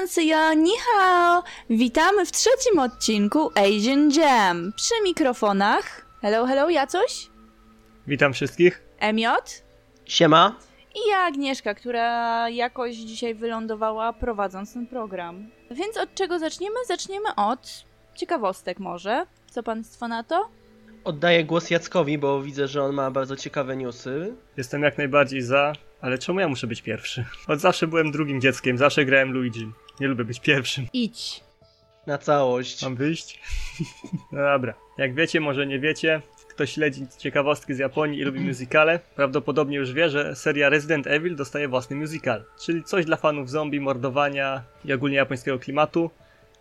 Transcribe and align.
Konnichiwa, 0.00 0.54
ni 0.54 0.72
hao! 0.78 1.42
Witamy 1.70 2.26
w 2.26 2.32
trzecim 2.32 2.78
odcinku 2.78 3.50
Asian 3.54 4.10
Jam. 4.10 4.72
Przy 4.76 4.94
mikrofonach 5.04 6.06
hello, 6.22 6.46
hello, 6.46 6.70
ja 6.70 6.86
coś? 6.86 7.30
Witam 8.06 8.32
wszystkich. 8.32 8.82
Emiot 8.98 9.62
Siema. 10.06 10.56
i 10.94 11.10
ja 11.10 11.18
Agnieszka, 11.18 11.74
która 11.74 12.48
jakoś 12.48 12.96
dzisiaj 12.96 13.34
wylądowała 13.34 14.12
prowadząc 14.12 14.74
ten 14.74 14.86
program. 14.86 15.48
Więc 15.70 15.96
od 15.96 16.14
czego 16.14 16.38
zaczniemy? 16.38 16.76
Zaczniemy 16.86 17.34
od 17.36 17.84
ciekawostek 18.16 18.78
może. 18.78 19.26
Co 19.50 19.62
państwo 19.62 20.08
na 20.08 20.24
to? 20.24 20.48
Oddaję 21.04 21.44
głos 21.44 21.70
Jackowi, 21.70 22.18
bo 22.18 22.42
widzę, 22.42 22.68
że 22.68 22.82
on 22.82 22.92
ma 22.94 23.10
bardzo 23.10 23.36
ciekawe 23.36 23.76
newsy. 23.76 24.34
Jestem 24.56 24.82
jak 24.82 24.98
najbardziej 24.98 25.42
za, 25.42 25.72
ale 26.00 26.18
czemu 26.18 26.40
ja 26.40 26.48
muszę 26.48 26.66
być 26.66 26.82
pierwszy? 26.82 27.24
Od 27.48 27.60
zawsze 27.60 27.86
byłem 27.86 28.10
drugim 28.10 28.40
dzieckiem, 28.40 28.78
zawsze 28.78 29.04
grałem 29.04 29.32
Luigi. 29.32 29.70
Nie 30.00 30.08
lubię 30.08 30.24
być 30.24 30.40
pierwszym. 30.40 30.86
Idź. 30.92 31.44
Na 32.06 32.18
całość. 32.18 32.82
Mam 32.82 32.96
wyjść? 32.96 33.40
No 34.32 34.40
dobra. 34.40 34.74
Jak 34.98 35.14
wiecie, 35.14 35.40
może 35.40 35.66
nie 35.66 35.80
wiecie, 35.80 36.22
kto 36.48 36.66
śledzi 36.66 37.06
ciekawostki 37.18 37.74
z 37.74 37.78
Japonii 37.78 38.20
i 38.20 38.24
lubi 38.24 38.40
musicale, 38.40 39.00
prawdopodobnie 39.16 39.76
już 39.76 39.92
wie, 39.92 40.08
że 40.10 40.36
seria 40.36 40.68
Resident 40.68 41.06
Evil 41.06 41.36
dostaje 41.36 41.68
własny 41.68 41.96
musical. 41.96 42.44
Czyli 42.64 42.84
coś 42.84 43.04
dla 43.04 43.16
fanów 43.16 43.50
zombie, 43.50 43.80
mordowania 43.80 44.62
i 44.84 44.92
ogólnie 44.92 45.16
japońskiego 45.16 45.58
klimatu. 45.58 46.10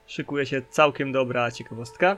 Szykuje 0.07 0.45
się 0.45 0.61
całkiem 0.69 1.11
dobra 1.11 1.51
ciekawostka. 1.51 2.17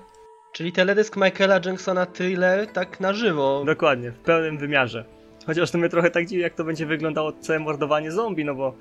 Czyli 0.53 0.71
teledysk 0.71 1.15
Michaela 1.15 1.59
Jacksona 1.65 2.05
thriller 2.05 2.67
tak 2.67 2.99
na 2.99 3.13
żywo. 3.13 3.63
Dokładnie, 3.65 4.11
w 4.11 4.19
pełnym 4.19 4.57
wymiarze. 4.57 5.05
Chociaż 5.45 5.71
to 5.71 5.77
mnie 5.77 5.89
trochę 5.89 6.11
tak 6.11 6.25
dziwi, 6.25 6.41
jak 6.41 6.53
to 6.53 6.63
będzie 6.63 6.85
wyglądało 6.85 7.31
całe 7.31 7.59
mordowanie 7.59 8.11
zombie, 8.11 8.45
no 8.45 8.55
bo 8.55 8.75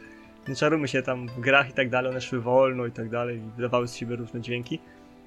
nie 0.51 0.57
czarujmy 0.57 0.89
się 0.89 1.03
tam 1.03 1.29
w 1.29 1.41
grach 1.41 1.71
i 1.71 1.73
tak 1.73 1.91
dalej, 1.91 2.11
one 2.11 2.21
szły 2.21 2.41
wolno 2.41 2.87
i 2.87 2.93
tak 2.93 3.09
dalej 3.09 3.39
i 3.39 3.51
wydawały 3.57 3.89
z 3.89 3.95
siebie 3.95 4.17
różne 4.17 4.41
dźwięki. 4.41 4.79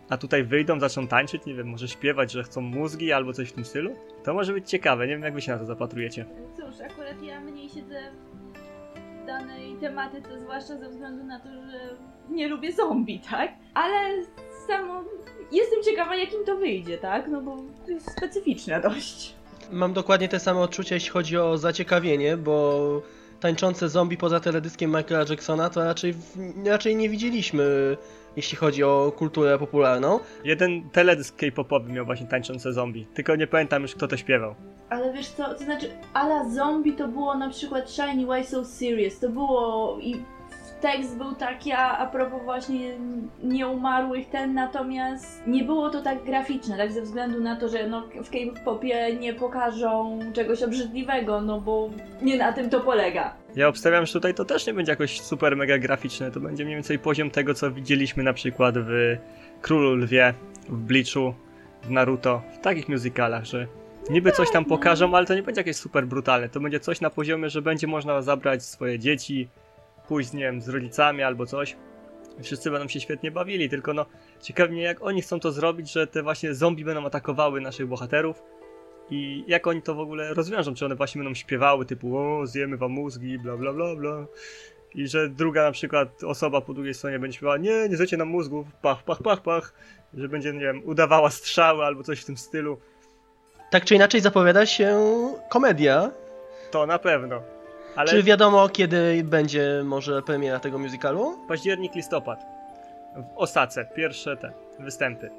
A 0.09 0.17
tutaj 0.17 0.43
wyjdą, 0.43 0.79
zaczną 0.79 1.07
tańczyć, 1.07 1.45
nie 1.45 1.53
wiem, 1.53 1.67
może 1.67 1.87
śpiewać, 1.87 2.31
że 2.31 2.43
chcą 2.43 2.61
mózgi 2.61 3.11
albo 3.11 3.33
coś 3.33 3.49
w 3.49 3.53
tym 3.53 3.65
stylu. 3.65 3.95
To 4.23 4.33
może 4.33 4.53
być 4.53 4.69
ciekawe, 4.69 5.07
nie 5.07 5.13
wiem 5.13 5.23
jak 5.23 5.33
wy 5.33 5.41
się 5.41 5.51
na 5.51 5.57
to 5.57 5.65
zapatrujecie. 5.65 6.25
Cóż, 6.55 6.81
akurat 6.91 7.23
ja 7.23 7.39
mniej 7.39 7.69
siedzę 7.69 8.01
w 9.23 9.25
danej 9.25 9.75
tematyce, 9.75 10.39
zwłaszcza 10.41 10.77
ze 10.77 10.89
względu 10.89 11.23
na 11.23 11.39
to, 11.39 11.49
że 11.49 11.79
nie 12.29 12.47
lubię 12.47 12.71
zombie, 12.71 13.19
tak? 13.19 13.51
Ale 13.73 14.23
samo 14.67 15.03
jestem 15.51 15.83
ciekawa, 15.83 16.15
jakim 16.15 16.45
to 16.45 16.57
wyjdzie, 16.57 16.97
tak? 16.97 17.27
No 17.27 17.41
bo 17.41 17.57
to 17.85 17.91
jest 17.91 18.11
specyficzne 18.11 18.81
dość. 18.81 19.35
Mam 19.71 19.93
dokładnie 19.93 20.29
te 20.29 20.39
same 20.39 20.59
odczucia, 20.59 20.95
jeśli 20.95 21.09
chodzi 21.09 21.37
o 21.37 21.57
zaciekawienie, 21.57 22.37
bo 22.37 23.01
tańczące 23.43 23.89
zombie 23.89 24.17
poza 24.17 24.39
teledyskiem 24.39 24.91
Michaela 24.91 25.25
Jacksona 25.29 25.69
to 25.69 25.83
raczej, 25.83 26.13
raczej 26.65 26.95
nie 26.95 27.09
widzieliśmy, 27.09 27.97
jeśli 28.35 28.57
chodzi 28.57 28.83
o 28.83 29.13
kulturę 29.17 29.59
popularną. 29.59 30.19
Jeden 30.43 30.89
teledysk 30.89 31.35
K-popowy 31.35 31.91
miał 31.93 32.05
właśnie 32.05 32.27
tańczące 32.27 32.73
zombie, 32.73 33.07
tylko 33.13 33.35
nie 33.35 33.47
pamiętam 33.47 33.81
już 33.81 33.95
kto 33.95 34.07
to 34.07 34.17
śpiewał. 34.17 34.55
Ale 34.89 35.13
wiesz 35.13 35.27
co, 35.27 35.53
to 35.53 35.57
znaczy, 35.57 35.89
ala 36.13 36.49
zombie 36.49 36.93
to 36.93 37.07
było 37.07 37.37
na 37.37 37.49
przykład 37.49 37.91
Shiny 37.91 38.25
Why 38.25 38.43
So 38.43 38.65
Serious, 38.65 39.19
to 39.19 39.29
było 39.29 39.97
i 40.01 40.15
tekst 40.83 41.17
był 41.17 41.35
taki, 41.35 41.71
a, 41.71 41.97
a 41.97 42.07
propos 42.07 42.43
właśnie 42.43 42.97
nieumarłych 43.43 44.29
ten, 44.29 44.53
natomiast 44.53 45.47
nie 45.47 45.63
było 45.63 45.89
to 45.89 46.01
tak 46.01 46.23
graficzne, 46.23 46.77
tak 46.77 46.91
ze 46.91 47.01
względu 47.01 47.41
na 47.41 47.55
to, 47.55 47.69
że 47.69 47.87
no, 47.87 48.07
w 48.23 48.29
K-popie 48.29 49.15
nie 49.19 49.33
pokażą 49.33 50.19
czegoś 50.33 50.63
obrzydliwego, 50.63 51.41
no 51.41 51.61
bo 51.61 51.89
nie 52.21 52.37
na 52.37 52.53
tym 52.53 52.69
to 52.69 52.79
polega. 52.79 53.35
Ja 53.55 53.67
obstawiam, 53.67 54.05
że 54.05 54.13
tutaj 54.13 54.33
to 54.33 54.45
też 54.45 54.67
nie 54.67 54.73
będzie 54.73 54.91
jakoś 54.91 55.21
super 55.21 55.57
mega 55.57 55.77
graficzne, 55.77 56.31
to 56.31 56.39
będzie 56.39 56.63
mniej 56.65 56.75
więcej 56.75 56.99
poziom 56.99 57.29
tego, 57.29 57.53
co 57.53 57.71
widzieliśmy 57.71 58.23
na 58.23 58.33
przykład 58.33 58.75
w 58.77 59.17
Królu 59.61 59.95
Lwie, 59.95 60.33
w 60.69 60.77
Bleachu, 60.77 61.33
w 61.83 61.89
Naruto, 61.91 62.41
w 62.53 62.57
takich 62.57 62.89
musicalach, 62.89 63.45
że 63.45 63.67
niby 64.09 64.31
coś 64.31 64.51
tam 64.51 64.65
pokażą, 64.65 65.15
ale 65.15 65.25
to 65.25 65.35
nie 65.35 65.43
będzie 65.43 65.59
jakieś 65.59 65.75
super 65.75 66.07
brutalne, 66.07 66.49
to 66.49 66.59
będzie 66.59 66.79
coś 66.79 67.01
na 67.01 67.09
poziomie, 67.09 67.49
że 67.49 67.61
będzie 67.61 67.87
można 67.87 68.21
zabrać 68.21 68.63
swoje 68.63 68.99
dzieci, 68.99 69.49
pójść, 70.07 70.33
nie 70.33 70.43
wiem, 70.43 70.61
z 70.61 70.69
rodzicami 70.69 71.23
albo 71.23 71.45
coś. 71.45 71.75
Wszyscy 72.41 72.71
będą 72.71 72.87
się 72.87 72.99
świetnie 72.99 73.31
bawili, 73.31 73.69
tylko 73.69 73.93
no 73.93 74.05
ciekawi 74.41 74.73
mnie 74.73 74.81
jak 74.81 75.03
oni 75.03 75.21
chcą 75.21 75.39
to 75.39 75.51
zrobić, 75.51 75.91
że 75.91 76.07
te 76.07 76.23
właśnie 76.23 76.53
zombie 76.53 76.85
będą 76.85 77.05
atakowały 77.05 77.61
naszych 77.61 77.87
bohaterów 77.87 78.43
i 79.09 79.43
jak 79.47 79.67
oni 79.67 79.81
to 79.81 79.95
w 79.95 79.99
ogóle 79.99 80.33
rozwiążą, 80.33 80.75
czy 80.75 80.85
one 80.85 80.95
właśnie 80.95 81.19
będą 81.19 81.33
śpiewały 81.35 81.85
typu 81.85 82.17
o, 82.17 82.47
zjemy 82.47 82.77
wam 82.77 82.91
mózgi, 82.91 83.39
bla 83.39 83.57
bla 83.57 83.73
bla 83.73 83.95
bla. 83.95 84.25
I 84.95 85.07
że 85.07 85.29
druga 85.29 85.63
na 85.63 85.71
przykład 85.71 86.23
osoba 86.23 86.61
po 86.61 86.73
drugiej 86.73 86.93
stronie 86.93 87.19
będzie 87.19 87.37
śpiewała 87.37 87.57
nie, 87.57 87.89
nie 87.89 87.97
zjecie 87.97 88.17
nam 88.17 88.27
mózgów, 88.27 88.67
pach, 88.81 89.03
pach, 89.03 89.21
pach, 89.23 89.41
pach. 89.41 89.73
Że 90.13 90.29
będzie, 90.29 90.53
nie 90.53 90.59
wiem, 90.59 90.81
udawała 90.85 91.29
strzały 91.29 91.85
albo 91.85 92.03
coś 92.03 92.21
w 92.21 92.25
tym 92.25 92.37
stylu. 92.37 92.77
Tak 93.71 93.85
czy 93.85 93.95
inaczej 93.95 94.21
zapowiada 94.21 94.65
się 94.65 94.97
komedia. 95.49 96.11
To 96.71 96.85
na 96.85 96.99
pewno. 96.99 97.52
Ale 97.95 98.09
Czy 98.11 98.23
wiadomo, 98.23 98.69
kiedy 98.69 99.21
będzie 99.23 99.81
może 99.85 100.21
premiera 100.21 100.59
tego 100.59 100.79
musicalu? 100.79 101.37
październik, 101.47 101.95
listopad. 101.95 102.45
W 103.15 103.23
Osace, 103.37 103.85
pierwsze 103.85 104.37
te 104.37 104.51
występy. 104.79 105.29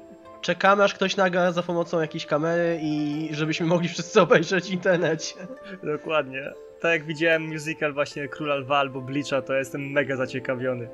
Czekamy, 0.41 0.83
aż 0.83 0.93
ktoś 0.93 1.15
nagra 1.17 1.51
za 1.51 1.63
pomocą 1.63 2.01
jakiejś 2.01 2.25
kamery 2.25 2.79
i 2.81 3.29
żebyśmy 3.31 3.65
mogli 3.65 3.89
wszyscy 3.89 4.21
obejrzeć 4.21 4.65
w 4.69 4.73
internecie. 4.73 5.35
Dokładnie. 5.83 6.51
Tak 6.81 6.91
jak 6.91 7.03
widziałem 7.05 7.41
musical 7.47 7.93
właśnie 7.93 8.27
Króla 8.27 8.55
Lwa 8.55 8.77
albo 8.77 9.01
Bleacha, 9.01 9.41
to 9.41 9.53
jestem 9.53 9.91
mega 9.91 10.15
zaciekawiony. 10.15 10.89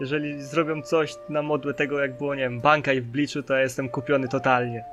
Jeżeli 0.00 0.42
zrobią 0.42 0.82
coś 0.82 1.14
na 1.28 1.42
modłę 1.42 1.74
tego, 1.74 2.00
jak 2.00 2.18
było, 2.18 2.34
nie 2.34 2.42
wiem, 2.42 2.60
Bankaj 2.60 3.00
w 3.00 3.06
Bleachu, 3.06 3.42
to 3.42 3.54
ja 3.54 3.60
jestem 3.60 3.88
kupiony 3.88 4.28
totalnie. 4.28 4.84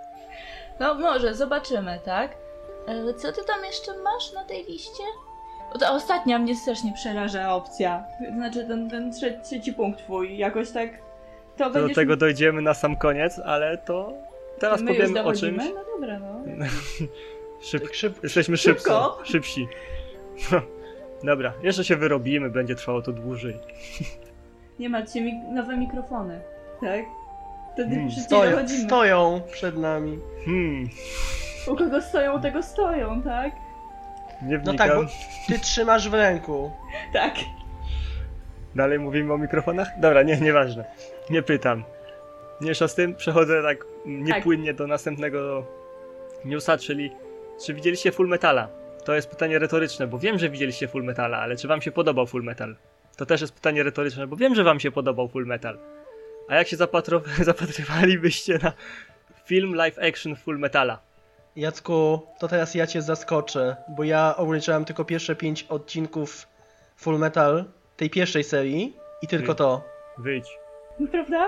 No 0.79 0.93
może, 0.93 1.33
zobaczymy, 1.35 1.99
tak? 2.05 2.31
E, 2.87 3.13
Co 3.13 3.31
ty 3.31 3.43
tam 3.43 3.65
jeszcze 3.65 3.91
masz 4.03 4.33
na 4.33 4.43
tej 4.43 4.65
liście? 4.65 5.03
Ta 5.79 5.91
ostatnia 5.91 6.39
mnie 6.39 6.55
strasznie 6.55 6.93
przeraża 6.93 7.53
opcja. 7.55 8.03
Znaczy 8.35 8.67
ten, 8.67 8.89
ten 8.89 9.11
trze- 9.11 9.41
trzeci 9.41 9.73
punkt 9.73 9.99
twój, 9.99 10.37
jakoś 10.37 10.71
tak... 10.71 10.89
To 11.57 11.69
do 11.69 11.79
będziesz... 11.79 11.95
tego 11.95 12.15
dojdziemy 12.17 12.61
na 12.61 12.73
sam 12.73 12.95
koniec, 12.95 13.39
ale 13.45 13.77
to 13.77 14.13
teraz 14.59 14.81
My 14.81 14.91
już 14.91 14.99
powiemy 14.99 15.23
o 15.23 15.33
czymś. 15.33 15.63
No 15.75 15.83
dobra, 15.95 16.19
no. 16.19 16.41
Szyb... 17.61 17.83
Tak 17.83 17.93
szyb... 17.93 18.23
Jesteśmy 18.23 18.57
Szybko. 18.57 18.81
szybko. 18.81 19.19
szybsi. 19.25 19.67
Dobra, 21.23 21.53
jeszcze 21.63 21.83
się 21.83 21.95
wyrobimy, 21.95 22.49
będzie 22.49 22.75
trwało 22.75 23.01
to 23.01 23.11
dłużej. 23.11 23.57
Nie 24.79 24.89
macie 24.89 25.21
mik- 25.21 25.51
nowe 25.53 25.77
mikrofony, 25.77 26.39
tak? 26.81 27.05
Wtedy 27.73 27.95
Hmm, 27.95 28.11
Stoją, 28.11 28.51
dochodzimy. 28.51 28.83
stoją 28.83 29.41
przed 29.51 29.77
nami. 29.77 30.19
Hmm, 30.45 30.89
U 31.67 31.75
kogo 31.75 32.01
stoją, 32.01 32.37
u 32.37 32.41
tego 32.41 32.63
stoją, 32.63 33.21
tak? 33.21 33.51
Nie 34.41 34.57
No 34.57 34.63
wnikam. 34.63 34.77
tak, 34.89 34.97
bo 34.97 35.03
ty 35.47 35.59
trzymasz 35.59 36.09
w 36.09 36.13
ręku. 36.13 36.71
Tak. 37.13 37.35
Dalej 38.75 38.99
mówimy 38.99 39.33
o 39.33 39.37
mikrofonach? 39.37 39.87
Dobra, 39.99 40.23
nie, 40.23 40.37
nieważne. 40.37 40.85
Nie 41.29 41.41
pytam. 41.43 41.83
Mniejsza 42.61 42.87
z 42.87 42.95
tym, 42.95 43.15
przechodzę 43.15 43.63
tak 43.63 43.85
niepłynnie 44.05 44.73
do 44.73 44.87
następnego 44.87 45.67
newsa, 46.45 46.77
czyli 46.77 47.11
czy 47.65 47.73
widzieliście 47.73 48.11
Full 48.11 48.27
Metala? 48.27 48.67
To 49.05 49.13
jest 49.15 49.29
pytanie 49.29 49.59
retoryczne, 49.59 50.07
bo 50.07 50.19
wiem, 50.19 50.39
że 50.39 50.49
widzieliście 50.49 50.87
Full 50.87 51.03
Metala, 51.03 51.37
ale 51.37 51.55
czy 51.55 51.67
wam 51.67 51.81
się 51.81 51.91
podobał 51.91 52.27
Full 52.27 52.43
Metal? 52.43 52.75
To 53.17 53.25
też 53.25 53.41
jest 53.41 53.53
pytanie 53.53 53.83
retoryczne, 53.83 54.27
bo 54.27 54.35
wiem, 54.35 54.55
że 54.55 54.63
wam 54.63 54.79
się 54.79 54.91
podobał 54.91 55.27
Full 55.27 55.45
Metal. 55.45 55.77
A 56.49 56.55
jak 56.55 56.67
się 56.67 56.77
zapatro- 56.77 57.21
zapatrywalibyście 57.43 58.59
na 58.63 58.73
film 59.45 59.75
live 59.75 59.99
action 59.99 60.35
Full 60.35 60.59
Metala? 60.59 60.99
Jacku, 61.55 62.19
to 62.39 62.47
teraz 62.47 62.75
ja 62.75 62.87
cię 62.87 63.01
zaskoczę, 63.01 63.75
bo 63.89 64.03
ja 64.03 64.35
obejrzałem 64.37 64.85
tylko 64.85 65.05
pierwsze 65.05 65.35
pięć 65.35 65.63
odcinków 65.63 66.47
Full 66.97 67.19
Metal 67.19 67.65
tej 67.97 68.09
pierwszej 68.09 68.43
serii 68.43 68.97
i 69.21 69.27
tylko 69.27 69.45
Hmm. 69.45 69.57
to. 69.57 69.81
Wyjdź. 70.17 70.57
Prawda? 71.11 71.47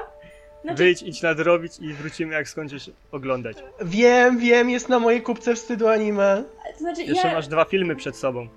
Znaczy, 0.61 0.77
Wyjdź, 0.77 1.01
idź 1.03 1.21
nadrobić 1.21 1.79
i 1.79 1.93
wrócimy 1.93 2.33
jak 2.33 2.47
skończysz 2.49 2.91
oglądać. 3.11 3.57
Wiem, 3.81 4.37
wiem, 4.39 4.69
jest 4.69 4.89
na 4.89 4.99
mojej 4.99 5.21
kupce 5.21 5.55
wstydu 5.55 5.87
anime. 5.87 6.43
to 6.73 6.79
znaczy 6.79 7.03
Jeszcze 7.03 7.27
ja, 7.27 7.33
masz 7.33 7.47
dwa 7.47 7.65
filmy 7.65 7.95
przed 7.95 8.15
sobą. 8.17 8.47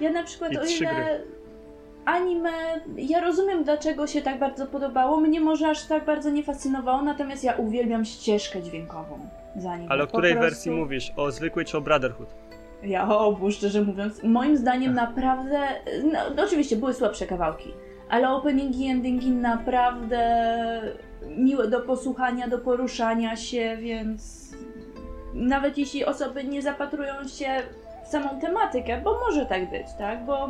ja 0.00 0.10
na 0.10 0.22
przykład 0.24 0.52
i 0.52 0.58
o 0.58 0.64
ile 0.64 0.94
gry. 0.94 1.24
anime, 2.04 2.50
ja 2.96 3.20
rozumiem 3.20 3.64
dlaczego 3.64 4.06
się 4.06 4.22
tak 4.22 4.38
bardzo 4.38 4.66
podobało, 4.66 5.16
mnie 5.20 5.40
może 5.40 5.68
aż 5.68 5.82
tak 5.86 6.04
bardzo 6.04 6.30
nie 6.30 6.42
fascynowało, 6.42 7.02
natomiast 7.02 7.44
ja 7.44 7.54
uwielbiam 7.56 8.04
ścieżkę 8.04 8.62
dźwiękową 8.62 9.28
z 9.56 9.66
anime. 9.66 9.90
Ale 9.90 10.04
o 10.04 10.06
której 10.06 10.32
prostu- 10.32 10.50
wersji 10.50 10.70
mówisz? 10.70 11.12
O 11.16 11.30
zwykłej 11.30 11.64
czy 11.64 11.78
o 11.78 11.80
Brotherhood? 11.80 12.34
Ja 12.82 13.08
o 13.08 13.26
obu, 13.26 13.50
szczerze 13.50 13.82
mówiąc, 13.82 14.22
moim 14.22 14.56
zdaniem 14.56 14.94
naprawdę, 14.94 15.58
no, 16.12 16.18
no 16.36 16.42
oczywiście 16.42 16.76
były 16.76 16.94
słabsze 16.94 17.26
kawałki, 17.26 17.74
ale 18.08 18.30
openingi 18.30 18.84
i 18.84 18.90
endingi 18.90 19.30
naprawdę 19.30 20.42
miłe 21.36 21.68
do 21.68 21.80
posłuchania, 21.80 22.48
do 22.48 22.58
poruszania 22.58 23.36
się, 23.36 23.76
więc 23.76 24.52
nawet 25.34 25.78
jeśli 25.78 26.04
osoby 26.04 26.44
nie 26.44 26.62
zapatrują 26.62 27.28
się 27.28 27.62
w 28.04 28.08
samą 28.08 28.40
tematykę, 28.40 29.00
bo 29.04 29.18
może 29.18 29.46
tak 29.46 29.70
być, 29.70 29.86
tak, 29.98 30.24
bo 30.26 30.48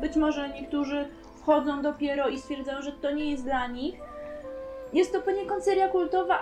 być 0.00 0.16
może 0.16 0.48
niektórzy 0.48 1.08
wchodzą 1.36 1.82
dopiero 1.82 2.28
i 2.28 2.38
stwierdzają, 2.38 2.82
że 2.82 2.92
to 2.92 3.10
nie 3.10 3.30
jest 3.30 3.44
dla 3.44 3.66
nich. 3.66 3.94
Jest 4.92 5.12
to 5.12 5.20
poniekąd 5.20 5.64
seria 5.64 5.88
kultowa, 5.88 6.38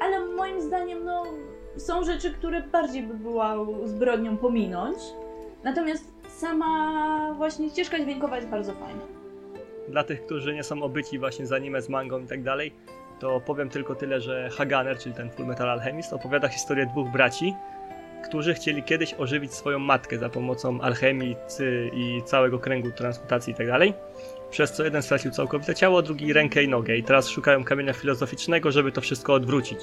ale 0.00 0.20
moim 0.20 0.60
zdaniem 0.60 1.04
no, 1.04 1.24
są 1.76 2.04
rzeczy, 2.04 2.30
które 2.30 2.62
bardziej 2.62 3.02
by 3.02 3.14
była 3.14 3.56
zbrodnią 3.84 4.36
pominąć. 4.36 4.98
Natomiast 5.64 6.12
sama 6.28 7.34
właśnie 7.36 7.70
ścieżka 7.70 8.00
dźwiękowa 8.00 8.36
jest 8.36 8.48
bardzo 8.48 8.72
fajna. 8.72 9.02
Dla 9.88 10.04
tych, 10.04 10.26
którzy 10.26 10.54
nie 10.54 10.62
są 10.62 10.82
obyci 10.82 11.18
właśnie 11.18 11.46
z 11.46 11.52
anime, 11.52 11.82
z 11.82 11.88
mangą 11.88 12.20
i 12.20 12.26
tak 12.26 12.42
dalej, 12.42 12.72
to 13.20 13.40
powiem 13.40 13.68
tylko 13.68 13.94
tyle, 13.94 14.20
że 14.20 14.48
Haganer, 14.50 14.98
czyli 14.98 15.14
ten 15.14 15.30
Full 15.30 15.46
Metal 15.46 15.70
Alchemist, 15.70 16.12
opowiada 16.12 16.48
historię 16.48 16.86
dwóch 16.86 17.08
braci, 17.08 17.54
którzy 18.24 18.54
chcieli 18.54 18.82
kiedyś 18.82 19.14
ożywić 19.14 19.54
swoją 19.54 19.78
matkę 19.78 20.18
za 20.18 20.28
pomocą 20.28 20.80
alchemii 20.80 21.36
i 21.92 22.22
całego 22.24 22.58
kręgu 22.58 22.90
transmutacji 22.90 23.52
i 23.52 23.56
tak 23.56 23.66
dalej. 23.66 23.94
Przez 24.50 24.72
co 24.72 24.84
jeden 24.84 25.02
stracił 25.02 25.30
całkowite 25.30 25.74
ciało, 25.74 26.02
drugi 26.02 26.32
rękę 26.32 26.62
i 26.62 26.68
nogę 26.68 26.96
i 26.96 27.02
teraz 27.02 27.28
szukają 27.28 27.64
kamienia 27.64 27.92
filozoficznego, 27.92 28.72
żeby 28.72 28.92
to 28.92 29.00
wszystko 29.00 29.34
odwrócić. 29.34 29.78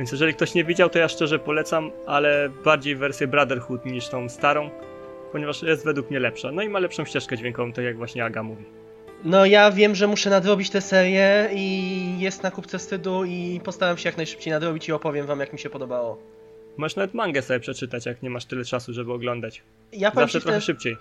Więc 0.00 0.12
jeżeli 0.12 0.34
ktoś 0.34 0.54
nie 0.54 0.64
widział, 0.64 0.90
to 0.90 0.98
ja 0.98 1.08
szczerze 1.08 1.38
polecam, 1.38 1.90
ale 2.06 2.50
bardziej 2.64 2.96
wersję 2.96 3.26
Brotherhood 3.26 3.84
niż 3.84 4.08
tą 4.08 4.28
starą, 4.28 4.70
ponieważ 5.32 5.62
jest 5.62 5.84
według 5.84 6.10
mnie 6.10 6.20
lepsza. 6.20 6.52
No 6.52 6.62
i 6.62 6.68
ma 6.68 6.78
lepszą 6.78 7.04
ścieżkę 7.04 7.36
dźwiękową, 7.36 7.72
tak 7.72 7.84
jak 7.84 7.96
właśnie 7.96 8.24
Aga 8.24 8.42
mówi. 8.42 8.64
No 9.24 9.46
ja 9.46 9.70
wiem, 9.70 9.94
że 9.94 10.06
muszę 10.06 10.30
nadrobić 10.30 10.70
tę 10.70 10.80
serię 10.80 11.48
i 11.54 12.20
jest 12.20 12.42
na 12.42 12.50
kupce 12.50 12.78
wstydu 12.78 13.24
i 13.24 13.60
postaram 13.64 13.96
się 13.96 14.08
jak 14.08 14.16
najszybciej 14.16 14.52
nadrobić 14.52 14.88
i 14.88 14.92
opowiem 14.92 15.26
wam 15.26 15.40
jak 15.40 15.52
mi 15.52 15.58
się 15.58 15.70
podobało. 15.70 16.22
Możesz 16.76 16.96
nawet 16.96 17.14
mangę 17.14 17.42
sobie 17.42 17.60
przeczytać, 17.60 18.06
jak 18.06 18.22
nie 18.22 18.30
masz 18.30 18.44
tyle 18.44 18.64
czasu, 18.64 18.92
żeby 18.92 19.12
oglądać. 19.12 19.62
Ja 19.92 20.10
Zawsze 20.14 20.40
trochę 20.40 20.56
ten... 20.56 20.60
szybciej. 20.60 20.96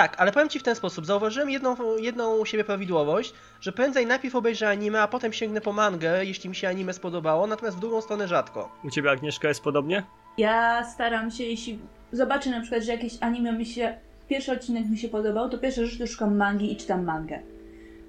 Tak, 0.00 0.20
ale 0.20 0.32
powiem 0.32 0.48
ci 0.48 0.58
w 0.58 0.62
ten 0.62 0.74
sposób. 0.74 1.06
Zauważyłem 1.06 1.50
jedną, 1.50 1.76
jedną 1.96 2.36
u 2.36 2.46
siebie 2.46 2.64
prawidłowość, 2.64 3.34
że 3.60 3.72
prędzej 3.72 4.06
najpierw 4.06 4.34
obejrzę 4.34 4.68
anime, 4.68 5.02
a 5.02 5.08
potem 5.08 5.32
sięgnę 5.32 5.60
po 5.60 5.72
mangę, 5.72 6.24
jeśli 6.24 6.48
mi 6.48 6.56
się 6.56 6.68
anime 6.68 6.92
spodobało, 6.92 7.46
natomiast 7.46 7.76
w 7.76 7.80
drugą 7.80 8.00
stronę 8.00 8.28
rzadko. 8.28 8.72
U 8.84 8.90
ciebie 8.90 9.10
Agnieszka 9.10 9.48
jest 9.48 9.62
podobnie? 9.62 10.02
Ja 10.38 10.84
staram 10.84 11.30
się, 11.30 11.44
jeśli 11.44 11.78
zobaczę 12.12 12.50
na 12.50 12.60
przykład, 12.60 12.82
że 12.82 12.92
jakieś 12.92 13.12
anime 13.20 13.52
mi 13.52 13.66
się, 13.66 13.94
pierwszy 14.28 14.52
odcinek 14.52 14.90
mi 14.90 14.98
się 14.98 15.08
podobał, 15.08 15.50
to 15.50 15.58
pierwsza 15.58 15.84
rzecz 15.84 15.98
to 15.98 16.06
szukam 16.06 16.36
mangi 16.36 16.72
i 16.72 16.76
czytam 16.76 17.04
mangę. 17.04 17.38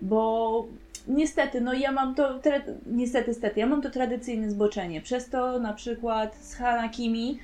Bo 0.02 0.66
niestety, 1.08 1.62
no 1.62 1.74
ja 1.74 1.92
mam 1.92 2.16
to, 2.16 2.40
tra- 2.40 2.74
niestety, 2.86 3.30
niestety, 3.30 3.60
ja 3.60 3.66
mam 3.66 3.82
to 3.82 3.90
tradycyjne 3.90 4.52
zboczenie. 4.52 5.02
Przez 5.02 5.30
to 5.30 5.60
na 5.60 5.74
przykład 5.74 6.36
z 6.36 6.56
Hanakimi 6.56 7.40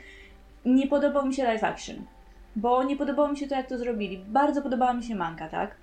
nie 0.65 0.87
podobał 0.87 1.25
mi 1.25 1.33
się 1.33 1.43
live 1.43 1.63
action. 1.63 1.95
Bo 2.57 2.83
nie 2.83 2.95
podobało 2.95 3.27
mi 3.27 3.37
się 3.37 3.47
to, 3.47 3.55
jak 3.55 3.69
to 3.69 3.77
zrobili. 3.77 4.17
Bardzo 4.17 4.61
podobała 4.61 4.93
mi 4.93 5.03
się 5.03 5.15
manga, 5.15 5.49
tak? 5.49 5.75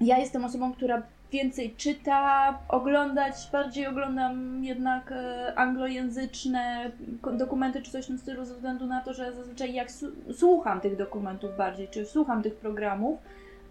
Ja 0.00 0.18
jestem 0.18 0.44
osobą, 0.44 0.72
która 0.72 1.02
więcej 1.32 1.74
czyta, 1.76 2.58
oglądać, 2.68 3.34
bardziej 3.52 3.86
oglądam 3.86 4.64
jednak 4.64 5.12
e, 5.12 5.52
anglojęzyczne 5.58 6.90
dokumenty 7.32 7.82
czy 7.82 7.90
coś 7.90 8.04
w 8.04 8.08
tym 8.08 8.18
stylu 8.18 8.44
ze 8.44 8.54
względu 8.54 8.86
na 8.86 9.00
to, 9.00 9.14
że 9.14 9.32
zazwyczaj 9.32 9.74
jak 9.74 9.88
słucham 10.32 10.80
tych 10.80 10.96
dokumentów 10.96 11.56
bardziej, 11.56 11.88
czy 11.88 12.06
słucham 12.06 12.42
tych 12.42 12.56
programów, 12.56 13.18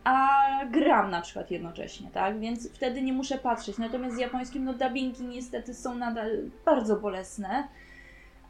a 0.03 0.39
gram 0.71 1.11
na 1.11 1.21
przykład 1.21 1.51
jednocześnie, 1.51 2.09
tak? 2.13 2.39
Więc 2.39 2.69
wtedy 2.73 3.01
nie 3.01 3.13
muszę 3.13 3.37
patrzeć. 3.37 3.77
Natomiast 3.77 4.15
z 4.15 4.19
japońskim 4.19 4.65
no 4.65 4.73
dubbingi 4.73 5.25
niestety 5.25 5.73
są 5.73 5.95
nadal 5.95 6.29
bardzo 6.65 6.95
bolesne, 6.95 7.67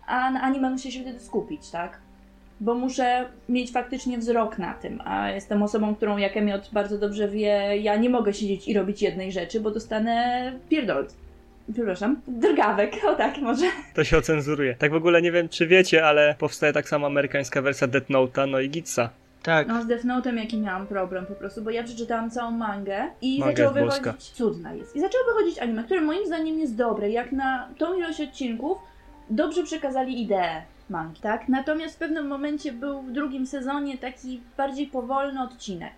a 0.05 0.31
na 0.31 0.41
anime 0.41 0.69
muszę 0.69 0.91
się 0.91 1.01
wtedy 1.01 1.19
skupić, 1.19 1.69
tak? 1.69 2.06
Bo 2.59 2.74
muszę 2.74 3.25
mieć 3.50 3.71
faktycznie 3.71 4.18
wzrok 4.18 4.57
na 4.57 4.74
tym, 4.74 5.01
a 5.06 5.30
jestem 5.30 5.63
osobą, 5.63 5.95
którą 5.95 6.18
jak 6.18 6.38
Emiot 6.38 6.69
bardzo 6.74 6.98
dobrze 6.98 7.27
wie, 7.27 7.77
ja 7.77 7.95
nie 7.95 8.09
mogę 8.09 8.33
siedzieć 8.33 8.68
i 8.68 8.74
robić 8.74 9.01
jednej 9.01 9.31
rzeczy, 9.31 9.59
bo 9.59 9.71
dostanę 9.71 10.54
pierdol. 10.69 11.07
Przepraszam, 11.74 12.21
drgawek, 12.27 12.95
o 13.07 13.15
tak 13.15 13.38
może. 13.38 13.65
To 13.95 14.04
się 14.04 14.18
ocenzuruje. 14.18 14.75
Tak 14.75 14.92
w 14.92 14.95
ogóle 14.95 15.21
nie 15.21 15.31
wiem, 15.31 15.50
czy 15.50 15.68
wiecie, 15.68 16.06
ale 16.06 16.36
powstaje 16.39 16.74
tak 16.74 16.89
samo 16.89 17.07
amerykańska 17.07 17.62
wersja 17.62 17.88
Death 17.88 18.09
Note'a, 18.09 18.48
no 18.50 18.59
i 18.59 18.69
Gitsa. 18.69 19.09
Tak. 19.44 19.68
No 19.68 19.81
z 19.81 19.88
Death 19.88 20.06
Note'em 20.06 20.38
jaki 20.38 20.59
miałam 20.59 20.88
problem 20.88 21.25
po 21.25 21.33
prostu, 21.33 21.62
bo 21.62 21.69
ja 21.69 21.83
przeczytałam 21.83 22.31
całą 22.31 22.51
mangę 22.51 23.07
i 23.21 23.39
Manga 23.39 23.51
zaczęło 23.51 23.74
wychodzić... 23.74 24.04
boska. 24.04 24.13
Cudna 24.33 24.74
jest. 24.74 24.95
I 24.95 25.00
zaczęło 25.00 25.24
wychodzić 25.25 25.59
anime, 25.59 25.83
które 25.83 26.01
moim 26.01 26.25
zdaniem 26.25 26.59
jest 26.59 26.75
dobre, 26.75 27.09
jak 27.09 27.31
na 27.31 27.68
tą 27.77 27.98
ilość 27.98 28.21
odcinków 28.21 28.77
dobrze 29.30 29.63
przekazali 29.63 30.21
ideę 30.21 30.62
mangi, 30.89 31.21
tak? 31.21 31.49
Natomiast 31.49 31.95
w 31.95 31.99
pewnym 31.99 32.27
momencie 32.27 32.71
był 32.71 33.01
w 33.01 33.11
drugim 33.11 33.47
sezonie 33.47 33.97
taki 33.97 34.41
bardziej 34.57 34.87
powolny 34.87 35.41
odcinek. 35.41 35.93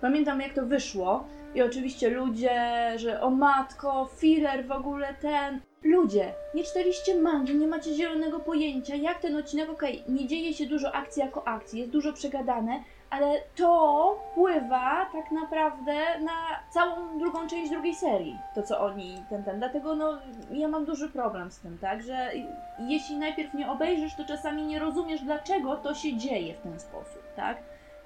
Pamiętam 0.00 0.40
jak 0.40 0.54
to 0.54 0.66
wyszło 0.66 1.24
i 1.54 1.62
oczywiście 1.62 2.10
ludzie, 2.10 2.92
że 2.96 3.20
o 3.20 3.30
matko, 3.30 4.10
filler 4.16 4.66
w 4.66 4.72
ogóle 4.72 5.14
ten... 5.14 5.60
Ludzie, 5.82 6.32
nie 6.54 6.64
czytaliście 6.64 7.20
mangi, 7.20 7.54
nie 7.54 7.66
macie 7.66 7.94
zielonego 7.94 8.40
pojęcia, 8.40 8.94
jak 8.94 9.20
ten 9.20 9.36
odcinek, 9.36 9.70
okej, 9.70 10.04
nie 10.08 10.26
dzieje 10.26 10.54
się 10.54 10.66
dużo 10.66 10.94
akcji 10.94 11.22
jako 11.22 11.48
akcji, 11.48 11.78
jest 11.80 11.92
dużo 11.92 12.12
przegadane, 12.12 12.80
ale 13.10 13.40
to 13.56 14.18
wpływa 14.30 15.06
tak 15.12 15.30
naprawdę 15.30 16.18
na 16.20 16.60
całą 16.70 17.18
drugą 17.18 17.46
część 17.46 17.70
drugiej 17.70 17.94
serii, 17.94 18.38
to 18.54 18.62
co 18.62 18.80
oni, 18.80 19.22
ten, 19.30 19.44
ten, 19.44 19.58
dlatego 19.58 19.96
no, 19.96 20.18
ja 20.50 20.68
mam 20.68 20.84
duży 20.84 21.08
problem 21.08 21.50
z 21.50 21.58
tym, 21.58 21.78
tak, 21.78 22.02
że 22.02 22.30
jeśli 22.78 23.16
najpierw 23.16 23.54
nie 23.54 23.70
obejrzysz, 23.70 24.14
to 24.14 24.24
czasami 24.24 24.62
nie 24.62 24.78
rozumiesz, 24.78 25.20
dlaczego 25.20 25.76
to 25.76 25.94
się 25.94 26.16
dzieje 26.16 26.54
w 26.54 26.60
ten 26.60 26.80
sposób, 26.80 27.22
tak, 27.36 27.56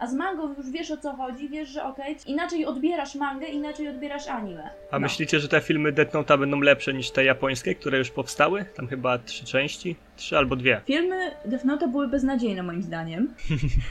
a 0.00 0.06
z 0.06 0.14
mangą 0.14 0.54
już 0.54 0.70
wiesz 0.70 0.90
o 0.90 0.96
co 0.96 1.12
chodzi, 1.16 1.48
wiesz, 1.48 1.68
że 1.68 1.84
okej, 1.84 2.16
inaczej 2.26 2.66
odbierasz 2.66 3.14
mangę, 3.14 3.46
inaczej 3.46 3.88
odbierasz 3.88 4.28
anime. 4.28 4.70
A 4.90 4.96
No. 4.98 5.00
myślicie, 5.00 5.40
że 5.40 5.48
te 5.48 5.60
filmy 5.60 5.92
Death 5.92 6.12
Note'a 6.14 6.38
będą 6.38 6.60
lepsze 6.60 6.94
niż 6.94 7.10
te 7.10 7.24
japońskie, 7.24 7.74
które 7.74 7.98
już 7.98 8.10
powstały? 8.10 8.64
Tam 8.76 8.88
chyba 8.88 9.18
trzy 9.18 9.44
części? 9.44 9.96
Trzy 10.16 10.38
albo 10.38 10.56
dwie. 10.56 10.80
Filmy 10.86 11.30
Death 11.44 11.64
Note 11.64 11.88
były 11.88 12.08
beznadziejne 12.08 12.62
moim 12.62 12.82
zdaniem. 12.82 13.34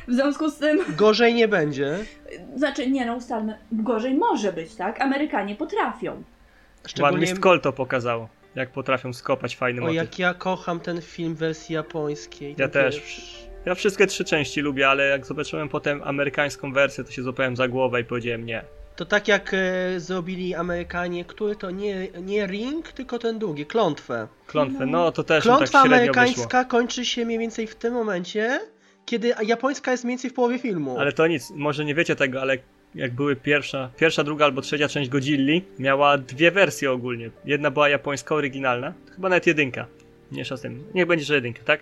W 0.08 0.14
związku 0.14 0.50
z 0.50 0.58
tym, 0.58 0.80
Gorzej 0.98 1.34
nie 1.34 1.48
będzie. 1.48 1.98
znaczy 2.56 2.90
nie 2.90 3.06
no, 3.06 3.16
ustalmy, 3.16 3.58
gorzej 3.72 4.14
może 4.16 4.54
być, 4.54 4.76
tak? 4.76 5.02
Amerykanie 5.02 5.56
potrafią. 5.56 6.12
One 6.12 6.24
Szczególnie... 6.88 7.18
Mist 7.18 7.44
Call 7.44 7.62
to 7.62 7.74
pokazało. 7.74 8.30
Jak 8.56 8.70
potrafią 8.72 9.14
skopać 9.14 9.56
fajny 9.56 9.82
O, 9.82 9.84
motyw. 9.84 9.96
jak 9.96 10.20
ja 10.20 10.34
kocham 10.34 10.80
ten 10.80 11.02
film 11.02 11.36
w 11.36 11.38
wersji 11.38 11.76
japońskiej. 11.76 12.56
Ja 12.58 12.68
ten 12.70 12.84
też. 12.92 13.49
Ja 13.66 13.76
wszystkie 13.76 14.08
trzy 14.08 14.26
części 14.26 14.62
lubię, 14.62 14.90
ale 14.90 15.06
jak 15.08 15.26
zobaczyłem 15.26 15.70
potem 15.70 16.02
amerykańską 16.04 16.74
wersję, 16.74 17.04
to 17.04 17.12
się 17.12 17.24
złapałem 17.24 17.56
za 17.56 17.68
głowę 17.68 18.02
i 18.02 18.04
powiedziałem 18.04 18.46
nie. 18.46 18.64
To 18.96 19.06
tak 19.06 19.28
jak 19.28 19.52
e, 19.54 20.00
zrobili 20.00 20.56
Amerykanie, 20.56 21.26
który 21.26 21.56
to 21.56 21.72
nie, 21.72 22.08
nie 22.22 22.48
ring, 22.48 22.92
tylko 22.92 23.20
ten 23.20 23.40
drugi, 23.40 23.66
klątwę. 23.66 24.28
Klątwę, 24.48 24.86
No. 24.86 25.12
to 25.12 25.24
też 25.24 25.44
tak 25.44 25.56
Klątwa 25.56 25.82
średnio 25.82 25.98
wyszło. 25.98 26.14
amerykańska 26.22 26.66
kończy 26.66 27.06
się 27.06 27.26
mniej 27.26 27.40
więcej 27.40 27.68
w 27.68 27.76
tym 27.76 27.94
momencie, 27.94 28.60
kiedy 29.06 29.34
japońska 29.46 29.92
jest 29.92 30.04
mniej 30.04 30.12
więcej 30.12 30.30
w 30.30 30.34
połowie 30.34 30.60
filmu. 30.60 31.00
Ale 31.00 31.12
to 31.12 31.28
nic, 31.28 31.52
może 31.56 31.86
nie 31.86 31.96
wiecie 31.96 32.16
tego, 32.16 32.42
ale 32.42 32.58
jak 32.96 33.12
były 33.14 33.36
pierwsza, 33.36 33.90
pierwsza, 33.98 34.24
druga 34.24 34.46
albo 34.46 34.62
trzecia 34.62 34.88
część 34.88 35.10
Godzilli, 35.10 35.66
miała 35.80 36.18
dwie 36.18 36.52
wersje 36.52 36.92
ogólnie. 36.92 37.30
Jedna 37.46 37.72
była 37.72 37.90
japońska, 37.90 38.36
oryginalna, 38.36 38.94
to 39.08 39.14
chyba 39.14 39.30
nawet 39.30 39.48
jedynka. 39.48 39.86
Nie 40.32 40.46
z 40.46 40.62
tym. 40.62 40.84
Niech 40.94 41.06
będzie, 41.08 41.26
że 41.26 41.36
jedynka, 41.36 41.64
tak? 41.64 41.80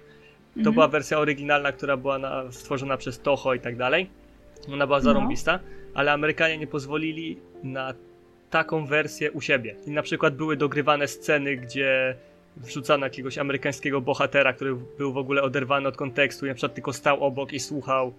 To 0.58 0.60
Mhm. 0.60 0.74
była 0.74 0.88
wersja 0.88 1.20
oryginalna, 1.20 1.72
która 1.72 1.98
była 1.98 2.20
na, 2.20 2.52
stworzona 2.52 2.98
przez 2.98 3.20
Toho 3.20 3.54
i 3.54 3.60
tak 3.60 3.76
dalej. 3.76 4.10
Ona 4.74 4.88
była 4.88 4.98
No. 5.00 5.04
zarąbista, 5.04 5.60
ale 5.94 6.12
Amerykanie 6.12 6.58
nie 6.58 6.68
pozwolili 6.68 7.38
na 7.64 7.94
taką 8.50 8.86
wersję 8.86 9.32
u 9.32 9.42
siebie. 9.42 9.76
I 9.88 9.92
na 9.92 10.02
przykład 10.02 10.36
były 10.36 10.58
dogrywane 10.58 11.08
sceny, 11.08 11.58
gdzie 11.58 12.16
wrzucano 12.58 13.06
jakiegoś 13.06 13.38
amerykańskiego 13.38 14.02
bohatera, 14.02 14.54
który 14.54 14.76
był 14.98 15.14
w 15.14 15.18
ogóle 15.18 15.42
oderwany 15.42 15.88
od 15.88 15.98
kontekstu 15.98 16.46
i 16.46 16.50
na 16.50 16.56
przykład 16.56 16.74
tylko 16.76 16.94
stał 16.94 17.24
obok 17.24 17.54
i 17.54 17.60
słuchał. 17.60 18.14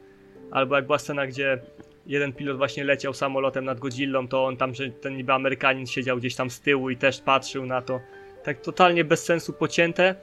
Albo 0.50 0.76
jak 0.76 0.86
była 0.86 0.98
scena, 0.98 1.26
gdzie 1.26 1.58
jeden 2.06 2.32
pilot 2.32 2.56
właśnie 2.56 2.84
leciał 2.84 3.14
samolotem 3.14 3.64
nad 3.64 3.78
Godzillą, 3.80 4.28
to 4.28 4.44
on 4.46 4.56
tam, 4.56 4.74
że 4.74 4.90
ten 4.90 5.16
niby 5.16 5.32
Amerykanin 5.32 5.86
siedział 5.86 6.16
gdzieś 6.16 6.34
tam 6.34 6.50
z 6.50 6.60
tyłu 6.60 6.90
i 6.90 6.96
też 6.96 7.20
patrzył 7.20 7.66
na 7.66 7.82
to. 7.82 8.00
Tak 8.44 8.60
totalnie 8.60 9.04
bez 9.04 9.24
sensu 9.24 9.52
pocięte 9.52 10.14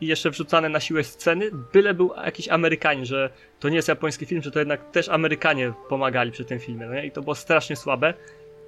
i 0.00 0.06
jeszcze 0.06 0.30
wrzucane 0.30 0.68
na 0.68 0.80
siłę 0.80 1.04
sceny, 1.04 1.50
byle 1.72 1.94
był 1.94 2.12
jakiś 2.24 2.48
Amerykanin, 2.48 3.04
że 3.04 3.30
to 3.60 3.68
nie 3.68 3.76
jest 3.76 3.88
japoński 3.88 4.26
film, 4.26 4.42
że 4.42 4.50
to 4.50 4.58
jednak 4.58 4.90
też 4.90 5.08
Amerykanie 5.08 5.72
pomagali 5.88 6.30
przy 6.32 6.44
tym 6.44 6.58
filmie, 6.58 6.86
no 6.86 6.94
nie? 6.94 7.06
I 7.06 7.10
to 7.10 7.22
było 7.22 7.34
strasznie 7.34 7.76
słabe. 7.76 8.14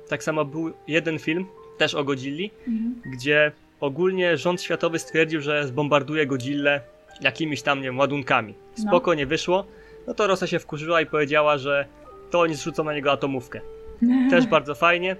Tak 0.09 0.23
samo 0.25 0.45
był 0.45 0.73
jeden 0.89 1.19
film, 1.19 1.47
też 1.79 1.95
o 1.95 2.05
Godzilli, 2.05 2.51
Mhm. 2.69 2.95
gdzie 3.13 3.53
ogólnie 3.81 4.37
rząd 4.37 4.63
światowy 4.63 4.99
stwierdził, 4.99 5.41
że 5.41 5.67
zbombarduje 5.67 6.27
Godzillę 6.27 6.81
jakimiś 7.21 7.63
tam, 7.63 7.79
nie 7.79 7.85
wiem, 7.85 7.99
ładunkami. 7.99 8.55
No. 8.79 8.85
Spoko, 8.89 9.15
nie 9.15 9.27
wyszło. 9.27 9.67
No 10.07 10.15
to 10.15 10.27
Rosa 10.27 10.47
się 10.47 10.59
wkurzyła 10.59 11.01
i 11.01 11.07
powiedziała, 11.07 11.59
że 11.59 11.87
to 12.31 12.41
oni 12.41 12.55
zrzucą 12.55 12.85
na 12.85 12.95
niego 12.95 13.13
atomówkę. 13.13 13.61
Też 14.31 14.47
bardzo 14.47 14.75
fajnie, 14.75 15.17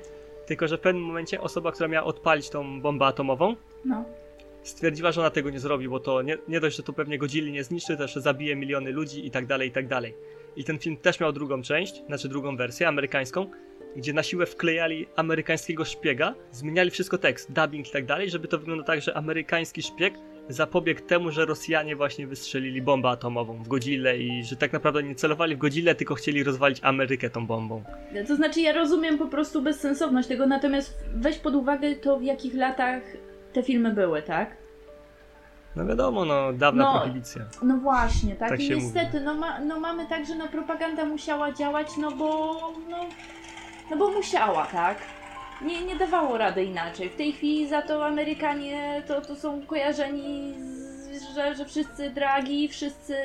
tylko 0.47 0.69
że 0.69 0.79
w 0.79 0.81
pewnym 0.81 1.05
momencie 1.05 1.41
osoba, 1.41 1.73
która 1.73 1.89
miała 1.89 2.07
odpalić 2.07 2.51
tą 2.51 2.81
bombę 2.81 3.07
atomową, 3.07 3.57
No. 3.85 4.05
Stwierdziła, 4.69 5.13
że 5.13 5.21
ona 5.21 5.31
tego 5.31 5.51
nie 5.51 5.61
zrobi, 5.61 5.89
bo 5.89 6.01
to 6.01 6.23
nie, 6.23 6.39
nie 6.49 6.61
dość, 6.61 6.77
że 6.77 6.83
to 6.83 6.93
pewnie 6.93 7.19
Godzilli 7.19 7.53
nie 7.53 7.65
zniszczy, 7.65 7.97
też 7.97 8.15
zabije 8.15 8.57
miliony 8.57 8.91
ludzi 8.91 9.27
i 9.27 9.31
tak 9.31 9.47
dalej, 9.47 9.69
i 9.69 9.73
tak 9.73 9.89
dalej. 9.89 10.15
I 10.57 10.65
ten 10.65 10.79
film 10.79 10.97
też 10.97 11.21
miał 11.21 11.33
drugą 11.33 11.63
część, 11.63 12.03
znaczy 12.07 12.29
drugą 12.29 12.57
wersję, 12.57 12.89
amerykańską. 12.89 13.51
gdzie 13.97 14.13
na 14.13 14.23
siłę 14.23 14.47
wklejali 14.47 15.07
amerykańskiego 15.17 15.85
szpiega, 15.85 16.35
zmieniali 16.51 16.91
wszystko 16.91 17.19
tekst, 17.19 17.53
dubbing 17.53 17.89
i 17.89 17.91
tak 17.91 18.07
dalej, 18.07 18.31
żeby 18.31 18.49
to 18.49 18.59
wyglądało 18.59 18.87
tak, 18.87 19.01
że 19.01 19.17
amerykański 19.17 19.83
szpieg 19.83 20.15
zapobiegł 20.49 21.01
temu, 21.01 21.31
że 21.31 21.47
Rosjanie 21.47 21.97
właśnie 21.97 22.27
wystrzelili 22.27 22.83
bombę 22.83 23.09
atomową 23.09 23.63
w 23.63 23.69
Godzillę 23.69 24.19
i 24.19 24.45
że 24.45 24.57
tak 24.57 24.73
naprawdę 24.73 25.03
nie 25.03 25.15
celowali 25.15 25.57
w 25.57 25.59
Godzillę, 25.59 25.95
tylko 25.95 26.15
chcieli 26.15 26.45
rozwalić 26.45 26.79
Amerykę 26.83 27.31
tą 27.31 27.47
bombą. 27.47 27.85
To 28.29 28.37
znaczy, 28.37 28.61
ja 28.61 28.73
rozumiem 28.73 29.19
po 29.19 29.29
prostu 29.29 29.63
bezsensowność 29.63 30.29
tego, 30.29 30.47
natomiast 30.47 30.99
weź 31.15 31.39
pod 31.39 31.55
uwagę 31.55 31.97
to, 31.97 32.19
w 32.19 32.23
jakich 32.23 32.55
latach 32.55 33.03
te 33.57 33.63
filmy 33.63 33.93
były, 33.93 34.23
tak? 34.23 34.57
No 35.77 35.87
wiadomo, 35.87 36.25
no 36.25 36.53
dawna 36.53 36.85
No, 36.85 37.01
prohibicja. 37.01 37.43
No 37.63 37.77
właśnie, 37.77 38.37
tak? 38.37 38.49
Tak 38.49 38.61
I 38.61 38.71
niestety, 38.71 39.21
no, 39.21 39.35
ma, 39.35 39.61
no 39.61 39.81
mamy 39.81 40.07
tak, 40.07 40.27
że 40.27 40.35
no 40.35 40.49
propaganda 40.49 41.05
musiała 41.05 41.53
działać, 41.53 41.97
no 41.97 42.11
bo, 42.11 42.61
no, 42.91 42.97
no 43.91 43.97
bo 43.97 44.11
musiała, 44.11 44.67
tak? 44.67 44.99
Nie, 45.63 45.85
nie 45.85 45.97
dawało 45.97 46.39
rady 46.39 46.65
inaczej. 46.65 47.09
W 47.09 47.17
tej 47.17 47.33
chwili 47.33 47.69
za 47.69 47.83
to 47.83 48.07
Amerykanie 48.07 49.03
to, 49.09 49.21
to 49.21 49.37
są 49.37 49.67
kojarzeni, 49.67 50.55
z, 51.13 51.35
że, 51.35 51.55
że 51.55 51.65
wszyscy 51.65 52.11
dragi, 52.11 52.69
wszyscy 52.69 53.17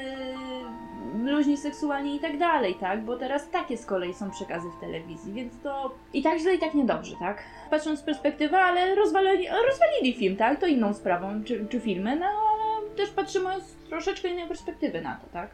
luźni 1.13 1.57
seksualnie 1.57 2.15
i 2.15 2.19
tak 2.19 2.37
dalej, 2.37 2.75
tak? 2.79 3.05
Bo 3.05 3.17
teraz 3.17 3.49
takie 3.49 3.77
z 3.77 3.85
kolei 3.85 4.13
są 4.13 4.31
przekazy 4.31 4.67
w 4.77 4.79
telewizji, 4.81 5.33
więc 5.33 5.53
to 5.63 5.95
i 6.13 6.23
tak 6.23 6.39
źle, 6.39 6.55
i 6.55 6.59
tak 6.59 6.73
niedobrze, 6.73 7.15
tak? 7.19 7.43
Patrząc 7.69 7.99
z 7.99 8.03
perspektywy, 8.03 8.57
ale 8.57 8.95
rozwalili, 8.95 9.47
rozwalili 9.69 10.13
film, 10.19 10.35
tak? 10.37 10.59
To 10.59 10.67
inną 10.67 10.93
sprawą, 10.93 11.43
czy, 11.43 11.65
czy 11.69 11.79
filmy, 11.79 12.15
no 12.15 12.25
ale 12.25 12.89
też 12.97 13.09
patrzymy 13.09 13.49
z 13.61 13.89
troszeczkę 13.89 14.27
innej 14.29 14.47
perspektywy 14.47 15.01
na 15.01 15.15
to, 15.15 15.27
tak? 15.33 15.49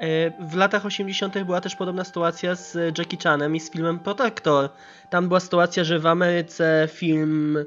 E, 0.00 0.30
W 0.48 0.56
latach 0.56 0.86
80. 0.86 1.42
była 1.44 1.60
też 1.60 1.76
podobna 1.76 2.04
sytuacja 2.04 2.54
z 2.54 2.98
Jackie 2.98 3.16
Chanem 3.22 3.56
i 3.56 3.60
z 3.60 3.70
filmem 3.70 3.98
Protector. 3.98 4.68
Tam 5.10 5.28
była 5.28 5.40
sytuacja, 5.40 5.84
że 5.84 5.98
w 5.98 6.06
Ameryce 6.06 6.88
film 6.92 7.58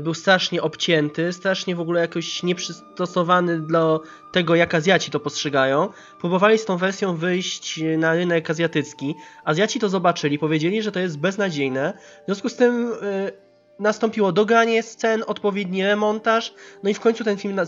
był 0.00 0.14
strasznie 0.14 0.62
obcięty, 0.62 1.32
strasznie 1.32 1.76
w 1.76 1.80
ogóle 1.80 2.00
jakoś 2.00 2.42
nieprzystosowany 2.42 3.60
do 3.60 4.02
tego, 4.32 4.54
jak 4.54 4.74
Azjaci 4.74 5.10
to 5.10 5.20
postrzegają. 5.20 5.88
Próbowali 6.20 6.58
z 6.58 6.64
tą 6.64 6.76
wersją 6.76 7.16
wyjść 7.16 7.80
na 7.98 8.14
rynek 8.14 8.50
azjatycki. 8.50 9.14
Azjaci 9.44 9.80
to 9.80 9.88
zobaczyli, 9.88 10.38
powiedzieli, 10.38 10.82
że 10.82 10.92
to 10.92 11.00
jest 11.00 11.18
beznadziejne. 11.18 11.98
W 12.22 12.26
związku 12.26 12.48
z 12.48 12.56
tym 12.56 12.92
e, 13.02 13.32
nastąpiło 13.78 14.32
dogranie 14.32 14.82
scen, 14.82 15.24
odpowiedni 15.26 15.84
remontaż, 15.84 16.54
no 16.82 16.90
i 16.90 16.94
w 16.94 17.00
końcu 17.00 17.24
ten 17.24 17.36
film 17.36 17.60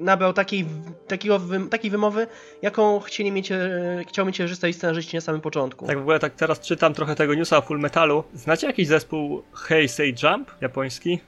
nabrał 0.00 0.32
takiej, 0.32 0.66
takiego, 1.06 1.40
takiej 1.70 1.90
wymowy, 1.90 2.26
jaką 2.62 3.00
chcieli 3.00 3.32
mieć, 3.32 3.52
e, 3.52 4.04
chciał 4.08 4.26
mieć 4.26 4.40
reżyser 4.40 4.70
i 4.70 4.72
scenarzyści 4.72 5.16
na 5.16 5.20
samym 5.20 5.40
początku. 5.40 5.86
Tak 5.86 5.98
w 5.98 6.00
ogóle 6.00 6.18
tak 6.18 6.34
teraz 6.34 6.60
czytam 6.60 6.94
trochę 6.94 7.14
tego 7.14 7.34
newsa 7.34 7.58
o 7.58 7.62
Full 7.62 7.78
Metalu. 7.78 8.24
Znacie 8.34 8.66
jakiś 8.66 8.88
zespół 8.88 9.42
Hey 9.54 9.88
Say 9.88 10.14
Jump 10.22 10.50
japoński? 10.60 11.20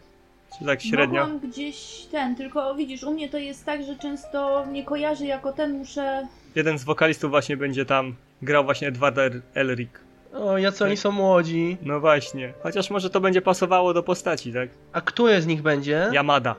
Czy 0.59 0.65
tak 0.65 0.83
średnio? 0.83 1.21
Mogłam 1.21 1.51
gdzieś 1.51 2.07
ten, 2.11 2.37
tylko 2.37 2.75
widzisz, 2.75 3.03
u 3.03 3.11
mnie 3.15 3.29
to 3.29 3.39
jest 3.39 3.67
tak, 3.67 3.83
że 3.85 3.97
często 3.97 4.67
nie 4.67 4.85
kojarzę 4.85 5.27
jako 5.27 5.53
ten, 5.53 5.73
muszę... 5.79 6.27
Jeden 6.55 6.79
z 6.79 6.85
wokalistów 6.85 7.31
właśnie 7.31 7.57
będzie 7.57 7.85
tam 7.87 8.15
grał 8.43 8.65
właśnie 8.65 8.89
Edward 8.89 9.19
El- 9.19 9.43
Elric. 9.55 9.91
O, 10.35 10.59
jacy 10.59 10.85
oni 10.85 10.97
są 10.97 11.11
młodzi. 11.11 11.77
No 11.83 12.01
właśnie. 12.01 12.53
Chociaż 12.63 12.91
może 12.91 13.11
to 13.11 13.21
będzie 13.21 13.43
pasowało 13.43 13.95
do 13.95 14.03
postaci, 14.03 14.53
tak? 14.53 14.69
A 14.93 15.01
który 15.01 15.43
z 15.43 15.47
nich 15.47 15.63
będzie? 15.63 16.09
Yamada. 16.13 16.55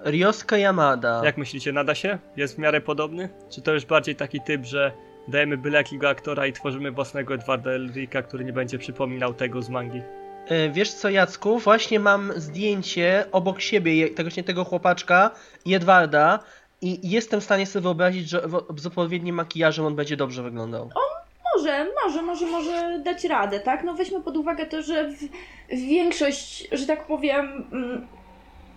Ryosuke 0.00 0.58
Yamada. 0.60 1.20
Jak 1.24 1.36
myślicie, 1.36 1.72
nada 1.72 1.94
się? 1.94 2.18
Jest 2.36 2.54
w 2.54 2.58
miarę 2.58 2.80
podobny? 2.80 3.28
Czy 3.50 3.62
to 3.62 3.74
już 3.74 3.84
bardziej 3.86 4.16
taki 4.16 4.40
typ, 4.40 4.64
że 4.64 4.92
dajemy 5.28 5.56
byle 5.56 5.78
jakiego 5.78 6.08
aktora 6.08 6.46
i 6.46 6.52
tworzymy 6.52 6.90
własnego 6.90 7.34
Edwarda 7.34 7.70
Elrica, 7.70 8.22
który 8.22 8.44
nie 8.44 8.52
będzie 8.52 8.78
przypominał 8.78 9.34
tego 9.34 9.62
z 9.62 9.68
mangi? 9.68 10.02
E, 10.48 10.70
Wiesz 10.70 10.92
co, 10.94 11.10
Jacku? 11.10 11.58
Właśnie 11.58 12.00
mam 12.00 12.32
zdjęcie 12.36 13.24
obok 13.32 13.60
siebie 13.60 14.10
tego, 14.10 14.30
tego 14.46 14.64
chłopaczka 14.64 15.30
i 15.64 15.74
Edwarda 15.74 16.38
i 16.82 17.10
jestem 17.10 17.40
w 17.40 17.44
stanie 17.44 17.66
sobie 17.66 17.82
wyobrazić, 17.82 18.28
że 18.28 18.42
z 18.76 18.86
odpowiednim 18.86 19.34
makijażem 19.34 19.86
on 19.86 19.96
będzie 19.96 20.16
dobrze 20.16 20.42
wyglądał. 20.42 20.90
Może, 21.56 21.86
może, 22.04 22.22
może, 22.22 22.46
może 22.46 22.98
dać 23.04 23.24
radę, 23.24 23.60
tak? 23.60 23.84
No 23.84 23.94
weźmy 23.94 24.20
pod 24.20 24.36
uwagę 24.36 24.66
to, 24.66 24.82
że 24.82 25.10
większość, 25.68 26.68
że 26.72 26.86
tak 26.86 27.06
powiem, 27.06 27.68
mm, 27.72 28.06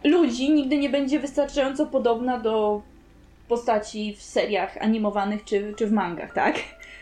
ludzi 0.04 0.52
nigdy 0.52 0.78
nie 0.78 0.90
będzie 0.90 1.20
wystarczająco 1.20 1.86
podobna 1.86 2.38
do 2.40 2.82
postaci 3.48 4.16
w 4.16 4.22
seriach 4.22 4.78
animowanych 4.78 5.44
czy, 5.44 5.74
czy 5.78 5.88
w 5.88 5.92
mangach, 5.92 6.34
tak? 6.34 6.56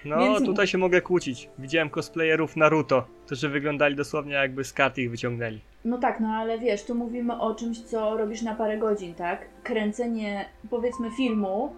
No, 0.08 0.18
Więc- 0.20 0.46
tutaj 0.46 0.68
się 0.68 0.78
mogę 0.78 1.02
kłócić. 1.02 1.50
Widziałem 1.60 1.90
cosplayerów 1.90 2.56
Naruto, 2.56 3.06
którzy 3.26 3.50
wyglądali 3.50 3.96
dosłownie 3.96 4.34
jakby 4.34 4.64
z 4.64 4.74
kart 4.74 4.98
ich 4.98 5.12
wyciągnęli. 5.12 5.60
No 5.86 5.98
tak, 5.98 6.20
no 6.20 6.28
ale 6.28 6.60
wiesz, 6.60 6.84
tu 6.84 6.96
mówimy 6.96 7.40
o 7.40 7.56
czymś, 7.56 7.82
co 7.82 8.18
robisz 8.18 8.42
na 8.42 8.56
parę 8.56 8.78
godzin, 8.78 9.14
tak? 9.14 9.46
Kręcenie, 9.64 10.46
powiedzmy, 10.70 11.12
filmu 11.18 11.74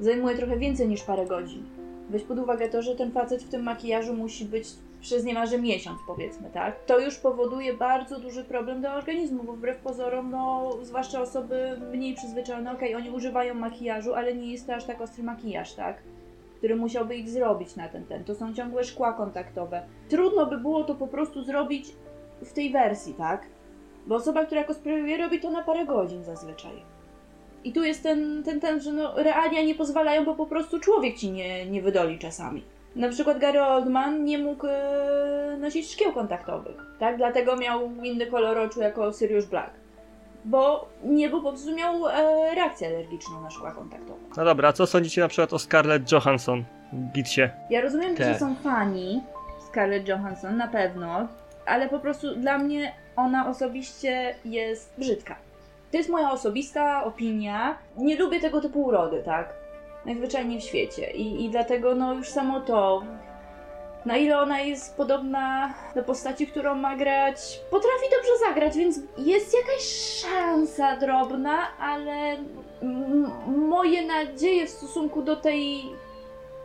zajmuje 0.00 0.36
trochę 0.36 0.58
więcej 0.58 0.88
niż 0.88 1.02
parę 1.02 1.26
godzin. 1.26 1.62
Weź 2.10 2.22
pod 2.22 2.38
uwagę 2.38 2.68
to, 2.68 2.82
że 2.82 2.94
ten 2.94 3.12
facet 3.12 3.42
w 3.42 3.48
tym 3.48 3.62
makijażu 3.62 4.14
musi 4.14 4.44
być 4.44 4.68
przez 5.00 5.24
niemalże 5.24 5.58
miesiąc, 5.58 5.98
powiedzmy, 6.06 6.50
tak? 6.50 6.84
To 6.84 6.98
już 6.98 7.16
powoduje 7.16 7.74
bardzo 7.74 8.20
duży 8.20 8.44
problem 8.44 8.82
do 8.82 8.92
organizmu, 8.92 9.44
bo 9.44 9.52
wbrew 9.52 9.78
pozorom, 9.78 10.30
no, 10.30 10.70
zwłaszcza 10.82 11.20
osoby 11.20 11.80
mniej 11.92 12.14
przyzwyczajone, 12.14 12.72
okej, 12.72 12.94
oni 12.94 13.10
używają 13.10 13.54
makijażu, 13.54 14.14
ale 14.14 14.34
nie 14.34 14.52
jest 14.52 14.66
to 14.66 14.74
aż 14.74 14.84
tak 14.84 15.00
ostry 15.00 15.22
makijaż, 15.22 15.74
tak? 15.74 16.02
Który 16.64 16.76
musiałby 16.76 17.16
ich 17.16 17.28
zrobić 17.28 17.76
na 17.76 17.88
ten 17.88 18.04
ten. 18.04 18.24
To 18.24 18.34
są 18.34 18.54
ciągłe 18.54 18.84
szkła 18.84 19.12
kontaktowe. 19.12 19.82
Trudno 20.08 20.46
by 20.46 20.58
było 20.58 20.84
to 20.84 20.94
po 20.94 21.06
prostu 21.06 21.42
zrobić 21.42 21.86
w 22.44 22.52
tej 22.52 22.72
wersji, 22.72 23.14
tak? 23.14 23.46
Bo 24.06 24.14
osoba, 24.14 24.46
która 24.46 24.64
cosplayuje, 24.64 25.16
robi 25.16 25.40
to 25.40 25.50
na 25.50 25.62
parę 25.62 25.86
godzin 25.86 26.24
zazwyczaj. 26.24 26.72
I 27.64 27.72
tu 27.72 27.84
jest 27.84 28.02
ten, 28.02 28.42
ten, 28.42 28.60
ten 28.60 28.80
że 28.80 28.92
no, 28.92 29.12
realia 29.16 29.62
nie 29.62 29.74
pozwalają, 29.74 30.24
bo 30.24 30.34
po 30.34 30.46
prostu 30.46 30.80
człowiek 30.80 31.16
ci 31.16 31.30
nie, 31.30 31.66
nie 31.66 31.82
wydoli 31.82 32.18
czasami. 32.18 32.62
Na 32.96 33.08
przykład 33.08 33.38
Gary 33.38 33.62
Oldman 33.62 34.24
nie 34.24 34.38
mógł 34.38 34.66
e, 34.66 35.56
nosić 35.60 35.92
szkieł 35.92 36.12
kontaktowych, 36.12 36.76
tak? 36.98 37.16
Dlatego 37.16 37.56
miał 37.56 37.90
inny 38.02 38.26
kolor 38.26 38.58
oczu 38.58 38.80
jako 38.80 39.12
Sirius 39.12 39.44
Black. 39.44 39.70
Bo 40.44 40.88
nie, 41.04 41.28
bo 41.30 41.40
po 41.40 41.48
prostu 41.48 41.74
miał 41.76 42.08
e, 42.08 42.54
reakcję 42.54 42.88
alergiczną 42.88 43.40
na 43.42 43.50
szkła 43.50 43.72
kontaktowe. 43.72 44.20
No 44.36 44.44
dobra, 44.44 44.68
a 44.68 44.72
co 44.72 44.86
sądzicie 44.86 45.20
na 45.20 45.28
przykład 45.28 45.52
o 45.52 45.58
Scarlett 45.58 46.12
Johansson 46.12 46.64
w 46.92 47.12
Gitsie? 47.12 47.42
Ja 47.70 47.80
rozumiem, 47.80 48.16
Tak. 48.16 48.26
że 48.26 48.38
są 48.38 48.54
fani 48.54 49.22
Scarlett 49.70 50.08
Johansson, 50.08 50.56
na 50.56 50.68
pewno, 50.68 51.28
ale 51.66 51.88
po 51.88 51.98
prostu 51.98 52.36
dla 52.36 52.58
mnie 52.58 52.92
ona 53.16 53.48
osobiście 53.48 54.34
jest 54.44 54.94
brzydka. 54.98 55.36
To 55.90 55.96
jest 55.98 56.10
moja 56.10 56.30
osobista 56.30 57.04
opinia. 57.04 57.78
Nie 57.96 58.16
lubię 58.16 58.40
tego 58.40 58.60
typu 58.60 58.82
urody, 58.84 59.22
tak? 59.24 59.54
Najzwyczajniej 60.06 60.60
w 60.60 60.64
świecie. 60.64 61.10
I, 61.10 61.44
I 61.44 61.50
dlatego, 61.50 61.94
no 61.94 62.14
już 62.14 62.28
samo 62.28 62.60
to. 62.60 63.02
Na 64.06 64.16
ile 64.16 64.40
ona 64.40 64.60
jest 64.60 64.96
podobna 64.96 65.74
do 65.94 66.02
postaci, 66.02 66.46
którą 66.46 66.74
ma 66.74 66.96
grać, 66.96 67.60
potrafi 67.70 68.04
dobrze 68.10 68.48
zagrać, 68.48 68.76
więc 68.76 69.00
jest 69.18 69.54
jakaś 69.54 69.84
szansa 70.22 70.96
drobna, 70.96 71.78
ale 71.80 72.36
moje 73.46 74.06
nadzieje 74.06 74.66
w 74.66 74.70
stosunku 74.70 75.22
do 75.22 75.36
tej 75.36 75.82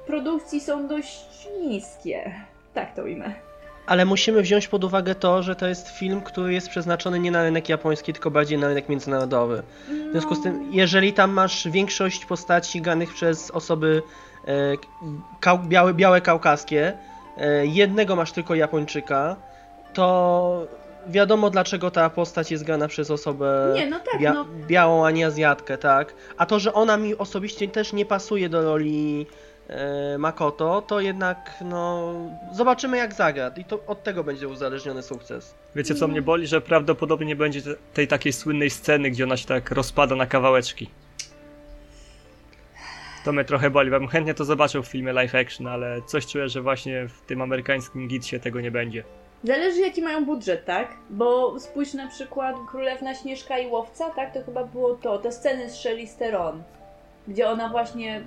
produkcji 0.07 0.61
są 0.61 0.87
dość 0.87 1.47
niskie. 1.61 2.31
Tak 2.73 2.95
to 2.95 3.03
ujmę. 3.03 3.33
Ale 3.85 4.05
musimy 4.05 4.41
wziąć 4.41 4.67
pod 4.67 4.83
uwagę 4.83 5.15
to, 5.15 5.43
że 5.43 5.55
to 5.55 5.67
jest 5.67 5.89
film, 5.89 6.21
który 6.21 6.53
jest 6.53 6.69
przeznaczony 6.69 7.19
nie 7.19 7.31
na 7.31 7.43
rynek 7.43 7.69
japoński, 7.69 8.13
tylko 8.13 8.31
bardziej 8.31 8.57
na 8.57 8.67
rynek 8.67 8.89
międzynarodowy. 8.89 9.63
W 10.09 10.11
związku 10.11 10.35
z 10.35 10.43
tym, 10.43 10.69
jeżeli 10.71 11.13
tam 11.13 11.31
masz 11.31 11.67
większość 11.67 12.25
postaci 12.25 12.81
granych 12.81 13.13
przez 13.13 13.51
osoby 13.51 14.01
e, 14.47 15.57
białe, 15.67 15.93
białe 15.93 16.21
kaukaskie, 16.21 16.97
jednego 17.63 18.15
masz 18.15 18.31
tylko 18.31 18.55
Japończyka, 18.55 19.35
to 19.93 20.67
wiadomo 21.07 21.49
dlaczego 21.49 21.91
ta 21.91 22.09
postać 22.09 22.51
jest 22.51 22.63
grana 22.63 22.87
przez 22.87 23.11
osobę 23.11 23.71
Nie, 23.75 23.87
no 23.87 23.99
tak, 23.99 24.21
bia- 24.21 24.33
no. 24.33 24.45
białą, 24.67 25.05
a 25.05 25.11
nie 25.11 25.25
Azjatkę, 25.27 25.77
tak? 25.77 26.13
A 26.37 26.45
to, 26.45 26.59
że 26.59 26.73
ona 26.73 26.97
mi 26.97 27.17
osobiście 27.17 27.67
też 27.67 27.93
nie 27.93 28.05
pasuje 28.05 28.49
do 28.49 28.61
roli 28.63 29.25
e, 29.67 30.17
Makoto, 30.17 30.81
to 30.81 30.99
jednak, 30.99 31.53
no, 31.65 32.13
zobaczymy 32.53 32.97
jak 32.97 33.13
zagra 33.13 33.51
i 33.57 33.65
to 33.65 33.79
od 33.87 34.03
tego 34.03 34.23
będzie 34.23 34.47
uzależniony 34.47 35.03
sukces. 35.03 35.55
Wiecie 35.75 35.95
co 35.95 36.07
mnie 36.07 36.21
boli? 36.21 36.47
Że 36.47 36.61
prawdopodobnie 36.61 37.25
nie 37.27 37.35
będzie 37.35 37.61
te- 37.61 37.75
tej 37.93 38.07
takiej 38.07 38.33
słynnej 38.33 38.69
sceny, 38.69 39.11
gdzie 39.11 39.23
ona 39.23 39.37
się 39.37 39.47
tak 39.47 39.71
rozpada 39.71 40.15
na 40.15 40.25
kawałeczki. 40.25 40.89
To 43.25 43.31
mnie 43.31 43.45
trochę 43.45 43.69
boli, 43.69 43.91
bo 43.91 43.99
bym 43.99 44.07
chętnie 44.07 44.33
to 44.33 44.45
zobaczył 44.45 44.83
w 44.83 44.87
filmie 44.87 45.13
live 45.13 45.35
action, 45.35 45.67
ale 45.67 46.01
coś 46.01 46.27
czuję, 46.27 46.49
że 46.49 46.61
właśnie 46.61 47.07
w 47.07 47.21
tym 47.21 47.41
amerykańskim 47.41 48.07
gitsie 48.07 48.39
tego 48.39 48.61
nie 48.61 48.71
będzie. 48.71 49.03
Zależy 49.43 49.79
jaki 49.79 50.01
mają 50.01 50.25
budżet, 50.25 50.65
tak? 50.65 50.97
Bo 51.09 51.59
spójrz 51.59 51.93
na 51.93 52.07
przykład 52.07 52.55
Królewna 52.69 53.15
Śnieżka 53.15 53.57
i 53.57 53.67
Łowca, 53.67 54.09
tak? 54.09 54.33
To 54.33 54.43
chyba 54.43 54.63
było 54.63 54.95
to, 54.95 55.17
te 55.17 55.31
sceny 55.31 55.69
z 55.69 55.83
Charlize 55.83 56.17
Theron, 56.19 56.63
gdzie 57.27 57.49
ona 57.49 57.69
właśnie 57.69 58.21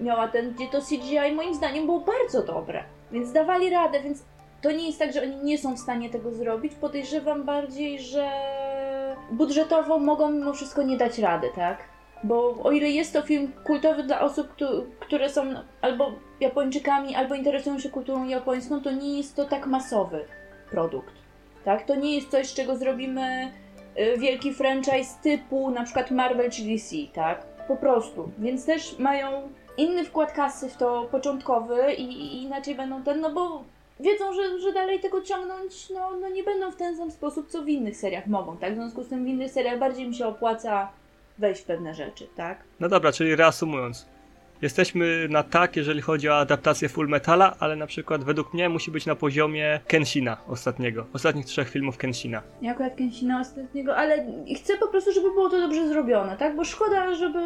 miała 0.00 0.28
ten, 0.28 0.54
gdzie 0.54 0.66
to 0.66 0.80
CGI 0.80 1.32
moim 1.34 1.54
zdaniem 1.54 1.86
było 1.86 2.00
bardzo 2.00 2.42
dobre, 2.42 2.84
więc 3.12 3.32
dawali 3.32 3.70
radę, 3.70 4.02
więc 4.02 4.24
to 4.62 4.70
nie 4.70 4.86
jest 4.86 4.98
tak, 4.98 5.12
że 5.12 5.22
oni 5.22 5.36
nie 5.36 5.58
są 5.58 5.76
w 5.76 5.78
stanie 5.78 6.10
tego 6.10 6.32
zrobić. 6.32 6.72
Podejrzewam 6.74 7.44
bardziej, 7.44 8.00
że 8.00 8.30
budżetowo 9.30 9.98
mogą 9.98 10.30
mimo 10.30 10.52
wszystko 10.52 10.82
nie 10.82 10.96
dać 10.96 11.18
rady, 11.18 11.50
tak? 11.54 11.93
Bo 12.24 12.54
o 12.62 12.72
ile 12.72 12.88
jest 12.90 13.12
to 13.12 13.22
film 13.22 13.52
kultowy 13.64 14.02
dla 14.02 14.20
osób, 14.20 14.48
któ- 14.48 14.86
które 15.00 15.30
są 15.30 15.42
albo 15.80 16.12
Japończykami, 16.40 17.14
albo 17.14 17.34
interesują 17.34 17.78
się 17.78 17.88
kulturą 17.90 18.24
japońską, 18.28 18.80
to 18.80 18.90
nie 18.90 19.16
jest 19.16 19.36
to 19.36 19.44
tak 19.44 19.66
masowy 19.66 20.24
produkt. 20.70 21.14
Tak? 21.64 21.86
To 21.86 21.94
nie 21.94 22.14
jest 22.14 22.30
coś, 22.30 22.46
z 22.46 22.54
czego 22.54 22.76
zrobimy 22.76 23.52
y, 23.98 24.18
wielki 24.18 24.54
franchise 24.54 25.14
typu 25.22 25.70
na 25.70 25.84
przykład 25.84 26.10
Marvel 26.10 26.50
czy 26.50 26.62
DC, 26.62 26.96
tak? 27.14 27.46
Po 27.68 27.76
prostu. 27.76 28.30
Więc 28.38 28.66
też 28.66 28.98
mają 28.98 29.48
inny 29.76 30.04
wkład 30.04 30.32
kasy 30.32 30.68
w 30.68 30.76
to 30.76 31.08
początkowy 31.10 31.92
i, 31.92 32.02
i 32.02 32.42
inaczej 32.42 32.74
będą 32.74 33.02
ten, 33.02 33.20
no 33.20 33.30
bo 33.30 33.64
wiedzą, 34.00 34.32
że, 34.32 34.60
że 34.60 34.72
dalej 34.72 35.00
tego 35.00 35.22
ciągnąć, 35.22 35.90
no, 35.90 36.10
no 36.20 36.28
nie 36.28 36.42
będą 36.42 36.70
w 36.70 36.76
ten 36.76 36.96
sam 36.96 37.10
sposób, 37.10 37.48
co 37.48 37.62
w 37.62 37.68
innych 37.68 37.96
seriach 37.96 38.26
mogą, 38.26 38.56
tak? 38.56 38.72
W 38.72 38.76
związku 38.76 39.02
z 39.02 39.08
tym 39.08 39.24
w 39.24 39.28
innych 39.28 39.50
seriach 39.52 39.78
bardziej 39.78 40.08
mi 40.08 40.14
się 40.14 40.26
opłaca 40.26 40.88
wejść 41.38 41.62
w 41.62 41.64
pewne 41.64 41.94
rzeczy, 41.94 42.26
tak? 42.36 42.58
No 42.80 42.88
dobra, 42.88 43.12
czyli 43.12 43.36
reasumując. 43.36 44.06
Jesteśmy 44.62 45.28
na 45.28 45.42
tak, 45.42 45.76
jeżeli 45.76 46.00
chodzi 46.00 46.28
o 46.28 46.38
adaptację 46.38 46.88
Full 46.88 47.08
Metala, 47.08 47.56
ale 47.60 47.76
na 47.76 47.86
przykład 47.86 48.24
według 48.24 48.54
mnie 48.54 48.68
musi 48.68 48.90
być 48.90 49.06
na 49.06 49.14
poziomie 49.14 49.80
Kenshina 49.86 50.36
ostatniego. 50.48 51.06
Ostatnich 51.12 51.46
trzech 51.46 51.70
filmów 51.70 51.96
Kenshina. 51.96 52.42
Nie 52.62 52.70
akurat 52.70 52.96
Kensina 52.96 53.40
ostatniego, 53.40 53.96
ale 53.96 54.26
chcę 54.56 54.76
po 54.76 54.88
prostu, 54.88 55.12
żeby 55.12 55.30
było 55.30 55.50
to 55.50 55.60
dobrze 55.60 55.88
zrobione, 55.88 56.36
tak? 56.36 56.56
Bo 56.56 56.64
szkoda, 56.64 57.14
żeby... 57.14 57.38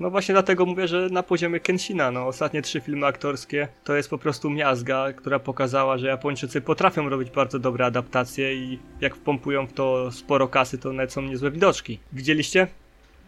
No 0.00 0.10
właśnie 0.10 0.32
dlatego 0.32 0.66
mówię, 0.66 0.88
że 0.88 1.08
na 1.10 1.22
poziomie 1.22 1.60
Kenshina, 1.60 2.10
no 2.10 2.26
ostatnie 2.26 2.62
trzy 2.62 2.80
filmy 2.80 3.06
aktorskie 3.06 3.68
to 3.84 3.96
jest 3.96 4.10
po 4.10 4.18
prostu 4.18 4.50
miazga, 4.50 5.12
która 5.12 5.38
pokazała, 5.38 5.98
że 5.98 6.06
Japończycy 6.06 6.60
potrafią 6.60 7.08
robić 7.08 7.30
bardzo 7.30 7.58
dobre 7.58 7.86
adaptacje 7.86 8.54
i 8.54 8.78
jak 9.00 9.16
wpompują 9.16 9.66
w 9.66 9.72
to 9.72 10.12
sporo 10.12 10.48
kasy, 10.48 10.78
to 10.78 10.92
nawet 10.92 11.12
są 11.12 11.22
niezłe 11.22 11.50
widoczki. 11.50 11.98
Widzieliście? 12.12 12.66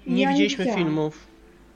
Nie 0.06 0.22
Ja 0.22 0.28
nie 0.28 0.34
widzieliśmy 0.34 0.64
widziałam. 0.64 0.84
filmów, 0.84 1.26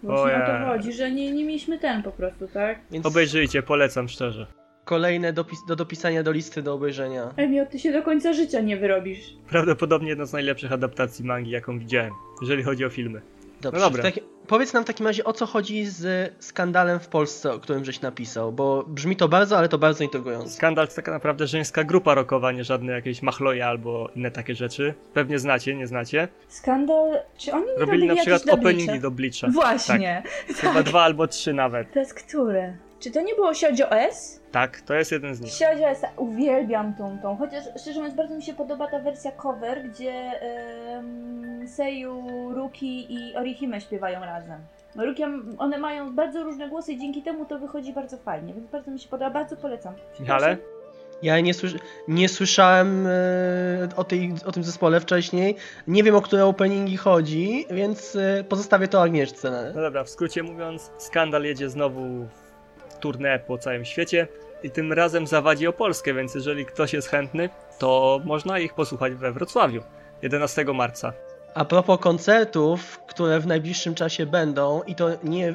Właśnie 0.03 0.37
o 0.37 0.47
to 0.47 0.67
chodzi, 0.67 0.93
że 0.93 1.11
nie, 1.11 1.33
nie 1.33 1.45
mieliśmy 1.45 1.79
ten 1.79 2.03
po 2.03 2.11
prostu, 2.13 2.49
tak? 2.49 2.79
więc 2.91 3.07
Obejrzyjcie, 3.07 3.63
polecam 3.63 4.09
szczerze. 4.09 4.47
kolejne 4.85 5.33
dopis- 5.33 5.67
do 5.69 5.77
dopisania 5.77 6.23
do 6.23 6.33
listy 6.33 6.63
do 6.63 6.75
obejrzenia. 6.75 7.33
Emio, 7.37 7.67
ty 7.67 7.79
się 7.79 7.93
do 7.93 8.03
końca 8.03 8.33
życia 8.33 8.61
nie 8.61 8.77
wyrobisz. 8.77 9.35
Prawdopodobnie 9.49 10.09
jedna 10.09 10.27
z 10.27 10.33
najlepszych 10.33 10.73
adaptacji 10.73 11.25
mangi, 11.25 11.51
jaką 11.51 11.79
widziałem, 11.79 12.13
jeżeli 12.43 12.63
chodzi 12.63 12.85
o 12.85 12.91
filmy. 12.91 13.21
Dobrze, 13.61 13.81
No 13.81 13.87
dobra. 13.87 14.03
w 14.03 14.07
taki- 14.07 14.21
powiedz 14.51 14.73
nam 14.73 14.85
w 14.85 14.87
takim 14.87 15.07
razie 15.07 15.25
o 15.25 15.33
co 15.33 15.47
chodzi 15.47 15.85
z 15.85 16.33
skandalem 16.45 17.01
w 17.01 17.09
Polsce, 17.09 17.53
o 17.53 17.59
którym 17.59 17.85
żeś 17.85 18.01
napisał, 18.01 18.53
bo 18.53 18.85
brzmi 18.89 19.17
to 19.17 19.29
bardzo, 19.29 19.59
ale 19.59 19.69
to 19.69 19.79
bardzo 19.79 20.05
intrygująco. 20.05 20.49
Skandal 20.49 20.89
to 20.89 20.95
taka 20.95 21.13
naprawdę 21.13 21.47
żeńska 21.47 21.85
grupa 21.85 22.15
rockowa, 22.15 22.53
nie 22.53 22.65
żadne 22.65 22.93
jakieś 22.93 23.23
machloje 23.23 23.67
albo 23.67 24.11
inne 24.17 24.31
takie 24.31 24.55
rzeczy. 24.55 24.95
Pewnie 25.15 25.39
znacie, 25.39 25.75
nie 25.75 25.87
znacie. 25.87 26.29
Skandal... 26.49 27.19
Czy 27.39 27.53
oni 27.53 27.67
nie 27.67 27.73
Robili 27.73 27.81
robili 27.81 28.07
na 28.07 28.15
przykład 28.15 28.59
openingi 28.59 29.01
do 29.01 29.11
Bleacha. 29.11 29.49
Właśnie. 29.53 30.23
Chyba 30.57 30.83
dwa 30.83 31.03
albo 31.03 31.27
trzy 31.27 31.53
nawet. 31.53 31.93
To 31.93 31.99
jest 31.99 32.15
które? 32.15 32.77
Czy 33.01 33.11
to 33.11 33.21
nie 33.21 33.35
było 33.35 33.55
Shoujo 33.55 33.91
S? 33.91 34.41
Tak, 34.53 34.81
to 34.81 34.95
jest 34.95 35.13
jeden 35.13 35.35
z 35.35 35.41
nich. 35.41 35.53
Shoujo 35.53 35.89
S, 35.89 36.03
uwielbiam 36.17 36.95
tą, 36.95 37.19
tą. 37.23 37.37
Chociaż 37.37 37.65
szczerze 37.81 37.99
mówiąc 37.99 38.15
bardzo 38.17 38.35
mi 38.35 38.43
się 38.43 38.55
podoba 38.55 38.87
ta 38.91 38.99
wersja 38.99 39.33
cover, 39.33 39.83
gdzie 39.89 40.33
um, 40.97 41.69
Seiyu, 41.69 42.23
Ruki 42.55 43.15
i 43.15 43.37
Orihime 43.37 43.81
śpiewają 43.81 44.21
razem. 44.21 44.61
No, 44.97 45.07
Ruki, 45.07 45.23
one 45.59 45.79
mają 45.79 46.15
bardzo 46.15 46.43
różne 46.43 46.69
głosy 46.69 46.93
i 46.93 46.99
dzięki 46.99 47.23
temu 47.23 47.45
to 47.45 47.59
wychodzi 47.59 47.93
bardzo 47.93 48.17
fajnie, 48.17 48.55
więc 48.55 48.67
bardzo 48.71 48.91
mi 48.91 48.99
się 49.01 49.09
podoba, 49.09 49.31
bardzo 49.31 49.57
polecam. 49.57 49.95
Michale? 50.21 50.57
Ja 51.23 51.41
nie, 51.41 51.53
słysz- 51.55 51.79
nie 52.09 52.29
słyszałem 52.29 53.07
e, 53.07 53.11
o, 53.97 54.05
tej, 54.05 54.33
o 54.47 54.53
tym 54.53 54.65
zespole 54.65 55.01
wcześniej, 55.01 55.57
nie 55.87 56.03
wiem 56.03 56.15
o 56.15 56.23
które 56.23 56.47
openingi 56.47 56.97
chodzi, 56.97 57.67
więc 57.71 58.17
e, 58.17 58.45
pozostawię 58.45 58.89
to 58.89 59.03
Agnieszce. 59.03 59.73
No 59.75 59.83
dobra, 59.83 60.05
w 60.05 60.11
skrócie 60.11 60.43
mówiąc, 60.43 60.91
skandal 60.99 61.43
jedzie 61.43 61.71
znowu 61.71 62.01
w 62.25 62.50
tournée 63.01 63.39
po 63.39 63.59
całym 63.59 63.85
świecie 63.85 64.29
i 64.63 64.71
tym 64.71 64.93
razem 64.93 65.27
zawadzi 65.27 65.67
o 65.67 65.73
Polskę, 65.73 66.15
więc 66.15 66.35
jeżeli 66.35 66.67
ktoś 66.67 66.93
jest 66.93 67.09
chętny, 67.09 67.49
to 67.79 68.21
można 68.25 68.59
ich 68.59 68.75
posłuchać 68.75 69.15
we 69.15 69.33
Wrocławiu 69.33 69.83
11 70.23 70.65
marca. 70.65 71.13
A 71.55 71.65
propos 71.65 72.01
koncertów, 72.01 73.01
które 73.07 73.41
w 73.41 73.47
najbliższym 73.47 73.95
czasie 73.95 74.27
będą, 74.27 74.83
i 74.83 74.95
to 74.95 75.09
nie, 75.25 75.55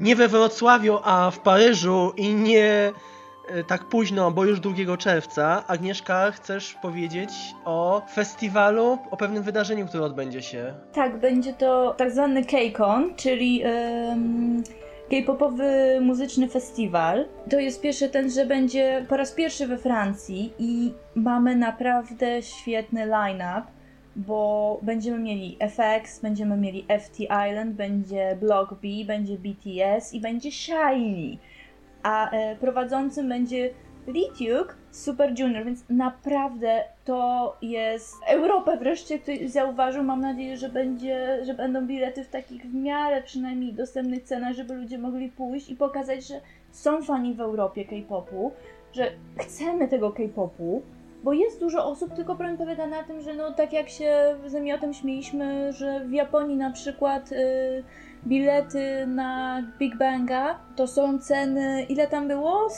nie 0.00 0.16
we 0.16 0.28
Wrocławiu, 0.28 0.98
a 1.04 1.30
w 1.30 1.40
Paryżu 1.40 2.12
i 2.16 2.34
nie 2.34 2.92
e, 3.48 3.64
tak 3.64 3.84
późno, 3.84 4.30
bo 4.30 4.44
już 4.44 4.60
2 4.60 4.96
czerwca, 4.96 5.64
Agnieszka, 5.66 6.30
chcesz 6.30 6.74
powiedzieć 6.74 7.30
o 7.64 8.02
festiwalu, 8.14 8.98
o 9.10 9.16
pewnym 9.16 9.42
wydarzeniu, 9.42 9.86
które 9.86 10.04
odbędzie 10.04 10.42
się. 10.42 10.74
Tak, 10.92 11.20
będzie 11.20 11.52
to 11.52 11.94
tak 11.98 12.10
zwany 12.10 12.44
K-Con, 12.44 13.16
czyli 13.16 13.62
um, 13.64 14.62
K-popowy 15.10 16.00
muzyczny 16.00 16.48
festiwal. 16.48 17.26
To 17.50 17.58
jest 17.58 17.80
pierwszy 17.80 18.08
ten, 18.08 18.30
że 18.30 18.46
będzie 18.46 19.06
po 19.08 19.16
raz 19.16 19.32
pierwszy 19.32 19.66
we 19.66 19.78
Francji 19.78 20.52
i 20.58 20.92
mamy 21.14 21.56
naprawdę 21.56 22.42
świetny 22.42 23.06
line-up, 23.06 23.62
bo 24.16 24.78
będziemy 24.82 25.18
mieli 25.18 25.56
FX, 25.60 26.20
będziemy 26.20 26.56
mieli 26.56 26.86
FT 27.00 27.20
Island, 27.20 27.74
będzie 27.74 28.36
Block 28.40 28.70
B, 28.70 28.88
będzie 29.06 29.36
BTS 29.38 30.14
i 30.14 30.20
będzie 30.20 30.52
Shiny. 30.52 31.38
A 32.02 32.30
e, 32.30 32.56
prowadzącym 32.56 33.28
będzie 33.28 33.70
Lee 34.08 34.28
Duke 34.38 34.74
Super 34.90 35.34
Junior, 35.38 35.64
więc 35.64 35.84
naprawdę 35.88 36.84
to 37.04 37.56
jest 37.62 38.14
Europę 38.26 38.76
wreszcie 38.76 39.18
ktoś 39.18 39.50
zauważył. 39.50 40.04
Mam 40.04 40.20
nadzieję, 40.20 40.56
że 40.56 40.68
będzie, 40.68 41.44
że 41.44 41.54
będą 41.54 41.86
bilety 41.86 42.24
w 42.24 42.28
takich 42.28 42.62
w 42.62 42.74
miarę 42.74 43.22
przynajmniej 43.22 43.72
dostępnych 43.72 44.22
cenach, 44.22 44.54
żeby 44.54 44.74
ludzie 44.74 44.98
mogli 44.98 45.28
pójść 45.28 45.70
i 45.70 45.76
pokazać, 45.76 46.26
że 46.26 46.40
są 46.72 47.02
fani 47.02 47.34
w 47.34 47.40
Europie 47.40 47.84
K-popu, 47.84 48.52
że 48.92 49.10
chcemy 49.38 49.88
tego 49.88 50.12
K-popu, 50.12 50.82
bo 51.24 51.32
jest 51.32 51.60
dużo 51.60 51.86
osób, 51.86 52.14
tylko 52.14 52.34
problem 52.34 52.56
polega 52.56 52.86
na 52.86 53.02
tym, 53.02 53.20
że 53.20 53.34
no 53.34 53.52
tak 53.52 53.72
jak 53.72 53.88
się 53.88 54.36
z 54.46 54.54
Emiotem 54.54 54.94
śmieliśmy, 54.94 55.72
że 55.72 56.04
w 56.04 56.12
Japonii 56.12 56.56
na 56.56 56.70
przykład 56.70 57.32
y, 57.32 57.84
bilety 58.26 59.06
na 59.06 59.62
Big 59.78 59.96
Banga 59.96 60.58
to 60.76 60.86
są 60.86 61.18
ceny, 61.18 61.86
ile 61.88 62.06
tam 62.06 62.28
było? 62.28 62.68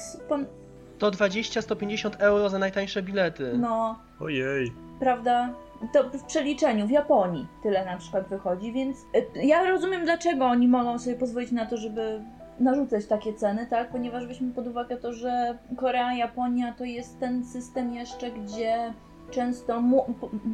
To 1.01 1.11
20-150 1.11 2.11
euro 2.19 2.49
za 2.49 2.59
najtańsze 2.59 3.03
bilety. 3.03 3.53
no, 3.59 3.99
Ojej. 4.21 4.73
prawda? 5.01 5.55
To 5.93 6.03
w 6.19 6.25
przeliczeniu 6.25 6.87
w 6.87 6.91
Japonii 6.91 7.47
tyle 7.63 7.85
na 7.85 7.97
przykład 7.97 8.29
wychodzi, 8.29 8.73
więc 8.73 8.99
y, 9.37 9.45
ja 9.47 9.71
rozumiem 9.71 10.05
dlaczego 10.05 10.45
oni 10.47 10.69
mogą 10.69 10.99
sobie 10.99 11.17
pozwolić 11.17 11.53
na 11.53 11.67
to, 11.67 11.77
żeby 11.77 12.21
narzucać 12.59 13.07
takie 13.07 13.35
ceny, 13.35 13.67
tak? 13.67 13.89
Ponieważ 13.91 14.27
weźmy 14.27 14.53
pod 14.53 14.67
uwagę 14.67 14.97
to, 14.97 15.13
że 15.13 15.59
Korea, 15.77 16.15
Japonia 16.15 16.73
to 16.73 16.85
jest 16.85 17.21
ten 17.21 17.45
system 17.45 17.95
jeszcze, 17.95 18.31
gdzie 18.31 18.93
często 19.31 19.83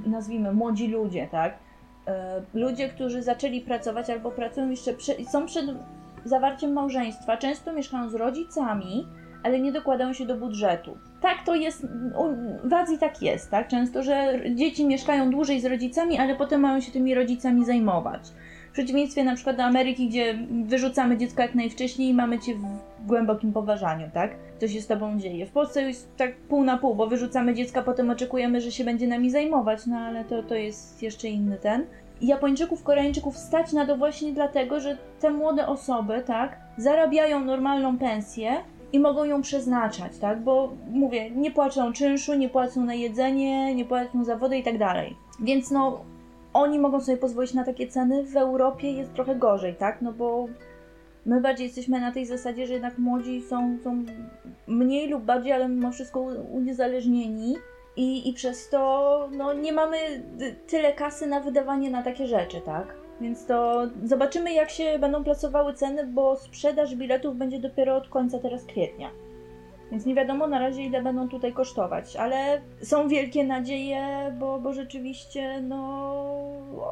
nazwijmy 0.06 0.52
młodzi 0.52 0.88
ludzie, 0.88 1.28
tak? 1.30 1.54
E, 2.06 2.42
Ludzie, 2.54 2.88
którzy 2.88 3.22
zaczęli 3.22 3.60
pracować 3.60 4.10
albo 4.10 4.30
pracują 4.30 4.70
jeszcze, 4.70 4.92
przy, 4.94 5.24
są 5.24 5.46
przed 5.46 5.66
zawarciem 6.24 6.72
małżeństwa, 6.72 7.36
często 7.36 7.72
mieszkają 7.72 8.08
z 8.10 8.14
rodzicami, 8.14 9.06
ale 9.46 9.60
nie 9.60 9.72
dokładają 9.72 10.12
się 10.12 10.26
do 10.26 10.36
budżetu. 10.36 10.96
Tak 11.20 11.44
to 11.44 11.54
jest, 11.54 11.86
w 12.64 12.72
Azji 12.72 12.98
tak 12.98 13.22
jest, 13.22 13.50
tak? 13.50 13.68
Często, 13.68 14.02
że 14.02 14.40
dzieci 14.54 14.86
mieszkają 14.86 15.30
dłużej 15.30 15.60
z 15.60 15.64
rodzicami, 15.64 16.18
ale 16.18 16.34
potem 16.34 16.60
mają 16.60 16.80
się 16.80 16.92
tymi 16.92 17.14
rodzicami 17.14 17.64
zajmować. 17.64 18.20
W 18.68 18.72
przeciwieństwie 18.72 19.24
na 19.24 19.34
przykład 19.34 19.56
do 19.56 19.62
Ameryki, 19.62 20.08
gdzie 20.08 20.38
wyrzucamy 20.64 21.16
dziecko 21.16 21.42
jak 21.42 21.54
najwcześniej 21.54 22.08
i 22.08 22.14
mamy 22.14 22.38
cię 22.38 22.54
w 22.54 23.06
głębokim 23.06 23.52
poważaniu, 23.52 24.10
tak? 24.14 24.30
Co 24.60 24.68
się 24.68 24.80
z 24.80 24.86
tobą 24.86 25.18
dzieje. 25.18 25.46
W 25.46 25.50
Polsce 25.50 25.82
jest 25.82 26.16
tak 26.16 26.36
pół 26.36 26.64
na 26.64 26.78
pół, 26.78 26.94
bo 26.94 27.06
wyrzucamy 27.06 27.54
dziecka, 27.54 27.82
potem 27.82 28.10
oczekujemy, 28.10 28.60
że 28.60 28.72
się 28.72 28.84
będzie 28.84 29.06
nami 29.06 29.30
zajmować, 29.30 29.86
no 29.86 29.96
ale 29.96 30.24
to, 30.24 30.42
to 30.42 30.54
jest 30.54 31.02
jeszcze 31.02 31.28
inny 31.28 31.56
ten. 31.56 31.86
Japończyków, 32.20 32.82
Koreańczyków 32.82 33.36
stać 33.36 33.72
na 33.72 33.86
to 33.86 33.96
właśnie 33.96 34.32
dlatego, 34.32 34.80
że 34.80 34.96
te 35.20 35.30
młode 35.30 35.66
osoby, 35.66 36.22
tak, 36.26 36.56
zarabiają 36.78 37.44
normalną 37.44 37.98
pensję 37.98 38.50
i 38.96 39.00
mogą 39.00 39.24
ją 39.24 39.42
przeznaczać, 39.42 40.18
tak, 40.18 40.40
bo 40.40 40.72
mówię, 40.90 41.30
nie 41.30 41.50
płacą 41.50 41.92
czynszu, 41.92 42.34
nie 42.34 42.48
płacą 42.48 42.84
na 42.84 42.94
jedzenie, 42.94 43.74
nie 43.74 43.84
płacą 43.84 44.24
za 44.24 44.36
wodę 44.36 44.58
i 44.58 44.62
tak 44.62 44.78
dalej. 44.78 45.16
Więc 45.40 45.70
no, 45.70 46.04
oni 46.52 46.78
mogą 46.78 47.00
sobie 47.00 47.18
pozwolić 47.18 47.54
na 47.54 47.64
takie 47.64 47.88
ceny, 47.88 48.24
w 48.24 48.36
Europie 48.36 48.92
jest 48.92 49.14
trochę 49.14 49.36
gorzej, 49.36 49.74
tak, 49.74 50.02
no 50.02 50.12
bo 50.12 50.46
my 51.26 51.40
bardziej 51.40 51.66
jesteśmy 51.66 52.00
na 52.00 52.12
tej 52.12 52.26
zasadzie, 52.26 52.66
że 52.66 52.72
jednak 52.72 52.98
młodzi 52.98 53.42
są, 53.42 53.78
są 53.84 54.04
mniej 54.66 55.08
lub 55.08 55.24
bardziej, 55.24 55.52
ale 55.52 55.68
mimo 55.68 55.92
wszystko 55.92 56.20
uniezależnieni 56.52 57.56
i, 57.96 58.28
i 58.28 58.32
przez 58.32 58.68
to 58.68 59.28
no, 59.32 59.54
nie 59.54 59.72
mamy 59.72 59.96
tyle 60.66 60.92
kasy 60.92 61.26
na 61.26 61.40
wydawanie 61.40 61.90
na 61.90 62.02
takie 62.02 62.26
rzeczy, 62.26 62.60
tak? 62.60 63.05
Więc 63.20 63.46
to 63.46 63.86
zobaczymy, 64.04 64.52
jak 64.52 64.70
się 64.70 64.98
będą 64.98 65.24
plasowały 65.24 65.74
ceny, 65.74 66.06
bo 66.06 66.36
sprzedaż 66.36 66.94
biletów 66.94 67.36
będzie 67.36 67.58
dopiero 67.58 67.96
od 67.96 68.08
końca 68.08 68.38
teraz 68.38 68.64
kwietnia. 68.64 69.10
Więc 69.90 70.06
nie 70.06 70.14
wiadomo 70.14 70.46
na 70.46 70.58
razie 70.58 70.82
ile 70.82 71.02
będą 71.02 71.28
tutaj 71.28 71.52
kosztować, 71.52 72.16
ale 72.16 72.60
są 72.82 73.08
wielkie 73.08 73.44
nadzieje, 73.44 74.32
bo, 74.38 74.58
bo 74.58 74.72
rzeczywiście 74.72 75.60
no 75.60 76.26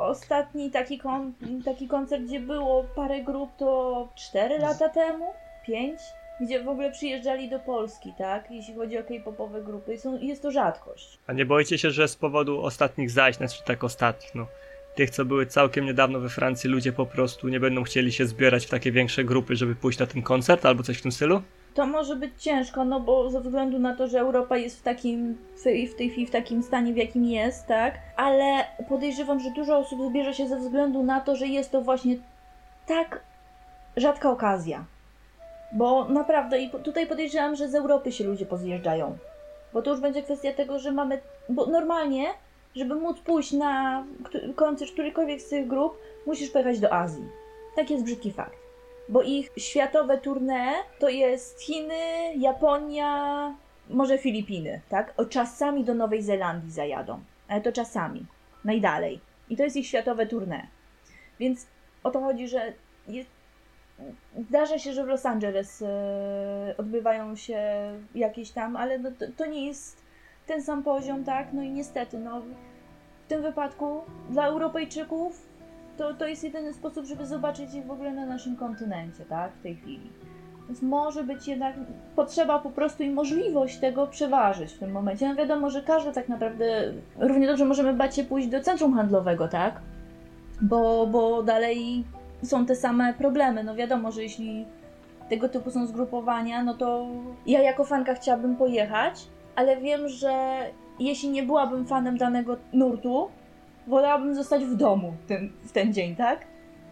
ostatni 0.00 0.70
taki, 0.70 0.98
kon, 0.98 1.32
taki 1.64 1.88
koncert, 1.88 2.22
gdzie 2.22 2.40
było 2.40 2.84
parę 2.96 3.20
grup 3.20 3.50
to 3.56 4.08
4 4.14 4.58
lata 4.58 4.88
temu, 4.88 5.26
5, 5.66 6.00
gdzie 6.40 6.62
w 6.62 6.68
ogóle 6.68 6.90
przyjeżdżali 6.90 7.50
do 7.50 7.58
Polski, 7.58 8.12
tak? 8.18 8.50
Jeśli 8.50 8.74
chodzi 8.74 8.98
o 8.98 9.02
k-popowe 9.02 9.62
grupy, 9.62 9.98
są, 9.98 10.18
jest 10.18 10.42
to 10.42 10.50
rzadkość. 10.50 11.18
A 11.26 11.32
nie 11.32 11.46
boicie 11.46 11.78
się, 11.78 11.90
że 11.90 12.08
z 12.08 12.16
powodu 12.16 12.62
ostatnich 12.62 13.10
zajść, 13.10 13.38
znaczy 13.38 13.64
tak 13.64 13.84
ostatnich, 13.84 14.34
no, 14.34 14.46
tych 14.94 15.10
co 15.10 15.24
były 15.24 15.46
całkiem 15.46 15.86
niedawno 15.86 16.20
we 16.20 16.28
Francji, 16.28 16.70
ludzie 16.70 16.92
po 16.92 17.06
prostu 17.06 17.48
nie 17.48 17.60
będą 17.60 17.82
chcieli 17.82 18.12
się 18.12 18.26
zbierać 18.26 18.66
w 18.66 18.70
takie 18.70 18.92
większe 18.92 19.24
grupy, 19.24 19.56
żeby 19.56 19.74
pójść 19.74 19.98
na 19.98 20.06
ten 20.06 20.22
koncert 20.22 20.66
albo 20.66 20.82
coś 20.82 20.98
w 20.98 21.02
tym 21.02 21.12
stylu? 21.12 21.42
To 21.74 21.86
może 21.86 22.16
być 22.16 22.32
ciężko, 22.38 22.84
no 22.84 23.00
bo 23.00 23.30
ze 23.30 23.40
względu 23.40 23.78
na 23.78 23.96
to, 23.96 24.08
że 24.08 24.20
Europa 24.20 24.56
jest 24.56 24.80
w 24.80 24.82
takim, 24.82 25.38
w 25.56 25.94
tej 25.96 26.10
chwili 26.10 26.26
w 26.26 26.30
takim 26.30 26.62
stanie, 26.62 26.92
w 26.92 26.96
jakim 26.96 27.24
jest, 27.24 27.66
tak? 27.66 27.94
Ale 28.16 28.64
podejrzewam, 28.88 29.40
że 29.40 29.50
dużo 29.50 29.78
osób 29.78 30.10
zbierze 30.10 30.34
się 30.34 30.48
ze 30.48 30.58
względu 30.58 31.02
na 31.02 31.20
to, 31.20 31.36
że 31.36 31.46
jest 31.46 31.70
to 31.70 31.80
właśnie 31.80 32.16
tak 32.86 33.20
rzadka 33.96 34.30
okazja. 34.30 34.84
Bo 35.72 36.08
naprawdę, 36.08 36.58
i 36.58 36.70
tutaj 36.70 37.06
podejrzewam, 37.06 37.56
że 37.56 37.68
z 37.68 37.74
Europy 37.74 38.12
się 38.12 38.24
ludzie 38.24 38.46
pozjeżdżają. 38.46 39.18
Bo 39.72 39.82
to 39.82 39.90
już 39.90 40.00
będzie 40.00 40.22
kwestia 40.22 40.52
tego, 40.52 40.78
że 40.78 40.92
mamy. 40.92 41.20
Bo 41.48 41.66
normalnie, 41.66 42.26
żeby 42.76 42.94
móc 42.94 43.20
pójść 43.20 43.52
na 43.52 44.04
koncert 44.56 44.92
którejkolwiek 44.92 45.40
z 45.40 45.48
tych 45.48 45.66
grup, 45.66 45.98
musisz 46.26 46.50
pojechać 46.50 46.80
do 46.80 46.92
Azji. 46.92 47.24
Tak 47.76 47.90
jest 47.90 48.04
brzydki 48.04 48.32
fakt. 48.32 48.58
Bo 49.08 49.22
ich 49.22 49.50
światowe 49.56 50.18
tournée 50.18 50.72
to 50.98 51.08
jest 51.08 51.60
Chiny, 51.60 52.34
Japonia, 52.36 53.54
może 53.90 54.18
Filipiny, 54.18 54.80
tak? 54.88 55.14
O 55.16 55.24
czasami 55.24 55.84
do 55.84 55.94
Nowej 55.94 56.22
Zelandii 56.22 56.70
zajadą. 56.70 57.20
Ale 57.48 57.60
to 57.60 57.72
czasami. 57.72 58.26
Najdalej. 58.64 59.20
I 59.50 59.56
to 59.56 59.62
jest 59.62 59.76
ich 59.76 59.86
światowe 59.86 60.26
tournée. 60.26 60.66
Więc 61.40 61.66
o 62.04 62.10
to 62.10 62.20
chodzi, 62.20 62.48
że 62.48 62.72
jest, 63.08 63.30
zdarza 64.48 64.78
się, 64.78 64.92
że 64.92 65.04
w 65.04 65.08
Los 65.08 65.26
Angeles 65.26 65.82
e, 65.82 66.74
odbywają 66.78 67.36
się 67.36 67.58
jakieś 68.14 68.50
tam, 68.50 68.76
ale 68.76 68.98
no, 68.98 69.10
to, 69.18 69.26
to 69.36 69.46
nie 69.46 69.66
jest 69.66 70.03
ten 70.46 70.62
sam 70.62 70.82
poziom, 70.82 71.24
tak? 71.24 71.52
No 71.52 71.62
i 71.62 71.70
niestety, 71.70 72.18
no 72.18 72.40
w 72.40 73.28
tym 73.28 73.42
wypadku 73.42 74.00
dla 74.30 74.46
Europejczyków 74.46 75.54
to, 75.96 76.14
to 76.14 76.26
jest 76.26 76.44
jedyny 76.44 76.72
sposób, 76.72 77.06
żeby 77.06 77.26
zobaczyć 77.26 77.74
ich 77.74 77.86
w 77.86 77.90
ogóle 77.90 78.12
na 78.12 78.26
naszym 78.26 78.56
kontynencie, 78.56 79.24
tak? 79.24 79.52
W 79.52 79.62
tej 79.62 79.76
chwili. 79.76 80.10
Więc 80.66 80.82
może 80.82 81.24
być 81.24 81.48
jednak 81.48 81.74
potrzeba 82.16 82.58
po 82.58 82.70
prostu 82.70 83.02
i 83.02 83.10
możliwość 83.10 83.78
tego 83.78 84.06
przeważyć 84.06 84.72
w 84.72 84.78
tym 84.78 84.92
momencie. 84.92 85.28
No 85.28 85.34
wiadomo, 85.34 85.70
że 85.70 85.82
każdy 85.82 86.12
tak 86.12 86.28
naprawdę, 86.28 86.92
równie 87.18 87.46
dobrze 87.46 87.64
możemy 87.64 87.92
bać 87.92 88.16
się 88.16 88.24
pójść 88.24 88.48
do 88.48 88.60
centrum 88.60 88.94
handlowego, 88.94 89.48
tak? 89.48 89.80
Bo, 90.62 91.06
bo 91.06 91.42
dalej 91.42 92.04
są 92.42 92.66
te 92.66 92.76
same 92.76 93.14
problemy. 93.14 93.64
No 93.64 93.74
wiadomo, 93.74 94.12
że 94.12 94.22
jeśli 94.22 94.66
tego 95.28 95.48
typu 95.48 95.70
są 95.70 95.86
zgrupowania, 95.86 96.62
no 96.62 96.74
to 96.74 97.06
ja 97.46 97.62
jako 97.62 97.84
fanka 97.84 98.14
chciałabym 98.14 98.56
pojechać, 98.56 99.26
ale 99.56 99.76
wiem, 99.76 100.08
że 100.08 100.58
jeśli 100.98 101.28
nie 101.28 101.42
byłabym 101.42 101.86
fanem 101.86 102.18
danego 102.18 102.56
nurtu, 102.72 103.28
wolałabym 103.86 104.34
zostać 104.34 104.64
w 104.64 104.76
domu 104.76 105.14
ten, 105.28 105.52
w 105.64 105.72
ten 105.72 105.92
dzień, 105.92 106.16
tak? 106.16 106.46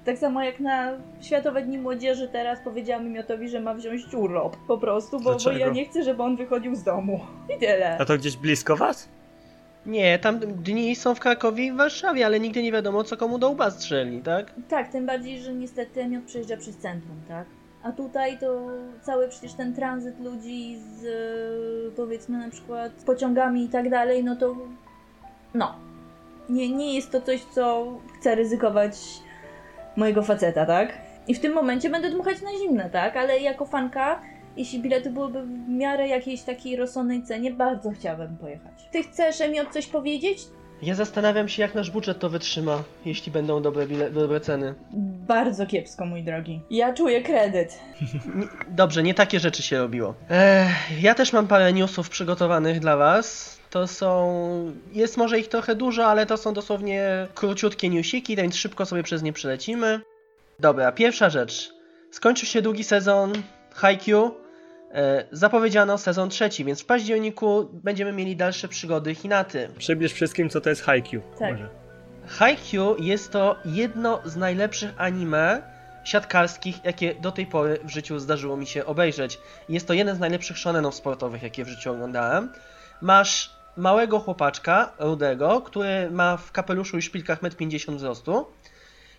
Tak 0.05 0.19
samo 0.19 0.43
jak 0.43 0.61
na 0.61 0.93
Światowe 1.21 1.63
Dni 1.63 1.79
Młodzieży 1.79 2.29
teraz 2.29 2.59
powiedziałam 2.65 3.09
Miotowi, 3.09 3.49
że 3.49 3.61
ma 3.61 3.75
wziąć 3.75 4.15
urlop 4.15 4.57
po 4.69 4.79
prostu, 4.79 5.21
bo, 5.21 5.37
bo 5.45 5.51
ja 5.51 5.69
nie 5.69 5.85
chcę, 5.85 6.03
żeby 6.03 6.23
on 6.23 6.37
wychodził 6.37 6.75
z 6.75 6.83
domu. 6.83 7.21
I 7.57 7.59
tyle. 7.59 7.99
A 7.99 8.05
to 8.05 8.19
gdzieś 8.19 8.37
blisko 8.37 8.77
was? 8.77 9.09
Nie, 9.87 10.19
tam 10.19 10.39
dni 10.39 10.97
są 10.97 11.15
w 11.15 11.21
Krakowie 11.21 11.65
i 11.65 11.73
w 11.73 11.77
Warszawie, 11.77 12.27
ale 12.27 12.41
nigdy 12.41 12.63
nie 12.63 12.73
wiadomo, 12.73 13.05
co 13.05 13.17
komu 13.17 13.39
do 13.39 13.51
łba 13.51 13.71
strzeli, 13.71 14.21
tak? 14.21 14.55
Tak, 14.69 14.93
tym 14.93 15.07
bardziej, 15.07 15.41
że 15.41 15.53
niestety 15.53 16.09
Miot 16.09 16.25
przejeżdża 16.25 16.57
przez 16.57 16.77
centrum, 16.77 17.17
tak? 17.29 17.47
A 17.83 17.93
tutaj 17.93 18.39
to 18.39 18.61
cały 19.03 19.29
przecież 19.29 19.53
ten 19.53 19.75
tranzyt 19.75 20.21
ludzi 20.21 20.77
z 20.79 21.05
e, 21.05 21.97
powiedzmy 21.97 22.39
na 22.39 22.51
przykład 22.51 22.93
pociągami 22.93 23.65
i 23.65 23.69
tak 23.69 23.91
dalej, 23.91 24.25
no 24.25 24.37
to 24.37 24.57
no. 25.55 25.75
Nie, 26.49 26.69
nie 26.69 26.95
jest 26.95 27.11
to 27.11 27.21
coś, 27.21 27.45
co 27.45 27.87
chce 28.19 28.35
ryzykować 28.35 28.97
mojego 29.97 30.23
faceta, 30.23 30.67
tak? 30.67 30.99
I 31.29 31.35
w 31.35 31.41
tym 31.41 31.53
momencie 31.53 31.91
będę 31.91 32.11
dmuchać 32.11 32.43
na 32.43 32.49
zimne, 32.59 32.91
tak? 32.91 33.17
Ale 33.17 33.39
jako 33.39 33.67
fanka, 33.67 34.21
jeśli 34.57 34.81
bilety 34.81 35.11
byłyby 35.11 35.43
w 35.43 35.69
miarę 35.69 36.09
jakiejś 36.09 36.43
takiej 36.43 36.77
rozsądnej 36.77 37.23
cenie, 37.23 37.51
bardzo 37.51 37.91
chciałabym 37.91 38.37
pojechać. 38.37 38.89
Ty 38.93 39.03
chcesz, 39.03 39.41
Emiot, 39.41 39.69
coś 39.73 39.87
powiedzieć? 39.87 40.39
Ja 40.83 40.95
zastanawiam 40.95 41.49
się, 41.49 41.63
jak 41.63 41.75
nasz 41.75 41.91
budżet 41.91 42.19
to 42.19 42.29
wytrzyma, 42.29 42.83
jeśli 43.05 43.33
będą 43.33 43.63
dobre, 43.63 43.87
bile- 43.87 44.11
dobre 44.11 44.41
ceny. 44.41 44.75
Bardzo 45.27 45.67
kiepsko, 45.67 46.07
mój 46.07 46.23
drogi. 46.23 46.61
Ja 46.71 46.93
czuję 46.95 47.23
kredyt. 47.23 47.79
Nie, 48.37 48.47
dobrze, 48.69 49.03
nie 49.03 49.15
takie 49.15 49.41
rzeczy 49.41 49.63
się 49.63 49.79
robiło. 49.79 50.15
Ech, 50.31 51.03
ja 51.03 51.15
też 51.15 51.33
mam 51.33 51.47
parę 51.47 51.73
newsów 51.73 52.09
przygotowanych 52.09 52.81
dla 52.81 52.97
was. 52.97 53.59
To 53.71 53.87
są. 53.87 54.73
Jest 54.93 55.17
może 55.17 55.39
ich 55.39 55.49
trochę 55.49 55.75
dużo, 55.75 56.07
ale 56.07 56.27
to 56.27 56.37
są 56.37 56.53
dosłownie 56.55 57.27
króciutkie 57.35 57.89
newsiki, 57.89 58.37
więc 58.37 58.57
szybko 58.57 58.87
sobie 58.87 59.03
przez 59.03 59.23
nie 59.23 59.33
przelecimy. 59.33 60.01
Dobra, 60.61 60.93
pierwsza 60.93 61.31
rzecz. 61.31 61.71
Skończył 62.11 62.49
się 62.49 62.63
drugi 62.63 62.85
sezon 62.85 63.33
Haikyuu. 63.75 64.35
E, 64.93 65.25
zapowiedziano 65.33 65.99
sezon 65.99 66.31
trzeci, 66.31 66.65
więc 66.65 66.83
w 66.83 66.87
październiku 66.87 67.69
będziemy 67.73 68.13
mieli 68.13 68.37
dalsze 68.37 68.69
przygody 68.69 69.15
Hinaty. 69.15 69.69
Przybliż 69.79 70.13
wszystkim, 70.13 70.51
co 70.51 70.61
to 70.61 70.71
jest 70.71 70.83
Haikyuu. 70.83 71.23
Tak. 71.39 71.53
Może. 71.53 71.69
Haikyuu 72.27 72.97
jest 73.03 73.33
to 73.33 73.57
jedno 73.65 74.21
z 74.25 74.37
najlepszych 74.37 74.91
anime 74.97 75.63
siatkarskich, 76.05 76.85
jakie 76.85 77.15
do 77.15 77.33
tej 77.33 77.47
pory 77.47 77.79
w 77.85 77.91
życiu 77.91 78.19
zdarzyło 78.19 78.57
mi 78.57 78.67
się 78.67 78.87
obejrzeć. 78.87 79.39
Jest 79.69 79.87
to 79.87 79.93
jeden 79.93 80.17
z 80.17 80.19
najlepszych 80.19 80.59
shonenów 80.59 80.95
sportowych, 80.95 81.43
jakie 81.43 81.65
w 81.65 81.69
życiu 81.69 81.93
oglądałem. 81.93 82.53
Masz 83.01 83.57
małego 83.77 84.19
chłopaczka, 84.19 84.93
rudego, 84.99 85.61
który 85.61 86.11
ma 86.11 86.37
w 86.37 86.53
kapeluszu 86.53 86.99
i 86.99 87.03
szpilkach 87.03 87.43
1,50 87.43 87.89
m 87.89 87.97
wzrostu, 87.97 88.47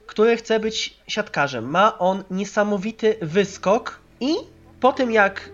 który 0.05 0.37
chce 0.37 0.59
być 0.59 0.97
siatkarzem. 1.07 1.69
Ma 1.69 1.99
on 1.99 2.23
niesamowity 2.31 3.17
wyskok 3.21 3.99
i 4.19 4.35
po 4.79 4.93
tym 4.93 5.11
jak 5.11 5.49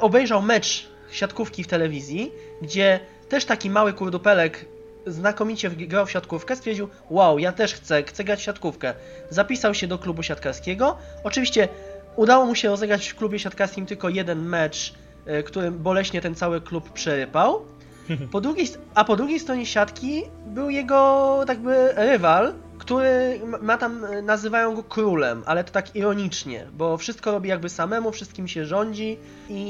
obejrzał 0.00 0.42
mecz 0.42 0.88
siatkówki 1.10 1.64
w 1.64 1.66
telewizji, 1.66 2.32
gdzie 2.62 3.00
też 3.28 3.44
taki 3.44 3.70
mały 3.70 3.92
kurdupelek 3.92 4.66
znakomicie 5.06 5.70
grał 5.70 6.06
w 6.06 6.10
siatkówkę, 6.10 6.56
stwierdził, 6.56 6.88
wow, 7.10 7.38
ja 7.38 7.52
też 7.52 7.74
chcę, 7.74 8.02
chcę 8.02 8.24
grać 8.24 8.38
w 8.38 8.42
siatkówkę. 8.42 8.94
Zapisał 9.30 9.74
się 9.74 9.86
do 9.86 9.98
klubu 9.98 10.22
siatkarskiego. 10.22 10.96
Oczywiście 11.24 11.68
udało 12.16 12.46
mu 12.46 12.54
się 12.54 12.68
rozegrać 12.68 13.08
w 13.08 13.14
klubie 13.14 13.38
siatkarskim 13.38 13.86
tylko 13.86 14.08
jeden 14.08 14.42
mecz, 14.42 14.94
e, 15.26 15.42
którym 15.42 15.78
boleśnie 15.78 16.20
ten 16.20 16.34
cały 16.34 16.60
klub 16.60 16.92
przerypał. 16.92 17.62
Po 18.32 18.40
drugiej, 18.40 18.68
a 18.94 19.04
po 19.04 19.16
drugiej 19.16 19.40
stronie 19.40 19.66
siatki 19.66 20.22
był 20.46 20.70
jego 20.70 21.44
tak 21.46 21.58
by 21.58 21.92
rywal, 21.96 22.54
który 22.86 23.40
ma- 23.62 23.78
tam, 23.78 24.04
e, 24.04 24.22
nazywają 24.22 24.74
go 24.74 24.82
królem, 24.82 25.42
ale 25.46 25.64
to 25.64 25.72
tak 25.72 25.96
ironicznie, 25.96 26.66
bo 26.72 26.96
wszystko 26.96 27.32
robi 27.32 27.48
jakby 27.48 27.68
samemu, 27.68 28.12
wszystkim 28.12 28.48
się 28.48 28.66
rządzi 28.66 29.18
i 29.48 29.60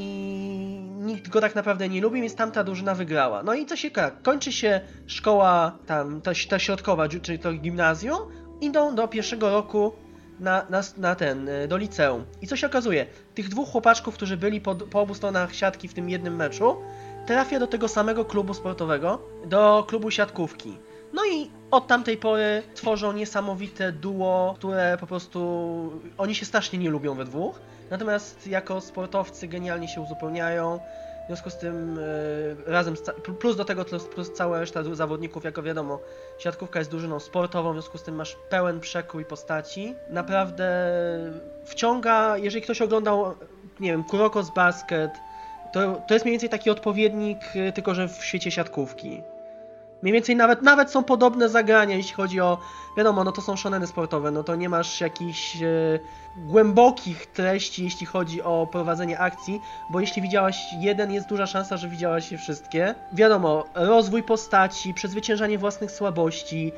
nikt 0.99 1.29
go 1.29 1.41
tak 1.41 1.55
naprawdę 1.55 1.89
nie 1.89 2.01
lubi, 2.01 2.21
więc 2.21 2.35
tamta 2.35 2.65
drużyna 2.65 2.95
wygrała. 2.95 3.43
No 3.43 3.55
i 3.55 3.67
co 3.67 3.77
się 3.77 3.91
kończy 4.23 4.53
się 4.53 4.81
szkoła 5.07 5.79
tam, 5.87 6.21
ta, 6.21 6.31
ta 6.49 6.59
środkowa, 6.59 7.09
czyli 7.09 7.39
to 7.39 7.53
gimnazjum, 7.53 8.19
idą 8.61 8.95
do 8.95 9.09
pierwszego 9.09 9.51
roku 9.51 9.93
na, 10.41 10.67
na, 10.71 10.81
na 10.97 11.15
ten, 11.15 11.49
y, 11.49 11.69
do 11.69 11.77
liceum. 11.77 12.25
I 12.43 12.47
co 12.47 12.57
się 12.57 12.67
okazuje? 12.67 13.07
Tych 13.35 13.49
dwóch 13.49 13.69
chłopaczków, 13.69 14.15
którzy 14.15 14.37
byli 14.37 14.61
po, 14.61 14.75
po 14.75 15.01
obu 15.01 15.15
stronach 15.15 15.55
siatki 15.55 15.89
w 15.89 15.95
tym 15.95 16.11
jednym 16.11 16.37
meczu, 16.37 16.77
trafia 17.27 17.59
do 17.59 17.67
tego 17.67 17.89
samego 17.89 18.25
klubu 18.25 18.55
sportowego, 18.55 19.19
do 19.47 19.85
klubu 19.89 20.11
siatkówki. 20.11 20.79
No 21.17 21.25
i 21.25 21.51
od 21.71 21.87
tamtej 21.87 22.17
pory 22.17 22.63
tworzą 22.75 23.13
niesamowite 23.13 23.93
duo, 23.93 24.55
które 24.59 24.97
po 25.01 25.07
prostu 25.07 25.41
oni 26.19 26.35
się 26.35 26.47
strasznie 26.47 26.79
nie 26.79 26.91
lubią 26.91 27.15
we 27.15 27.25
dwóch. 27.25 27.61
Natomiast 27.91 28.47
jako 28.47 28.81
sportowcy 28.81 29.49
genialnie 29.49 29.89
się 29.89 30.01
uzupełniają. 30.01 30.79
W 31.25 31.27
związku 31.27 31.51
z 31.51 31.57
tym 31.59 31.99
e, 32.69 32.73
razem, 32.73 32.97
z 32.97 33.01
plus 33.41 33.57
do 33.57 33.65
tego 33.65 33.85
plus, 33.85 34.33
cała 34.33 34.61
reszta 34.61 34.95
zawodników, 34.95 35.45
jako 35.45 35.63
wiadomo, 35.63 35.99
siatkówka 36.39 36.79
jest 36.79 36.91
drużyną 36.91 37.21
sportową, 37.21 37.71
w 37.71 37.75
związku 37.75 37.99
z 37.99 38.03
tym 38.03 38.15
masz 38.15 38.37
pełen 38.49 38.81
przekrój 38.81 39.25
postaci. 39.25 39.95
Naprawdę 40.11 40.91
wciąga, 41.65 42.39
jeżeli 42.39 42.63
ktoś 42.63 42.83
oglądał, 42.83 43.35
nie 43.81 43.91
wiem, 43.91 44.05
Kuroko's 44.05 44.55
Basket, 44.55 45.11
to, 45.73 46.03
to 46.09 46.15
jest 46.15 46.25
mniej 46.25 46.33
więcej 46.33 46.49
taki 46.49 46.71
odpowiednik, 46.71 47.39
e, 47.55 47.73
tylko 47.73 47.95
że 47.95 48.09
w 48.09 48.25
świecie 48.25 48.51
siatkówki. 48.51 49.23
Mniej 50.03 50.13
więcej 50.13 50.37
nawet, 50.37 50.63
nawet 50.63 50.91
są 50.91 51.05
podobne 51.05 51.49
zagrania, 51.49 51.97
jeśli 51.97 52.15
chodzi 52.15 52.41
o. 52.41 52.59
Wiadomo, 52.97 53.25
no 53.25 53.33
to 53.33 53.43
są 53.43 53.57
shoneny 53.57 53.87
sportowe, 53.87 54.31
no 54.31 54.45
to 54.45 54.57
nie 54.57 54.69
masz 54.69 55.01
jakichś 55.01 55.63
e, 55.63 55.67
głębokich 56.37 57.27
treści, 57.27 57.85
jeśli 57.85 58.07
chodzi 58.07 58.43
o 58.43 58.69
prowadzenie 58.73 59.19
akcji, 59.19 59.61
bo 59.91 60.01
jeśli 60.01 60.23
widziałaś 60.23 60.67
jeden, 60.81 61.13
jest 61.13 61.29
duża 61.29 61.47
szansa, 61.47 61.77
że 61.77 61.89
widziałaś 61.89 62.33
je 62.33 62.39
wszystkie. 62.39 62.95
Wiadomo, 63.13 63.65
rozwój 63.75 64.23
postaci, 64.23 64.95
przezwyciężanie 64.95 65.59
własnych 65.59 65.91
słabości, 65.91 66.73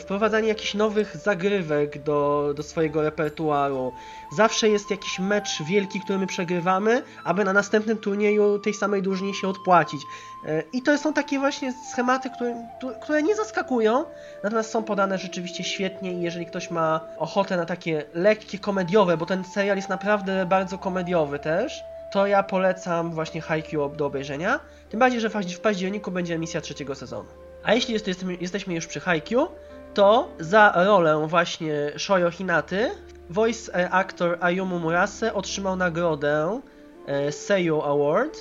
wprowadzanie 0.00 0.48
jakichś 0.48 0.74
nowych 0.74 1.16
zagrywek 1.16 2.02
do, 2.02 2.52
do 2.56 2.62
swojego 2.62 3.02
repertuaru. 3.02 3.92
Zawsze 4.36 4.68
jest 4.68 4.90
jakiś 4.90 5.18
mecz 5.18 5.62
wielki, 5.62 6.00
który 6.00 6.18
my 6.18 6.26
przegrywamy, 6.26 7.02
aby 7.24 7.44
na 7.44 7.52
następnym 7.52 7.98
turnieju 7.98 8.58
tej 8.58 8.74
samej 8.74 9.02
drużynie 9.02 9.34
się 9.34 9.48
odpłacić. 9.48 10.00
E, 10.46 10.62
I 10.72 10.82
to 10.82 10.98
są 10.98 11.12
takie 11.12 11.38
właśnie 11.38 11.72
schematy, 11.92 12.30
które, 12.30 12.68
które 13.02 13.22
nie 13.22 13.36
zaskakują, 13.36 14.04
natomiast 14.42 14.70
są 14.70 14.84
podane 14.84 15.18
rzeczywiście 15.18 15.64
świetnie 15.64 16.12
i 16.12 16.22
jeżeli 16.22 16.46
ktoś 16.46 16.70
ma 16.70 17.00
ochotę 17.18 17.56
na 17.56 17.66
takie 17.66 18.04
lekkie, 18.14 18.58
komediowe, 18.58 19.16
bo 19.16 19.26
ten 19.26 19.44
serial 19.44 19.76
jest 19.76 19.88
naprawdę 19.88 20.46
bardzo 20.46 20.78
komediowy 20.78 21.38
też, 21.38 21.82
to 22.12 22.26
ja 22.26 22.42
polecam 22.42 23.10
właśnie 23.10 23.40
Haikyuu 23.40 23.88
do 23.88 24.06
obejrzenia. 24.06 24.60
Tym 24.90 25.00
bardziej, 25.00 25.20
że 25.20 25.30
w 25.30 25.60
październiku 25.60 26.10
będzie 26.10 26.34
emisja 26.34 26.60
trzeciego 26.60 26.94
sezonu. 26.94 27.49
A 27.62 27.74
jeśli 27.74 27.92
jesteśmy, 27.92 28.36
jesteśmy 28.40 28.74
już 28.74 28.86
przy 28.86 29.00
Haikyuu, 29.00 29.48
to 29.94 30.28
za 30.38 30.72
rolę 30.76 31.26
właśnie 31.26 31.92
Shoyo 31.96 32.30
Hinaty 32.30 32.90
voice 33.30 33.90
actor 33.90 34.38
Ayumu 34.40 34.78
Murase 34.78 35.34
otrzymał 35.34 35.76
nagrodę 35.76 36.60
e, 37.06 37.32
Seiyu 37.32 37.82
Award 37.82 38.38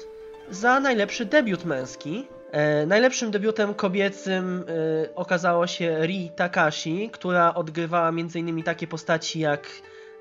za 0.50 0.80
najlepszy 0.80 1.26
debiut 1.26 1.66
męski. 1.66 2.28
E, 2.52 2.86
najlepszym 2.86 3.32
debiutem 3.32 3.74
kobiecym 3.74 4.66
e, 4.68 5.16
okazało 5.16 5.68
się 5.68 6.00
Ri 6.02 6.32
Takashi, 6.36 7.10
która 7.10 7.54
odgrywała 7.54 8.10
m.in. 8.10 8.64
takie 8.64 8.88
postaci 8.88 9.40
jak 9.40 9.68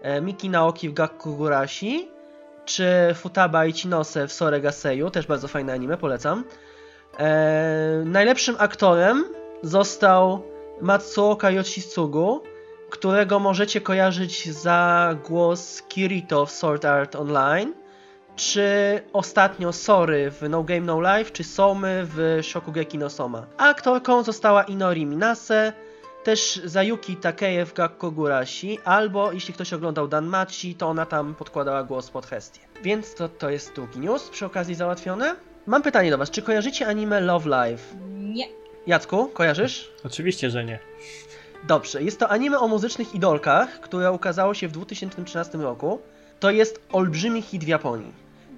e, 0.02 0.20
Miki 0.20 0.50
Naoki 0.50 0.88
w 0.88 0.92
Gakugurashi, 0.92 2.08
czy 2.64 2.87
Futaba 3.14 3.66
Ichinose 3.66 4.26
w 4.26 4.32
Soregaseyu, 4.32 5.11
też 5.11 5.26
bardzo 5.26 5.48
fajne 5.48 5.72
anime, 5.72 5.96
polecam. 5.96 6.44
E, 7.18 8.02
najlepszym 8.04 8.57
aktorem 8.59 9.24
został 9.62 10.42
Matsuoka 10.81 11.50
Yoshitsugu, 11.50 12.42
którego 12.90 13.38
możecie 13.38 13.81
kojarzyć 13.81 14.50
za 14.50 15.14
głos 15.28 15.83
Kirito 15.83 16.46
w 16.46 16.50
Sword 16.50 16.85
Art 16.85 17.16
Online, 17.16 17.74
czy 18.37 18.64
ostatnio 19.12 19.72
Sory 19.72 20.31
w 20.31 20.48
No 20.48 20.62
Game 20.62 20.81
No 20.81 21.00
Life, 21.00 21.31
czy 21.31 21.44
Somy 21.44 22.07
w 22.14 22.38
Shokugeki 22.42 22.98
no 22.98 23.11
Soma. 23.11 23.46
A 23.57 23.68
aktorką 23.68 24.22
została 24.22 24.62
Inori 24.62 25.07
Minase, 25.07 25.72
też 26.24 26.61
Zayuki 26.64 27.16
Takeje 27.16 27.66
w 27.66 27.74
Gakkogurashi, 27.74 28.78
albo 28.85 29.33
jeśli 29.33 29.54
ktoś 29.54 29.72
oglądał 29.72 30.09
Danmachi, 30.09 30.74
to 30.74 30.88
ona 30.88 31.07
tam 31.07 31.35
podkładała 31.35 31.83
głos 31.83 32.11
pod 32.11 32.26
Hestię. 32.26 32.61
Więc 32.83 33.14
to, 33.14 33.28
to 33.28 33.50
jest 33.50 33.74
drugi 33.74 34.00
news, 34.00 34.28
przy 34.28 34.46
okazji 34.46 34.74
załatwione. 34.74 35.47
Mam 35.68 35.83
pytanie 35.83 36.11
do 36.11 36.18
was, 36.18 36.31
czy 36.31 36.42
kojarzycie 36.42 36.87
anime 36.87 37.20
Love 37.20 37.48
Live? 37.48 37.94
Nie. 38.18 38.44
Jacku, 38.87 39.26
kojarzysz? 39.26 39.90
Oczywiście, 40.04 40.50
że 40.50 40.64
nie. 40.64 40.78
Dobrze, 41.66 42.02
jest 42.02 42.20
to 42.20 42.28
anime 42.28 42.59
o 42.59 42.68
muzycznych 42.68 43.14
idolkach, 43.14 43.81
które 43.81 44.12
ukazało 44.12 44.54
się 44.54 44.68
w 44.68 44.72
2013 44.72 45.59
roku. 45.59 45.98
To 46.40 46.50
jest 46.50 46.81
olbrzymi 46.92 47.42
hit 47.42 47.64
w 47.64 47.68
Japonii. 47.68 48.12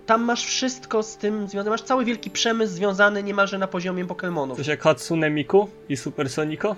Tam 0.06 0.22
masz 0.22 0.44
wszystko 0.44 1.02
z 1.02 1.16
tym 1.16 1.48
związane, 1.48 1.70
masz 1.70 1.82
cały 1.82 2.04
wielki 2.04 2.30
przemysł 2.30 2.72
związany 2.72 3.22
niemalże 3.22 3.58
na 3.58 3.66
poziomie 3.66 4.04
Pokémonów. 4.04 4.56
Coś 4.56 4.66
jak 4.66 4.82
Hatsune 4.82 5.30
Miku 5.30 5.68
i 5.88 5.96
Super 5.96 6.30
Sonico? 6.30 6.76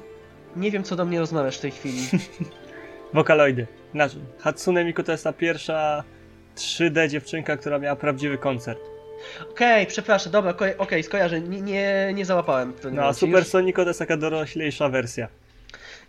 Nie 0.57 0.71
wiem, 0.71 0.83
co 0.83 0.97
do 0.97 1.05
mnie 1.05 1.19
rozmawiasz 1.19 1.57
w 1.59 1.61
tej 1.61 1.71
chwili. 1.71 1.99
Wokaloidy. 3.15 3.67
Znaczy, 3.93 4.17
Hatsune 4.39 4.85
Miku 4.85 5.03
to 5.03 5.13
jest 5.13 5.25
ta 5.25 5.33
pierwsza 5.33 6.05
3D 6.57 7.09
dziewczynka, 7.09 7.57
która 7.57 7.79
miała 7.79 7.97
prawdziwy 7.97 8.39
koncert. 8.39 8.92
Okej, 9.51 9.87
przepraszam, 9.87 10.33
dobra, 10.33 10.51
okej, 10.51 10.79
okay, 10.79 11.03
skojarzę, 11.03 11.41
nie, 11.41 11.61
nie, 11.61 12.13
nie 12.15 12.25
załapałem. 12.25 12.73
No 12.85 12.91
momencie. 12.91 13.21
Super 13.21 13.45
Sonico 13.45 13.83
to 13.83 13.89
jest 13.89 13.99
taka 13.99 14.17
doroślejsza 14.17 14.89
wersja. 14.89 15.29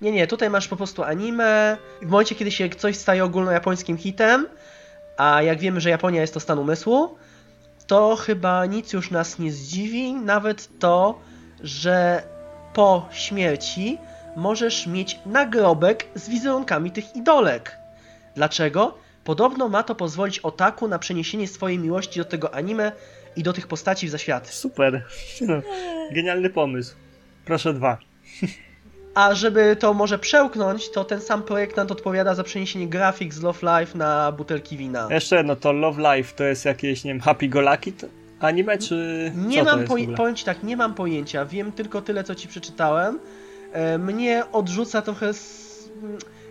Nie, 0.02 0.12
nie, 0.12 0.28
tutaj 0.28 0.50
masz 0.50 0.68
po 0.68 0.76
prostu 0.76 1.04
anime. 1.04 1.78
W 2.02 2.10
momencie, 2.10 2.36
kiedy 2.36 2.52
się 2.52 2.70
coś 2.70 2.96
staje 2.96 3.24
ogólnojapońskim 3.24 3.98
hitem, 3.98 4.48
a 5.18 5.42
jak 5.42 5.60
wiemy, 5.60 5.82
że 5.82 5.90
Japonia 5.90 6.22
jest 6.22 6.34
to 6.34 6.40
stan 6.40 6.60
umysłu, 6.60 7.18
to 7.88 8.16
chyba 8.16 8.66
nic 8.66 8.94
już 8.94 9.12
nas 9.12 9.40
nie 9.40 9.52
zdziwi, 9.52 10.14
nawet 10.14 10.80
to, 10.80 11.20
że 11.64 12.24
po 12.74 13.10
śmierci 13.12 13.98
możesz 14.36 14.88
mieć 14.88 15.20
nagrobek 15.26 16.06
z 16.16 16.30
wizerunkami 16.30 16.92
tych 16.92 17.16
idolek. 17.16 17.78
Dlaczego? 18.36 18.98
Podobno 19.24 19.70
ma 19.70 19.84
to 19.84 19.96
pozwolić 19.96 20.40
otaku 20.40 20.88
na 20.88 21.00
przeniesienie 21.00 21.48
swojej 21.48 21.80
miłości 21.80 22.20
do 22.20 22.26
tego 22.26 22.56
anime 22.56 22.92
i 23.36 23.44
do 23.44 23.54
tych 23.54 23.68
postaci 23.68 24.08
w 24.08 24.10
zaświaty. 24.10 24.52
Super. 24.52 25.06
No, 25.42 25.62
genialny 26.12 26.50
pomysł. 26.50 26.96
Proszę 27.46 27.74
dwa. 27.74 27.98
A 29.16 29.36
żeby 29.36 29.76
to 29.76 29.94
może 29.94 30.20
przełknąć, 30.20 30.92
to 30.92 31.04
ten 31.04 31.22
sam 31.22 31.44
projektant 31.44 31.92
odpowiada 31.92 32.36
za 32.36 32.44
przeniesienie 32.44 32.88
grafik 32.88 33.34
z 33.34 33.42
Love 33.42 33.60
Life 33.80 33.98
na 33.98 34.32
butelki 34.32 34.78
wina. 34.78 35.08
Jeszcze 35.12 35.36
jedno, 35.36 35.56
to 35.56 35.72
Love 35.72 36.16
Life 36.16 36.36
to 36.36 36.44
jest 36.44 36.66
jakieś, 36.66 37.04
nie 37.04 37.12
wiem, 37.12 37.20
Happy 37.22 37.48
Go 37.48 37.62
Lucky 37.62 37.94
anime, 38.40 38.78
czy 38.78 39.32
Nie 39.36 39.58
co 39.58 39.64
mam 39.66 39.84
ogóle? 39.84 40.18
powiem 40.18 40.36
ci 40.36 40.46
tak, 40.46 40.64
nie 40.64 40.78
mam 40.78 40.94
pojęcia. 40.94 41.46
Wiem 41.46 41.72
tylko 41.72 42.02
tyle, 42.02 42.24
co 42.24 42.36
ci 42.36 42.48
przeczytałem. 42.48 43.20
E, 43.74 43.98
Mnie 43.98 44.44
odrzuca 44.52 45.02
trochę 45.02 45.26
m, 45.28 45.34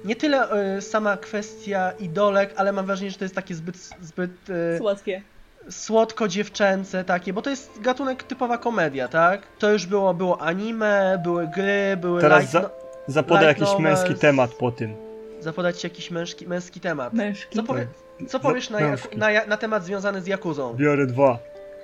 nie 0.04 0.16
tyle 0.16 0.50
e, 0.50 0.80
sama 0.82 1.16
kwestia 1.16 1.92
idolek, 2.00 2.54
ale 2.56 2.72
mam 2.72 2.86
wrażenie, 2.86 3.10
że 3.10 3.18
to 3.18 3.24
jest 3.24 3.34
takie 3.34 3.54
zbyt, 3.54 3.76
zbyt 4.00 4.30
e, 4.74 4.78
Słodkie. 4.78 5.22
słodko-dziewczęce 5.70 7.04
takie, 7.04 7.32
bo 7.32 7.42
to 7.42 7.50
jest 7.50 7.80
gatunek 7.80 8.22
typowa 8.22 8.58
komedia, 8.58 9.08
tak? 9.08 9.42
To 9.58 9.70
już 9.72 9.86
było, 9.86 10.14
było 10.14 10.40
anime, 10.40 11.20
były 11.22 11.46
gry, 11.48 11.96
były 12.00 12.20
Teraz 12.20 12.38
light 12.40 12.52
za, 12.52 12.60
no- 12.60 12.70
zapodaj 13.06 13.46
light 13.48 13.60
jakiś 13.60 13.78
męski 13.78 14.02
novels. 14.04 14.20
temat 14.20 14.54
po 14.54 14.72
tym. 14.72 14.94
Zapodać 15.40 15.80
ci 15.80 15.86
jakiś 15.86 16.10
męski, 16.10 16.46
męski 16.48 16.80
temat. 16.80 17.12
Mężki. 17.12 17.56
Co, 17.56 17.62
powie, 17.62 17.86
co 18.28 18.40
powiesz 18.40 18.70
na, 18.70 18.80
Męski. 18.80 19.18
na, 19.18 19.26
na 19.48 19.56
temat 19.56 19.84
związany 19.84 20.22
z 20.22 20.26
Jakuzą? 20.26 20.74
Biorę 20.74 21.06
dwa. 21.06 21.38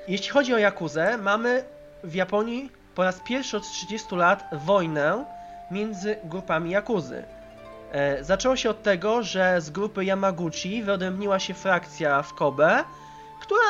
Jeśli 0.09 0.28
chodzi 0.28 0.54
o 0.54 0.59
Jakuzę, 0.59 1.18
mamy 1.18 1.64
w 2.04 2.14
Japonii 2.14 2.70
po 2.94 3.02
raz 3.04 3.20
pierwszy 3.28 3.57
od 3.57 3.62
30 3.62 4.16
lat 4.16 4.44
wojnę 4.52 5.24
między 5.70 6.16
grupami 6.24 6.70
Jakuzy. 6.70 7.22
E, 7.92 8.24
zaczęło 8.24 8.57
się 8.57 8.70
od 8.70 8.83
tego, 8.83 9.22
że 9.22 9.61
z 9.61 9.70
grupy 9.70 10.05
Yamaguchi 10.05 10.83
wyodrębniła 10.83 11.38
się 11.38 11.55
frakcja 11.55 12.22
w 12.22 12.35
Kobe, 12.35 12.85
która 13.40 13.61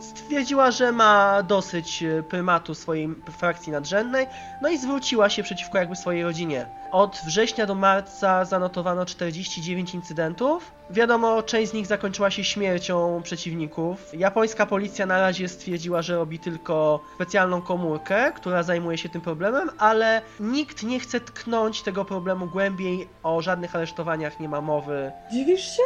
stwierdziła, 0.00 0.70
że 0.70 0.92
ma 0.92 1.42
dosyć 1.42 2.02
e, 2.02 2.22
prymatu 2.22 2.74
swojej 2.74 3.08
frakcji 3.38 3.72
nadrzędnej, 3.72 4.26
no 4.62 4.68
i 4.68 4.78
zwróciła 4.78 5.28
się 5.28 5.42
przeciwko 5.42 5.78
jakby 5.78 5.96
swojej 5.96 6.22
rodzinie. 6.22 6.66
Od 6.92 7.20
września 7.26 7.66
do 7.66 7.74
marca 7.74 8.44
zanotowano 8.44 9.06
49 9.06 9.94
incydentów. 9.94 10.72
Wiadomo, 10.90 11.42
część 11.42 11.70
z 11.70 11.74
nich 11.74 11.86
zakończyła 11.86 12.30
się 12.30 12.44
śmiercią 12.44 13.20
przeciwników. 13.22 14.06
Japońska 14.12 14.66
policja 14.66 15.06
na 15.06 15.20
razie 15.20 15.48
stwierdziła, 15.48 16.02
że 16.02 16.16
robi 16.16 16.38
tylko 16.38 17.00
specjalną 17.14 17.62
komórkę, 17.62 18.32
która 18.32 18.62
zajmuje 18.62 18.98
się 18.98 19.08
tym 19.08 19.20
problemem, 19.20 19.70
ale 19.78 20.22
nikt 20.40 20.82
nie 20.82 21.00
chce 21.00 21.20
tknąć 21.20 21.82
tego 21.82 22.04
problemu 22.04 22.46
głębiej. 22.46 23.08
O 23.22 23.42
żadnych 23.42 23.76
aresztowaniach 23.76 24.40
nie 24.40 24.48
ma 24.48 24.60
mowy. 24.60 25.12
Dziwisz 25.32 25.76
się? 25.76 25.82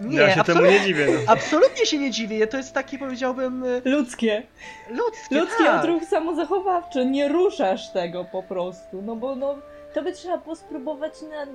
Nie, 0.00 0.18
ja 0.18 0.34
się 0.34 0.44
temu 0.44 0.62
nie 0.66 0.80
dziwię. 0.80 1.06
No. 1.06 1.32
absolutnie 1.32 1.86
się 1.86 1.98
nie 1.98 2.10
dziwię. 2.10 2.46
To 2.46 2.56
jest 2.56 2.74
taki, 2.74 2.98
powiedziałbym, 2.98 3.64
y, 3.64 3.82
Ludzkie. 3.84 4.42
ludzkie. 4.90 5.40
Ludzki 5.40 5.64
tak. 5.64 5.84
odruch 5.84 6.04
samozachowawczy. 6.04 7.06
Nie 7.06 7.28
ruszasz 7.28 7.92
tego 7.92 8.24
po 8.24 8.42
prostu. 8.42 9.02
No 9.02 9.16
bo 9.16 9.36
no, 9.36 9.54
to 9.94 10.02
by 10.02 10.12
trzeba 10.12 10.38
było 10.38 10.56
spróbować 10.56 11.12
na, 11.22 11.46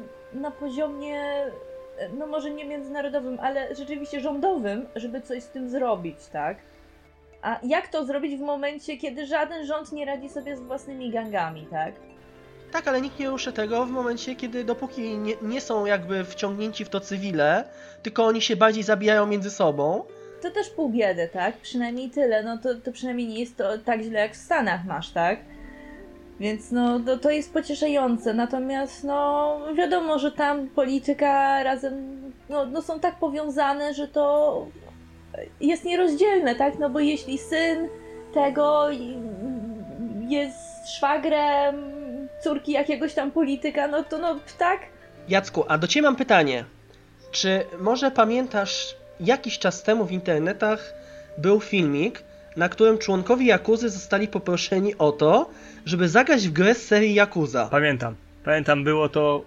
na 0.42 0.52
poziomie, 0.52 1.22
no 2.18 2.28
może 2.28 2.52
nie 2.52 2.66
międzynarodowym, 2.66 3.40
ale 3.42 3.76
rzeczywiście 3.76 4.20
rządowym, 4.20 4.86
żeby 4.96 5.22
coś 5.22 5.44
z 5.44 5.48
tym 5.50 5.70
zrobić, 5.70 6.28
tak? 6.32 6.58
A 7.42 7.60
jak 7.64 7.88
to 7.88 8.06
zrobić 8.06 8.36
w 8.38 8.42
momencie, 8.42 8.98
kiedy 8.98 9.26
żaden 9.26 9.66
rząd 9.66 9.92
nie 9.92 10.06
radzi 10.06 10.30
sobie 10.30 10.58
z 10.58 10.62
własnymi 10.62 11.12
gangami, 11.12 11.68
tak? 11.72 11.94
Tak, 12.72 12.88
ale 12.88 13.02
nikt 13.02 13.20
nie 13.20 13.30
ruszy 13.30 13.54
tego 13.54 13.86
w 13.86 13.90
momencie, 13.90 14.36
kiedy 14.36 14.64
dopóki 14.64 15.18
nie, 15.18 15.34
nie 15.42 15.62
są 15.62 15.86
jakby 15.86 16.26
wciągnięci 16.26 16.86
w 16.86 16.90
to 16.90 17.00
cywile, 17.00 17.64
tylko 18.04 18.26
oni 18.26 18.42
się 18.42 18.56
bardziej 18.56 18.84
zabijają 18.84 19.26
między 19.26 19.50
sobą. 19.50 20.04
To 20.42 20.52
też 20.52 20.70
pół 20.70 20.90
biedy, 20.90 21.30
tak? 21.34 21.58
Przynajmniej 21.58 22.10
tyle. 22.10 22.44
No 22.44 22.58
to, 22.58 22.76
to 22.76 22.92
przynajmniej 22.92 23.28
nie 23.28 23.40
jest 23.40 23.58
to 23.58 23.78
tak 23.78 24.02
źle 24.02 24.20
jak 24.20 24.34
w 24.34 24.38
Stanach 24.38 24.86
masz, 24.86 25.12
tak? 25.12 25.40
Więc 26.40 26.72
no 26.72 27.00
to, 27.00 27.18
to 27.18 27.30
jest 27.30 27.54
pocieszające. 27.54 28.34
Natomiast 28.34 29.04
no 29.04 29.60
wiadomo, 29.76 30.20
że 30.20 30.32
tam 30.32 30.68
polityka 30.68 31.64
razem 31.64 32.22
no, 32.50 32.66
no 32.66 32.82
są 32.82 33.00
tak 33.00 33.20
powiązane, 33.20 33.94
że 33.94 34.08
to 34.08 34.68
jest 35.62 35.86
nierozdzielne, 35.86 36.56
tak? 36.56 36.80
No 36.80 36.90
bo 36.90 37.00
jeśli 37.00 37.38
syn 37.38 37.88
tego 38.34 38.88
jest 40.28 40.90
szwagrem 40.96 42.01
córki 42.44 42.72
jakiegoś 42.72 43.14
tam 43.14 43.32
polityka, 43.32 43.88
no 43.88 44.04
to 44.04 44.18
no 44.18 44.40
tak. 44.58 44.80
Jacku, 45.30 45.66
a 45.68 45.78
do 45.78 45.88
Ciebie 45.88 46.02
mam 46.02 46.16
pytanie. 46.16 46.66
Czy 47.32 47.66
może 47.80 48.12
pamiętasz, 48.12 48.96
jakiś 49.20 49.60
czas 49.60 49.84
temu 49.84 50.06
w 50.06 50.12
internetach 50.12 50.94
był 51.38 51.60
filmik, 51.60 52.24
na 52.56 52.70
którym 52.70 52.98
członkowie 52.98 53.46
Jakuzy 53.46 53.90
zostali 53.90 54.28
poproszeni 54.28 54.98
o 54.98 55.12
to, 55.12 55.50
żeby 55.86 56.10
zagrać 56.10 56.48
w 56.48 56.52
grę 56.52 56.76
z 56.76 56.86
serii 56.86 57.16
Yakuza? 57.22 57.68
Pamiętam. 57.72 58.16
Pamiętam, 58.46 58.84
było 58.84 59.10
to 59.10 59.44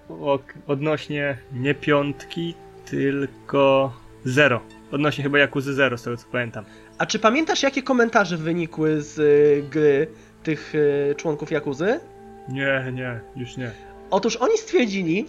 odnośnie 0.66 1.38
nie 1.52 1.74
piątki, 1.74 2.54
tylko 2.84 3.92
zero. 4.24 4.60
Odnośnie 4.92 5.24
chyba 5.24 5.38
Jakuzy 5.38 5.74
Zero, 5.74 5.98
z 5.98 6.02
tego 6.02 6.16
co 6.16 6.26
pamiętam. 6.32 6.64
A 6.98 7.06
czy 7.06 7.18
pamiętasz, 7.18 7.62
jakie 7.62 7.82
komentarze 7.82 8.36
wynikły 8.36 9.02
z 9.02 9.18
y, 9.18 9.64
gry 9.70 10.06
tych 10.42 10.74
y, 10.74 11.14
członków 11.16 11.50
Jakuzy? 11.50 12.00
Nie, 12.48 12.92
nie, 12.92 13.20
już 13.36 13.56
nie. 13.56 13.70
Otóż 14.10 14.36
oni 14.36 14.58
stwierdzili, 14.58 15.26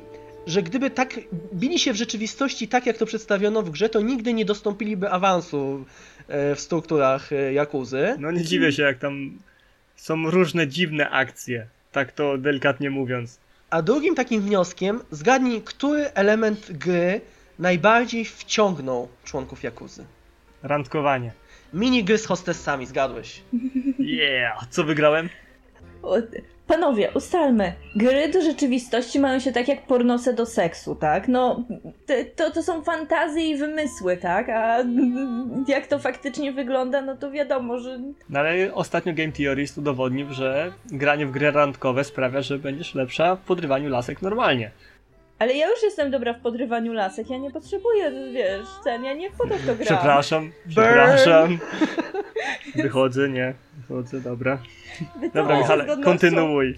że 0.48 0.64
gdyby 0.64 0.90
tak 0.90 1.20
bili 1.54 1.80
się 1.80 1.94
w 1.94 1.96
rzeczywistości 1.96 2.68
tak, 2.68 2.86
jak 2.86 2.98
to 2.98 3.06
przedstawiono 3.06 3.62
w 3.62 3.70
grze, 3.70 3.90
to 3.90 4.02
nigdy 4.02 4.34
nie 4.34 4.46
dostąpiliby 4.46 5.10
awansu 5.10 5.86
e, 6.28 6.56
w 6.56 6.60
strukturach 6.60 7.32
e, 7.34 7.54
Jakuzy. 7.54 8.16
No 8.20 8.32
nie 8.32 8.44
dziwię 8.44 8.72
się, 8.72 8.84
jak 8.84 9.00
tam 9.00 9.40
są 9.96 10.30
różne 10.32 10.68
dziwne 10.68 11.10
akcje. 11.10 11.68
Tak 11.92 12.12
to 12.12 12.38
delikatnie 12.38 12.90
mówiąc. 12.90 13.40
A 13.70 13.82
drugim 13.82 14.16
takim 14.16 14.42
wnioskiem, 14.42 15.02
zgadnij, 15.12 15.62
który 15.62 16.14
element 16.14 16.72
gry 16.72 17.22
najbardziej 17.60 18.26
wciągnął 18.26 19.08
członków 19.24 19.64
Jakuzy. 19.64 20.06
Randkowanie. 20.64 21.32
Minigry 21.74 22.18
z 22.18 22.26
hostessami, 22.26 22.86
zgadłeś. 22.86 23.42
Yeah! 24.00 24.68
Co 24.70 24.84
wygrałem? 24.84 25.30
Panowie, 26.68 27.12
ustalmy. 27.14 27.74
Gry 27.96 28.30
do 28.30 28.42
rzeczywistości 28.42 29.20
mają 29.20 29.40
się 29.40 29.52
tak 29.52 29.68
jak 29.68 29.86
pornose 29.86 30.34
do 30.34 30.46
seksu, 30.46 30.96
tak? 30.96 31.28
No, 31.28 31.64
to, 32.36 32.52
to 32.52 32.64
są 32.64 32.82
fantazje 32.82 33.50
i 33.50 33.58
wymysły, 33.58 34.18
tak? 34.18 34.50
A 34.50 34.84
jak 35.68 35.88
to 35.88 36.00
faktycznie 36.00 36.52
wygląda, 36.52 37.02
no 37.02 37.16
to 37.16 37.32
wiadomo, 37.32 37.80
że 37.80 38.00
No 38.30 38.40
ale 38.40 38.74
ostatnio 38.74 39.14
Game 39.14 39.32
Theorist 39.32 39.78
udowodnił, 39.78 40.34
że 40.34 40.74
granie 40.86 41.26
w 41.26 41.32
gry 41.32 41.52
randkowe 41.52 42.04
sprawia, 42.04 42.42
że 42.42 42.60
będziesz 42.60 42.96
lepsza 42.96 43.36
w 43.36 43.40
podrywaniu 43.40 43.90
lasek 43.90 44.22
normalnie. 44.22 44.72
Ale 45.40 45.54
ja 45.54 45.70
już 45.70 45.84
jestem 45.84 46.12
dobra 46.12 46.34
w 46.34 46.40
podrywaniu 46.40 46.94
lasek, 46.94 47.30
ja 47.30 47.38
nie 47.38 47.52
potrzebuję, 47.52 48.12
wiesz, 48.34 48.68
ten, 48.84 49.04
ja 49.06 49.14
nie 49.14 49.30
w 49.30 49.38
to 49.38 49.46
gram. 49.46 49.78
Przepraszam, 49.82 50.52
przepraszam. 50.68 51.60
Wychodzę, 52.76 53.30
nie. 53.30 53.54
Wychodzę, 53.78 54.22
dobra. 54.22 54.58
Wycofam 55.00 55.30
Dobra, 55.34 55.58
Michale, 55.60 55.98
kontynuuj. 56.04 56.78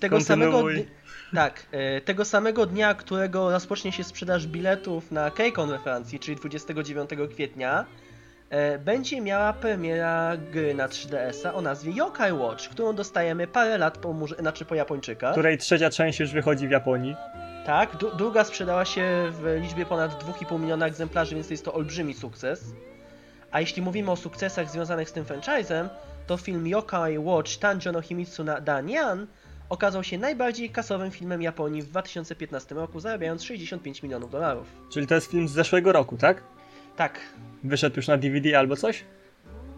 Tego 0.00 0.20
samego, 0.20 0.52
Kontynuuj. 0.52 0.84
dni- 0.84 0.86
tak, 1.34 1.66
e, 1.72 2.00
tego 2.00 2.24
samego 2.24 2.66
dnia, 2.66 2.94
którego 2.94 3.50
rozpocznie 3.50 3.92
się 3.92 4.04
sprzedaż 4.04 4.46
biletów 4.46 5.10
na 5.12 5.30
KCON 5.30 5.68
we 5.68 5.78
Francji, 5.78 6.18
czyli 6.18 6.36
29 6.36 7.10
kwietnia, 7.28 7.84
e, 8.50 8.78
będzie 8.78 9.20
miała 9.20 9.52
premiera 9.52 10.36
gry 10.52 10.74
na 10.74 10.88
3DS-a 10.88 11.54
o 11.54 11.60
nazwie 11.60 11.92
Yokai 11.92 12.32
Watch, 12.32 12.68
którą 12.68 12.94
dostajemy 12.94 13.46
parę 13.46 13.78
lat 13.78 13.98
po, 13.98 14.14
znaczy 14.38 14.64
po 14.64 14.74
Japończykach. 14.74 15.32
Której 15.32 15.58
trzecia 15.58 15.90
część 15.90 16.20
już 16.20 16.32
wychodzi 16.32 16.68
w 16.68 16.70
Japonii. 16.70 17.16
Tak, 17.66 17.96
du- 17.96 18.16
druga 18.16 18.44
sprzedała 18.44 18.84
się 18.84 19.04
w 19.30 19.58
liczbie 19.62 19.86
ponad 19.86 20.24
2,5 20.24 20.60
miliona 20.60 20.86
egzemplarzy, 20.86 21.34
więc 21.34 21.50
jest 21.50 21.64
to 21.64 21.74
olbrzymi 21.74 22.14
sukces. 22.14 22.64
A 23.50 23.60
jeśli 23.60 23.82
mówimy 23.82 24.10
o 24.10 24.16
sukcesach 24.16 24.70
związanych 24.70 25.08
z 25.08 25.12
tym 25.12 25.24
franchise'em, 25.24 25.88
to 26.26 26.36
film 26.36 26.66
Yokai 26.66 27.18
Watch 27.18 27.56
Tanjo 27.56 27.92
no 27.92 28.00
Himitsu 28.02 28.44
na 28.44 28.60
Danyan 28.60 29.26
okazał 29.68 30.04
się 30.04 30.18
najbardziej 30.18 30.70
kasowym 30.70 31.10
filmem 31.10 31.42
Japonii 31.42 31.82
w 31.82 31.86
2015 31.86 32.74
roku, 32.74 33.00
zarabiając 33.00 33.42
65 33.44 34.02
milionów 34.02 34.30
dolarów. 34.30 34.66
Czyli 34.92 35.06
to 35.06 35.14
jest 35.14 35.30
film 35.30 35.48
z 35.48 35.52
zeszłego 35.52 35.92
roku, 35.92 36.16
tak? 36.16 36.42
Tak, 36.96 37.20
Wyszedł 37.64 37.96
już 37.96 38.08
na 38.08 38.16
DVD 38.16 38.58
albo 38.58 38.76
coś? 38.76 39.04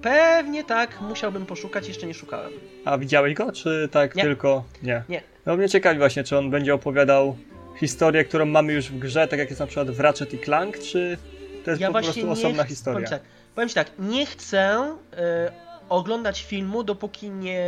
pewnie 0.02 0.64
tak, 0.64 1.00
musiałbym 1.00 1.46
poszukać, 1.46 1.88
jeszcze 1.88 2.06
nie 2.06 2.14
szukałem. 2.14 2.52
A 2.84 2.98
widziałeś 2.98 3.34
go, 3.34 3.52
czy 3.52 3.88
tak 3.92 4.14
Nie. 4.14 4.22
tylko... 4.22 4.64
Nie. 4.82 5.02
Nie. 5.08 5.22
No 5.46 5.56
mnie 5.56 5.68
ciekawi 5.68 5.98
właśnie, 5.98 6.24
czy 6.24 6.38
on 6.38 6.50
będzie 6.50 6.74
opowiadał 6.74 7.36
historię, 7.76 8.24
którą 8.24 8.44
mamy 8.46 8.72
już 8.72 8.90
w 8.90 8.98
grze, 8.98 9.28
tak 9.28 9.38
jak 9.38 9.48
jest 9.48 9.60
na 9.60 9.66
przykład 9.66 9.90
w 9.90 10.00
Ratchet 10.00 10.34
i 10.34 10.38
Clank, 10.38 10.78
czy 10.78 11.18
to 11.64 11.70
jest 11.70 11.80
ja 11.82 11.92
po 11.92 12.00
prostu 12.02 12.30
osobna 12.30 12.64
ch- 12.64 12.68
historia? 12.68 12.94
Powiem 12.94 13.06
ci 13.06 13.10
tak, 13.10 13.22
powiem 13.54 13.68
tak 13.70 13.90
nie 13.98 14.26
chcę 14.26 14.96
e, 15.16 15.52
oglądać 15.88 16.42
filmu, 16.44 16.84
dopóki 16.84 17.30
nie 17.30 17.64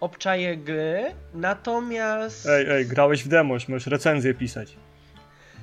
obczaję 0.00 0.56
gry, 0.56 1.04
natomiast... 1.34 2.46
Ej, 2.48 2.66
ej, 2.70 2.86
grałeś 2.86 3.24
w 3.24 3.28
demo, 3.28 3.54
już 3.54 3.68
możesz 3.68 3.86
recenzję 3.86 4.34
pisać. 4.34 4.76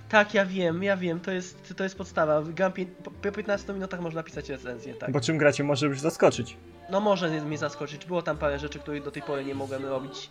Tak, 0.09 0.33
ja 0.33 0.45
wiem, 0.45 0.83
ja 0.83 0.97
wiem, 0.97 1.19
to 1.19 1.31
jest, 1.31 1.73
to 1.77 1.83
jest 1.83 1.97
podstawa. 1.97 2.41
Gram 2.41 2.71
po- 3.03 3.11
po 3.11 3.31
15 3.31 3.73
minutach 3.73 3.99
można 3.99 4.23
pisać 4.23 4.49
recenzję, 4.49 4.93
tak. 4.93 5.11
Bo 5.11 5.21
czym 5.21 5.37
gracie 5.37 5.63
może 5.63 5.87
już 5.87 5.99
zaskoczyć. 5.99 6.57
No 6.89 6.99
może 6.99 7.29
mnie 7.29 7.57
zaskoczyć, 7.57 8.05
było 8.05 8.21
tam 8.21 8.37
parę 8.37 8.59
rzeczy, 8.59 8.79
których 8.79 9.03
do 9.03 9.11
tej 9.11 9.21
pory 9.21 9.45
nie 9.45 9.55
mogłem 9.55 9.85
robić. 9.85 10.29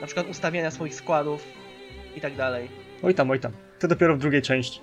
Na 0.00 0.06
przykład 0.06 0.26
ustawiania 0.30 0.70
swoich 0.70 0.94
składów 0.94 1.44
i 2.16 2.20
tak 2.20 2.36
dalej. 2.36 2.68
Oj 3.02 3.14
tam, 3.14 3.30
oj 3.30 3.40
tam. 3.40 3.52
To 3.78 3.88
dopiero 3.88 4.16
w 4.16 4.18
drugiej 4.18 4.42
części. 4.42 4.80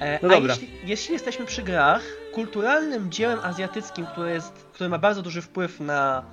E, 0.00 0.18
No 0.22 0.28
dobra. 0.28 0.54
Jeśli, 0.54 0.70
jeśli 0.84 1.12
jesteśmy 1.12 1.46
przy 1.46 1.62
grach, 1.62 2.02
kulturalnym 2.32 3.10
dziełem 3.10 3.38
azjatyckim, 3.42 4.06
które, 4.06 4.32
jest, 4.32 4.52
które 4.72 4.88
ma 4.88 4.98
bardzo 4.98 5.22
duży 5.22 5.42
wpływ 5.42 5.80
na, 5.80 6.24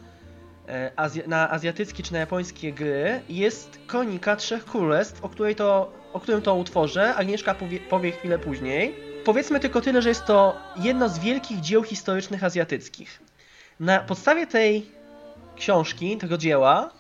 e, 0.67 0.91
azja, 0.95 1.23
na 1.28 1.51
azjatyckie 1.51 2.04
czy 2.04 2.13
na 2.13 2.19
japońskie 2.19 2.73
gry, 2.73 3.21
jest 3.30 3.80
Kronika 3.88 4.36
Trzech 4.36 4.65
Królestw, 4.65 5.23
o, 5.23 5.30
której 5.30 5.56
to, 5.56 5.93
o 6.13 6.19
którym 6.19 6.41
to 6.41 6.56
utworze 6.56 7.15
Agnieszka 7.15 7.56
powie, 7.56 7.80
powie 7.80 8.12
chwilę 8.12 8.39
później. 8.39 8.95
Powiedzmy 9.25 9.60
tylko 9.60 9.82
tyle, 9.82 10.01
że 10.01 10.10
jest 10.10 10.25
to 10.25 10.58
jedno 10.75 11.10
z 11.10 11.19
wielkich 11.19 11.60
dzieł 11.62 11.84
historycznych 11.84 12.43
azjatyckich. 12.43 13.21
Na 13.80 13.99
podstawie 13.99 14.47
tej 14.47 14.86
książki, 15.56 16.17
tego 16.17 16.38
dzieła, 16.38 16.91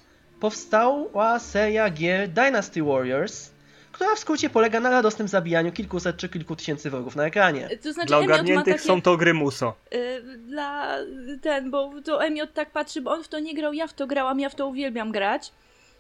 powstała 0.45 1.39
seria 1.39 1.89
gier 1.89 2.29
Dynasty 2.29 2.83
Warriors, 2.83 3.51
która 3.91 4.15
w 4.15 4.19
skrócie 4.19 4.49
polega 4.49 4.79
na 4.79 4.89
radosnym 4.89 5.27
zabijaniu 5.27 5.71
kilkuset 5.71 6.17
czy 6.17 6.29
kilku 6.29 6.55
tysięcy 6.55 6.89
wrogów 6.89 7.15
na 7.15 7.25
ekranie. 7.25 7.69
To 7.83 7.93
znaczy, 7.93 8.07
Dla 8.07 8.17
ogarniętych 8.17 8.75
takie... 8.75 8.87
są 8.87 9.01
to 9.01 9.17
gry 9.17 9.33
Muso. 9.33 9.73
y, 9.93 10.21
dla 10.37 10.97
ten, 11.41 11.71
bo 11.71 11.91
to 12.03 12.23
Emiot 12.25 12.53
tak 12.53 12.71
patrzy, 12.71 13.01
bo 13.01 13.11
on 13.11 13.23
w 13.23 13.27
to 13.27 13.39
nie 13.39 13.55
grał, 13.55 13.73
ja 13.73 13.87
w 13.87 13.93
to 13.93 14.07
grałam, 14.07 14.39
ja 14.39 14.49
w 14.49 14.55
to 14.55 14.67
uwielbiam 14.67 15.11
grać. 15.11 15.51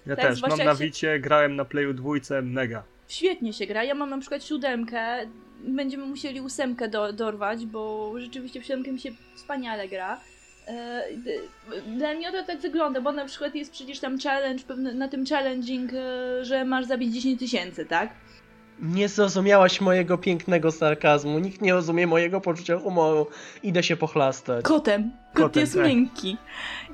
Ja 0.07 0.15
Tak, 0.15 0.25
też. 0.25 0.41
Mam 0.41 0.57
na 0.57 0.63
jak 0.63 0.77
się- 0.77 0.83
Wicie, 0.83 1.19
grałem 1.19 1.55
na 1.55 1.65
Playu 1.65 1.93
dwójce, 1.93 2.41
mega. 2.41 2.83
Świetnie 3.07 3.53
się 3.53 3.65
gra. 3.65 3.83
Ja 3.83 3.93
mam 3.95 4.09
na 4.09 4.17
przykład 4.17 4.43
siódemkę. 4.43 5.17
Będziemy 5.67 6.05
musieli 6.05 6.41
ósemkę 6.41 6.87
do, 6.89 7.13
dorwać, 7.13 7.65
bo 7.65 8.11
rzeczywiście 8.19 8.61
w 8.61 8.65
siódemkę 8.65 8.91
mi 8.91 8.99
się 8.99 9.11
wspaniale 9.35 9.87
gra. 9.87 10.19
E, 10.67 11.03
Dla 11.97 12.13
mnie 12.13 12.31
to 12.31 12.43
tak 12.43 12.59
wygląda, 12.59 13.01
bo 13.01 13.11
na 13.11 13.25
przykład 13.25 13.55
jest 13.55 13.71
przecież 13.71 13.99
tam 13.99 14.19
challenge, 14.19 14.63
na 14.93 15.07
tym 15.07 15.25
challenging, 15.25 15.91
e, 15.93 16.45
że 16.45 16.65
masz 16.65 16.85
zabić 16.85 17.13
10 17.13 17.39
tysięcy, 17.39 17.85
tak? 17.85 18.09
Nie 18.81 19.09
zrozumiałaś 19.09 19.81
mojego 19.81 20.17
pięknego 20.17 20.71
sarkazmu, 20.71 21.39
nikt 21.39 21.61
nie 21.61 21.73
rozumie 21.73 22.07
mojego 22.07 22.41
poczucia 22.41 22.79
humoru. 22.79 23.27
Idę 23.63 23.83
się 23.83 23.97
pochlastać. 23.97 24.65
Kotem. 24.65 25.11
Kot 25.33 25.43
Kotem, 25.43 25.61
jest 25.61 25.75
tak. 25.75 25.85
miękki. 25.85 26.37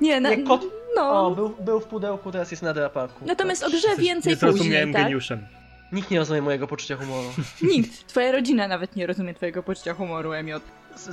Nie, 0.00 0.20
na, 0.20 0.30
Nie, 0.30 0.44
kot- 0.44 0.66
no. 0.96 1.26
O, 1.26 1.30
był, 1.30 1.48
był 1.48 1.80
w 1.80 1.84
pudełku, 1.84 2.32
teraz 2.32 2.50
jest 2.50 2.62
na 2.62 2.74
drapaku. 2.74 3.24
Natomiast 3.26 3.62
o 3.62 3.66
Tak. 3.70 3.74
grze 3.78 3.88
więcej 3.98 4.30
nie 4.32 4.36
zrozumiałem 4.36 4.88
później, 4.88 4.92
tak? 4.94 5.02
geniuszem. 5.04 5.46
Nikt 5.92 6.10
nie 6.10 6.18
rozumie 6.18 6.42
mojego 6.42 6.66
poczucia 6.66 6.96
humoru. 6.96 7.28
Nikt. 7.62 8.06
Twoja 8.06 8.32
rodzina 8.32 8.68
nawet 8.68 8.96
nie 8.96 9.06
rozumie 9.06 9.34
twojego 9.34 9.62
poczucia 9.62 9.94
humoru, 9.94 10.32
Emiot. 10.32 10.62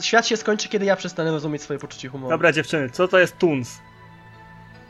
Świat 0.01 0.27
się 0.27 0.38
skończy, 0.38 0.69
kiedy 0.69 0.86
ja 0.86 0.95
przestanę 0.95 1.32
rozumieć 1.32 1.61
swoje 1.61 1.80
poczucie 1.80 2.09
humoru. 2.09 2.30
Dobra 2.30 2.51
dziewczyny, 2.51 2.89
co 2.89 3.07
to 3.07 3.19
jest 3.19 3.38
Tunes? 3.38 3.77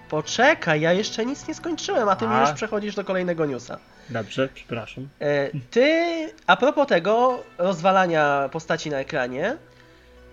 Poczekaj, 0.10 0.82
ja 0.82 0.94
jeszcze 0.94 1.26
nic 1.26 1.48
nie 1.48 1.54
skończyłem, 1.54 2.10
a 2.10 2.16
ty 2.16 2.28
mi 2.28 2.34
A. 2.34 2.42
już 2.42 2.52
przechodzisz 2.52 2.96
do 2.96 3.04
kolejnego 3.04 3.46
newsa. 3.46 3.78
Dobrze, 4.10 4.50
przepraszam. 4.54 5.08
E, 5.20 5.50
ty, 5.72 5.94
a 6.48 6.58
propos 6.58 6.88
tego 6.88 7.44
rozwalania 7.58 8.50
postaci 8.52 8.90
na 8.90 8.98
ekranie, 8.98 9.58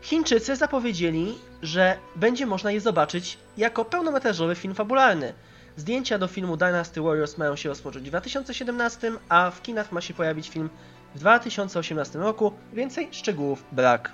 Chińczycy 0.07 0.57
zapowiedzieli, 0.57 1.39
że 1.63 1.97
będzie 2.17 2.47
można 2.47 2.71
je 2.71 2.81
zobaczyć 2.81 3.39
jako 3.57 3.85
pełnometrażowy 3.85 4.55
film 4.55 4.75
fabularny. 4.75 5.33
Zdjęcia 5.77 6.19
do 6.19 6.29
filmu 6.29 6.57
Dynasty 6.57 7.01
Warriors 7.01 7.39
mają 7.39 7.57
się 7.57 7.69
rozpocząć 7.69 8.07
w 8.07 8.09
2017, 8.09 9.13
a 9.29 9.51
w 9.51 9.63
kinach 9.63 9.93
ma 9.93 10.01
się 10.01 10.15
pojawić 10.15 10.49
film 10.49 10.71
w 11.15 11.19
2018 11.19 12.19
roku. 12.19 12.53
Więcej 12.73 13.09
szczegółów 13.11 13.65
brak. 13.73 14.13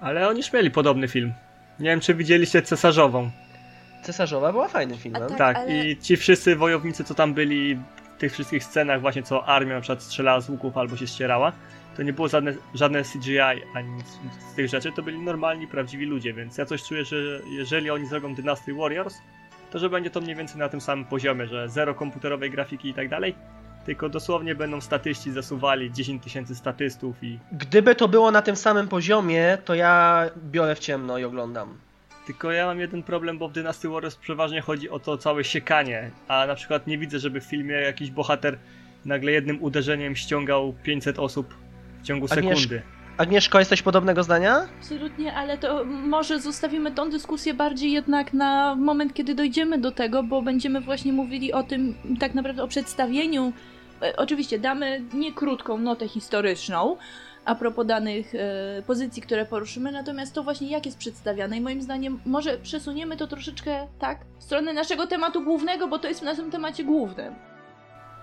Ale 0.00 0.28
oni 0.28 0.38
już 0.38 0.52
mieli 0.52 0.70
podobny 0.70 1.08
film. 1.08 1.32
Nie 1.80 1.90
wiem, 1.90 2.00
czy 2.00 2.14
widzieliście 2.14 2.62
Cesarzową. 2.62 3.30
Cesarzowa 4.02 4.52
była 4.52 4.68
fajnym 4.68 4.98
filmem. 4.98 5.22
A 5.22 5.26
tak- 5.28 5.38
Tak, 5.38 5.56
ale- 5.56 5.86
i 5.86 5.96
ci 5.96 6.16
wszyscy 6.16 6.56
wojownicy, 6.56 7.04
co 7.04 7.14
tam 7.14 7.34
byli 7.34 7.74
w 7.76 8.18
tych 8.18 8.32
wszystkich 8.32 8.64
scenach, 8.64 9.00
właśnie 9.00 9.22
co 9.22 9.46
armia 9.46 9.74
na 9.74 9.80
przykład 9.80 10.02
strzelała 10.02 10.40
z 10.40 10.48
łuków 10.50 10.76
albo 10.76 10.96
się 10.96 11.06
ścierała, 11.06 11.52
to 11.96 12.02
nie 12.02 12.12
było 12.12 12.28
żadne, 12.28 12.54
żadne 12.74 13.02
CGI 13.04 13.38
ani 13.74 13.88
nic 13.90 14.06
z 14.52 14.54
tych 14.56 14.68
rzeczy, 14.68 14.92
to 14.92 15.02
byli 15.02 15.18
normalni, 15.18 15.66
prawdziwi 15.66 16.06
ludzie, 16.06 16.32
więc 16.34 16.58
ja 16.58 16.66
coś 16.66 16.82
czuję, 16.82 17.04
że 17.04 17.16
jeżeli 17.50 17.90
oni 17.90 18.06
zrobią 18.06 18.34
Dynasty 18.34 18.74
Warriors, 18.74 19.14
to 19.70 19.78
że 19.78 19.90
będzie 19.90 20.10
to 20.10 20.20
mniej 20.20 20.36
więcej 20.36 20.58
na 20.58 20.68
tym 20.68 20.80
samym 20.80 21.04
poziomie, 21.04 21.46
że 21.46 21.68
zero 21.68 21.94
komputerowej 21.94 22.50
grafiki 22.50 22.88
i 22.88 22.94
tak 22.94 23.08
dalej, 23.08 23.34
tylko 23.86 24.08
dosłownie 24.08 24.54
będą 24.54 24.80
statyści 24.80 25.32
zasuwali 25.32 25.92
10 25.92 26.22
tysięcy 26.22 26.54
statystów 26.54 27.16
i 27.22 27.38
Gdyby 27.52 27.94
to 27.94 28.08
było 28.08 28.30
na 28.30 28.42
tym 28.42 28.56
samym 28.56 28.88
poziomie, 28.88 29.58
to 29.64 29.74
ja 29.74 30.24
biorę 30.50 30.74
w 30.74 30.78
ciemno 30.78 31.18
i 31.18 31.24
oglądam. 31.24 31.78
Tylko 32.26 32.52
ja 32.52 32.66
mam 32.66 32.80
jeden 32.80 33.02
problem, 33.02 33.38
bo 33.38 33.48
w 33.48 33.52
Dynasty 33.52 33.88
Warriors 33.88 34.16
przeważnie 34.16 34.60
chodzi 34.60 34.90
o 34.90 34.98
to 34.98 35.18
całe 35.18 35.44
siekanie, 35.44 36.10
a 36.28 36.46
na 36.46 36.54
przykład 36.54 36.86
nie 36.86 36.98
widzę, 36.98 37.18
żeby 37.18 37.40
w 37.40 37.44
filmie 37.44 37.74
jakiś 37.74 38.10
bohater 38.10 38.58
nagle 39.04 39.32
jednym 39.32 39.62
uderzeniem 39.62 40.16
ściągał 40.16 40.74
500 40.82 41.18
osób 41.18 41.54
w 42.02 42.06
ciągu 42.06 42.26
Agnieszka. 42.30 42.60
sekundy. 42.60 42.82
Agnieszko, 43.16 43.58
jesteś 43.58 43.82
podobnego 43.82 44.22
zdania? 44.22 44.68
Absolutnie, 44.78 45.34
ale 45.34 45.58
to 45.58 45.84
może 45.84 46.40
zostawimy 46.40 46.92
tą 46.92 47.10
dyskusję 47.10 47.54
bardziej 47.54 47.92
jednak 47.92 48.32
na 48.32 48.74
moment, 48.74 49.14
kiedy 49.14 49.34
dojdziemy 49.34 49.78
do 49.78 49.92
tego, 49.92 50.22
bo 50.22 50.42
będziemy 50.42 50.80
właśnie 50.80 51.12
mówili 51.12 51.52
o 51.52 51.62
tym, 51.62 51.94
tak 52.20 52.34
naprawdę 52.34 52.62
o 52.62 52.68
przedstawieniu. 52.68 53.52
E, 54.04 54.16
Oczywiście 54.16 54.58
damy 54.58 55.02
nie 55.14 55.32
krótką 55.32 55.78
notę 55.78 56.08
historyczną 56.08 56.96
a 57.44 57.54
propos 57.54 57.86
danych 57.86 58.34
e, 58.34 58.82
pozycji, 58.86 59.22
które 59.22 59.46
poruszymy, 59.46 59.92
natomiast 59.92 60.34
to 60.34 60.42
właśnie 60.42 60.70
jak 60.70 60.86
jest 60.86 60.98
przedstawiane 60.98 61.56
i 61.56 61.60
moim 61.60 61.82
zdaniem 61.82 62.20
może 62.26 62.58
przesuniemy 62.58 63.16
to 63.16 63.26
troszeczkę 63.26 63.86
tak 63.98 64.18
w 64.38 64.44
stronę 64.44 64.72
naszego 64.72 65.06
tematu 65.06 65.44
głównego, 65.44 65.88
bo 65.88 65.98
to 65.98 66.08
jest 66.08 66.20
w 66.20 66.24
naszym 66.24 66.50
temacie 66.50 66.84
głównym. 66.84 67.34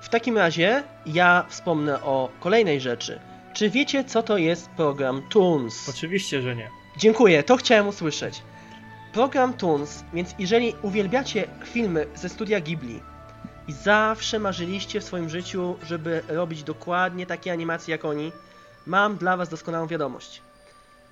W 0.01 0.09
takim 0.09 0.37
razie 0.37 0.83
ja 1.05 1.45
wspomnę 1.49 2.01
o 2.01 2.29
kolejnej 2.39 2.81
rzeczy. 2.81 3.19
Czy 3.53 3.69
wiecie, 3.69 4.03
co 4.03 4.23
to 4.23 4.37
jest 4.37 4.69
program 4.69 5.21
Toons? 5.29 5.89
Oczywiście, 5.89 6.41
że 6.41 6.55
nie. 6.55 6.69
Dziękuję, 6.97 7.43
to 7.43 7.57
chciałem 7.57 7.87
usłyszeć. 7.87 8.41
Program 9.13 9.53
Toons, 9.53 10.03
więc 10.13 10.35
jeżeli 10.39 10.73
uwielbiacie 10.81 11.47
filmy 11.63 12.05
ze 12.15 12.29
studia 12.29 12.59
Ghibli 12.59 12.99
i 13.71 13.73
zawsze 13.73 14.39
marzyliście 14.39 15.01
w 15.01 15.03
swoim 15.03 15.29
życiu, 15.29 15.75
żeby 15.83 16.21
robić 16.27 16.63
dokładnie 16.63 17.25
takie 17.25 17.51
animacje 17.51 17.91
jak 17.91 18.05
oni, 18.05 18.31
mam 18.85 19.17
dla 19.17 19.37
was 19.37 19.49
doskonałą 19.49 19.87
wiadomość. 19.87 20.41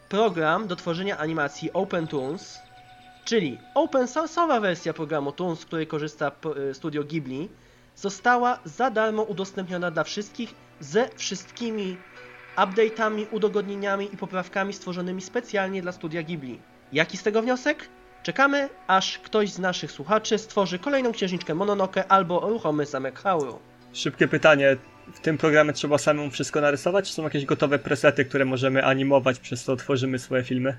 Program 0.10 0.68
do 0.68 0.76
tworzenia 0.76 1.18
animacji 1.18 1.74
Open 1.74 2.07
Toons, 2.07 2.62
czyli 3.26 3.57
open 3.74 4.05
source'owa 4.05 4.62
wersja 4.62 4.93
programu 4.93 5.32
Toons, 5.32 5.60
z 5.60 5.66
której 5.66 5.88
korzysta 5.88 6.32
p- 6.32 6.74
studio 6.74 7.03
Ghibli, 7.03 7.49
została 7.95 8.60
za 8.66 8.89
darmo 8.91 9.24
udostępniona 9.24 9.91
dla 9.91 10.03
wszystkich 10.03 10.53
ze 10.80 11.10
wszystkimi 11.16 11.97
update'ami, 12.55 13.28
udogodnieniami 13.32 14.14
i 14.14 14.18
poprawkami 14.18 14.74
stworzonymi 14.74 15.22
specjalnie 15.22 15.82
dla 15.82 15.91
studia 15.91 16.24
Ghibli. 16.24 16.62
Jaki 16.91 17.18
z 17.18 17.24
tego 17.24 17.41
wniosek? 17.41 17.89
Czekamy, 18.30 18.70
aż 18.88 19.20
ktoś 19.20 19.50
z 19.50 19.60
naszych 19.60 19.92
słuchaczy 19.92 20.38
stworzy 20.38 20.80
kolejną 20.80 21.12
księżniczkę 21.12 21.56
Mononoke 21.56 22.08
albo 22.08 22.40
ruchomy 22.40 22.86
zamek 22.86 23.20
Hauru. 23.20 23.60
Szybkie 23.94 24.28
pytanie. 24.28 24.78
W 25.14 25.20
tym 25.20 25.38
programie 25.38 25.74
trzeba 25.74 25.98
samemu 25.98 26.32
wszystko 26.32 26.62
narysować, 26.62 27.08
czy 27.08 27.14
są 27.14 27.24
jakieś 27.24 27.46
gotowe 27.46 27.80
presety, 27.80 28.26
które 28.26 28.46
możemy 28.46 28.86
animować, 28.86 29.40
przez 29.40 29.64
co 29.64 29.76
tworzymy 29.76 30.20
swoje 30.20 30.44
filmy? 30.44 30.78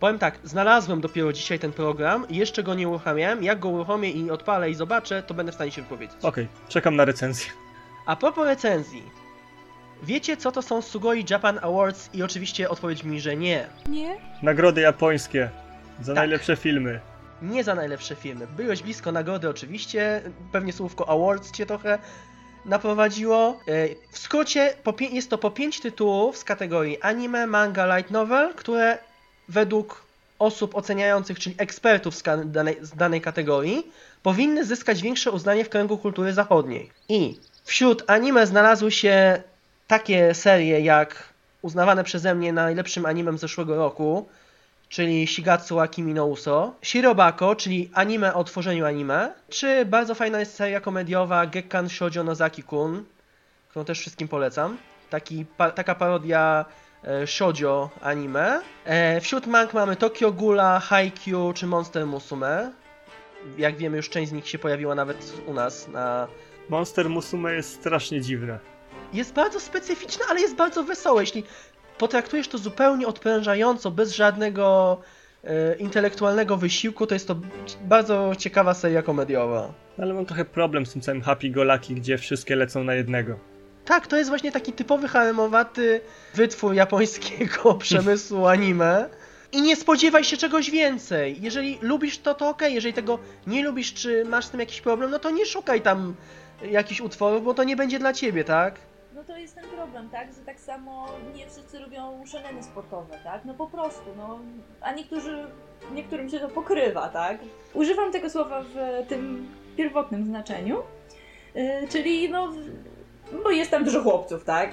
Powiem 0.00 0.18
tak, 0.18 0.38
znalazłem 0.44 1.00
dopiero 1.00 1.32
dzisiaj 1.32 1.58
ten 1.58 1.72
program 1.72 2.28
i 2.28 2.36
jeszcze 2.36 2.62
go 2.62 2.74
nie 2.74 2.88
uruchamiałem. 2.88 3.42
Jak 3.42 3.58
go 3.58 3.68
uruchomię 3.68 4.10
i 4.10 4.30
odpalę 4.30 4.70
i 4.70 4.74
zobaczę, 4.74 5.22
to 5.22 5.34
będę 5.34 5.52
w 5.52 5.54
stanie 5.54 5.70
się 5.70 5.82
wypowiedzieć. 5.82 6.16
Okej, 6.22 6.48
czekam 6.68 6.96
na 6.96 7.04
recenzję. 7.04 7.50
A 8.06 8.16
propos 8.16 8.46
recenzji. 8.46 9.02
Wiecie 10.02 10.36
co 10.36 10.52
to 10.52 10.62
są 10.62 10.82
Sugoi 10.82 11.24
Japan 11.30 11.58
Awards 11.62 12.10
i 12.14 12.22
oczywiście 12.22 12.68
odpowiedź 12.68 13.04
mi, 13.04 13.20
że 13.20 13.36
nie. 13.36 13.66
Nie? 13.88 14.16
Nagrody 14.42 14.80
japońskie 14.80 15.50
za 16.02 16.12
Tak. 16.14 16.16
najlepsze 16.16 16.56
filmy. 16.56 17.00
Nie 17.42 17.64
za 17.64 17.74
najlepsze 17.74 18.14
filmy. 18.16 18.46
Byłeś 18.56 18.82
blisko 18.82 19.12
nagrody 19.12 19.48
oczywiście, 19.48 20.22
pewnie 20.52 20.72
słówko 20.72 21.08
awards 21.08 21.52
cię 21.52 21.66
trochę 21.66 21.98
naprowadziło. 22.64 23.60
E, 23.68 23.88
W 24.10 24.18
skrócie 24.18 24.74
jest 25.10 25.30
to 25.30 25.38
po 25.38 25.50
5 25.50 25.80
tytułów 25.80 26.36
z 26.38 26.44
kategorii 26.44 27.02
anime, 27.02 27.46
manga, 27.46 27.96
light 27.96 28.10
novel, 28.10 28.54
które 28.54 28.98
według 29.48 30.06
osób 30.38 30.74
oceniających, 30.74 31.38
czyli 31.38 31.54
ekspertów 31.58 32.14
z, 32.16 32.22
danej, 32.46 32.76
z 32.80 32.90
danej 32.96 33.20
kategorii, 33.20 33.90
powinny 34.22 34.64
zyskać 34.64 35.02
większe 35.02 35.30
uznanie 35.30 35.64
w 35.64 35.68
kręgu 35.68 35.98
kultury 35.98 36.32
zachodniej. 36.32 36.90
I 37.08 37.40
wśród 37.64 38.04
anime 38.06 38.46
znalazły 38.46 38.90
się 38.92 39.42
takie 39.86 40.34
serie 40.34 40.80
jak 40.80 41.22
uznawane 41.62 42.04
przeze 42.04 42.34
mnie 42.34 42.52
najlepszym 42.52 43.06
animem 43.06 43.38
zeszłego 43.38 43.76
roku, 43.76 44.28
czyli 44.88 45.26
Shigatsu 45.26 45.76
wa 45.76 45.88
Kimi 45.88 46.14
no 46.14 46.26
Uso, 46.26 46.74
Shirobako, 46.82 47.56
czyli 47.56 47.90
anime 47.94 48.34
o 48.34 48.44
tworzeniu 48.44 48.86
anime, 48.86 49.32
czy 49.48 49.84
bardzo 49.84 50.14
fajna 50.14 50.40
jest 50.40 50.54
seria 50.54 50.80
komediowa 50.80 51.46
Gekkan 51.46 51.88
Shoujo 51.88 52.24
Nozaki-kun, 52.24 53.02
którą 53.68 53.84
też 53.84 54.00
wszystkim 54.00 54.28
polecam. 54.28 54.76
Taki, 55.10 55.44
pa, 55.56 55.70
taka 55.70 55.94
parodia 55.94 56.64
e, 57.04 57.26
shoujo 57.26 57.90
anime. 58.02 58.60
E, 58.84 59.20
wśród 59.20 59.46
mang 59.46 59.74
mamy 59.74 59.96
Tokyo 59.96 60.32
Ghoula, 60.32 60.80
Haikyuu 60.80 61.52
czy 61.52 61.66
Monster 61.66 62.06
Musume. 62.06 62.72
Jak 63.58 63.76
wiemy, 63.76 63.96
już 63.96 64.08
część 64.10 64.30
z 64.30 64.32
nich 64.32 64.48
się 64.48 64.58
pojawiła 64.58 64.94
nawet 64.94 65.32
u 65.46 65.54
nas 65.54 65.88
na 65.88 66.28
Monster 66.68 67.10
Musume 67.10 67.54
jest 67.54 67.72
strasznie 67.74 68.20
dziwne. 68.20 68.58
jest 69.12 69.32
bardzo 69.32 69.60
specyficzne, 69.60 70.24
ale 70.30 70.40
jest 70.40 70.56
bardzo 70.56 70.84
wesołe. 70.84 71.22
Jeśli 71.22 71.44
potraktujesz 71.98 72.48
to 72.48 72.58
zupełnie 72.58 73.06
odprężająco, 73.06 73.90
bez 73.90 74.14
żadnego 74.14 74.98
e, 75.44 75.76
intelektualnego 75.76 76.56
wysiłku, 76.56 77.06
to 77.06 77.14
jest 77.14 77.28
to 77.28 77.36
bardzo 77.84 78.32
ciekawa 78.38 78.74
seria 78.74 79.02
komediowa. 79.02 79.72
Ale 79.98 80.14
mam 80.14 80.26
trochę 80.26 80.44
problem 80.44 80.86
z 80.86 80.92
tym 80.92 81.02
całym 81.02 81.22
Happy 81.22 81.50
Go 81.50 81.64
Lucky, 81.64 81.94
gdzie 81.94 82.18
wszystkie 82.18 82.56
lecą 82.56 82.84
na 82.84 82.94
jednego. 82.94 83.38
Tak, 83.84 84.06
to 84.06 84.16
jest 84.16 84.30
właśnie 84.30 84.52
taki 84.52 84.72
typowy 84.72 85.08
haremowaty 85.08 86.00
wytwór 86.34 86.74
japońskiego 86.74 87.74
przemysłu 87.84 88.46
anime. 88.46 89.08
I 89.52 89.62
nie 89.62 89.76
spodziewaj 89.76 90.24
się 90.24 90.36
czegoś 90.36 90.70
więcej. 90.70 91.36
Jeżeli 91.40 91.78
lubisz 91.82 92.18
to, 92.18 92.34
to 92.34 92.48
okej. 92.48 92.74
Jeżeli 92.74 92.94
tego 92.94 93.18
nie 93.46 93.64
lubisz, 93.64 93.94
czy 93.94 94.24
masz 94.24 94.44
z 94.44 94.50
tym 94.50 94.60
jakiś 94.60 94.80
problem, 94.80 95.10
no 95.10 95.18
to 95.18 95.30
nie 95.30 95.46
szukaj 95.46 95.80
tam 95.80 96.14
jakichś 96.70 97.00
utworów, 97.00 97.44
bo 97.44 97.54
to 97.54 97.64
nie 97.64 97.76
będzie 97.76 97.98
dla 97.98 98.12
ciebie, 98.12 98.44
tak? 98.44 98.74
To 99.26 99.36
jest 99.38 99.54
ten 99.54 99.64
problem, 99.64 100.08
tak? 100.10 100.28
Że 100.32 100.40
tak 100.46 100.60
samo 100.60 101.06
nie 101.36 101.46
wszyscy 101.46 101.78
lubią 101.78 102.26
szaleny 102.26 102.62
sportowe, 102.62 103.18
tak? 103.24 103.44
No 103.44 103.54
po 103.54 103.66
prostu, 103.66 104.04
no. 104.16 104.38
A 104.80 104.92
niektórzy, 104.92 105.46
niektórym 105.92 106.28
się 106.28 106.40
to 106.40 106.48
pokrywa, 106.48 107.08
tak? 107.08 107.38
Używam 107.74 108.12
tego 108.12 108.30
słowa 108.30 108.62
w 108.62 109.06
tym 109.08 109.48
pierwotnym 109.76 110.24
znaczeniu, 110.24 110.82
yy, 111.54 111.88
czyli 111.88 112.30
no, 112.30 112.52
bo 113.44 113.50
jest 113.50 113.70
tam 113.70 113.84
dużo 113.84 114.02
chłopców, 114.02 114.44
tak? 114.44 114.70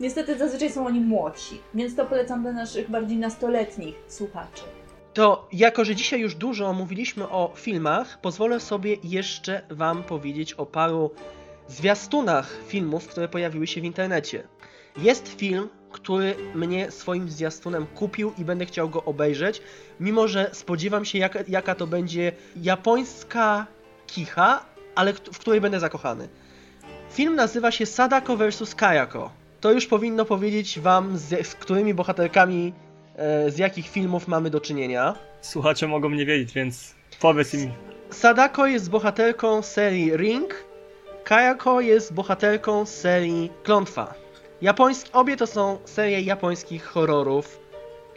Niestety 0.00 0.38
zazwyczaj 0.38 0.70
są 0.70 0.86
oni 0.86 1.00
młodsi, 1.00 1.60
więc 1.74 1.96
to 1.96 2.04
polecam 2.04 2.42
dla 2.42 2.52
naszych 2.52 2.90
bardziej 2.90 3.16
nastoletnich 3.18 3.94
słuchaczy. 4.08 4.62
To 5.14 5.48
jako, 5.52 5.84
że 5.84 5.94
dzisiaj 5.94 6.20
już 6.20 6.34
dużo 6.34 6.72
mówiliśmy 6.72 7.28
o 7.28 7.52
filmach, 7.54 8.20
pozwolę 8.20 8.60
sobie 8.60 8.96
jeszcze 9.04 9.62
Wam 9.70 10.02
powiedzieć 10.02 10.54
o 10.54 10.66
paru 10.66 11.10
zwiastunach 11.68 12.56
filmów, 12.66 13.06
które 13.06 13.28
pojawiły 13.28 13.66
się 13.66 13.80
w 13.80 13.84
internecie. 13.84 14.42
Jest 14.96 15.28
film, 15.28 15.68
który 15.92 16.34
mnie 16.54 16.90
swoim 16.90 17.30
zwiastunem 17.30 17.86
kupił 17.86 18.32
i 18.38 18.44
będę 18.44 18.66
chciał 18.66 18.88
go 18.88 19.04
obejrzeć, 19.04 19.62
mimo 20.00 20.28
że 20.28 20.50
spodziewam 20.52 21.04
się, 21.04 21.18
jaka, 21.18 21.38
jaka 21.48 21.74
to 21.74 21.86
będzie 21.86 22.32
japońska 22.56 23.66
kicha, 24.06 24.64
ale 24.94 25.12
w 25.12 25.38
której 25.38 25.60
będę 25.60 25.80
zakochany. 25.80 26.28
Film 27.10 27.34
nazywa 27.34 27.70
się 27.70 27.86
Sadako 27.86 28.36
vs. 28.36 28.74
Kayako. 28.74 29.30
To 29.60 29.72
już 29.72 29.86
powinno 29.86 30.24
powiedzieć 30.24 30.80
Wam, 30.80 31.18
z, 31.18 31.46
z 31.46 31.54
którymi 31.54 31.94
bohaterkami 31.94 32.72
e, 33.16 33.50
z 33.50 33.58
jakich 33.58 33.88
filmów 33.88 34.28
mamy 34.28 34.50
do 34.50 34.60
czynienia. 34.60 35.14
Słuchacze 35.40 35.88
mogą 35.88 36.10
nie 36.10 36.26
wiedzieć, 36.26 36.52
więc 36.52 36.94
powiedz 37.20 37.54
im. 37.54 37.70
Sadako 38.10 38.66
jest 38.66 38.90
bohaterką 38.90 39.62
serii 39.62 40.16
Ring, 40.16 40.64
Kayako 41.24 41.80
jest 41.80 42.12
bohaterką 42.12 42.86
serii 42.86 43.50
Klątwa. 43.62 44.14
Japoński, 44.62 45.10
obie 45.12 45.36
to 45.36 45.46
są 45.46 45.78
serie 45.84 46.20
japońskich 46.20 46.84
horrorów, 46.84 47.60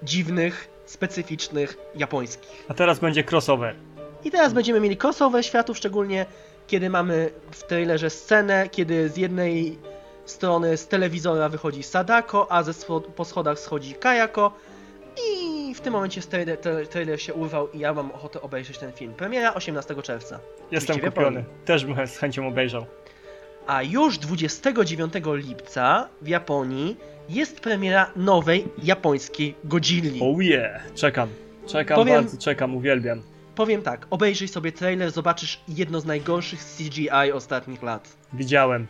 dziwnych, 0.03 0.69
specyficznych, 0.85 1.77
japońskich. 1.95 2.65
A 2.67 2.73
teraz 2.73 2.99
będzie 2.99 3.23
crossover. 3.31 3.75
I 4.23 4.31
teraz 4.31 4.53
będziemy 4.53 4.79
mieli 4.79 4.97
crossover 5.03 5.45
światów, 5.45 5.77
szczególnie 5.77 6.25
kiedy 6.67 6.89
mamy 6.89 7.29
w 7.51 7.63
trailerze 7.63 8.09
scenę, 8.09 8.69
kiedy 8.69 9.09
z 9.09 9.17
jednej 9.17 9.77
strony 10.25 10.77
z 10.77 10.87
telewizora 10.87 11.49
wychodzi 11.49 11.83
Sadako, 11.83 12.51
a 12.51 12.63
ze 12.63 12.73
po 13.15 13.25
schodach 13.25 13.59
schodzi 13.59 13.93
Kayako. 13.93 14.51
I 15.24 15.74
w 15.76 15.82
tym 15.82 15.93
momencie 15.93 16.22
trailer, 16.22 16.59
tra- 16.59 16.88
trailer 16.88 17.22
się 17.22 17.34
urwał 17.34 17.72
i 17.72 17.80
ja 17.80 17.93
mam 17.93 18.11
ochotę 18.11 18.41
obejrzeć 18.41 18.78
ten 18.78 18.91
film. 18.93 19.13
Premiera 19.13 19.53
18 19.53 20.01
czerwca. 20.01 20.39
Jestem 20.72 20.99
kupiony. 20.99 21.38
Japonii. 21.39 21.65
Też 21.65 21.86
bym 21.86 22.07
z 22.07 22.18
chęcią 22.18 22.47
obejrzał. 22.47 22.86
A 23.68 23.84
już 23.84 24.18
29 24.18 25.13
lipca 25.26 26.09
w 26.22 26.28
Japonii 26.28 26.97
jest 27.30 27.59
premiera 27.61 28.11
nowej 28.15 28.68
japońskiej 28.84 29.55
Godzilli. 29.63 30.20
Oh 30.22 30.43
yeah! 30.43 30.93
Czekam. 30.95 31.30
Czekam 31.68 31.95
Powiem- 31.95 32.15
bardzo, 32.15 32.38
czekam, 32.38 32.76
uwielbiam. 32.76 33.22
powiem 33.55 33.82
tak, 33.82 34.07
obejrzyj 34.09 34.47
sobie 34.47 34.72
trailer, 34.72 35.11
zobaczysz 35.11 35.61
jedno 35.68 35.99
z 35.99 36.05
najgorszych 36.05 36.59
CGI 36.59 37.32
ostatnich 37.34 37.84
lat. 37.84 38.09
Widziałem. 38.34 38.88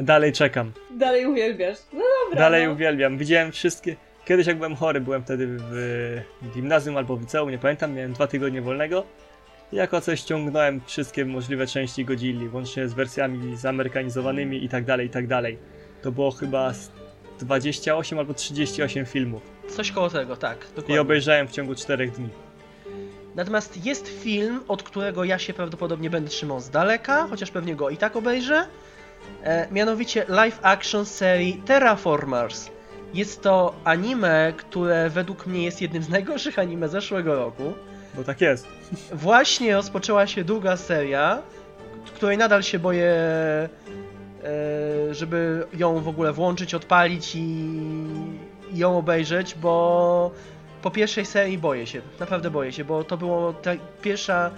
Dalej 0.00 0.32
czekam. 0.32 0.72
Dalej 0.90 1.26
uwielbiasz. 1.26 1.78
No 1.92 2.02
dobra. 2.24 2.40
Dalej 2.40 2.66
no. 2.66 2.72
uwielbiam. 2.72 3.18
Widziałem 3.18 3.52
wszystkie. 3.52 3.96
Kiedyś 4.24 4.46
jak 4.46 4.56
byłem 4.56 4.76
chory, 4.76 5.00
byłem 5.00 5.22
wtedy 5.22 5.46
w 5.48 5.92
gimnazjum 6.54 6.96
albo 6.96 7.16
w 7.16 7.20
liceum, 7.20 7.50
nie 7.50 7.58
pamiętam, 7.58 7.94
miałem 7.94 8.12
dwa 8.12 8.26
tygodnie 8.26 8.62
wolnego. 8.62 9.04
I 9.72 9.76
jako 9.76 10.00
coś 10.00 10.20
ściągnąłem 10.20 10.80
wszystkie 10.86 11.24
możliwe 11.24 11.66
części 11.66 12.04
Godzilli, 12.04 12.48
łącznie 12.48 12.88
z 12.88 12.94
wersjami 12.94 13.56
zamerykanizowanymi 13.56 14.64
i 14.64 14.68
tak 14.68 14.84
dalej, 14.84 15.06
i 15.06 15.10
tak 15.10 15.26
dalej. 15.26 15.58
To 16.02 16.12
było 16.12 16.30
chyba 16.30 16.72
z 16.72 16.90
28 17.38 18.18
albo 18.18 18.34
38 18.34 19.06
filmów. 19.06 19.42
Coś 19.68 19.92
koło 19.92 20.10
tego, 20.10 20.36
tak. 20.36 20.58
I 20.58 20.76
Dokładnie. 20.76 21.00
obejrzałem 21.00 21.48
w 21.48 21.50
ciągu 21.52 21.74
4 21.74 22.08
dni. 22.08 22.28
Natomiast 23.34 23.86
jest 23.86 24.08
film, 24.08 24.60
od 24.68 24.82
którego 24.82 25.24
ja 25.24 25.38
się 25.38 25.54
prawdopodobnie 25.54 26.10
będę 26.10 26.30
trzymał 26.30 26.60
z 26.60 26.70
daleka, 26.70 27.26
chociaż 27.30 27.50
pewnie 27.50 27.76
go 27.76 27.90
i 27.90 27.96
tak 27.96 28.16
obejrzę. 28.16 28.66
E, 29.42 29.68
mianowicie 29.72 30.24
live 30.28 30.58
action 30.62 31.06
serii 31.06 31.62
Terraformers. 31.66 32.73
Jest 33.14 33.42
to 33.42 33.74
anime, 33.84 34.52
które 34.56 35.10
według 35.10 35.46
mnie 35.46 35.64
jest 35.64 35.82
jednym 35.82 36.02
z 36.02 36.08
najgorszych 36.08 36.58
anime 36.58 36.88
zeszłego 36.88 37.34
roku. 37.34 37.72
Bo 38.14 38.24
tak 38.24 38.40
jest. 38.40 38.66
Właśnie 39.12 39.74
rozpoczęła 39.74 40.26
się 40.26 40.44
druga 40.44 40.76
seria, 40.76 41.42
której 42.14 42.38
nadal 42.38 42.62
się 42.62 42.78
boję, 42.78 43.10
e, 43.10 43.68
żeby 45.14 45.66
ją 45.76 46.00
w 46.00 46.08
ogóle 46.08 46.32
włączyć, 46.32 46.74
odpalić 46.74 47.34
i, 47.34 47.40
i 48.72 48.78
ją 48.78 48.98
obejrzeć, 48.98 49.54
bo 49.54 50.30
po 50.82 50.90
pierwszej 50.90 51.26
serii 51.26 51.58
boję 51.58 51.86
się, 51.86 52.00
naprawdę 52.20 52.50
boję 52.50 52.72
się, 52.72 52.84
bo 52.84 53.04
to 53.04 53.16
było 53.16 53.52
ta 53.52 53.70
pierwsza, 54.02 54.50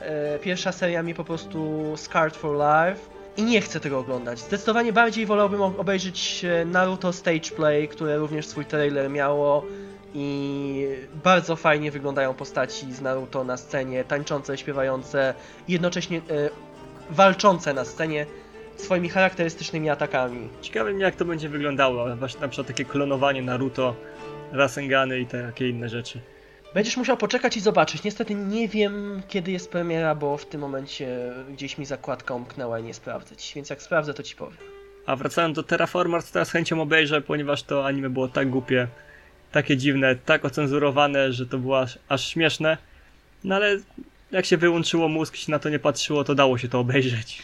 e, 0.00 0.38
pierwsza 0.38 0.72
seria 0.72 1.02
mi 1.02 1.14
po 1.14 1.24
prostu 1.24 1.92
scarred 1.96 2.36
for 2.36 2.56
life 2.56 3.17
i 3.38 3.42
nie 3.42 3.60
chcę 3.60 3.80
tego 3.80 3.98
oglądać. 3.98 4.38
Zdecydowanie 4.38 4.92
bardziej 4.92 5.26
wolałbym 5.26 5.62
obejrzeć 5.62 6.44
e, 6.44 6.64
Naruto 6.64 7.12
Stage 7.12 7.50
Play, 7.56 7.88
które 7.88 8.16
również 8.16 8.46
swój 8.46 8.64
trailer 8.64 9.10
miało 9.10 9.64
i 10.14 10.86
bardzo 11.24 11.56
fajnie 11.56 11.90
wyglądają 11.90 12.34
postaci 12.34 12.92
z 12.92 13.00
Naruto 13.00 13.44
na 13.44 13.56
scenie, 13.56 14.04
tańczące, 14.04 14.58
śpiewające 14.58 15.34
jednocześnie 15.68 16.18
e, 16.18 16.20
walczące 17.10 17.74
na 17.74 17.84
scenie 17.84 18.26
swoimi 18.76 19.08
charakterystycznymi 19.08 19.90
atakami. 19.90 20.48
Ciekawe 20.60 20.92
mnie 20.92 21.02
jak 21.02 21.16
to 21.16 21.24
będzie 21.24 21.48
wyglądało. 21.48 22.16
Właśnie 22.16 22.40
na 22.40 22.48
przykład 22.48 22.66
takie 22.66 22.84
klonowanie 22.84 23.42
Naruto, 23.42 23.94
Rasengany 24.52 25.20
i 25.20 25.26
takie 25.26 25.68
inne 25.68 25.88
rzeczy. 25.88 26.20
Będziesz 26.74 26.96
musiał 26.96 27.16
poczekać 27.16 27.56
i 27.56 27.60
zobaczyć. 27.60 28.02
Niestety 28.02 28.34
nie 28.34 28.68
wiem 28.68 29.22
kiedy 29.28 29.50
jest 29.52 29.70
premiera, 29.70 30.14
bo 30.14 30.36
w 30.36 30.46
tym 30.46 30.60
momencie 30.60 31.32
gdzieś 31.52 31.78
mi 31.78 31.86
zakładka 31.86 32.34
umknęła 32.34 32.78
i 32.78 32.82
nie 32.82 32.94
sprawdzać, 32.94 33.52
więc 33.56 33.70
jak 33.70 33.82
sprawdzę 33.82 34.14
to 34.14 34.22
ci 34.22 34.36
powiem. 34.36 34.56
A 35.06 35.16
wracając 35.16 35.56
do 35.56 35.62
Terraformers, 35.62 36.30
teraz 36.30 36.50
chęcią 36.50 36.82
obejrzę, 36.82 37.20
ponieważ 37.20 37.62
to 37.62 37.86
anime 37.86 38.10
było 38.10 38.28
tak 38.28 38.50
głupie, 38.50 38.88
takie 39.52 39.76
dziwne, 39.76 40.16
tak 40.16 40.44
ocenzurowane, 40.44 41.32
że 41.32 41.46
to 41.46 41.58
było 41.58 41.80
aż, 41.80 41.98
aż 42.08 42.28
śmieszne. 42.28 42.76
No 43.44 43.54
ale 43.54 43.76
jak 44.30 44.46
się 44.46 44.56
wyłączyło 44.56 45.08
mózg, 45.08 45.36
się 45.36 45.52
na 45.52 45.58
to 45.58 45.68
nie 45.68 45.78
patrzyło, 45.78 46.24
to 46.24 46.34
dało 46.34 46.58
się 46.58 46.68
to 46.68 46.80
obejrzeć. 46.80 47.42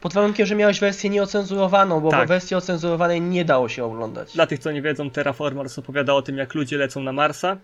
Pod 0.00 0.14
warunkiem, 0.14 0.46
że 0.46 0.54
miałeś 0.54 0.80
wersję 0.80 1.10
nieocenzurowaną, 1.10 2.00
bo 2.00 2.10
Tak. 2.10 2.24
w 2.24 2.28
wersji 2.28 2.56
ocenzurowanej 2.56 3.20
nie 3.20 3.44
dało 3.44 3.68
się 3.68 3.84
oglądać. 3.84 4.32
Dla 4.32 4.46
tych, 4.46 4.58
co 4.58 4.72
nie 4.72 4.82
wiedzą, 4.82 5.10
Terraformers 5.10 5.78
opowiada 5.78 6.14
o 6.14 6.22
tym, 6.22 6.38
jak 6.38 6.54
ludzie 6.54 6.76
lecą 6.78 7.02
na 7.02 7.12
Marsa, 7.12 7.56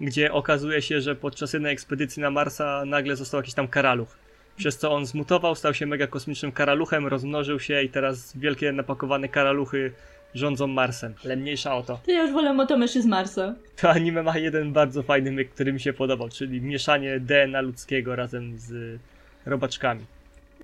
gdzie 0.00 0.32
okazuje 0.32 0.82
się, 0.82 1.00
że 1.00 1.14
podczas 1.14 1.52
jednej 1.52 1.72
ekspedycji 1.72 2.22
na 2.22 2.30
Marsa 2.30 2.84
nagle 2.86 3.16
został 3.16 3.40
jakiś 3.40 3.54
tam 3.54 3.68
karaluch. 3.68 4.16
Przez 4.56 4.78
co 4.78 4.92
on 4.92 5.06
zmutował, 5.06 5.54
stał 5.54 5.74
się 5.74 5.86
mega 5.86 6.06
kosmicznym 6.06 6.52
karaluchem, 6.52 7.06
rozmnożył 7.06 7.60
się 7.60 7.82
i 7.82 7.88
teraz 7.88 8.36
wielkie 8.36 8.72
napakowane 8.72 9.28
karaluchy 9.28 9.92
rządzą 10.34 10.66
Marsem. 10.66 11.14
Ale 11.24 11.36
mniejsza 11.36 11.76
o 11.76 11.82
to. 11.82 12.00
To 12.04 12.10
ja 12.10 12.22
już 12.22 12.32
wolę 12.32 12.54
motomyszy 12.54 13.02
z 13.02 13.06
Marsa. 13.06 13.54
To 13.80 13.90
anime 13.90 14.22
ma 14.22 14.38
jeden 14.38 14.72
bardzo 14.72 15.02
fajny 15.02 15.32
myk, 15.32 15.50
który 15.50 15.72
mi 15.72 15.80
się 15.80 15.92
podobał, 15.92 16.28
czyli 16.28 16.60
mieszanie 16.60 17.20
DNA 17.20 17.60
ludzkiego 17.60 18.16
razem 18.16 18.58
z 18.58 18.98
robaczkami. 19.46 20.04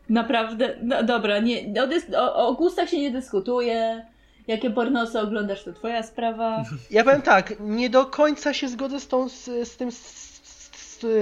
Naprawdę, 0.08 0.76
no 0.82 1.02
dobra, 1.02 1.38
nie, 1.38 1.74
o, 2.16 2.18
o, 2.18 2.48
o 2.48 2.54
gustach 2.54 2.88
się 2.88 3.00
nie 3.00 3.10
dyskutuje. 3.10 4.06
Jakie 4.46 4.70
pornosy 4.70 5.20
oglądasz, 5.20 5.64
to 5.64 5.72
twoja 5.72 6.02
sprawa. 6.02 6.64
Ja 6.90 7.04
powiem 7.04 7.22
tak, 7.22 7.54
nie 7.60 7.90
do 7.90 8.06
końca 8.06 8.54
się 8.54 8.68
zgodzę 8.68 9.00
z, 9.00 9.08
tą, 9.08 9.28
z, 9.28 9.44
z 9.44 9.76
tym 9.76 9.90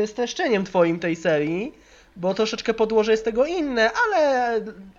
streszczeniem 0.06 0.64
twoim 0.64 0.98
tej 0.98 1.16
serii, 1.16 1.72
bo 2.16 2.34
troszeczkę 2.34 2.74
podłoże 2.74 3.10
jest 3.10 3.24
tego 3.24 3.46
inne, 3.46 3.90
ale 4.06 4.54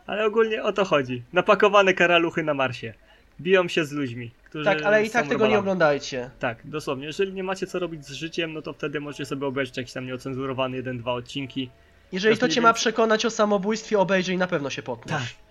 Ale 0.07 0.25
ogólnie 0.25 0.63
o 0.63 0.73
to 0.73 0.85
chodzi. 0.85 1.23
Napakowane 1.33 1.93
karaluchy 1.93 2.43
na 2.43 2.53
Marsie. 2.53 2.93
Biją 3.41 3.67
się 3.67 3.85
z 3.85 3.91
ludźmi, 3.91 4.31
którzy 4.45 4.65
tak, 4.65 4.81
ale 4.81 5.05
i 5.05 5.09
tak 5.09 5.27
tego 5.27 5.47
nie 5.47 5.59
oglądajcie. 5.59 6.29
Tak, 6.39 6.57
dosłownie. 6.65 7.05
Jeżeli 7.05 7.33
nie 7.33 7.43
macie 7.43 7.67
co 7.67 7.79
robić 7.79 8.05
z 8.05 8.11
życiem, 8.11 8.53
no 8.53 8.61
to 8.61 8.73
wtedy 8.73 8.99
możecie 8.99 9.25
sobie 9.25 9.47
obejrzeć 9.47 9.77
jakiś 9.77 9.93
tam 9.93 10.05
nieocenzurowany 10.05 10.77
jeden, 10.77 10.97
dwa 10.97 11.13
odcinki. 11.13 11.69
Jeżeli 12.11 12.37
To 12.37 12.47
cię 12.47 12.61
mniej 12.61 12.63
ma 12.63 12.73
przekonać 12.73 13.25
o 13.25 13.29
samobójstwie, 13.29 13.99
obejrzyj 13.99 14.37
na 14.37 14.47
pewno 14.47 14.69
się 14.69 14.83
potniesz. 14.83 15.19
Tak. 15.19 15.42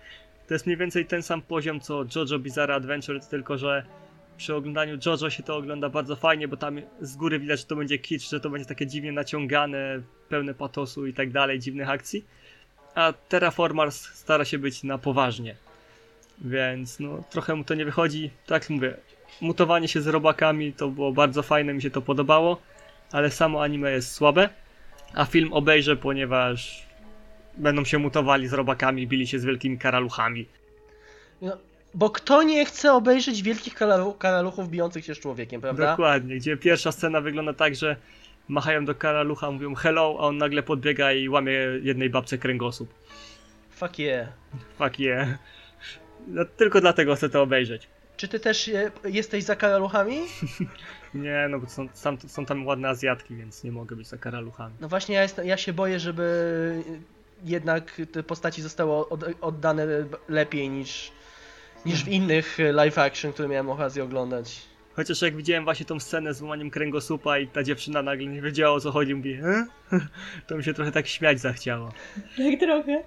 To 0.47 0.53
jest 0.53 0.65
mniej 0.65 0.77
więcej 0.77 1.05
ten 1.05 1.23
sam 1.23 1.41
poziom 1.41 1.79
co 1.79 2.05
JoJo 2.15 2.39
Bizarre 2.39 2.75
Adventure, 2.75 3.19
tylko 3.25 3.57
że 3.57 3.85
przy 4.37 4.55
oglądaniu 4.55 4.97
JoJo 5.05 5.29
się 5.29 5.43
to 5.43 5.57
ogląda 5.57 5.89
bardzo 5.89 6.15
fajnie, 6.15 6.47
bo 6.47 6.57
tam 6.57 6.81
z 7.01 7.15
góry 7.15 7.39
widać, 7.39 7.59
że 7.59 7.65
to 7.65 7.75
będzie 7.75 7.97
kicz, 7.97 8.29
że 8.29 8.39
to 8.39 8.49
będzie 8.49 8.67
takie 8.67 8.87
dziwnie 8.87 9.11
naciągane, 9.11 10.01
pełne 10.29 10.53
patosu 10.53 11.07
i 11.07 11.13
tak 11.13 11.31
dalej, 11.31 11.59
dziwnych 11.59 11.89
akcji. 11.89 12.25
A 12.95 13.13
Terraformers 13.29 14.01
stara 14.01 14.45
się 14.45 14.57
być 14.57 14.83
na 14.83 14.97
poważnie. 14.97 15.55
Więc 16.41 16.99
no, 16.99 17.23
trochę 17.29 17.55
mu 17.55 17.63
to 17.63 17.73
nie 17.73 17.85
wychodzi. 17.85 18.29
Tak 18.45 18.69
mówię, 18.69 18.97
mutowanie 19.41 19.87
się 19.87 20.01
z 20.01 20.07
robakami 20.07 20.73
to 20.73 20.87
było 20.87 21.11
bardzo 21.11 21.43
fajne, 21.43 21.73
mi 21.73 21.81
się 21.81 21.89
to 21.89 22.01
podobało, 22.01 22.61
ale 23.11 23.31
samo 23.31 23.63
anime 23.63 23.91
jest 23.91 24.11
słabe. 24.11 24.49
A 25.13 25.25
film 25.25 25.53
obejrzę, 25.53 25.95
ponieważ 25.95 26.87
będą 27.57 27.85
się 27.85 27.97
mutowali 27.97 28.47
z 28.47 28.53
robakami, 28.53 29.07
bili 29.07 29.27
się 29.27 29.39
z 29.39 29.45
wielkimi 29.45 29.77
karaluchami. 29.77 30.45
No, 31.41 31.57
bo 31.93 32.09
kto 32.09 32.43
nie 32.43 32.65
chce 32.65 32.93
obejrzeć 32.93 33.41
wielkich 33.43 33.75
karalu- 33.75 34.17
karaluchów 34.17 34.69
bijących 34.69 35.05
się 35.05 35.15
z 35.15 35.19
człowiekiem, 35.19 35.61
prawda? 35.61 35.91
Dokładnie, 35.91 36.35
gdzie 36.35 36.57
pierwsza 36.57 36.91
scena 36.91 37.21
wygląda 37.21 37.53
tak, 37.53 37.75
że 37.75 37.95
machają 38.47 38.85
do 38.85 38.95
karalucha, 38.95 39.51
mówią 39.51 39.75
hello, 39.75 40.15
a 40.19 40.23
on 40.23 40.37
nagle 40.37 40.63
podbiega 40.63 41.13
i 41.13 41.29
łamie 41.29 41.53
jednej 41.81 42.09
babce 42.09 42.37
kręgosłup. 42.37 42.93
Fuck 43.69 43.99
yeah. 43.99 44.27
Fuck 44.77 44.99
yeah. 44.99 45.29
No, 46.27 46.45
tylko 46.45 46.81
dlatego 46.81 47.15
chcę 47.15 47.29
to 47.29 47.41
obejrzeć. 47.41 47.87
Czy 48.17 48.27
ty 48.27 48.39
też 48.39 48.71
jesteś 49.03 49.43
za 49.43 49.55
karaluchami? 49.55 50.17
Nie, 51.13 51.47
no 51.49 51.59
bo 51.59 51.69
są, 51.69 51.87
są, 51.93 52.17
są 52.27 52.45
tam 52.45 52.65
ładne 52.65 52.89
Azjatki, 52.89 53.35
więc 53.35 53.63
nie 53.63 53.71
mogę 53.71 53.95
być 53.95 54.07
za 54.07 54.17
karaluchami. 54.17 54.75
No 54.81 54.87
właśnie, 54.87 55.15
ja, 55.15 55.21
jest, 55.21 55.41
ja 55.43 55.57
się 55.57 55.73
boję, 55.73 55.99
żeby 55.99 56.83
jednak 57.43 58.01
te 58.11 58.23
postaci 58.23 58.61
zostały 58.61 59.09
od, 59.09 59.23
oddane 59.41 59.87
lepiej 60.29 60.69
niż, 60.69 61.11
niż 61.85 62.03
w 62.03 62.07
innych 62.07 62.57
live 62.73 62.97
action, 62.97 63.33
które 63.33 63.47
miałem 63.47 63.69
okazję 63.69 64.03
oglądać. 64.03 64.61
Chociaż 64.95 65.21
jak 65.21 65.35
widziałem 65.35 65.63
właśnie 65.63 65.85
tą 65.85 65.99
scenę 65.99 66.33
z 66.33 66.41
łamaniem 66.41 66.69
kręgosłupa 66.69 67.37
i 67.39 67.47
ta 67.47 67.63
dziewczyna 67.63 68.01
nagle 68.01 68.25
nie 68.27 68.41
wiedziała 68.41 68.75
o 68.75 68.79
co 68.79 68.91
chodzi, 68.91 69.15
mówi, 69.15 69.33
e? 69.33 69.65
to 70.47 70.57
mi 70.57 70.63
się 70.63 70.73
trochę 70.73 70.91
tak 70.91 71.07
śmiać 71.07 71.39
zachciało. 71.39 71.91
Tak 72.37 72.59
trochę. 72.59 73.03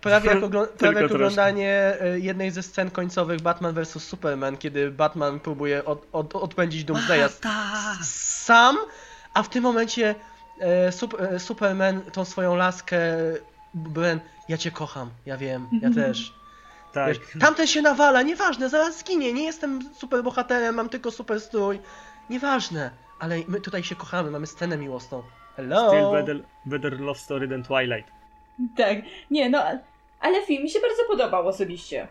Prawie 0.00 0.30
jak, 0.30 0.38
oglo- 0.50 0.66
prawie 0.66 1.00
jak 1.02 1.10
oglądanie 1.12 1.96
e, 2.00 2.18
jednej 2.18 2.50
ze 2.50 2.62
scen 2.62 2.90
końcowych 2.90 3.40
Batman 3.40 3.74
vs 3.74 4.02
Superman, 4.04 4.56
kiedy 4.56 4.90
Batman 4.90 5.40
próbuje 5.40 5.84
od, 5.84 6.06
od, 6.12 6.34
odpędzić 6.36 6.84
Doomsdaya 6.84 7.24
s- 7.24 7.40
sam, 8.44 8.76
a 9.34 9.42
w 9.42 9.48
tym 9.48 9.62
momencie 9.62 10.14
e, 10.60 10.92
sup, 10.92 11.14
e, 11.20 11.38
Superman 11.38 12.00
tą 12.00 12.24
swoją 12.24 12.56
laskę 12.56 12.98
Bren, 13.74 14.20
ja 14.48 14.58
cię 14.58 14.70
kocham, 14.70 15.10
ja 15.26 15.36
wiem, 15.36 15.68
ja 15.82 15.90
też. 15.90 16.34
Tak. 16.92 17.08
Wiesz, 17.08 17.18
tamten 17.40 17.66
się 17.66 17.82
nawala, 17.82 18.22
nieważne, 18.22 18.68
zaraz 18.68 18.98
zginie, 18.98 19.32
nie 19.32 19.44
jestem 19.44 19.94
super 19.94 20.22
bohaterem, 20.22 20.74
mam 20.74 20.88
tylko 20.88 21.10
super 21.10 21.40
strój. 21.40 21.80
Nieważne, 22.30 22.90
ale 23.20 23.36
my 23.48 23.60
tutaj 23.60 23.82
się 23.82 23.96
kochamy, 23.96 24.30
mamy 24.30 24.46
scenę 24.46 24.76
miłosną. 24.76 25.22
Hello! 25.56 25.88
Still 25.88 26.10
better, 26.12 26.42
better 26.66 27.00
love 27.00 27.18
story 27.18 27.48
than 27.48 27.62
Twilight. 27.62 28.10
Tak, 28.76 28.98
nie 29.30 29.50
no, 29.50 29.62
ale 30.20 30.42
film 30.46 30.62
mi 30.62 30.70
się 30.70 30.80
bardzo 30.80 31.02
podobał 31.08 31.48
osobiście. 31.48 32.08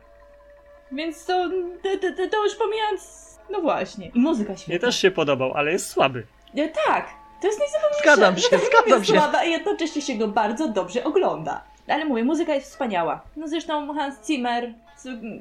Więc 0.91 1.25
to, 1.25 1.49
to, 1.83 1.89
to, 2.17 2.29
to 2.31 2.43
już 2.43 2.55
pomijając, 2.55 3.23
no 3.49 3.61
właśnie. 3.61 4.07
I 4.07 4.19
muzyka 4.19 4.57
świetna. 4.57 4.71
Mnie 4.71 4.79
też 4.79 5.01
się 5.01 5.11
podobał, 5.11 5.53
ale 5.53 5.71
jest 5.71 5.89
słaby. 5.89 6.25
Ja, 6.53 6.67
tak, 6.87 7.09
to 7.43 7.47
jest 7.47 7.59
najzabawniejsze. 7.59 8.03
Zgadzam 8.03 8.37
się, 8.37 8.49
film 8.49 8.61
zgadzam 8.65 8.99
jest 8.99 9.11
się. 9.11 9.13
Słaba, 9.13 9.37
a 9.37 9.43
jednocześnie 9.43 10.01
się 10.01 10.15
go 10.15 10.27
bardzo 10.27 10.67
dobrze 10.67 11.03
ogląda. 11.03 11.63
Ale 11.87 12.05
mówię, 12.05 12.23
muzyka 12.23 12.53
jest 12.53 12.71
wspaniała. 12.71 13.21
No 13.35 13.47
zresztą 13.47 13.93
Hans 13.93 14.27
Zimmer, 14.27 14.73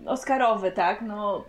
Oscarowy, 0.06 0.72
tak, 0.72 1.02
no 1.02 1.44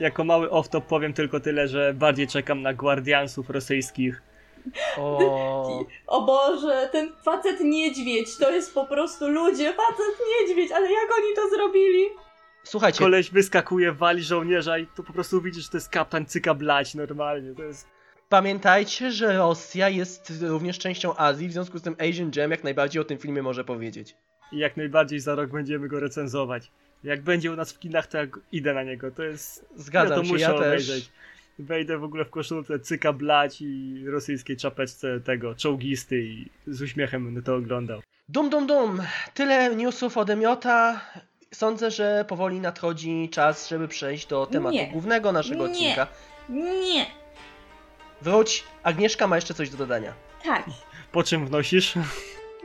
Jako 0.00 0.24
mały 0.24 0.48
off-top 0.48 0.80
powiem 0.80 1.12
tylko 1.12 1.40
tyle, 1.40 1.68
że 1.68 1.94
bardziej 1.94 2.26
czekam 2.26 2.62
na 2.62 2.74
Guardiansów 2.74 3.50
rosyjskich 3.50 4.22
O, 4.98 5.84
O 6.06 6.22
Boże, 6.22 6.88
ten 6.92 7.12
facet 7.22 7.60
niedźwiedź, 7.60 8.36
to 8.38 8.50
jest 8.50 8.74
po 8.74 8.86
prostu 8.86 9.28
ludzie, 9.28 9.72
facet 9.72 10.18
niedźwiedź, 10.40 10.72
ale 10.72 10.92
jak 10.92 11.08
oni 11.18 11.34
to 11.36 11.56
zrobili? 11.56 12.04
słuchajcie, 12.64 12.98
Koleś 12.98 13.30
wyskakuje, 13.30 13.92
wali 13.92 14.22
żołnierza 14.22 14.78
i 14.78 14.86
to 14.86 15.02
po 15.02 15.12
prostu 15.12 15.40
widzisz, 15.40 15.64
że 15.64 15.70
to 15.70 15.76
jest 15.76 15.88
kapitan 15.88 16.26
Cyka 16.26 16.54
Blać 16.54 16.94
normalnie, 16.94 17.54
to 17.54 17.62
jest... 17.62 17.97
pamiętajcie, 18.28 19.12
że 19.12 19.36
Rosja 19.36 19.88
jest 19.88 20.32
również 20.40 20.78
częścią 20.78 21.16
Azji, 21.16 21.48
w 21.48 21.52
związku 21.52 21.78
z 21.78 21.82
tym 21.82 21.96
Asian 21.98 22.30
Jam 22.36 22.50
jak 22.50 22.64
najbardziej 22.64 23.02
o 23.02 23.04
tym 23.04 23.18
filmie 23.18 23.42
może 23.42 23.64
powiedzieć. 23.64 24.16
I 24.52 24.58
jak 24.58 24.76
najbardziej 24.76 25.20
za 25.20 25.34
rok 25.34 25.50
będziemy 25.50 25.88
go 25.88 26.00
recenzować. 26.00 26.70
Jak 27.04 27.22
będzie 27.22 27.52
u 27.52 27.56
nas 27.56 27.72
w 27.72 27.78
kinach, 27.78 28.06
to 28.06 28.18
ja 28.18 28.24
idę 28.52 28.74
na 28.74 28.82
niego, 28.82 29.10
to 29.10 29.22
jest... 29.22 29.66
Zgadzam 29.76 30.10
ja 30.10 30.16
to 30.16 30.24
się, 30.24 30.32
muszę 30.32 30.42
ja 30.42 30.48
też. 30.48 30.58
obejrzeć. 30.58 31.10
Wejdę 31.58 31.98
w 31.98 32.04
ogóle 32.04 32.24
w 32.24 32.30
koszulce 32.30 32.78
Cyka 32.78 33.12
Blać 33.12 33.60
i 33.60 34.02
rosyjskiej 34.06 34.56
czapeczce 34.56 35.20
tego, 35.20 35.54
czołgisty 35.54 36.20
i 36.20 36.50
z 36.66 36.82
uśmiechem 36.82 37.24
będę 37.24 37.42
to 37.42 37.54
oglądał. 37.54 38.00
Dum, 38.28 38.50
dum, 38.50 38.66
dum. 38.66 39.02
Tyle 39.34 39.76
newsów 39.76 40.16
ode 40.16 40.36
Miota. 40.36 41.00
Sądzę, 41.54 41.90
że 41.90 42.24
powoli 42.28 42.60
nadchodzi 42.60 43.28
czas, 43.32 43.68
żeby 43.68 43.88
przejść 43.88 44.26
do 44.26 44.46
tematu 44.46 44.74
Nie. 44.76 44.86
głównego 44.86 45.32
naszego 45.32 45.66
Nie. 45.66 45.72
odcinka. 45.72 46.06
Nie, 46.48 47.06
Wróć, 48.22 48.64
Agnieszka 48.82 49.26
ma 49.26 49.36
jeszcze 49.36 49.54
coś 49.54 49.70
do 49.70 49.76
dodania. 49.76 50.12
tak. 50.44 50.64
Po 51.12 51.22
czym 51.22 51.46
wnosisz? 51.46 51.94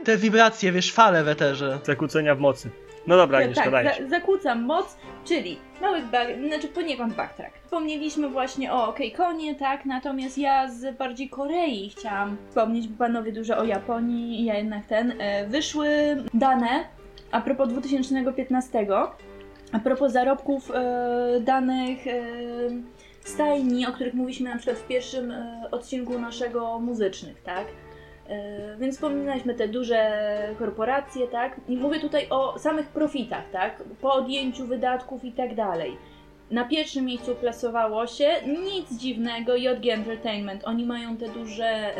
Te 0.04 0.16
wibracje, 0.16 0.72
wiesz, 0.72 0.92
fale 0.92 1.24
w 1.24 1.28
eterze. 1.28 1.78
Zakłócenia 1.84 2.34
w 2.34 2.38
mocy. 2.40 2.70
No 3.06 3.16
dobra, 3.16 3.38
Agnieszka, 3.38 3.62
tak, 3.62 3.72
dajesz. 3.72 3.98
za, 3.98 4.08
zakłócam 4.08 4.62
moc, 4.64 4.96
czyli 5.24 5.58
mały 5.80 6.02
back, 6.02 6.30
znaczy 6.48 6.68
poniekąd 6.68 7.14
backtrack. 7.14 7.58
Wspomnieliśmy 7.64 8.28
właśnie 8.28 8.72
o 8.72 8.92
Keikonie, 8.92 9.54
tak, 9.54 9.84
natomiast 9.84 10.38
ja 10.38 10.68
z 10.70 10.96
bardziej 10.98 11.28
Korei 11.28 11.90
chciałam 11.90 12.36
wspomnieć, 12.48 12.88
bo 12.88 12.98
panowie 12.98 13.32
dużo 13.32 13.58
o 13.58 13.64
Japonii 13.64 14.40
i 14.40 14.44
ja 14.44 14.54
jednak 14.54 14.86
ten. 14.86 15.14
E, 15.18 15.46
wyszły 15.46 15.88
dane 16.34 16.84
a 17.30 17.40
propos 17.40 17.68
2015, 17.68 18.86
a 19.72 19.78
propos 19.78 20.12
zarobków 20.12 20.70
e, 20.70 21.40
danych 21.40 22.06
e, 22.06 22.22
stajni, 23.24 23.86
o 23.86 23.92
których 23.92 24.14
mówiliśmy 24.14 24.50
na 24.50 24.56
przykład 24.56 24.78
w 24.78 24.86
pierwszym 24.86 25.30
e, 25.30 25.68
odcinku 25.70 26.18
naszego 26.18 26.78
muzycznych, 26.78 27.42
tak? 27.42 27.66
E, 28.28 28.76
Więc 28.76 28.94
wspominaliśmy 28.94 29.54
te 29.54 29.68
duże 29.68 30.28
korporacje, 30.58 31.28
tak? 31.28 31.60
I 31.68 31.76
mówię 31.76 32.00
tutaj 32.00 32.26
o 32.30 32.58
samych 32.58 32.86
profitach, 32.86 33.50
tak? 33.50 33.82
Po 34.00 34.12
odjęciu 34.12 34.66
wydatków 34.66 35.24
i 35.24 35.32
tak 35.32 35.54
dalej. 35.54 35.96
Na 36.50 36.64
pierwszym 36.64 37.04
miejscu 37.04 37.34
plasowało 37.34 38.06
się 38.06 38.30
nic 38.64 39.00
dziwnego 39.00 39.56
JG 39.56 39.90
Entertainment. 39.90 40.64
Oni 40.64 40.86
mają 40.86 41.16
te 41.16 41.28
duże 41.28 41.94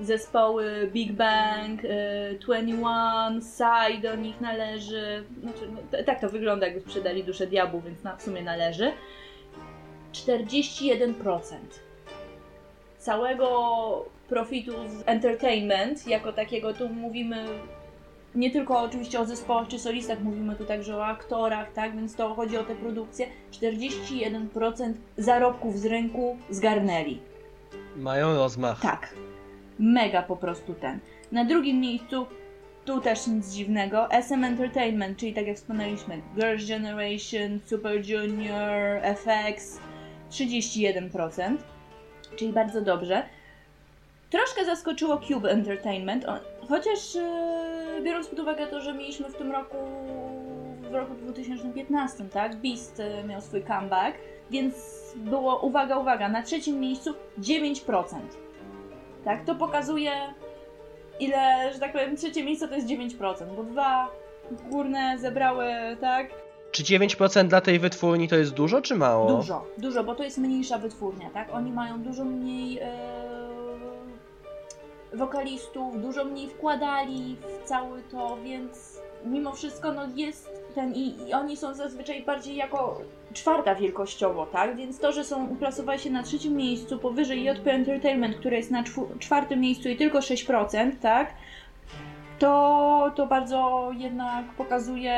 zespoły 0.00 0.90
Big 0.92 1.12
Bang, 1.12 1.80
e, 1.84 2.34
21, 2.34 3.40
Psy 3.40 4.02
do 4.02 4.16
nich 4.16 4.40
należy. 4.40 5.24
Znaczy, 5.42 5.68
no, 5.92 6.04
tak 6.06 6.20
to 6.20 6.28
wygląda, 6.28 6.66
jakby 6.66 6.80
sprzedali 6.80 7.24
duszę 7.24 7.46
diabłu, 7.46 7.80
więc 7.80 8.02
na, 8.02 8.16
w 8.16 8.22
sumie 8.22 8.42
należy. 8.42 8.92
41% 10.14 11.12
całego 12.98 14.04
profitu 14.28 14.72
z 14.72 15.02
entertainment 15.06 16.06
jako 16.06 16.32
takiego, 16.32 16.74
tu 16.74 16.88
mówimy 16.88 17.46
nie 18.34 18.50
tylko 18.50 18.80
oczywiście 18.80 19.20
o 19.20 19.26
zespołach 19.26 19.68
czy 19.68 19.78
solistach, 19.78 20.20
mówimy 20.20 20.56
tu 20.56 20.64
także 20.64 20.96
o 20.96 21.06
aktorach, 21.06 21.72
tak, 21.72 21.96
więc 21.96 22.16
to 22.16 22.34
chodzi 22.34 22.56
o 22.56 22.64
te 22.64 22.74
produkcje. 22.74 23.26
41% 23.52 24.92
zarobków 25.18 25.78
z 25.78 25.86
rynku 25.86 26.36
zgarnęli. 26.50 27.20
Mają 27.96 28.34
rozmach. 28.34 28.80
Tak. 28.80 29.14
Mega 29.78 30.22
po 30.22 30.36
prostu 30.36 30.74
ten. 30.74 30.98
Na 31.32 31.44
drugim 31.44 31.80
miejscu, 31.80 32.26
tu 32.84 33.00
też 33.00 33.26
nic 33.26 33.52
dziwnego, 33.52 34.10
SM 34.10 34.44
Entertainment, 34.44 35.18
czyli 35.18 35.34
tak 35.34 35.46
jak 35.46 35.56
wspomnieliśmy, 35.56 36.22
Girls' 36.36 36.68
Generation, 36.68 37.60
Super 37.64 38.08
Junior, 38.08 39.00
FX, 39.02 39.80
31%, 40.34 41.56
czyli 42.36 42.52
bardzo 42.52 42.80
dobrze. 42.80 43.22
Troszkę 44.30 44.64
zaskoczyło 44.64 45.16
Cube 45.16 45.50
Entertainment, 45.50 46.26
chociaż 46.68 47.14
yy, 47.14 48.02
biorąc 48.02 48.28
pod 48.28 48.38
uwagę 48.38 48.66
to, 48.66 48.80
że 48.80 48.94
mieliśmy 48.94 49.28
w 49.28 49.36
tym 49.36 49.52
roku, 49.52 49.76
w 50.90 50.94
roku 50.94 51.14
2015, 51.14 52.24
tak, 52.24 52.56
Beast 52.56 52.98
yy, 52.98 53.24
miał 53.28 53.40
swój 53.40 53.62
comeback, 53.62 54.18
więc 54.50 54.74
było, 55.16 55.60
uwaga, 55.60 55.98
uwaga, 55.98 56.28
na 56.28 56.42
trzecim 56.42 56.80
miejscu 56.80 57.14
9%. 57.40 58.04
Tak, 59.24 59.44
to 59.44 59.54
pokazuje 59.54 60.12
ile, 61.20 61.72
że 61.72 61.78
tak 61.78 61.92
powiem, 61.92 62.16
trzecie 62.16 62.44
miejsce 62.44 62.68
to 62.68 62.74
jest 62.74 62.88
9%, 62.88 63.56
bo 63.56 63.64
dwa 63.64 64.08
górne 64.70 65.18
zebrały, 65.18 65.66
tak, 66.00 66.43
Czy 66.74 66.82
9% 66.82 67.46
dla 67.46 67.60
tej 67.60 67.78
wytwórni 67.78 68.28
to 68.28 68.36
jest 68.36 68.54
dużo, 68.54 68.82
czy 68.82 68.94
mało? 68.94 69.36
Dużo, 69.36 69.64
dużo, 69.78 70.04
bo 70.04 70.14
to 70.14 70.24
jest 70.24 70.38
mniejsza 70.38 70.78
wytwórnia, 70.78 71.30
tak? 71.30 71.48
Oni 71.52 71.72
mają 71.72 72.02
dużo 72.02 72.24
mniej 72.24 72.78
e, 72.78 72.88
wokalistów, 75.12 76.02
dużo 76.02 76.24
mniej 76.24 76.48
wkładali 76.48 77.36
w 77.40 77.68
cały 77.68 78.02
to, 78.02 78.36
więc 78.44 79.00
mimo 79.24 79.52
wszystko 79.52 79.92
no 79.92 80.02
jest 80.14 80.50
ten 80.74 80.94
i, 80.94 81.28
i 81.28 81.32
oni 81.32 81.56
są 81.56 81.74
zazwyczaj 81.74 82.22
bardziej 82.22 82.56
jako 82.56 83.00
czwarta 83.32 83.74
wielkościowo, 83.74 84.46
tak? 84.46 84.76
Więc 84.76 84.98
to, 84.98 85.12
że 85.12 85.24
są 85.24 85.46
uplasowali 85.46 86.00
się 86.00 86.10
na 86.10 86.22
trzecim 86.22 86.56
miejscu 86.56 86.98
powyżej 86.98 87.44
JP 87.44 87.66
Entertainment, 87.66 88.36
które 88.36 88.56
jest 88.56 88.70
na 88.70 88.84
czwartym 89.18 89.60
miejscu 89.60 89.88
i 89.88 89.96
tylko 89.96 90.18
6%, 90.18 90.92
tak? 91.02 91.34
To, 92.38 93.12
to 93.16 93.26
bardzo 93.26 93.90
jednak 93.98 94.44
pokazuje, 94.46 95.14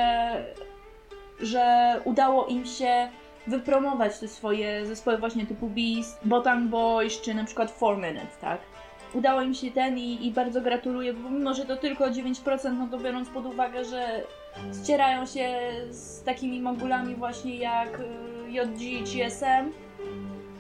że 1.41 1.95
udało 2.05 2.47
im 2.47 2.67
się 2.67 3.09
wypromować 3.47 4.19
te 4.19 4.29
swoje 4.29 4.87
zespoły 4.87 5.19
właśnie 5.19 5.47
typu 5.47 5.69
Beast, 5.69 6.19
Botan 6.25 6.69
Boys 6.69 7.21
czy 7.21 7.35
na 7.35 7.45
przykład 7.45 7.77
4 7.77 7.97
Minutes, 7.97 8.39
tak? 8.41 8.61
Udało 9.15 9.43
im 9.43 9.55
się 9.55 9.71
ten 9.71 9.99
i, 9.99 10.27
i 10.27 10.31
bardzo 10.31 10.61
gratuluję, 10.61 11.13
bo 11.13 11.31
mimo, 11.31 11.55
że 11.55 11.65
to 11.65 11.77
tylko 11.77 12.05
9%, 12.05 12.79
no 12.79 12.89
to 12.91 12.99
biorąc 12.99 13.29
pod 13.29 13.47
uwagę, 13.47 13.85
że 13.85 14.23
ścierają 14.83 15.27
się 15.27 15.73
z 15.91 16.23
takimi 16.23 16.61
mogulami 16.61 17.15
właśnie 17.15 17.57
jak 17.57 18.01
y, 18.01 18.51
JG 18.51 19.07
czy 19.07 19.25
SM, 19.25 19.73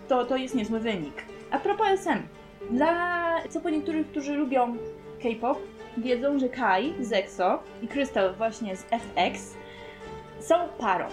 to, 0.08 0.24
to 0.24 0.36
jest 0.36 0.54
niezły 0.54 0.80
wynik. 0.80 1.24
A 1.50 1.58
propos 1.58 1.86
SM, 1.86 2.22
dla 2.70 3.26
co 3.50 3.60
po 3.60 3.70
niektórych, 3.70 4.06
którzy 4.06 4.34
lubią 4.34 4.76
K-pop, 5.22 5.58
wiedzą, 5.96 6.38
że 6.38 6.48
Kai 6.48 6.94
z 7.00 7.12
EXO 7.12 7.62
i 7.82 7.88
Crystal 7.88 8.34
właśnie 8.34 8.76
z 8.76 8.82
FX 8.82 9.54
są 10.49 10.55
parą 10.78 11.07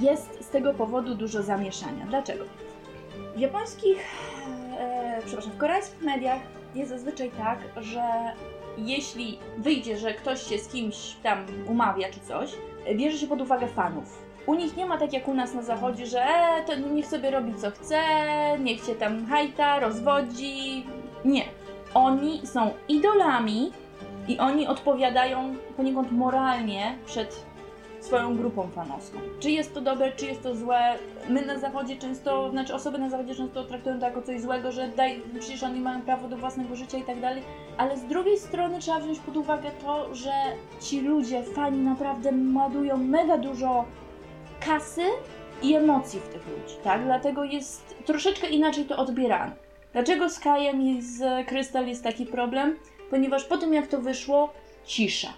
jest 0.00 0.44
z 0.44 0.48
tego 0.48 0.74
powodu 0.74 1.14
dużo 1.14 1.42
zamieszania. 1.42 2.06
Dlaczego? 2.06 2.44
W 3.36 3.40
japońskich, 3.40 3.98
e, 4.78 5.22
przepraszam, 5.24 5.52
w 5.52 5.58
koreańskich 5.58 6.02
mediach 6.02 6.40
jest 6.74 6.90
zazwyczaj 6.90 7.30
tak, 7.30 7.58
że 7.76 8.02
jeśli 8.78 9.38
wyjdzie, 9.58 9.98
że 9.98 10.14
ktoś 10.14 10.42
się 10.42 10.58
z 10.58 10.68
kimś 10.68 11.16
tam 11.22 11.38
umawia 11.68 12.08
czy 12.10 12.20
coś, 12.20 12.50
bierze 12.96 13.18
się 13.18 13.26
pod 13.26 13.40
uwagę 13.40 13.68
fanów. 13.68 14.22
U 14.46 14.54
nich 14.54 14.76
nie 14.76 14.86
ma 14.86 14.98
tak 14.98 15.12
jak 15.12 15.28
u 15.28 15.34
nas 15.34 15.54
na 15.54 15.62
zachodzie, 15.62 16.06
że 16.06 16.22
e, 16.22 16.64
to 16.66 16.74
niech 16.76 17.06
sobie 17.06 17.30
robi 17.30 17.54
co 17.54 17.70
chce, 17.70 17.98
niech 18.60 18.84
się 18.84 18.94
tam 18.94 19.26
hajta, 19.26 19.80
rozwodzi. 19.80 20.86
Nie. 21.24 21.44
Oni 21.94 22.46
są 22.46 22.70
idolami 22.88 23.72
i 24.28 24.38
oni 24.38 24.66
odpowiadają 24.66 25.54
poniekąd 25.76 26.12
moralnie 26.12 26.98
przed 27.06 27.51
swoją 28.04 28.36
grupą 28.36 28.68
fanowską. 28.68 29.18
Czy 29.40 29.50
jest 29.50 29.74
to 29.74 29.80
dobre, 29.80 30.12
czy 30.12 30.26
jest 30.26 30.42
to 30.42 30.54
złe? 30.54 30.98
My 31.28 31.46
na 31.46 31.58
zachodzie 31.58 31.96
często, 31.96 32.50
znaczy 32.50 32.74
osoby 32.74 32.98
na 32.98 33.10
zachodzie 33.10 33.34
często 33.34 33.64
traktują 33.64 34.00
to 34.00 34.06
jako 34.06 34.22
coś 34.22 34.40
złego, 34.40 34.72
że 34.72 34.88
daj, 34.88 35.22
przecież 35.40 35.62
oni 35.62 35.80
mają 35.80 36.02
prawo 36.02 36.28
do 36.28 36.36
własnego 36.36 36.76
życia 36.76 36.98
i 36.98 37.02
tak 37.02 37.20
dalej, 37.20 37.42
ale 37.76 37.96
z 37.96 38.04
drugiej 38.04 38.38
strony 38.38 38.78
trzeba 38.78 39.00
wziąć 39.00 39.18
pod 39.18 39.36
uwagę 39.36 39.70
to, 39.82 40.14
że 40.14 40.32
ci 40.80 41.00
ludzie, 41.00 41.42
fani 41.42 41.78
naprawdę 41.78 42.30
ładują 42.56 42.96
mega 42.96 43.38
dużo 43.38 43.84
kasy 44.66 45.02
i 45.62 45.74
emocji 45.74 46.20
w 46.20 46.28
tych 46.28 46.46
ludzi, 46.48 46.74
tak? 46.84 47.04
Dlatego 47.04 47.44
jest 47.44 47.94
troszeczkę 48.06 48.48
inaczej 48.48 48.84
to 48.84 48.96
odbierane. 48.96 49.52
Dlaczego 49.92 50.30
z 50.30 50.38
Kajem 50.38 50.82
i 50.82 51.02
z 51.02 51.46
Krystal 51.46 51.86
jest 51.86 52.04
taki 52.04 52.26
problem? 52.26 52.76
Ponieważ 53.10 53.44
po 53.44 53.56
tym 53.56 53.74
jak 53.74 53.86
to 53.86 53.98
wyszło, 53.98 54.52
cisza. 54.84 55.28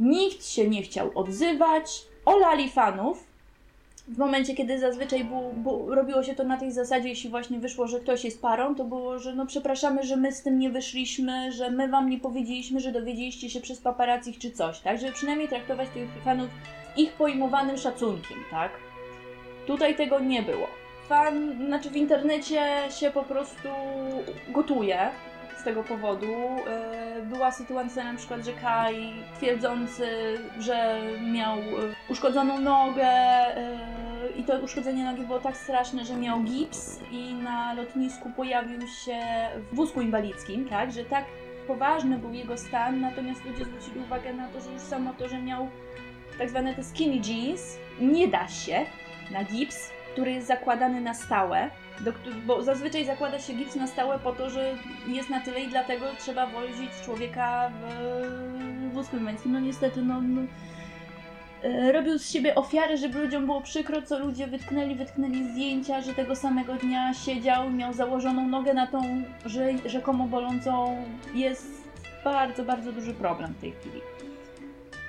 Nikt 0.00 0.46
się 0.46 0.68
nie 0.68 0.82
chciał 0.82 1.10
odzywać, 1.14 2.02
olali 2.24 2.70
fanów. 2.70 3.24
W 4.08 4.18
momencie, 4.18 4.54
kiedy 4.54 4.78
zazwyczaj 4.78 5.24
było, 5.24 5.52
było, 5.52 5.94
robiło 5.94 6.22
się 6.22 6.34
to 6.34 6.44
na 6.44 6.56
tej 6.56 6.72
zasadzie, 6.72 7.08
jeśli 7.08 7.30
właśnie 7.30 7.58
wyszło, 7.58 7.86
że 7.86 8.00
ktoś 8.00 8.24
jest 8.24 8.42
parą, 8.42 8.74
to 8.74 8.84
było, 8.84 9.18
że 9.18 9.34
no 9.34 9.46
przepraszamy, 9.46 10.02
że 10.02 10.16
my 10.16 10.32
z 10.32 10.42
tym 10.42 10.58
nie 10.58 10.70
wyszliśmy, 10.70 11.52
że 11.52 11.70
my 11.70 11.88
wam 11.88 12.10
nie 12.10 12.18
powiedzieliśmy, 12.18 12.80
że 12.80 12.92
dowiedzieliście 12.92 13.50
się 13.50 13.60
przez 13.60 13.80
paparazzi 13.80 14.34
czy 14.34 14.50
coś, 14.50 14.80
tak? 14.80 15.00
Żeby 15.00 15.12
przynajmniej 15.12 15.48
traktować 15.48 15.88
tych 15.94 16.08
fanów 16.24 16.48
ich 16.96 17.12
pojmowanym 17.12 17.76
szacunkiem, 17.78 18.38
tak? 18.50 18.72
Tutaj 19.66 19.96
tego 19.96 20.20
nie 20.20 20.42
było. 20.42 20.66
fan, 21.08 21.66
znaczy 21.66 21.90
w 21.90 21.96
internecie 21.96 22.60
się 23.00 23.10
po 23.10 23.22
prostu 23.22 23.68
gotuje 24.48 25.10
z 25.60 25.64
tego 25.64 25.84
powodu. 25.84 26.32
E, 26.66 27.22
Była 27.22 27.52
sytuacja 27.52 28.12
na 28.12 28.18
przykład, 28.18 28.44
że 28.44 28.52
Kai 28.52 29.12
twierdzący, 29.36 30.38
że 30.58 31.00
miał 31.32 31.58
e, 31.58 31.62
uszkodzoną 32.08 32.60
nogę 32.60 33.06
e, 33.06 33.78
i 34.36 34.44
to 34.44 34.58
uszkodzenie 34.58 35.04
nogi 35.04 35.22
było 35.22 35.38
tak 35.38 35.56
straszne, 35.56 36.04
że 36.04 36.16
miał 36.16 36.40
gips 36.40 37.00
i 37.10 37.34
na 37.34 37.74
lotnisku 37.74 38.30
pojawił 38.36 38.80
się 38.80 39.20
w 39.72 39.74
wózku 39.74 40.00
inwalidzkim, 40.00 40.68
tak, 40.68 40.92
że 40.92 41.04
tak 41.04 41.24
poważny 41.66 42.18
był 42.18 42.32
jego 42.32 42.56
stan, 42.58 43.00
natomiast 43.00 43.44
ludzie 43.44 43.64
zwrócili 43.64 44.00
uwagę 44.00 44.32
na 44.32 44.48
to, 44.48 44.60
że 44.60 44.72
już 44.72 44.82
samo 44.82 45.12
to, 45.18 45.28
że 45.28 45.38
miał 45.38 45.68
tak 46.38 46.50
zwane 46.50 46.74
te 46.74 46.84
skinny 46.84 47.20
jeans, 47.24 47.78
nie 48.00 48.28
da 48.28 48.48
się 48.48 48.84
na 49.30 49.44
gips, 49.44 49.90
który 50.12 50.32
jest 50.32 50.46
zakładany 50.46 51.00
na 51.00 51.14
stałe, 51.14 51.70
do, 52.04 52.12
bo 52.46 52.62
zazwyczaj 52.62 53.04
zakłada 53.04 53.38
się 53.38 53.52
gips 53.52 53.74
na 53.74 53.86
stałe 53.86 54.18
po 54.18 54.32
to, 54.32 54.50
że 54.50 54.74
jest 55.08 55.30
na 55.30 55.40
tyle 55.40 55.60
i 55.60 55.68
dlatego 55.68 56.06
trzeba 56.18 56.46
wozić 56.46 56.90
człowieka 57.04 57.70
w 57.80 58.92
wózku 58.92 59.16
inwalidzkim. 59.16 59.52
No 59.52 59.60
niestety, 59.60 60.02
no, 60.02 60.20
no 60.20 60.42
e, 61.62 61.92
robił 61.92 62.18
z 62.18 62.30
siebie 62.30 62.54
ofiarę, 62.54 62.96
żeby 62.96 63.18
ludziom 63.18 63.46
było 63.46 63.60
przykro, 63.60 64.02
co 64.02 64.18
ludzie 64.18 64.46
wytknęli, 64.46 64.94
wytknęli 64.94 65.44
zdjęcia, 65.44 66.00
że 66.00 66.14
tego 66.14 66.36
samego 66.36 66.74
dnia 66.74 67.14
siedział, 67.14 67.70
miał 67.70 67.92
założoną 67.92 68.48
nogę 68.48 68.74
na 68.74 68.86
tą 68.86 69.22
że, 69.46 69.88
rzekomo 69.88 70.26
bolącą. 70.26 71.04
Jest 71.34 71.80
bardzo, 72.24 72.64
bardzo 72.64 72.92
duży 72.92 73.14
problem 73.14 73.54
w 73.54 73.60
tej 73.60 73.72
chwili. 73.72 74.00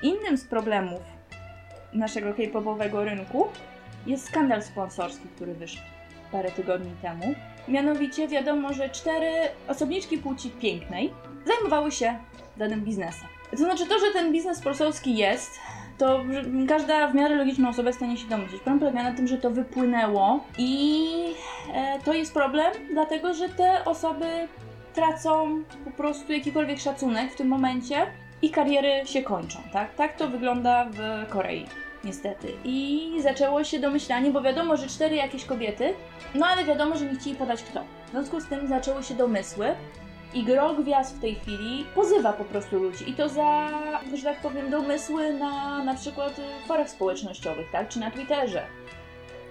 Innym 0.03 0.37
z 0.37 0.45
problemów 0.45 1.01
naszego 1.93 2.33
K-popowego 2.33 3.03
rynku 3.03 3.47
jest 4.05 4.27
skandal 4.27 4.63
sponsorski, 4.63 5.27
który 5.35 5.53
wyszedł 5.53 5.90
parę 6.31 6.51
tygodni 6.51 6.91
temu. 7.01 7.35
Mianowicie 7.67 8.27
wiadomo, 8.27 8.73
że 8.73 8.89
cztery 8.89 9.31
osobniczki 9.67 10.17
płci 10.17 10.49
pięknej 10.49 11.13
zajmowały 11.45 11.91
się 11.91 12.17
danym 12.57 12.81
biznesem. 12.81 13.27
To 13.51 13.57
znaczy 13.57 13.85
to, 13.85 13.99
że 13.99 14.13
ten 14.13 14.31
biznes 14.31 14.57
sponsorski 14.57 15.17
jest, 15.17 15.59
to 15.97 16.23
każda 16.67 17.07
w 17.07 17.15
miarę 17.15 17.35
logiczna 17.35 17.69
osoba 17.69 17.91
stanie 17.91 18.17
się 18.17 18.27
domyślić. 18.27 18.61
Problem 18.61 18.79
polega 18.79 19.03
na 19.03 19.17
tym, 19.17 19.27
że 19.27 19.37
to 19.37 19.51
wypłynęło 19.51 20.39
i 20.57 21.05
e, 21.73 21.99
to 22.05 22.13
jest 22.13 22.33
problem, 22.33 22.73
dlatego 22.93 23.33
że 23.33 23.49
te 23.49 23.85
osoby 23.85 24.47
tracą 24.93 25.63
po 25.85 25.91
prostu 25.91 26.33
jakikolwiek 26.33 26.79
szacunek 26.79 27.31
w 27.31 27.35
tym 27.35 27.47
momencie 27.47 28.07
i 28.41 28.49
kariery 28.49 29.05
się 29.05 29.23
kończą, 29.23 29.59
tak? 29.73 29.95
Tak 29.95 30.17
to 30.17 30.27
wygląda 30.27 30.85
w 30.91 31.29
Korei, 31.29 31.65
niestety. 32.03 32.53
I 32.63 33.11
zaczęło 33.21 33.63
się 33.63 33.79
domyślanie, 33.79 34.31
bo 34.31 34.41
wiadomo, 34.41 34.77
że 34.77 34.87
cztery 34.87 35.15
jakieś 35.15 35.45
kobiety, 35.45 35.93
no 36.35 36.45
ale 36.45 36.65
wiadomo, 36.65 36.97
że 36.97 37.05
nie 37.05 37.15
chcieli 37.19 37.35
podać 37.35 37.63
kto. 37.63 37.83
W 38.07 38.09
związku 38.11 38.41
z 38.41 38.47
tym 38.47 38.67
zaczęły 38.67 39.03
się 39.03 39.13
domysły 39.13 39.75
i 40.33 40.43
gro 40.43 40.73
gwiazd 40.73 41.15
w 41.15 41.21
tej 41.21 41.35
chwili 41.35 41.85
pozywa 41.95 42.33
po 42.33 42.45
prostu 42.45 42.79
ludzi 42.79 43.09
i 43.09 43.13
to 43.13 43.29
za, 43.29 43.69
że 44.13 44.23
tak 44.23 44.41
powiem, 44.41 44.69
domysły 44.69 45.33
na 45.33 45.83
na 45.83 45.93
przykład 45.93 46.41
forach 46.67 46.89
społecznościowych, 46.89 47.71
tak? 47.71 47.89
Czy 47.89 47.99
na 47.99 48.11
Twitterze. 48.11 48.65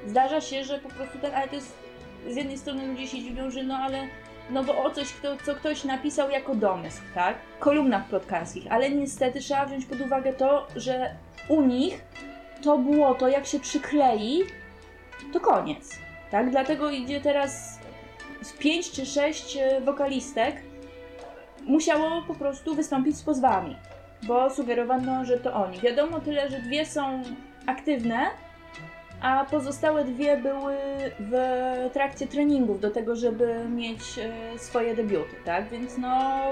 Zdarza 0.07 0.40
się, 0.40 0.64
że 0.64 0.78
po 0.78 0.88
prostu 0.88 1.18
ten, 1.18 1.34
ale 1.34 1.48
to 1.48 1.55
jest, 1.55 1.78
z 2.30 2.36
jednej 2.36 2.59
strony 2.59 2.86
ludzie 2.86 3.07
się 3.07 3.18
dziwią, 3.18 3.51
że 3.51 3.62
no 3.62 3.76
ale 3.76 4.09
no 4.51 4.64
bo 4.64 4.84
o 4.84 4.90
coś, 4.90 5.12
kto, 5.12 5.36
co 5.46 5.55
ktoś 5.55 5.84
napisał 5.84 6.30
jako 6.30 6.55
domysł, 6.55 7.01
tak? 7.14 7.36
Kolumnach 7.59 8.09
plotkarskich, 8.09 8.66
ale 8.70 8.90
niestety 8.90 9.40
trzeba 9.40 9.66
wziąć 9.66 9.86
pod 9.86 10.01
uwagę 10.01 10.32
to, 10.32 10.66
że 10.76 11.14
u 11.48 11.62
nich 11.62 12.05
to 12.63 12.79
było 12.79 13.15
to, 13.15 13.29
jak 13.29 13.47
się 13.47 13.61
przyklei, 13.61 14.45
to 15.33 15.41
koniec, 15.41 15.99
tak? 16.31 16.51
Dlatego 16.51 16.91
idzie 16.91 17.21
teraz 17.21 17.81
z 18.43 18.53
pięć 18.53 18.91
czy 18.91 19.07
sześć 19.07 19.57
e, 19.57 19.81
wokalistek 19.81 20.57
musiało 21.67 22.23
po 22.23 22.35
prostu 22.35 22.75
wystąpić 22.75 23.17
z 23.17 23.23
pozwami, 23.23 23.77
bo 24.23 24.51
sugerowano, 24.51 25.25
że 25.25 25.39
to 25.39 25.55
oni. 25.55 25.81
Wiadomo 25.81 26.21
tyle, 26.21 26.49
że 26.51 26.61
dwie 26.61 26.87
są 26.87 27.23
aktywne, 27.67 28.27
a 29.23 29.45
pozostałe 29.51 30.05
dwie 30.05 30.37
były 30.37 30.77
w 31.19 31.35
trakcie 31.93 32.27
treningów 32.27 32.81
do 32.81 32.91
tego, 32.91 33.17
żeby 33.17 33.69
mieć 33.69 34.01
e, 34.19 34.59
swoje 34.59 34.95
debiuty, 34.95 35.37
tak? 35.45 35.69
Więc 35.69 35.99
no 35.99 36.43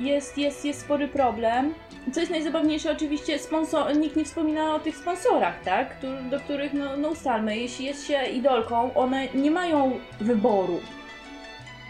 jest, 0.00 0.38
jest, 0.38 0.64
jest 0.64 0.80
spory 0.80 1.08
problem. 1.08 1.74
Co 2.12 2.20
jest 2.20 2.32
najzabawniejsze, 2.32 2.92
oczywiście 2.92 3.38
sponsor, 3.38 3.96
nikt 3.96 4.16
nie 4.16 4.24
wspomina 4.24 4.74
o 4.74 4.80
tych 4.80 4.96
sponsorach, 4.96 5.62
tak? 5.62 5.96
Do 6.30 6.40
których, 6.40 6.72
no, 6.72 6.96
no 6.96 7.08
ustalmy, 7.08 7.58
jeśli 7.58 7.84
jest 7.84 8.06
się 8.06 8.24
idolką, 8.24 8.94
one 8.94 9.28
nie 9.34 9.50
mają 9.50 10.00
wyboru. 10.20 10.80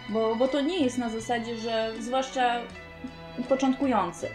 Bo, 0.08 0.36
bo 0.36 0.48
to 0.48 0.60
nie 0.60 0.84
jest 0.84 0.98
na 0.98 1.08
zasadzie, 1.08 1.56
że 1.56 1.92
zwłaszcza 2.00 2.60
początkujący. 3.48 4.28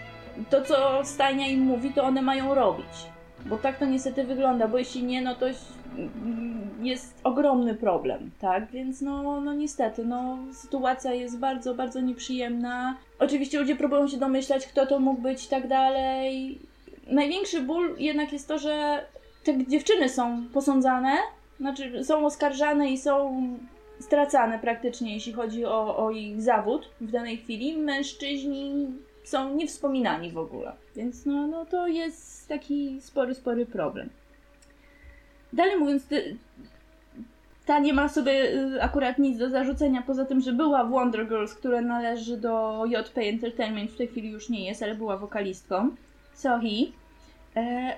To, 0.49 0.61
co 0.61 1.05
stajnia 1.05 1.47
im 1.47 1.59
mówi, 1.59 1.93
to 1.93 2.03
one 2.03 2.21
mają 2.21 2.55
robić. 2.55 2.86
Bo 3.45 3.57
tak 3.57 3.80
to 3.80 3.86
niestety 3.86 4.23
wygląda, 4.23 4.67
bo 4.67 4.78
jeśli 4.78 5.03
nie, 5.03 5.21
no 5.21 5.36
to 5.36 5.45
jest 6.81 7.19
ogromny 7.23 7.75
problem, 7.75 8.31
tak? 8.39 8.71
Więc 8.71 9.01
no, 9.01 9.41
no 9.41 9.53
niestety, 9.53 10.05
no 10.05 10.37
sytuacja 10.53 11.13
jest 11.13 11.39
bardzo, 11.39 11.75
bardzo 11.75 12.01
nieprzyjemna. 12.01 12.97
Oczywiście 13.19 13.59
ludzie 13.59 13.75
próbują 13.75 14.07
się 14.07 14.17
domyślać, 14.17 14.67
kto 14.67 14.85
to 14.85 14.99
mógł 14.99 15.21
być 15.21 15.45
i 15.45 15.49
tak 15.49 15.67
dalej. 15.67 16.59
Największy 17.07 17.61
ból 17.61 17.95
jednak 17.97 18.33
jest 18.33 18.47
to, 18.47 18.59
że 18.59 19.05
te 19.43 19.65
dziewczyny 19.67 20.09
są 20.09 20.43
posądzane, 20.53 21.11
znaczy 21.59 22.03
są 22.03 22.25
oskarżane 22.25 22.91
i 22.91 22.97
są 22.97 23.43
stracane 23.99 24.59
praktycznie, 24.59 25.13
jeśli 25.13 25.33
chodzi 25.33 25.65
o, 25.65 25.97
o 25.97 26.11
ich 26.11 26.41
zawód 26.41 26.89
w 27.01 27.11
danej 27.11 27.37
chwili. 27.37 27.77
Mężczyźni 27.77 28.87
są 29.23 29.55
niewspominani 29.55 30.31
w 30.31 30.37
ogóle. 30.37 30.73
Więc 30.95 31.25
no, 31.25 31.47
no 31.47 31.65
to 31.65 31.87
jest 31.87 32.47
taki 32.47 33.01
spory, 33.01 33.33
spory 33.33 33.65
problem. 33.65 34.09
Dalej 35.53 35.77
mówiąc, 35.77 36.03
ta 37.65 37.79
nie 37.79 37.93
ma 37.93 38.09
sobie 38.09 38.53
y, 38.53 38.83
akurat 38.83 39.19
nic 39.19 39.37
do 39.37 39.49
zarzucenia, 39.49 40.01
poza 40.01 40.25
tym, 40.25 40.41
że 40.41 40.53
była 40.53 40.83
w 40.83 40.89
Wonder 40.89 41.27
Girls, 41.27 41.53
która 41.53 41.81
należy 41.81 42.37
do 42.37 42.83
JP 42.85 43.17
Entertainment, 43.17 43.91
w 43.91 43.97
tej 43.97 44.07
chwili 44.07 44.29
już 44.29 44.49
nie 44.49 44.65
jest, 44.65 44.83
ale 44.83 44.95
była 44.95 45.17
wokalistką. 45.17 45.95
Sohi. 46.33 46.93
E, 47.55 47.95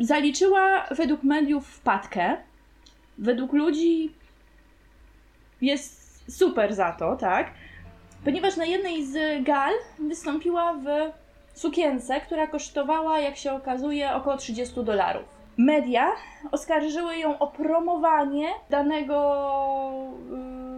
zaliczyła 0.00 0.86
według 0.90 1.22
mediów 1.22 1.66
wpadkę. 1.66 2.36
Według 3.18 3.52
ludzi 3.52 4.12
jest 5.60 6.24
super 6.38 6.74
za 6.74 6.92
to, 6.92 7.16
tak? 7.16 7.50
Ponieważ 8.24 8.56
na 8.56 8.64
jednej 8.64 9.06
z 9.06 9.44
gal 9.44 9.72
wystąpiła 9.98 10.72
w 10.72 10.86
sukience, 11.58 12.20
która 12.20 12.46
kosztowała, 12.46 13.18
jak 13.18 13.36
się 13.36 13.52
okazuje, 13.52 14.14
około 14.14 14.36
30 14.36 14.84
dolarów. 14.84 15.37
Media 15.58 16.12
oskarżyły 16.52 17.16
ją 17.16 17.38
o 17.38 17.46
promowanie 17.46 18.48
danego 18.70 19.16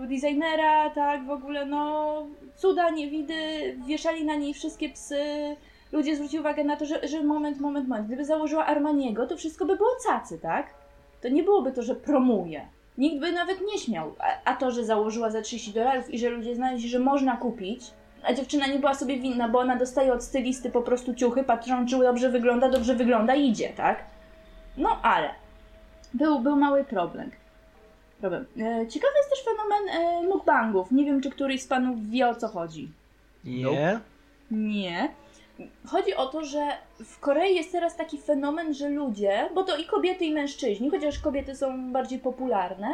y, 0.05 0.07
designera, 0.07 0.91
tak, 0.91 1.26
w 1.26 1.31
ogóle 1.31 1.66
no 1.66 2.26
cuda, 2.55 2.91
niewidy, 2.91 3.35
wieszali 3.87 4.24
na 4.24 4.35
niej 4.35 4.55
wszystkie 4.55 4.89
psy. 4.89 5.24
Ludzie 5.93 6.16
zwrócili 6.16 6.41
uwagę 6.41 6.64
na 6.64 6.76
to, 6.76 6.87
że, 6.87 7.09
że 7.09 7.22
moment, 7.22 7.61
moment, 7.61 7.89
moment, 7.89 8.07
gdyby 8.07 8.24
założyła 8.24 8.66
Armaniego, 8.66 9.26
to 9.26 9.37
wszystko 9.37 9.64
by 9.64 9.76
było 9.76 9.91
cacy, 10.07 10.39
tak? 10.39 10.66
To 11.22 11.28
nie 11.28 11.43
byłoby 11.43 11.72
to, 11.72 11.83
że 11.83 11.95
promuje. 11.95 12.66
Nikt 12.99 13.20
by 13.20 13.33
nawet 13.33 13.59
nie 13.72 13.78
śmiał. 13.78 14.14
A, 14.18 14.51
a 14.51 14.57
to, 14.57 14.70
że 14.70 14.85
założyła 14.85 15.31
za 15.31 15.43
30 15.43 15.72
dolarów 15.72 16.14
i 16.14 16.18
że 16.18 16.31
ludzie 16.31 16.55
znaleźli, 16.55 16.89
że 16.89 16.99
można 16.99 17.37
kupić, 17.37 17.83
a 18.22 18.33
dziewczyna 18.33 18.66
nie 18.66 18.78
była 18.78 18.95
sobie 18.95 19.18
winna, 19.18 19.49
bo 19.49 19.59
ona 19.59 19.76
dostaje 19.76 20.12
od 20.12 20.24
stylisty 20.24 20.70
po 20.70 20.83
prostu 20.83 21.14
ciuchy, 21.14 21.45
patrzą, 21.45 21.87
czy 21.87 21.99
dobrze 21.99 22.31
wygląda, 22.31 22.68
dobrze 22.68 22.95
wygląda, 22.95 23.35
idzie, 23.35 23.68
tak? 23.68 24.05
No 24.77 25.03
ale 25.03 25.31
był, 26.14 26.41
był 26.41 26.57
mały 26.57 26.85
problem. 26.85 27.31
problem. 28.21 28.47
E, 28.59 28.87
ciekawy 28.89 29.14
jest 29.16 29.31
też 29.31 29.45
fenomen 29.45 29.89
e, 29.89 30.29
mukbangów. 30.29 30.93
Nie 30.93 31.05
wiem, 31.05 31.21
czy 31.21 31.31
któryś 31.31 31.62
z 31.62 31.66
panów 31.66 32.11
wie 32.11 32.29
o 32.29 32.35
co 32.35 32.49
chodzi. 32.49 32.91
Nie? 33.45 34.01
Nie. 34.51 35.09
Chodzi 35.87 36.14
o 36.14 36.27
to, 36.27 36.45
że 36.45 36.68
w 37.05 37.21
Korei 37.21 37.57
jest 37.57 37.73
teraz 37.73 37.97
taki 37.97 38.18
fenomen, 38.18 38.75
że 38.75 38.89
ludzie, 38.89 39.49
bo 39.55 39.62
to 39.64 39.77
i 39.77 39.85
kobiety, 39.85 40.25
i 40.25 40.33
mężczyźni, 40.33 40.91
chociaż 40.91 41.18
kobiety 41.18 41.57
są 41.57 41.93
bardziej 41.93 42.18
popularne, 42.18 42.89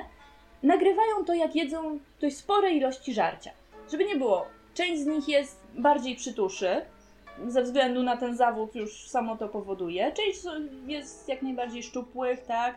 nagrywają 0.63 1.25
to, 1.27 1.35
jak 1.35 1.57
jedzą 1.57 1.99
dość 2.21 2.37
spore 2.37 2.71
ilości 2.71 3.15
żarcia. 3.15 3.51
Żeby 3.91 4.05
nie 4.05 4.17
było, 4.17 4.47
część 4.75 5.03
z 5.03 5.07
nich 5.07 5.29
jest 5.29 5.61
bardziej 5.75 6.17
przytuszy, 6.17 6.83
ze 7.49 7.63
względu 7.63 8.03
na 8.03 8.17
ten 8.17 8.37
zawód 8.37 8.75
już 8.75 9.09
samo 9.09 9.37
to 9.37 9.49
powoduje. 9.49 10.13
Część 10.13 10.41
jest 10.87 11.29
jak 11.29 11.43
najbardziej 11.43 11.83
szczupłych, 11.83 12.45
tak? 12.45 12.75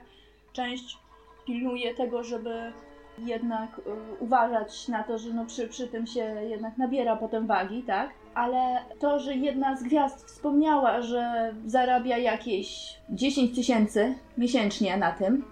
Część 0.53 0.97
pilnuje 1.45 1.95
tego, 1.95 2.24
żeby 2.24 2.72
jednak 3.18 3.80
y, 3.80 3.82
uważać 4.20 4.88
na 4.88 5.03
to, 5.03 5.18
że 5.18 5.30
no 5.30 5.45
przy, 5.45 5.68
przy 5.68 5.88
tym 5.88 6.07
się 6.07 6.22
jednak 6.49 6.78
nabiera 6.78 7.16
potem 7.16 7.47
wagi, 7.47 7.84
tak? 7.84 8.10
Ale 8.34 8.78
to, 8.99 9.20
że 9.20 9.36
jedna 9.36 9.76
z 9.76 9.84
gwiazd 9.84 10.26
wspomniała, 10.26 11.01
że 11.01 11.53
zarabia 11.66 12.18
jakieś 12.18 12.97
10 13.10 13.55
tysięcy 13.55 14.16
miesięcznie 14.38 14.97
na 14.97 15.12
tym, 15.12 15.45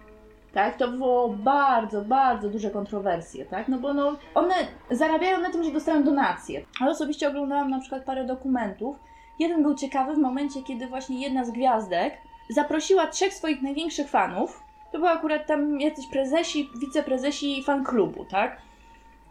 tak, 0.54 0.78
to 0.78 0.88
było 0.88 1.30
bardzo, 1.30 2.02
bardzo 2.02 2.50
duże 2.50 2.70
kontrowersje, 2.70 3.46
tak, 3.46 3.68
no 3.68 3.80
bo 3.80 3.94
no, 3.94 4.18
one 4.36 4.56
zarabiają 4.92 5.42
na 5.42 5.50
tym, 5.50 5.64
że 5.64 5.72
dostają 5.72 6.04
donacje. 6.04 6.66
Ale 6.82 6.92
osobiście 6.92 7.28
oglądałam 7.28 7.70
na 7.70 7.80
przykład 7.80 8.04
parę 8.04 8.26
dokumentów. 8.26 9.00
Jeden 9.40 9.64
był 9.64 9.76
ciekawy 9.76 10.14
w 10.14 10.18
momencie, 10.18 10.64
kiedy 10.64 10.88
właśnie 10.88 11.22
jedna 11.22 11.46
z 11.46 11.52
gwiazdek 11.52 12.18
zaprosiła 12.50 13.08
trzech 13.08 13.34
swoich 13.34 13.62
największych 13.62 14.10
fanów. 14.10 14.64
To 14.92 14.98
były 14.98 15.10
akurat 15.10 15.48
tam 15.48 15.80
jacyś 15.80 16.08
prezesi, 16.08 16.70
wiceprezesi 16.82 17.64
fan 17.64 17.84
klubu, 17.84 18.26
tak? 18.26 18.58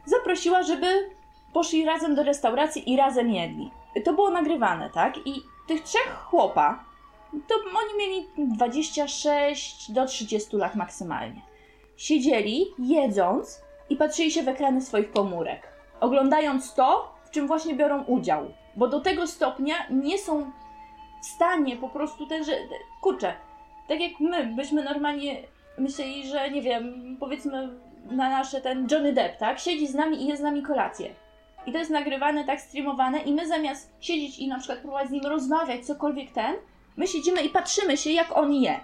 Zaprosiła, 0.04 0.62
żeby 0.62 0.86
poszli 1.52 1.84
razem 1.84 2.14
do 2.14 2.22
restauracji 2.22 2.92
i 2.92 2.96
razem 2.96 3.30
jedli. 3.30 3.70
To 4.04 4.12
było 4.12 4.30
nagrywane, 4.30 4.90
tak? 4.90 5.26
I 5.26 5.42
tych 5.66 5.82
trzech 5.82 6.16
chłopa, 6.24 6.84
to 7.48 7.54
oni 7.54 7.98
mieli 7.98 8.26
26 8.56 9.92
do 9.92 10.06
30 10.06 10.56
lat 10.56 10.74
maksymalnie. 10.74 11.42
Siedzieli, 11.96 12.66
jedząc 12.78 13.62
i 13.90 13.96
patrzyli 13.96 14.30
się 14.30 14.42
w 14.42 14.48
ekrany 14.48 14.80
swoich 14.80 15.12
komórek, 15.12 15.68
oglądając 16.00 16.74
to, 16.74 17.14
w 17.24 17.30
czym 17.30 17.46
właśnie 17.46 17.74
biorą 17.74 18.04
udział. 18.04 18.52
Bo 18.76 18.88
do 18.88 19.00
tego 19.00 19.26
stopnia 19.26 19.74
nie 19.90 20.18
są 20.18 20.50
w 21.22 21.26
stanie 21.26 21.76
po 21.76 21.88
prostu 21.88 22.26
ten, 22.26 22.44
że 22.44 22.52
kurczę, 23.00 23.34
tak 23.88 24.00
jak 24.00 24.20
my 24.20 24.46
byśmy 24.46 24.84
normalnie 24.84 25.42
myśleli, 25.78 26.28
że 26.28 26.50
nie 26.50 26.62
wiem, 26.62 27.16
powiedzmy 27.20 27.68
na 28.10 28.30
nasze 28.30 28.60
ten 28.60 28.88
Johnny 28.90 29.12
Depp, 29.12 29.38
tak? 29.38 29.58
Siedzi 29.58 29.86
z 29.86 29.94
nami 29.94 30.22
i 30.22 30.26
jest 30.26 30.40
z 30.40 30.44
nami 30.44 30.62
kolację. 30.62 31.14
I 31.66 31.72
to 31.72 31.78
jest 31.78 31.90
nagrywane, 31.90 32.44
tak 32.44 32.60
streamowane 32.60 33.18
i 33.18 33.32
my 33.32 33.46
zamiast 33.46 33.92
siedzieć 34.00 34.38
i 34.38 34.48
na 34.48 34.58
przykład 34.58 34.78
próbować 34.78 35.08
z 35.08 35.10
nim 35.10 35.26
rozmawiać, 35.26 35.86
cokolwiek 35.86 36.30
ten, 36.30 36.56
my 36.96 37.06
siedzimy 37.06 37.42
i 37.42 37.48
patrzymy 37.48 37.96
się, 37.96 38.10
jak 38.10 38.36
on 38.36 38.52
je. 38.52 38.80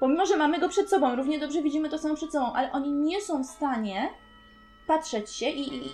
Pomimo, 0.00 0.26
że 0.26 0.36
mamy 0.36 0.58
go 0.58 0.68
przed 0.68 0.90
sobą, 0.90 1.16
równie 1.16 1.38
dobrze 1.38 1.62
widzimy 1.62 1.88
to 1.88 1.98
samo 1.98 2.14
przed 2.14 2.32
sobą, 2.32 2.52
ale 2.52 2.72
oni 2.72 2.92
nie 2.92 3.20
są 3.20 3.44
w 3.44 3.46
stanie 3.46 4.08
patrzeć 4.86 5.30
się 5.30 5.46
i, 5.48 5.76
i 5.76 5.90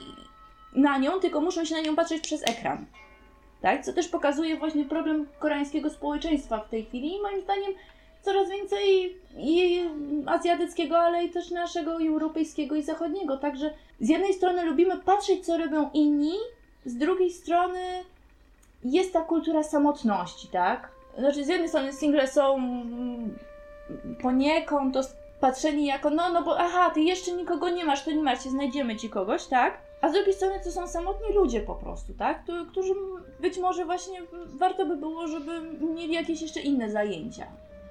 na 0.72 0.99
nią, 0.99 1.20
tylko 1.20 1.40
muszą 1.40 1.64
się 1.64 1.74
na 1.74 1.80
nią 1.80 1.97
patrzeć 1.97 2.22
przez 2.22 2.49
ekran. 2.49 2.86
Tak? 3.62 3.84
Co 3.84 3.92
też 3.92 4.09
pokazuje 4.09 4.57
właśnie 4.57 4.84
problem 4.84 5.26
koreańskiego 5.38 5.90
społeczeństwa 5.90 6.59
w 6.59 6.68
tej 6.68 6.84
chwili 6.84 7.16
i 7.16 7.22
moim 7.22 7.40
zdaniem 7.40 7.72
coraz 8.22 8.51
więcej 8.51 9.16
i 9.36 9.80
azjatyckiego, 10.26 10.99
ale 10.99 11.24
i 11.24 11.30
też 11.30 11.51
naszego 11.51 11.99
i 11.99 12.09
europejskiego 12.09 12.74
i 12.74 12.82
zachodniego. 12.82 13.36
Także 13.36 13.74
z 14.01 14.09
jednej 14.09 14.34
strony 14.34 14.64
lubimy 14.64 14.99
patrzeć, 14.99 15.47
co 15.47 15.59
robią 15.59 15.90
inni, 15.94 16.34
z 16.84 16.97
drugiej 16.97 17.30
strony 17.30 18.05
jest 18.84 19.12
ta 19.12 19.20
kultura 19.20 19.62
samotności, 19.62 20.49
tak? 20.49 20.95
Znaczy, 21.19 21.45
z 21.45 21.49
jednej 21.49 21.69
strony 21.69 21.93
single 21.93 22.27
są 22.27 22.59
poniekąd 24.23 24.95
to 24.95 25.01
patrzeni 25.41 25.87
jako, 25.87 26.11
no, 26.11 26.33
no 26.33 26.43
bo 26.43 26.59
aha, 26.59 26.91
ty 26.91 27.01
jeszcze 27.01 27.33
nikogo 27.33 27.69
nie 27.69 27.85
masz, 27.85 28.05
to 28.05 28.11
nie 28.11 28.23
masz, 28.23 28.39
znajdziemy 28.39 28.97
ci 28.97 29.11
kogoś, 29.11 29.47
tak? 29.47 29.79
A 30.01 30.09
z 30.09 30.12
drugiej 30.12 30.35
strony 30.35 30.61
to 30.64 30.71
są 30.71 30.89
samotni 30.89 31.35
ludzie 31.35 31.61
po 31.61 31.75
prostu, 31.75 32.14
tak? 32.14 32.43
Którzy 32.71 32.95
być 33.41 33.59
może 33.59 33.85
właśnie 33.85 34.23
warto 34.47 34.87
by 34.87 34.97
było, 34.97 35.27
żeby 35.27 35.61
mieli 35.95 36.12
jakieś 36.12 36.43
jeszcze 36.43 36.61
inne 36.61 36.91
zajęcia 36.91 37.47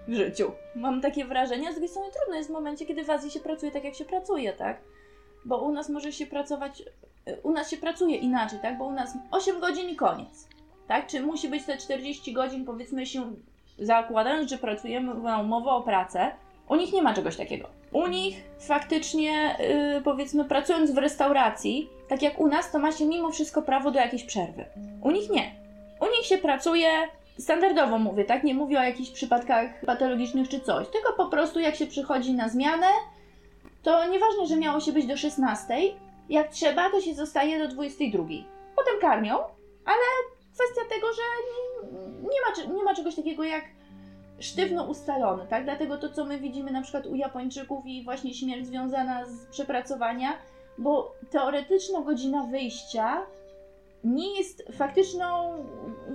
w 0.08 0.14
życiu. 0.14 0.52
Mam 0.76 1.02
takie 1.02 1.26
wrażenie, 1.26 1.68
a 1.68 1.72
z 1.72 1.76
drugiej 1.76 1.90
strony 1.90 2.12
trudno 2.12 2.36
jest 2.36 2.50
w 2.50 2.54
momencie, 2.54 2.86
kiedy 2.86 3.04
w 3.04 3.10
Azji 3.10 3.32
się 3.32 3.40
pracuje 3.40 3.72
tak, 3.72 3.84
jak 3.84 3.96
się 3.96 4.06
pracuje, 4.06 4.54
tak? 4.54 4.82
Bo 5.46 5.58
u 5.58 5.72
nas 5.72 5.90
może 5.90 6.12
się 6.12 6.26
pracować, 6.28 6.84
u 7.44 7.52
nas 7.52 7.72
się 7.72 7.78
pracuje 7.78 8.18
inaczej, 8.18 8.60
tak? 8.62 8.78
Bo 8.78 8.86
u 8.86 8.92
nas 8.92 9.14
8 9.32 9.60
godzin 9.60 9.90
i 9.90 9.96
koniec, 9.96 10.48
tak? 10.88 11.08
Czy 11.08 11.22
musi 11.22 11.50
być 11.50 11.64
te 11.64 11.78
40 11.78 12.34
godzin, 12.34 12.66
powiedzmy 12.66 13.06
się, 13.06 13.34
zakładając, 13.80 14.50
że 14.50 14.58
pracujemy 14.58 15.14
na 15.14 15.40
umowę 15.40 15.72
o 15.72 15.82
pracę, 15.82 16.32
u 16.70 16.76
nich 16.76 16.94
nie 16.94 17.02
ma 17.02 17.14
czegoś 17.14 17.38
takiego. 17.38 17.70
U 17.92 18.08
nich 18.08 18.44
faktycznie, 18.60 19.56
yy, 19.60 20.02
powiedzmy, 20.02 20.46
pracując 20.46 20.92
w 20.92 20.98
restauracji, 20.98 21.90
tak 22.08 22.22
jak 22.22 22.40
u 22.40 22.48
nas, 22.48 22.72
to 22.72 22.80
ma 22.80 22.92
się 22.92 23.06
mimo 23.06 23.32
wszystko 23.32 23.62
prawo 23.62 23.92
do 23.92 24.00
jakiejś 24.00 24.24
przerwy. 24.24 24.66
U 25.02 25.12
nich 25.12 25.30
nie. 25.30 25.52
U 26.02 26.06
nich 26.06 26.26
się 26.26 26.38
pracuje 26.38 26.90
standardowo, 27.40 28.00
mówię, 28.00 28.26
tak? 28.26 28.44
Nie 28.44 28.54
mówię 28.54 28.80
o 28.80 28.84
jakichś 28.84 29.12
przypadkach 29.12 29.86
patologicznych 29.86 30.50
czy 30.50 30.60
coś, 30.60 30.88
tylko 30.88 31.14
po 31.14 31.26
prostu 31.26 31.60
jak 31.60 31.76
się 31.76 31.88
przychodzi 31.88 32.34
na 32.34 32.50
zmianę, 32.50 32.88
to 33.84 34.10
nieważne, 34.10 34.48
że 34.48 34.56
miało 34.56 34.80
się 34.80 34.92
być 34.92 35.06
do 35.06 35.18
16, 35.18 35.74
jak 36.30 36.48
trzeba, 36.48 36.90
to 36.90 37.02
się 37.02 37.14
zostaje 37.14 37.60
do 37.60 37.68
22. 37.68 38.24
Potem 38.76 39.00
karmią, 39.02 39.36
ale 39.86 40.35
kwestia 40.56 40.96
tego, 40.96 41.08
że 41.14 41.22
nie, 42.22 42.68
ma, 42.68 42.74
nie 42.74 42.84
ma 42.84 42.96
czegoś 42.96 43.16
takiego 43.16 43.44
jak 43.44 43.64
sztywno 44.40 44.86
ustalony, 44.86 45.48
tak? 45.50 45.64
Dlatego 45.64 45.98
to, 45.98 46.10
co 46.10 46.26
my 46.26 46.40
widzimy 46.40 46.72
na 46.72 46.82
przykład 46.82 47.06
u 47.06 47.16
Japończyków 47.16 47.86
i 47.86 48.04
właśnie 48.04 48.34
śmierć 48.34 48.68
związana 48.68 49.26
z 49.26 49.46
przepracowania, 49.46 50.38
bo 50.78 51.16
teoretyczna 51.32 52.02
godzina 52.02 52.44
wyjścia 52.44 53.26
nie 54.04 54.38
jest 54.38 54.64
faktyczną, 54.78 55.56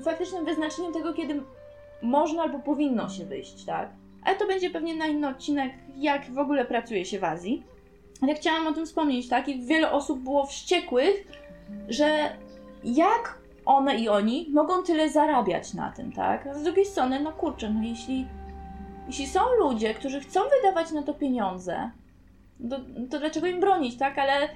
faktycznym 0.05 0.45
wyznaczeniem 0.45 0.93
tego, 0.93 1.15
kiedy 1.15 1.43
można 2.03 2.43
albo 2.43 2.59
powinno 2.59 3.09
się 3.09 3.25
wyjść, 3.25 3.65
tak? 3.65 3.91
Ale 4.25 4.37
to 4.37 4.47
będzie 4.47 4.71
pewnie 4.71 4.95
na 4.95 5.07
inny 5.07 5.29
odcinek, 5.29 5.73
jak 5.97 6.33
w 6.33 6.39
ogóle 6.39 6.65
pracuje 6.65 7.05
się 7.05 7.19
w 7.19 7.25
Azji. 7.25 7.65
Ale 8.23 8.35
chciałam 8.35 8.67
o 8.67 8.73
tym 8.73 8.87
wspomnieć, 8.87 9.29
tak? 9.29 9.49
I 9.49 9.67
wiele 9.67 9.91
osób 9.91 10.21
było 10.21 10.47
wściekłych, 10.47 11.27
że 11.89 12.37
jak 12.85 13.40
one 13.67 13.97
i 13.97 14.09
oni 14.09 14.47
mogą 14.53 14.83
tyle 14.83 15.11
zarabiać 15.11 15.75
na 15.75 15.93
tym, 15.93 16.13
tak? 16.13 16.49
Z 16.57 16.63
drugiej 16.63 16.87
strony, 16.87 17.21
no 17.21 17.33
kurczę, 17.33 17.71
no 17.71 17.83
jeśli, 17.83 18.27
jeśli 19.07 19.27
są 19.27 19.41
ludzie, 19.59 19.95
którzy 19.95 20.21
chcą 20.21 20.41
wydawać 20.61 20.93
na 20.93 21.03
to 21.03 21.15
pieniądze, 21.15 21.91
to, 22.71 22.77
to 23.11 23.19
dlaczego 23.19 23.47
im 23.47 23.61
bronić, 23.61 23.97
tak? 23.97 24.19
Ale 24.19 24.49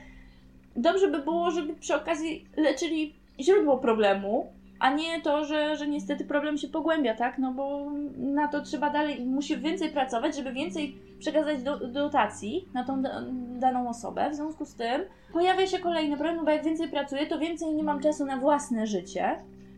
dobrze 0.76 1.08
by 1.08 1.18
było, 1.18 1.50
żeby 1.50 1.74
przy 1.74 1.94
okazji 1.94 2.48
leczyli 2.56 3.14
źródło 3.40 3.78
problemu, 3.78 4.52
a 4.84 4.90
nie 4.90 5.20
to, 5.20 5.44
że, 5.44 5.76
że 5.76 5.86
niestety 5.86 6.24
problem 6.24 6.58
się 6.58 6.68
pogłębia, 6.68 7.14
tak? 7.14 7.38
No 7.38 7.52
bo 7.52 7.90
na 8.16 8.48
to 8.48 8.62
trzeba 8.62 8.90
dalej, 8.90 9.26
musi 9.26 9.56
więcej 9.56 9.90
pracować, 9.90 10.36
żeby 10.36 10.52
więcej 10.52 10.98
przekazać 11.18 11.62
do, 11.62 11.88
dotacji 11.88 12.68
na 12.74 12.84
tą 12.84 13.02
da, 13.02 13.22
daną 13.58 13.88
osobę. 13.88 14.30
W 14.30 14.34
związku 14.34 14.64
z 14.64 14.74
tym 14.74 15.02
pojawia 15.32 15.66
się 15.66 15.78
kolejny 15.78 16.16
problem, 16.16 16.36
no 16.36 16.44
bo 16.44 16.50
jak 16.50 16.64
więcej 16.64 16.88
pracuję, 16.88 17.26
to 17.26 17.38
więcej 17.38 17.74
nie 17.74 17.82
mam 17.82 18.00
czasu 18.00 18.26
na 18.26 18.36
własne 18.36 18.86
życie. 18.86 19.36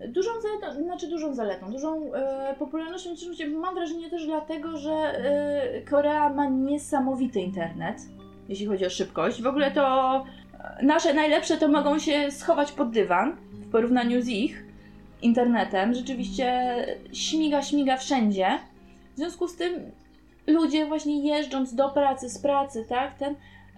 Dużą 0.09 0.31
zaletą, 0.43 0.83
znaczy 0.83 1.09
dużą 1.09 1.35
zaletą, 1.35 1.71
dużą 1.73 2.15
e, 2.15 2.55
popularnością 2.59 3.11
mam 3.49 3.75
wrażenie 3.75 4.11
też 4.11 4.27
dlatego, 4.27 4.77
że 4.77 4.93
e, 4.93 5.83
Korea 5.83 6.29
ma 6.29 6.47
niesamowity 6.49 7.41
internet, 7.41 7.97
jeśli 8.49 8.67
chodzi 8.67 8.87
o 8.87 8.91
szybkość. 8.91 9.43
W 9.43 9.47
ogóle 9.47 9.71
to 9.71 10.25
nasze 10.83 11.15
najlepsze 11.15 11.57
to 11.57 11.69
mogą 11.69 11.99
się 11.99 12.31
schować 12.31 12.73
pod 12.73 12.91
dywan 12.91 13.37
w 13.53 13.71
porównaniu 13.71 14.23
z 14.23 14.29
ich 14.29 14.66
internetem. 15.23 15.95
Rzeczywiście 15.95 16.77
śmiga, 17.13 17.63
śmiga 17.63 17.97
wszędzie. 17.97 18.59
W 19.15 19.17
związku 19.17 19.49
z 19.49 19.57
tym 19.57 19.73
ludzie 20.47 20.87
właśnie 20.87 21.29
jeżdżąc 21.29 21.75
do 21.75 21.89
pracy, 21.89 22.29
z 22.29 22.39
pracy, 22.39 22.85
tak, 22.89 23.19
ten, 23.19 23.35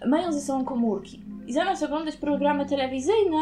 mają 0.07 0.33
ze 0.33 0.41
sobą 0.41 0.65
komórki. 0.65 1.23
I 1.47 1.53
zamiast 1.53 1.83
oglądać 1.83 2.17
programy 2.17 2.67
telewizyjne, 2.67 3.39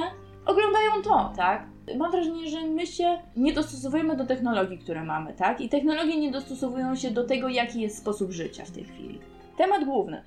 oglądają 0.47 0.91
to, 1.05 1.33
tak? 1.37 1.67
Mam 1.97 2.11
wrażenie, 2.11 2.51
że 2.51 2.67
my 2.67 2.87
się 2.87 3.19
nie 3.37 3.53
dostosowujemy 3.53 4.17
do 4.17 4.27
technologii, 4.27 4.79
które 4.79 5.05
mamy, 5.05 5.33
tak? 5.33 5.61
I 5.61 5.69
technologie 5.69 6.21
nie 6.21 6.31
dostosowują 6.31 6.97
się 6.97 7.11
do 7.11 7.25
tego, 7.25 7.49
jaki 7.49 7.81
jest 7.81 7.99
sposób 7.99 8.33
życia 8.33 8.65
w 8.65 8.71
tej 8.71 8.85
chwili. 8.85 9.19
Temat 9.57 9.85
główny. 9.85 10.23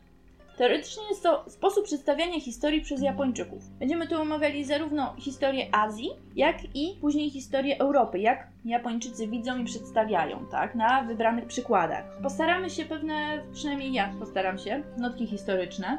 Teoretycznie 0.60 1.03
jest 1.10 1.24
to 1.24 1.45
sposób 1.47 1.86
przedstawiania 1.86 2.39
historii 2.39 2.82
przez 2.82 3.01
Japończyków. 3.01 3.64
Będziemy 3.80 4.07
tu 4.07 4.22
omawiali 4.22 4.66
zarówno 4.66 5.16
historię 5.20 5.68
Azji, 5.72 6.10
jak 6.36 6.57
i 6.76 6.97
później 7.01 7.30
historię 7.30 7.80
Europy, 7.80 8.20
jak 8.20 8.47
Japończycy 8.66 9.28
widzą 9.28 9.57
i 9.57 9.66
przedstawiają, 9.66 10.45
tak, 10.51 10.76
na 10.76 11.03
wybranych 11.03 11.45
przykładach. 11.45 12.18
Postaramy 12.24 12.70
się 12.70 12.86
pewne, 12.86 13.43
przynajmniej 13.53 13.93
ja 13.93 14.14
postaram 14.20 14.57
się, 14.57 14.84
notki 14.97 15.28
historyczne, 15.28 15.97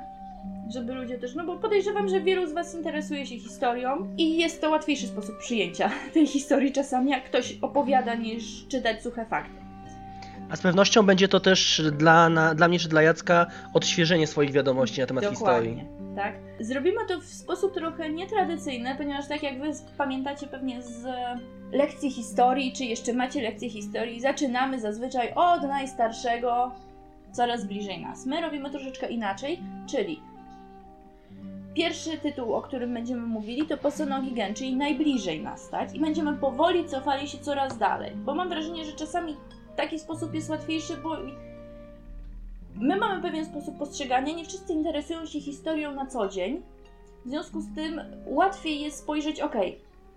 żeby 0.74 0.92
ludzie 0.94 1.18
też, 1.18 1.34
no 1.34 1.46
bo 1.46 1.56
podejrzewam, 1.56 2.08
że 2.08 2.20
wielu 2.20 2.46
z 2.46 2.52
Was 2.52 2.74
interesuje 2.74 3.26
się 3.26 3.38
historią 3.38 4.14
i 4.18 4.38
jest 4.38 4.60
to 4.60 4.70
łatwiejszy 4.70 5.06
sposób 5.06 5.38
przyjęcia 5.38 5.90
tej 6.14 6.26
historii 6.26 6.72
czasami, 6.72 7.10
jak 7.10 7.24
ktoś 7.24 7.58
opowiada, 7.62 8.14
niż 8.14 8.68
czytać 8.68 9.02
suche 9.02 9.26
fakty. 9.26 9.59
A 10.50 10.56
z 10.56 10.60
pewnością 10.60 11.02
będzie 11.02 11.28
to 11.28 11.40
też 11.40 11.82
dla, 11.92 12.28
na, 12.28 12.54
dla 12.54 12.68
mnie 12.68 12.78
czy 12.78 12.88
dla 12.88 13.02
Jacka 13.02 13.46
odświeżenie 13.74 14.26
swoich 14.26 14.52
wiadomości 14.52 15.00
na 15.00 15.06
temat 15.06 15.24
Dokładnie, 15.24 15.70
historii. 15.70 16.00
Tak. 16.16 16.34
Zrobimy 16.60 17.06
to 17.08 17.20
w 17.20 17.24
sposób 17.24 17.74
trochę 17.74 18.10
nietradycyjny, 18.10 18.94
ponieważ 18.98 19.28
tak 19.28 19.42
jak 19.42 19.60
wy 19.60 19.70
pamiętacie 19.98 20.46
pewnie 20.46 20.82
z 20.82 21.06
lekcji 21.72 22.10
historii, 22.10 22.72
czy 22.72 22.84
jeszcze 22.84 23.12
macie 23.12 23.42
lekcję 23.42 23.70
historii, 23.70 24.20
zaczynamy 24.20 24.80
zazwyczaj 24.80 25.32
od 25.34 25.62
najstarszego, 25.62 26.72
coraz 27.32 27.64
bliżej 27.64 28.00
nas. 28.00 28.26
My 28.26 28.40
robimy 28.40 28.70
troszeczkę 28.70 29.08
inaczej, 29.08 29.60
czyli 29.90 30.20
pierwszy 31.74 32.18
tytuł, 32.18 32.54
o 32.54 32.62
którym 32.62 32.94
będziemy 32.94 33.22
mówili, 33.22 33.66
to 33.66 33.76
Posonogi 33.76 34.32
Gen, 34.32 34.54
czyli 34.54 34.76
najbliżej 34.76 35.42
nas, 35.42 35.70
tak? 35.70 35.94
I 35.94 36.00
będziemy 36.00 36.36
powoli 36.36 36.88
cofali 36.88 37.28
się 37.28 37.38
coraz 37.38 37.78
dalej, 37.78 38.12
bo 38.16 38.34
mam 38.34 38.48
wrażenie, 38.48 38.84
że 38.84 38.92
czasami 38.92 39.36
taki 39.76 39.98
sposób 39.98 40.34
jest 40.34 40.50
łatwiejszy, 40.50 40.96
bo 40.96 41.08
my 41.08 41.50
my 42.74 42.96
mamy 42.96 43.22
pewien 43.22 43.44
sposób 43.44 43.78
postrzegania, 43.78 44.34
nie 44.34 44.44
wszyscy 44.44 44.72
interesują 44.72 45.26
się 45.26 45.40
historią 45.40 45.94
na 45.94 46.06
co 46.06 46.28
dzień. 46.28 46.62
W 47.24 47.28
związku 47.28 47.60
z 47.60 47.74
tym 47.74 48.00
łatwiej 48.26 48.80
jest 48.80 48.98
spojrzeć, 48.98 49.40
ok, 49.40 49.54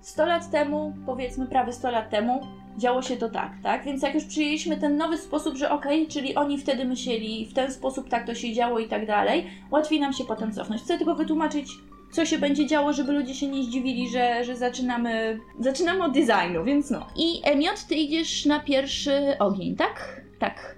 100 0.01 0.25
lat 0.25 0.51
temu, 0.51 0.93
powiedzmy 1.05 1.47
prawie 1.47 1.73
100 1.73 1.91
lat 1.91 2.09
temu, 2.09 2.47
działo 2.77 3.01
się 3.01 3.17
to 3.17 3.29
tak, 3.29 3.51
tak? 3.63 3.83
Więc 3.83 4.03
jak 4.03 4.15
już 4.15 4.25
przyjęliśmy 4.25 4.77
ten 4.77 4.97
nowy 4.97 5.17
sposób, 5.17 5.55
że 5.55 5.71
ok, 5.71 5.85
czyli 6.09 6.35
oni 6.35 6.57
wtedy 6.57 6.85
myśleli 6.85 7.45
w 7.45 7.53
ten 7.53 7.71
sposób, 7.71 8.09
tak 8.09 8.27
to 8.27 8.35
się 8.35 8.53
działo 8.53 8.79
i 8.79 8.87
tak 8.87 9.07
dalej, 9.07 9.47
łatwiej 9.71 9.99
nam 9.99 10.13
się 10.13 10.23
potem 10.23 10.51
cofnąć. 10.51 10.81
Chcę 10.81 10.97
tylko 10.97 11.15
wytłumaczyć, 11.15 11.71
co 12.13 12.25
się 12.25 12.37
będzie 12.37 12.67
działo, 12.67 12.93
żeby 12.93 13.11
ludzie 13.11 13.35
się 13.35 13.47
nie 13.47 13.63
zdziwili, 13.63 14.09
że, 14.09 14.43
że 14.43 14.55
zaczynamy, 14.55 15.39
zaczynamy 15.59 16.03
od 16.03 16.13
designu, 16.13 16.63
więc 16.63 16.89
no. 16.89 17.07
I 17.15 17.41
Emiot, 17.43 17.85
ty 17.87 17.95
idziesz 17.95 18.45
na 18.45 18.59
pierwszy 18.59 19.37
ogień, 19.39 19.75
tak? 19.75 20.21
Tak. 20.39 20.75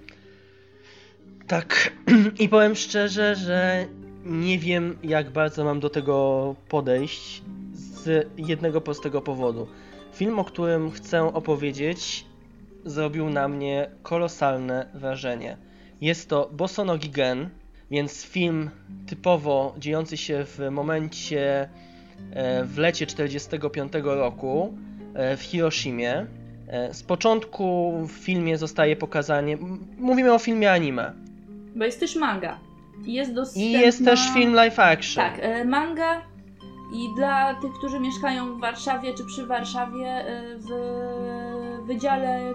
Tak. 1.46 1.92
I 2.38 2.48
powiem 2.48 2.74
szczerze, 2.74 3.36
że 3.36 3.86
nie 4.24 4.58
wiem, 4.58 4.98
jak 5.02 5.30
bardzo 5.30 5.64
mam 5.64 5.80
do 5.80 5.90
tego 5.90 6.54
podejść 6.68 7.42
z 7.72 8.28
jednego 8.36 8.80
prostego 8.80 9.20
powodu. 9.20 9.66
Film, 10.12 10.38
o 10.38 10.44
którym 10.44 10.90
chcę 10.90 11.34
opowiedzieć, 11.34 12.26
zrobił 12.84 13.30
na 13.30 13.48
mnie 13.48 13.90
kolosalne 14.02 14.90
wrażenie. 14.94 15.56
Jest 16.00 16.28
to 16.28 16.50
Bosonogi 16.52 17.10
Gen, 17.10 17.50
więc 17.90 18.24
film 18.24 18.70
typowo 19.06 19.74
dziejący 19.78 20.16
się 20.16 20.44
w 20.44 20.60
momencie 20.70 21.68
e, 22.32 22.64
w 22.64 22.78
lecie 22.78 23.06
45 23.06 23.92
roku 24.02 24.74
e, 25.14 25.36
w 25.36 25.42
Hiroshimie. 25.42 26.26
E, 26.68 26.94
Z 26.94 27.02
początku 27.02 27.92
w 28.08 28.12
filmie 28.12 28.58
zostaje 28.58 28.96
pokazanie. 28.96 29.58
Mówimy 29.98 30.34
o 30.34 30.38
filmie 30.38 30.72
anime. 30.72 31.12
Bo 31.76 31.84
jest 31.84 32.00
też 32.00 32.16
manga. 32.16 32.58
I 33.04 33.12
Jest 33.12 33.30
I 33.30 33.34
dostępna... 33.34 33.78
jest 33.80 34.04
też 34.04 34.20
film 34.34 34.54
live 34.54 34.78
action. 34.78 35.24
Tak, 35.24 35.40
manga 35.66 36.22
i 36.94 37.08
dla 37.16 37.54
tych, 37.54 37.72
którzy 37.72 38.00
mieszkają 38.00 38.56
w 38.56 38.60
Warszawie 38.60 39.14
czy 39.14 39.24
przy 39.24 39.46
Warszawie 39.46 40.24
w 40.56 40.68
Wydziale 41.86 42.54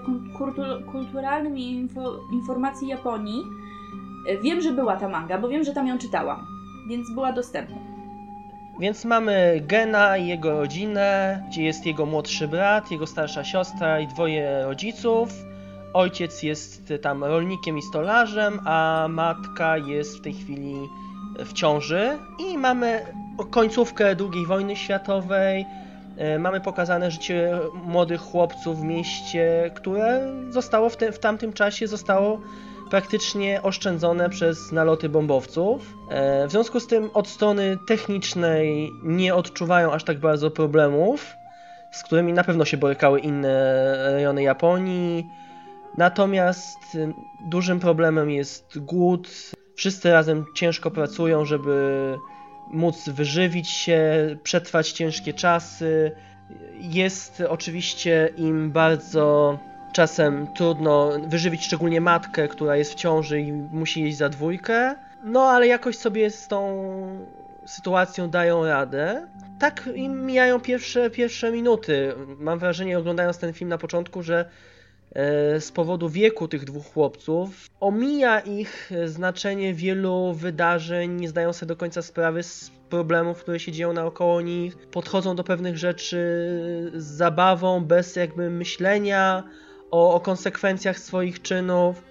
Kulturalnym 0.92 1.58
i 1.58 1.72
info, 1.72 2.20
Informacji 2.34 2.88
Japonii 2.88 3.44
wiem, 4.42 4.62
że 4.62 4.72
była 4.72 4.98
ta 4.98 5.10
manga, 5.10 5.38
bo 5.38 5.50
wiem, 5.50 5.64
że 5.64 5.74
tam 5.74 5.88
ją 5.88 5.98
czytałam, 5.98 6.48
więc 6.90 7.14
była 7.14 7.32
dostępna. 7.32 7.78
Więc 8.80 9.06
mamy 9.06 9.62
Gena 9.68 10.18
i 10.18 10.28
jego 10.28 10.52
rodzinę, 10.52 11.44
gdzie 11.50 11.64
jest 11.64 11.86
jego 11.86 12.06
młodszy 12.06 12.48
brat, 12.48 12.92
jego 12.92 13.08
starsza 13.08 13.44
siostra 13.44 14.00
i 14.00 14.08
dwoje 14.08 14.64
rodziców. 14.64 15.30
Ojciec 15.94 16.44
jest 16.44 16.94
tam 17.02 17.24
rolnikiem 17.24 17.78
i 17.78 17.82
stolarzem, 17.82 18.60
a 18.66 19.08
matka 19.10 19.78
jest 19.78 20.18
w 20.18 20.22
tej 20.22 20.34
chwili 20.34 20.76
w 21.46 21.54
ciąży. 21.54 22.18
I 22.40 22.58
mamy 22.58 23.06
końcówkę 23.50 24.06
II 24.06 24.46
wojny 24.48 24.76
światowej. 24.76 25.66
E, 26.18 26.40
Mamy 26.40 26.62
pokazane 26.62 27.12
życie 27.12 27.60
młodych 27.86 28.22
chłopców 28.22 28.80
w 28.80 28.84
mieście, 28.84 29.72
które 29.76 30.34
zostało 30.50 30.90
w, 30.90 30.98
te, 30.98 31.12
w 31.12 31.20
tamtym 31.20 31.54
czasie 31.54 31.88
zostało 31.88 32.42
praktycznie 32.92 33.62
oszczędzone 33.62 34.30
przez 34.30 34.72
naloty 34.72 35.10
bombowców. 35.10 35.94
E, 36.10 36.48
W 36.48 36.52
związku 36.52 36.80
z 36.80 36.88
tym 36.88 37.10
od 37.14 37.28
strony 37.28 37.78
technicznej 37.88 38.92
nie 39.04 39.36
odczuwają 39.36 39.92
aż 39.92 40.04
tak 40.04 40.20
bardzo 40.20 40.52
problemów, 40.52 41.34
z 41.92 42.04
którymi 42.04 42.34
na 42.34 42.44
pewno 42.44 42.66
się 42.66 42.78
borykały 42.78 43.20
inne 43.20 43.54
rejony 44.14 44.44
Japonii. 44.44 45.26
Natomiast 45.98 46.96
y, 46.96 47.14
dużym 47.50 47.80
problemem 47.80 48.30
jest 48.30 48.80
głód. 48.80 49.30
Wszyscy 49.76 50.12
razem 50.12 50.46
ciężko 50.56 50.92
pracują, 50.92 51.46
żeby 51.46 52.18
móc 52.72 53.10
wyżywić 53.10 53.70
się, 53.70 54.02
przetrwać 54.44 54.92
ciężkie 54.92 55.34
czasy. 55.34 56.12
Jest 56.80 57.44
oczywiście 57.50 58.30
im 58.38 58.72
bardzo 58.72 59.58
czasem 59.92 60.48
trudno 60.48 61.12
wyżywić 61.28 61.66
szczególnie 61.66 62.02
matkę, 62.02 62.48
która 62.48 62.76
jest 62.76 62.92
w 62.92 62.96
ciąży 62.96 63.42
i 63.42 63.52
musi 63.52 64.04
jeść 64.04 64.18
za 64.18 64.30
dwójkę. 64.30 64.96
No 65.24 65.42
ale 65.42 65.68
jakoś 65.68 65.98
sobie 65.98 66.30
z 66.30 66.48
tą 66.48 66.86
sytuacją 67.66 68.30
dają 68.30 68.66
radę. 68.66 69.28
Tak 69.60 69.89
im 69.96 70.26
mijają 70.26 70.60
pierwsze, 70.60 71.10
pierwsze 71.10 71.52
minuty. 71.52 72.14
Mam 72.38 72.60
wrażenie, 72.60 73.00
oglądając 73.00 73.38
ten 73.38 73.54
film 73.54 73.70
na 73.70 73.78
początku, 73.78 74.24
że 74.24 74.50
e, 75.14 75.62
z 75.62 75.72
powodu 75.72 76.10
wieku 76.10 76.48
tych 76.48 76.64
dwóch 76.66 76.94
chłopców 76.94 77.70
omija 77.80 78.39
ich 78.39 78.92
znaczenie 79.06 79.74
wielu 79.74 80.34
wydarzeń, 80.34 81.12
nie 81.12 81.30
zdają 81.30 81.54
sobie 81.54 81.68
do 81.68 81.76
końca 81.76 82.02
sprawy 82.02 82.44
z 82.44 82.72
problemów, 82.89 83.39
które 83.39 83.60
się 83.60 83.72
dzieją 83.72 83.94
naokoło 83.94 84.42
nich, 84.42 84.78
podchodzą 84.78 85.36
do 85.36 85.44
pewnych 85.44 85.78
rzeczy 85.78 86.18
z 86.96 87.06
zabawą, 87.06 87.86
bez 87.86 88.16
jakby 88.16 88.50
myślenia 88.50 89.44
o, 89.92 90.14
o 90.14 90.20
konsekwencjach 90.20 91.00
swoich 91.00 91.42
czynów. 91.42 92.04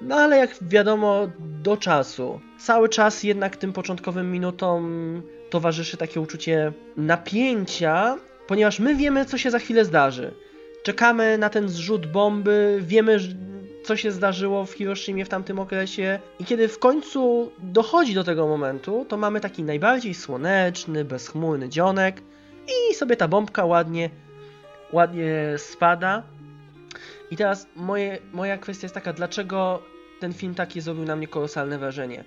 No 0.00 0.16
ale 0.16 0.38
jak 0.38 0.50
wiadomo, 0.62 1.28
do 1.38 1.76
czasu. 1.76 2.40
Cały 2.58 2.88
czas 2.88 3.22
jednak 3.22 3.56
tym 3.56 3.72
początkowym 3.72 4.32
minutom 4.32 5.22
towarzyszy 5.50 5.96
takie 5.96 6.20
uczucie 6.20 6.72
napięcia, 6.96 8.16
ponieważ 8.46 8.80
my 8.80 8.94
wiemy, 8.94 9.24
co 9.24 9.38
się 9.38 9.50
za 9.50 9.58
chwilę 9.58 9.84
zdarzy. 9.84 10.34
Czekamy 10.82 11.38
na 11.38 11.50
ten 11.50 11.68
zrzut 11.68 12.06
bomby, 12.06 12.78
wiemy, 12.82 13.18
co 13.84 13.96
się 13.96 14.12
zdarzyło 14.12 14.64
w 14.64 14.72
Hiroshimie 14.72 15.24
w 15.24 15.28
tamtym 15.28 15.58
okresie. 15.58 16.18
I 16.38 16.44
kiedy 16.44 16.68
w 16.68 16.78
końcu 16.78 17.52
dochodzi 17.58 18.14
do 18.14 18.24
tego 18.24 18.46
momentu, 18.46 19.06
to 19.08 19.16
mamy 19.16 19.40
taki 19.40 19.62
najbardziej 19.62 20.14
słoneczny, 20.14 21.04
bezchmurny 21.04 21.68
dzionek 21.68 22.22
i 22.66 22.94
sobie 22.94 23.16
ta 23.16 23.28
bombka 23.28 23.64
ładnie, 23.64 24.10
ładnie 24.92 25.54
spada. 25.56 26.22
I 27.30 27.36
teraz 27.36 27.66
moje, 27.76 28.18
moja 28.32 28.58
kwestia 28.58 28.84
jest 28.84 28.94
taka, 28.94 29.12
dlaczego 29.12 29.82
ten 30.20 30.32
film 30.32 30.54
takie 30.54 30.82
zrobił 30.82 31.04
na 31.04 31.16
mnie 31.16 31.28
kolosalne 31.28 31.78
wrażenie. 31.78 32.24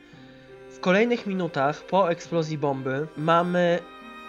W 0.70 0.80
kolejnych 0.80 1.28
minutach 1.28 1.84
po 1.84 2.12
eksplozji 2.12 2.58
bomby 2.58 3.08
mamy 3.18 3.80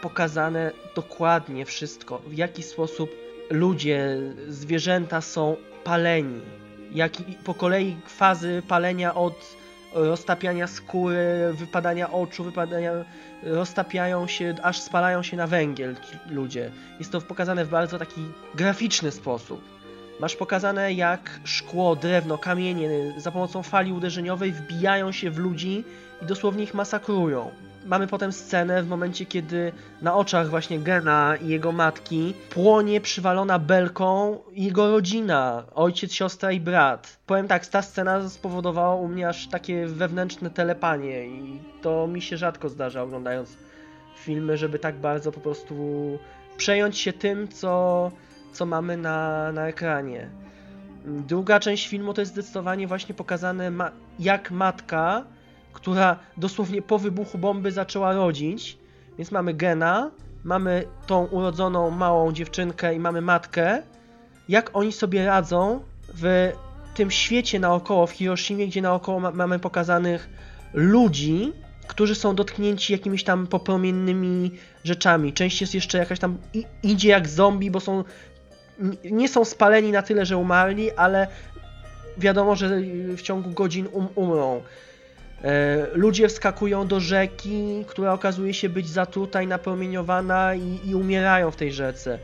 pokazane 0.03 0.73
dokładnie 0.95 1.65
wszystko, 1.65 2.19
w 2.19 2.37
jaki 2.37 2.63
sposób 2.63 3.11
ludzie, 3.51 4.19
zwierzęta 4.49 5.21
są 5.21 5.57
paleni. 5.85 6.41
Jak 6.93 7.13
po 7.45 7.55
kolei 7.55 7.97
fazy 8.07 8.63
palenia 8.69 9.15
od 9.15 9.57
roztapiania 9.93 10.67
skóry, 10.67 11.53
wypadania 11.53 12.13
oczu, 12.13 12.45
wypadania 12.45 12.93
roztapiają 13.43 14.27
się, 14.27 14.55
aż 14.63 14.81
spalają 14.81 15.23
się 15.23 15.37
na 15.37 15.47
węgiel 15.47 15.97
ludzie. 16.31 16.71
Jest 16.99 17.13
to 17.13 17.21
pokazane 17.21 17.65
w 17.65 17.69
bardzo 17.69 17.99
taki 17.99 18.21
graficzny 18.55 19.11
sposób. 19.11 19.78
Masz 20.21 20.37
pokazane 20.37 20.93
jak 20.93 21.41
szkło, 21.45 21.97
drewno, 21.97 22.39
kamienie 22.39 22.89
za 23.17 23.31
pomocą 23.31 23.63
fali 23.63 23.93
uderzeniowej 23.93 24.53
wbijają 24.53 25.13
się 25.13 25.31
w 25.31 25.39
ludzi 25.39 25.85
i 26.23 26.27
dosłownie 26.27 26.65
ich 26.65 26.75
masakrują. 26.75 27.51
Mamy 27.87 28.07
potem 28.07 28.33
scenę 28.33 28.83
w 28.83 28.89
momencie, 28.89 29.27
kiedy 29.27 29.73
na 30.03 30.15
oczach 30.15 30.49
właśnie 30.51 30.79
Gena 30.79 31.37
i 31.37 31.49
jego 31.49 31.73
matki 31.73 32.35
płonie 32.51 33.01
przywalona 33.01 33.59
belką 33.59 34.39
jego 34.53 34.91
rodzina, 34.91 35.65
ojciec, 35.75 36.13
siostra 36.13 36.53
i 36.53 36.61
brat. 36.61 37.19
Powiem 37.27 37.49
tak, 37.49 37.67
ta 37.67 37.83
scena 37.83 38.29
spowodowała 38.29 38.95
u 38.95 39.09
mnie 39.09 39.29
aż 39.29 39.49
takie 39.49 39.87
wewnętrzne 39.87 40.51
telepanie 40.51 41.27
i 41.27 41.63
to 41.83 42.07
mi 42.07 42.23
się 42.23 42.37
rzadko 42.37 42.69
zdarza 42.69 43.03
oglądając 43.03 43.57
filmy, 44.17 44.57
żeby 44.57 44.79
tak 44.79 44.97
bardzo 44.97 45.33
po 45.33 45.41
prostu 45.41 45.75
przejąć 46.57 46.99
się 46.99 47.13
tym, 47.13 47.49
co, 47.49 48.11
co 48.53 48.67
mamy 48.67 48.97
na, 48.97 49.53
na 49.53 49.69
ekranie. 49.69 50.31
Druga 51.05 51.61
część 51.61 51.89
filmu 51.89 52.15
to 52.15 52.21
jest 52.21 52.33
zdecydowanie 52.33 52.87
właśnie 52.87 53.15
pokazane, 53.15 53.71
ma- 53.71 53.91
jak 54.19 54.51
matka, 54.51 55.25
która 55.73 56.17
dosłownie 56.37 56.83
po 56.83 56.99
wybuchu 56.99 57.39
bomby 57.39 57.73
zaczęła 57.73 58.13
rodzić. 58.13 58.79
Więc 59.19 59.33
mamy 59.33 59.55
Gena, 59.55 60.11
mamy 60.45 60.85
tą 61.07 61.25
urodzoną 61.27 61.91
małą 61.91 62.33
dziewczynkę 62.33 62.95
i 62.95 62.99
mamy 63.01 63.21
matkę. 63.21 63.83
Jak 64.49 64.71
oni 64.77 64.93
sobie 64.93 65.27
radzą 65.27 65.81
w 66.15 66.53
tym 66.95 67.11
świecie 67.11 67.61
naokoło, 67.61 68.07
w 68.07 68.11
Hiroshimie, 68.11 68.67
gdzie 68.67 68.83
naokoło 68.83 69.21
ma- 69.21 69.31
mamy 69.31 69.59
pokazanych 69.59 70.29
ludzi, 70.75 71.53
którzy 71.87 72.15
są 72.15 72.35
dotknięci 72.35 72.93
jakimiś 72.93 73.25
tam 73.25 73.47
popromiennymi 73.47 74.51
rzeczami. 74.85 75.33
Część 75.33 75.61
jest 75.61 75.75
jeszcze 75.75 75.99
jakaś 75.99 76.19
tam 76.19 76.39
idzie 76.83 77.09
jak 77.09 77.29
zombie, 77.29 77.71
bo 77.71 77.81
są 77.81 78.05
nie 79.05 79.29
są 79.29 79.45
spaleni 79.45 79.93
na 79.93 80.03
tyle, 80.03 80.27
że 80.27 80.37
umarli, 80.37 80.91
ale 80.91 81.27
wiadomo, 82.19 82.57
że 82.57 82.81
w 83.17 83.23
ciągu 83.23 83.51
godzin 83.51 83.87
um, 83.93 84.09
umrą. 84.15 84.63
E, 85.45 85.87
ludzie 85.93 86.29
wskakują 86.29 86.87
do 86.87 87.01
rzeki, 87.01 87.85
która 87.87 88.13
okazuje 88.13 88.55
się 88.55 88.69
być 88.69 88.89
zatruta 88.89 89.43
i 89.43 89.47
napromieniowana 89.47 90.55
i, 90.55 90.81
i 90.85 90.95
umierają 90.95 91.51
w 91.51 91.57
tej 91.57 91.73
rzece. 91.73 92.19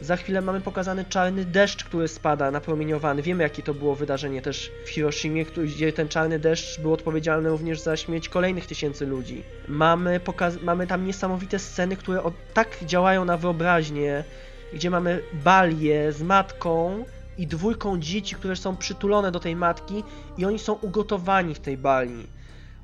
Za 0.00 0.16
chwilę 0.16 0.40
mamy 0.40 0.60
pokazany 0.60 1.04
czarny 1.04 1.44
deszcz, 1.44 1.84
który 1.84 2.08
spada, 2.08 2.50
napromieniowany. 2.50 3.22
Wiemy, 3.22 3.42
jakie 3.42 3.62
to 3.62 3.74
było 3.74 3.94
wydarzenie 3.94 4.42
też 4.42 4.72
w 4.84 4.88
Hiroshimie, 4.88 5.44
gdzie 5.44 5.92
ten 5.92 6.08
czarny 6.08 6.38
deszcz 6.38 6.80
był 6.80 6.92
odpowiedzialny 6.92 7.48
również 7.48 7.80
za 7.80 7.96
śmierć 7.96 8.28
kolejnych 8.28 8.66
tysięcy 8.66 9.06
ludzi. 9.06 9.42
Mamy, 9.68 10.20
mamy 10.62 10.86
tam 10.86 11.06
niesamowite 11.06 11.58
sceny, 11.58 11.96
które 11.96 12.22
tak 12.54 12.68
działają 12.82 13.24
na 13.24 13.36
wyobraźnię, 13.36 14.24
gdzie 14.72 14.90
mamy 14.90 15.22
balię 15.32 16.12
z 16.12 16.22
matką 16.22 17.04
i 17.38 17.46
dwójką 17.46 18.00
dzieci, 18.00 18.34
które 18.34 18.56
są 18.56 18.76
przytulone 18.76 19.32
do 19.32 19.40
tej 19.40 19.56
matki 19.56 20.04
i 20.38 20.44
oni 20.44 20.58
są 20.58 20.72
ugotowani 20.72 21.54
w 21.54 21.60
tej 21.60 21.76
bali. 21.76 22.26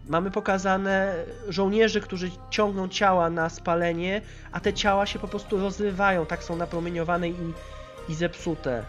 Mamy 0.08 0.30
pokazane 0.30 1.14
żołnierzy, 1.48 2.00
którzy 2.00 2.30
ciągną 2.50 2.88
ciała 2.88 3.30
na 3.30 3.48
spalenie, 3.48 4.20
a 4.52 4.60
te 4.60 4.72
ciała 4.72 5.06
się 5.06 5.18
po 5.18 5.28
prostu 5.28 5.58
rozrywają, 5.58 6.26
tak 6.26 6.44
są 6.44 6.56
napromieniowane 6.56 7.28
i, 7.28 7.52
i 8.08 8.14
zepsute. 8.14 8.84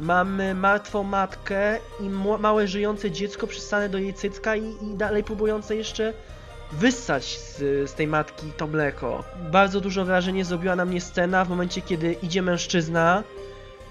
Mamy 0.00 0.54
martwą 0.54 1.02
matkę 1.02 1.78
i 2.00 2.08
małe 2.38 2.68
żyjące 2.68 3.10
dziecko 3.10 3.46
przystane 3.46 3.88
do 3.88 3.98
jej 3.98 4.14
cycka 4.14 4.56
i, 4.56 4.62
i 4.62 4.96
dalej 4.96 5.24
próbujące 5.24 5.76
jeszcze 5.76 6.12
wyssać 6.78 7.38
z, 7.38 7.58
z 7.90 7.94
tej 7.94 8.06
matki 8.06 8.46
to 8.56 8.66
mleko. 8.66 9.24
Bardzo 9.52 9.80
dużo 9.80 10.04
wrażenie 10.04 10.44
zrobiła 10.44 10.76
na 10.76 10.84
mnie 10.84 11.00
scena 11.00 11.44
w 11.44 11.48
momencie, 11.48 11.80
kiedy 11.80 12.12
idzie 12.12 12.42
mężczyzna 12.42 13.22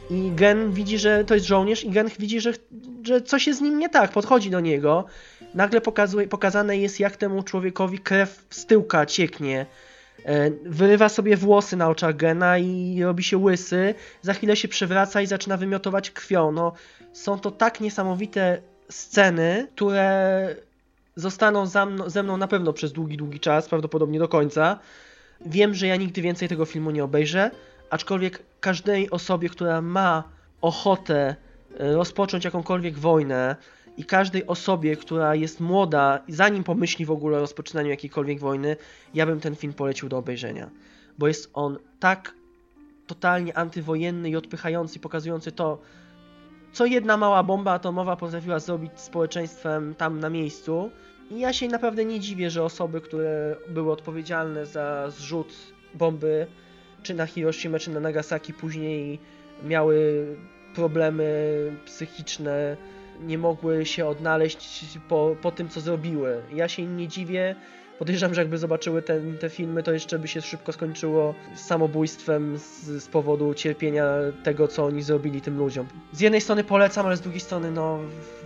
i 0.09 0.31
Gen 0.35 0.71
widzi, 0.71 0.97
że 0.97 1.25
to 1.25 1.33
jest 1.33 1.45
żołnierz 1.45 1.83
i 1.83 1.89
Gen 1.89 2.09
widzi, 2.19 2.41
że, 2.41 2.53
że 3.03 3.21
coś 3.21 3.47
jest 3.47 3.59
z 3.59 3.61
nim 3.61 3.79
nie 3.79 3.89
tak, 3.89 4.11
podchodzi 4.11 4.49
do 4.49 4.59
niego. 4.59 5.05
Nagle 5.53 5.81
pokazuje, 5.81 6.27
pokazane 6.27 6.77
jest, 6.77 6.99
jak 6.99 7.17
temu 7.17 7.43
człowiekowi 7.43 7.99
krew 7.99 8.45
z 8.49 8.65
tyłka 8.65 9.05
cieknie. 9.05 9.65
E, 10.25 10.51
Wyrywa 10.65 11.09
sobie 11.09 11.37
włosy 11.37 11.77
na 11.77 11.89
oczach 11.89 12.15
Gena 12.15 12.57
i 12.57 13.03
robi 13.03 13.23
się 13.23 13.37
łysy. 13.37 13.95
Za 14.21 14.33
chwilę 14.33 14.55
się 14.55 14.67
przewraca 14.67 15.21
i 15.21 15.27
zaczyna 15.27 15.57
wymiotować 15.57 16.11
krwią. 16.11 16.51
No, 16.51 16.73
są 17.13 17.39
to 17.39 17.51
tak 17.51 17.81
niesamowite 17.81 18.61
sceny, 18.89 19.67
które 19.75 20.55
zostaną 21.15 21.65
ze 22.07 22.23
mną 22.23 22.37
na 22.37 22.47
pewno 22.47 22.73
przez 22.73 22.91
długi, 22.91 23.17
długi 23.17 23.39
czas, 23.39 23.69
prawdopodobnie 23.69 24.19
do 24.19 24.27
końca. 24.27 24.79
Wiem, 25.45 25.73
że 25.73 25.87
ja 25.87 25.95
nigdy 25.95 26.21
więcej 26.21 26.47
tego 26.47 26.65
filmu 26.65 26.91
nie 26.91 27.03
obejrzę, 27.03 27.51
aczkolwiek 27.89 28.43
każdej 28.59 29.09
osobie, 29.09 29.49
która 29.49 29.81
ma 29.81 30.23
ochotę 30.61 31.35
e, 31.79 31.93
rozpocząć 31.93 32.45
jakąkolwiek 32.45 32.97
wojnę 32.97 33.55
i 33.97 34.05
każdej 34.05 34.47
osobie, 34.47 34.95
która 34.95 35.35
jest 35.35 35.59
młoda, 35.59 36.19
zanim 36.27 36.63
pomyśli 36.63 37.05
w 37.05 37.11
ogóle 37.11 37.37
o 37.37 37.39
rozpoczynaniu 37.39 37.89
jakiejkolwiek 37.89 38.39
wojny, 38.39 38.75
ja 39.13 39.25
bym 39.25 39.39
ten 39.39 39.55
film 39.55 39.73
polecił 39.73 40.09
do 40.09 40.17
obejrzenia. 40.17 40.69
Bo 41.17 41.27
jest 41.27 41.49
on 41.53 41.77
tak 41.99 42.33
totalnie 43.07 43.57
antywojenny 43.57 44.29
i 44.29 44.35
odpychający, 44.35 44.99
pokazujący 44.99 45.51
to, 45.51 45.81
co 46.73 46.85
jedna 46.85 47.17
mała 47.17 47.43
bomba 47.43 47.71
atomowa 47.71 48.15
potrafiła 48.15 48.59
zrobić 48.59 48.91
z 48.95 49.03
społeczeństwem 49.03 49.95
tam 49.95 50.19
na 50.19 50.29
miejscu. 50.29 50.91
I 51.33 51.39
ja 51.39 51.53
się 51.53 51.67
naprawdę 51.67 52.05
nie 52.05 52.19
dziwię, 52.19 52.49
że 52.49 52.63
osoby, 52.63 53.01
które 53.01 53.55
były 53.69 53.91
odpowiedzialne 53.91 54.65
za 54.65 55.09
zrzut 55.09 55.53
bomby, 55.93 56.47
czy 57.03 57.13
na 57.13 57.25
Hiroshima, 57.25 57.79
czy 57.79 57.91
na 57.91 57.99
Nagasaki, 57.99 58.53
później 58.53 59.19
miały 59.63 60.25
problemy 60.75 61.25
psychiczne, 61.85 62.77
nie 63.21 63.37
mogły 63.37 63.85
się 63.85 64.05
odnaleźć 64.05 64.97
po, 65.09 65.35
po 65.41 65.51
tym, 65.51 65.69
co 65.69 65.81
zrobiły. 65.81 66.41
Ja 66.53 66.67
się 66.67 66.85
nie 66.85 67.07
dziwię. 67.07 67.55
Podejrzewam, 67.99 68.33
że 68.33 68.41
jakby 68.41 68.57
zobaczyły 68.57 69.01
ten, 69.01 69.37
te 69.37 69.49
filmy, 69.49 69.83
to 69.83 69.93
jeszcze 69.93 70.19
by 70.19 70.27
się 70.27 70.41
szybko 70.41 70.71
skończyło 70.71 71.35
samobójstwem 71.55 72.57
z, 72.57 72.83
z 73.03 73.07
powodu 73.07 73.53
cierpienia 73.53 74.05
tego, 74.43 74.67
co 74.67 74.85
oni 74.85 75.01
zrobili 75.01 75.41
tym 75.41 75.57
ludziom. 75.57 75.87
Z 76.11 76.19
jednej 76.19 76.41
strony 76.41 76.63
polecam, 76.63 77.05
ale 77.05 77.17
z 77.17 77.21
drugiej 77.21 77.39
strony, 77.39 77.71
no, 77.71 77.99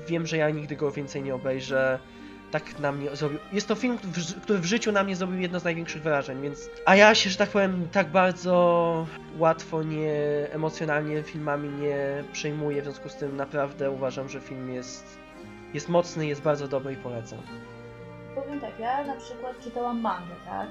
wiem, 0.08 0.28
że 0.28 0.38
ja 0.38 0.50
nigdy 0.50 0.76
go 0.76 0.92
więcej 0.92 1.24
nie 1.24 1.36
obejrzę. 1.36 2.00
Tak 2.52 2.80
na 2.80 2.92
mnie 2.92 3.16
zrobił. 3.16 3.40
Jest 3.52 3.68
to 3.68 3.76
film, 3.76 3.98
który 4.42 4.60
w 4.60 4.66
życiu 4.66 4.92
na 4.92 5.04
mnie 5.04 5.16
zrobił 5.16 5.40
jedno 5.40 5.60
z 5.60 5.64
największych 5.64 6.02
wrażeń, 6.02 6.42
więc. 6.42 6.70
A 6.86 6.96
ja 6.96 7.16
się, 7.16 7.30
że 7.30 7.38
tak 7.38 7.50
powiem, 7.50 7.88
tak 7.92 8.12
bardzo 8.12 9.06
łatwo 9.38 9.84
nie 9.84 10.14
emocjonalnie 10.52 11.24
filmami 11.24 11.70
nie 11.70 12.24
przejmuję, 12.34 12.82
w 12.82 12.86
związku 12.86 13.10
z 13.10 13.16
tym 13.16 13.38
naprawdę 13.38 13.92
uważam, 13.92 14.30
że 14.30 14.42
film 14.42 14.74
jest, 14.74 15.18
jest 15.74 15.90
mocny, 15.90 16.28
jest 16.28 16.42
bardzo 16.42 16.68
dobry 16.68 16.94
i 16.94 16.96
polecam. 16.96 17.40
Powiem 18.36 18.62
tak, 18.62 18.80
ja 18.80 19.04
na 19.04 19.16
przykład 19.16 19.60
czytałam 19.64 20.02
mangę, 20.02 20.36
tak? 20.46 20.68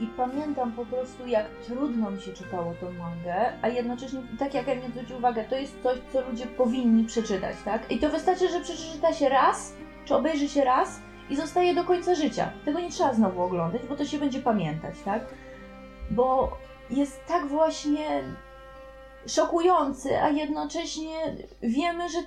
I 0.00 0.06
pamiętam 0.06 0.72
po 0.72 0.86
prostu, 0.86 1.26
jak 1.26 1.46
trudno 1.66 2.10
mi 2.10 2.20
się 2.20 2.32
czytało 2.32 2.74
tą 2.80 2.92
mangę, 2.92 3.52
a 3.62 3.68
jednocześnie, 3.68 4.20
tak 4.38 4.54
jak 4.54 4.68
Emil 4.68 4.90
zwrócił 4.90 5.16
uwagę, 5.16 5.44
to 5.44 5.56
jest 5.56 5.82
coś, 5.82 5.98
co 6.12 6.30
ludzie 6.30 6.46
powinni 6.46 7.04
przeczytać, 7.04 7.56
tak? 7.64 7.90
I 7.90 7.98
to 7.98 8.08
wystarczy, 8.08 8.48
że 8.48 8.60
przeczyta 8.60 9.12
się 9.12 9.28
raz, 9.28 9.74
czy 10.04 10.16
obejrzy 10.16 10.48
się 10.48 10.64
raz 10.64 11.00
i 11.30 11.36
zostaje 11.36 11.74
do 11.74 11.84
końca 11.84 12.14
życia. 12.14 12.52
Tego 12.64 12.80
nie 12.80 12.90
trzeba 12.90 13.14
znowu 13.14 13.42
oglądać, 13.42 13.82
bo 13.88 13.96
to 13.96 14.04
się 14.04 14.18
będzie 14.18 14.42
pamiętać, 14.42 14.94
tak? 15.04 15.22
Bo 16.10 16.56
jest 16.90 17.26
tak 17.26 17.46
właśnie 17.46 18.22
szokujący, 19.26 20.22
a 20.22 20.28
jednocześnie 20.28 21.36
wiemy, 21.62 22.08
że 22.08 22.18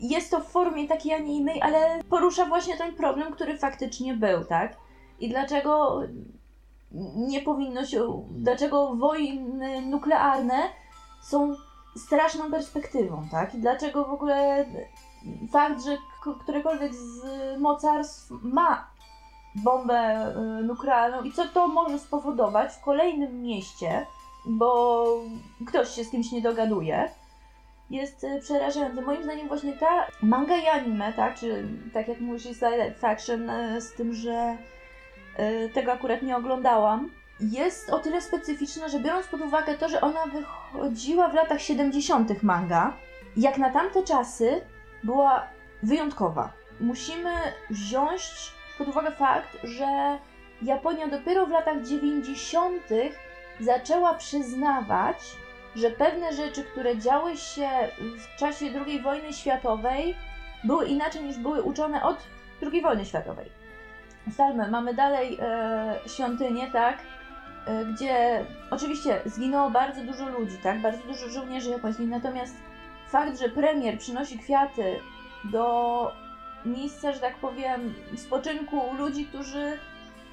jest 0.00 0.30
to 0.30 0.40
w 0.40 0.48
formie 0.48 0.88
takiej, 0.88 1.14
a 1.14 1.18
nie 1.18 1.36
innej, 1.36 1.62
ale 1.62 2.02
porusza 2.10 2.46
właśnie 2.46 2.76
ten 2.76 2.94
problem, 2.94 3.32
który 3.32 3.58
faktycznie 3.58 4.14
był, 4.14 4.44
tak? 4.44 4.76
I 5.20 5.28
dlaczego 5.28 6.02
nie 7.16 7.42
powinno 7.42 7.86
się, 7.86 8.24
dlaczego 8.30 8.94
wojny 8.94 9.82
nuklearne 9.82 10.62
są 11.22 11.54
straszną 11.96 12.50
perspektywą, 12.50 13.28
tak? 13.30 13.54
I 13.54 13.58
dlaczego 13.58 14.04
w 14.04 14.12
ogóle 14.12 14.66
fakt, 15.52 15.84
że 15.84 15.96
którekolwiek 16.20 16.94
z 16.94 17.22
mocarstw 17.58 18.30
ma 18.30 18.86
bombę 19.54 20.34
y, 20.60 20.64
nuklearną 20.64 21.22
i 21.22 21.32
co 21.32 21.44
to 21.44 21.68
może 21.68 21.98
spowodować 21.98 22.72
w 22.72 22.80
kolejnym 22.80 23.42
mieście, 23.42 24.06
bo 24.46 25.04
ktoś 25.66 25.88
się 25.88 26.04
z 26.04 26.10
kimś 26.10 26.32
nie 26.32 26.42
dogaduje, 26.42 27.10
jest 27.90 28.24
y, 28.24 28.40
przerażające. 28.40 29.02
Moim 29.02 29.22
zdaniem 29.22 29.48
właśnie 29.48 29.72
ta 29.72 30.06
manga 30.22 30.56
i 30.56 30.66
anime, 30.66 31.12
tak, 31.12 31.34
czy 31.34 31.68
tak 31.92 32.08
jak 32.08 32.20
mówisz, 32.20 32.44
jest 32.44 32.62
live 32.62 33.04
action 33.04 33.50
y, 33.50 33.80
z 33.80 33.94
tym, 33.94 34.14
że 34.14 34.56
tego 35.74 35.92
akurat 35.92 36.22
nie 36.22 36.36
oglądałam, 36.36 37.10
jest 37.40 37.90
o 37.90 37.98
tyle 37.98 38.20
specyficzna, 38.20 38.88
że 38.88 39.00
biorąc 39.00 39.26
pod 39.26 39.40
uwagę 39.40 39.74
to, 39.74 39.88
że 39.88 40.00
ona 40.00 40.26
wychodziła 40.26 41.28
w 41.28 41.34
latach 41.34 41.62
70. 41.62 42.42
manga, 42.42 42.92
jak 43.36 43.58
na 43.58 43.70
tamte 43.70 44.02
czasy 44.02 44.60
była 45.04 45.46
wyjątkowa. 45.82 46.52
Musimy 46.80 47.34
wziąć 47.70 48.52
pod 48.78 48.88
uwagę 48.88 49.10
fakt, 49.10 49.58
że 49.64 50.18
Japonia 50.62 51.08
dopiero 51.08 51.46
w 51.46 51.50
latach 51.50 51.82
90. 51.82 52.82
zaczęła 53.60 54.14
przyznawać, 54.14 55.16
że 55.76 55.90
pewne 55.90 56.32
rzeczy, 56.32 56.64
które 56.64 56.98
działy 56.98 57.36
się 57.36 57.68
w 57.98 58.38
czasie 58.38 58.66
II 58.86 59.00
wojny 59.02 59.32
światowej, 59.32 60.14
były 60.64 60.86
inaczej 60.86 61.24
niż 61.24 61.38
były 61.38 61.62
uczone 61.62 62.02
od 62.02 62.16
II 62.72 62.82
wojny 62.82 63.04
światowej. 63.04 63.50
Ustalmy, 64.28 64.70
mamy 64.70 64.94
dalej 64.94 65.38
e, 65.40 65.98
świątynię, 66.06 66.70
tak? 66.72 66.98
E, 67.66 67.84
gdzie 67.84 68.44
oczywiście 68.70 69.20
zginęło 69.26 69.70
bardzo 69.70 70.04
dużo 70.04 70.28
ludzi, 70.28 70.58
tak? 70.62 70.80
Bardzo 70.80 71.02
dużo 71.02 71.28
żołnierzy 71.28 71.70
japońskich, 71.70 72.08
natomiast 72.08 72.56
fakt, 73.08 73.38
że 73.38 73.48
premier 73.48 73.98
przynosi 73.98 74.38
kwiaty 74.38 75.00
do 75.44 76.12
miejsca, 76.64 77.12
że 77.12 77.20
tak 77.20 77.36
powiem, 77.36 77.94
spoczynku 78.16 78.82
ludzi, 78.98 79.26
którzy 79.26 79.78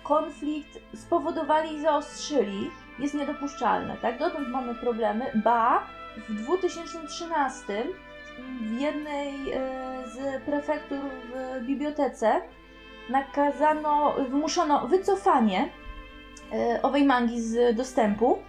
konflikt 0.03 0.80
spowodowali 0.95 1.76
i 1.76 1.82
zaostrzyli, 1.82 2.72
jest 2.99 3.14
niedopuszczalne, 3.14 3.98
tak? 4.02 4.19
Dotąd 4.19 4.49
mamy 4.49 4.76
problemy, 4.76 5.32
ba, 5.36 5.84
w 6.30 6.34
2013 6.34 7.86
w 8.61 8.80
jednej 8.80 9.52
e, 9.52 9.60
z 10.07 10.44
prefektur 10.44 10.99
w 10.99 11.65
bibliotece 11.65 12.41
nakazano, 13.10 14.15
wymuszono 14.30 14.88
wycofanie 14.88 15.69
e, 16.53 16.82
owej 16.82 17.03
mangi 17.03 17.41
z 17.41 17.76
dostępu 17.76 18.40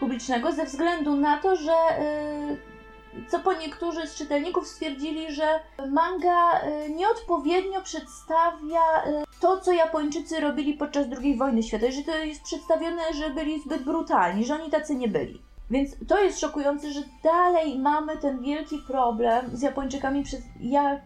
publicznego 0.00 0.52
ze 0.52 0.64
względu 0.64 1.16
na 1.16 1.36
to, 1.36 1.56
że 1.56 1.72
e, 1.72 2.56
co 3.28 3.38
po 3.38 3.52
niektórzy 3.52 4.06
z 4.06 4.14
czytelników 4.14 4.68
stwierdzili, 4.68 5.32
że 5.32 5.60
manga 5.88 6.60
e, 6.60 6.88
nieodpowiednio 6.88 7.82
przedstawia 7.82 9.02
e, 9.04 9.24
to, 9.40 9.60
co 9.60 9.72
Japończycy 9.72 10.40
robili 10.40 10.74
podczas 10.74 11.06
II 11.22 11.36
wojny 11.36 11.62
światowej, 11.62 11.92
że 11.92 12.02
to 12.02 12.18
jest 12.18 12.42
przedstawione, 12.42 13.14
że 13.14 13.30
byli 13.30 13.60
zbyt 13.60 13.84
brutalni, 13.84 14.44
że 14.44 14.54
oni 14.54 14.70
tacy 14.70 14.94
nie 14.94 15.08
byli. 15.08 15.42
Więc 15.70 15.90
to 16.08 16.22
jest 16.22 16.40
szokujące, 16.40 16.90
że 16.90 17.00
dalej 17.22 17.78
mamy 17.78 18.16
ten 18.16 18.42
wielki 18.42 18.78
problem 18.78 19.56
z 19.56 19.62
Japończykami, 19.62 20.24
jak, 20.60 21.00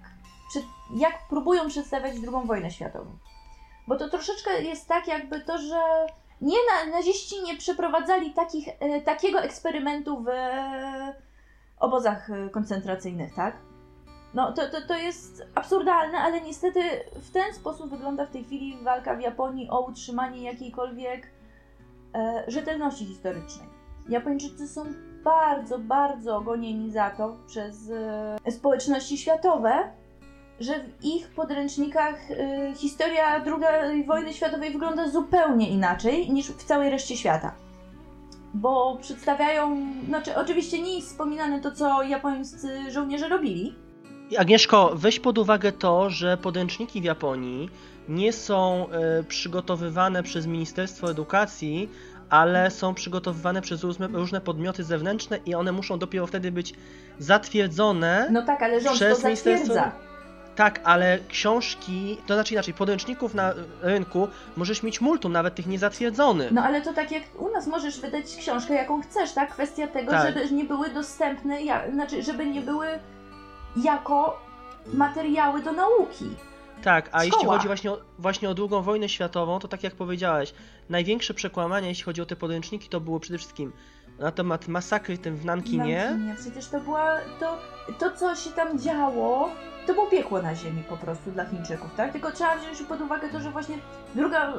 jak 0.96 1.28
próbują 1.28 1.68
przedstawiać 1.68 2.14
II 2.14 2.46
wojnę 2.46 2.70
światową. 2.70 3.18
Bo 3.88 3.96
to 3.96 4.08
troszeczkę 4.08 4.62
jest 4.62 4.88
tak, 4.88 5.08
jakby 5.08 5.40
to, 5.40 5.58
że 5.58 6.06
nie 6.40 6.56
na, 6.56 6.96
naziści 6.96 7.42
nie 7.42 7.56
przeprowadzali 7.56 8.30
takich, 8.30 8.68
e, 8.80 9.00
takiego 9.00 9.40
eksperymentu 9.40 10.24
w 10.24 10.28
obozach 11.82 12.30
e, 12.30 12.48
koncentracyjnych, 12.48 13.34
tak? 13.34 13.56
No 14.34 14.52
to, 14.52 14.68
to, 14.68 14.86
to 14.88 14.96
jest 14.96 15.46
absurdalne, 15.54 16.18
ale 16.18 16.40
niestety 16.40 16.80
w 17.14 17.30
ten 17.30 17.54
sposób 17.54 17.90
wygląda 17.90 18.26
w 18.26 18.30
tej 18.30 18.44
chwili 18.44 18.78
walka 18.82 19.16
w 19.16 19.20
Japonii 19.20 19.70
o 19.70 19.80
utrzymanie 19.80 20.42
jakiejkolwiek 20.42 21.26
e, 22.14 22.44
rzetelności 22.48 23.06
historycznej. 23.06 23.68
Japończycy 24.08 24.68
są 24.68 24.84
bardzo, 25.24 25.78
bardzo 25.78 26.40
gonieni 26.40 26.90
za 26.90 27.10
to 27.10 27.36
przez 27.46 27.90
e, 28.46 28.50
społeczności 28.50 29.18
światowe, 29.18 29.90
że 30.60 30.74
w 30.78 31.04
ich 31.04 31.28
podręcznikach 31.28 32.30
e, 32.30 32.74
historia 32.74 33.44
II 33.44 34.04
wojny 34.04 34.32
światowej 34.32 34.72
wygląda 34.72 35.08
zupełnie 35.08 35.70
inaczej 35.70 36.30
niż 36.30 36.48
w 36.48 36.64
całej 36.64 36.90
reszcie 36.90 37.16
świata. 37.16 37.54
Bo 38.54 38.98
przedstawiają, 39.00 39.86
znaczy 40.08 40.36
oczywiście 40.36 40.82
nie 40.82 40.96
jest 40.96 41.08
wspominane 41.08 41.60
to, 41.60 41.70
co 41.72 42.02
japońscy 42.02 42.90
żołnierze 42.90 43.28
robili, 43.28 43.74
Agnieszko, 44.38 44.92
weź 44.94 45.20
pod 45.20 45.38
uwagę 45.38 45.72
to, 45.72 46.10
że 46.10 46.36
podręczniki 46.36 47.00
w 47.00 47.04
Japonii 47.04 47.68
nie 48.08 48.32
są 48.32 48.86
e, 48.90 49.22
przygotowywane 49.24 50.22
przez 50.22 50.46
Ministerstwo 50.46 51.10
Edukacji, 51.10 51.88
ale 52.30 52.70
są 52.70 52.94
przygotowywane 52.94 53.62
przez 53.62 53.84
różne, 54.12 54.40
podmioty 54.40 54.84
zewnętrzne 54.84 55.38
i 55.46 55.54
one 55.54 55.72
muszą 55.72 55.98
dopiero 55.98 56.26
wtedy 56.26 56.52
być 56.52 56.74
zatwierdzone. 57.18 58.28
No 58.32 58.42
tak, 58.42 58.62
ale 58.62 58.80
rząd 58.80 58.96
Przez 58.96 59.20
to 59.20 59.28
ministerstwo- 59.28 59.34
zatwierdza. 59.34 59.92
Tak, 60.56 60.80
ale 60.84 61.18
książki, 61.28 62.16
to 62.26 62.34
znaczy 62.34 62.54
inaczej, 62.54 62.74
podręczników 62.74 63.34
na 63.34 63.52
rynku 63.82 64.28
możesz 64.56 64.82
mieć 64.82 65.00
multum, 65.00 65.32
nawet 65.32 65.54
tych 65.54 65.66
niezatwierdzonych. 65.66 66.52
No 66.52 66.62
ale 66.62 66.82
to 66.82 66.92
tak 66.92 67.12
jak 67.12 67.22
u 67.38 67.50
nas 67.50 67.66
możesz 67.66 68.00
wydać 68.00 68.36
książkę 68.36 68.74
jaką 68.74 69.02
chcesz, 69.02 69.32
tak? 69.32 69.50
Kwestia 69.50 69.86
tego, 69.86 70.10
Tak. 70.10 70.34
żeby 70.34 70.50
nie 70.50 70.64
były 70.64 70.88
dostępne, 70.88 71.62
ja, 71.62 71.90
znaczy 71.90 72.22
żeby 72.22 72.46
nie 72.46 72.60
były 72.60 72.86
jako 73.84 74.40
materiały 74.94 75.62
do 75.62 75.72
nauki. 75.72 76.24
Tak, 76.82 77.08
a 77.12 77.24
jeśli 77.24 77.46
chodzi 77.46 77.66
właśnie 77.66 77.90
o, 77.92 77.98
właśnie 78.18 78.50
o 78.50 78.54
II 78.58 78.82
wojnę 78.82 79.08
światową, 79.08 79.58
to 79.58 79.68
tak 79.68 79.82
jak 79.82 79.94
powiedziałeś, 79.94 80.54
największe 80.90 81.34
przekłamania, 81.34 81.88
jeśli 81.88 82.04
chodzi 82.04 82.22
o 82.22 82.26
te 82.26 82.36
podręczniki, 82.36 82.88
to 82.88 83.00
było 83.00 83.20
przede 83.20 83.38
wszystkim 83.38 83.72
na 84.22 84.32
temat 84.32 84.68
masakry 84.68 85.18
tym 85.18 85.36
w 85.36 85.44
Nankinie. 85.44 86.06
Nankinie. 86.10 86.36
Przecież 86.40 86.66
to 86.66 86.80
była, 86.80 87.16
to, 87.40 87.58
to 87.98 88.16
co 88.16 88.36
się 88.36 88.50
tam 88.50 88.78
działo, 88.78 89.48
to 89.86 89.94
było 89.94 90.06
piekło 90.06 90.42
na 90.42 90.54
ziemi 90.54 90.82
po 90.88 90.96
prostu 90.96 91.30
dla 91.30 91.44
Chińczyków, 91.44 91.90
tak? 91.96 92.12
Tylko 92.12 92.32
trzeba 92.32 92.56
wziąć 92.56 92.82
pod 92.82 93.00
uwagę 93.00 93.28
to, 93.28 93.40
że 93.40 93.50
właśnie 93.50 93.78
druga, 94.14 94.52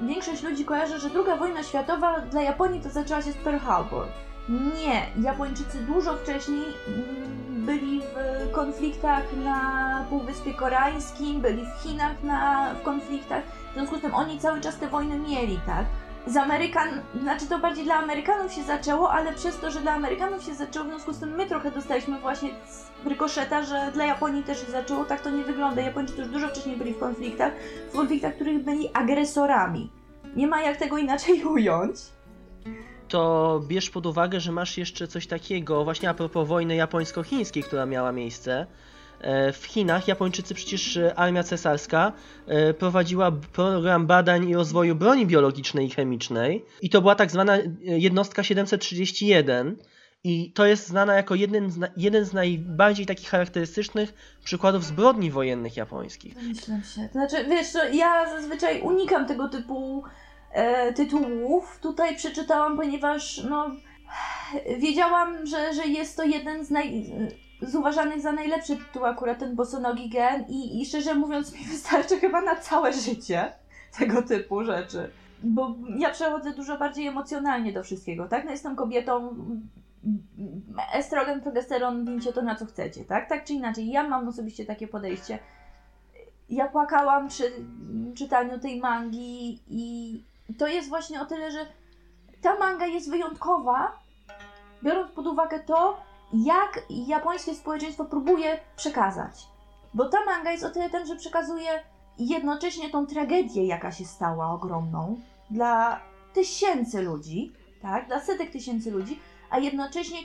większość 0.00 0.42
ludzi 0.42 0.64
kojarzy, 0.64 0.98
że 0.98 1.10
druga 1.10 1.36
wojna 1.36 1.62
światowa 1.62 2.20
dla 2.20 2.42
Japonii 2.42 2.80
to 2.80 2.90
zaczęła 2.90 3.22
się 3.22 3.32
z 3.32 3.36
Pearl 3.36 3.58
Harbor. 3.58 4.06
Nie, 4.48 5.22
Japończycy 5.22 5.78
dużo 5.78 6.16
wcześniej 6.16 6.64
mm, 6.88 7.66
byli 7.66 8.00
w 8.00 8.50
konfliktach 8.52 9.24
na 9.44 10.04
Półwyspie 10.10 10.54
Koreańskim, 10.54 11.40
byli 11.40 11.62
w 11.66 11.82
Chinach 11.82 12.22
na, 12.22 12.74
w 12.74 12.82
konfliktach, 12.82 13.42
w 13.70 13.74
związku 13.74 13.96
z 13.98 14.00
tym 14.00 14.14
oni 14.14 14.38
cały 14.38 14.60
czas 14.60 14.76
te 14.76 14.88
wojny 14.88 15.18
mieli, 15.18 15.60
tak? 15.66 15.86
Z 16.26 16.36
Amerykan, 16.36 16.88
znaczy 17.22 17.46
to 17.46 17.58
bardziej 17.58 17.84
dla 17.84 17.94
Amerykanów 17.94 18.52
się 18.52 18.62
zaczęło, 18.62 19.10
ale 19.10 19.32
przez 19.32 19.58
to, 19.60 19.70
że 19.70 19.80
dla 19.80 19.92
Amerykanów 19.92 20.44
się 20.44 20.54
zaczęło, 20.54 20.84
w 20.84 20.88
związku 20.88 21.12
z 21.12 21.18
tym 21.18 21.34
my 21.34 21.46
trochę 21.46 21.70
dostaliśmy 21.70 22.20
właśnie 22.20 22.50
z 22.66 23.06
rykoszeta, 23.06 23.62
że 23.62 23.90
dla 23.94 24.04
Japonii 24.04 24.42
też 24.42 24.66
się 24.66 24.72
zaczęło, 24.72 25.04
tak 25.04 25.20
to 25.20 25.30
nie 25.30 25.44
wygląda. 25.44 25.82
Japończycy 25.82 26.20
już 26.20 26.30
dużo 26.30 26.48
wcześniej 26.48 26.76
byli 26.76 26.92
w 26.94 26.98
konfliktach, 26.98 27.52
w 27.90 27.96
konfliktach, 27.96 28.32
w 28.32 28.34
których 28.34 28.64
byli 28.64 28.88
agresorami. 28.92 29.90
Nie 30.36 30.46
ma 30.46 30.62
jak 30.62 30.76
tego 30.76 30.98
inaczej 30.98 31.44
ująć. 31.54 31.96
To 33.08 33.60
bierz 33.68 33.90
pod 33.90 34.06
uwagę, 34.06 34.40
że 34.40 34.52
masz 34.52 34.78
jeszcze 34.78 35.08
coś 35.08 35.26
takiego, 35.26 35.84
właśnie 35.84 36.10
a 36.10 36.14
propos 36.14 36.48
wojny 36.48 36.76
japońsko-chińskiej, 36.76 37.62
która 37.62 37.86
miała 37.86 38.12
miejsce. 38.12 38.66
E, 39.22 39.52
W 39.52 39.64
Chinach 39.64 40.08
Japończycy 40.08 40.54
przecież 40.54 40.96
e, 40.96 41.14
armia 41.14 41.42
cesarska 41.42 42.12
e, 42.46 42.74
prowadziła 42.74 43.32
program 43.32 44.06
badań 44.06 44.48
i 44.48 44.54
rozwoju 44.54 44.94
broni 44.94 45.26
biologicznej 45.26 45.86
i 45.86 45.90
chemicznej 45.90 46.64
i 46.82 46.90
to 46.90 47.00
była 47.00 47.14
tak 47.14 47.30
zwana 47.30 47.58
jednostka 47.80 48.42
731 48.42 49.76
i 50.24 50.52
to 50.52 50.66
jest 50.66 50.86
znana 50.86 51.14
jako 51.14 51.34
jeden 51.34 51.70
z, 51.70 51.78
jeden 51.96 52.24
z 52.24 52.32
najbardziej 52.32 53.06
takich 53.06 53.28
charakterystycznych 53.28 54.38
przykładów 54.44 54.84
zbrodni 54.84 55.30
wojennych 55.30 55.76
japońskich. 55.76 56.34
Myślę 56.36 56.80
się. 56.94 57.08
To 57.08 57.12
znaczy, 57.12 57.44
wiesz, 57.48 57.68
co, 57.68 57.88
ja 57.88 58.30
zazwyczaj 58.30 58.80
unikam 58.80 59.26
tego 59.26 59.48
typu 59.48 60.04
e, 60.52 60.92
tytułów. 60.92 61.78
Tutaj 61.82 62.16
przeczytałam, 62.16 62.76
ponieważ 62.76 63.44
no, 63.50 63.70
wiedziałam, 64.78 65.46
że, 65.46 65.74
że 65.74 65.86
jest 65.86 66.16
to 66.16 66.24
jeden 66.24 66.64
z, 66.64 66.70
naj, 66.70 67.12
z 67.62 67.74
uważanych 67.74 68.20
za 68.20 68.32
najlepszy 68.32 68.76
tytuł 68.76 69.04
akurat 69.04 69.38
ten 69.38 69.56
Bosonogi 69.56 70.08
Gen 70.08 70.44
i, 70.48 70.82
i 70.82 70.86
szczerze 70.86 71.14
mówiąc 71.14 71.54
mi 71.54 71.64
wystarczy 71.72 72.20
chyba 72.20 72.40
na 72.40 72.56
całe 72.56 72.92
życie 72.92 73.52
tego 73.98 74.22
typu 74.22 74.64
rzeczy. 74.64 75.10
Bo 75.42 75.74
ja 75.98 76.10
przechodzę 76.10 76.54
dużo 76.54 76.78
bardziej 76.78 77.06
emocjonalnie 77.06 77.72
do 77.72 77.82
wszystkiego, 77.82 78.28
tak? 78.28 78.44
No 78.44 78.50
jestem 78.50 78.76
kobietą, 78.76 79.36
estrogen, 80.92 81.40
progesteron, 81.40 82.04
wincie 82.04 82.32
to 82.32 82.42
na 82.42 82.54
co 82.54 82.66
chcecie, 82.66 83.04
tak? 83.04 83.28
Tak 83.28 83.44
czy 83.44 83.52
inaczej, 83.52 83.90
ja 83.90 84.08
mam 84.08 84.28
osobiście 84.28 84.66
takie 84.66 84.88
podejście. 84.88 85.38
Ja 86.48 86.68
płakałam 86.68 87.28
przy 87.28 87.52
czytaniu 88.14 88.58
tej 88.58 88.80
mangi 88.80 89.60
i 89.68 90.24
to 90.58 90.66
jest 90.66 90.88
właśnie 90.88 91.20
o 91.20 91.24
tyle, 91.26 91.50
że 91.50 91.66
ta 92.40 92.58
manga 92.58 92.86
jest 92.86 93.10
wyjątkowa, 93.10 93.92
biorąc 94.82 95.10
pod 95.10 95.26
uwagę 95.26 95.60
to, 95.60 96.00
jak 96.32 96.82
japońskie 96.90 97.54
społeczeństwo 97.54 98.04
próbuje 98.04 98.60
przekazać. 98.76 99.46
Bo 99.94 100.08
ta 100.08 100.24
manga 100.24 100.52
jest 100.52 100.64
o 100.64 100.70
tyle 100.70 100.90
tym, 100.90 101.06
że 101.06 101.16
przekazuje 101.16 101.82
jednocześnie 102.18 102.90
tą 102.90 103.06
tragedię, 103.06 103.66
jaka 103.66 103.92
się 103.92 104.04
stała 104.04 104.52
ogromną 104.52 105.20
dla 105.50 106.00
tysięcy 106.32 107.02
ludzi, 107.02 107.52
tak, 107.82 108.06
dla 108.06 108.20
setek 108.20 108.50
tysięcy 108.50 108.90
ludzi, 108.90 109.20
a 109.50 109.58
jednocześnie 109.58 110.18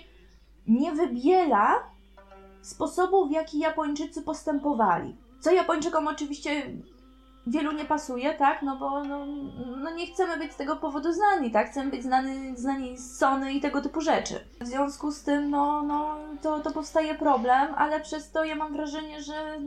nie 0.68 0.92
wybiela 0.92 1.84
sposobu, 2.62 3.28
w 3.28 3.32
jaki 3.32 3.60
Japończycy 3.60 4.22
postępowali. 4.22 5.16
Co 5.40 5.52
Japończykom 5.52 6.08
oczywiście 6.08 6.72
wielu 7.48 7.72
nie 7.72 7.86
pasuje, 7.86 8.34
tak? 8.34 8.62
No 8.62 8.78
bo 8.78 9.04
no, 9.04 9.26
no 9.78 9.90
nie 9.96 10.08
chcemy 10.08 10.38
być 10.38 10.54
z 10.54 10.56
tego 10.56 10.76
powodu 10.76 11.14
znani, 11.14 11.52
tak? 11.52 11.70
Chcemy 11.70 11.92
być 11.92 12.04
znani, 12.04 12.58
znani 12.58 12.98
z 12.98 13.18
Sony 13.18 13.54
i 13.54 13.62
tego 13.62 13.82
typu 13.82 14.02
rzeczy. 14.02 14.40
W 14.62 14.68
związku 14.68 15.12
z 15.12 15.24
tym, 15.24 15.50
no, 15.50 15.82
no 15.82 16.18
to, 16.42 16.60
to 16.60 16.72
powstaje 16.72 17.16
problem, 17.16 17.74
ale 17.78 18.00
przez 18.00 18.32
to 18.32 18.44
ja 18.44 18.56
mam 18.56 18.74
wrażenie, 18.74 19.22
że 19.22 19.60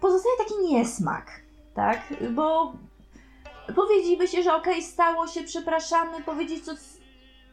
pozostaje 0.00 0.36
taki 0.38 0.54
niesmak, 0.64 1.26
tak? 1.74 2.00
Bo 2.30 2.72
powiedzieliby 3.76 4.28
się, 4.28 4.42
że 4.42 4.54
okej, 4.54 4.82
stało 4.82 5.26
się, 5.26 5.42
przepraszamy, 5.42 6.22
powiedzieć 6.22 6.64
coś 6.64 6.78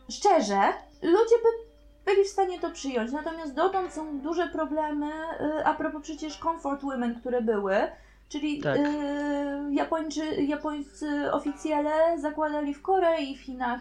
szczerze, 0.10 0.74
ludzie 1.02 1.36
by 1.44 1.66
byli 2.06 2.24
w 2.24 2.28
stanie 2.28 2.60
to 2.60 2.72
przyjąć. 2.72 3.12
Natomiast 3.12 3.54
dotąd 3.54 3.94
są 3.94 4.20
duże 4.20 4.48
problemy, 4.48 5.12
y, 5.60 5.66
a 5.66 5.74
propos 5.74 6.02
przecież 6.02 6.38
comfort 6.38 6.82
women, 6.82 7.20
które 7.20 7.42
były, 7.42 7.76
czyli 8.36 8.62
Tak. 8.62 8.78
y, 8.78 8.82
Japończy, 9.72 10.36
japońscy 10.36 11.32
oficjele 11.32 12.20
zakładali 12.20 12.74
w 12.74 12.82
Korei 12.82 13.32
i 13.32 13.38
w 13.38 13.42
Chinach 13.42 13.80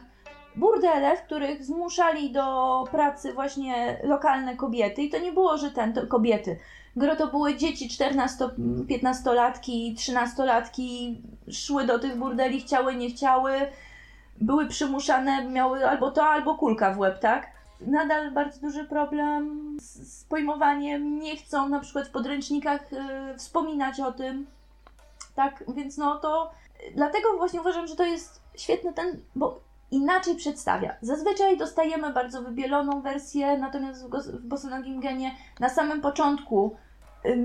burdele, 0.56 1.16
w 1.16 1.22
których 1.22 1.64
zmuszali 1.64 2.32
do 2.32 2.84
pracy 2.90 3.32
właśnie 3.32 3.98
lokalne 4.04 4.56
kobiety. 4.56 5.02
I 5.02 5.10
to 5.10 5.18
nie 5.18 5.32
było, 5.32 5.58
że 5.58 5.70
ten, 5.70 5.92
to 5.92 6.06
kobiety. 6.06 6.58
Gro 6.96 7.16
to 7.16 7.26
były 7.26 7.56
dzieci 7.56 7.88
14-15-latki, 7.88 9.94
13-latki, 9.96 11.16
szły 11.52 11.86
do 11.86 11.98
tych 11.98 12.16
burdeli, 12.16 12.60
chciały, 12.60 12.94
nie 12.94 13.10
chciały, 13.10 13.52
były 14.40 14.66
przymuszane, 14.66 15.48
miały 15.48 15.88
albo 15.88 16.10
to, 16.10 16.24
albo 16.24 16.54
kulka 16.54 16.94
w 16.94 16.98
łeb, 16.98 17.18
tak? 17.18 17.50
Nadal 17.80 18.30
bardzo 18.30 18.60
duży 18.60 18.84
problem 18.84 19.76
z, 19.80 20.18
z 20.18 20.24
pojmowaniem, 20.24 21.18
nie 21.18 21.36
chcą 21.36 21.68
na 21.68 21.80
przykład 21.80 22.08
w 22.08 22.10
podręcznikach 22.10 22.92
y, 22.92 23.38
wspominać 23.38 24.00
o 24.00 24.12
tym, 24.12 24.46
tak? 25.34 25.64
Więc 25.74 25.98
no 25.98 26.18
to 26.18 26.50
dlatego 26.94 27.36
właśnie 27.36 27.60
uważam, 27.60 27.86
że 27.86 27.96
to 27.96 28.04
jest 28.04 28.42
świetny 28.56 28.92
ten, 28.92 29.20
bo 29.36 29.60
inaczej 29.90 30.36
przedstawia. 30.36 30.96
Zazwyczaj 31.02 31.58
dostajemy 31.58 32.12
bardzo 32.12 32.42
wybieloną 32.42 33.00
wersję, 33.00 33.58
natomiast 33.58 34.04
w, 34.04 34.10
w 34.10 34.46
Bosanogim 34.46 35.00
Genie 35.00 35.30
na 35.60 35.68
samym 35.68 36.00
początku 36.00 36.76
y, 37.26 37.36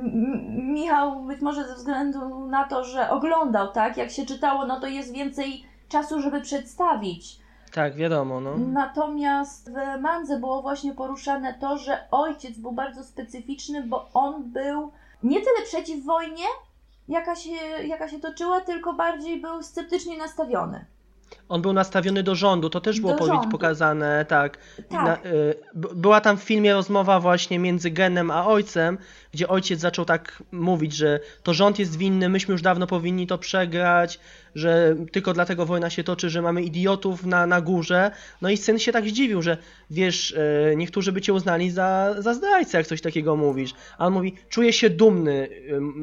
Michał 0.50 1.24
być 1.24 1.42
może 1.42 1.68
ze 1.68 1.76
względu 1.76 2.48
na 2.48 2.64
to, 2.64 2.84
że 2.84 3.10
oglądał, 3.10 3.72
tak, 3.72 3.98
jak 3.98 4.12
się 4.12 4.26
czytało, 4.26 4.66
no 4.66 4.80
to 4.80 4.88
jest 4.88 5.14
więcej 5.14 5.66
czasu, 5.90 6.22
żeby 6.22 6.42
przedstawić. 6.42 7.40
Tak, 7.74 7.96
wiadomo, 7.96 8.41
no. 8.41 8.58
Natomiast 8.58 9.72
w 9.72 10.02
Mandze 10.02 10.40
było 10.40 10.62
właśnie 10.62 10.94
poruszane 10.94 11.54
to, 11.54 11.78
że 11.78 11.98
ojciec 12.12 12.58
był 12.58 12.72
bardzo 12.72 13.04
specyficzny, 13.04 13.84
bo 13.84 14.10
on 14.14 14.52
był 14.52 14.91
nie 15.24 15.40
tyle 15.40 15.66
przeciw 15.66 16.06
wojnie, 16.06 16.46
jaka 17.08 17.36
się, 17.36 17.52
jaka 17.88 18.10
się 18.10 18.20
toczyła, 18.20 18.62
tylko 18.62 18.94
bardziej 18.94 19.41
był 19.41 19.64
sceptycznie 19.64 20.18
nastawiony. 20.18 20.86
On 21.50 21.62
był 21.62 21.74
nastawiony 21.74 22.24
do 22.24 22.36
rządu, 22.36 22.70
to 22.70 22.82
też 22.82 23.02
było 23.02 23.16
pokazane, 23.52 24.26
tak. 24.26 24.58
Tak. 24.90 25.06
Na, 25.06 25.32
y, 25.32 25.56
była 25.74 26.22
tam 26.22 26.38
w 26.38 26.44
filmie 26.44 26.74
rozmowa 26.74 27.20
właśnie 27.20 27.60
między 27.60 27.91
Genem 27.91 28.32
a 28.32 28.46
ojcem, 28.46 28.98
gdzie 29.32 29.48
ojciec 29.48 29.80
zaczął 29.80 30.06
tak 30.06 30.44
mówić, 30.52 30.94
że 30.94 31.20
to 31.44 31.54
rząd 31.54 31.80
jest 31.80 31.98
winny, 31.98 32.30
myśmy 32.30 32.52
już 32.52 32.62
dawno 32.62 32.88
powinni 32.88 33.28
to 33.28 33.38
przegrać, 33.38 34.20
że 34.56 34.96
tylko 35.12 35.34
dlatego 35.34 35.66
wojna 35.66 35.90
się 35.90 36.04
toczy, 36.04 36.30
że 36.30 36.42
mamy 36.42 36.64
idiotów 36.64 37.26
na, 37.26 37.46
na 37.48 37.62
górze. 37.62 38.12
No 38.42 38.50
i 38.50 38.58
syn 38.58 38.80
się 38.80 38.92
tak 38.92 39.10
zdziwił, 39.10 39.42
że 39.42 39.58
wiesz, 39.90 40.32
y, 40.32 40.74
niektórzy 40.78 41.12
by 41.12 41.22
cię 41.22 41.34
uznali 41.34 41.72
za, 41.72 42.16
za 42.18 42.34
zdrajcę, 42.34 42.78
jak 42.78 42.88
coś 42.88 43.02
takiego 43.02 43.36
mówisz. 43.36 43.74
A 43.98 44.08
on 44.08 44.14
mówi, 44.14 44.36
czuję 44.50 44.74
się 44.74 44.90
dumny, 44.90 45.50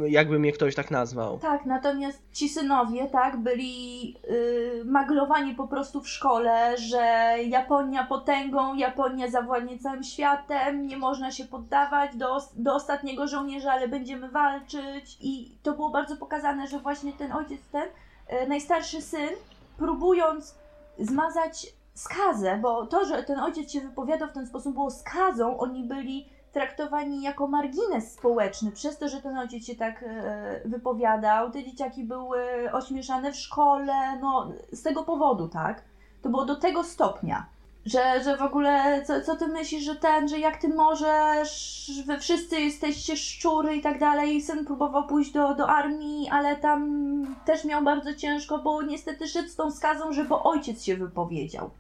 jakby 0.09 0.39
mnie 0.39 0.53
ktoś 0.53 0.75
tak 0.75 0.91
nazwał. 0.91 1.39
Tak, 1.39 1.67
natomiast 1.67 2.23
ci 2.33 2.49
synowie, 2.49 3.07
tak, 3.13 3.37
byli 3.37 4.07
yy, 4.13 4.85
maglowani 4.85 5.55
po 5.55 5.69
prostu 5.69 6.01
w 6.03 6.09
szkole, 6.09 6.79
że 6.79 7.35
Japonia 7.49 8.05
potęgą, 8.05 8.75
Japonia 8.75 9.31
zawładnie 9.31 9.79
całym 9.79 10.03
światem, 10.03 10.87
nie 10.87 10.97
można 10.97 11.31
się 11.31 11.45
poddawać 11.45 12.17
do, 12.17 12.39
do 12.57 12.75
ostatniego 12.75 13.16
żołnierza, 13.25 13.73
ale 13.73 13.89
będziemy 13.89 14.29
walczyć. 14.29 15.19
I 15.21 15.59
to 15.63 15.73
było 15.73 15.91
bardzo 15.91 16.17
pokazane, 16.17 16.67
że 16.67 16.79
właśnie 16.79 17.13
ten 17.13 17.33
ojciec, 17.33 17.61
ten 17.73 17.89
yy, 18.31 18.49
najstarszy 18.49 19.03
syn, 19.03 19.31
próbując 19.79 20.55
zmazać 20.99 21.67
skazę, 21.95 22.59
bo 22.63 22.87
to, 22.87 23.05
że 23.05 23.23
ten 23.23 23.41
ojciec 23.41 23.73
się 23.73 23.81
wypowiadał 23.81 24.29
w 24.29 24.33
ten 24.33 24.47
sposób 24.47 24.75
było 24.75 24.91
skazą, 24.91 25.59
oni 25.59 25.85
byli 25.85 26.29
traktowani 26.53 27.23
jako 27.23 27.47
margines 27.47 28.13
społeczny, 28.13 28.73
przez 28.73 28.99
to, 28.99 29.09
że 29.09 29.23
ten 29.23 29.39
ojciec 29.39 29.65
się 29.65 29.75
tak 29.75 30.03
e, 30.03 30.61
wypowiadał, 30.65 31.51
te 31.51 31.65
dzieciaki 31.65 32.05
były 32.05 32.73
ośmieszane 32.73 33.33
w 33.33 33.37
szkole, 33.37 34.19
no 34.21 34.53
z 34.73 34.83
tego 34.83 35.03
powodu, 35.03 35.49
tak? 35.49 35.83
To 36.23 36.29
było 36.29 36.45
do 36.45 36.57
tego 36.57 36.85
stopnia, 36.85 37.47
że, 37.87 38.23
że 38.25 38.37
w 38.37 38.43
ogóle, 38.43 39.05
co, 39.05 39.21
co 39.21 39.37
ty 39.37 39.47
myślisz, 39.49 39.85
że 39.85 39.97
ten, 39.97 40.29
że 40.29 40.39
jak 40.39 40.57
ty 40.57 40.69
możesz, 40.69 41.91
wy 42.07 42.19
wszyscy 42.19 42.61
jesteście 42.61 43.17
szczury 43.17 43.77
i 43.77 43.81
tak 43.81 43.99
dalej, 43.99 44.43
syn 44.43 44.65
próbował 44.65 45.07
pójść 45.07 45.33
do, 45.33 45.55
do 45.55 45.69
armii, 45.69 46.29
ale 46.29 46.57
tam 46.57 47.37
też 47.45 47.65
miał 47.65 47.85
bardzo 47.85 48.15
ciężko, 48.15 48.59
bo 48.59 48.83
niestety 48.83 49.29
szedł 49.29 49.49
z 49.49 49.57
tą 49.57 49.71
skazą, 49.71 50.13
żeby 50.13 50.35
ojciec 50.35 50.85
się 50.85 50.97
wypowiedział 50.97 51.71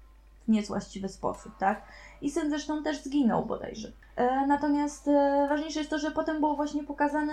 w 0.48 0.48
niezłaściwy 0.48 1.08
sposób, 1.08 1.52
tak? 1.58 1.82
I 2.22 2.30
syn 2.30 2.50
zresztą 2.50 2.82
też 2.82 3.02
zginął 3.02 3.46
bodajże. 3.46 3.92
E, 4.16 4.46
natomiast 4.46 5.08
e, 5.08 5.46
ważniejsze 5.48 5.78
jest 5.78 5.90
to, 5.90 5.98
że 5.98 6.10
potem 6.10 6.40
było 6.40 6.56
właśnie 6.56 6.84
pokazane 6.84 7.32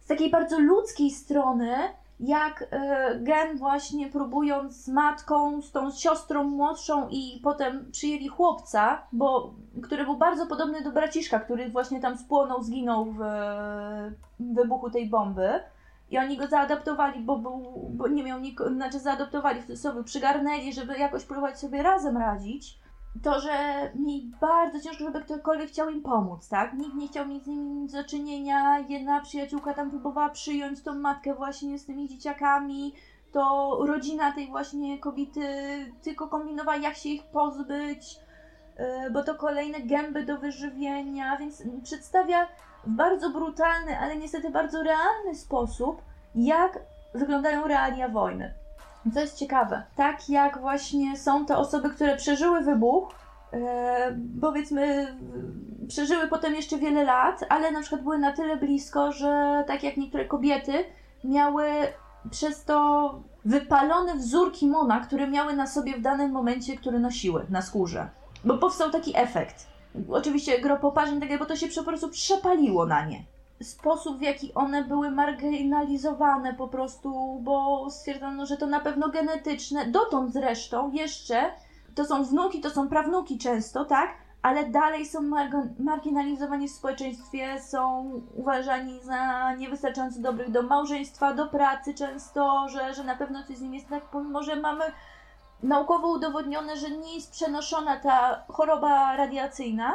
z 0.00 0.06
takiej 0.06 0.30
bardzo 0.30 0.58
ludzkiej 0.58 1.10
strony, 1.10 1.76
jak 2.20 2.64
e, 2.70 3.18
Gen 3.20 3.58
właśnie 3.58 4.08
próbując 4.08 4.84
z 4.84 4.88
matką, 4.88 5.62
z 5.62 5.72
tą 5.72 5.90
siostrą 5.90 6.44
młodszą 6.44 7.08
i 7.08 7.40
potem 7.42 7.90
przyjęli 7.92 8.28
chłopca, 8.28 9.02
bo, 9.12 9.54
który 9.82 10.04
był 10.04 10.16
bardzo 10.16 10.46
podobny 10.46 10.82
do 10.82 10.92
braciszka, 10.92 11.40
który 11.40 11.70
właśnie 11.70 12.00
tam 12.00 12.18
spłonął, 12.18 12.62
zginął 12.62 13.12
w 13.12 13.20
wybuchu 14.40 14.90
tej 14.90 15.08
bomby. 15.08 15.50
I 16.10 16.18
oni 16.18 16.36
go 16.36 16.46
zaadaptowali, 16.46 17.20
bo, 17.20 17.38
był, 17.38 17.88
bo 17.90 18.08
nie 18.08 18.22
miał 18.22 18.40
nikogo, 18.40 18.70
znaczy 18.70 18.98
zaadoptowali, 18.98 19.60
w 19.62 19.78
sobie 19.78 20.04
przygarnęli, 20.04 20.72
żeby 20.72 20.98
jakoś 20.98 21.24
próbować 21.24 21.58
sobie 21.58 21.82
razem 21.82 22.16
radzić 22.16 22.78
to, 23.22 23.40
że 23.40 23.50
mieli 23.94 24.32
bardzo 24.40 24.80
ciężko, 24.80 25.04
żeby 25.04 25.20
ktokolwiek 25.20 25.68
chciał 25.68 25.90
im 25.90 26.02
pomóc, 26.02 26.48
tak? 26.48 26.74
Nikt 26.74 26.94
nie 26.94 27.08
chciał 27.08 27.26
mieć 27.26 27.44
z 27.44 27.46
nimi 27.46 27.70
nic 27.70 27.92
do 27.92 28.04
czynienia. 28.04 28.78
Jedna 28.78 29.20
przyjaciółka 29.20 29.74
tam 29.74 29.90
próbowała 29.90 30.28
przyjąć 30.28 30.82
tą 30.82 30.94
matkę 30.94 31.34
właśnie 31.34 31.78
z 31.78 31.86
tymi 31.86 32.08
dzieciakami. 32.08 32.94
To 33.32 33.78
rodzina 33.86 34.32
tej 34.32 34.48
właśnie 34.48 34.98
kobiety 34.98 35.46
tylko 36.02 36.28
kombinowała, 36.28 36.76
jak 36.76 36.96
się 36.96 37.08
ich 37.08 37.24
pozbyć, 37.24 38.16
yy, 38.78 39.10
bo 39.10 39.22
to 39.22 39.34
kolejne 39.34 39.80
gęby 39.80 40.24
do 40.24 40.38
wyżywienia, 40.38 41.36
więc 41.36 41.62
przedstawia 41.82 42.46
w 42.86 42.90
bardzo 42.90 43.30
brutalny, 43.30 43.98
ale 43.98 44.16
niestety 44.16 44.50
bardzo 44.50 44.82
realny 44.82 45.34
sposób, 45.34 46.02
jak 46.34 46.78
wyglądają 47.14 47.68
realia 47.68 48.08
wojny. 48.08 48.65
Co 49.14 49.20
jest 49.20 49.38
ciekawe, 49.38 49.82
tak 49.96 50.28
jak 50.28 50.60
właśnie 50.60 51.16
są 51.16 51.46
te 51.46 51.56
osoby, 51.56 51.90
które 51.90 52.16
przeżyły 52.16 52.60
wybuch, 52.60 53.14
e, 53.52 54.16
powiedzmy, 54.40 55.16
przeżyły 55.88 56.28
potem 56.28 56.54
jeszcze 56.54 56.78
wiele 56.78 57.04
lat, 57.04 57.44
ale 57.48 57.70
na 57.70 57.80
przykład 57.80 58.02
były 58.02 58.18
na 58.18 58.32
tyle 58.32 58.56
blisko, 58.56 59.12
że 59.12 59.64
tak 59.66 59.82
jak 59.82 59.96
niektóre 59.96 60.24
kobiety 60.24 60.84
miały 61.24 61.64
przez 62.30 62.64
to 62.64 63.14
wypalone 63.44 64.14
wzór 64.14 64.52
kimona, 64.52 65.00
które 65.00 65.26
miały 65.26 65.56
na 65.56 65.66
sobie 65.66 65.96
w 65.96 66.00
danym 66.00 66.30
momencie, 66.30 66.76
który 66.76 66.98
nosiły 66.98 67.46
na 67.50 67.62
skórze. 67.62 68.08
Bo 68.44 68.58
powstał 68.58 68.90
taki 68.90 69.12
efekt. 69.16 69.66
Oczywiście 70.10 70.60
gro 70.60 70.76
poparzeń, 70.76 71.20
tak, 71.20 71.38
bo 71.38 71.44
to 71.44 71.56
się 71.56 71.66
po 71.68 71.82
prostu 71.82 72.08
przepaliło 72.08 72.86
na 72.86 73.06
nie 73.06 73.35
sposób, 73.62 74.18
w 74.18 74.22
jaki 74.22 74.54
one 74.54 74.84
były 74.84 75.10
marginalizowane 75.10 76.54
po 76.54 76.68
prostu, 76.68 77.40
bo 77.42 77.90
stwierdzono, 77.90 78.46
że 78.46 78.56
to 78.56 78.66
na 78.66 78.80
pewno 78.80 79.08
genetyczne. 79.08 79.86
Dotąd 79.86 80.32
zresztą 80.32 80.90
jeszcze 80.90 81.50
to 81.94 82.04
są 82.04 82.24
wnuki, 82.24 82.60
to 82.60 82.70
są 82.70 82.88
prawnuki 82.88 83.38
często, 83.38 83.84
tak? 83.84 84.10
Ale 84.42 84.64
dalej 84.70 85.06
są 85.06 85.20
marginalizowani 85.78 86.68
w 86.68 86.72
społeczeństwie, 86.72 87.60
są 87.60 88.10
uważani 88.34 89.00
za 89.02 89.54
niewystarczająco 89.54 90.20
dobrych 90.20 90.50
do 90.50 90.62
małżeństwa, 90.62 91.34
do 91.34 91.46
pracy 91.46 91.94
często, 91.94 92.68
że, 92.68 92.94
że 92.94 93.04
na 93.04 93.16
pewno 93.16 93.44
coś 93.44 93.56
z 93.56 93.60
nimi 93.60 93.76
jest 93.76 93.88
tak, 93.88 94.04
pomimo 94.04 94.42
że 94.42 94.56
mamy 94.56 94.84
naukowo 95.62 96.08
udowodnione, 96.08 96.76
że 96.76 96.90
nie 96.90 97.14
jest 97.14 97.32
przenoszona 97.32 97.96
ta 97.96 98.44
choroba 98.48 99.16
radiacyjna, 99.16 99.92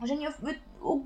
że 0.00 0.16
nie, 0.16 0.28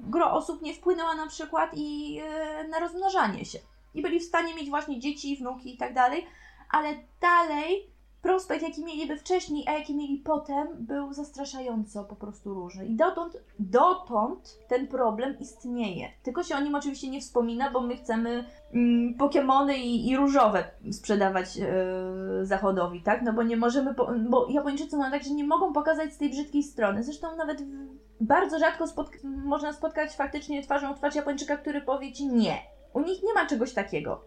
gro 0.09 0.33
osób 0.33 0.63
nie 0.63 0.75
wpłynęła 0.75 1.15
na 1.15 1.27
przykład 1.27 1.71
i 1.75 2.21
e, 2.25 2.69
na 2.69 2.81
rozmnażanie 2.81 3.45
się. 3.45 3.59
I 3.95 4.03
byli 4.03 4.21
w 4.21 4.25
stanie 4.25 4.55
mieć 4.55 4.69
właśnie 4.69 5.01
dzieci, 5.01 5.37
wnuki 5.37 5.75
i 5.75 5.77
tak 5.77 5.95
dalej, 5.95 6.27
ale 6.71 6.95
dalej 7.21 7.91
prospekt, 8.23 8.63
jaki 8.63 8.85
mieliby 8.85 9.17
wcześniej, 9.17 9.65
a 9.69 9.73
jaki 9.73 9.95
mieli 9.95 10.19
potem, 10.19 10.69
był 10.79 11.13
zastraszająco 11.13 12.05
po 12.05 12.17
prostu 12.17 12.55
różny. 12.55 12.87
I 12.87 12.95
dotąd, 12.95 13.37
dotąd 13.59 14.59
ten 14.69 14.87
problem 14.87 15.39
istnieje. 15.39 16.09
Tylko 16.23 16.43
się 16.43 16.57
o 16.57 16.61
nim 16.61 16.75
oczywiście 16.75 17.11
nie 17.11 17.21
wspomina, 17.21 17.71
bo 17.71 17.81
my 17.81 17.97
chcemy 17.97 18.45
mm, 18.75 19.15
Pokemony 19.15 19.79
i, 19.79 20.09
i 20.11 20.17
różowe 20.17 20.65
sprzedawać 20.93 21.59
e, 21.59 22.47
Zachodowi, 22.47 23.03
tak? 23.03 23.23
No 23.23 23.33
bo 23.33 23.43
nie 23.43 23.57
możemy, 23.57 23.95
po, 23.95 24.13
bo 24.31 24.49
Japończycy 24.49 24.97
mają 24.97 25.11
tak, 25.11 25.25
że 25.25 25.31
nie 25.31 25.45
mogą 25.45 25.73
pokazać 25.73 26.13
z 26.13 26.19
tej 26.19 26.31
brzydkiej 26.31 26.63
strony. 26.63 27.03
Zresztą 27.03 27.37
nawet 27.37 27.63
w, 27.63 27.89
bardzo 28.21 28.59
rzadko 28.59 28.85
spotk- 28.85 29.25
można 29.25 29.73
spotkać 29.73 30.17
faktycznie 30.17 30.63
twarzą 30.63 30.95
w 30.95 30.99
twarz 30.99 31.15
Japończyka, 31.15 31.57
który 31.57 31.81
powie 31.81 32.13
ci 32.13 32.27
nie. 32.27 32.59
U 32.93 33.01
nich 33.01 33.23
nie 33.23 33.35
ma 33.35 33.47
czegoś 33.47 33.75
takiego. 33.75 34.21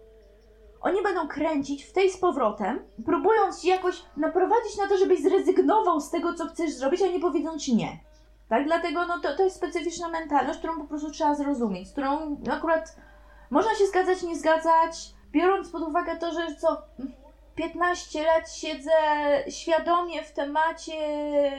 Oni 0.81 1.03
będą 1.03 1.27
kręcić 1.27 1.83
w 1.83 1.93
tej 1.93 2.11
z 2.11 2.17
powrotem, 2.17 2.79
próbując 3.05 3.61
ci 3.61 3.67
jakoś 3.67 4.03
naprowadzić 4.17 4.77
na 4.77 4.87
to, 4.87 4.97
żebyś 4.97 5.21
zrezygnował 5.21 6.01
z 6.01 6.09
tego, 6.09 6.33
co 6.33 6.45
chcesz 6.47 6.71
zrobić, 6.71 7.01
a 7.01 7.07
nie 7.07 7.19
powiedzą 7.19 7.57
ci 7.57 7.75
nie. 7.75 7.99
Tak? 8.49 8.65
Dlatego 8.65 9.05
no, 9.05 9.19
to, 9.19 9.35
to 9.35 9.43
jest 9.43 9.55
specyficzna 9.55 10.09
mentalność, 10.09 10.59
którą 10.59 10.77
po 10.77 10.87
prostu 10.87 11.11
trzeba 11.11 11.35
zrozumieć, 11.35 11.87
z 11.87 11.91
którą 11.91 12.37
akurat 12.51 12.95
można 13.49 13.75
się 13.75 13.87
zgadzać, 13.87 14.23
nie 14.23 14.35
zgadzać, 14.35 15.13
biorąc 15.31 15.69
pod 15.69 15.81
uwagę 15.81 16.17
to, 16.17 16.31
że 16.33 16.55
co 16.55 16.81
15 17.55 18.23
lat 18.25 18.51
siedzę 18.53 18.91
świadomie 19.49 20.23
w 20.23 20.31
temacie 20.31 20.93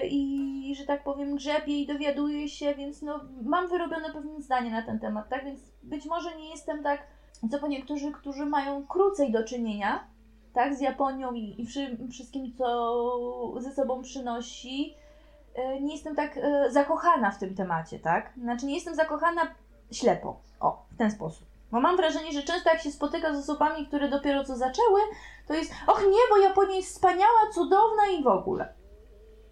i, 0.08 0.74
że 0.78 0.86
tak 0.86 1.04
powiem, 1.04 1.36
grzebię 1.36 1.82
i 1.82 1.86
dowiaduję 1.86 2.48
się, 2.48 2.74
więc 2.74 3.02
no, 3.02 3.20
mam 3.42 3.68
wyrobione 3.68 4.12
pewne 4.12 4.40
zdanie 4.40 4.70
na 4.70 4.82
ten 4.82 4.98
temat, 4.98 5.28
tak? 5.28 5.44
Więc 5.44 5.60
być 5.82 6.06
może 6.06 6.36
nie 6.36 6.50
jestem 6.50 6.82
tak, 6.82 7.06
co 7.50 7.58
po 7.58 7.66
niektórzy, 7.66 8.12
którzy 8.12 8.46
mają 8.46 8.86
krócej 8.86 9.32
do 9.32 9.44
czynienia, 9.44 10.06
tak? 10.52 10.74
Z 10.74 10.80
Japonią 10.80 11.32
i, 11.32 11.60
i 11.62 11.66
wszy, 11.66 11.98
wszystkim, 12.10 12.52
co 12.58 13.60
ze 13.60 13.72
sobą 13.72 14.02
przynosi. 14.02 14.94
E, 15.54 15.80
Nie 15.80 15.92
jestem 15.92 16.14
tak 16.16 16.36
e, 16.36 16.70
zakochana 16.70 17.30
w 17.30 17.38
tym 17.38 17.54
temacie, 17.54 17.98
tak? 17.98 18.32
Znaczy, 18.36 18.66
nie 18.66 18.74
jestem 18.74 18.94
zakochana 18.94 19.54
ślepo. 19.92 20.40
O, 20.60 20.82
w 20.90 20.96
ten 20.96 21.10
sposób. 21.10 21.51
Bo 21.72 21.80
mam 21.80 21.96
wrażenie, 21.96 22.32
że 22.32 22.42
często 22.42 22.70
jak 22.70 22.82
się 22.82 22.90
spotyka 22.90 23.34
z 23.34 23.38
osobami, 23.38 23.86
które 23.86 24.08
dopiero 24.08 24.44
co 24.44 24.56
zaczęły, 24.56 25.00
to 25.46 25.54
jest, 25.54 25.72
och 25.86 26.02
nie, 26.10 26.20
bo 26.30 26.36
Japonia 26.36 26.74
jest 26.74 26.88
wspaniała, 26.88 27.50
cudowna 27.54 28.06
i 28.18 28.22
w 28.22 28.26
ogóle. 28.26 28.74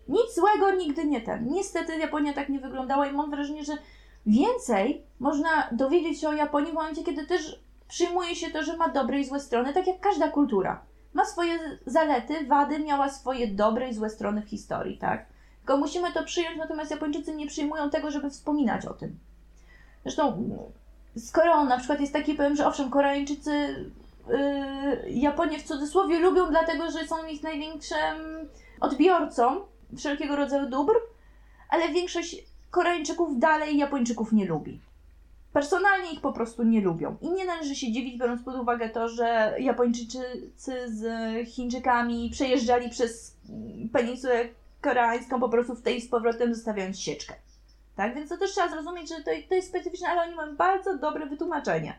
Nic 0.09 0.34
złego 0.34 0.70
nigdy 0.70 1.05
nie 1.05 1.20
ten. 1.20 1.48
Niestety 1.51 1.98
Japonia 1.98 2.32
tak 2.32 2.48
nie 2.48 2.59
wyglądała 2.59 3.06
i 3.06 3.12
mam 3.12 3.30
wrażenie, 3.30 3.64
że 3.64 3.72
więcej 4.26 5.06
można 5.20 5.68
dowiedzieć 5.72 6.20
się 6.20 6.28
o 6.28 6.32
Japonii 6.32 6.70
w 6.70 6.74
momencie, 6.74 7.05
kiedy 7.05 7.26
też 7.26 7.62
przyjmuje 7.88 8.36
się 8.36 8.51
to, 8.51 8.62
że 8.62 8.76
ma 8.76 8.88
dobre 8.88 9.20
i 9.20 9.24
złe 9.24 9.40
strony, 9.40 9.74
tak 9.74 9.86
jak 9.86 10.01
każda 10.01 10.28
kultura. 10.28 10.84
Ma 11.14 11.24
swoje 11.24 11.59
zalety, 11.86 12.47
wady, 12.47 12.78
miała 12.78 13.09
swoje 13.09 13.48
dobre 13.48 13.88
i 13.88 13.94
złe 13.94 14.10
strony 14.10 14.42
w 14.42 14.48
historii, 14.48 14.98
tak? 14.98 15.26
Tylko 15.59 15.76
musimy 15.76 16.12
to 16.12 16.24
przyjąć, 16.24 16.56
natomiast 16.56 16.90
Japończycy 16.90 17.34
nie 17.34 17.47
przyjmują 17.47 17.90
tego, 17.90 18.10
żeby 18.10 18.30
wspominać 18.30 18.86
o 18.86 18.94
tym. 18.94 19.18
Zresztą 20.02 20.48
z 21.15 21.32
Koreą 21.32 21.65
na 21.65 21.78
przykład 21.78 22.01
jest 22.01 22.12
taki 22.12 22.35
powiem, 22.35 22.57
że 22.57 22.66
owszem, 22.66 22.91
Koreańczycy 22.91 23.51
yy, 24.28 25.11
Japonię 25.11 25.59
w 25.59 25.62
cudzysłowie 25.62 26.19
lubią, 26.19 26.51
dlatego 26.51 26.91
że 26.91 27.07
są 27.07 27.27
ich 27.27 27.43
największym 27.43 28.49
odbiorcą 28.81 29.61
wszelkiego 29.97 30.37
rodzaju 30.37 30.70
dóbr, 30.70 30.95
ale 31.70 31.89
większość 31.89 32.37
Koreańczyków 32.70 33.39
dalej 33.39 33.77
Japończyków 33.77 34.32
nie 34.32 34.47
lubi. 34.47 34.81
Personalnie 35.53 36.12
ich 36.12 36.20
po 36.20 36.32
prostu 36.32 36.62
nie 36.62 36.81
lubią. 36.81 37.16
I 37.20 37.31
nie 37.31 37.45
należy 37.45 37.74
się 37.74 37.93
dziwić, 37.93 38.19
biorąc 38.19 38.43
pod 38.43 38.55
uwagę 38.55 38.89
to, 38.89 39.09
że 39.09 39.57
Japończycy 39.59 40.23
z 40.87 41.03
Chińczykami 41.49 42.31
przejeżdżali 42.32 42.91
przez 42.91 43.37
peninsulę 43.93 44.49
koreańską 44.81 45.41
po 45.41 45.49
prostu 45.49 45.74
w 45.74 45.82
tej 45.82 46.01
z 46.01 46.09
powrotem 46.09 46.55
zostawiając 46.55 47.01
sieczkę. 47.01 47.35
Tak? 47.96 48.14
Więc 48.14 48.28
to 48.28 48.36
też 48.36 48.52
trzeba 48.52 48.68
zrozumieć, 48.68 49.08
że 49.08 49.16
to, 49.16 49.30
to 49.48 49.54
jest 49.54 49.68
specyficzne, 49.68 50.08
ale 50.08 50.22
oni 50.22 50.34
mają 50.34 50.56
bardzo 50.56 50.98
dobre 50.98 51.26
wytłumaczenie. 51.26 51.98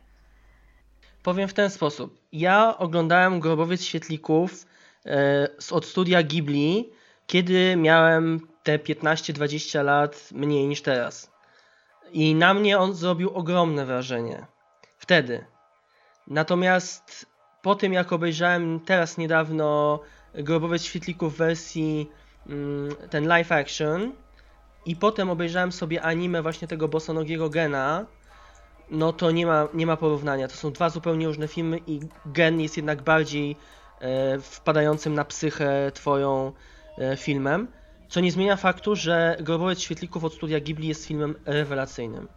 Powiem 1.24 1.48
w 1.48 1.54
ten 1.54 1.70
sposób. 1.70 2.20
Ja 2.32 2.78
oglądałem 2.78 3.40
Grobowiec 3.40 3.84
Świetlików 3.84 4.66
e, 5.06 5.48
od 5.72 5.86
studia 5.86 6.24
Ghibli, 6.24 6.90
kiedy 7.28 7.76
miałem 7.76 8.48
te 8.64 8.78
15-20 8.78 9.84
lat 9.84 10.30
mniej 10.32 10.68
niż 10.68 10.82
teraz. 10.82 11.32
I 12.12 12.36
na 12.36 12.54
mnie 12.54 12.80
on 12.80 12.94
zrobił 12.94 13.30
ogromne 13.30 13.86
wrażenie. 13.86 14.46
Wtedy. 14.98 15.46
Natomiast 16.28 17.26
po 17.62 17.76
tym, 17.76 17.94
jak 17.94 18.14
obejrzałem 18.14 18.80
teraz 18.80 19.18
niedawno 19.18 20.00
Grobowiec 20.34 20.84
Świetlików 20.84 21.34
w 21.34 21.38
wersji 21.38 22.10
mm, 22.48 22.96
ten 23.10 23.28
live 23.28 23.52
action 23.52 24.12
i 24.86 24.96
potem 24.96 25.30
obejrzałem 25.30 25.72
sobie 25.72 26.02
anime 26.02 26.42
właśnie 26.42 26.68
tego 26.68 26.88
Bosonogiego 26.88 27.50
Gena, 27.50 28.06
no 28.92 29.14
to 29.14 29.32
nie 29.32 29.46
ma, 29.46 29.68
nie 29.74 29.86
ma 29.86 29.98
porównania. 29.98 30.48
To 30.48 30.56
są 30.56 30.72
dwa 30.72 30.90
zupełnie 30.90 31.28
różne 31.28 31.48
filmy 31.48 31.80
i 31.88 32.00
Gen 32.26 32.62
jest 32.62 32.78
jednak 32.78 33.02
bardziej 33.02 33.56
e, 34.00 34.40
wpadającym 34.40 35.14
na 35.14 35.26
psychę 35.26 35.92
twoją 35.94 36.52
e, 36.98 37.18
filmem. 37.18 37.68
Co 38.10 38.20
nie 38.20 38.32
zmienia 38.32 38.56
faktu, 38.56 38.96
że 38.96 39.38
Grobowiec 39.40 39.80
Świetlików 39.80 40.24
od 40.24 40.34
studia 40.34 40.60
Ghibli 40.60 40.88
jest 40.88 41.06
filmem 41.06 41.36
rewelacyjnym. 41.46 42.28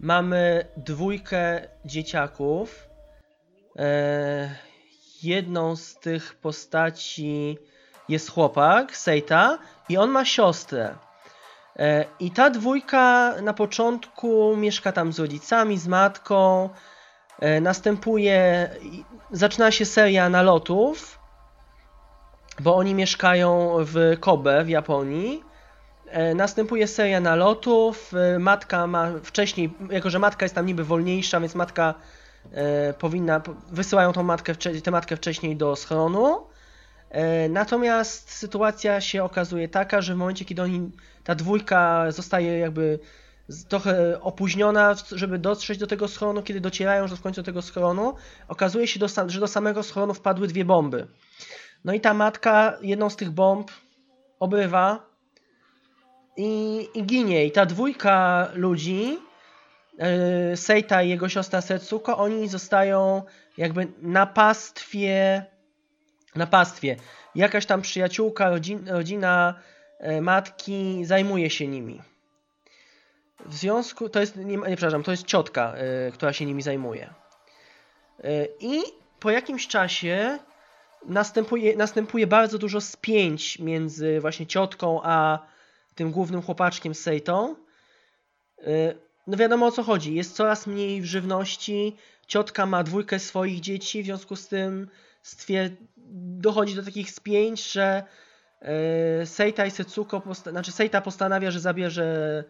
Mamy 0.00 0.66
dwójkę 0.76 1.68
dzieciaków. 1.84 2.88
E, 3.78 4.54
jedną 5.22 5.76
z 5.76 5.96
tych 5.96 6.34
postaci 6.34 7.58
jest 8.08 8.30
chłopak, 8.30 8.96
Seita, 8.96 9.58
i 9.88 9.96
on 9.96 10.10
ma 10.10 10.24
siostrę. 10.24 10.94
E, 11.80 12.04
I 12.20 12.30
ta 12.30 12.50
dwójka 12.50 13.34
na 13.42 13.52
początku 13.52 14.56
mieszka 14.56 14.92
tam 14.92 15.12
z 15.12 15.18
rodzicami, 15.18 15.78
z 15.78 15.88
matką. 15.88 16.68
E, 17.40 17.60
następuje, 17.60 18.68
zaczyna 19.30 19.70
się 19.70 19.84
seria 19.84 20.28
nalotów, 20.28 21.18
bo 22.60 22.76
oni 22.76 22.94
mieszkają 22.94 23.76
w 23.78 24.16
Kobe 24.20 24.64
w 24.64 24.68
Japonii. 24.68 25.44
E, 26.06 26.34
następuje 26.34 26.86
seria 26.86 27.20
nalotów. 27.20 28.12
Matka 28.38 28.86
ma 28.86 29.08
wcześniej, 29.22 29.74
jako 29.90 30.10
że 30.10 30.18
matka 30.18 30.44
jest 30.44 30.54
tam 30.54 30.66
niby 30.66 30.84
wolniejsza, 30.84 31.40
więc 31.40 31.54
matka 31.54 31.94
powinna, 32.98 33.40
wysyłają 33.70 34.12
tą 34.12 34.22
matkę, 34.22 34.54
tę 34.54 34.90
matkę 34.90 35.16
wcześniej 35.16 35.56
do 35.56 35.76
schronu. 35.76 36.46
Natomiast 37.50 38.30
sytuacja 38.30 39.00
się 39.00 39.24
okazuje 39.24 39.68
taka, 39.68 40.00
że 40.00 40.14
w 40.14 40.16
momencie, 40.16 40.44
kiedy 40.44 40.62
oni 40.62 40.90
ta 41.24 41.34
dwójka 41.34 42.10
zostaje 42.10 42.58
jakby 42.58 42.98
trochę 43.68 44.20
opóźniona, 44.20 44.94
żeby 45.12 45.38
dotrzeć 45.38 45.78
do 45.78 45.86
tego 45.86 46.08
schronu. 46.08 46.42
Kiedy 46.42 46.60
docierają 46.60 47.02
już 47.02 47.12
w 47.12 47.22
końcu 47.22 47.40
do 47.42 47.46
tego 47.46 47.62
schronu, 47.62 48.14
okazuje 48.48 48.86
się, 48.86 49.00
że 49.26 49.40
do 49.40 49.46
samego 49.48 49.82
schronu 49.82 50.14
wpadły 50.14 50.46
dwie 50.46 50.64
bomby. 50.64 51.06
No 51.84 51.92
i 51.92 52.00
ta 52.00 52.14
matka 52.14 52.78
jedną 52.82 53.10
z 53.10 53.16
tych 53.16 53.30
bomb 53.30 53.70
obrywa 54.38 55.06
i, 56.36 56.88
i 56.94 57.04
ginie. 57.04 57.46
I 57.46 57.52
ta 57.52 57.66
dwójka 57.66 58.48
ludzi, 58.54 59.18
yy, 59.98 60.56
Seita 60.56 61.02
i 61.02 61.08
jego 61.08 61.28
siostra 61.28 61.60
Setsuko, 61.60 62.18
oni 62.18 62.48
zostają 62.48 63.22
jakby 63.56 63.86
na 64.02 64.26
pastwie, 64.26 65.44
na 66.34 66.46
pastwie. 66.46 66.96
Jakaś 67.34 67.66
tam 67.66 67.82
przyjaciółka, 67.82 68.50
rodzin, 68.50 68.88
rodzina 68.88 69.54
E, 70.00 70.20
matki 70.20 71.04
zajmuje 71.04 71.50
się 71.50 71.66
nimi. 71.66 72.00
W 73.46 73.54
związku, 73.54 74.08
to 74.08 74.20
jest, 74.20 74.36
nie, 74.36 74.56
nie 74.56 74.76
przepraszam, 74.76 75.02
to 75.02 75.10
jest 75.10 75.26
ciotka, 75.26 75.74
y, 76.08 76.12
która 76.12 76.32
się 76.32 76.46
nimi 76.46 76.62
zajmuje. 76.62 77.14
Y, 78.24 78.48
I 78.60 78.82
po 79.20 79.30
jakimś 79.30 79.68
czasie 79.68 80.38
następuje, 81.06 81.76
następuje 81.76 82.26
bardzo 82.26 82.58
dużo 82.58 82.80
spięć 82.80 83.58
między 83.58 84.20
właśnie 84.20 84.46
ciotką 84.46 85.00
a 85.02 85.38
tym 85.94 86.10
głównym 86.10 86.42
chłopaczkiem 86.42 86.94
Seitą. 86.94 87.56
Y, 88.58 88.98
no 89.26 89.36
wiadomo 89.36 89.66
o 89.66 89.72
co 89.72 89.82
chodzi, 89.82 90.14
jest 90.14 90.36
coraz 90.36 90.66
mniej 90.66 91.04
żywności, 91.04 91.96
ciotka 92.26 92.66
ma 92.66 92.82
dwójkę 92.82 93.18
swoich 93.18 93.60
dzieci, 93.60 94.02
w 94.02 94.06
związku 94.06 94.36
z 94.36 94.48
tym 94.48 94.88
stwier- 95.24 95.76
dochodzi 96.12 96.74
do 96.74 96.82
takich 96.82 97.10
spięć, 97.10 97.72
że 97.72 98.02
E, 98.60 99.26
Seita 99.26 99.66
i 99.66 99.70
Setsuko, 99.70 100.22
znaczy 100.34 100.72
Seita 100.72 101.00
postanawia, 101.00 101.50
że 101.50 101.60
zabierze 101.60 102.44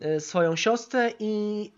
e, 0.00 0.20
swoją 0.20 0.56
siostrę 0.56 1.12
i 1.18 1.72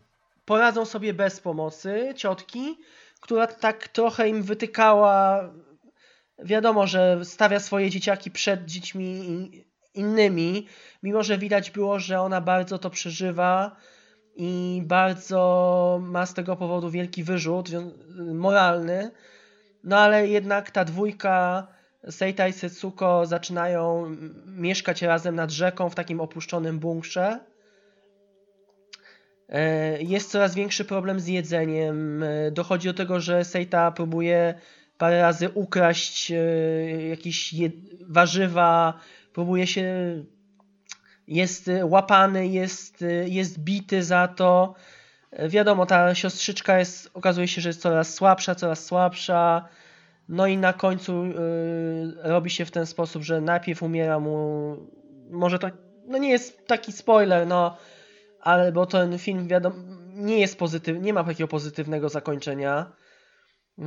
poradzą 0.44 0.84
sobie 0.84 1.14
bez 1.14 1.40
pomocy 1.40 2.12
ciotki, 2.16 2.78
która 3.20 3.47
tak 3.47 3.88
trochę 3.88 4.28
im 4.28 4.42
wytykała. 4.42 5.44
Wiadomo, 6.38 6.86
że 6.86 7.24
stawia 7.24 7.60
swoje 7.60 7.90
dzieciaki 7.90 8.30
przed 8.30 8.64
dziećmi 8.64 9.51
innymi, 9.94 10.66
mimo 11.02 11.22
że 11.22 11.38
widać 11.38 11.70
było, 11.70 11.98
że 11.98 12.20
ona 12.20 12.40
bardzo 12.40 12.78
to 12.78 12.90
przeżywa 12.90 13.76
i 14.36 14.82
bardzo 14.84 16.01
ma 16.02 16.26
z 16.26 16.34
tego 16.34 16.56
powodu 16.56 16.90
wielki 16.90 17.24
wyrzut 17.24 17.68
moralny. 18.34 19.10
No 19.85 19.98
ale 19.98 20.28
jednak 20.28 20.70
ta 20.70 20.85
dwójka 20.85 21.66
Seita 22.11 22.48
i 22.48 22.52
Setsuko 22.52 23.27
zaczynają 23.27 24.16
mieszkać 24.47 25.02
razem 25.02 25.35
nad 25.35 25.51
rzeką 25.51 25.90
w 25.90 25.94
takim 25.94 26.20
opuszczonym 26.20 26.78
bunkrze. 26.78 27.40
E, 29.48 30.02
jest 30.02 30.31
coraz 30.31 30.55
większy 30.55 30.85
problem 30.85 31.20
z 31.20 31.27
jedzeniem. 31.27 32.23
E, 32.23 32.51
dochodzi 32.51 32.89
do 32.89 32.94
tego, 32.94 33.20
że 33.20 33.44
Seita 33.44 33.93
próbuje 33.93 34.55
parę 34.98 35.23
razy 35.23 35.48
ukraść 35.48 36.32
e, 36.32 36.36
jakieś 37.09 37.55
warzywa, 38.01 39.01
próbuje 39.32 39.66
się. 39.66 39.85
Jest 41.27 41.70
łapany, 41.82 42.48
jest, 42.48 43.05
jest 43.27 43.59
bity 43.59 44.02
za 44.02 44.28
to. 44.28 44.74
Wiadomo, 45.32 45.86
ta 45.86 46.15
siostrzyczka 46.15 46.78
jest, 46.78 47.11
okazuje 47.15 47.48
się, 47.48 47.61
że 47.61 47.69
jest 47.69 47.81
coraz 47.81 48.15
słabsza, 48.15 48.55
coraz 48.55 48.85
słabsza. 48.85 49.69
No 50.28 50.47
i 50.47 50.57
na 50.57 50.73
końcu 50.73 51.24
yy, 51.24 51.35
robi 52.23 52.51
się 52.51 52.65
w 52.65 52.70
ten 52.70 52.86
sposób, 52.86 53.23
że 53.23 53.40
najpierw 53.40 53.82
umiera 53.82 54.19
mu. 54.19 54.77
Może 55.31 55.59
to 55.59 55.69
no 56.07 56.19
nie 56.19 56.31
jest 56.31 56.66
taki 56.66 56.93
spoiler, 56.93 57.47
no, 57.47 57.77
ale 58.40 58.73
bo 58.73 58.86
ten 58.86 59.19
film 59.19 59.48
wiadomo, 59.48 59.77
nie 60.15 60.39
jest 60.39 60.59
pozytywny, 60.59 61.02
nie 61.02 61.12
ma 61.12 61.24
takiego 61.24 61.48
pozytywnego 61.48 62.09
zakończenia. 62.09 62.93
Yy, 63.78 63.85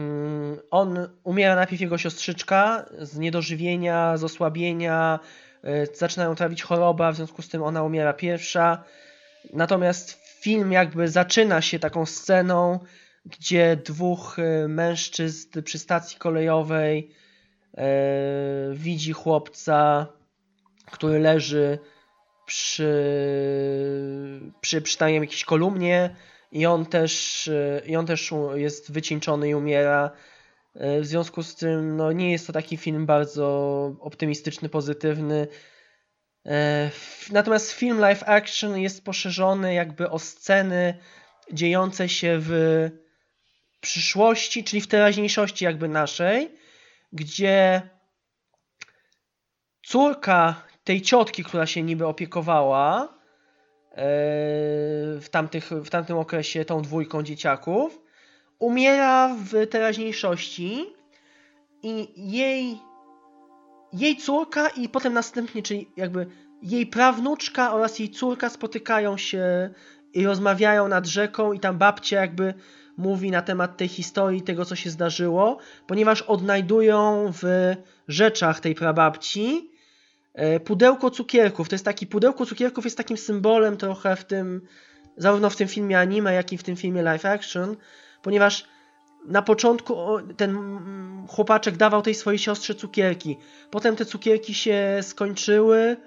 on 0.72 1.10
umiera 1.24 1.56
najpierw 1.56 1.82
jego 1.82 1.98
siostrzyczka 1.98 2.86
z 3.00 3.18
niedożywienia, 3.18 4.18
z 4.18 4.24
osłabienia, 4.24 5.20
yy, 5.64 5.88
zaczynają 5.94 6.36
trawić 6.36 6.64
choroba, 6.64 7.12
w 7.12 7.16
związku 7.16 7.42
z 7.42 7.50
tym 7.50 7.64
ona 7.64 7.84
umiera 7.84 8.14
pierwsza. 8.14 8.84
Natomiast 9.54 10.23
film 10.44 10.72
jakby 10.72 11.08
zaczyna 11.08 11.62
się 11.62 11.80
taką 11.80 12.06
sceną, 12.06 12.80
gdzie 13.26 13.78
dwóch 13.86 14.40
e, 14.40 14.68
mężczyzn 14.68 15.64
przy 15.64 15.80
stacji 15.80 16.18
kolejowej 16.18 17.10
e, 17.78 17.86
widzi 18.74 19.14
chłopca, 19.14 20.08
który 20.92 21.20
leży 21.20 21.80
przy, 22.46 22.94
przy, 24.62 24.82
przy 24.82 24.98
tam 24.98 25.10
jakiejś 25.10 25.46
kolumnie 25.46 26.16
i 26.52 26.66
on 26.66 26.86
też, 26.86 27.48
e, 27.48 27.82
i 27.86 27.96
on 27.96 28.06
też 28.06 28.34
jest 28.56 28.92
wycieńczony 28.92 29.50
i 29.50 29.56
umiera. 29.56 30.12
W 30.76 31.06
związku 31.06 31.44
z 31.44 31.56
tym 31.56 31.98
no, 31.98 32.12
nie 32.12 32.32
jest 32.32 32.48
to 32.48 32.54
taki 32.54 32.78
film 32.78 33.06
bardzo 33.06 33.46
optymistyczny, 34.00 34.70
pozytywny. 34.70 35.48
Natomiast 37.32 37.72
film 37.72 38.00
live 38.00 38.24
action 38.26 38.78
jest 38.78 39.06
poszerzony 39.06 39.74
jakby 39.74 40.10
o 40.10 40.20
sceny 40.20 40.98
dziejące 41.52 42.10
się 42.10 42.38
w 42.40 42.90
przyszłości, 43.82 44.64
czyli 44.64 44.82
w 44.82 44.88
teraźniejszości 44.88 45.66
jakby 45.66 45.88
naszej, 45.88 46.52
gdzie 47.14 47.82
córka 49.86 50.64
tej 50.84 51.02
ciotki, 51.02 51.44
która 51.44 51.66
się 51.66 51.84
niby 51.84 52.08
opiekowała 52.08 53.04
e, 53.04 53.96
w, 55.20 55.26
tamtych, 55.32 55.70
w 55.72 55.90
tamtym 55.90 56.18
okresie 56.18 56.66
tą 56.66 56.82
dwójką 56.82 57.24
dzieciaków, 57.24 58.02
umiera 58.60 59.36
w 59.36 59.68
teraźniejszości 59.68 60.86
i 61.84 62.14
jej 62.32 62.80
jej 63.94 64.18
córka 64.18 64.70
i 64.70 64.90
potem 64.90 65.14
następnie, 65.14 65.64
czyli 65.64 65.92
jakby 65.98 66.28
jej 66.62 66.88
prawnuczka 66.88 67.74
oraz 67.74 68.00
jej 68.00 68.10
córka 68.10 68.50
spotykają 68.50 69.18
się 69.18 69.70
i 70.14 70.26
rozmawiają 70.26 70.88
nad 70.88 71.06
rzeką 71.06 71.54
i 71.54 71.60
tam 71.60 71.78
babcia 71.78 72.22
jakby 72.22 72.54
mówi 72.98 73.32
na 73.32 73.42
temat 73.42 73.78
tej 73.78 73.88
historii, 73.88 74.42
tego 74.42 74.66
co 74.66 74.76
się 74.76 74.90
zdarzyło, 74.90 75.58
ponieważ 75.88 76.22
odnajdują 76.22 77.32
w 77.42 77.76
rzeczach 78.08 78.60
tej 78.60 78.76
prababci 78.76 79.72
e, 80.34 80.60
pudełko 80.60 81.10
cukierków. 81.10 81.70
To 81.70 81.76
jest 81.76 81.86
taki, 81.86 82.08
pudełko 82.08 82.46
cukierków 82.46 82.84
jest 82.84 82.98
takim 82.98 83.18
symbolem 83.18 83.78
trochę 83.78 84.16
w 84.16 84.26
tym, 84.26 84.62
zarówno 85.18 85.50
w 85.50 85.56
tym 85.56 85.68
filmie 85.68 86.00
anime, 86.00 86.34
jak 86.34 86.54
i 86.54 86.58
w 86.58 86.64
tym 86.64 86.76
filmie 86.76 87.02
live 87.02 87.26
action, 87.26 87.76
ponieważ 88.22 88.66
na 89.26 89.42
początku 89.42 89.96
ten 90.38 90.80
chłopaczek 91.30 91.78
dawał 91.78 92.02
tej 92.02 92.16
swojej 92.16 92.40
siostrze 92.40 92.76
cukierki. 92.76 93.38
Potem 93.72 93.96
te 93.96 94.06
cukierki 94.06 94.54
się 94.54 95.00
skończyły 95.02 95.98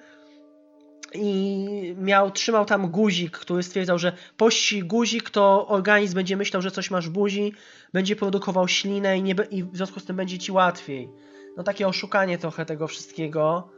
i 1.15 1.95
miał, 1.99 2.31
trzymał 2.31 2.65
tam 2.65 2.91
guzik, 2.91 3.39
który 3.39 3.63
stwierdzał, 3.63 3.99
że 3.99 4.13
pości 4.37 4.85
guzik, 4.85 5.31
to 5.31 5.69
organizm 5.69 6.15
będzie 6.15 6.37
myślał, 6.37 6.63
że 6.63 6.71
coś 6.71 6.91
masz 6.91 7.09
w 7.09 7.13
buzi, 7.13 7.53
będzie 7.93 8.17
produkował 8.17 8.69
ślinę 8.69 9.19
i, 9.19 9.23
nie, 9.23 9.35
i 9.51 9.65
w 9.65 9.77
związku 9.77 10.01
z 10.01 10.05
tym 10.05 10.17
będzie 10.17 10.39
ci 10.39 10.53
łatwiej. 10.53 11.09
No 11.57 11.63
takie 11.63 11.89
oszukanie 11.89 12.39
trochę 12.39 12.67
tego 12.67 12.89
wszystkiego. 12.89 13.71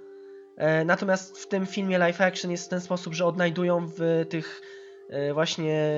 E, 0.56 0.84
natomiast 0.84 1.38
w 1.38 1.48
tym 1.48 1.66
filmie 1.66 1.98
live 1.98 2.20
action 2.20 2.50
jest 2.50 2.66
w 2.66 2.68
ten 2.68 2.80
sposób, 2.80 3.14
że 3.14 3.26
odnajdują 3.26 3.86
w 3.86 4.26
tych 4.28 4.62
właśnie 5.34 5.92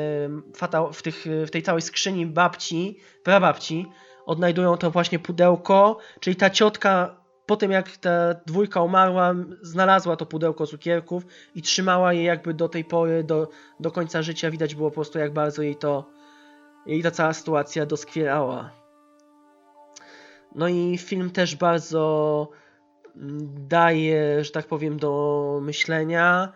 w, 0.93 1.03
tych, 1.03 1.25
w 1.47 1.51
tej 1.51 1.63
całej 1.63 1.83
skrzyni 1.83 2.27
babci, 2.27 2.99
prababci, 3.25 3.87
odnajdują 4.27 4.77
to 4.77 4.91
właśnie 4.91 5.19
pudełko, 5.19 5.99
czyli 6.21 6.37
ta 6.37 6.51
ciotka 6.51 7.21
po 7.51 7.57
tym 7.57 7.71
jak 7.71 7.97
ta 7.97 8.35
dwójka 8.47 8.83
umarła, 8.83 9.35
znalazła 9.63 10.17
to 10.17 10.27
pudełko 10.27 10.67
cukierków 10.67 11.27
i 11.55 11.63
trzymała 11.63 12.13
je 12.13 12.23
jakby 12.23 12.55
do 12.55 12.69
tej 12.69 12.85
pory, 12.85 13.25
do, 13.25 13.49
do 13.81 13.91
końca 13.91 14.23
życia. 14.23 14.51
Widać 14.51 14.75
było 14.75 14.91
po 14.91 14.95
prostu 14.95 15.19
jak 15.19 15.33
bardzo 15.33 15.63
jej 15.63 15.77
to, 15.77 16.11
jej 16.87 17.03
ta 17.03 17.11
cała 17.11 17.33
sytuacja 17.33 17.87
doskwierała. 17.87 18.71
No 20.55 20.69
i 20.69 20.99
film 20.99 21.31
też 21.31 21.57
bardzo 21.57 22.49
mm, 23.17 23.39
daje, 23.69 24.45
że 24.45 24.51
tak 24.51 24.67
powiem, 24.67 24.97
do 24.97 25.59
myślenia. 25.63 26.53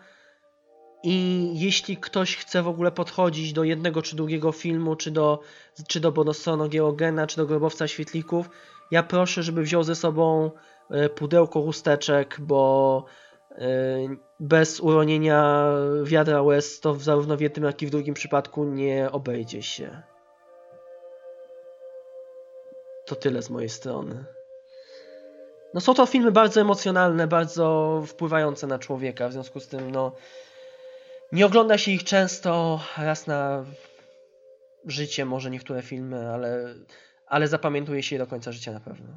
I 1.07 1.49
jeśli 1.53 1.97
ktoś 1.97 2.37
chce 2.37 2.63
w 2.63 2.67
ogóle 2.67 2.91
podchodzić 2.91 3.53
do 3.53 3.63
jednego 3.63 4.01
czy 4.01 4.15
drugiego 4.15 4.51
filmu, 4.51 4.95
czy 4.95 5.11
do, 5.11 5.39
czy 5.87 5.99
do 5.99 6.11
Bonosono 6.11 6.69
Geogena, 6.69 7.27
czy 7.27 7.37
do 7.37 7.45
Grobowca 7.45 7.87
Świetlików, 7.87 8.49
ja 8.91 9.03
proszę, 9.03 9.43
żeby 9.43 9.61
wziął 9.63 9.83
ze 9.83 9.95
sobą 9.95 10.51
E, 10.91 11.09
pudełko 11.09 11.61
chusteczek, 11.61 12.37
bo 12.39 13.05
e, 13.51 13.65
bez 14.39 14.79
uronienia 14.79 15.69
wiadra 16.03 16.41
łez 16.41 16.79
to 16.79 16.95
zarówno 16.95 17.37
w 17.37 17.41
jednym, 17.41 17.65
jak 17.65 17.81
i 17.81 17.87
w 17.87 17.89
drugim 17.89 18.13
przypadku 18.13 18.63
nie 18.63 19.11
obejdzie 19.11 19.61
się. 19.61 20.01
To 23.05 23.15
tyle 23.15 23.41
z 23.41 23.49
mojej 23.49 23.69
strony. 23.69 24.25
No 25.73 25.81
są 25.81 25.93
to 25.93 26.05
filmy 26.05 26.31
bardzo 26.31 26.61
emocjonalne, 26.61 27.27
bardzo 27.27 28.03
wpływające 28.07 28.67
na 28.67 28.79
człowieka, 28.79 29.29
w 29.29 29.33
związku 29.33 29.59
z 29.59 29.67
tym 29.67 29.91
no 29.91 30.11
nie 31.31 31.45
ogląda 31.45 31.77
się 31.77 31.91
ich 31.91 32.03
często, 32.03 32.79
raz 32.97 33.27
na 33.27 33.65
życie 34.85 35.25
może 35.25 35.49
niektóre 35.49 35.81
filmy, 35.81 36.33
ale, 36.33 36.75
ale 37.27 37.47
zapamiętuje 37.47 38.03
się 38.03 38.15
je 38.15 38.19
do 38.19 38.27
końca 38.27 38.51
życia 38.51 38.71
na 38.71 38.79
pewno. 38.79 39.07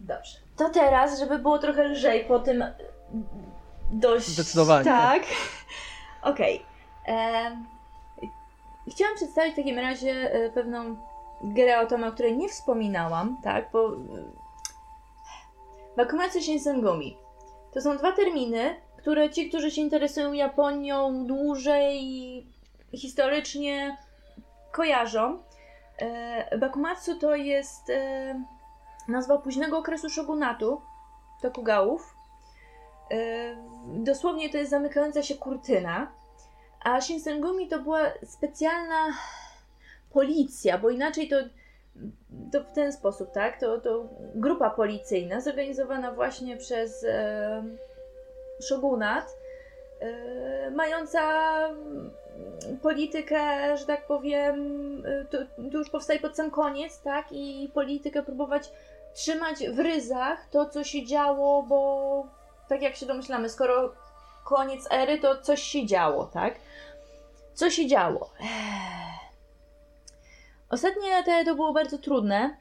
Dobrze. 0.00 0.38
To 0.56 0.70
teraz, 0.70 1.18
żeby 1.18 1.38
było 1.38 1.58
trochę 1.58 1.88
lżej 1.88 2.24
po 2.24 2.38
tym 2.38 2.64
dość... 3.90 4.26
Zdecydowanie. 4.26 4.84
Tak. 4.84 5.22
Okej. 6.22 6.62
Okay. 7.02 7.56
Chciałam 8.90 9.16
przedstawić 9.16 9.52
w 9.52 9.56
takim 9.56 9.78
razie 9.78 10.32
e, 10.32 10.50
pewną 10.50 10.96
grę 11.42 11.80
o 11.80 11.86
tom, 11.86 12.04
o 12.04 12.12
której 12.12 12.36
nie 12.36 12.48
wspominałam, 12.48 13.36
tak, 13.42 13.70
bo... 13.72 13.90
Bakumatsu 15.96 16.40
Shinsengumi. 16.40 17.16
To 17.72 17.80
są 17.80 17.96
dwa 17.96 18.12
terminy, 18.12 18.76
które 19.04 19.30
ci, 19.30 19.48
którzy 19.48 19.70
się 19.70 19.80
interesują 19.80 20.32
Japonią 20.32 21.26
dłużej 21.26 22.00
historycznie 22.92 23.96
kojarzą. 24.72 25.38
E, 25.98 26.58
Bakumatsu 26.58 27.18
to 27.18 27.34
jest 27.34 27.90
e, 27.90 28.44
nazwa 29.08 29.38
późnego 29.38 29.78
okresu 29.78 30.10
shogunatu 30.10 30.80
Tokugałów. 31.42 32.16
Yy, 33.10 33.16
dosłownie 34.04 34.50
to 34.50 34.56
jest 34.56 34.70
zamykająca 34.70 35.22
się 35.22 35.34
kurtyna, 35.34 36.12
a 36.84 37.00
Shinsengumi 37.00 37.68
to 37.68 37.78
była 37.78 38.00
specjalna 38.26 39.06
policja, 40.12 40.78
bo 40.78 40.90
inaczej 40.90 41.28
to, 41.28 41.36
to 42.52 42.64
w 42.64 42.72
ten 42.72 42.92
sposób, 42.92 43.32
tak? 43.32 43.60
To, 43.60 43.80
to 43.80 44.08
grupa 44.34 44.70
policyjna 44.70 45.40
zorganizowana 45.40 46.12
właśnie 46.12 46.56
przez 46.56 47.04
e, 47.04 47.64
shogunat, 48.68 49.36
e, 50.00 50.70
mająca 50.70 51.20
politykę, 52.82 53.76
że 53.76 53.86
tak 53.86 54.06
powiem, 54.06 54.54
to, 55.30 55.38
to, 55.38 55.78
już 55.78 55.90
powstaje 55.90 56.20
pod 56.20 56.36
sam 56.36 56.50
koniec, 56.50 57.00
tak? 57.00 57.26
I 57.30 57.70
politykę 57.74 58.22
próbować 58.22 58.70
trzymać 59.14 59.68
w 59.68 59.78
ryzach 59.78 60.48
to, 60.50 60.66
co 60.66 60.84
się 60.84 61.06
działo, 61.06 61.62
bo 61.62 62.26
tak 62.68 62.82
jak 62.82 62.96
się 62.96 63.06
domyślamy, 63.06 63.48
skoro 63.48 63.94
koniec 64.44 64.88
ery, 64.90 65.18
to 65.18 65.42
coś 65.42 65.62
się 65.62 65.86
działo, 65.86 66.26
tak? 66.26 66.54
Co 67.54 67.70
się 67.70 67.86
działo? 67.86 68.30
Ostatnie 70.70 71.22
te 71.24 71.44
to 71.44 71.54
było 71.54 71.72
bardzo 71.72 71.98
trudne. 71.98 72.56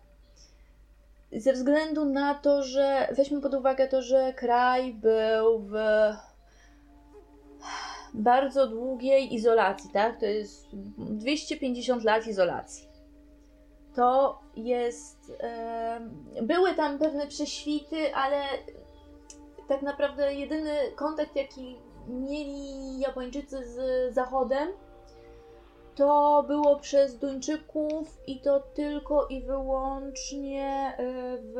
Ze 1.35 1.53
względu 1.53 2.05
na 2.05 2.33
to, 2.33 2.63
że 2.63 3.07
weźmy 3.17 3.41
pod 3.41 3.53
uwagę 3.53 3.87
to, 3.87 4.01
że 4.01 4.33
kraj 4.33 4.93
był 4.93 5.59
w 5.59 5.73
bardzo 8.13 8.67
długiej 8.67 9.33
izolacji, 9.33 9.89
tak? 9.93 10.19
To 10.19 10.25
jest 10.25 10.67
250 10.97 12.03
lat 12.03 12.27
izolacji 12.27 12.93
to 13.95 14.39
jest. 14.55 15.31
Były 16.41 16.73
tam 16.73 16.99
pewne 16.99 17.27
prześwity, 17.27 18.15
ale 18.15 18.43
tak 19.67 19.81
naprawdę 19.81 20.33
jedyny 20.33 20.75
kontakt, 20.95 21.35
jaki 21.35 21.77
mieli 22.07 22.99
Japończycy 22.99 23.57
z 23.65 24.13
Zachodem, 24.13 24.69
to 25.95 26.43
było 26.47 26.79
przez 26.79 27.17
Duńczyków 27.17 28.21
i 28.27 28.41
to 28.41 28.59
tylko 28.59 29.27
i 29.27 29.41
wyłącznie 29.41 30.95
e, 30.97 31.03
w 31.37 31.55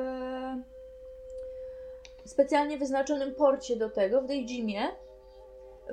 specjalnie 2.26 2.78
wyznaczonym 2.78 3.36
porcie 3.36 3.76
do 3.76 3.90
tego, 3.90 4.22
w 4.22 4.26
Deijimie. 4.26 4.88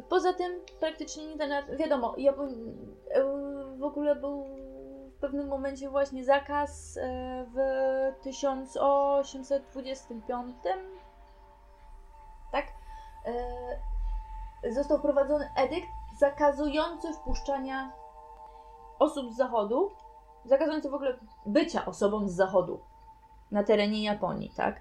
Poza 0.08 0.32
tym 0.32 0.60
praktycznie 0.80 1.26
nie 1.26 1.38
ten, 1.38 1.76
wiadomo, 1.76 2.14
Japoń 2.18 2.74
e, 3.10 3.24
w 3.76 3.84
ogóle 3.84 4.16
był 4.16 4.44
w 5.16 5.20
pewnym 5.20 5.48
momencie 5.48 5.90
właśnie 5.90 6.24
zakaz 6.24 6.96
e, 6.96 7.46
w 7.54 7.58
1825 8.22 10.56
tak 12.52 12.66
został 14.70 14.98
wprowadzony 14.98 15.50
edykt 15.56 15.86
zakazujący 16.18 17.12
wpuszczania 17.12 17.99
osób 19.00 19.32
z 19.32 19.36
zachodu, 19.36 19.90
zakazujący 20.44 20.90
w 20.90 20.94
ogóle 20.94 21.18
bycia 21.46 21.86
osobą 21.86 22.28
z 22.28 22.32
zachodu 22.32 22.80
na 23.50 23.64
terenie 23.64 24.04
Japonii, 24.04 24.52
tak? 24.56 24.80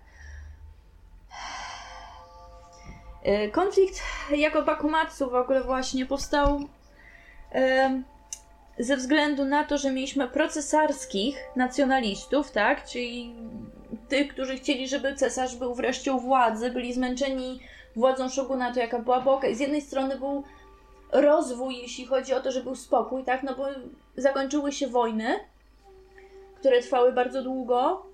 E, 3.24 3.50
konflikt 3.50 4.02
jako 4.32 4.62
Bakumatsu 4.62 5.30
w 5.30 5.36
ogóle 5.36 5.64
właśnie 5.64 6.06
powstał 6.06 6.60
ze 8.80 8.98
względu 8.98 9.46
na 9.46 9.64
to, 9.64 9.78
że 9.78 9.92
mieliśmy 9.92 10.28
procesarskich 10.28 11.38
nacjonalistów, 11.56 12.52
tak? 12.52 12.86
Czyli 12.86 13.36
tych, 14.08 14.34
którzy 14.34 14.58
chcieli, 14.58 14.88
żeby 14.88 15.16
cesarz 15.16 15.56
był 15.56 15.76
wreszcie 15.76 16.14
u 16.14 16.20
władzy, 16.20 16.72
byli 16.72 16.94
zmęczeni 16.94 17.60
władzą 17.96 18.30
shogunatu, 18.30 18.80
jaka 18.80 19.00
była, 19.00 19.22
bo 19.22 19.42
z 19.54 19.60
jednej 19.60 19.82
strony 19.82 20.20
był 20.20 20.44
rozwój, 21.12 21.78
jeśli 21.78 22.06
chodzi 22.06 22.34
o 22.34 22.40
to, 22.40 22.52
że 22.52 22.64
był 22.64 22.76
spokój, 22.76 23.24
tak? 23.24 23.44
No 23.44 23.56
bo 23.56 23.66
zakończyły 24.18 24.72
się 24.72 24.88
wojny, 24.88 25.40
które 26.60 26.82
trwały 26.82 27.12
bardzo 27.12 27.44
długo, 27.44 28.06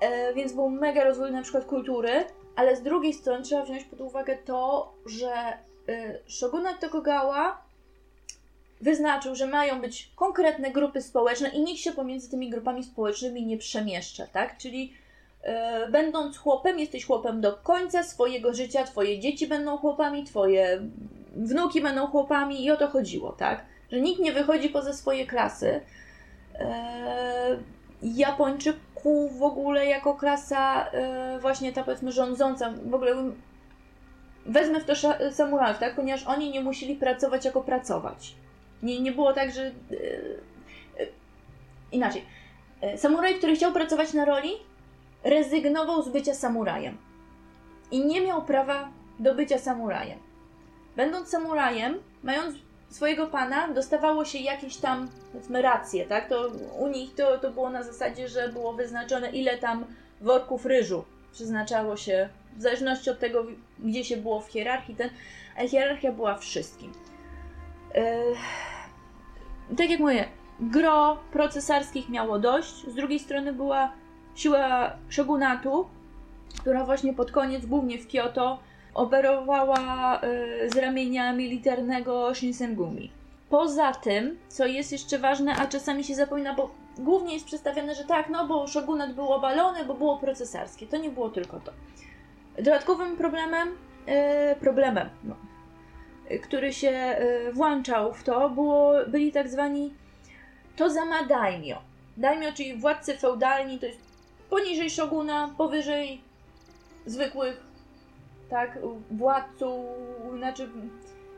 e, 0.00 0.34
więc 0.34 0.52
był 0.52 0.70
mega 0.70 1.04
rozwój 1.04 1.32
na 1.32 1.42
przykład 1.42 1.64
kultury, 1.64 2.24
ale 2.56 2.76
z 2.76 2.82
drugiej 2.82 3.12
strony 3.12 3.44
trzeba 3.44 3.64
wziąć 3.64 3.84
pod 3.84 4.00
uwagę 4.00 4.38
to, 4.44 4.92
że 5.06 5.58
e, 5.88 6.74
Tokugawa 6.80 7.62
wyznaczył, 8.80 9.34
że 9.34 9.46
mają 9.46 9.80
być 9.80 10.10
konkretne 10.16 10.70
grupy 10.70 11.02
społeczne 11.02 11.48
i 11.48 11.60
nikt 11.60 11.80
się 11.80 11.92
pomiędzy 11.92 12.30
tymi 12.30 12.50
grupami 12.50 12.84
społecznymi 12.84 13.46
nie 13.46 13.58
przemieszcza, 13.58 14.26
tak? 14.26 14.58
Czyli 14.58 14.92
e, 15.42 15.88
będąc 15.90 16.38
chłopem, 16.38 16.78
jesteś 16.78 17.06
chłopem 17.06 17.40
do 17.40 17.56
końca 17.56 18.02
swojego 18.02 18.54
życia, 18.54 18.84
twoje 18.84 19.20
dzieci 19.20 19.46
będą 19.46 19.76
chłopami, 19.78 20.24
twoje 20.24 20.80
wnuki 21.36 21.80
będą 21.80 22.06
chłopami 22.06 22.64
i 22.64 22.70
o 22.70 22.76
to 22.76 22.88
chodziło, 22.88 23.32
tak? 23.32 23.64
Że 23.92 24.00
nikt 24.00 24.20
nie 24.20 24.32
wychodzi 24.32 24.68
poza 24.68 24.92
swoje 24.92 25.26
klasy. 25.26 25.80
E, 26.54 27.58
Japończyków 28.02 29.38
w 29.38 29.42
ogóle 29.42 29.86
jako 29.86 30.14
klasa 30.14 30.90
e, 30.90 31.38
właśnie 31.40 31.72
ta 31.72 31.84
powiedzmy 31.84 32.12
rządząca, 32.12 32.72
w 32.84 32.94
ogóle 32.94 33.14
wezmę 34.46 34.80
w 34.80 34.84
to 34.84 34.92
samurajów, 35.32 35.78
tak? 35.78 35.94
Ponieważ 35.96 36.26
oni 36.26 36.50
nie 36.50 36.60
musieli 36.60 36.96
pracować 36.96 37.44
jako 37.44 37.60
pracować. 37.60 38.34
Nie, 38.82 39.00
nie 39.00 39.12
było 39.12 39.32
tak, 39.32 39.52
że. 39.52 39.62
e, 39.62 39.72
e, 41.00 41.06
inaczej. 41.92 42.24
Samuraj, 42.96 43.34
który 43.34 43.56
chciał 43.56 43.72
pracować 43.72 44.12
na 44.14 44.24
roli, 44.24 44.50
rezygnował 45.24 46.02
z 46.02 46.08
bycia 46.08 46.34
samurajem. 46.34 46.98
I 47.90 48.06
nie 48.06 48.20
miał 48.20 48.42
prawa 48.42 48.88
do 49.18 49.34
bycia 49.34 49.58
samurajem. 49.58 50.27
Będąc 50.98 51.28
samurajem, 51.28 51.98
mając 52.22 52.56
swojego 52.88 53.26
pana, 53.26 53.68
dostawało 53.68 54.24
się 54.24 54.38
jakieś 54.38 54.76
tam, 54.76 55.08
powiedzmy, 55.32 55.62
racje, 55.62 56.06
tak? 56.06 56.28
To 56.28 56.50
u 56.78 56.88
nich 56.88 57.14
to, 57.14 57.38
to 57.38 57.50
było 57.50 57.70
na 57.70 57.82
zasadzie, 57.82 58.28
że 58.28 58.48
było 58.48 58.72
wyznaczone, 58.72 59.30
ile 59.30 59.58
tam 59.58 59.84
worków 60.20 60.66
ryżu 60.66 61.04
przeznaczało 61.32 61.96
się, 61.96 62.28
w 62.56 62.62
zależności 62.62 63.10
od 63.10 63.18
tego, 63.18 63.46
gdzie 63.78 64.04
się 64.04 64.16
było 64.16 64.40
w 64.40 64.48
hierarchii, 64.48 64.94
ten, 64.94 65.10
a 65.58 65.68
hierarchia 65.68 66.12
była 66.12 66.34
wszystkim. 66.38 66.92
Yy, 67.94 69.76
tak 69.76 69.90
jak 69.90 70.00
mówię, 70.00 70.28
gro 70.60 71.18
procesarskich 71.32 72.08
miało 72.08 72.38
dość, 72.38 72.86
z 72.86 72.94
drugiej 72.94 73.18
strony 73.18 73.52
była 73.52 73.92
siła 74.34 74.92
shogunatu, 75.08 75.88
która 76.60 76.84
właśnie 76.84 77.14
pod 77.14 77.30
koniec, 77.30 77.66
głównie 77.66 77.98
w 77.98 78.08
Kyoto, 78.08 78.67
operowała 78.94 80.20
y, 80.22 80.70
z 80.70 80.76
ramienia 80.76 81.32
militarnego 81.32 82.34
Shinsengumi. 82.34 83.10
Poza 83.50 83.92
tym, 83.92 84.38
co 84.48 84.66
jest 84.66 84.92
jeszcze 84.92 85.18
ważne, 85.18 85.56
a 85.56 85.66
czasami 85.66 86.04
się 86.04 86.14
zapomina, 86.14 86.54
bo 86.54 86.70
głównie 86.98 87.34
jest 87.34 87.46
przedstawiane, 87.46 87.94
że 87.94 88.04
tak, 88.04 88.28
no 88.28 88.46
bo 88.46 88.66
shogunat 88.66 89.14
był 89.14 89.32
obalony, 89.32 89.84
bo 89.84 89.94
było 89.94 90.18
procesarskie. 90.18 90.86
To 90.86 90.96
nie 90.96 91.10
było 91.10 91.28
tylko 91.28 91.60
to. 91.60 91.72
Dodatkowym 92.56 93.16
problemem, 93.16 93.68
y, 93.68 94.56
problemem, 94.60 95.08
no, 95.24 95.36
który 96.42 96.72
się 96.72 97.16
y, 97.48 97.52
włączał 97.52 98.12
w 98.12 98.22
to, 98.22 98.50
było, 98.50 98.92
byli 99.06 99.32
tak 99.32 99.48
zwani 99.48 99.94
Tozama 100.76 101.22
Daimyo. 101.22 101.78
Daimyo, 102.16 102.52
czyli 102.52 102.76
władcy 102.76 103.18
feudalni, 103.18 103.78
to 103.78 103.86
jest 103.86 104.00
poniżej 104.50 104.90
shoguna, 104.90 105.54
powyżej 105.58 106.20
zwykłych 107.06 107.67
tak, 108.50 108.78
władców, 109.10 109.86
znaczy 110.36 110.68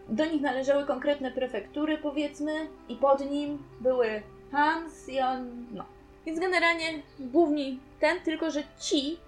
do 0.09 0.25
nich 0.25 0.43
należały 0.43 0.87
konkretne 0.87 1.31
prefektury, 1.31 1.99
powiedzmy, 1.99 2.53
i 2.89 2.97
pod 2.97 3.31
nim 3.31 3.63
były 3.81 4.23
Hans 4.53 5.09
i 5.09 5.21
on, 5.21 5.67
no. 5.73 5.85
Więc 6.27 6.41
generalnie 6.41 7.03
główni 7.19 7.81
ten, 8.01 8.21
tylko 8.21 8.51
że 8.51 8.63
ci, 8.81 9.19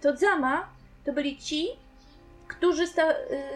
to 0.00 0.16
Zama, 0.16 0.68
to 1.04 1.12
byli 1.12 1.36
ci, 1.36 1.68
którzy 2.48 2.86
sta- 2.86 3.12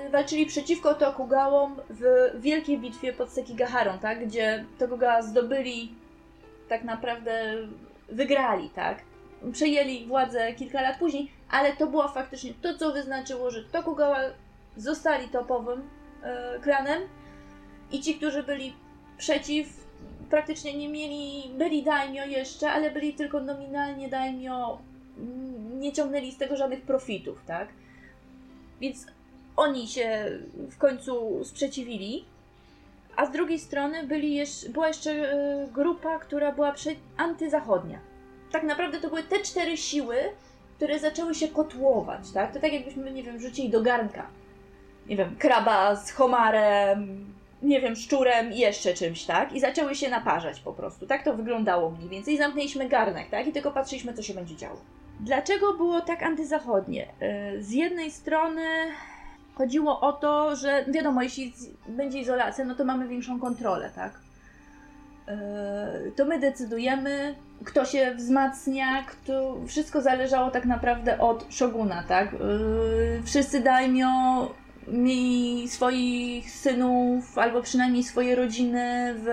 y, 0.07 0.11
walczyli 0.11 0.47
przeciwko 0.47 0.95
Tokugałom 0.95 1.77
w 1.91 2.31
wielkiej 2.41 2.79
bitwie 2.79 3.13
pod 3.13 3.31
Sekigaharą, 3.31 3.99
tak, 3.99 4.27
gdzie 4.27 4.65
Tokugawa 4.79 5.23
zdobyli, 5.23 5.95
tak 6.69 6.85
naprawdę 6.85 7.55
wygrali, 8.09 8.71
tak. 8.71 8.99
Przejęli 9.53 10.07
władzę 10.07 10.53
kilka 10.53 10.83
lat 10.83 10.99
później, 10.99 11.31
ale 11.51 11.77
to 11.77 11.87
było 11.87 12.09
faktycznie 12.09 12.55
to, 12.63 12.79
co 12.79 12.93
wyznaczyło, 12.93 13.51
że 13.51 13.65
Tokugawa 13.65 14.19
zostali 14.77 15.29
topowym 15.29 15.83
e, 16.23 16.59
klanem 16.61 17.03
i 17.93 18.01
ci, 18.01 18.15
którzy 18.15 18.43
byli 18.43 18.75
przeciw, 19.19 19.67
praktycznie 20.31 20.79
nie 20.79 20.89
mieli, 20.89 21.51
byli 21.59 21.83
daimyo 21.83 22.25
jeszcze, 22.25 22.71
ale 22.71 22.91
byli 22.91 23.15
tylko 23.15 23.41
nominalnie 23.41 24.09
daimyo, 24.09 24.79
nie 25.79 25.93
ciągnęli 25.93 26.33
z 26.33 26.39
tego 26.39 26.57
żadnych 26.57 26.83
profitów, 26.83 27.45
tak? 27.47 27.69
Więc 28.81 29.07
oni 29.57 29.89
się 29.89 30.31
w 30.71 30.79
końcu 30.79 31.45
sprzeciwili, 31.45 32.25
a 33.17 33.27
z 33.27 33.31
drugiej 33.31 33.59
strony 33.59 34.07
byli 34.07 34.35
jeszcze, 34.35 34.69
była 34.69 34.89
jeszcze 34.89 35.11
e, 35.11 35.69
grupa, 35.73 36.19
która 36.19 36.53
była 36.53 36.75
antyzachodnia. 37.17 38.12
Tak 38.53 38.63
naprawdę 38.63 39.01
to 39.01 39.09
były 39.09 39.23
te 39.23 39.41
cztery 39.41 39.77
siły, 39.77 40.17
które 40.77 40.99
zaczęły 40.99 41.35
się 41.35 41.49
kotłować, 41.49 42.31
tak? 42.35 42.53
To 42.53 42.61
tak 42.61 42.73
jakbyśmy, 42.73 43.11
nie 43.13 43.23
wiem, 43.23 43.41
rzucili 43.41 43.71
do 43.71 43.83
garnka. 43.83 44.27
Nie 45.07 45.17
wiem, 45.17 45.37
kraba 45.39 45.97
z 45.97 46.11
homarem, 46.11 47.27
nie 47.63 47.81
wiem, 47.81 47.97
szczurem 47.97 48.53
i 48.53 48.59
jeszcze 48.59 48.95
czymś, 48.95 49.25
tak? 49.25 49.53
I 49.53 49.61
zaczęły 49.61 49.95
się 49.95 50.11
naparzać 50.11 50.61
po 50.61 50.73
prostu. 50.73 51.07
Tak 51.07 51.25
to 51.25 51.35
wyglądało 51.35 51.91
mniej 51.91 52.09
więcej. 52.09 52.39
Zamknęliśmy 52.39 52.89
garnek, 52.89 53.31
tak? 53.31 53.47
I 53.47 53.53
tylko 53.53 53.71
patrzyliśmy, 53.71 54.15
co 54.15 54.23
się 54.23 54.35
będzie 54.35 54.57
działo. 54.57 54.81
Dlaczego 55.21 55.75
było 55.75 56.01
tak 56.01 56.23
antyzachodnie? 56.23 57.09
Yy, 57.55 57.63
Z 57.63 57.71
jednej 57.71 58.11
strony 58.11 58.63
chodziło 59.55 60.01
o 60.01 60.13
to, 60.13 60.57
że 60.57 60.85
wiadomo, 60.89 61.23
jeśli 61.23 61.53
będzie 61.89 62.19
izolacja, 62.19 62.65
no 62.65 62.75
to 62.75 62.85
mamy 62.85 63.09
większą 63.09 63.41
kontrolę, 63.41 63.91
tak? 63.95 64.13
Yy, 66.05 66.13
To 66.13 66.25
my 66.25 66.39
decydujemy, 66.39 67.35
kto 67.65 67.85
się 67.85 68.15
wzmacnia, 68.15 69.03
kto... 69.03 69.57
wszystko 69.67 70.01
zależało 70.01 70.51
tak 70.51 70.65
naprawdę 70.65 71.19
od 71.19 71.47
szoguna, 71.51 72.03
tak? 72.09 72.33
Yy, 72.33 73.23
Wszyscy 73.25 73.61
daimyo 73.61 74.09
mieli 74.89 75.69
swoich 75.69 76.51
synów, 76.51 77.39
albo 77.39 77.63
przynajmniej 77.63 78.03
swoje 78.03 78.37
rodziny 78.37 79.15
w 79.17 79.29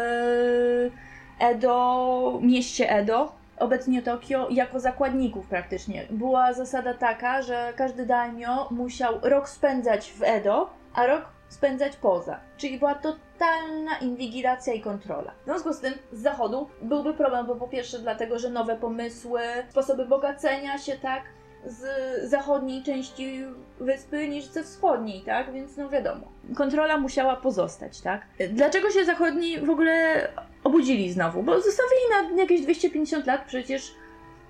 Edo, 1.40 2.40
mieście 2.42 2.90
Edo, 2.92 3.32
obecnie 3.60 4.02
Tokio, 4.02 4.48
jako 4.50 4.80
zakładników 4.80 5.48
praktycznie. 5.48 6.06
Była 6.10 6.54
zasada 6.54 6.94
taka, 6.94 7.42
że 7.42 7.74
każdy 7.76 8.06
daimyo 8.06 8.68
musiał 8.72 9.14
rok 9.22 9.50
spędzać 9.50 10.12
w 10.12 10.24
Edo, 10.24 10.70
a 10.94 11.06
rok 11.06 11.26
spędzać 11.50 11.96
poza. 11.96 12.40
Czyli 12.58 12.80
była 12.80 12.96
totalna 12.96 13.98
inwigilacja 14.02 14.74
i 14.74 14.82
kontrola. 14.82 15.32
W 15.42 15.46
związku 15.46 15.74
z 15.74 15.80
tym 15.80 15.94
z 16.12 16.22
zachodu 16.22 16.70
byłby 16.82 17.14
problem, 17.14 17.46
bo 17.48 17.56
po 17.56 17.68
pierwsze 17.68 18.00
dlatego, 18.00 18.40
że 18.40 18.50
nowe 18.50 18.76
pomysły, 18.76 19.42
sposoby 19.70 20.06
bogacenia 20.06 20.78
się, 20.78 20.98
tak, 20.98 21.24
z 21.66 21.84
zachodniej 22.30 22.84
części 22.84 23.46
wyspy 23.80 24.28
niż 24.28 24.46
ze 24.46 24.64
wschodniej, 24.64 25.22
tak? 25.22 25.54
Więc 25.54 25.78
no 25.78 25.90
wiadomo. 25.90 26.28
Kontrola 26.56 26.98
musiała 26.98 27.36
pozostać, 27.36 28.02
tak? 28.02 28.22
Dlaczego 28.50 28.92
się 28.92 29.06
zachodni 29.06 29.60
w 29.60 29.70
ogóle 29.70 30.28
obudzili 30.64 31.12
znowu? 31.12 31.44
Bo 31.44 31.62
zostawili 31.62 32.36
na 32.36 32.42
jakieś 32.42 32.62
250 32.62 33.26
lat 33.28 33.46
przecież 33.48 33.96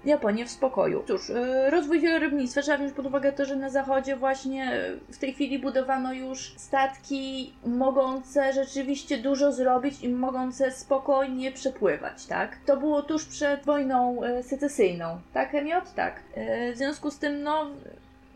Japonię 0.06 0.46
w 0.46 0.50
spokoju. 0.50 1.04
Cóż, 1.08 1.30
yy, 1.30 1.70
rozwój 1.70 2.00
wielorybnictwa 2.00 2.62
trzeba 2.62 2.78
wziąć 2.78 2.94
pod 2.94 3.06
uwagę 3.06 3.32
to, 3.32 3.46
że 3.46 3.56
na 3.56 3.70
zachodzie 3.70 4.16
właśnie 4.16 4.82
w 5.12 5.18
tej 5.18 5.34
chwili 5.34 5.60
budowano 5.60 6.14
już 6.14 6.54
statki 6.58 7.54
mogące 7.66 8.54
rzeczywiście 8.54 9.18
dużo 9.18 9.52
zrobić 9.52 10.02
i 10.02 10.10
mogące 10.10 10.72
spokojnie 10.72 11.52
przepływać, 11.52 12.26
tak? 12.26 12.58
To 12.66 12.78
było 12.78 13.02
tuż 13.02 13.26
przed 13.26 13.66
wojną 13.66 14.24
yy, 14.24 14.44
secesyjną, 14.44 15.20
tak, 15.34 15.56
Emiot? 15.56 15.94
Tak. 15.96 16.24
W 16.74 16.78
związku 16.78 17.12
z 17.12 17.20
tym, 17.20 17.44
no, 17.44 17.68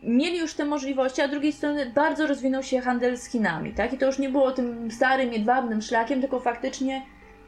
mieli 0.02 0.38
już 0.38 0.54
te 0.54 0.64
możliwości, 0.64 1.22
a 1.22 1.28
z 1.28 1.30
drugiej 1.30 1.52
strony 1.52 1.86
bardzo 1.86 2.26
rozwinął 2.26 2.62
się 2.62 2.80
handel 2.80 3.16
z 3.16 3.26
Chinami, 3.26 3.72
tak? 3.72 3.92
I 3.92 3.98
to 3.98 4.06
już 4.06 4.18
nie 4.18 4.28
było 4.28 4.52
tym 4.52 4.90
starym, 4.90 5.32
jedwabnym 5.32 5.82
szlakiem, 5.82 6.20
tylko 6.20 6.40
faktycznie 6.40 7.02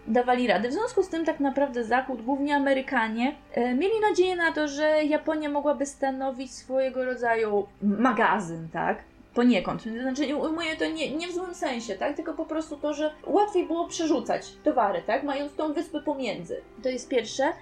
dawali 0.08 0.46
radę. 0.46 0.68
W 0.68 0.72
związku 0.72 1.02
z 1.02 1.08
tym 1.08 1.24
tak 1.24 1.40
naprawdę 1.40 1.84
Zachód, 1.84 2.22
głównie 2.22 2.56
Amerykanie, 2.56 3.34
e, 3.52 3.74
mieli 3.74 4.00
nadzieję 4.10 4.36
na 4.36 4.52
to, 4.52 4.68
że 4.68 5.04
Japonia 5.04 5.48
mogłaby 5.48 5.86
stanowić 5.86 6.54
swojego 6.54 7.04
rodzaju 7.04 7.66
magazyn, 7.82 8.68
tak? 8.72 8.98
Poniekąd. 9.34 9.82
Znaczy, 9.82 10.36
ujmuję 10.36 10.76
to 10.76 10.86
nie, 10.86 11.16
nie 11.16 11.28
w 11.28 11.32
złym 11.32 11.54
sensie, 11.54 11.94
tak? 11.94 12.16
Tylko 12.16 12.34
po 12.34 12.46
prostu 12.46 12.76
to, 12.76 12.94
że 12.94 13.14
łatwiej 13.26 13.66
było 13.66 13.88
przerzucać 13.88 14.52
towary, 14.64 15.02
tak? 15.06 15.22
Mając 15.22 15.54
tą 15.54 15.72
wyspę 15.72 16.00
pomiędzy. 16.00 16.60
To 16.82 16.88
jest 16.88 17.08
pierwsze. 17.08 17.52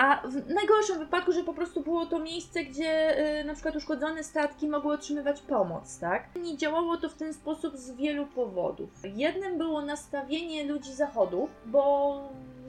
A 0.00 0.22
w 0.28 0.50
najgorszym 0.50 0.98
wypadku, 0.98 1.32
że 1.32 1.44
po 1.44 1.54
prostu 1.54 1.80
było 1.80 2.06
to 2.06 2.18
miejsce, 2.18 2.64
gdzie 2.64 3.18
y, 3.40 3.44
na 3.44 3.54
przykład 3.54 3.76
uszkodzone 3.76 4.24
statki 4.24 4.68
mogły 4.68 4.94
otrzymywać 4.94 5.40
pomoc, 5.40 5.98
tak? 5.98 6.36
Nie 6.36 6.56
działało 6.56 6.96
to 6.96 7.08
w 7.08 7.14
ten 7.14 7.34
sposób 7.34 7.76
z 7.76 7.90
wielu 7.90 8.26
powodów. 8.26 8.90
Jednym 9.04 9.58
było 9.58 9.82
nastawienie 9.82 10.64
ludzi 10.64 10.92
zachodu, 10.92 11.48
bo 11.66 12.14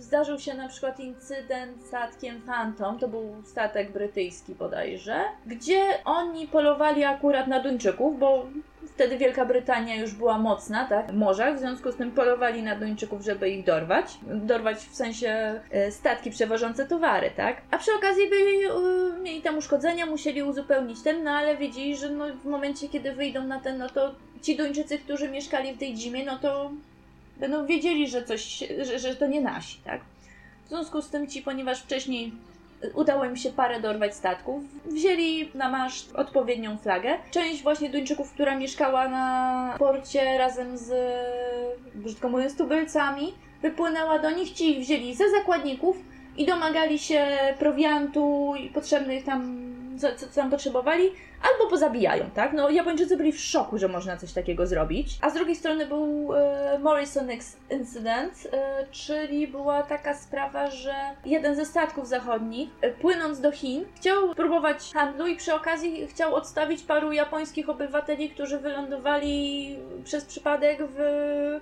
zdarzył 0.02 0.40
się 0.40 0.54
na 0.54 0.68
przykład 0.68 1.00
incydent 1.00 1.86
statkiem 1.88 2.42
Phantom, 2.42 3.00
to 3.00 3.08
był 3.08 3.36
statek 3.46 3.92
brytyjski 3.92 4.56
bodajże, 4.56 5.24
gdzie 5.46 5.82
oni 6.06 6.48
polowali 6.48 7.04
akurat 7.04 7.48
na 7.48 7.60
Duńczyków, 7.60 8.20
bo 8.20 8.46
wtedy 8.88 9.18
Wielka 9.18 9.46
Brytania 9.46 9.96
już 9.96 10.14
była 10.14 10.38
mocna, 10.38 10.86
tak, 10.86 11.12
w 11.12 11.14
morzach, 11.14 11.56
w 11.56 11.60
związku 11.60 11.92
z 11.92 11.96
tym 11.96 12.12
polowali 12.12 12.64
na 12.64 12.76
Duńczyków, 12.76 13.22
żeby 13.22 13.50
ich 13.50 13.66
dorwać. 13.66 14.06
Dorwać 14.24 14.78
w 14.78 14.96
sensie 14.96 15.60
e, 15.72 15.92
statki 15.92 16.32
przewożące 16.32 16.88
towary, 16.88 17.32
tak? 17.36 17.62
A 17.72 17.78
przy 17.78 17.92
okazji 17.94 18.30
byli, 18.30 18.66
e, 18.66 19.20
mieli 19.22 19.42
tam 19.42 19.58
uszkodzenia, 19.58 20.06
musieli 20.06 20.44
uzupełnić 20.44 21.02
ten, 21.04 21.24
no 21.24 21.32
ale 21.32 21.58
wiedzieli, 21.58 21.98
że 21.98 22.10
no, 22.10 22.26
w 22.44 22.46
momencie, 22.46 22.90
kiedy 22.90 23.14
wyjdą 23.14 23.44
na 23.44 23.60
ten, 23.60 23.78
no 23.78 23.90
to 23.90 24.16
ci 24.42 24.58
Duńczycy, 24.58 25.00
którzy 25.00 25.30
mieszkali 25.30 25.74
w 25.74 25.80
tej 25.80 25.98
zimie, 25.98 26.26
no 26.26 26.40
to 26.40 26.72
będą 27.42 27.66
wiedzieli, 27.66 28.08
że 28.08 28.24
coś, 28.24 28.64
że, 28.82 29.00
że 29.00 29.16
to 29.16 29.28
nie 29.28 29.42
nasi, 29.42 29.78
tak? 29.86 30.02
W 30.66 30.70
związku 30.70 31.02
z 31.02 31.10
tym 31.10 31.28
ci, 31.28 31.42
ponieważ 31.42 31.82
wcześniej 31.82 32.34
udało 32.94 33.26
im 33.26 33.38
się 33.38 33.50
parę 33.50 33.82
dorwać 33.82 34.16
statków, 34.16 34.64
wzięli 34.86 35.50
na 35.56 35.70
maszt 35.70 36.16
odpowiednią 36.16 36.78
flagę. 36.78 37.18
Część 37.32 37.64
właśnie 37.64 37.90
Duńczyków, 37.90 38.34
która 38.34 38.56
mieszkała 38.56 39.08
na 39.08 39.76
porcie 39.80 40.38
razem 40.38 40.78
z, 40.78 40.94
brzydko 41.96 42.30
mówiąc, 42.30 42.58
tubylcami, 42.58 43.34
wypłynęła 43.62 44.20
do 44.20 44.32
nich, 44.32 44.52
ci 44.52 44.72
ich 44.72 44.80
wzięli 44.80 45.16
ze 45.16 45.30
zakładników 45.30 45.98
i 46.38 46.46
domagali 46.46 47.00
się 47.00 47.28
prowiantu 47.60 48.54
i 48.60 48.70
potrzebnych 48.70 49.26
tam, 49.26 49.72
co, 50.00 50.08
co 50.18 50.28
tam 50.36 50.50
potrzebowali, 50.50 51.12
albo 51.44 51.70
pozabijają, 51.70 52.30
tak? 52.30 52.54
No 52.54 52.70
Japończycy 52.70 53.18
byli 53.18 53.32
w 53.32 53.40
szoku, 53.40 53.78
że 53.78 53.88
można 53.88 54.18
coś 54.18 54.34
takiego 54.34 54.68
zrobić. 54.68 55.18
A 55.22 55.30
z 55.30 55.34
drugiej 55.34 55.56
strony 55.56 55.86
był 55.86 56.34
e, 56.36 56.80
Morrison 56.80 57.28
Incident, 57.70 58.48
e, 58.54 58.86
czyli 58.92 59.48
była 59.48 59.84
taka 59.84 60.14
sprawa, 60.14 60.72
że 60.72 60.94
jeden 61.26 61.56
ze 61.56 61.66
statków 61.66 62.08
zachodnich, 62.08 62.70
e, 62.82 62.92
płynąc 62.92 63.40
do 63.40 63.52
Chin, 63.52 63.86
chciał 63.96 64.36
próbować 64.36 64.92
handlu 64.94 65.28
i 65.28 65.36
przy 65.36 65.54
okazji 65.54 66.08
chciał 66.08 66.36
odstawić 66.36 66.84
paru 66.84 67.12
japońskich 67.12 67.70
obywateli, 67.70 68.30
którzy 68.30 68.60
wylądowali 68.60 69.78
przez 70.04 70.26
przypadek 70.26 70.80
w 70.82 71.00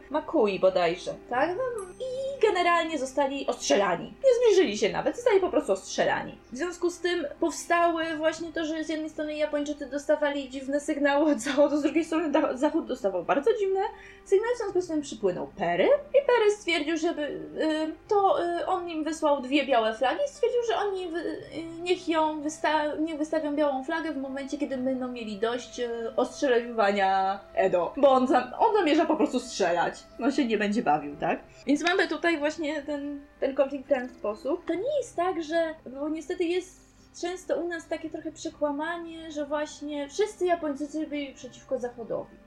Makui 0.10 0.60
bodajże, 0.60 1.14
tak? 1.30 1.50
No, 1.58 1.64
I 2.00 2.42
generalnie 2.48 3.00
zostali 3.00 3.48
ostrzelani. 3.48 4.06
Nie 4.06 4.54
zbliżyli 4.54 4.78
się 4.78 4.90
nawet, 4.90 5.16
zostali 5.16 5.40
po 5.40 5.50
prostu 5.50 5.72
ostrzelani. 5.72 6.38
W 6.52 6.58
związku 6.58 6.90
z 6.90 7.00
tym 7.00 7.26
powstały 7.40 8.18
właśnie 8.18 8.54
to, 8.54 8.66
że 8.66 8.84
z 8.84 8.90
jednej 8.90 9.10
strony 9.10 9.36
Japończycy 9.36 9.69
dostawali 9.76 10.50
dziwne 10.50 10.80
sygnały 10.80 11.32
od 11.32 11.40
zachodu, 11.40 11.78
z 11.78 11.82
drugiej 11.82 12.06
strony 12.06 12.58
zachód 12.58 12.86
dostawał 12.86 13.24
bardzo 13.24 13.52
dziwne 13.60 13.80
sygnały, 14.26 14.54
w 14.56 14.58
związku 14.58 14.82
z 14.82 14.88
tym 14.88 15.02
przypłynął 15.02 15.48
Perry. 15.48 15.86
I 15.86 16.28
Perry 16.28 16.52
stwierdził, 16.52 16.98
żeby 16.98 17.22
y, 17.22 17.94
to 18.08 18.44
y, 18.44 18.66
on 18.66 18.90
im 18.90 19.04
wysłał 19.04 19.42
dwie 19.42 19.66
białe 19.66 19.94
flagi. 19.94 20.20
Stwierdził, 20.28 20.62
że 20.70 20.78
oni 20.78 21.06
y, 21.06 21.82
niech 21.82 22.08
ją 22.10 22.42
wysta- 22.42 23.00
niech 23.00 23.18
wystawią 23.18 23.56
białą 23.56 23.84
flagę 23.84 24.12
w 24.14 24.18
momencie, 24.18 24.58
kiedy 24.58 24.78
będą 24.78 25.08
mieli 25.08 25.40
dość 25.40 25.82
ostrzeliwania 26.16 27.40
Edo, 27.56 27.94
bo 27.98 28.10
on, 28.10 28.28
on 28.60 28.76
zamierza 28.78 29.06
po 29.06 29.16
prostu 29.16 29.40
strzelać, 29.40 30.04
on 30.24 30.32
się 30.32 30.46
nie 30.46 30.58
będzie 30.58 30.84
bawił, 30.84 31.16
tak? 31.16 31.40
Więc 31.68 31.84
mamy 31.84 32.08
tutaj 32.08 32.38
właśnie 32.38 32.82
ten, 32.84 33.22
ten 33.40 33.56
konflikt 33.56 33.86
w 33.86 33.90
ten 33.90 34.10
sposób. 34.10 34.66
To 34.66 34.74
nie 34.74 34.98
jest 34.98 35.16
tak, 35.16 35.44
że, 35.44 35.76
bo 35.86 36.10
niestety 36.10 36.44
jest 36.44 36.89
często 37.22 37.56
u 37.56 37.68
nas 37.68 37.88
takie 37.88 38.10
trochę 38.10 38.32
przekłamanie, 38.32 39.32
że 39.32 39.46
właśnie 39.46 40.10
wszyscy 40.10 40.46
Japończycy 40.46 41.08
byli 41.08 41.34
przeciwko 41.34 41.80
Zachodowi. 41.80 42.38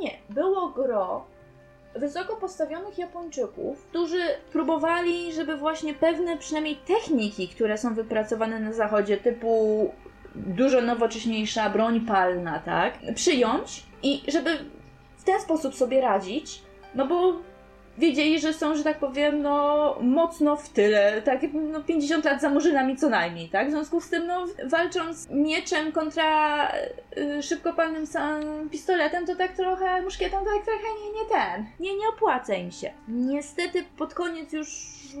Nie, 0.00 0.18
było 0.30 0.68
gro 0.68 1.24
wysoko 1.94 2.36
postawionych 2.36 2.98
Japończyków, 2.98 3.86
którzy 3.86 4.20
próbowali, 4.52 5.32
żeby 5.32 5.56
właśnie 5.56 5.94
pewne 5.94 6.36
przynajmniej 6.36 6.76
techniki, 6.76 7.48
które 7.48 7.78
są 7.78 7.94
wypracowane 7.94 8.60
na 8.60 8.72
Zachodzie, 8.72 9.16
typu 9.16 9.90
dużo 10.34 10.80
nowocześniejsza 10.80 11.70
broń 11.70 12.00
palna, 12.00 12.58
tak, 12.58 12.98
przyjąć 13.14 13.86
i 14.02 14.22
żeby 14.28 14.50
w 15.16 15.24
ten 15.24 15.40
sposób 15.40 15.74
sobie 15.74 16.00
radzić, 16.00 16.62
no 16.94 17.06
bo 17.06 17.32
wiedzieli, 17.98 18.40
że 18.40 18.52
są, 18.52 18.74
że 18.74 18.84
tak 18.84 18.98
powiem, 18.98 19.42
no 19.42 19.96
mocno 20.00 20.56
w 20.56 20.68
tyle, 20.68 21.22
tak, 21.22 21.40
no 21.52 21.82
50 21.82 22.24
lat 22.24 22.40
za 22.40 22.50
murzynami 22.50 22.96
co 22.96 23.08
najmniej, 23.08 23.48
tak? 23.48 23.68
W 23.68 23.70
związku 23.70 24.00
z 24.00 24.10
tym, 24.10 24.26
no 24.26 24.46
walcząc 24.64 25.28
mieczem 25.30 25.92
kontra 25.92 26.72
y, 27.18 27.42
szybkopalnym 27.42 28.04
pistoletem, 28.70 29.26
to 29.26 29.36
tak 29.36 29.52
trochę, 29.52 30.02
muszkietą, 30.02 30.38
to 30.38 30.44
tak 30.44 30.64
trochę 30.64 30.82
nie, 31.04 31.20
nie 31.20 31.28
ten, 31.28 31.66
nie, 31.80 31.96
nie 31.96 32.08
opłaca 32.08 32.54
im 32.54 32.70
się. 32.70 32.90
Niestety 33.08 33.84
pod 33.98 34.14
koniec 34.14 34.52
już, 34.52 34.68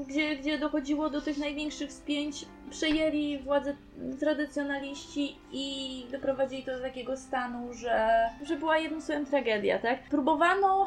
gdzie, 0.08 0.36
gdzie 0.36 0.58
dochodziło 0.58 1.10
do 1.10 1.20
tych 1.20 1.38
największych 1.38 1.92
spięć, 1.92 2.44
przejęli 2.70 3.38
władzę 3.38 3.76
tradycjonaliści 4.20 5.36
i 5.52 6.04
doprowadzili 6.12 6.62
to 6.62 6.76
do 6.76 6.82
takiego 6.82 7.16
stanu, 7.16 7.74
że, 7.74 8.08
że 8.42 8.56
była 8.56 8.78
jedną 8.78 9.00
słowem 9.00 9.26
tragedia, 9.26 9.78
tak? 9.78 10.02
Próbowano 10.10 10.86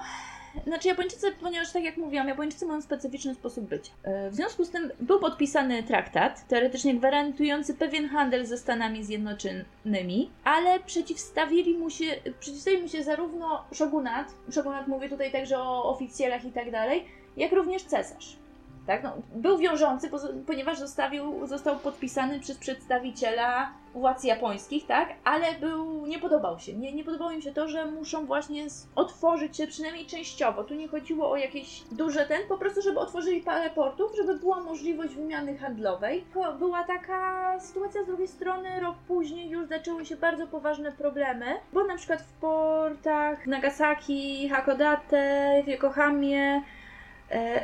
znaczy 0.67 0.87
Japończycy, 0.87 1.31
ponieważ 1.41 1.71
tak 1.71 1.83
jak 1.83 1.97
mówiłam, 1.97 2.27
Japończycy 2.27 2.65
mają 2.65 2.81
specyficzny 2.81 3.35
sposób 3.35 3.65
bycia. 3.65 3.91
E, 4.03 4.29
W 4.29 4.35
związku 4.35 4.65
z 4.65 4.69
tym 4.69 4.91
był 4.99 5.19
podpisany 5.19 5.83
traktat, 5.83 6.47
teoretycznie 6.47 6.95
gwarantujący 6.95 7.73
pewien 7.73 8.09
handel 8.09 8.45
ze 8.45 8.57
Stanami 8.57 9.03
Zjednoczonymi, 9.03 10.31
ale 10.43 10.79
przeciwstawili 10.79 11.77
mu 11.77 11.89
się, 11.89 12.05
przeciwstawili 12.39 12.83
mu 12.83 12.89
się 12.89 13.03
zarówno 13.03 13.63
shogunat, 13.73 14.33
shogunat 14.51 14.87
mówię 14.87 15.09
tutaj 15.09 15.31
także 15.31 15.59
o 15.59 15.83
oficjelach 15.89 16.45
i 16.45 16.51
tak 16.51 16.71
dalej, 16.71 17.05
jak 17.37 17.51
również 17.51 17.83
cesarz. 17.83 18.40
Tak? 18.87 19.03
No, 19.03 19.13
był 19.35 19.57
wiążący, 19.57 20.09
ponieważ 20.47 20.79
zostawił, 20.79 21.47
został 21.47 21.79
podpisany 21.79 22.39
przez 22.39 22.57
przedstawiciela 22.57 23.73
władz 23.93 24.23
japońskich, 24.23 24.87
tak? 24.87 25.09
Ale 25.23 25.45
był, 25.59 26.05
nie 26.05 26.19
podobał 26.19 26.59
się. 26.59 26.73
Nie, 26.73 26.93
nie 26.93 27.03
podobało 27.03 27.31
im 27.31 27.41
się 27.41 27.51
to, 27.51 27.67
że 27.67 27.85
muszą 27.85 28.25
właśnie 28.25 28.67
otworzyć 28.95 29.57
się 29.57 29.67
przynajmniej 29.67 30.05
częściowo. 30.05 30.63
Tu 30.63 30.73
nie 30.73 30.87
chodziło 30.87 31.31
o 31.31 31.35
jakieś 31.35 31.83
duże 31.91 32.25
ten, 32.25 32.41
po 32.49 32.57
prostu, 32.57 32.81
żeby 32.81 32.99
otworzyli 32.99 33.41
parę 33.41 33.69
portów, 33.69 34.11
żeby 34.17 34.39
była 34.39 34.59
możliwość 34.59 35.15
wymiany 35.15 35.57
handlowej. 35.57 36.25
Była 36.59 36.83
taka 36.83 37.59
sytuacja 37.59 38.03
z 38.03 38.07
drugiej 38.07 38.27
strony, 38.27 38.79
rok 38.79 38.95
później 39.07 39.49
już 39.49 39.67
zaczęły 39.67 40.05
się 40.05 40.15
bardzo 40.15 40.47
poważne 40.47 40.91
problemy, 40.91 41.45
bo 41.73 41.83
na 41.83 41.95
przykład 41.95 42.21
w 42.21 42.33
portach 42.33 43.47
Nagasaki, 43.47 44.49
Hakodate, 44.49 45.63
w 45.65 45.67
Yokohamie 45.67 46.61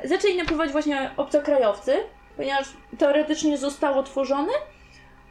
zaczęli 0.03 0.37
napływać 0.37 0.71
właśnie 0.71 1.11
obcokrajowcy, 1.17 1.93
ponieważ 2.37 2.67
teoretycznie 2.97 3.57
został 3.57 3.99
otworzony, 3.99 4.51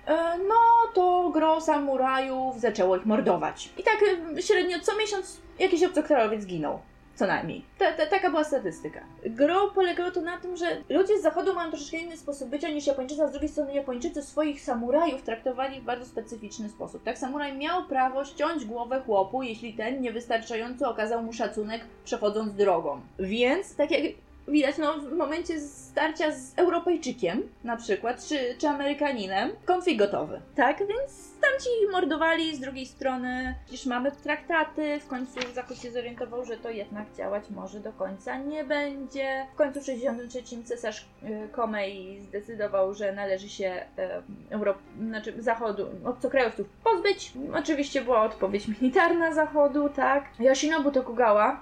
e, 0.06 0.38
no 0.48 0.54
to 0.94 1.30
gro 1.34 1.60
samurajów 1.60 2.60
zaczęło 2.60 2.96
ich 2.96 3.06
mordować. 3.06 3.70
I 3.78 3.82
tak 3.82 3.98
e, 4.36 4.42
średnio 4.42 4.80
co 4.80 4.96
miesiąc 4.96 5.40
jakiś 5.58 5.84
obcokrajowiec 5.84 6.42
zginął. 6.42 6.80
Co 7.14 7.26
najmniej. 7.26 7.64
Ta, 7.78 7.92
ta, 7.92 8.06
taka 8.06 8.30
była 8.30 8.44
statystyka. 8.44 9.00
Gro 9.26 9.70
polegało 9.70 10.10
to 10.10 10.20
na 10.20 10.38
tym, 10.38 10.56
że 10.56 10.66
ludzie 10.88 11.18
z 11.18 11.22
zachodu 11.22 11.54
mają 11.54 11.70
troszeczkę 11.70 11.96
inny 11.96 12.16
sposób 12.16 12.48
bycia 12.48 12.68
niż 12.68 12.86
Japończycy, 12.86 13.22
a 13.22 13.28
z 13.28 13.30
drugiej 13.30 13.48
strony 13.48 13.74
Japończycy 13.74 14.22
swoich 14.22 14.60
samurajów 14.60 15.22
traktowali 15.22 15.80
w 15.80 15.84
bardzo 15.84 16.06
specyficzny 16.06 16.68
sposób. 16.68 17.02
Tak, 17.02 17.18
samuraj 17.18 17.56
miał 17.56 17.84
prawo 17.84 18.24
ściąć 18.24 18.64
głowę 18.64 19.02
chłopu, 19.06 19.42
jeśli 19.42 19.74
ten 19.74 20.00
niewystarczająco 20.00 20.90
okazał 20.90 21.22
mu 21.22 21.32
szacunek 21.32 21.80
przechodząc 22.04 22.54
drogą. 22.54 23.00
Więc, 23.18 23.76
tak 23.76 23.90
jak 23.90 24.02
widać, 24.48 24.78
no 24.78 24.98
w 25.00 25.12
momencie 25.12 25.60
starcia 25.60 26.32
z 26.32 26.58
Europejczykiem 26.58 27.42
na 27.64 27.76
przykład, 27.76 28.26
czy, 28.28 28.38
czy 28.58 28.68
Amerykaninem, 28.68 29.50
konflikt 29.64 29.98
gotowy. 29.98 30.40
Tak, 30.54 30.78
więc 30.78 31.36
tamci 31.40 31.68
mordowali, 31.92 32.56
z 32.56 32.60
drugiej 32.60 32.86
strony 32.86 33.54
przecież 33.66 33.86
mamy 33.86 34.12
traktaty, 34.12 35.00
w 35.00 35.06
końcu 35.06 35.40
Zachód 35.54 35.78
się 35.78 35.90
zorientował, 35.90 36.44
że 36.44 36.56
to 36.56 36.70
jednak 36.70 37.06
działać 37.16 37.50
może 37.50 37.80
do 37.80 37.92
końca 37.92 38.38
nie 38.38 38.64
będzie. 38.64 39.46
W 39.54 39.56
końcu 39.56 39.80
w 39.80 39.84
63 39.84 40.62
cesarz 40.64 41.06
y, 41.22 41.48
Komei 41.52 42.20
zdecydował, 42.20 42.94
że 42.94 43.12
należy 43.12 43.48
się 43.48 43.86
y, 43.98 44.52
Europ... 44.54 44.78
znaczy 44.98 45.34
Zachodu, 45.38 45.86
obcokrajowców 46.04 46.68
pozbyć. 46.84 47.32
Oczywiście 47.54 48.02
była 48.02 48.22
odpowiedź 48.22 48.68
militarna 48.68 49.34
Zachodu, 49.34 49.88
tak. 49.88 50.24
Yoshinobu 50.40 50.90
Tokugawa 50.90 51.60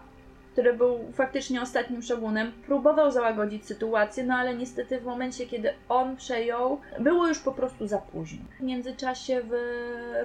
który 0.54 0.74
był 0.74 1.12
faktycznie 1.12 1.62
ostatnim 1.62 2.02
szogunem, 2.02 2.52
próbował 2.66 3.10
załagodzić 3.10 3.66
sytuację, 3.66 4.24
no 4.24 4.34
ale 4.34 4.54
niestety 4.54 5.00
w 5.00 5.04
momencie, 5.04 5.46
kiedy 5.46 5.70
on 5.88 6.16
przejął, 6.16 6.80
było 7.00 7.28
już 7.28 7.38
po 7.38 7.52
prostu 7.52 7.86
za 7.86 7.98
późno. 7.98 8.44
W 8.60 8.62
międzyczasie 8.62 9.40
w 9.44 9.52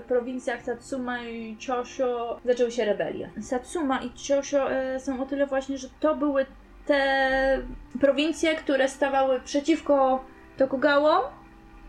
prowincjach 0.08 0.62
Satsuma 0.62 1.24
i 1.24 1.58
Chosho 1.68 2.40
zaczęły 2.46 2.72
się 2.72 2.86
rebelie. 2.86 3.30
Satsuma 3.42 4.02
i 4.02 4.12
Chosho 4.28 4.72
e, 4.72 5.00
są 5.00 5.22
o 5.22 5.26
tyle 5.26 5.48
właśnie, 5.48 5.78
że 5.78 5.88
to 6.00 6.16
były 6.16 6.46
te 6.86 7.62
prowincje, 8.00 8.56
które 8.56 8.88
stawały 8.88 9.42
przeciwko 9.42 10.26
Tokugałom, 10.58 11.22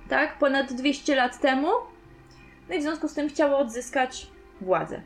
tak, 0.09 0.39
ponad 0.39 0.73
200 0.73 1.17
lat 1.17 1.41
temu, 1.41 1.69
no 2.69 2.75
i 2.75 2.79
w 2.79 2.83
związku 2.83 3.09
z 3.09 3.15
tym 3.15 3.29
chciały 3.29 3.57
odzyskać 3.57 4.27
władzę. 4.61 5.01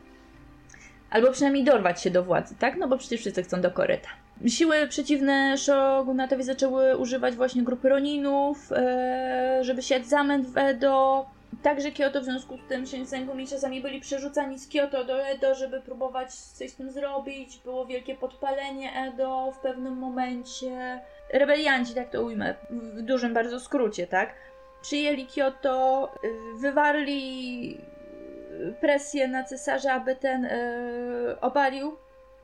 Albo 1.10 1.30
przynajmniej 1.30 1.64
dorwać 1.64 2.02
się 2.02 2.10
do 2.10 2.22
władzy, 2.22 2.54
tak? 2.58 2.76
No 2.76 2.88
bo 2.88 2.98
przecież 2.98 3.20
wszyscy 3.20 3.42
chcą 3.42 3.60
do 3.60 3.70
koryta. 3.70 4.08
Siły 4.46 4.88
przeciwne 4.88 5.58
shogunatowi 5.58 6.42
zaczęły 6.42 6.96
używać 6.96 7.34
właśnie 7.34 7.62
grupy 7.62 7.88
Roninów, 7.88 8.72
e, 8.72 9.58
żeby 9.62 9.82
siać 9.82 10.06
zamęt 10.06 10.46
w 10.46 10.58
Edo. 10.58 11.26
Także 11.62 11.90
Kyoto 11.90 12.20
w 12.20 12.24
związku 12.24 12.56
z 12.56 12.68
tym 12.68 12.86
Shinsengumi 12.86 13.46
czasami 13.46 13.80
byli 13.80 14.00
przerzucani 14.00 14.58
z 14.58 14.68
Kyoto 14.68 15.04
do 15.04 15.26
Edo, 15.26 15.54
żeby 15.54 15.80
próbować 15.80 16.34
coś 16.34 16.70
z 16.70 16.76
tym 16.76 16.90
zrobić. 16.90 17.58
Było 17.64 17.86
wielkie 17.86 18.14
podpalenie 18.14 18.92
Edo 18.92 19.52
w 19.52 19.58
pewnym 19.58 19.94
momencie. 19.96 21.00
Rebelianci, 21.32 21.94
tak 21.94 22.10
to 22.10 22.22
ujmę, 22.22 22.54
w 22.70 23.02
dużym 23.02 23.34
bardzo 23.34 23.60
skrócie, 23.60 24.06
tak? 24.06 24.34
Przyjęli 24.82 25.26
Kyoto, 25.26 26.10
y, 26.24 26.58
wywarli 26.60 27.78
presję 28.80 29.28
na 29.28 29.44
cesarza, 29.44 29.92
aby 29.92 30.16
ten 30.16 30.44
y, 30.44 31.40
obalił 31.40 31.96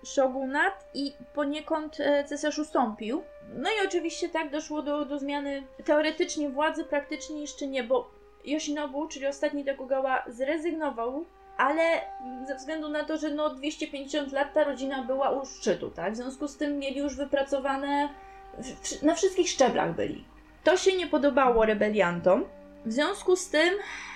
shogunat 0.05 0.85
i 0.95 1.13
poniekąd 1.35 2.01
e, 2.01 2.25
cesarz 2.25 2.59
ustąpił. 2.59 3.23
No 3.55 3.71
i 3.71 3.87
oczywiście 3.87 4.29
tak 4.29 4.51
doszło 4.51 4.83
do, 4.83 5.05
do 5.05 5.19
zmiany 5.19 5.63
teoretycznie 5.85 6.51
władzy, 6.51 6.85
praktycznie 6.85 7.41
jeszcze 7.41 7.67
nie, 7.67 7.85
bo 7.85 8.11
Yoshinobu, 8.45 9.09
czyli 9.09 9.27
ostatni 9.27 9.65
Tokugawa, 9.65 10.25
zrezygnował, 10.27 11.25
ale 11.57 11.83
ze 12.47 12.55
względu 12.55 12.89
na 12.89 13.05
to, 13.05 13.17
że 13.17 13.31
no 13.31 13.55
250 13.55 14.33
lat 14.33 14.55
ta 14.55 14.65
rodzina 14.65 15.03
była 15.03 15.31
u 15.31 15.47
szczytu, 15.47 15.91
tak? 15.91 16.13
W 16.13 16.17
związku 16.17 16.49
z 16.49 16.57
tym 16.57 16.79
mieli 16.79 16.99
już 16.99 17.17
wypracowane, 17.17 18.09
na 19.03 19.15
wszystkich 19.15 19.49
szczeblach 19.49 19.95
byli. 19.95 20.25
To 20.65 20.77
się 20.77 20.97
nie 20.97 21.07
podobało 21.07 21.67
rebeliantom. 21.67 22.45
W 22.87 22.93
związku 22.93 23.37
z 23.37 23.51
tym 23.51 23.75
e, 23.75 24.10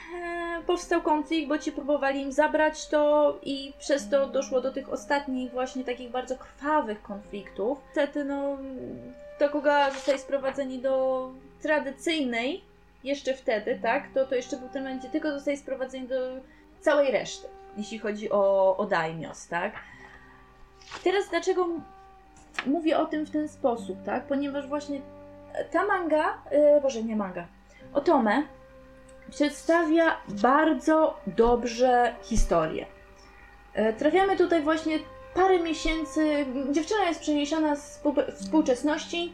powstał 0.66 1.02
konflikt, 1.02 1.48
bo 1.48 1.58
ci 1.58 1.72
próbowali 1.72 2.20
im 2.20 2.32
zabrać 2.32 2.88
to 2.88 3.34
i 3.42 3.72
przez 3.78 4.08
to 4.08 4.26
doszło 4.26 4.60
do 4.60 4.72
tych 4.72 4.92
ostatnich 4.92 5.52
właśnie 5.52 5.84
takich 5.84 6.10
bardzo 6.10 6.36
krwawych 6.36 7.02
konfliktów. 7.02 7.78
Niestety 7.86 8.24
no 8.24 8.58
Tokugawa 9.38 9.90
zostali 9.90 10.18
sprowadzeni 10.18 10.78
do 10.78 11.30
tradycyjnej 11.62 12.64
jeszcze 13.04 13.34
wtedy, 13.34 13.78
tak, 13.82 14.08
to, 14.14 14.26
to 14.26 14.34
jeszcze 14.34 14.56
był 14.56 14.68
ten 14.68 14.82
moment, 14.84 15.12
tylko 15.12 15.32
zostali 15.32 15.56
sprowadzeni 15.56 16.08
do 16.08 16.16
całej 16.80 17.12
reszty, 17.12 17.48
jeśli 17.76 17.98
chodzi 17.98 18.30
o, 18.30 18.76
o 18.76 18.86
daimios, 18.86 19.48
tak. 19.48 19.72
Teraz 21.04 21.28
dlaczego 21.30 21.68
mówię 22.66 22.98
o 22.98 23.06
tym 23.06 23.26
w 23.26 23.30
ten 23.30 23.48
sposób, 23.48 23.98
tak, 24.04 24.24
ponieważ 24.24 24.66
właśnie 24.66 25.00
ta 25.72 25.86
manga, 25.86 26.38
yy, 26.50 26.80
boże 26.80 27.02
nie 27.02 27.16
manga, 27.16 27.46
Otome 27.94 28.42
przedstawia 29.34 30.16
bardzo 30.28 31.20
dobrze 31.26 32.14
historię. 32.22 32.86
E, 33.74 33.92
Trafiamy 33.92 34.36
tutaj 34.36 34.62
właśnie 34.62 34.98
parę 35.34 35.58
miesięcy, 35.58 36.46
dziewczyna 36.72 37.04
jest 37.04 37.20
przeniesiona 37.20 37.76
z 37.76 37.98
współ- 38.02 38.32
współczesności 38.36 39.32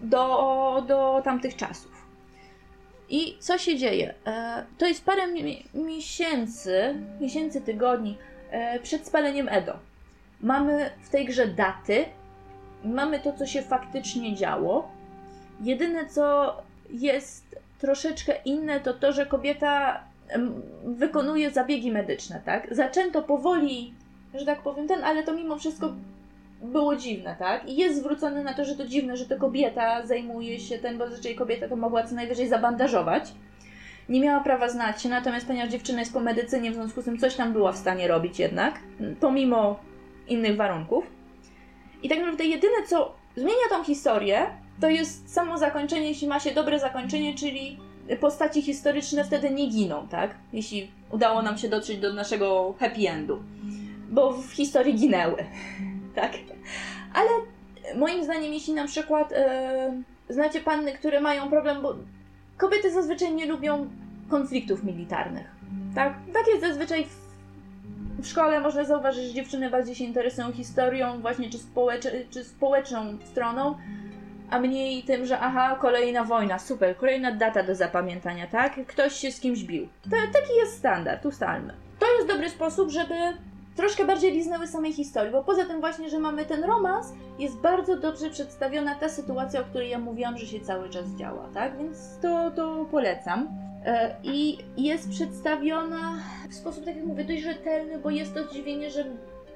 do, 0.00 0.84
do 0.88 1.20
tamtych 1.24 1.56
czasów. 1.56 1.92
I 3.08 3.36
co 3.40 3.58
się 3.58 3.76
dzieje? 3.76 4.14
E, 4.26 4.64
To 4.78 4.86
jest 4.86 5.04
parę 5.04 5.26
mi- 5.26 5.64
miesięcy, 5.74 6.94
miesięcy, 7.20 7.60
tygodni 7.60 8.18
e, 8.50 8.80
przed 8.80 9.06
spaleniem 9.06 9.48
Edo. 9.48 9.72
Mamy 10.40 10.90
w 11.02 11.08
tej 11.10 11.24
grze 11.26 11.46
daty, 11.46 12.04
mamy 12.84 13.20
to, 13.20 13.32
co 13.32 13.46
się 13.46 13.62
faktycznie 13.62 14.36
działo. 14.36 14.90
Jedyne, 15.60 16.06
co 16.06 16.56
jest 16.90 17.61
troszeczkę 17.82 18.34
inne, 18.44 18.80
to 18.80 18.94
to, 18.94 19.12
że 19.12 19.26
kobieta 19.26 20.04
wykonuje 20.84 21.50
zabiegi 21.50 21.92
medyczne, 21.92 22.40
tak? 22.44 22.74
Zaczęto 22.74 23.22
powoli, 23.22 23.94
że 24.34 24.46
tak 24.46 24.62
powiem, 24.62 24.88
ten, 24.88 25.04
ale 25.04 25.22
to 25.22 25.34
mimo 25.34 25.56
wszystko 25.56 25.92
było 26.62 26.96
dziwne, 26.96 27.36
tak? 27.38 27.68
I 27.68 27.76
jest 27.76 27.98
zwrócone 27.98 28.42
na 28.42 28.54
to, 28.54 28.64
że 28.64 28.76
to 28.76 28.86
dziwne, 28.86 29.16
że 29.16 29.26
to 29.26 29.36
kobieta 29.36 30.06
zajmuje 30.06 30.60
się 30.60 30.78
ten, 30.78 30.98
bo 30.98 31.08
zazwyczaj 31.08 31.34
kobieta 31.34 31.68
to 31.68 31.76
mogła 31.76 32.02
co 32.02 32.14
najwyżej 32.14 32.48
zabandażować. 32.48 33.32
Nie 34.08 34.20
miała 34.20 34.40
prawa 34.40 34.68
znać 34.68 35.02
się, 35.02 35.08
natomiast 35.08 35.46
ponieważ 35.46 35.70
dziewczyna 35.70 36.00
jest 36.00 36.12
po 36.12 36.20
medycynie, 36.20 36.70
w 36.70 36.74
związku 36.74 37.02
z 37.02 37.04
tym 37.04 37.18
coś 37.18 37.34
tam 37.34 37.52
była 37.52 37.72
w 37.72 37.76
stanie 37.76 38.08
robić 38.08 38.38
jednak, 38.38 38.80
pomimo 39.20 39.80
innych 40.28 40.56
warunków. 40.56 41.06
I 42.02 42.08
tak 42.08 42.18
naprawdę 42.18 42.44
jedyne, 42.44 42.86
co 42.86 43.14
zmienia 43.36 43.68
tą 43.70 43.84
historię, 43.84 44.46
to 44.80 44.88
jest 44.90 45.34
samo 45.34 45.58
zakończenie, 45.58 46.08
jeśli 46.08 46.28
ma 46.28 46.40
się 46.40 46.50
dobre 46.50 46.78
zakończenie, 46.78 47.34
czyli 47.34 47.78
postaci 48.20 48.62
historyczne 48.62 49.24
wtedy 49.24 49.50
nie 49.50 49.66
giną, 49.66 50.08
tak? 50.08 50.34
Jeśli 50.52 50.90
udało 51.10 51.42
nam 51.42 51.58
się 51.58 51.68
dotrzeć 51.68 51.98
do 51.98 52.12
naszego 52.12 52.74
happy 52.80 53.08
endu. 53.08 53.42
Bo 54.10 54.32
w 54.32 54.50
historii 54.50 54.94
ginęły, 54.94 55.44
tak? 56.14 56.32
Ale 57.14 57.28
moim 57.96 58.24
zdaniem, 58.24 58.52
jeśli 58.52 58.74
na 58.74 58.86
przykład 58.86 59.32
e, 59.32 60.02
znacie 60.28 60.60
panny, 60.60 60.92
które 60.92 61.20
mają 61.20 61.48
problem, 61.48 61.82
bo 61.82 61.94
kobiety 62.56 62.92
zazwyczaj 62.92 63.34
nie 63.34 63.46
lubią 63.46 63.88
konfliktów 64.28 64.84
militarnych, 64.84 65.46
tak? 65.94 66.14
Tak 66.32 66.46
jest 66.48 66.60
zazwyczaj 66.60 67.04
w, 67.04 67.16
w 68.22 68.26
szkole, 68.26 68.60
można 68.60 68.84
zauważyć, 68.84 69.24
że 69.24 69.34
dziewczyny 69.34 69.70
bardziej 69.70 69.94
się 69.94 70.04
interesują 70.04 70.52
historią, 70.52 71.20
właśnie 71.20 71.50
czy, 71.50 71.58
społecz, 71.58 72.04
czy 72.30 72.44
społeczną 72.44 73.18
stroną, 73.24 73.74
a 74.52 74.58
mniej 74.58 75.02
tym, 75.02 75.26
że 75.26 75.38
aha, 75.38 75.76
kolejna 75.80 76.24
wojna, 76.24 76.58
super, 76.58 76.96
kolejna 76.96 77.32
data 77.32 77.62
do 77.62 77.74
zapamiętania, 77.74 78.46
tak? 78.46 78.86
Ktoś 78.86 79.12
się 79.12 79.32
z 79.32 79.40
kimś 79.40 79.64
bił. 79.64 79.88
To, 80.02 80.10
taki 80.10 80.56
jest 80.56 80.78
standard, 80.78 81.26
ustalmy. 81.26 81.74
To 81.98 82.16
jest 82.16 82.28
dobry 82.28 82.50
sposób, 82.50 82.90
żeby 82.90 83.14
troszkę 83.76 84.04
bardziej 84.04 84.32
liznęły 84.32 84.66
samej 84.66 84.92
historii, 84.92 85.32
bo 85.32 85.44
poza 85.44 85.64
tym 85.64 85.80
właśnie, 85.80 86.10
że 86.10 86.18
mamy 86.18 86.44
ten 86.44 86.64
romans, 86.64 87.12
jest 87.38 87.56
bardzo 87.56 87.96
dobrze 87.96 88.30
przedstawiona 88.30 88.94
ta 88.94 89.08
sytuacja, 89.08 89.60
o 89.60 89.64
której 89.64 89.90
ja 89.90 89.98
mówiłam, 89.98 90.38
że 90.38 90.46
się 90.46 90.60
cały 90.60 90.90
czas 90.90 91.06
działa, 91.18 91.48
tak? 91.54 91.78
Więc 91.78 92.18
to, 92.22 92.50
to 92.50 92.86
polecam. 92.90 93.48
E, 93.84 94.16
I 94.22 94.58
jest 94.76 95.10
przedstawiona 95.10 96.18
w 96.50 96.54
sposób, 96.54 96.84
tak 96.84 96.96
jak 96.96 97.04
mówię, 97.04 97.24
dość 97.24 97.42
rzetelny, 97.42 97.98
bo 97.98 98.10
jest 98.10 98.34
to 98.34 98.44
zdziwienie, 98.44 98.90
że 98.90 99.04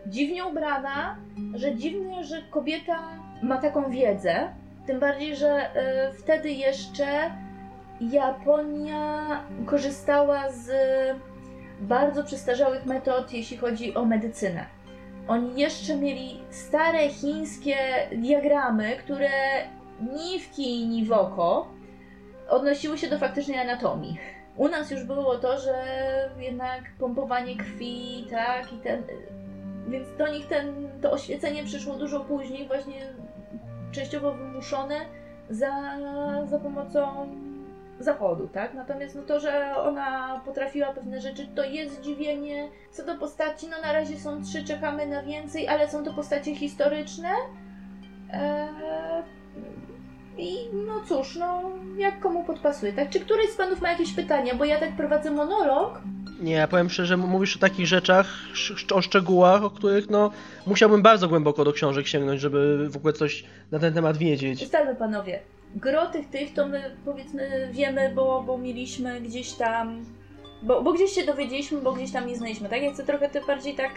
dziwnie 0.06 0.44
ubrana, 0.44 1.16
że 1.54 1.74
dziwnie, 1.74 2.24
że 2.24 2.42
kobieta 2.50 2.98
ma 3.42 3.56
taką 3.56 3.90
wiedzę, 3.90 4.48
tym 4.86 5.00
bardziej, 5.00 5.36
że 5.36 5.48
e, 5.48 6.12
wtedy 6.12 6.50
jeszcze 6.50 7.06
Japonia 8.00 9.26
korzystała 9.66 10.50
z 10.50 10.70
bardzo 11.80 12.24
przestarzałych 12.24 12.86
metod, 12.86 13.32
jeśli 13.32 13.56
chodzi 13.56 13.94
o 13.94 14.04
medycynę. 14.04 14.66
Oni 15.28 15.60
jeszcze 15.60 15.96
mieli 15.96 16.40
stare 16.50 17.08
chińskie 17.08 17.76
diagramy, 18.16 18.96
które 18.96 19.30
ni 20.00 20.40
w 20.40 20.50
kij, 20.56 20.86
ni 20.86 21.04
w 21.04 21.12
oko 21.12 21.68
odnosiły 22.48 22.98
się 22.98 23.08
do 23.08 23.18
faktycznej 23.18 23.58
anatomii. 23.58 24.18
U 24.56 24.68
nas 24.68 24.90
już 24.90 25.04
było 25.04 25.38
to, 25.38 25.60
że 25.60 25.74
jednak 26.38 26.80
pompowanie 26.98 27.56
krwi, 27.56 28.26
tak, 28.30 28.72
i 28.72 28.76
ten. 28.76 29.02
Więc 29.88 30.16
do 30.18 30.28
nich 30.28 30.46
ten, 30.46 30.88
to 31.02 31.12
oświecenie 31.12 31.64
przyszło 31.64 31.94
dużo 31.94 32.20
później, 32.20 32.66
właśnie 32.66 33.12
częściowo 33.96 34.32
wymuszone 34.32 34.94
za, 35.50 35.70
za 36.46 36.58
pomocą 36.58 37.28
zachodu, 38.00 38.48
tak? 38.48 38.74
Natomiast 38.74 39.14
no 39.14 39.22
to, 39.22 39.40
że 39.40 39.76
ona 39.76 40.40
potrafiła 40.44 40.92
pewne 40.92 41.20
rzeczy, 41.20 41.46
to 41.54 41.64
jest 41.64 41.96
zdziwienie. 41.96 42.68
Co 42.90 43.04
do 43.04 43.14
postaci, 43.14 43.66
no 43.68 43.76
na 43.82 43.92
razie 43.92 44.16
są 44.16 44.42
trzy, 44.42 44.64
czekamy 44.64 45.06
na 45.06 45.22
więcej, 45.22 45.68
ale 45.68 45.88
są 45.88 46.04
to 46.04 46.14
postacie 46.14 46.54
historyczne. 46.54 47.28
Eee, 48.32 49.22
I 50.38 50.56
no 50.86 51.00
cóż, 51.08 51.36
no 51.36 51.62
jak 51.98 52.20
komu 52.20 52.44
podpasuje, 52.44 52.92
tak? 52.92 53.08
Czy 53.10 53.20
któryś 53.20 53.50
z 53.50 53.56
panów 53.56 53.80
ma 53.80 53.90
jakieś 53.90 54.12
pytania? 54.12 54.54
Bo 54.54 54.64
ja 54.64 54.80
tak 54.80 54.96
prowadzę 54.96 55.30
monolog. 55.30 56.00
Nie, 56.40 56.52
ja 56.52 56.68
powiem 56.68 56.90
szczerze, 56.90 57.16
mówisz 57.16 57.56
o 57.56 57.60
takich 57.60 57.86
rzeczach, 57.86 58.26
o 58.94 59.02
szczegółach, 59.02 59.64
o 59.64 59.70
których 59.70 60.10
no 60.10 60.30
musiałbym 60.66 61.02
bardzo 61.02 61.28
głęboko 61.28 61.64
do 61.64 61.72
książek 61.72 62.06
sięgnąć, 62.06 62.40
żeby 62.40 62.88
w 62.88 62.96
ogóle 62.96 63.12
coś 63.12 63.44
na 63.70 63.78
ten 63.78 63.94
temat 63.94 64.16
wiedzieć. 64.16 64.62
Ustalmy 64.62 64.94
panowie, 64.94 65.40
gro 65.76 66.06
tych 66.06 66.30
tych 66.30 66.54
to 66.54 66.68
my 66.68 66.96
powiedzmy 67.04 67.68
wiemy, 67.72 68.12
bo, 68.14 68.42
bo 68.46 68.58
mieliśmy 68.58 69.20
gdzieś 69.20 69.52
tam, 69.52 70.04
bo, 70.62 70.82
bo 70.82 70.92
gdzieś 70.92 71.10
się 71.10 71.24
dowiedzieliśmy, 71.24 71.80
bo 71.80 71.92
gdzieś 71.92 72.12
tam 72.12 72.26
nie 72.26 72.36
znaliśmy, 72.36 72.68
tak? 72.68 72.82
Ja 72.82 72.92
chcę 72.92 73.04
trochę 73.04 73.28
te 73.28 73.40
bardziej 73.40 73.74
tak, 73.74 73.90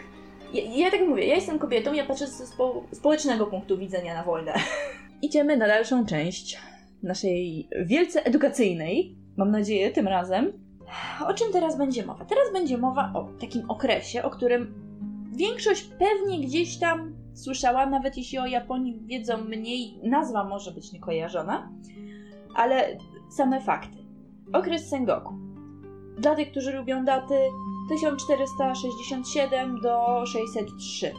ja, 0.52 0.62
ja 0.84 0.90
tak 0.90 1.00
mówię, 1.00 1.26
ja 1.26 1.34
jestem 1.34 1.58
kobietą, 1.58 1.92
ja 1.92 2.06
patrzę 2.06 2.26
ze 2.26 2.46
spo, 2.46 2.84
społecznego 2.92 3.46
punktu 3.46 3.78
widzenia 3.78 4.14
na 4.14 4.22
wojnę. 4.22 4.54
Idziemy 5.22 5.56
na 5.56 5.66
dalszą 5.66 6.06
część 6.06 6.58
naszej 7.02 7.68
wielce 7.86 8.24
edukacyjnej, 8.24 9.16
mam 9.36 9.50
nadzieję 9.50 9.90
tym 9.90 10.08
razem. 10.08 10.69
O 11.26 11.34
czym 11.34 11.52
teraz 11.52 11.78
będzie 11.78 12.06
mowa? 12.06 12.24
Teraz 12.24 12.52
będzie 12.52 12.78
mowa 12.78 13.12
o 13.14 13.28
takim 13.40 13.70
okresie, 13.70 14.22
o 14.22 14.30
którym 14.30 14.74
większość 15.32 15.90
pewnie 15.98 16.40
gdzieś 16.46 16.78
tam 16.78 17.14
słyszała, 17.34 17.86
nawet 17.86 18.16
jeśli 18.16 18.38
o 18.38 18.46
Japonii 18.46 19.00
wiedzą 19.04 19.44
mniej, 19.44 20.00
nazwa 20.02 20.44
może 20.44 20.70
być 20.72 20.92
niekojarzona, 20.92 21.70
ale 22.54 22.98
same 23.30 23.60
fakty. 23.60 23.98
Okres 24.52 24.88
Sengoku. 24.88 25.34
Dla 26.18 26.34
tych, 26.34 26.50
którzy 26.50 26.72
lubią 26.72 27.04
daty 27.04 27.34
1467 27.88 29.80
do 29.80 30.26
603. 30.26 31.12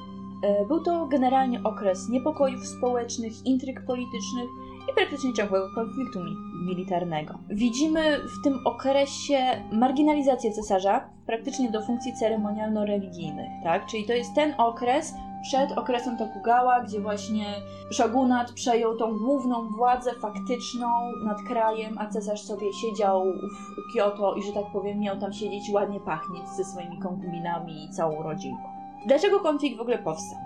E, 0.44 0.66
Był 0.66 0.84
to 0.84 1.08
generalnie 1.08 1.64
okres 1.64 2.10
niepokojów 2.10 2.68
społecznych, 2.68 3.46
intryg 3.46 3.86
politycznych 3.86 4.50
i 4.90 4.94
praktycznie 4.94 5.34
ciągłego 5.34 5.70
konfliktu 5.76 6.24
mi 6.24 6.36
militarnego. 6.66 7.34
Widzimy 7.50 8.18
w 8.18 8.44
tym 8.44 8.60
okresie 8.66 9.38
marginalizację 9.72 10.52
cesarza 10.52 11.10
praktycznie 11.26 11.72
do 11.72 11.82
funkcji 11.82 12.14
ceremonialno-religijnych, 12.14 13.50
tak? 13.64 13.86
Czyli 13.86 14.06
to 14.06 14.14
jest 14.14 14.36
ten 14.36 14.54
okres 14.58 15.14
przed 15.42 15.78
okresem 15.78 16.18
Tokugawa, 16.18 16.82
gdzie 16.82 17.00
właśnie 17.00 17.46
shogunat 17.92 18.52
przejął 18.52 18.98
tą 18.98 19.18
główną 19.18 19.70
władzę 19.70 20.12
faktyczną 20.14 20.88
nad 21.26 21.38
krajem, 21.48 21.98
a 21.98 22.08
cesarz 22.08 22.42
sobie 22.42 22.74
siedział 22.74 23.24
w 23.34 23.94
Kyoto 23.94 24.36
i, 24.36 24.44
że 24.44 24.54
tak 24.54 24.66
powiem, 24.74 25.00
miał 25.00 25.20
tam 25.20 25.34
siedzieć 25.34 25.70
ładnie 25.74 26.00
pachnieć 26.00 26.48
ze 26.48 26.64
swoimi 26.64 27.00
konkubinami 27.00 27.86
i 27.86 27.90
całą 27.90 28.24
rodzinką. 28.24 28.64
Dlaczego 29.06 29.40
konflikt 29.40 29.78
w 29.78 29.82
ogóle 29.82 29.98
powstał? 29.98 30.40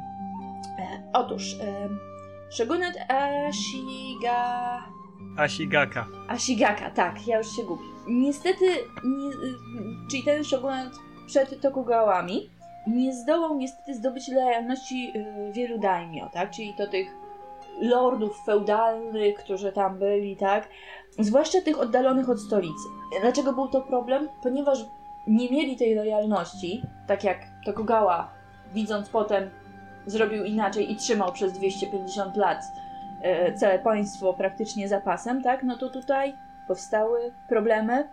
E, 0.80 1.04
otóż 1.14 1.60
e, 1.62 1.90
shogunat 2.58 2.96
Ashiga... 3.10 4.82
Ashigaka. 5.38 6.08
Ashigaka, 6.28 6.90
tak, 6.90 7.28
ja 7.28 7.38
już 7.38 7.56
się 7.56 7.64
gubię. 7.64 7.84
Niestety, 8.08 8.66
nie, 9.06 9.32
czyli 10.12 10.24
ten 10.24 10.44
shogunat 10.44 10.94
przed 11.28 11.62
Tokugawami 11.62 12.50
nie 12.88 13.14
zdołał 13.14 13.58
niestety 13.58 13.96
zdobyć 13.96 14.28
lojalności 14.28 15.12
y, 15.16 15.52
wielu 15.52 15.80
daimyo, 15.80 16.30
tak? 16.34 16.52
Czyli 16.52 16.74
to 16.78 16.88
tych 16.88 17.16
lordów 17.82 18.44
feudalnych, 18.46 19.36
którzy 19.36 19.72
tam 19.72 20.00
byli, 20.00 20.38
tak? 20.38 20.70
Zwłaszcza 21.20 21.62
tych 21.62 21.80
oddalonych 21.80 22.30
od 22.30 22.40
stolicy. 22.40 22.88
Dlaczego 23.22 23.54
był 23.54 23.68
to 23.68 23.82
problem? 23.82 24.30
Ponieważ 24.44 24.86
nie 25.28 25.50
mieli 25.50 25.78
tej 25.78 25.96
lojalności, 25.96 26.82
tak 27.08 27.24
jak 27.24 27.38
Tokugawa, 27.66 28.34
widząc 28.74 29.10
potem, 29.10 29.50
zrobił 30.06 30.44
inaczej 30.44 30.92
i 30.92 30.96
trzymał 30.96 31.32
przez 31.32 31.54
250 31.54 32.38
lat 32.38 32.62
e, 33.22 33.54
całe 33.54 33.80
państwo 33.80 34.34
praktycznie 34.34 34.88
zapasem, 34.88 35.42
tak? 35.44 35.64
No 35.64 35.78
to 35.78 35.90
tutaj 35.90 36.34
powstały 36.68 37.34
problemy. 37.50 38.10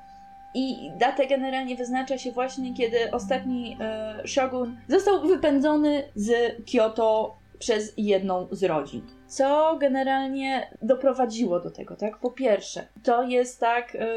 I 0.54 0.90
datę 0.98 1.26
generalnie 1.26 1.76
wyznacza 1.76 2.18
się 2.18 2.32
właśnie, 2.32 2.74
kiedy 2.74 3.10
ostatni 3.10 3.76
e, 3.80 4.22
shogun 4.28 4.76
został 4.88 5.26
wypędzony 5.26 6.02
z 6.14 6.56
Kyoto 6.72 7.36
przez 7.58 7.92
jedną 7.96 8.48
z 8.50 8.64
rodzin. 8.64 9.02
Co 9.26 9.76
generalnie 9.80 10.70
doprowadziło 10.82 11.60
do 11.60 11.70
tego, 11.70 11.96
tak? 11.96 12.18
Po 12.18 12.30
pierwsze, 12.30 12.86
to 13.02 13.22
jest 13.22 13.60
tak 13.60 13.94
e, 13.94 14.08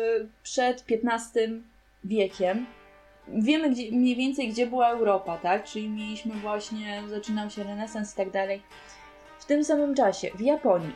przed 0.44 0.86
XV 0.92 1.40
wiekiem. 2.04 2.66
Wiemy 3.28 3.70
gdzie, 3.70 3.92
mniej 3.92 4.16
więcej, 4.16 4.50
gdzie 4.50 4.68
była 4.68 4.90
Europa, 4.90 5.38
tak? 5.38 5.64
Czyli 5.64 5.90
mieliśmy 5.90 6.34
właśnie, 6.34 7.04
zaczynał 7.08 7.50
się 7.50 7.64
renesans 7.64 8.14
i 8.14 8.18
tak 8.18 8.32
dalej. 8.32 8.62
W 9.40 9.46
tym 9.46 9.64
samym 9.64 9.96
czasie 9.96 10.30
w 10.36 10.42
Japonii 10.42 10.94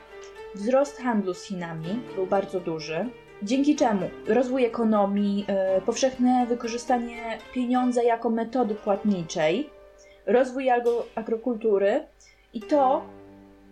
wzrost 0.55 0.97
handlu 0.97 1.33
z 1.33 1.43
Chinami 1.43 1.99
był 2.15 2.27
bardzo 2.27 2.59
duży 2.59 3.09
dzięki 3.43 3.75
czemu 3.75 4.09
rozwój 4.27 4.65
ekonomii, 4.65 5.45
e, 5.47 5.81
powszechne 5.81 6.45
wykorzystanie 6.45 7.37
pieniądza 7.53 8.03
jako 8.03 8.29
metody 8.29 8.75
płatniczej, 8.75 9.69
rozwój 10.25 10.69
agro- 10.69 11.03
agrokultury 11.15 12.03
i 12.53 12.61
to 12.61 13.01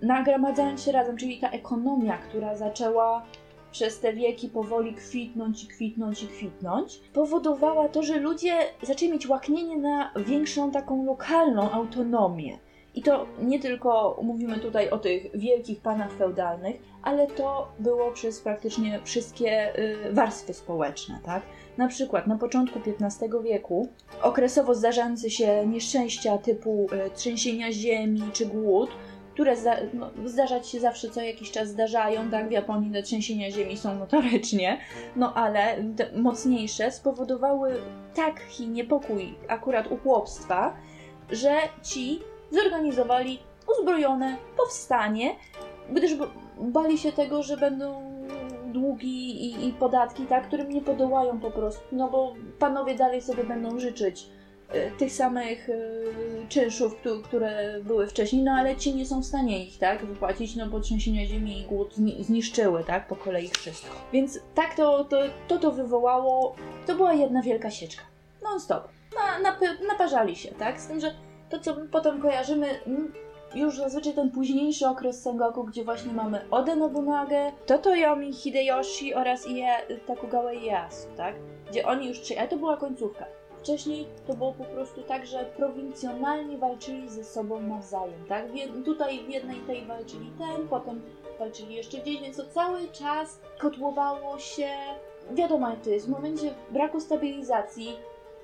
nagromadzając 0.01 0.83
się 0.83 0.91
razem, 0.91 1.17
czyli 1.17 1.39
ta 1.39 1.49
ekonomia, 1.49 2.17
która 2.17 2.55
zaczęła 2.55 3.25
przez 3.71 3.99
te 3.99 4.13
wieki 4.13 4.49
powoli 4.49 4.93
kwitnąć 4.93 5.63
i 5.63 5.67
kwitnąć 5.67 6.23
i 6.23 6.27
kwitnąć, 6.27 7.01
powodowała 7.13 7.89
to, 7.89 8.03
że 8.03 8.19
ludzie 8.19 8.53
zaczęli 8.81 9.11
mieć 9.11 9.27
łaknienie 9.27 9.77
na 9.77 10.11
większą 10.15 10.71
taką 10.71 11.05
lokalną 11.05 11.71
autonomię. 11.71 12.59
I 12.97 13.01
to 13.01 13.25
nie 13.41 13.59
tylko 13.59 14.19
mówimy 14.23 14.59
tutaj 14.59 14.89
o 14.89 14.97
tych 14.97 15.39
wielkich 15.39 15.81
panach 15.81 16.13
feudalnych, 16.13 16.75
ale 17.01 17.27
to 17.27 17.67
było 17.79 18.11
przez 18.11 18.41
praktycznie 18.41 18.99
wszystkie 19.03 19.79
y, 19.79 20.13
warstwy 20.13 20.53
społeczne, 20.53 21.19
tak? 21.25 21.43
Na 21.77 21.87
przykład 21.87 22.27
na 22.27 22.37
początku 22.37 22.79
XV 23.01 23.43
wieku 23.43 23.87
okresowo 24.21 24.75
zdarzające 24.75 25.29
się 25.29 25.67
nieszczęścia 25.67 26.37
typu 26.37 26.87
y, 27.07 27.09
trzęsienia 27.15 27.71
ziemi 27.71 28.21
czy 28.33 28.45
głód, 28.45 28.89
które 29.37 29.55
no, 29.93 30.09
zdarzać 30.25 30.67
się 30.67 30.79
zawsze 30.79 31.09
co 31.09 31.21
jakiś 31.21 31.51
czas 31.51 31.69
zdarzają, 31.69 32.29
tak? 32.31 32.47
W 32.47 32.51
Japonii 32.51 32.91
te 32.91 33.03
trzęsienia 33.03 33.51
ziemi 33.51 33.77
są 33.77 33.95
notorycznie, 33.95 34.77
no 35.15 35.33
ale 35.33 35.83
mocniejsze 36.15 36.91
spowodowały 36.91 37.81
taki 38.15 38.67
niepokój 38.67 39.35
akurat 39.47 39.91
u 39.91 39.97
chłopstwa, 39.97 40.75
że 41.31 41.55
ci 41.83 42.19
zorganizowali 42.51 43.39
uzbrojone 43.79 44.37
powstanie, 44.57 45.35
gdyż 45.89 46.11
bali 46.61 46.97
się 46.97 47.11
tego, 47.11 47.43
że 47.43 47.57
będą 47.57 48.01
długi 48.65 49.45
i, 49.45 49.67
i 49.67 49.73
podatki, 49.73 50.25
tak, 50.25 50.47
którym 50.47 50.69
nie 50.69 50.81
podołają 50.81 51.39
po 51.39 51.51
prostu, 51.51 51.83
no 51.91 52.09
bo 52.09 52.35
panowie 52.59 52.95
dalej 52.95 53.21
sobie 53.21 53.43
będą 53.43 53.79
życzyć 53.79 54.29
tych 54.97 55.11
samych 55.13 55.69
e, 55.69 55.73
czynszów, 56.49 56.95
któ- 56.95 57.21
które 57.21 57.79
były 57.83 58.07
wcześniej, 58.07 58.43
no 58.43 58.51
ale 58.51 58.75
ci 58.75 58.95
nie 58.95 59.05
są 59.05 59.21
w 59.21 59.25
stanie 59.25 59.65
ich, 59.65 59.77
tak, 59.79 60.05
wypłacić, 60.05 60.55
no 60.55 60.67
bo 60.67 60.79
trzęsienia 60.79 61.25
ziemi 61.25 61.59
i 61.61 61.63
głód 61.65 61.93
zni- 61.97 62.23
zniszczyły, 62.23 62.83
tak, 62.83 63.07
po 63.07 63.15
kolei 63.15 63.47
wszystko. 63.49 63.95
Więc 64.13 64.39
tak 64.55 64.75
to 64.75 65.03
to, 65.03 65.17
to, 65.47 65.57
to 65.57 65.71
wywołało, 65.71 66.55
to 66.87 66.95
była 66.95 67.13
jedna 67.13 67.41
wielka 67.41 67.71
sieczka, 67.71 68.03
non 68.43 68.59
stop. 68.59 68.87
Na, 69.15 69.49
nap- 69.51 69.87
naparzali 69.87 70.35
się, 70.35 70.49
tak, 70.51 70.81
z 70.81 70.87
tym, 70.87 70.99
że 70.99 71.13
to, 71.49 71.59
co 71.59 71.75
potem 71.91 72.21
kojarzymy, 72.21 72.67
już 73.55 73.77
zazwyczaj 73.77 74.13
ten 74.13 74.31
późniejszy 74.31 74.87
okres 74.87 75.21
Sengoku, 75.21 75.63
gdzie 75.63 75.83
właśnie 75.83 76.13
mamy 76.13 76.49
Oda 76.51 76.75
Nobunagę, 76.75 77.51
Totoyomi 77.65 78.33
Hideyoshi 78.33 79.13
oraz 79.13 79.47
Ie, 79.47 79.69
Tokugawa 80.07 80.53
Ieyasu, 80.53 81.07
tak? 81.17 81.35
Gdzie 81.69 81.87
oni 81.87 82.07
już 82.07 82.19
ale 82.39 82.47
to 82.47 82.57
była 82.57 82.77
końcówka. 82.77 83.25
Wcześniej 83.61 84.07
to 84.27 84.33
było 84.33 84.53
po 84.53 84.63
prostu 84.63 85.01
tak, 85.01 85.25
że 85.25 85.45
prowincjonalnie 85.57 86.57
walczyli 86.57 87.09
ze 87.09 87.23
sobą 87.23 87.61
nawzajem, 87.61 88.25
tak? 88.29 88.51
W 88.51 88.83
tutaj 88.85 89.25
w 89.25 89.29
jednej 89.29 89.59
tej 89.59 89.85
walczyli 89.85 90.31
ten, 90.37 90.67
potem 90.67 91.01
walczyli 91.39 91.75
jeszcze 91.75 91.97
gdzieś, 91.97 92.21
więc 92.21 92.37
to 92.37 92.45
cały 92.45 92.87
czas 92.87 93.39
kotłowało 93.59 94.39
się. 94.39 94.69
Wiadomo 95.31 95.69
jak 95.69 95.81
to 95.81 95.89
jest, 95.89 96.05
w 96.05 96.09
momencie 96.09 96.53
braku 96.71 96.99
stabilizacji 96.99 97.97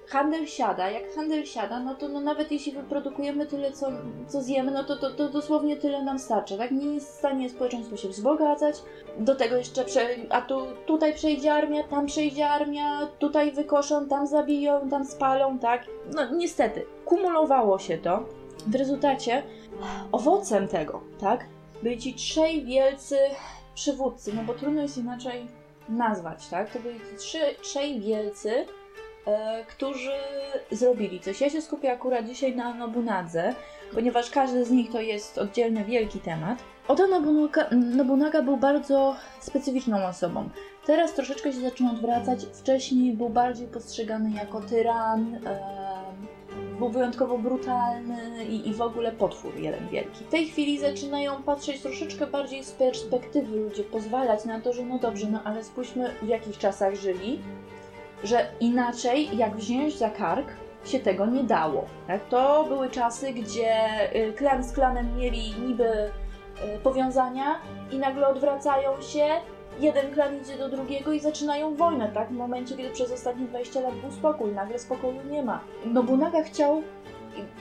handel 0.08 0.48
siada. 0.48 0.90
Jak 0.90 1.16
handel 1.16 1.46
siada, 1.46 1.80
no 1.80 1.96
to 1.96 2.08
no 2.08 2.22
nawet 2.22 2.52
jeśli 2.52 2.72
wyprodukujemy 2.72 3.46
tyle, 3.46 3.72
co, 3.72 3.88
co 4.28 4.42
zjemy, 4.42 4.72
no 4.72 4.84
to, 4.84 4.98
to, 4.98 5.12
to 5.12 5.30
dosłownie 5.30 5.78
tyle 5.78 6.04
nam 6.04 6.20
starczy. 6.20 6.58
Tak 6.58 6.72
nie 6.72 6.94
jest 6.94 7.08
w 7.08 7.18
stanie 7.18 7.50
społeczeństwo 7.50 7.98
się 7.98 8.10
wzbogacać. 8.10 8.76
Do 9.20 9.36
tego 9.36 9.56
jeszcze, 9.56 9.86
prze, 9.86 10.08
a 10.30 10.42
tu, 10.42 10.68
tutaj 10.86 11.14
przejdzie 11.14 11.54
armia, 11.54 11.84
tam 11.84 12.06
przejdzie 12.06 12.50
armia, 12.50 13.08
tutaj 13.20 13.52
wykoszą, 13.52 14.08
tam 14.08 14.28
zabiją, 14.28 14.90
tam 14.90 15.06
spalą, 15.06 15.60
tak? 15.60 15.86
No 16.16 16.36
niestety, 16.36 16.86
kumulowało 17.06 17.80
się 17.80 17.98
to. 17.98 18.26
W 18.68 18.76
rezultacie 18.76 19.44
owocem 20.12 20.68
tego, 20.68 21.02
tak, 21.20 21.46
byli 21.84 21.98
ci 21.98 22.14
trzej 22.14 22.66
wielcy 22.66 23.18
przywódcy, 23.76 24.34
no 24.34 24.44
bo 24.44 24.54
trudno 24.54 24.82
jest 24.82 24.98
inaczej 24.98 25.48
nazwać, 25.90 26.48
tak? 26.48 26.74
To 26.74 26.80
byli 26.80 27.00
ci 27.00 27.18
trzy, 27.18 27.40
trzej 27.62 28.00
wielcy, 28.00 28.66
którzy 29.68 30.12
zrobili 30.72 31.20
coś. 31.20 31.42
Ja 31.42 31.50
się 31.50 31.62
skupię 31.62 31.92
akurat 31.92 32.26
dzisiaj 32.26 32.56
na 32.56 32.74
Nobunadze, 32.74 33.56
ponieważ 33.94 34.30
każdy 34.30 34.66
z 34.66 34.72
nich 34.72 34.92
to 34.92 35.02
jest 35.02 35.38
oddzielny 35.38 35.84
wielki 35.86 36.20
temat. 36.20 36.60
Oda 36.88 37.08
Nobunaga, 37.08 37.70
Nobunaga 37.72 38.42
był 38.42 38.58
bardzo 38.58 39.16
specyficzną 39.40 40.06
osobą. 40.06 40.50
Teraz 40.86 41.14
troszeczkę 41.14 41.54
się 41.54 41.60
zaczyna 41.60 41.92
odwracać. 41.92 42.46
Wcześniej 42.46 43.14
był 43.14 43.30
bardziej 43.30 43.68
postrzegany 43.68 44.32
jako 44.32 44.62
tyran, 44.62 45.36
e, 45.46 45.60
był 46.80 46.90
wyjątkowo 46.90 47.38
brutalny 47.38 48.46
i, 48.46 48.70
i 48.70 48.74
w 48.74 48.82
ogóle 48.82 49.12
potwór 49.12 49.56
jeden 49.56 49.88
wielki. 49.88 50.24
W 50.24 50.30
tej 50.30 50.46
chwili 50.46 50.80
zaczynają 50.80 51.44
patrzeć 51.44 51.82
troszeczkę 51.82 52.28
bardziej 52.28 52.64
z 52.64 52.72
perspektywy 52.72 53.58
ludzie, 53.58 53.84
pozwalać 53.84 54.46
na 54.46 54.62
to, 54.62 54.74
że 54.74 54.86
no 54.86 55.00
dobrze, 55.00 55.28
no 55.32 55.40
ale 55.44 55.64
spójrzmy 55.64 56.14
w 56.22 56.28
jakich 56.28 56.58
czasach 56.58 56.96
żyli, 56.96 57.40
że 58.24 58.48
inaczej 58.60 59.38
jak 59.38 59.56
wziąć 59.56 59.98
za 59.98 60.10
kark 60.10 60.48
się 60.86 61.00
tego 61.00 61.26
nie 61.26 61.44
dało. 61.44 61.86
Tak? 62.08 62.30
To 62.30 62.64
były 62.64 62.90
czasy, 62.90 63.34
gdzie 63.34 63.76
y, 64.16 64.34
klan 64.34 64.64
z 64.64 64.74
klanem 64.74 65.18
mieli 65.18 65.54
niby 65.68 65.84
y, 65.86 66.10
powiązania 66.84 67.60
i 67.92 67.98
nagle 67.98 68.28
odwracają 68.28 69.02
się, 69.02 69.26
jeden 69.80 70.14
klan 70.14 70.42
idzie 70.42 70.58
do 70.58 70.70
drugiego 70.70 71.14
i 71.14 71.20
zaczynają 71.20 71.76
wojnę, 71.76 72.12
tak? 72.14 72.30
W 72.30 72.38
momencie, 72.38 72.78
kiedy 72.78 72.90
przez 72.90 73.12
ostatnie 73.12 73.46
20 73.46 73.80
lat 73.80 73.96
był 73.96 74.12
spokój, 74.12 74.52
nagle 74.52 74.80
spokoju 74.80 75.22
nie 75.30 75.44
ma. 75.44 75.60
Nobunaga 75.86 76.44
chciał, 76.44 76.84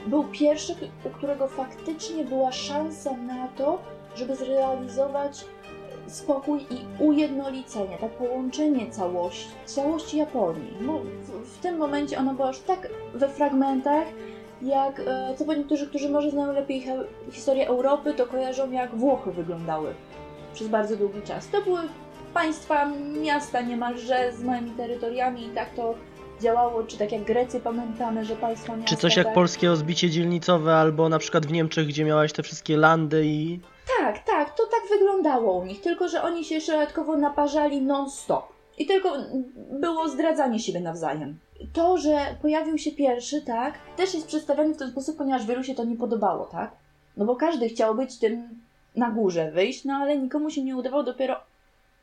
był 0.07 0.23
pierwszy, 0.23 0.75
u 1.05 1.09
którego 1.09 1.47
faktycznie 1.47 2.23
była 2.23 2.51
szansa 2.51 3.17
na 3.17 3.47
to, 3.47 3.79
żeby 4.15 4.35
zrealizować 4.35 5.45
spokój 6.07 6.59
i 6.59 7.03
ujednolicenie, 7.03 7.97
tak 8.01 8.11
połączenie 8.11 8.91
całości, 8.91 9.49
całości 9.65 10.17
Japonii. 10.17 10.73
Bo 10.81 10.99
w, 10.99 11.57
w 11.57 11.59
tym 11.59 11.77
momencie 11.77 12.17
ona 12.17 12.33
była 12.33 12.47
już 12.47 12.59
tak 12.59 12.87
we 13.13 13.29
fragmentach, 13.29 14.07
jak 14.61 14.99
e, 14.99 15.35
co 15.37 15.53
niektórzy, 15.53 15.87
którzy 15.87 16.09
może 16.09 16.31
znają 16.31 16.53
lepiej 16.53 16.81
he, 16.81 17.03
historię 17.31 17.67
Europy, 17.67 18.13
to 18.13 18.27
kojarzą 18.27 18.71
jak 18.71 18.95
Włochy 18.95 19.31
wyglądały 19.31 19.93
przez 20.53 20.67
bardzo 20.67 20.95
długi 20.97 21.21
czas. 21.21 21.47
To 21.47 21.61
były 21.61 21.79
państwa, 22.33 22.91
miasta 23.21 23.61
niemalże 23.61 24.33
z 24.33 24.43
małymi 24.43 24.71
terytoriami 24.71 25.45
i 25.47 25.49
tak 25.49 25.75
to 25.75 25.95
działało, 26.41 26.83
czy 26.83 26.97
tak 26.97 27.11
jak 27.11 27.23
Grecję 27.23 27.59
pamiętamy, 27.59 28.25
że 28.25 28.35
państwa 28.35 28.75
miasta... 28.75 28.89
Czy 28.89 29.01
coś 29.01 29.17
jak 29.17 29.25
tak? 29.25 29.35
polskie 29.35 29.67
rozbicie 29.67 30.09
dzielnicowe, 30.09 30.75
albo 30.75 31.09
na 31.09 31.19
przykład 31.19 31.45
w 31.45 31.51
Niemczech, 31.51 31.87
gdzie 31.87 32.05
miałaś 32.05 32.33
te 32.33 32.43
wszystkie 32.43 32.77
landy 32.77 33.25
i... 33.25 33.59
Tak, 33.99 34.19
tak, 34.19 34.55
to 34.55 34.63
tak 34.65 34.89
wyglądało 34.89 35.53
u 35.53 35.65
nich, 35.65 35.81
tylko 35.81 36.07
że 36.07 36.23
oni 36.23 36.45
się 36.45 36.55
jeszcze 36.55 36.71
dodatkowo 36.71 37.17
naparzali 37.17 37.81
non-stop. 37.81 38.53
I 38.77 38.85
tylko 38.85 39.09
było 39.71 40.09
zdradzanie 40.09 40.59
siebie 40.59 40.79
nawzajem. 40.79 41.39
To, 41.73 41.97
że 41.97 42.35
pojawił 42.41 42.77
się 42.77 42.91
pierwszy, 42.91 43.41
tak, 43.41 43.73
też 43.97 44.13
jest 44.13 44.27
przedstawiony 44.27 44.73
w 44.73 44.77
ten 44.77 44.91
sposób, 44.91 45.17
ponieważ 45.17 45.45
wielu 45.45 45.63
się 45.63 45.75
to 45.75 45.83
nie 45.83 45.95
podobało, 45.95 46.45
tak? 46.45 46.71
No 47.17 47.25
bo 47.25 47.35
każdy 47.35 47.69
chciał 47.69 47.95
być 47.95 48.19
tym 48.19 48.61
na 48.95 49.11
górze, 49.11 49.51
wyjść, 49.51 49.85
no 49.85 49.93
ale 49.93 50.17
nikomu 50.17 50.49
się 50.49 50.63
nie 50.63 50.77
udawało. 50.77 51.03
Dopiero 51.03 51.35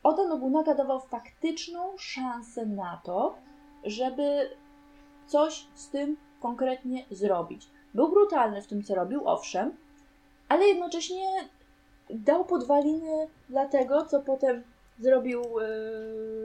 Oda 0.03 0.27
Nobunaga 0.27 0.75
dawał 0.75 0.99
faktyczną 0.99 1.79
szansę 1.97 2.65
na 2.65 3.01
to, 3.03 3.35
żeby 3.83 4.49
coś 5.27 5.65
z 5.75 5.89
tym 5.89 6.17
konkretnie 6.41 7.05
zrobić. 7.11 7.67
Był 7.93 8.09
brutalny 8.09 8.61
w 8.61 8.67
tym, 8.67 8.83
co 8.83 8.95
robił, 8.95 9.27
owszem, 9.27 9.75
ale 10.49 10.67
jednocześnie 10.67 11.25
dał 12.15 12.45
podwaliny 12.45 13.27
dla 13.49 13.65
tego, 13.65 14.05
co 14.05 14.19
potem 14.19 14.63
zrobił 14.99 15.41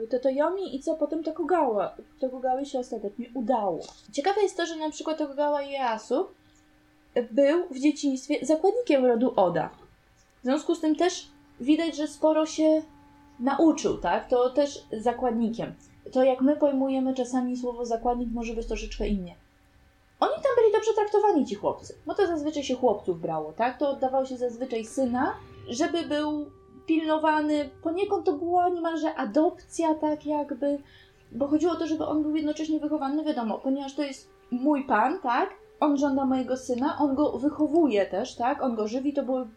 yy, 0.01 0.07
Totoyomi 0.07 0.75
i 0.75 0.79
co 0.79 0.95
potem 0.95 1.23
Tokugawa. 1.23 1.95
Tokugawa 2.19 2.65
się 2.65 2.79
ostatecznie 2.79 3.25
udało. 3.33 3.79
Ciekawe 4.11 4.41
jest 4.41 4.57
to, 4.57 4.65
że 4.65 4.75
na 4.75 4.89
przykład 4.89 5.17
Tokugawa 5.17 5.61
Ieyasu 5.61 6.27
był 7.31 7.67
w 7.71 7.79
dzieciństwie 7.79 8.45
zakładnikiem 8.45 9.05
rodu 9.05 9.33
Oda. 9.35 9.69
W 10.41 10.43
związku 10.43 10.75
z 10.75 10.81
tym 10.81 10.95
też 10.95 11.27
widać, 11.59 11.95
że 11.95 12.07
sporo 12.07 12.45
się 12.45 12.81
nauczył, 13.39 13.97
tak? 13.97 14.27
To 14.29 14.49
też 14.49 14.83
zakładnikiem. 14.91 15.73
To 16.11 16.23
jak 16.23 16.41
my 16.41 16.55
pojmujemy 16.55 17.13
czasami 17.13 17.57
słowo 17.57 17.85
zakładnik, 17.85 18.29
może 18.31 18.53
być 18.53 18.67
troszeczkę 18.67 19.07
innie. 19.07 19.35
Oni 20.19 20.33
tam 20.33 20.51
byli 20.57 20.73
dobrze 20.73 20.93
traktowani, 20.93 21.45
ci 21.45 21.55
chłopcy. 21.55 21.95
No 22.05 22.13
to 22.13 22.27
zazwyczaj 22.27 22.63
się 22.63 22.75
chłopców 22.75 23.21
brało, 23.21 23.53
tak? 23.53 23.77
To 23.77 23.89
oddawało 23.89 24.25
się 24.25 24.37
zazwyczaj 24.37 24.85
syna, 24.85 25.33
żeby 25.69 26.03
był 26.03 26.51
pilnowany. 26.85 27.69
Poniekąd 27.83 28.25
to 28.25 28.33
była 28.33 28.69
niemalże 28.69 29.15
adopcja, 29.15 29.95
tak 29.95 30.25
jakby. 30.25 30.79
Bo 31.31 31.47
chodziło 31.47 31.73
o 31.73 31.75
to, 31.75 31.87
żeby 31.87 32.05
on 32.05 32.23
był 32.23 32.35
jednocześnie 32.35 32.79
wychowany, 32.79 33.23
wiadomo, 33.23 33.59
ponieważ 33.59 33.95
to 33.95 34.03
jest 34.03 34.29
mój 34.51 34.83
pan, 34.83 35.19
tak? 35.21 35.49
On 35.79 35.97
żąda 35.97 36.25
mojego 36.25 36.57
syna, 36.57 36.97
on 36.99 37.15
go 37.15 37.37
wychowuje 37.37 38.05
też, 38.05 38.35
tak? 38.35 38.61
On 38.63 38.75
go 38.75 38.87
żywi, 38.87 39.13
to 39.13 39.23
były... 39.23 39.47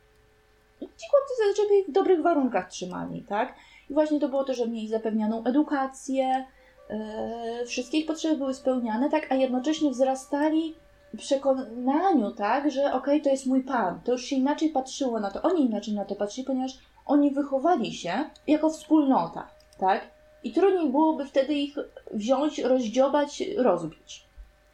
Ci 0.81 1.07
chłopcy 1.11 1.35
zazwyczaj 1.39 1.85
w 1.89 1.93
dobrych 1.93 2.23
warunkach 2.23 2.69
trzymani, 2.69 3.25
tak? 3.29 3.55
I 3.91 3.95
właśnie 3.95 4.21
to 4.21 4.29
było 4.29 4.45
to, 4.45 4.55
że 4.55 4.69
mieli 4.69 4.89
zapewnioną 4.89 5.45
edukację, 5.45 6.47
yy, 6.91 7.67
wszystkie 7.67 7.99
ich 7.99 8.07
potrzeby 8.07 8.37
były 8.37 8.55
spełniane, 8.55 9.11
tak? 9.11 9.33
A 9.33 9.35
jednocześnie 9.35 9.91
wzrastali 9.91 10.75
przekonaniu, 11.17 12.31
tak? 12.31 12.71
Że 12.71 12.93
okej, 12.93 13.23
to 13.23 13.31
jest 13.31 13.47
mój 13.47 13.65
pan. 13.65 14.01
To 14.05 14.13
już 14.13 14.25
się 14.25 14.37
inaczej 14.37 14.69
patrzyło 14.71 15.21
na 15.21 15.31
to. 15.31 15.43
Oni 15.43 15.65
inaczej 15.65 15.95
na 15.95 16.05
to 16.05 16.15
patrzyli, 16.15 16.47
ponieważ 16.47 16.79
oni 17.07 17.31
wychowali 17.31 17.95
się 17.95 18.13
jako 18.47 18.71
wspólnota, 18.71 19.49
tak? 19.79 20.01
I 20.45 20.53
trudniej 20.53 20.91
byłoby 20.91 21.25
wtedy 21.25 21.55
ich 21.55 21.77
wziąć, 22.13 22.59
rozdziobać, 22.59 23.43
rozbić. 23.57 24.25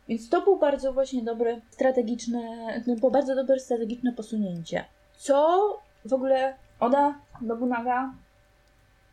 Więc 0.09 0.29
to 0.29 0.43
był 0.43 0.59
bardzo 0.59 0.93
właśnie 0.93 1.23
dobre 1.23 1.61
strategiczne, 1.71 2.41
było 2.87 3.11
bardzo 3.11 3.35
dobre 3.35 3.59
strategiczne 3.59 4.13
posunięcie. 4.13 4.85
Co 5.17 5.61
w 6.05 6.13
ogóle 6.13 6.55
Oda 6.81 7.15
Nobunaga 7.41 8.15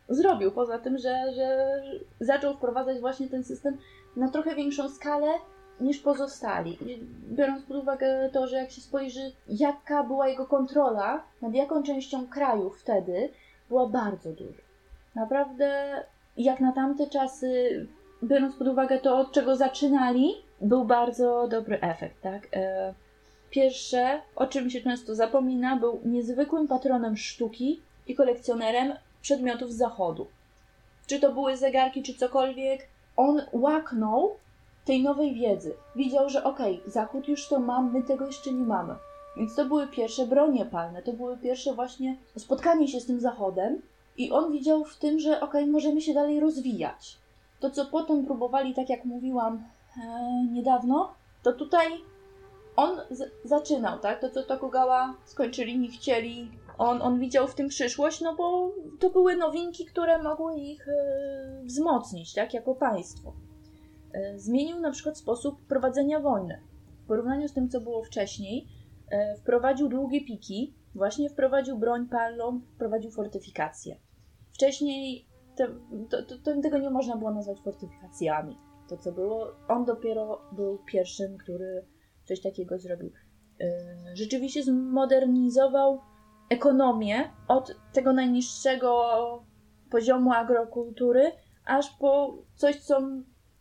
zrobił, 0.08 0.52
poza 0.52 0.78
tym, 0.78 0.98
że, 0.98 1.32
że 1.34 1.82
zaczął 2.20 2.54
wprowadzać 2.54 3.00
właśnie 3.00 3.28
ten 3.28 3.44
system 3.44 3.78
na 4.16 4.28
trochę 4.28 4.54
większą 4.54 4.88
skalę 4.88 5.28
niż 5.80 5.98
pozostali. 5.98 6.78
Biorąc 7.28 7.64
pod 7.64 7.76
uwagę 7.76 8.30
to, 8.32 8.46
że 8.46 8.56
jak 8.56 8.70
się 8.70 8.80
spojrzy, 8.80 9.32
jaka 9.48 10.04
była 10.04 10.28
jego 10.28 10.46
kontrola 10.46 11.24
nad 11.42 11.54
jaką 11.54 11.82
częścią 11.82 12.26
kraju 12.26 12.70
wtedy, 12.70 13.30
była 13.68 13.88
bardzo 13.88 14.32
duża. 14.32 14.62
Naprawdę, 15.14 16.02
jak 16.36 16.60
na 16.60 16.72
tamte 16.72 17.06
czasy, 17.06 17.86
biorąc 18.22 18.56
pod 18.56 18.68
uwagę 18.68 18.98
to, 18.98 19.18
od 19.18 19.32
czego 19.32 19.56
zaczynali, 19.56 20.34
był 20.60 20.84
bardzo 20.84 21.48
dobry 21.48 21.80
efekt, 21.80 22.22
tak? 22.22 22.48
E, 22.52 22.94
Pierwsze, 23.54 24.20
o 24.36 24.46
czym 24.46 24.70
się 24.70 24.80
często 24.80 25.14
zapomina, 25.14 25.76
był 25.76 26.00
niezwykłym 26.04 26.68
patronem 26.68 27.16
sztuki 27.16 27.82
i 28.06 28.14
kolekcjonerem 28.14 28.92
przedmiotów 29.22 29.72
z 29.72 29.76
zachodu. 29.76 30.26
Czy 31.06 31.20
to 31.20 31.32
były 31.32 31.56
zegarki, 31.56 32.02
czy 32.02 32.14
cokolwiek, 32.14 32.88
on 33.16 33.42
łaknął 33.52 34.36
tej 34.84 35.02
nowej 35.02 35.34
wiedzy. 35.34 35.74
Widział, 35.96 36.28
że 36.28 36.44
okej, 36.44 36.82
zachód 36.86 37.28
już 37.28 37.48
to 37.48 37.60
mam, 37.60 37.92
my 37.92 38.02
tego 38.02 38.26
jeszcze 38.26 38.52
nie 38.52 38.64
mamy. 38.64 38.94
Więc 39.36 39.54
to 39.54 39.64
były 39.64 39.86
pierwsze 39.86 40.26
bronie 40.26 40.66
palne, 40.66 41.02
to 41.02 41.12
były 41.12 41.36
pierwsze 41.36 41.74
właśnie 41.74 42.16
spotkanie 42.36 42.88
się 42.88 43.00
z 43.00 43.06
tym 43.06 43.20
zachodem 43.20 43.82
i 44.16 44.32
on 44.32 44.52
widział 44.52 44.84
w 44.84 44.96
tym, 44.96 45.18
że 45.18 45.40
okej, 45.40 45.66
możemy 45.66 46.00
się 46.00 46.14
dalej 46.14 46.40
rozwijać. 46.40 47.18
To, 47.60 47.70
co 47.70 47.86
potem 47.86 48.24
próbowali, 48.24 48.74
tak 48.74 48.88
jak 48.88 49.04
mówiłam 49.04 49.64
e, 50.04 50.44
niedawno, 50.52 51.14
to 51.42 51.52
tutaj 51.52 51.86
on 52.76 53.00
zaczynał, 53.44 53.98
tak? 53.98 54.20
To, 54.20 54.30
co 54.30 54.42
Tokugawa 54.42 55.14
skończyli, 55.24 55.78
nie 55.78 55.88
chcieli. 55.88 56.50
On, 56.78 57.02
on 57.02 57.20
widział 57.20 57.48
w 57.48 57.54
tym 57.54 57.68
przyszłość, 57.68 58.20
no 58.20 58.34
bo 58.34 58.70
to 59.00 59.10
były 59.10 59.36
nowinki, 59.36 59.86
które 59.86 60.22
mogły 60.22 60.56
ich 60.56 60.88
e, 60.88 61.62
wzmocnić, 61.64 62.34
tak? 62.34 62.54
Jako 62.54 62.74
państwo. 62.74 63.32
E, 64.14 64.38
zmienił 64.38 64.80
na 64.80 64.90
przykład 64.90 65.18
sposób 65.18 65.66
prowadzenia 65.66 66.20
wojny. 66.20 66.60
W 67.04 67.06
porównaniu 67.06 67.48
z 67.48 67.52
tym, 67.52 67.68
co 67.68 67.80
było 67.80 68.02
wcześniej, 68.02 68.68
e, 69.10 69.36
wprowadził 69.36 69.88
długie 69.88 70.24
piki, 70.24 70.74
właśnie 70.94 71.30
wprowadził 71.30 71.78
broń 71.78 72.08
palną, 72.08 72.60
wprowadził 72.74 73.10
fortyfikacje. 73.10 73.96
Wcześniej 74.52 75.26
te, 75.56 75.68
to, 76.10 76.22
to, 76.22 76.38
to, 76.38 76.60
tego 76.60 76.78
nie 76.78 76.90
można 76.90 77.16
było 77.16 77.30
nazwać 77.30 77.60
fortyfikacjami. 77.60 78.58
To, 78.88 78.96
co 78.96 79.12
było, 79.12 79.52
on 79.68 79.84
dopiero 79.84 80.40
był 80.52 80.78
pierwszym, 80.86 81.38
który 81.38 81.86
coś 82.24 82.40
takiego 82.42 82.78
zrobił. 82.78 83.10
Yy, 83.60 83.66
Rzeczywiście 84.14 84.62
zmodernizował 84.62 86.00
ekonomię 86.50 87.30
od 87.48 87.76
tego 87.92 88.12
najniższego 88.12 89.44
poziomu 89.90 90.32
agrokultury, 90.32 91.32
aż 91.66 91.90
po 91.90 92.38
coś, 92.54 92.80
co 92.80 93.00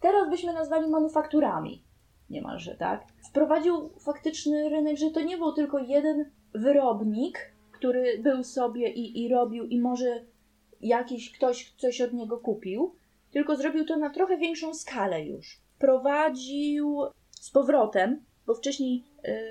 teraz 0.04 0.30
byśmy 0.30 0.54
nazwali 0.54 0.90
manufakturami, 0.90 1.84
niemalże, 2.30 2.76
tak? 2.76 3.04
Wprowadził 3.30 3.90
faktyczny 4.00 4.70
rynek, 4.70 4.98
że 4.98 5.12
to 5.12 5.22
nie 5.22 5.38
był 5.38 5.54
tylko 5.54 5.80
jeden 5.80 6.32
wyrobnik, 6.54 7.54
który 7.72 8.20
był 8.20 8.44
sobie 8.44 8.90
i, 8.90 9.24
i 9.24 9.30
robił 9.30 9.66
i 9.66 9.80
może 9.80 10.26
jakiś 10.82 11.32
ktoś 11.32 11.74
coś 11.78 12.02
od 12.02 12.14
niego 12.14 12.38
kupił, 12.38 12.96
tylko 13.32 13.56
zrobił 13.56 13.86
to 13.86 13.98
na 13.98 14.10
trochę 14.10 14.38
większą 14.38 14.74
skalę 14.74 15.26
już. 15.26 15.60
Prowadził 15.80 17.02
z 17.32 17.52
powrotem, 17.52 18.24
bo 18.46 18.56
wcześniej 18.56 19.04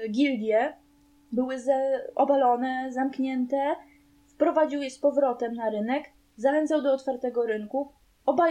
y, 0.05 0.09
gildie 0.09 0.77
były 1.33 1.59
ze, 1.59 2.09
obalone, 2.15 2.89
zamknięte, 2.93 3.77
wprowadził 4.29 4.83
je 4.83 4.91
z 4.91 4.99
powrotem 4.99 5.55
na 5.55 5.71
rynek, 5.71 6.05
zachęcał 6.37 6.83
do 6.83 6.93
otwartego 6.93 7.47
rynku, 7.47 7.93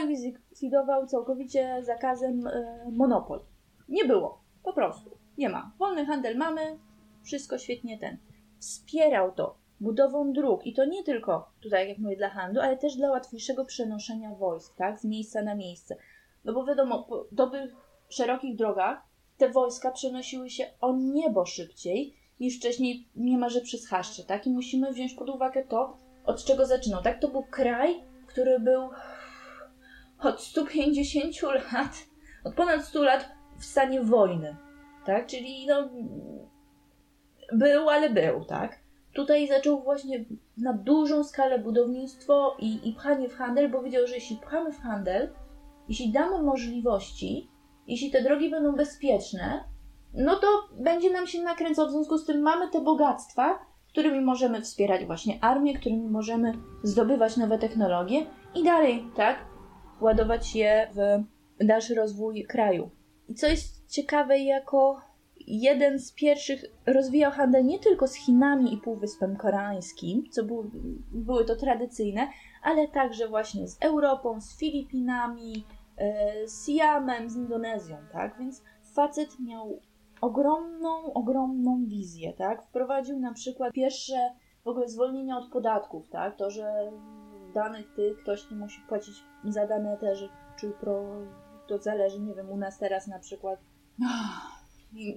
i 0.10 0.18
zlikwidował 0.18 1.08
całkowicie 1.08 1.84
zakazem 1.84 2.48
y, 2.48 2.86
monopol. 2.92 3.40
Nie 3.90 4.06
było, 4.06 4.42
po 4.64 4.74
prostu, 4.74 5.18
nie 5.38 5.50
ma. 5.50 5.72
Wolny 5.80 6.06
handel 6.06 6.38
mamy, 6.38 6.62
wszystko 7.24 7.58
świetnie 7.58 7.98
ten. 7.98 8.18
Wspierał 8.60 9.32
to 9.32 9.56
budową 9.80 10.34
dróg 10.34 10.66
i 10.66 10.74
to 10.74 10.86
nie 10.86 11.04
tylko 11.04 11.52
tutaj, 11.62 11.90
jak 11.90 11.98
mówię, 11.98 12.16
dla 12.16 12.30
handlu, 12.30 12.62
ale 12.62 12.78
też 12.78 12.96
dla 12.96 13.10
łatwiejszego 13.12 13.66
przenoszenia 13.66 14.36
wojsk, 14.36 14.76
tak, 14.76 15.00
z 15.00 15.06
miejsca 15.06 15.42
na 15.42 15.56
miejsce. 15.56 15.96
No 16.46 16.54
bo 16.54 16.66
wiadomo, 16.66 17.04
po 17.04 17.26
dobrych, 17.32 17.76
szerokich 18.10 18.56
drogach 18.56 19.02
te 19.38 19.50
wojska 19.50 19.92
przenosiły 19.92 20.50
się 20.50 20.66
o 20.82 20.96
niebo 20.96 21.46
szybciej 21.46 22.16
niż 22.40 22.58
wcześniej 22.58 23.08
niemalże 23.16 23.62
przez 23.62 23.88
chaszcze, 23.88 24.24
tak? 24.24 24.48
I 24.48 24.50
musimy 24.50 24.94
wziąć 24.94 25.14
pod 25.14 25.30
uwagę 25.30 25.64
to, 25.64 25.98
od 26.26 26.44
czego 26.44 26.66
zaczynał, 26.66 27.04
tak? 27.04 27.22
To 27.22 27.28
był 27.28 27.44
kraj, 27.44 28.04
który 28.28 28.60
był 28.60 28.90
od 30.22 30.42
150 30.42 31.42
lat, 31.74 32.08
od 32.44 32.56
ponad 32.56 32.86
100 32.86 33.04
lat 33.04 33.30
w 33.58 33.66
stanie 33.66 34.02
wojny, 34.02 34.56
tak? 35.06 35.28
Czyli 35.28 35.68
no 35.68 35.90
był, 37.54 37.90
ale 37.90 38.10
był, 38.10 38.46
tak? 38.46 38.80
Tutaj 39.14 39.48
zaczął 39.48 39.84
właśnie 39.84 40.26
na 40.58 40.74
dużą 40.74 41.24
skalę 41.24 41.60
budownictwo 41.60 42.56
i, 42.60 42.90
i 42.90 42.94
pchanie 42.94 43.30
w 43.30 43.36
handel, 43.36 43.72
bo 43.72 43.82
wiedział, 43.82 44.08
że 44.08 44.16
jeśli 44.16 44.38
pchamy 44.38 44.72
w 44.72 44.80
handel, 44.80 45.34
jeśli 45.90 46.12
damy 46.12 46.44
możliwości, 46.44 47.50
jeśli 47.88 48.12
te 48.12 48.24
drogi 48.24 48.50
będą 48.50 48.76
bezpieczne, 48.76 49.64
no 50.14 50.36
to 50.36 50.48
będzie 50.80 51.12
nam 51.12 51.28
się 51.28 51.42
nakręcał. 51.42 51.88
W 51.88 51.92
związku 51.92 52.18
z 52.18 52.26
tym 52.26 52.42
mamy 52.42 52.70
te 52.70 52.82
bogactwa, 52.82 53.60
którymi 53.90 54.22
możemy 54.22 54.62
wspierać 54.62 55.06
właśnie 55.06 55.40
armię, 55.42 55.74
którymi 55.74 56.10
możemy 56.10 56.54
zdobywać 56.84 57.38
nowe 57.38 57.58
technologie 57.58 58.26
i 58.56 58.64
dalej, 58.64 59.06
tak, 59.16 59.51
ładować 60.02 60.56
je 60.56 60.88
w 60.94 61.24
dalszy 61.66 61.96
rozwój 61.96 62.44
kraju. 62.44 62.90
I 63.30 63.36
co 63.36 63.48
jest 63.48 63.88
ciekawe, 63.88 64.40
jako 64.40 65.02
jeden 65.48 66.00
z 66.00 66.12
pierwszych 66.12 66.66
rozwijał 66.86 67.32
handel 67.32 67.66
nie 67.66 67.80
tylko 67.80 68.08
z 68.08 68.14
Chinami 68.14 68.74
i 68.74 68.78
Półwyspem 68.78 69.36
Koreańskim, 69.36 70.24
co 70.32 70.44
był, 70.44 70.72
były 71.12 71.46
to 71.46 71.56
tradycyjne, 71.56 72.28
ale 72.64 72.88
także 72.88 73.28
właśnie 73.28 73.68
z 73.68 73.78
Europą, 73.82 74.42
z 74.42 74.58
Filipinami, 74.60 75.66
e, 75.98 76.48
z 76.48 76.68
Siamem, 76.68 77.30
z 77.30 77.36
Indonezją, 77.36 77.98
tak? 78.12 78.38
Więc 78.40 78.64
facet 78.94 79.40
miał 79.40 79.80
ogromną, 80.22 81.14
ogromną 81.14 81.86
wizję, 81.86 82.34
tak? 82.34 82.64
Wprowadził 82.64 83.20
na 83.20 83.34
przykład 83.34 83.74
pierwsze 83.74 84.30
w 84.64 84.68
ogóle 84.68 84.88
zwolnienia 84.88 85.38
od 85.38 85.52
podatków, 85.52 86.10
tak? 86.10 86.38
To, 86.38 86.50
że 86.50 86.92
danych 87.54 87.94
tych 87.96 88.18
ktoś 88.18 88.52
nie 88.52 88.58
musi 88.58 88.82
płacić 88.82 89.24
za 89.46 89.68
dane 89.68 89.98
też, 89.98 90.30
czy 90.56 90.70
pro, 90.70 91.04
to 91.68 91.78
zależy, 91.78 92.20
nie 92.20 92.36
wiem, 92.36 92.50
u 92.50 92.58
nas 92.58 92.80
teraz 92.80 93.08
na 93.08 93.20
przykład 93.20 93.60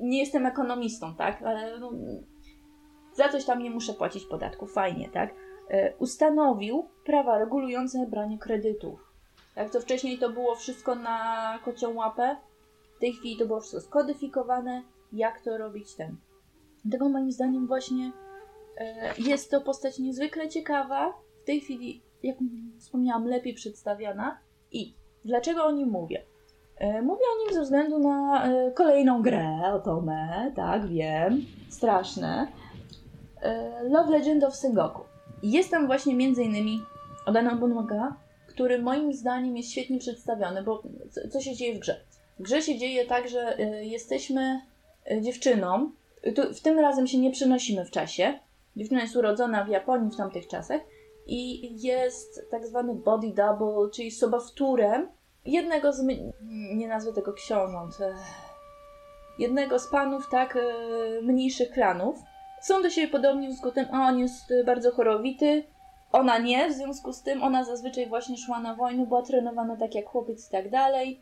nie 0.01 0.19
jestem 0.19 0.47
ekonomistą, 0.47 1.15
tak, 1.15 1.43
ale 1.43 1.79
no, 1.79 1.93
za 3.15 3.29
coś 3.29 3.45
tam 3.45 3.63
nie 3.63 3.71
muszę 3.71 3.95
płacić 3.95 4.25
podatku, 4.25 4.67
fajnie, 4.67 5.09
tak. 5.09 5.35
E, 5.71 5.97
ustanowił 5.97 6.89
prawa 7.05 7.39
regulujące 7.39 8.07
branie 8.07 8.39
kredytów. 8.39 9.15
Jak 9.57 9.71
to 9.71 9.81
wcześniej 9.81 10.19
to 10.19 10.31
było 10.31 10.55
wszystko 10.55 10.95
na 10.95 11.59
kocią 11.65 11.95
łapę, 11.95 12.37
w 12.97 13.01
tej 13.01 13.13
chwili 13.13 13.37
to 13.37 13.47
było 13.47 13.61
wszystko 13.61 13.81
skodyfikowane, 13.81 14.83
jak 15.13 15.41
to 15.41 15.59
robić 15.59 15.95
ten. 15.95 16.17
Dlatego 16.85 17.09
moim 17.09 17.33
zdaniem 17.33 17.67
właśnie 17.67 18.13
e, 18.77 19.15
jest 19.19 19.51
to 19.51 19.61
postać 19.61 19.99
niezwykle 19.99 20.49
ciekawa, 20.49 21.13
w 21.43 21.47
tej 21.47 21.61
chwili, 21.61 22.03
jak 22.25 22.37
wspomniałam, 22.79 23.27
lepiej 23.27 23.55
przedstawiana. 23.55 24.39
I 24.73 24.95
dlaczego 25.25 25.65
o 25.65 25.71
nim 25.71 25.89
mówię? 25.89 26.23
E, 26.77 27.03
Mówię 27.03 27.23
o 27.35 27.45
nim 27.45 27.55
ze 27.55 27.63
względu 27.63 27.99
na 27.99 28.47
e, 28.47 28.71
kolejną 28.71 29.23
grę 29.23 29.61
o 29.75 29.79
Tomę, 29.79 30.53
tak, 30.57 30.87
wiem, 30.87 31.45
straszne. 31.69 32.49
E, 33.43 33.83
Love 33.89 34.11
Legend 34.11 34.45
of 34.45 34.57
Sengoku. 34.57 35.03
Jest 35.43 35.71
tam 35.71 35.87
właśnie 35.87 36.15
między 36.15 36.43
innymi 36.43 36.81
Oda 37.27 37.43
Nobunaga, 37.43 38.17
który 38.47 38.83
moim 38.83 39.13
zdaniem 39.13 39.57
jest 39.57 39.71
świetnie 39.71 39.99
przedstawiony, 39.99 40.63
bo 40.63 40.83
co, 41.31 41.41
się 41.41 41.55
dzieje 41.55 41.75
w 41.75 41.79
grze? 41.79 42.01
W 42.39 42.43
grze 42.43 42.63
się 42.63 42.79
dzieje 42.79 43.07
tak, 43.07 43.29
że 43.29 43.57
jesteśmy 43.83 44.61
dziewczyną, 45.21 45.91
w 46.55 46.61
tym 46.61 46.79
razem 46.79 47.07
się 47.07 47.19
nie 47.19 47.31
przenosimy 47.31 47.85
w 47.85 47.91
czasie. 47.91 48.39
Dziewczyna 48.77 49.03
jest 49.03 49.17
urodzona 49.17 49.65
w 49.65 49.69
Japonii 49.69 50.11
w 50.11 50.17
tamtych 50.17 50.49
czasach 50.49 50.81
i 51.27 51.71
jest 51.83 52.51
tak 52.51 52.67
zwany 52.67 52.95
body 52.95 53.29
double, 53.29 53.91
czyli 53.93 54.11
sobowtórem 54.11 55.09
jednego 55.45 55.93
z, 55.93 56.03
nie 56.75 56.89
nazwę 56.89 57.13
tego 57.13 57.33
książąt, 57.33 58.01
e, 58.01 58.15
jednego 59.39 59.79
z 59.79 59.87
panów, 59.87 60.29
tak, 60.31 60.57
e, 60.57 60.63
mniejszych 61.23 61.71
klanów. 61.71 62.17
Są 62.63 62.83
do 62.83 62.91
siebie 62.91 63.09
podobni 63.09 63.47
w 63.49 63.51
związku 63.51 63.71
z 63.71 63.75
tym, 63.75 63.87
a 63.93 64.09
on 64.09 64.19
jest 64.19 64.55
bardzo 64.67 64.91
chorowity, 64.91 65.65
ona 66.13 66.39
nie, 66.39 66.69
w 66.69 66.73
związku 66.73 67.13
z 67.13 67.23
tym 67.23 67.43
ona 67.43 67.65
zazwyczaj 67.65 68.09
właśnie 68.09 68.37
szła 68.37 68.61
na 68.61 68.75
wojnę, 68.75 69.07
była 69.07 69.23
trenowana 69.23 69.77
tak 69.77 69.95
jak 69.95 70.07
chłopiec 70.07 70.49
i 70.49 70.53
tak 70.53 70.71
dalej. 70.71 71.21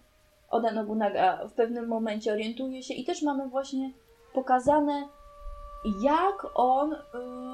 Oda 0.50 0.72
Nobunaga 0.72 1.48
w 1.48 1.52
pewnym 1.52 1.88
momencie 1.88 2.32
orientuje 2.32 2.82
się 2.82 2.94
i 2.94 3.04
też 3.04 3.22
mamy 3.22 3.48
właśnie 3.48 3.92
pokazane, 4.32 5.08
jak 6.02 6.46
on 6.54 6.92
y, 6.92 6.98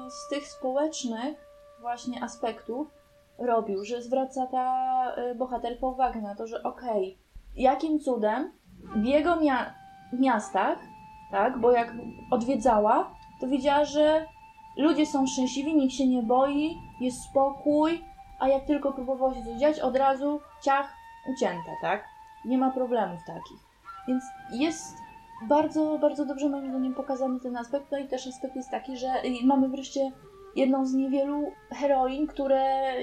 z 0.09 0.29
tych 0.29 0.47
społecznych 0.47 1.48
właśnie 1.81 2.23
aspektów 2.23 2.87
robił, 3.37 3.85
że 3.85 4.01
zwraca 4.01 4.47
ta 4.47 5.15
y, 5.31 5.35
bohaterka 5.35 5.87
uwagę 5.87 6.21
na 6.21 6.35
to, 6.35 6.47
że 6.47 6.63
okej, 6.63 7.17
jakim 7.55 7.99
cudem 7.99 8.51
w 8.95 9.05
jego 9.05 9.35
mia- 9.35 9.73
miastach, 10.13 10.77
tak, 11.31 11.59
bo 11.59 11.71
jak 11.71 11.93
odwiedzała, 12.31 13.11
to 13.41 13.47
widziała, 13.47 13.85
że 13.85 14.25
ludzie 14.77 15.05
są 15.05 15.27
szczęśliwi, 15.27 15.75
nikt 15.75 15.93
się 15.93 16.07
nie 16.07 16.23
boi, 16.23 16.77
jest 17.01 17.21
spokój, 17.23 18.03
a 18.39 18.47
jak 18.47 18.65
tylko 18.65 18.93
próbowało 18.93 19.33
się 19.33 19.43
coś 19.43 19.57
dziać, 19.57 19.79
od 19.79 19.97
razu 19.97 20.39
ciach 20.63 20.93
ucięte, 21.35 21.71
tak? 21.81 22.03
Nie 22.45 22.57
ma 22.57 22.71
problemów 22.71 23.19
takich. 23.27 23.59
Więc 24.07 24.23
jest 24.51 24.97
bardzo, 25.47 25.97
bardzo 26.01 26.25
dobrze 26.25 26.49
moim 26.49 26.69
zdaniem 26.69 26.93
pokazany 26.95 27.39
ten 27.39 27.57
aspekt. 27.57 27.85
No 27.91 27.97
i 27.97 28.07
też 28.07 28.27
aspekt 28.27 28.55
jest 28.55 28.71
taki, 28.71 28.97
że 28.97 29.07
y, 29.25 29.45
mamy 29.45 29.69
wreszcie 29.69 30.11
jedną 30.59 30.85
z 30.85 30.93
niewielu 30.93 31.51
heroin, 31.71 32.27
które 32.27 32.93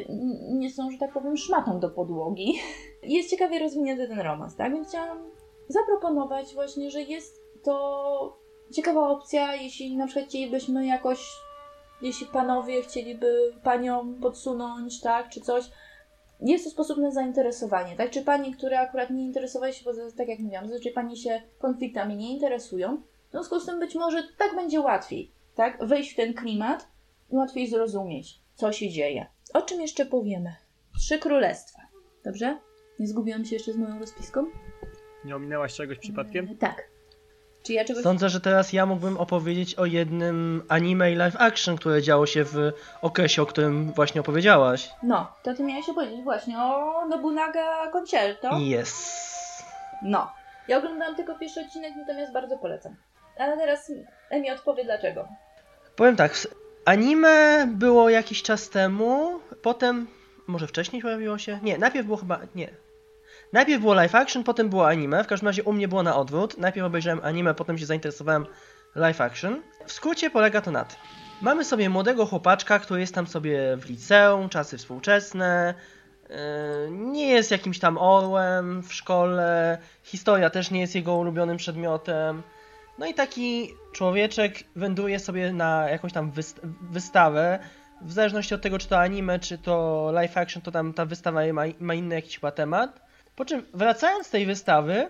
nie 0.48 0.70
są, 0.70 0.90
że 0.90 0.98
tak 0.98 1.12
powiem, 1.12 1.36
szmatą 1.36 1.80
do 1.80 1.90
podłogi. 1.90 2.54
Jest 3.02 3.30
ciekawie 3.30 3.58
rozwinięty 3.58 4.08
ten 4.08 4.20
romans, 4.20 4.56
tak? 4.56 4.72
Więc 4.72 4.88
chciałam 4.88 5.18
zaproponować 5.68 6.54
właśnie, 6.54 6.90
że 6.90 7.02
jest 7.02 7.42
to 7.64 8.38
ciekawa 8.72 9.08
opcja, 9.08 9.54
jeśli 9.54 9.96
na 9.96 10.06
przykład 10.06 10.28
chcielibyśmy 10.28 10.86
jakoś, 10.86 11.32
jeśli 12.02 12.26
panowie 12.26 12.82
chcieliby 12.82 13.54
panią 13.62 14.14
podsunąć, 14.22 15.00
tak, 15.00 15.28
czy 15.28 15.40
coś. 15.40 15.64
Jest 16.40 16.64
to 16.64 16.70
sposób 16.70 16.98
na 16.98 17.10
zainteresowanie, 17.10 17.96
tak? 17.96 18.10
Czy 18.10 18.22
pani, 18.22 18.54
które 18.54 18.80
akurat 18.80 19.10
nie 19.10 19.24
interesowały 19.24 19.72
się, 19.72 19.84
bo 19.84 19.90
tak 20.16 20.28
jak 20.28 20.38
mówiłam, 20.38 20.66
zazwyczaj 20.66 20.92
pani 20.92 21.16
się 21.16 21.42
konfliktami 21.58 22.16
nie 22.16 22.32
interesują, 22.32 23.02
w 23.28 23.30
związku 23.30 23.60
z 23.60 23.66
tym 23.66 23.80
być 23.80 23.94
może 23.94 24.22
tak 24.38 24.56
będzie 24.56 24.80
łatwiej, 24.80 25.30
tak? 25.54 25.86
Wejść 25.86 26.12
w 26.12 26.16
ten 26.16 26.34
klimat 26.34 26.95
łatwiej 27.30 27.70
zrozumieć, 27.70 28.40
co 28.54 28.72
się 28.72 28.90
dzieje. 28.90 29.26
O 29.54 29.62
czym 29.62 29.80
jeszcze 29.80 30.06
powiemy? 30.06 30.54
Trzy 30.98 31.18
królestwa. 31.18 31.82
Dobrze? 32.24 32.58
Nie 32.98 33.06
zgubiłam 33.06 33.44
się 33.44 33.54
jeszcze 33.54 33.72
z 33.72 33.76
moją 33.76 33.98
rozpiską? 33.98 34.46
Nie 35.24 35.36
ominęłaś 35.36 35.74
czegoś 35.74 35.98
przypadkiem? 35.98 36.48
E, 36.52 36.54
tak. 36.54 36.88
Czy 37.62 37.72
ja 37.72 37.84
czegoś... 37.84 38.02
Sądzę, 38.02 38.28
że 38.28 38.40
teraz 38.40 38.72
ja 38.72 38.86
mógłbym 38.86 39.16
opowiedzieć 39.16 39.74
o 39.74 39.84
jednym 39.84 40.62
anime 40.68 41.12
i 41.12 41.14
live 41.14 41.36
action, 41.38 41.76
które 41.76 42.02
działo 42.02 42.26
się 42.26 42.44
w 42.44 42.72
okresie, 43.02 43.42
o 43.42 43.46
którym 43.46 43.92
właśnie 43.92 44.20
opowiedziałaś. 44.20 44.90
No, 45.02 45.32
to 45.42 45.54
ty 45.54 45.62
miałeś 45.62 45.88
opowiedzieć 45.88 46.24
właśnie 46.24 46.58
o 46.58 47.04
Nobunaga 47.08 47.90
Concerto. 47.90 48.50
Yes. 48.80 49.16
No. 50.02 50.32
Ja 50.68 50.78
oglądałam 50.78 51.16
tylko 51.16 51.38
pierwszy 51.38 51.60
odcinek, 51.60 51.92
natomiast 51.96 52.32
bardzo 52.32 52.58
polecam. 52.58 52.96
Ale 53.38 53.56
teraz 53.56 53.92
Emi 54.30 54.50
odpowie 54.50 54.84
dlaczego. 54.84 55.28
Powiem 55.96 56.16
tak, 56.16 56.34
anime 56.86 57.66
było 57.76 58.10
jakiś 58.10 58.42
czas 58.42 58.70
temu, 58.70 59.40
potem, 59.62 60.06
może 60.46 60.66
wcześniej 60.66 61.02
pojawiło 61.02 61.38
się? 61.38 61.58
Nie, 61.62 61.78
najpierw 61.78 62.06
było 62.06 62.18
chyba, 62.18 62.40
nie. 62.54 62.68
Najpierw 63.52 63.80
było 63.80 63.94
live 63.94 64.14
action, 64.14 64.44
potem 64.44 64.68
było 64.68 64.88
anime, 64.88 65.24
w 65.24 65.26
każdym 65.26 65.46
razie 65.46 65.62
u 65.62 65.72
mnie 65.72 65.88
było 65.88 66.02
na 66.02 66.16
odwrót. 66.16 66.58
Najpierw 66.58 66.86
obejrzałem 66.86 67.20
anime, 67.22 67.54
potem 67.54 67.78
się 67.78 67.86
zainteresowałem 67.86 68.46
live 68.94 69.20
action. 69.20 69.62
W 69.86 69.92
skrócie 69.92 70.30
polega 70.30 70.60
to 70.60 70.70
na 70.70 70.84
tym. 70.84 70.98
Mamy 71.42 71.64
sobie 71.64 71.88
młodego 71.88 72.26
chłopaczka, 72.26 72.78
który 72.78 73.00
jest 73.00 73.14
tam 73.14 73.26
sobie 73.26 73.76
w 73.76 73.88
liceum, 73.88 74.48
czasy 74.48 74.78
współczesne, 74.78 75.74
yy, 76.28 76.36
nie 76.90 77.28
jest 77.28 77.50
jakimś 77.50 77.78
tam 77.78 77.98
orłem 77.98 78.82
w 78.82 78.94
szkole, 78.94 79.78
historia 80.02 80.50
też 80.50 80.70
nie 80.70 80.80
jest 80.80 80.94
jego 80.94 81.16
ulubionym 81.16 81.56
przedmiotem. 81.56 82.42
No 82.98 83.06
i 83.06 83.14
taki 83.14 83.74
człowieczek 83.92 84.64
wędruje 84.76 85.18
sobie 85.18 85.52
na 85.52 85.90
jakąś 85.90 86.12
tam 86.12 86.30
wyst- 86.30 86.60
wystawę. 86.90 87.58
W 88.02 88.12
zależności 88.12 88.54
od 88.54 88.62
tego, 88.62 88.78
czy 88.78 88.88
to 88.88 88.98
anime, 88.98 89.38
czy 89.38 89.58
to 89.58 90.08
live 90.12 90.36
action, 90.36 90.62
to 90.62 90.70
tam 90.70 90.92
ta 90.92 91.06
wystawa 91.06 91.52
ma, 91.52 91.62
ma 91.80 91.94
inny 91.94 92.14
jakiś 92.14 92.34
chyba 92.34 92.50
temat. 92.50 93.00
Po 93.36 93.44
czym 93.44 93.62
wracając 93.74 94.26
z 94.26 94.30
tej 94.30 94.46
wystawy, 94.46 95.08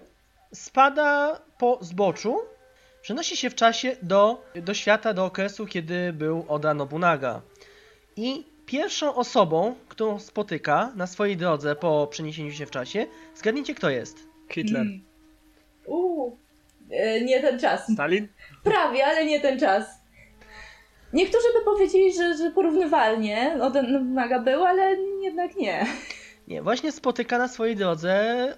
spada 0.53 1.41
po 1.59 1.79
zboczu, 1.81 2.39
przenosi 3.03 3.37
się 3.37 3.51
w 3.51 3.55
czasie 3.55 3.97
do, 4.03 4.43
do 4.55 4.75
świata, 4.75 5.15
do 5.15 5.25
okresu, 5.25 5.67
kiedy 5.67 6.13
był 6.13 6.45
Oda 6.49 6.75
Nobunaga. 6.75 7.43
I 8.17 8.45
pierwszą 8.67 9.15
osobą, 9.15 9.75
którą 9.89 10.19
spotyka 10.19 10.93
na 10.97 11.07
swojej 11.07 11.37
drodze 11.37 11.77
po 11.77 12.07
przeniesieniu 12.07 12.53
się 12.53 12.67
w 12.67 12.71
czasie, 12.71 13.07
zgadnijcie 13.35 13.75
kto 13.75 13.91
jest. 13.91 14.19
Hitler. 14.51 14.83
Hmm. 14.83 15.05
Uuu, 15.87 16.39
nie 17.25 17.41
ten 17.41 17.59
czas. 17.61 17.93
Stalin? 17.93 18.29
Prawie, 18.65 19.07
ale 19.07 19.25
nie 19.25 19.41
ten 19.41 19.61
czas. 19.61 19.85
Niektórzy 21.13 21.47
by 21.59 21.65
powiedzieli, 21.65 22.15
że, 22.15 22.37
że 22.37 22.51
porównywalnie 22.51 23.55
no 23.59 23.71
ten 23.71 23.93
Nobunaga 23.93 24.39
był, 24.39 24.65
ale 24.65 24.97
jednak 25.23 25.57
nie. 25.57 25.87
Nie, 26.49 26.63
właśnie 26.63 26.93
spotyka 26.93 27.39
na 27.39 27.49
swojej 27.49 27.77
drodze 27.77 28.15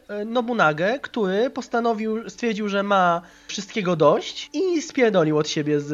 e, 0.08 0.24
Nobunagę, 0.24 0.98
który 0.98 1.50
postanowił, 1.50 2.30
stwierdził, 2.30 2.68
że 2.68 2.82
ma 2.82 3.22
wszystkiego 3.46 3.96
dość 3.96 4.50
i 4.52 4.82
spierdolił 4.82 5.38
od 5.38 5.48
siebie 5.48 5.80
z, 5.80 5.86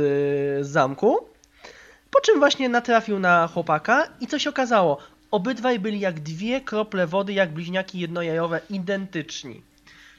z 0.66 0.68
zamku. 0.68 1.16
Po 2.10 2.20
czym 2.20 2.38
właśnie 2.38 2.68
natrafił 2.68 3.18
na 3.18 3.48
chłopaka 3.54 4.08
i 4.20 4.26
co 4.26 4.38
się 4.38 4.50
okazało? 4.50 4.98
Obydwaj 5.30 5.78
byli 5.78 6.00
jak 6.00 6.20
dwie 6.20 6.60
krople 6.60 7.06
wody, 7.06 7.32
jak 7.32 7.52
bliźniaki 7.52 8.00
jednojajowe, 8.00 8.60
identyczni. 8.70 9.62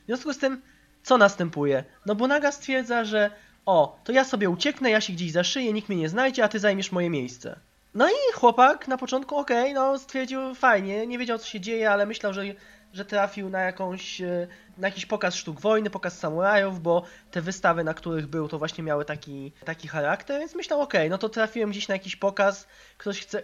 W 0.04 0.06
związku 0.06 0.34
z 0.34 0.38
tym, 0.38 0.62
co 1.06 1.18
następuje? 1.18 1.84
Nobunaga 2.06 2.52
stwierdza, 2.52 3.06
że 3.06 3.32
o, 3.65 3.99
to 4.03 4.11
ja 4.11 4.23
sobie 4.23 4.49
ucieknę, 4.49 4.91
ja 4.91 5.02
się 5.02 5.14
gdzieś 5.14 5.32
zaszyję, 5.32 5.73
nikt 5.73 5.90
mnie 5.90 5.98
nie 5.98 6.10
znajdzie, 6.10 6.44
a 6.44 6.48
ty 6.48 6.60
zajmiesz 6.60 6.91
moje 6.91 7.10
miejsce. 7.10 7.60
No 7.94 8.10
i 8.10 8.34
chłopak 8.34 8.88
na 8.88 8.98
początku, 8.98 9.38
okej, 9.38 9.73
no 9.73 9.99
stwierdził 9.99 10.56
fajnie, 10.56 11.07
nie 11.07 11.18
wiedział 11.18 11.38
co 11.38 11.45
się 11.48 11.60
dzieje, 11.60 11.91
ale 11.91 12.06
myślał, 12.06 12.34
że, 12.34 12.44
że 12.94 13.06
trafił 13.06 13.49
na 13.49 13.61
jakąś, 13.61 14.22
e, 14.22 14.48
na 14.77 14.88
jakiś 14.88 15.06
pokaz 15.06 15.36
sztuk 15.36 15.60
wojny, 15.60 15.90
pokaz 15.90 16.19
samurajów, 16.19 16.82
bo 16.82 17.03
te 17.32 17.41
wystawy, 17.41 17.84
na 17.84 17.94
których 17.94 18.27
był, 18.27 18.48
to 18.48 18.60
właśnie 18.60 18.84
miały 18.84 19.06
taki, 19.06 19.52
taki 19.65 19.88
charakter, 19.88 20.40
więc 20.40 20.56
myślał, 20.56 20.82
okej, 20.82 21.10
no 21.10 21.18
to 21.18 21.30
trafiłem 21.30 21.69
gdzieś 21.69 21.88
na 21.88 21.95
jakiś 21.95 22.15
pokaz, 22.15 22.68
ktoś 22.98 23.19
chce, 23.19 23.44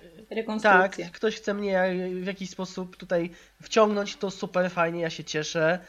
tak, 0.61 0.97
ktoś 1.11 1.35
chce 1.35 1.53
mnie 1.53 1.95
w 2.21 2.25
jakiś 2.25 2.49
sposób 2.49 2.97
tutaj 2.97 3.29
wciągnąć, 3.61 4.15
to 4.15 4.31
super 4.31 4.71
fajnie, 4.71 5.01
ja 5.01 5.09
się 5.09 5.23
cieszę. 5.23 5.79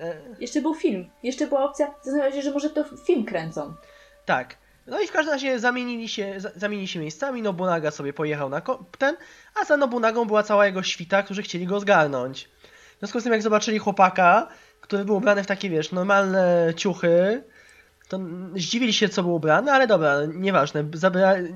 E, 0.00 0.16
Jeszcze 0.40 0.62
był 0.62 0.74
film. 0.74 1.10
Jeszcze 1.22 1.46
była 1.46 1.64
opcja, 1.64 1.94
zastanawiam 2.02 2.32
się, 2.32 2.42
że 2.42 2.50
może 2.52 2.70
to 2.70 2.84
film 3.06 3.24
kręcą. 3.24 3.74
Tak. 4.24 4.56
No 4.86 5.00
i 5.00 5.06
w 5.06 5.12
każdym 5.12 5.32
razie 5.34 5.58
zamienili 5.58 6.08
się, 6.08 6.34
za- 6.40 6.50
zamienili 6.56 6.88
się 6.88 6.98
miejscami, 7.00 7.42
Nobunaga 7.42 7.90
sobie 7.90 8.12
pojechał 8.12 8.48
na 8.48 8.62
ten, 8.98 9.16
a 9.60 9.64
za 9.64 9.76
Nobunagą 9.76 10.24
była 10.24 10.42
cała 10.42 10.66
jego 10.66 10.82
świta, 10.82 11.22
którzy 11.22 11.42
chcieli 11.42 11.66
go 11.66 11.80
zgarnąć. 11.80 12.48
W 12.96 12.98
związku 12.98 13.20
z 13.20 13.22
tym 13.24 13.32
jak 13.32 13.42
zobaczyli 13.42 13.78
chłopaka, 13.78 14.48
który 14.80 15.04
był 15.04 15.16
ubrany 15.16 15.42
w 15.42 15.46
takie, 15.46 15.70
wiesz, 15.70 15.92
normalne 15.92 16.72
ciuchy, 16.76 17.42
to 18.08 18.18
zdziwili 18.54 18.92
się, 18.92 19.08
co 19.08 19.22
był 19.22 19.34
ubrany, 19.34 19.72
ale 19.72 19.86
dobra, 19.86 20.14
nieważne, 20.34 20.84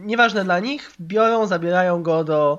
nieważne 0.00 0.44
dla 0.44 0.58
nich, 0.58 0.90
biorą, 1.00 1.46
zabierają 1.46 2.02
go 2.02 2.24
do, 2.24 2.58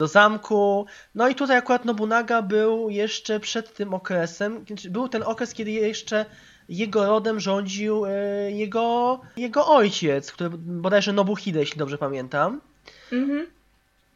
do 0.00 0.08
zamku. 0.08 0.86
No 1.14 1.28
i 1.28 1.34
tutaj 1.34 1.56
akurat 1.56 1.84
Nobunaga 1.84 2.42
był 2.42 2.90
jeszcze 2.90 3.40
przed 3.40 3.74
tym 3.74 3.94
okresem, 3.94 4.64
znaczy 4.66 4.90
był 4.90 5.08
ten 5.08 5.22
okres, 5.22 5.54
kiedy 5.54 5.70
jeszcze 5.70 6.26
jego 6.68 7.06
rodem 7.06 7.40
rządził 7.40 8.06
e, 8.06 8.10
jego, 8.50 9.20
jego 9.36 9.66
ojciec, 9.66 10.32
który 10.32 10.50
bodajże 10.58 11.12
Nobuhide, 11.12 11.60
jeśli 11.60 11.78
dobrze 11.78 11.98
pamiętam. 11.98 12.60
Mhm. 13.12 13.46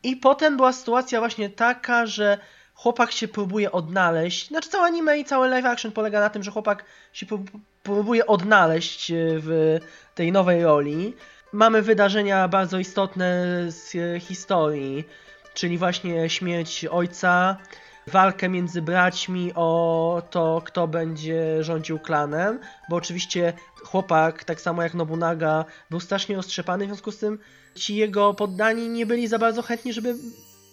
I 0.03 0.17
potem 0.17 0.57
była 0.57 0.73
sytuacja 0.73 1.19
właśnie 1.21 1.51
taka, 1.51 2.07
że 2.07 2.39
chłopak 2.75 3.13
się 3.13 3.29
próbuje 3.29 3.73
odnaleźć. 3.73 4.49
Znaczy 4.49 4.69
całe 4.69 4.85
anime 4.87 5.19
i 5.19 5.25
cały 5.25 5.49
live 5.49 5.67
action 5.67 5.93
polega 5.93 6.21
na 6.21 6.31
tym, 6.31 6.43
że 6.43 6.51
chłopak 6.51 6.85
się 7.13 7.27
prób- 7.27 7.51
próbuje 7.83 8.27
odnaleźć 8.27 9.11
e, 9.11 9.15
w 9.19 9.79
tej 10.15 10.33
nowej 10.33 10.63
roli. 10.63 11.15
Mamy 11.53 11.83
wydarzenia 11.83 12.49
bardzo 12.49 12.79
istotne 12.79 13.47
z 13.69 13.95
e, 13.95 14.21
historii, 14.21 15.05
czyli 15.55 15.79
właśnie 15.79 16.31
śmierć 16.31 16.85
ojca, 16.85 17.57
walkę 18.07 18.49
między 18.49 18.83
braćmi 18.83 19.53
o 19.55 20.23
to, 20.31 20.63
kto 20.65 20.89
będzie 20.89 21.65
rządził 21.65 21.99
klanem, 21.99 22.59
bo 22.91 22.97
oczywiście 22.97 23.53
chłopak, 23.85 24.45
tak 24.45 24.61
samo 24.61 24.83
jak 24.83 24.95
Nobunaga, 24.95 25.65
był 25.91 26.01
strasznie 26.01 26.37
roztrzepany, 26.37 26.85
w 26.85 26.89
związku 26.89 27.13
z 27.13 27.19
tym 27.19 27.39
ci 27.75 27.97
jego 27.97 28.35
poddani 28.35 28.89
nie 28.89 29.07
byli 29.07 29.29
za 29.29 29.39
bardzo 29.39 29.63
chętni, 29.63 29.93
żeby 29.93 30.15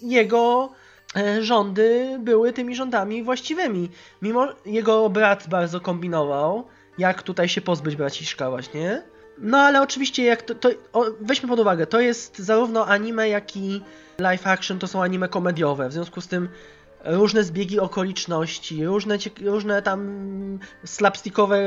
jego 0.02 0.72
e, 1.16 1.44
rządy 1.44 2.18
były 2.20 2.54
tymi 2.54 2.76
rządami 2.76 3.24
właściwymi. 3.24 3.90
Mimo 4.22 4.48
jego 4.66 5.10
brat 5.10 5.48
bardzo 5.50 5.82
kombinował, 5.82 6.68
jak 6.98 7.24
tutaj 7.24 7.50
się 7.50 7.62
pozbyć 7.62 7.96
braciszka 7.96 8.50
właśnie. 8.50 9.02
No 9.38 9.58
ale 9.58 9.82
oczywiście 9.82 10.24
jak 10.24 10.42
to, 10.42 10.56
to 10.56 10.70
o, 10.94 11.06
weźmy 11.22 11.50
pod 11.50 11.60
uwagę, 11.60 11.88
to 11.88 12.00
jest 12.00 12.40
zarówno 12.40 12.88
anime, 12.88 13.30
jak 13.30 13.58
i 13.58 13.82
live 14.22 14.48
action 14.48 14.80
to 14.80 14.88
są 14.88 15.04
anime 15.04 15.28
komediowe, 15.28 15.90
w 15.90 15.94
związku 15.94 16.22
z 16.22 16.28
tym 16.28 16.50
różne 17.04 17.44
zbiegi 17.44 17.80
okoliczności, 17.80 18.86
różne, 18.86 19.18
różne 19.42 19.82
tam 19.82 20.60
slapstickowe 20.86 21.60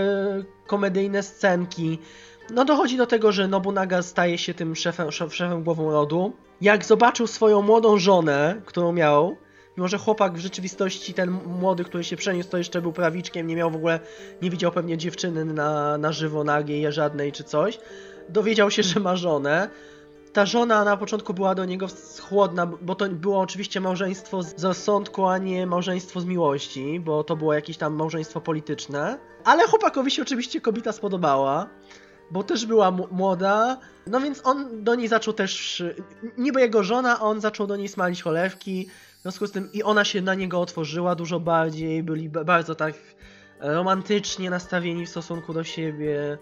komedyjne 0.67 1.23
scenki. 1.23 1.99
No 2.51 2.65
dochodzi 2.65 2.97
do 2.97 3.07
tego, 3.07 3.33
że 3.33 3.49
Nobunaga 3.49 4.03
staje 4.03 4.39
się 4.39 4.55
tym 4.55 4.77
szefem, 4.77 5.13
szef, 5.13 5.35
szefem 5.35 5.63
głową 5.63 5.91
rodu. 5.91 6.33
Jak 6.61 6.85
zobaczył 6.85 7.27
swoją 7.27 7.63
młodą 7.63 7.99
żonę, 7.99 8.63
którą 8.67 8.93
miał, 8.93 9.37
mimo 9.77 9.89
że 9.89 9.99
chłopak 9.99 10.33
w 10.33 10.39
rzeczywistości, 10.39 11.15
ten 11.15 11.31
młody, 11.31 11.85
który 11.85 12.05
się 12.05 12.17
przeniósł, 12.17 12.51
to 12.51 12.59
jeszcze 12.59 12.83
był 12.83 12.93
prawiczkiem, 12.93 13.47
nie 13.47 13.57
miał 13.57 13.71
w 13.71 13.77
ogóle, 13.77 14.01
nie 14.43 14.51
widział 14.51 14.73
pewnie 14.73 14.99
dziewczyny 14.99 15.45
na, 15.45 15.99
na 15.99 16.13
żywo 16.13 16.45
nagiej 16.45 16.93
żadnej 16.93 17.33
czy 17.33 17.45
coś, 17.45 17.79
dowiedział 18.29 18.71
się, 18.71 18.83
że 18.83 19.01
ma 19.01 19.17
żonę. 19.17 19.69
Ta 20.35 20.47
żona 20.47 20.85
na 20.85 20.97
początku 20.97 21.35
była 21.35 21.55
do 21.55 21.65
niego 21.65 21.86
chłodna, 22.28 22.66
bo 22.66 22.94
to 22.94 23.09
było 23.09 23.40
oczywiście 23.40 23.81
małżeństwo 23.81 24.43
z 24.43 24.65
rozsądku, 24.65 25.27
a 25.27 25.39
nie 25.39 25.66
małżeństwo 25.66 26.20
z 26.20 26.24
miłości, 26.24 27.01
bo 27.01 27.24
to 27.24 27.36
było 27.36 27.55
jakieś 27.55 27.77
tam 27.77 27.94
małżeństwo 27.94 28.40
polityczne. 28.40 29.19
Ale 29.44 29.66
chłopakowi 29.66 30.11
się 30.11 30.23
oczywiście 30.23 30.61
kobieta 30.61 30.93
spodobała 30.93 31.69
bo 32.31 32.43
też 32.43 32.66
była 32.66 32.90
młoda, 32.90 33.78
no 34.06 34.20
więc 34.20 34.40
on 34.44 34.85
do 34.85 34.94
niej 34.94 35.09
zaczął 35.09 35.35
też, 35.35 35.82
niby 36.39 36.61
jego 36.61 36.82
żona, 36.82 37.20
on 37.20 37.40
zaczął 37.40 37.66
do 37.66 37.77
niej 37.77 37.89
smalić 37.89 38.23
cholewki, 38.23 38.89
w 39.19 39.23
związku 39.23 39.47
z 39.47 39.52
tym 39.52 39.73
i 39.73 39.82
ona 39.82 40.05
się 40.05 40.23
na 40.23 40.35
niego 40.35 40.61
otworzyła 40.61 41.15
dużo 41.15 41.40
bardziej, 41.40 42.02
byli 42.02 42.28
ba- 42.28 42.44
bardzo 42.44 42.74
tak 42.74 42.94
romantycznie 43.61 44.51
nastawieni 44.51 45.06
w 45.06 45.11
stosunku 45.11 45.52
do 45.52 45.65
siebie. 45.65 46.39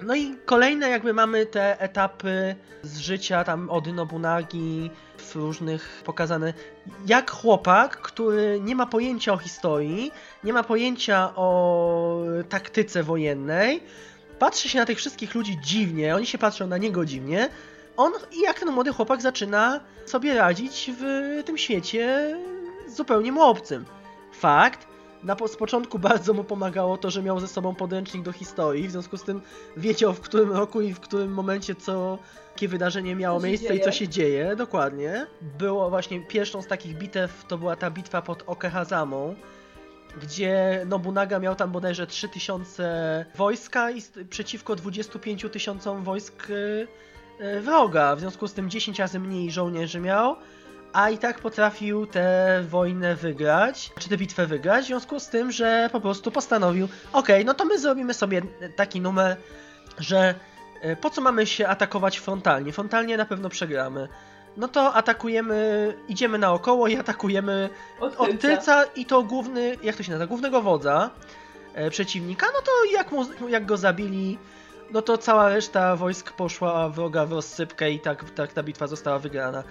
No 0.00 0.14
i 0.14 0.36
kolejne 0.44 0.88
jakby 0.88 1.12
mamy 1.12 1.46
te 1.46 1.80
etapy 1.80 2.54
z 2.82 2.98
życia 2.98 3.44
tam 3.44 3.70
od 3.70 3.86
Nobunagi 3.86 4.90
w 5.18 5.34
różnych 5.34 6.02
pokazane 6.04 6.52
jak 7.06 7.30
chłopak, 7.30 8.00
który 8.00 8.60
nie 8.60 8.76
ma 8.76 8.86
pojęcia 8.86 9.32
o 9.32 9.36
historii, 9.36 10.12
nie 10.44 10.52
ma 10.52 10.62
pojęcia 10.62 11.32
o 11.36 12.22
taktyce 12.48 13.02
wojennej, 13.02 13.82
patrzy 14.38 14.68
się 14.68 14.78
na 14.78 14.86
tych 14.86 14.98
wszystkich 14.98 15.34
ludzi 15.34 15.58
dziwnie, 15.62 16.16
oni 16.16 16.26
się 16.26 16.38
patrzą 16.38 16.66
na 16.66 16.78
niego 16.78 17.04
dziwnie. 17.04 17.48
On 17.96 18.12
i 18.32 18.40
jak 18.40 18.60
ten 18.60 18.72
młody 18.72 18.92
chłopak 18.92 19.22
zaczyna 19.22 19.80
sobie 20.06 20.34
radzić 20.34 20.90
w 21.00 21.04
tym 21.44 21.58
świecie 21.58 22.36
zupełnie 22.88 23.32
mu 23.32 23.42
obcym. 23.42 23.84
Fakt, 24.32 24.86
na 25.24 25.36
po, 25.36 25.48
z 25.48 25.56
początku 25.56 25.98
bardzo 25.98 26.34
mu 26.34 26.44
pomagało 26.44 26.98
to, 26.98 27.10
że 27.10 27.22
miał 27.22 27.40
ze 27.40 27.48
sobą 27.48 27.74
podręcznik 27.74 28.22
do 28.22 28.32
historii, 28.32 28.88
w 28.88 28.90
związku 28.90 29.16
z 29.16 29.22
tym 29.22 29.40
wiedział 29.76 30.12
w 30.12 30.20
którym 30.20 30.52
roku 30.52 30.80
i 30.80 30.94
w 30.94 31.00
którym 31.00 31.32
momencie 31.32 31.74
co, 31.74 32.18
jakie 32.50 32.68
wydarzenie 32.68 33.16
miało 33.16 33.40
Co 33.40 33.46
miejsce 33.46 33.76
i 33.76 33.80
co 33.80 33.92
się 33.92 34.08
dzieje, 34.08 34.56
dokładnie. 34.56 35.26
Było 35.58 35.90
właśnie 35.90 36.20
pierwszą 36.20 36.62
z 36.62 36.66
takich 36.66 36.98
bitew, 36.98 37.44
to 37.48 37.58
była 37.58 37.76
ta 37.76 37.90
bitwa 37.90 38.22
pod 38.22 38.42
Okehazamą, 38.46 39.34
gdzie 40.22 40.82
Nobunaga 40.86 41.38
miał 41.38 41.54
tam 41.54 41.72
bodajże 41.72 42.06
3000 42.06 43.26
wojska 43.36 43.90
i 43.90 44.02
przeciwko 44.30 44.76
25 44.76 45.46
tysiącom 45.52 46.04
wojsk 46.04 46.50
y, 46.50 46.86
y, 47.40 47.60
wroga. 47.60 48.16
W 48.16 48.20
związku 48.20 48.48
z 48.48 48.54
tym 48.54 48.70
10 48.70 48.98
razy 48.98 49.20
mniej 49.20 49.50
żołnierzy 49.50 50.00
miał, 50.00 50.36
a 50.94 51.10
i 51.10 51.18
tak 51.18 51.38
potrafił 51.38 52.06
tę 52.06 52.62
wojnę 52.68 53.16
wygrać, 53.16 53.92
czy 53.98 54.08
tę 54.08 54.16
bitwę 54.16 54.46
wygrać, 54.46 54.84
w 54.84 54.86
związku 54.86 55.20
z 55.20 55.28
tym, 55.28 55.52
że 55.52 55.88
po 55.92 56.00
prostu 56.00 56.30
postanowił, 56.30 56.88
okej, 57.12 57.44
no 57.44 57.54
to 57.54 57.64
my 57.64 57.78
zrobimy 57.78 58.14
sobie 58.14 58.42
taki 58.76 59.00
numer, 59.00 59.36
że 59.98 60.34
y, 60.84 60.96
po 60.96 61.10
co 61.10 61.20
mamy 61.20 61.46
się 61.46 61.68
atakować 61.68 62.18
frontalnie? 62.18 62.72
Frontalnie 62.72 63.16
na 63.16 63.24
pewno 63.24 63.48
przegramy. 63.48 64.08
No 64.56 64.68
to 64.68 64.94
atakujemy, 64.94 65.94
idziemy 66.08 66.38
naokoło 66.38 66.88
i 66.88 66.96
atakujemy 66.96 67.70
Od 68.00 68.16
od 68.16 68.40
tylca 68.40 68.84
i 68.84 69.06
to 69.06 69.22
główny, 69.22 69.76
jak 69.82 69.96
to 69.96 70.02
się 70.02 70.12
nazywa, 70.12 70.26
głównego 70.26 70.62
wodza 70.62 71.10
e, 71.74 71.90
przeciwnika, 71.90 72.46
no 72.54 72.62
to 72.62 72.70
jak, 72.92 73.12
mu, 73.12 73.48
jak 73.48 73.66
go 73.66 73.76
zabili, 73.76 74.38
no 74.90 75.02
to 75.02 75.18
cała 75.18 75.48
reszta 75.48 75.96
wojsk 75.96 76.32
poszła 76.32 76.88
wroga 76.88 77.26
w 77.26 77.32
rozsypkę 77.32 77.90
i 77.90 78.00
tak, 78.00 78.30
tak 78.30 78.52
ta 78.52 78.62
bitwa 78.62 78.86
została 78.86 79.18
wygrana. 79.18 79.62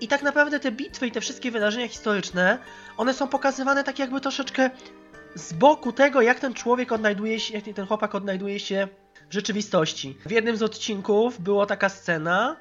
I 0.00 0.08
tak 0.08 0.22
naprawdę 0.22 0.60
te 0.60 0.72
bitwy 0.72 1.06
i 1.06 1.12
te 1.12 1.20
wszystkie 1.20 1.50
wydarzenia 1.50 1.88
historyczne, 1.88 2.58
one 2.96 3.14
są 3.14 3.28
pokazywane 3.28 3.84
tak 3.84 3.98
jakby 3.98 4.20
troszeczkę 4.20 4.70
z 5.34 5.52
boku 5.52 5.92
tego, 5.92 6.20
jak 6.20 6.40
ten 6.40 6.54
człowiek 6.54 6.92
odnajduje 6.92 7.40
się, 7.40 7.54
jak 7.54 7.64
ten 7.74 7.86
chłopak 7.86 8.14
odnajduje 8.14 8.60
się 8.60 8.88
w 9.30 9.34
rzeczywistości. 9.34 10.18
W 10.26 10.30
jednym 10.30 10.56
z 10.56 10.62
odcinków 10.62 11.40
była 11.40 11.66
taka 11.66 11.88
scena, 11.88 12.56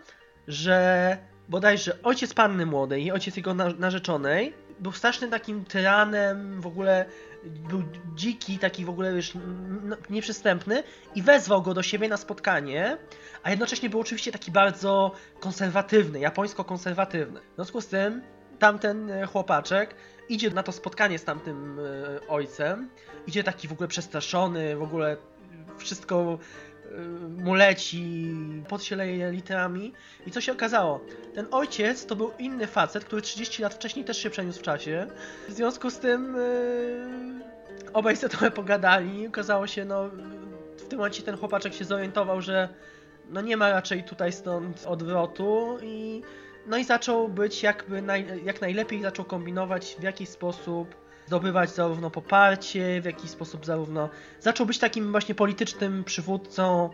że 0.48 1.18
bodajże 1.50 1.98
ojciec 2.04 2.34
panny 2.34 2.66
młodej 2.66 3.06
i 3.06 3.12
ojciec 3.12 3.38
jego 3.38 3.54
na- 3.54 3.70
narzeczonej 3.70 4.54
był 4.80 4.92
strasznym 4.92 5.32
takim 5.32 5.66
tyranem, 5.66 6.62
w 6.62 6.68
ogóle 6.68 7.06
był 7.70 7.84
dziki, 8.16 8.60
taki 8.60 8.86
w 8.86 8.90
ogóle 8.90 9.12
już 9.12 9.32
nieprzystępny 10.10 10.84
i 11.16 11.22
wezwał 11.22 11.62
go 11.62 11.74
do 11.74 11.84
siebie 11.84 12.10
na 12.10 12.18
spotkanie, 12.18 12.98
a 13.48 13.50
jednocześnie 13.50 13.90
był 13.90 14.00
oczywiście 14.00 14.32
taki 14.32 14.52
bardzo 14.52 15.12
konserwatywny, 15.40 16.20
japońsko-konserwatywny. 16.20 17.40
W 17.52 17.56
związku 17.56 17.82
z 17.82 17.88
tym 17.88 18.22
tamten 18.60 19.12
e, 19.12 19.26
chłopaczek 19.26 19.96
idzie 20.30 20.50
na 20.50 20.64
to 20.64 20.72
spotkanie 20.72 21.20
z 21.20 21.24
tamtym 21.24 21.80
e, 21.80 22.28
ojcem, 22.28 22.90
idzie 23.28 23.44
taki 23.44 23.68
w 23.68 23.72
ogóle 23.72 23.88
przestraszony, 23.88 24.76
w 24.76 24.84
ogóle 24.84 25.18
wszystko 25.78 26.40
e, 26.92 27.02
mu 27.44 27.54
leci, 27.54 28.34
pot 28.70 28.84
się 28.84 28.96
leje 28.96 29.32
literami 29.32 29.94
i 30.26 30.32
co 30.32 30.42
się 30.42 30.52
okazało? 30.52 31.00
Ten 31.36 31.48
ojciec 31.52 32.06
to 32.06 32.16
był 32.16 32.32
inny 32.40 32.68
facet, 32.68 33.06
który 33.06 33.22
30 33.22 33.62
lat 33.62 33.74
wcześniej 33.74 34.06
też 34.06 34.18
się 34.18 34.30
przeniósł 34.30 34.60
w 34.60 34.64
czasie. 34.64 35.08
W 35.48 35.54
związku 35.54 35.90
z 35.90 36.00
tym 36.00 36.36
yy, 36.36 37.94
obaj 37.94 38.18
sobie 38.18 38.30
trochę 38.30 38.52
pogadali. 38.52 39.28
Okazało 39.28 39.68
się, 39.68 39.86
no, 39.86 40.10
w 40.78 40.88
tym 40.88 40.98
momencie 40.98 41.24
ten 41.24 41.38
chłopaczek 41.38 41.74
się 41.74 41.86
zorientował, 41.86 42.42
że 42.42 42.70
no 43.30 43.42
nie 43.42 43.58
ma 43.58 43.70
raczej 43.70 44.04
tutaj 44.04 44.32
stąd 44.32 44.86
odwrotu 44.86 45.78
i 45.82 46.22
no 46.68 46.78
i 46.78 46.84
zaczął 46.84 47.30
być 47.30 47.64
jakby 47.64 48.02
naj, 48.02 48.46
jak 48.46 48.62
najlepiej 48.62 49.02
zaczął 49.02 49.26
kombinować 49.26 49.96
w 50.00 50.04
jaki 50.04 50.26
sposób 50.26 50.96
zdobywać 51.26 51.70
zarówno 51.70 52.12
poparcie, 52.12 53.02
w 53.02 53.06
jaki 53.06 53.28
sposób 53.28 53.66
zarówno 53.66 54.10
zaczął 54.40 54.66
być 54.66 54.80
takim 54.80 55.12
właśnie 55.12 55.36
politycznym 55.36 56.04
przywódcą, 56.04 56.90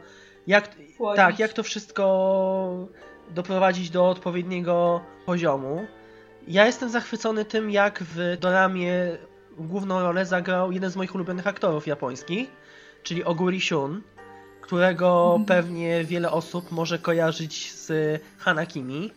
jak 0.48 0.76
tak, 1.16 1.40
jak 1.40 1.54
to 1.54 1.64
wszystko 1.64 2.88
doprowadzić 3.30 3.90
do 3.90 4.10
odpowiedniego 4.10 5.02
poziomu. 5.26 5.86
Ja 6.48 6.66
jestem 6.66 6.90
zachwycony 6.90 7.46
tym, 7.46 7.72
jak 7.72 8.04
w 8.04 8.38
Doramie 8.40 9.18
główną 9.58 10.00
rolę 10.00 10.26
zagrał 10.26 10.72
jeden 10.72 10.92
z 10.92 10.96
moich 10.96 11.16
ulubionych 11.16 11.48
aktorów 11.48 11.88
japońskich, 11.88 12.50
czyli 13.04 13.24
Oguri 13.24 13.62
Shun, 13.62 14.02
którego 14.64 15.36
Mhm. 15.40 15.46
pewnie 15.46 16.04
wiele 16.04 16.32
osób 16.32 16.72
może 16.72 17.00
kojarzyć 17.00 17.74
z 17.74 18.22
Hanakimi, 18.38 19.12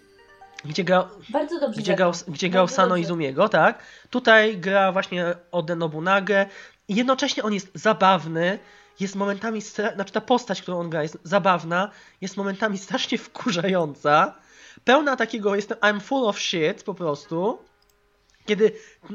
gdzie 0.64 0.84
grał, 0.84 1.04
Bardzo 1.28 1.60
dobrze. 1.60 1.80
gdzie 1.80 1.94
grał, 1.94 2.12
gdzie 2.28 2.48
grał 2.48 2.68
Sano 2.68 2.88
dobrze. 2.88 3.00
Izumiego, 3.02 3.48
tak? 3.48 3.82
Tutaj 4.10 4.58
gra 4.58 4.92
właśnie 4.92 5.34
Oden 5.52 5.78
Nobunagę 5.78 6.46
i 6.88 6.94
jednocześnie 6.94 7.42
on 7.42 7.52
jest 7.52 7.70
zabawny, 7.74 8.58
jest 9.00 9.14
momentami, 9.16 9.60
znaczy 9.94 10.12
ta 10.12 10.20
postać, 10.20 10.62
którą 10.62 10.78
on 10.80 10.90
gra 10.90 11.02
jest 11.02 11.18
zabawna, 11.24 11.90
jest 12.20 12.36
momentami 12.36 12.78
strasznie 12.78 13.18
wkurzająca, 13.18 14.34
pełna 14.84 15.16
takiego 15.16 15.54
jestem 15.56 15.78
I'm 15.78 16.00
full 16.00 16.28
of 16.28 16.38
shit 16.40 16.82
po 16.82 16.94
prostu. 16.94 17.58
Kiedy 18.46 18.72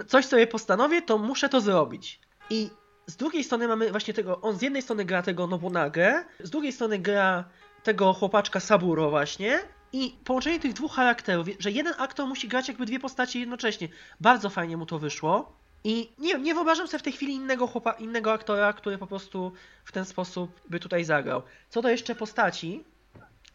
coś 0.08 0.26
sobie 0.26 0.48
postanowię, 0.48 1.02
to 1.02 1.18
muszę 1.18 1.50
to 1.50 1.62
zrobić. 1.62 2.20
I 2.50 2.70
z 3.12 3.16
drugiej 3.16 3.44
strony 3.44 3.68
mamy 3.68 3.92
właśnie 3.92 4.14
tego, 4.14 4.42
on 4.42 4.58
z 4.58 4.62
jednej 4.62 4.82
strony 4.82 5.06
gra 5.06 5.22
tego 5.22 5.48
Nobunagę, 5.48 6.24
z 6.40 6.50
drugiej 6.50 6.72
strony 6.72 7.00
gra 7.00 7.44
tego 7.84 8.14
chłopaczka 8.14 8.60
Saburo 8.60 9.10
właśnie 9.10 9.60
i 9.94 10.16
połączenie 10.26 10.60
tych 10.60 10.74
dwóch 10.74 10.94
charakterów, 10.94 11.48
że 11.60 11.72
jeden 11.72 11.94
aktor 11.98 12.28
musi 12.28 12.48
grać 12.48 12.68
jakby 12.68 12.86
dwie 12.86 13.00
postacie 13.00 13.40
jednocześnie. 13.40 13.88
Bardzo 14.20 14.50
fajnie 14.50 14.78
mu 14.78 14.86
to 14.86 15.00
wyszło. 15.00 15.56
I 15.84 16.12
nie, 16.18 16.40
nie 16.40 16.54
wyobrażam 16.54 16.88
sobie 16.88 17.00
w 17.00 17.04
tej 17.04 17.14
chwili 17.14 17.34
innego, 17.34 17.68
chłopa, 17.68 17.92
innego 17.92 18.34
aktora, 18.34 18.74
który 18.74 18.98
po 18.98 19.08
prostu 19.08 19.52
w 19.86 19.92
ten 19.92 20.06
sposób 20.06 20.62
by 20.70 20.80
tutaj 20.80 21.04
zagrał. 21.04 21.42
Co 21.70 21.82
do 21.82 21.90
jeszcze 21.90 22.16
postaci, 22.16 22.84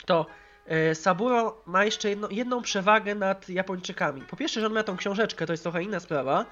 to 0.06 0.26
e, 0.66 0.94
Saburo 0.94 1.62
ma 1.66 1.84
jeszcze 1.84 2.08
jedno, 2.08 2.28
jedną 2.30 2.62
przewagę 2.62 3.14
nad 3.14 3.48
Japończykami. 3.48 4.22
Po 4.22 4.36
pierwsze, 4.36 4.60
że 4.60 4.66
on 4.66 4.72
ma 4.72 4.82
tą 4.82 4.96
książeczkę, 4.96 5.46
to 5.46 5.52
jest 5.52 5.62
trochę 5.62 5.82
inna 5.82 6.00
sprawa, 6.00 6.46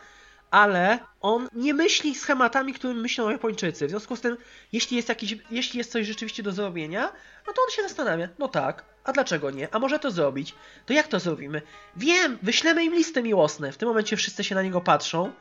ale 0.55 0.99
on 1.21 1.49
nie 1.53 1.75
myśli 1.75 2.15
schematami, 2.15 2.75
którym 2.75 3.01
myślą 3.01 3.31
Japończycy. 3.31 3.87
W 3.87 3.91
związku 3.91 4.17
z 4.17 4.21
tym, 4.21 4.37
jeśli 4.73 4.97
jest, 4.97 5.09
jakiś, 5.09 5.37
jeśli 5.51 5.79
jest 5.79 5.93
coś 5.93 6.07
rzeczywiście 6.07 6.43
do 6.43 6.53
zrobienia, 6.53 7.13
no 7.47 7.53
to 7.53 7.63
on 7.63 7.71
się 7.71 7.83
zastanawia. 7.83 8.29
No 8.39 8.49
tak, 8.49 8.85
a 9.05 9.13
dlaczego 9.13 9.51
nie? 9.51 9.75
A 9.75 9.79
może 9.79 9.99
to 9.99 10.11
zrobić? 10.11 10.55
To 10.87 10.93
jak 10.93 11.09
to 11.09 11.21
zrobimy? 11.21 11.63
Wiem, 11.97 12.39
wyślemy 12.43 12.85
im 12.85 12.95
listy 12.95 13.23
miłosne. 13.23 13.73
W 13.73 13.77
tym 13.77 13.89
momencie 13.89 14.17
wszyscy 14.17 14.45
się 14.45 14.55
na 14.55 14.63
niego 14.63 14.81
patrzą, 14.81 15.33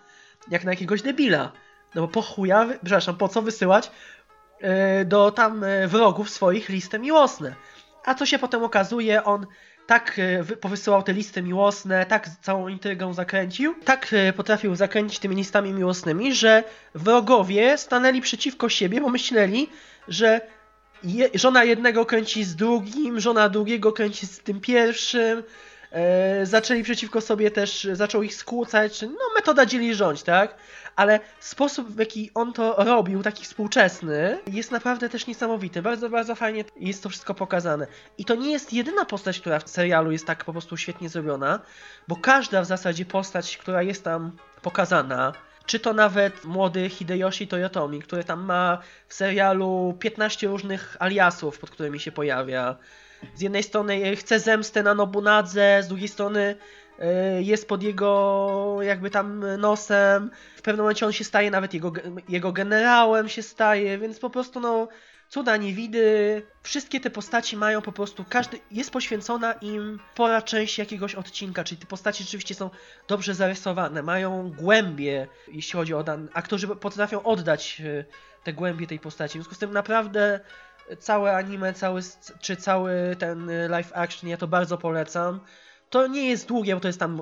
jak 0.52 0.64
na 0.64 0.72
jakiegoś 0.72 1.02
debila. 1.02 1.52
No 1.95 2.02
bo 2.02 2.07
po 2.07 2.22
chuja, 2.22 2.68
przepraszam, 2.84 3.18
po 3.18 3.27
co 3.27 3.41
wysyłać 3.41 3.91
e, 4.61 5.06
do 5.06 5.31
tam 5.31 5.64
e, 5.64 5.88
wrogów 5.88 6.30
swoich 6.30 6.69
listy 6.69 6.99
miłosne? 6.99 7.56
A 8.06 8.15
co 8.15 8.26
się 8.26 8.40
potem 8.40 8.64
okazuje, 8.64 9.23
on 9.23 9.45
tak 9.93 10.19
e, 10.19 10.43
wy- 10.43 10.57
powysyłał 10.57 11.03
te 11.03 11.13
listy 11.13 11.41
miłosne, 11.41 12.05
tak 12.05 12.29
całą 12.41 12.67
intrygą 12.67 13.13
zakręcił, 13.13 13.75
tak 13.85 14.13
e, 14.13 14.33
potrafił 14.33 14.75
zakręcić 14.75 15.19
tymi 15.19 15.35
listami 15.35 15.71
miłosnymi, 15.73 16.35
że 16.35 16.63
wrogowie 16.95 17.77
stanęli 17.77 18.21
przeciwko 18.21 18.69
siebie, 18.69 19.01
bo 19.01 19.09
myśleli, 19.09 19.69
że 20.07 20.41
je, 21.03 21.29
żona 21.33 21.63
jednego 21.63 22.05
kręci 22.05 22.43
z 22.43 22.55
drugim, 22.55 23.19
żona 23.19 23.49
drugiego 23.49 23.91
kręci 23.91 24.27
z 24.27 24.39
tym 24.39 24.61
pierwszym, 24.61 25.43
zaczęli 26.43 26.83
przeciwko 26.83 27.21
sobie 27.21 27.51
też, 27.51 27.87
zaczął 27.93 28.23
ich 28.23 28.35
skłócać, 28.35 29.01
no 29.01 29.35
metoda 29.35 29.65
dzieli 29.65 29.95
rządź, 29.95 30.23
tak? 30.23 30.55
Ale 30.95 31.19
sposób 31.39 31.91
w 31.91 31.99
jaki 31.99 32.31
on 32.33 32.53
to 32.53 32.75
robił, 32.77 33.23
taki 33.23 33.43
współczesny, 33.45 34.39
jest 34.47 34.71
naprawdę 34.71 35.09
też 35.09 35.27
niesamowity. 35.27 35.81
Bardzo, 35.81 36.09
bardzo 36.09 36.35
fajnie 36.35 36.65
jest 36.75 37.03
to 37.03 37.09
wszystko 37.09 37.33
pokazane. 37.33 37.87
I 38.17 38.25
to 38.25 38.35
nie 38.35 38.51
jest 38.51 38.73
jedyna 38.73 39.05
postać, 39.05 39.39
która 39.39 39.59
w 39.59 39.69
serialu 39.69 40.11
jest 40.11 40.25
tak 40.25 40.45
po 40.45 40.51
prostu 40.51 40.77
świetnie 40.77 41.09
zrobiona, 41.09 41.59
bo 42.07 42.15
każda 42.15 42.61
w 42.61 42.65
zasadzie 42.65 43.05
postać, 43.05 43.57
która 43.57 43.81
jest 43.81 44.03
tam 44.03 44.31
pokazana, 44.61 45.33
czy 45.65 45.79
to 45.79 45.93
nawet 45.93 46.45
młody 46.45 46.89
Hideyoshi 46.89 47.47
Toyotomi, 47.47 48.01
który 48.01 48.23
tam 48.23 48.45
ma 48.45 48.77
w 49.07 49.13
serialu 49.13 49.97
15 49.99 50.47
różnych 50.47 50.97
aliasów, 50.99 51.59
pod 51.59 51.69
którymi 51.69 51.99
się 51.99 52.11
pojawia. 52.11 52.75
Z 53.35 53.41
jednej 53.41 53.63
strony 53.63 54.15
chce 54.15 54.39
zemstę 54.39 54.83
na 54.83 54.93
Nobunadze, 54.93 55.83
z 55.83 55.87
drugiej 55.87 56.07
strony 56.07 56.55
e, 56.99 57.41
jest 57.41 57.67
pod 57.67 57.83
jego 57.83 58.77
jakby 58.81 59.09
tam 59.09 59.45
nosem. 59.57 60.31
W 60.55 60.61
pewnym 60.61 60.83
momencie 60.83 61.05
on 61.05 61.11
się 61.13 61.23
staje 61.23 61.51
nawet 61.51 61.73
jego, 61.73 61.93
jego 62.29 62.51
generałem 62.51 63.29
się 63.29 63.41
staje, 63.41 63.97
więc 63.97 64.19
po 64.19 64.29
prostu 64.29 64.59
no 64.59 64.87
cuda 65.33 65.57
niewidy. 65.57 66.41
Wszystkie 66.63 66.99
te 66.99 67.09
postaci 67.09 67.57
mają 67.57 67.81
po 67.81 67.91
prostu, 67.91 68.25
każdy 68.29 68.59
jest 68.71 68.91
poświęcona 68.91 69.53
im 69.53 69.99
pora 70.15 70.41
część 70.41 70.77
jakiegoś 70.77 71.15
odcinka, 71.15 71.63
czyli 71.63 71.81
te 71.81 71.87
postaci 71.87 72.23
rzeczywiście 72.23 72.55
są 72.55 72.69
dobrze 73.07 73.35
zarysowane, 73.35 74.03
mają 74.03 74.51
głębie, 74.51 75.27
jeśli 75.47 75.73
chodzi 75.73 75.93
o 75.93 76.03
dan... 76.03 76.29
Aktorzy 76.33 76.67
potrafią 76.67 77.23
oddać 77.23 77.81
e, 77.81 78.05
te 78.43 78.53
głębie 78.53 78.87
tej 78.87 78.99
postaci. 78.99 79.31
W 79.31 79.33
związku 79.33 79.55
z 79.55 79.57
tym 79.57 79.73
naprawdę 79.73 80.39
całe 80.99 81.35
anime, 81.35 81.73
cały, 81.73 82.01
czy 82.41 82.55
cały 82.55 83.15
ten 83.19 83.49
e, 83.49 83.68
live 83.68 83.91
action, 83.95 84.30
ja 84.30 84.38
to 84.38 84.47
bardzo 84.47 84.77
polecam. 84.77 85.39
To 85.89 86.07
nie 86.07 86.30
jest 86.30 86.47
długie, 86.47 86.76
bo 86.76 86.81
to 86.81 86.88
jest 86.88 86.99
tam 86.99 87.22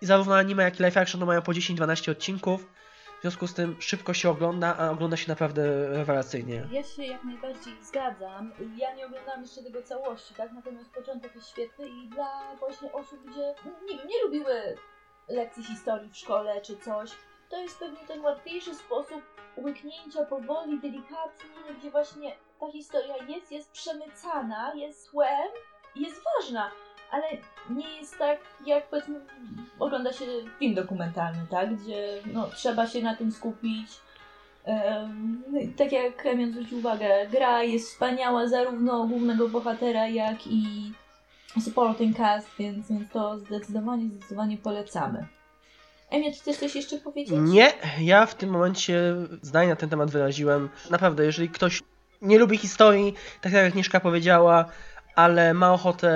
zarówno 0.00 0.36
anime, 0.36 0.62
jak 0.62 0.80
i 0.80 0.82
live 0.82 0.96
action 0.96 1.20
to 1.20 1.26
mają 1.26 1.42
po 1.42 1.52
10-12 1.52 2.10
odcinków. 2.10 2.66
W 3.18 3.22
związku 3.22 3.46
z 3.46 3.54
tym 3.54 3.76
szybko 3.80 4.14
się 4.14 4.30
ogląda, 4.30 4.76
a 4.78 4.90
ogląda 4.90 5.16
się 5.16 5.28
naprawdę 5.28 5.88
rewelacyjnie. 5.88 6.68
Ja 6.70 6.82
się 6.82 7.04
jak 7.04 7.24
najbardziej 7.24 7.74
zgadzam. 7.82 8.52
Ja 8.76 8.94
nie 8.94 9.06
oglądałam 9.06 9.42
jeszcze 9.42 9.62
tego 9.62 9.82
całości, 9.82 10.34
tak? 10.34 10.52
Natomiast 10.52 10.90
początek 10.90 11.34
jest 11.34 11.48
świetny 11.48 11.88
i 11.88 12.08
dla 12.08 12.56
właśnie 12.58 12.92
osób, 12.92 13.30
gdzie 13.30 13.54
no, 13.64 13.70
nie 13.88 13.96
nie 13.96 14.22
lubiły 14.24 14.76
lekcji 15.28 15.64
historii 15.64 16.10
w 16.10 16.16
szkole 16.16 16.60
czy 16.60 16.76
coś, 16.76 17.10
to 17.48 17.58
jest 17.58 17.78
pewnie 17.78 18.06
ten 18.06 18.20
łatwiejszy 18.20 18.74
sposób 18.74 19.22
łyknięcia 19.56 20.24
powoli, 20.24 20.80
delikatnie, 20.80 21.74
gdzie 21.78 21.90
właśnie 21.90 22.36
ta 22.62 22.72
historia 22.72 23.14
jest, 23.28 23.52
jest 23.52 23.70
przemycana, 23.70 24.74
jest 24.74 25.10
tłem 25.10 25.50
jest 25.96 26.20
ważna, 26.24 26.70
ale 27.10 27.24
nie 27.70 27.96
jest 27.96 28.18
tak, 28.18 28.38
jak 28.66 28.86
powiedzmy 28.86 29.20
ogląda 29.78 30.12
się 30.12 30.24
film 30.58 30.74
dokumentalny, 30.74 31.46
tak? 31.50 31.76
Gdzie 31.76 32.22
no, 32.32 32.46
trzeba 32.46 32.86
się 32.86 33.02
na 33.02 33.16
tym 33.16 33.32
skupić. 33.32 33.88
I 35.62 35.68
tak 35.68 35.92
jak 35.92 36.26
Emion 36.26 36.52
zwrócił 36.52 36.78
uwagę, 36.78 37.26
gra 37.30 37.62
jest 37.62 37.88
wspaniała 37.88 38.48
zarówno 38.48 39.06
głównego 39.06 39.48
bohatera, 39.48 40.08
jak 40.08 40.46
i 40.46 40.92
supporting 41.64 42.16
cast, 42.16 42.48
więc, 42.58 42.88
więc 42.88 43.10
to 43.12 43.38
zdecydowanie, 43.38 44.08
zdecydowanie 44.08 44.58
polecamy. 44.58 45.26
Emion, 46.10 46.32
chcesz 46.32 46.56
coś 46.56 46.74
jeszcze 46.74 46.98
powiedzieć? 46.98 47.34
Nie, 47.40 47.72
ja 48.00 48.26
w 48.26 48.34
tym 48.34 48.50
momencie 48.50 49.14
zdanie 49.42 49.68
na 49.68 49.76
ten 49.76 49.88
temat 49.88 50.10
wyraziłem. 50.10 50.68
Naprawdę, 50.90 51.24
jeżeli 51.24 51.48
ktoś 51.48 51.82
nie 52.22 52.38
lubi 52.38 52.58
historii, 52.58 53.14
tak 53.40 53.52
jak 53.52 53.66
Agnieszka 53.66 54.00
powiedziała, 54.00 54.64
ale 55.16 55.54
ma 55.54 55.72
ochotę 55.72 56.12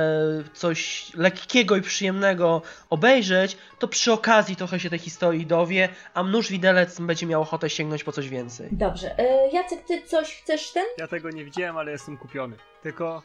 coś 0.55 1.11
lekkiego 1.15 1.77
i 1.77 1.83
przyjemnego 1.83 2.63
obejrzeć, 2.91 3.57
to 3.79 3.89
przy 3.89 4.13
okazji 4.13 4.57
trochę 4.57 4.81
się 4.81 4.91
tej 4.91 4.99
historii 4.99 5.47
dowie, 5.47 5.89
a 6.15 6.23
mnóż 6.23 6.49
widelec 6.51 7.01
będzie 7.01 7.27
miał 7.27 7.43
ochotę 7.43 7.71
sięgnąć 7.71 8.05
po 8.05 8.13
coś 8.13 8.29
więcej. 8.29 8.69
Dobrze. 8.73 9.19
E, 9.19 9.49
Jacek, 9.53 9.85
ty 9.85 10.03
coś 10.03 10.35
chcesz 10.43 10.73
ten? 10.73 10.85
Ja 10.99 11.07
tego 11.09 11.31
nie 11.31 11.45
widziałem, 11.45 11.77
ale 11.77 11.93
jestem 11.93 12.17
kupiony. 12.19 12.57
Tylko 12.83 13.23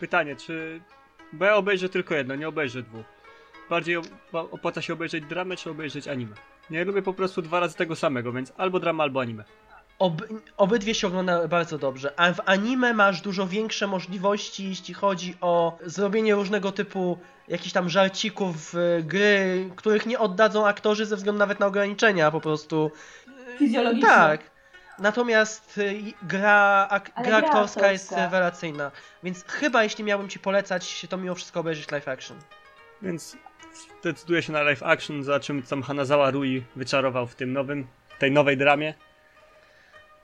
pytanie, 0.00 0.36
czy... 0.36 0.80
Bo 1.32 1.44
ja 1.44 1.56
obejrzę 1.56 1.88
tylko 1.88 2.14
jedno, 2.14 2.34
nie 2.34 2.48
obejrzę 2.48 2.82
dwóch. 2.82 3.04
Bardziej 3.70 3.98
op- 3.98 4.08
opłaca 4.32 4.82
się 4.82 4.92
obejrzeć 4.92 5.24
dramę, 5.24 5.56
czy 5.56 5.70
obejrzeć 5.70 6.08
anime? 6.08 6.36
Nie 6.70 6.84
lubię 6.84 7.02
po 7.02 7.12
prostu 7.12 7.42
dwa 7.42 7.60
razy 7.60 7.76
tego 7.76 7.96
samego, 7.96 8.32
więc 8.32 8.52
albo 8.56 8.80
drama, 8.80 9.02
albo 9.02 9.20
anime. 9.20 9.44
Ob, 10.00 10.22
obydwie 10.56 10.94
się 10.94 11.06
ogląda 11.06 11.48
bardzo 11.48 11.78
dobrze, 11.78 12.12
a 12.16 12.32
w 12.32 12.40
anime 12.46 12.94
masz 12.94 13.20
dużo 13.20 13.46
większe 13.46 13.86
możliwości, 13.86 14.68
jeśli 14.68 14.94
chodzi 14.94 15.36
o 15.40 15.78
zrobienie 15.86 16.34
różnego 16.34 16.72
typu 16.72 17.18
jakichś 17.48 17.72
tam 17.72 17.88
żarcików, 17.88 18.74
gry, 19.02 19.70
których 19.76 20.06
nie 20.06 20.18
oddadzą 20.18 20.66
aktorzy 20.66 21.06
ze 21.06 21.16
względu 21.16 21.38
nawet 21.38 21.60
na 21.60 21.66
ograniczenia 21.66 22.30
po 22.30 22.40
prostu. 22.40 22.90
Fizjologiczne. 23.58 24.08
Tak. 24.08 24.40
Natomiast 24.98 25.78
y, 25.78 26.02
gra, 26.22 26.86
ak, 26.90 27.10
gra 27.14 27.24
gra 27.24 27.36
aktorska 27.38 27.92
jest 27.92 28.12
rewelacyjna, 28.12 28.90
więc 29.22 29.44
chyba 29.44 29.82
jeśli 29.82 30.04
miałbym 30.04 30.28
ci 30.28 30.38
polecać, 30.38 31.06
to 31.08 31.16
mimo 31.16 31.34
wszystko 31.34 31.60
obejrzeć 31.60 31.90
live 31.90 32.08
action. 32.08 32.36
Więc 33.02 33.36
zdecyduję 34.00 34.42
się 34.42 34.52
na 34.52 34.62
live 34.62 34.82
action, 34.82 35.24
zobaczymy 35.24 35.62
co 35.62 35.70
tam 35.70 35.82
Hanazawa 35.82 36.30
Rui 36.30 36.64
wyczarował 36.76 37.26
w 37.26 37.34
tym 37.34 37.52
nowym, 37.52 37.86
tej 38.18 38.30
nowej 38.30 38.56
dramie. 38.56 38.94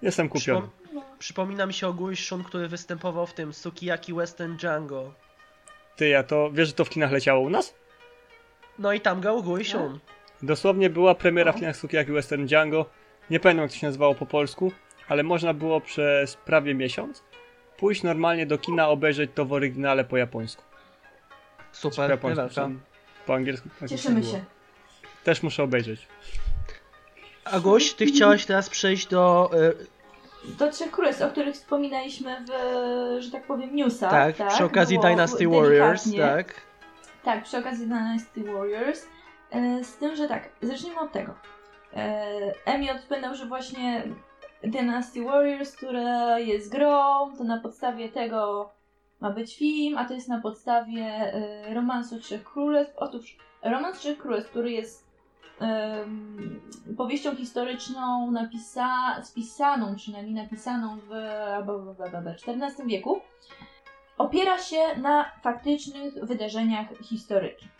Jestem 0.06 0.28
kupiony. 0.28 0.60
Przypom- 0.66 1.00
Przypomina 1.18 1.66
mi 1.66 1.74
się 1.74 1.88
ogólnie 1.88 2.16
Shun, 2.16 2.44
który 2.44 2.68
występował 2.68 3.26
w 3.26 3.32
tym 3.34 3.52
Sukiyaki 3.52 4.14
Western 4.14 4.56
Django. 4.56 5.14
Ty, 5.96 6.08
ja 6.08 6.22
to, 6.22 6.50
wiesz, 6.52 6.68
że 6.68 6.74
to 6.74 6.84
w 6.84 6.88
kinach 6.90 7.12
leciało 7.12 7.40
u 7.40 7.50
nas? 7.50 7.74
No 8.78 8.92
i 8.92 9.00
tam 9.00 9.20
grał 9.20 9.42
Gui 9.42 9.58
No. 9.58 9.64
Shun. 9.64 9.98
Dosłownie 10.42 10.90
była 10.90 11.14
premiera 11.14 11.52
w 11.52 11.56
O. 11.56 11.58
kinach 11.58 11.76
Sukiyaki 11.76 12.12
Western 12.12 12.46
Django. 12.46 12.86
Nie 13.30 13.40
pamiętam 13.40 13.62
jak 13.62 13.70
to 13.72 13.76
się 13.78 13.86
nazywało 13.86 14.14
po 14.14 14.26
polsku, 14.26 14.72
ale 15.08 15.22
można 15.22 15.54
było 15.54 15.80
przez 15.80 16.36
prawie 16.36 16.74
miesiąc 16.74 17.22
pójść 17.76 18.02
normalnie 18.02 18.46
do 18.46 18.58
kina, 18.58 18.88
obejrzeć 18.88 19.30
to 19.34 19.44
w 19.44 19.52
oryginale 19.52 20.04
po 20.04 20.16
japońsku. 20.16 20.62
po 21.58 21.76
Super, 21.76 22.10
japońsku, 22.10 22.42
rewelka. 22.42 22.70
po 23.26 23.34
angielsku. 23.34 23.68
tak 23.80 23.88
Cieszymy 23.88 24.22
się. 24.22 24.44
Też 25.24 25.42
muszę 25.42 25.62
obejrzeć. 25.62 26.06
Agoś, 27.44 27.94
ty 27.94 28.06
chciałaś 28.06 28.46
teraz 28.46 28.70
przejść 28.70 29.06
do... 29.06 29.50
y, 29.54 29.86
Do 30.58 30.70
Trzech 30.70 30.90
Królestw, 30.90 31.22
o 31.22 31.28
których 31.28 31.54
wspominaliśmy 31.54 32.36
w, 32.44 32.50
że 33.22 33.30
tak 33.30 33.46
powiem, 33.46 33.76
newsach. 33.76 34.36
tak, 34.36 34.48
przy 34.48 34.64
okazji 34.64 34.98
było 34.98 35.08
Dynasty 35.10 35.48
Warriors, 35.48 36.04
delikatnie. 36.04 36.44
tak. 36.44 36.54
Tak, 37.24 37.44
przy 37.44 37.58
okazji 37.58 37.86
Dynasty 37.86 38.44
Warriors. 38.44 39.06
E, 39.50 39.84
Z 39.84 39.96
tym, 39.96 40.16
że 40.16 40.28
tak, 40.28 40.48
zacznijmy 40.62 41.00
od 41.00 41.12
tego. 41.12 41.34
E, 41.96 42.28
Emi 42.64 42.90
odpłynął, 42.90 43.34
że 43.34 43.46
właśnie 43.46 44.02
Dynasty 44.64 45.24
Warriors, 45.24 45.76
która 45.76 46.38
jest 46.38 46.72
grą, 46.72 47.32
to 47.38 47.44
na 47.44 47.60
podstawie 47.60 48.08
tego 48.08 48.70
ma 49.20 49.30
być 49.30 49.56
film, 49.58 49.98
a 49.98 50.04
to 50.04 50.14
jest 50.14 50.28
na 50.28 50.40
podstawie 50.40 51.02
e, 51.04 51.74
romansu 51.74 52.18
Trzech 52.20 52.44
Królestw. 52.44 52.94
Otóż 52.96 53.36
romans 53.62 53.98
Trzech 53.98 54.18
Królestw, 54.18 54.50
który 54.50 54.70
jest 54.72 55.05
powieścią 56.96 57.36
historyczną 57.36 58.30
napisa, 58.30 59.22
spisaną, 59.22 59.96
przynajmniej 59.96 60.34
napisaną 60.34 60.98
w 60.98 61.10
XIV 62.46 62.86
wieku, 62.86 63.20
opiera 64.18 64.58
się 64.58 64.78
na 65.02 65.30
faktycznych 65.42 66.14
wydarzeniach 66.22 66.86
historycznych. 67.02 67.76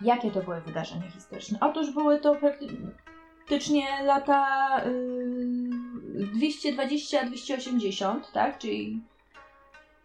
Jakie 0.00 0.30
to 0.30 0.40
były 0.40 0.60
wydarzenia 0.60 1.10
historyczne? 1.10 1.58
Otóż 1.60 1.90
były 1.90 2.20
to 2.20 2.36
praktycznie 2.36 3.86
lata 4.04 4.46
yy, 4.84 6.26
220-280, 6.26 8.20
tak? 8.32 8.58
Czyli 8.58 9.00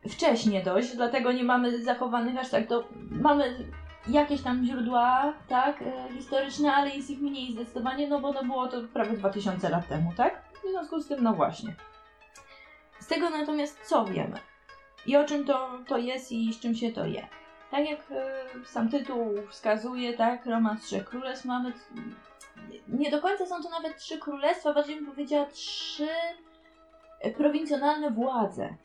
wcześnie 0.09 0.63
dość, 0.63 0.95
dlatego 0.95 1.31
nie 1.31 1.43
mamy 1.43 1.83
zachowanych 1.83 2.37
aż 2.37 2.49
tak. 2.49 2.67
To 2.67 2.83
mamy 3.11 3.67
jakieś 4.09 4.41
tam 4.41 4.65
źródła, 4.65 5.33
tak, 5.47 5.81
e, 5.81 6.13
historyczne, 6.13 6.73
ale 6.73 6.89
jest 6.89 7.09
ich 7.09 7.19
mniej 7.19 7.53
zdecydowanie, 7.53 8.07
no 8.07 8.19
bo 8.19 8.33
no 8.33 8.43
było 8.43 8.67
to 8.67 8.81
prawie 8.93 9.17
2000 9.17 9.69
lat 9.69 9.87
temu, 9.87 10.13
tak? 10.17 10.41
W 10.63 10.69
związku 10.71 10.99
z 10.99 11.07
tym, 11.07 11.23
no 11.23 11.33
właśnie. 11.33 11.75
Z 12.99 13.07
tego 13.07 13.29
natomiast 13.29 13.79
co 13.85 14.05
wiemy? 14.05 14.39
I 15.05 15.17
o 15.17 15.25
czym 15.25 15.45
to, 15.45 15.69
to 15.87 15.97
jest 15.97 16.31
i 16.31 16.53
z 16.53 16.59
czym 16.59 16.75
się 16.75 16.91
to 16.91 17.05
je? 17.05 17.27
Tak 17.71 17.89
jak 17.89 17.99
e, 18.11 18.45
sam 18.65 18.89
tytuł 18.89 19.33
wskazuje, 19.49 20.13
tak, 20.13 20.45
romans 20.45 20.81
Trzech 20.81 21.05
Królestw 21.05 21.45
mamy... 21.45 21.73
Nie 22.87 23.11
do 23.11 23.21
końca 23.21 23.45
są 23.45 23.63
to 23.63 23.69
nawet 23.69 23.97
trzy 23.97 24.17
królestwa, 24.17 24.73
bardziej 24.73 24.95
bym 24.95 25.05
powiedziała 25.05 25.45
trzy 25.45 26.07
prowincjonalne 27.37 28.11
władze. 28.11 28.75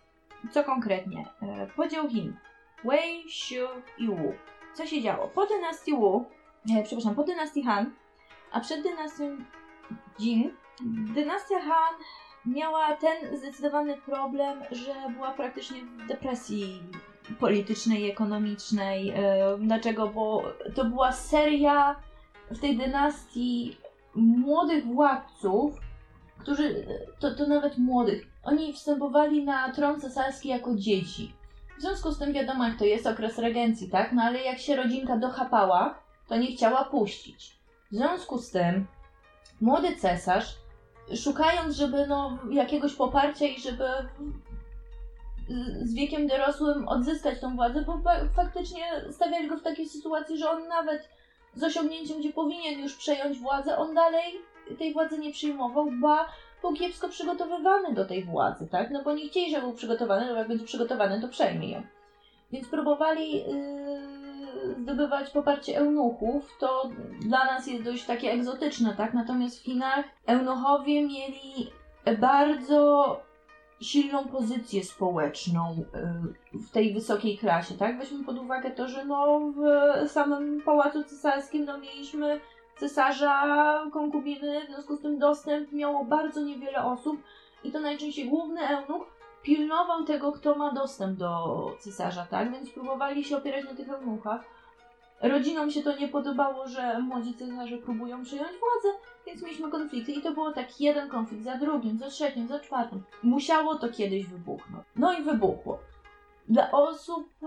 Co 0.50 0.64
konkretnie? 0.64 1.26
E, 1.42 1.66
Podział 1.66 2.08
Chin. 2.08 2.36
Wei, 2.84 3.30
Shu 3.30 3.68
i 3.98 4.06
Wu. 4.06 4.32
Co 4.74 4.86
się 4.86 5.02
działo? 5.02 5.28
Po 5.28 5.46
dynastii 5.46 5.94
Wu, 5.96 6.24
e, 6.76 6.82
przepraszam, 6.82 7.14
po 7.14 7.24
dynastii 7.24 7.62
Han, 7.62 7.90
a 8.52 8.60
przed 8.60 8.82
dynastią 8.82 9.36
Jin, 10.20 10.50
dynastia 11.14 11.60
Han 11.60 11.94
miała 12.46 12.96
ten 12.96 13.36
zdecydowany 13.38 13.96
problem, 13.96 14.62
że 14.70 14.94
była 15.14 15.30
praktycznie 15.30 15.80
w 15.84 16.06
depresji 16.06 16.82
politycznej, 17.40 18.10
ekonomicznej. 18.10 19.10
E, 19.10 19.58
Dlaczego? 19.58 20.08
Bo 20.08 20.42
to 20.74 20.84
była 20.84 21.12
seria 21.12 21.96
w 22.50 22.60
tej 22.60 22.76
dynastii 22.76 23.76
młodych 24.14 24.86
władców, 24.86 25.80
którzy, 26.38 26.86
to, 27.18 27.34
to 27.34 27.46
nawet 27.46 27.78
młodych, 27.78 28.26
oni 28.44 28.72
wstępowali 28.72 29.44
na 29.44 29.72
tron 29.72 30.00
cesarski 30.00 30.48
jako 30.48 30.74
dzieci. 30.74 31.32
W 31.82 31.84
związku 31.84 32.10
z 32.12 32.18
tym 32.18 32.32
wiadomo, 32.32 32.64
jak 32.64 32.78
to 32.78 32.84
jest 32.84 33.06
okres 33.06 33.38
regencji, 33.38 33.90
tak? 33.90 34.12
No 34.12 34.22
ale 34.22 34.42
jak 34.42 34.58
się 34.58 34.76
rodzinka 34.76 35.16
dochapała, 35.16 35.98
to 36.28 36.36
nie 36.36 36.46
chciała 36.46 36.84
puścić. 36.84 37.56
W 37.92 37.94
związku 37.96 38.38
z 38.38 38.50
tym 38.50 38.86
młody 39.60 39.96
cesarz, 39.96 40.54
szukając, 41.24 41.76
żeby 41.76 42.06
no, 42.06 42.38
jakiegoś 42.50 42.94
poparcia 42.94 43.46
i 43.46 43.60
żeby 43.60 43.84
z- 45.84 45.94
wiekiem 45.94 46.26
dorosłym 46.26 46.88
odzyskać 46.88 47.40
tą 47.40 47.56
władzę, 47.56 47.82
bo 47.82 47.98
fa- 47.98 48.28
faktycznie 48.36 48.84
stawiali 49.10 49.48
go 49.48 49.56
w 49.56 49.62
takiej 49.62 49.88
sytuacji, 49.88 50.38
że 50.38 50.50
on 50.50 50.68
nawet 50.68 51.08
z 51.54 51.62
osiągnięciem, 51.62 52.18
gdzie 52.20 52.32
powinien 52.32 52.80
już 52.80 52.96
przejąć 52.96 53.38
władzę, 53.38 53.78
on 53.78 53.94
dalej 53.94 54.32
tej 54.78 54.92
władzy 54.92 55.18
nie 55.18 55.32
przyjmował, 55.32 55.86
ba 56.00 56.28
był 56.62 56.72
kiepsko 56.72 57.08
przygotowywany 57.08 57.94
do 57.94 58.04
tej 58.04 58.24
władzy, 58.24 58.68
tak? 58.70 58.90
No 58.90 59.02
bo 59.02 59.14
nie 59.14 59.28
chcieli, 59.28 59.50
żeby 59.50 59.62
był 59.62 59.72
przygotowany, 59.72 60.26
no 60.26 60.38
jak 60.38 60.48
będzie 60.48 60.64
przygotowany, 60.64 61.20
to 61.20 61.28
przejmie 61.28 61.70
ją. 61.70 61.82
Więc 62.52 62.68
próbowali 62.68 63.34
yy, 63.34 64.74
zdobywać 64.82 65.30
poparcie 65.30 65.78
eunuchów, 65.78 66.56
to 66.60 66.90
dla 67.20 67.44
nas 67.44 67.66
jest 67.66 67.84
dość 67.84 68.04
takie 68.04 68.32
egzotyczne, 68.32 68.94
tak? 68.96 69.14
Natomiast 69.14 69.60
w 69.60 69.64
Chinach 69.64 70.04
eunuchowie 70.26 71.02
mieli 71.02 71.70
bardzo 72.18 73.20
silną 73.80 74.28
pozycję 74.28 74.84
społeczną 74.84 75.84
yy, 76.52 76.58
w 76.60 76.70
tej 76.70 76.94
wysokiej 76.94 77.38
klasie, 77.38 77.74
tak? 77.74 77.98
Weźmy 77.98 78.24
pod 78.24 78.38
uwagę 78.38 78.70
to, 78.70 78.88
że 78.88 79.04
no 79.04 79.40
w 80.04 80.08
samym 80.10 80.62
Pałacu 80.62 81.04
Cesarskim 81.04 81.64
no 81.64 81.78
mieliśmy 81.78 82.40
cesarza, 82.76 83.84
konkubiny, 83.92 84.66
w 84.66 84.70
związku 84.70 84.96
z 84.96 85.00
tym 85.00 85.18
dostęp 85.18 85.72
miało 85.72 86.04
bardzo 86.04 86.40
niewiele 86.40 86.84
osób 86.84 87.16
i 87.64 87.72
to 87.72 87.80
najczęściej 87.80 88.28
główny 88.28 88.68
eunuch 88.68 89.06
pilnował 89.42 90.04
tego, 90.04 90.32
kto 90.32 90.54
ma 90.54 90.72
dostęp 90.72 91.18
do 91.18 91.66
cesarza, 91.80 92.26
tak? 92.30 92.52
Więc 92.52 92.70
próbowali 92.70 93.24
się 93.24 93.36
opierać 93.36 93.64
na 93.64 93.74
tych 93.74 93.88
eunuchach. 93.88 94.44
Rodzinom 95.22 95.70
się 95.70 95.82
to 95.82 95.96
nie 95.96 96.08
podobało, 96.08 96.68
że 96.68 96.98
młodzi 96.98 97.34
cesarze 97.34 97.76
próbują 97.76 98.22
przejąć 98.22 98.50
władzę, 98.50 98.98
więc 99.26 99.42
mieliśmy 99.42 99.70
konflikty 99.70 100.12
i 100.12 100.22
to 100.22 100.32
było 100.32 100.52
tak 100.52 100.80
jeden 100.80 101.08
konflikt 101.08 101.44
za 101.44 101.56
drugim, 101.56 101.98
za 101.98 102.08
trzecim, 102.08 102.48
za 102.48 102.60
czwartym. 102.60 103.02
Musiało 103.22 103.74
to 103.74 103.88
kiedyś 103.88 104.26
wybuchnąć. 104.26 104.84
No 104.96 105.12
i 105.12 105.22
wybuchło. 105.22 105.78
Dla 106.48 106.70
osób, 106.70 107.28
e, 107.42 107.46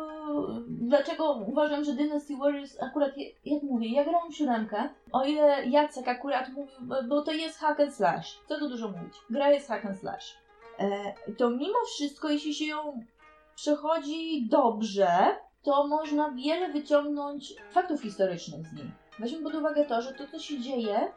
dlaczego 0.67 1.33
uważam, 1.47 1.83
że 1.83 1.93
Dynasty 1.93 2.37
Warriors 2.37 2.81
akurat, 2.81 3.11
jak 3.45 3.63
mówię, 3.63 3.89
ja 3.91 4.03
grałam 4.03 4.31
siódemkę, 4.31 4.89
o 5.11 5.23
ile 5.25 5.65
Jacek 5.65 6.07
akurat 6.07 6.49
mówił, 6.49 6.75
bo- 6.81 7.03
bo 7.03 7.21
to 7.21 7.31
jest 7.31 7.59
hack 7.59 7.79
and 7.79 7.93
slash, 7.95 8.39
co 8.49 8.59
tu 8.59 8.69
dużo 8.69 8.87
mówić, 8.87 9.13
gra 9.29 9.49
jest 9.51 9.67
hack 9.67 9.85
and 9.85 9.99
slash, 9.99 10.37
e, 10.79 11.13
to 11.37 11.49
mimo 11.49 11.77
wszystko, 11.95 12.29
jeśli 12.29 12.53
się 12.53 12.65
ją 12.65 13.03
przechodzi 13.55 14.47
dobrze, 14.49 15.07
to 15.63 15.87
można 15.87 16.31
wiele 16.31 16.69
wyciągnąć 16.69 17.53
faktów 17.71 18.01
historycznych 18.01 18.67
z 18.67 18.73
niej. 18.73 18.91
Weźmy 19.19 19.43
pod 19.43 19.55
uwagę 19.55 19.85
to, 19.85 20.01
że 20.01 20.13
to, 20.13 20.27
co 20.27 20.39
się 20.39 20.59
dzieje, 20.59 21.11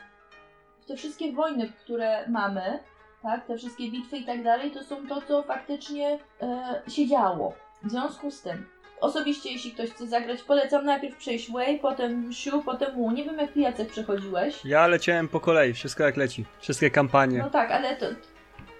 te 0.86 0.96
wszystkie 0.96 1.32
wojny, 1.32 1.68
które 1.68 2.28
mamy, 2.28 2.78
tak, 3.22 3.46
te 3.46 3.56
wszystkie 3.56 3.90
bitwy 3.90 4.16
i 4.16 4.24
tak 4.24 4.44
dalej, 4.44 4.70
to 4.70 4.84
są 4.84 5.06
to, 5.06 5.22
co 5.22 5.42
faktycznie 5.42 6.18
e, 6.42 6.82
się 6.90 7.06
działo. 7.06 7.52
W 7.82 7.90
związku 7.90 8.30
z 8.30 8.42
tym, 8.42 8.66
osobiście, 9.00 9.52
jeśli 9.52 9.72
ktoś 9.72 9.90
chce 9.90 10.06
zagrać, 10.06 10.42
polecam 10.42 10.84
najpierw 10.84 11.16
przejść 11.16 11.52
Way, 11.52 11.78
potem 11.78 12.32
Shu, 12.34 12.62
potem 12.62 12.94
Wu. 12.94 13.10
Nie 13.10 13.24
wiem, 13.24 13.38
jak 13.38 13.52
ty 13.52 13.60
Jacek 13.60 13.88
przechodziłeś. 13.88 14.64
Ja 14.64 14.86
leciałem 14.86 15.28
po 15.28 15.40
kolei, 15.40 15.72
wszystko 15.72 16.02
jak 16.05 16.16
leci. 16.16 16.44
Wszystkie 16.60 16.90
kampanie. 16.90 17.38
No 17.38 17.50
tak, 17.50 17.70
ale 17.70 17.96
to... 17.96 18.06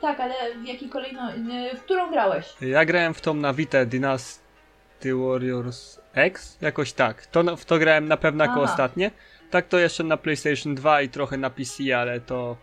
Tak, 0.01 0.21
ale 0.21 0.35
w 0.63 0.65
jakiej 0.67 0.89
kolejności... 0.89 1.41
W 1.77 1.83
którą 1.83 2.11
grałeś? 2.11 2.47
Ja 2.61 2.85
grałem 2.85 3.15
w 3.15 3.21
tą 3.21 3.35
na 3.35 3.53
Vita 3.55 3.85
Dynasty 3.85 5.15
Warriors 5.15 6.01
X, 6.15 6.59
jakoś 6.61 6.93
tak. 6.93 7.27
To, 7.27 7.57
w 7.57 7.65
to 7.65 7.79
grałem 7.79 8.09
na 8.09 8.17
pewno 8.17 8.45
jako 8.45 8.63
Aha. 8.63 8.73
ostatnie. 8.73 9.11
Tak 9.51 9.69
to 9.69 9.79
jeszcze 9.79 10.05
na 10.05 10.17
PlayStation 10.17 10.75
2 10.75 11.03
i 11.03 11.09
trochę 11.09 11.37
na 11.37 11.51
PC, 11.51 11.99
ale 11.99 12.21
to 12.21 12.57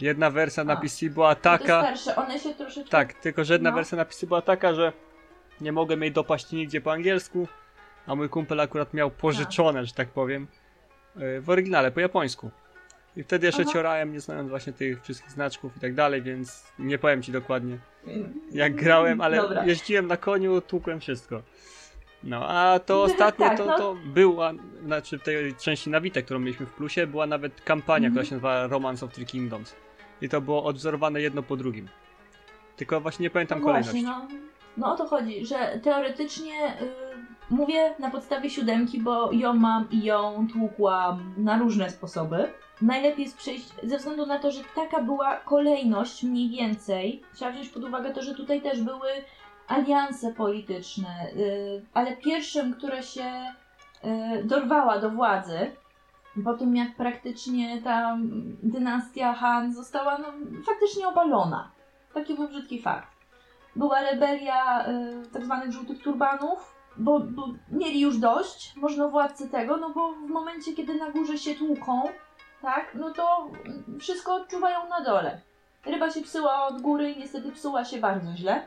jedna 0.00 0.30
wersja 0.30 0.64
na 0.64 0.72
A. 0.72 0.76
PC 0.76 1.10
była 1.10 1.28
No 1.28 1.34
to 1.34 1.40
taka. 1.42 1.80
starsze, 1.82 2.16
one 2.16 2.38
się 2.38 2.54
troszeczkę... 2.54 2.90
Tak, 2.90 3.12
tylko 3.12 3.44
że 3.44 3.54
jedna 3.54 3.70
No. 3.70 3.76
wersja 3.76 3.96
na 3.96 4.04
PC 4.04 4.26
była 4.26 4.42
taka, 4.42 4.74
że 4.74 4.92
nie 5.60 5.72
mogłem 5.72 6.02
jej 6.02 6.12
dopaść 6.12 6.52
nigdzie 6.52 6.80
po 6.80 6.92
angielsku, 6.92 7.48
a 8.06 8.14
mój 8.14 8.28
kumpel 8.28 8.60
akurat 8.60 8.94
miał 8.94 9.10
pożyczone, 9.10 9.86
że 9.86 9.92
tak 9.92 10.08
powiem, 10.08 10.46
yy, 11.16 11.40
w 11.40 11.50
oryginale 11.50 11.90
po 11.90 12.00
japońsku. 12.00 12.50
I 13.16 13.22
wtedy 13.22 13.46
jeszcze 13.46 13.62
Aha. 13.62 13.72
ciorałem, 13.72 14.12
nie 14.12 14.20
znając 14.20 14.48
właśnie 14.50 14.72
tych 14.72 15.02
wszystkich 15.02 15.30
znaczków 15.30 15.76
i 15.76 15.80
tak 15.80 15.94
dalej, 15.94 16.22
więc 16.22 16.72
nie 16.78 16.98
powiem 16.98 17.22
ci 17.22 17.32
dokładnie 17.32 17.78
jak 18.52 18.74
grałem, 18.74 19.20
ale 19.20 19.36
Dobra. 19.36 19.66
jeździłem 19.66 20.06
na 20.06 20.16
koniu, 20.16 20.60
tłukłem 20.60 21.00
wszystko. 21.00 21.42
No, 22.22 22.48
a 22.48 22.78
to 22.78 23.02
ostatnie 23.02 23.46
Tak, 23.48 23.58
to, 23.58 23.64
no. 23.64 23.78
to 23.78 23.96
była, 24.06 24.52
znaczy 24.84 25.18
w 25.18 25.22
tej 25.22 25.54
części 25.54 25.90
na 25.90 26.00
Vita, 26.00 26.22
którą 26.22 26.40
mieliśmy 26.40 26.66
w 26.66 26.72
plusie, 26.72 27.06
była 27.06 27.26
nawet 27.26 27.60
kampania, 27.60 28.08
Mhm. 28.08 28.12
która 28.12 28.24
się 28.24 28.34
nazywa 28.34 28.66
Romance 28.66 29.06
of 29.06 29.12
Three 29.12 29.26
Kingdoms. 29.26 29.74
I 30.20 30.28
to 30.28 30.40
było 30.40 30.64
odwzorowane 30.64 31.20
jedno 31.20 31.42
po 31.42 31.56
drugim. 31.56 31.88
Tylko 32.76 33.00
właśnie 33.00 33.22
nie 33.22 33.30
pamiętam 33.30 33.58
no 33.60 33.64
kolejności. 33.66 34.02
właśnie, 34.04 34.36
no, 34.36 34.40
no 34.76 34.92
o 34.92 34.96
to 34.96 35.06
chodzi, 35.06 35.46
że 35.46 35.80
teoretycznie 35.82 36.80
y, 36.82 36.90
mówię 37.50 37.94
na 37.98 38.10
podstawie 38.10 38.50
siódemki, 38.50 39.00
bo 39.00 39.32
ją 39.32 39.54
mam 39.54 39.90
i 39.90 40.04
ją 40.04 40.46
tłukłam 40.52 41.34
na 41.36 41.58
różne 41.58 41.90
sposoby. 41.90 42.52
Najlepiej 42.82 43.24
jest 43.24 43.36
przejść, 43.36 43.72
ze 43.82 43.98
względu 43.98 44.26
na 44.26 44.38
to, 44.38 44.50
że 44.50 44.60
taka 44.74 45.02
była 45.02 45.36
kolejność 45.36 46.22
mniej 46.22 46.48
więcej. 46.48 47.22
Trzeba 47.34 47.50
wziąć 47.50 47.68
pod 47.68 47.84
uwagę 47.84 48.10
to, 48.10 48.22
że 48.22 48.34
tutaj 48.34 48.62
też 48.62 48.82
były 48.82 49.08
alianse 49.68 50.32
polityczne, 50.32 51.08
y, 51.36 51.84
ale 51.94 52.16
pierwszym, 52.16 52.74
która 52.74 53.02
się 53.02 53.24
y, 54.40 54.44
dorwała 54.44 54.98
do 54.98 55.10
władzy, 55.10 55.70
po 56.44 56.54
tym 56.54 56.76
jak 56.76 56.94
praktycznie 56.96 57.82
ta 57.82 58.18
dynastia 58.62 59.34
Han 59.34 59.74
została 59.74 60.18
no, 60.18 60.26
faktycznie 60.66 61.08
obalona. 61.08 61.70
Taki 62.14 62.34
był 62.34 62.48
brzydki 62.48 62.82
fakt. 62.82 63.13
Była 63.76 64.00
rebelia 64.00 64.88
y, 64.88 65.30
tak 65.32 65.72
żółtych 65.72 66.02
turbanów, 66.02 66.74
bo, 66.96 67.20
bo 67.20 67.48
mieli 67.72 68.00
już 68.00 68.18
dość, 68.18 68.76
można 68.76 69.08
władcy 69.08 69.48
tego, 69.48 69.76
no 69.76 69.90
bo 69.90 70.12
w 70.12 70.30
momencie, 70.30 70.72
kiedy 70.72 70.94
na 70.94 71.10
górze 71.10 71.38
się 71.38 71.54
tłuką, 71.54 72.02
tak, 72.62 72.94
no 72.94 73.10
to 73.10 73.50
wszystko 74.00 74.34
odczuwają 74.34 74.88
na 74.88 75.00
dole. 75.00 75.40
Ryba 75.86 76.10
się 76.10 76.20
psyła 76.20 76.66
od 76.66 76.80
góry 76.80 77.10
i 77.10 77.18
niestety 77.18 77.52
psuła 77.52 77.84
się 77.84 77.98
bardzo 77.98 78.36
źle 78.36 78.66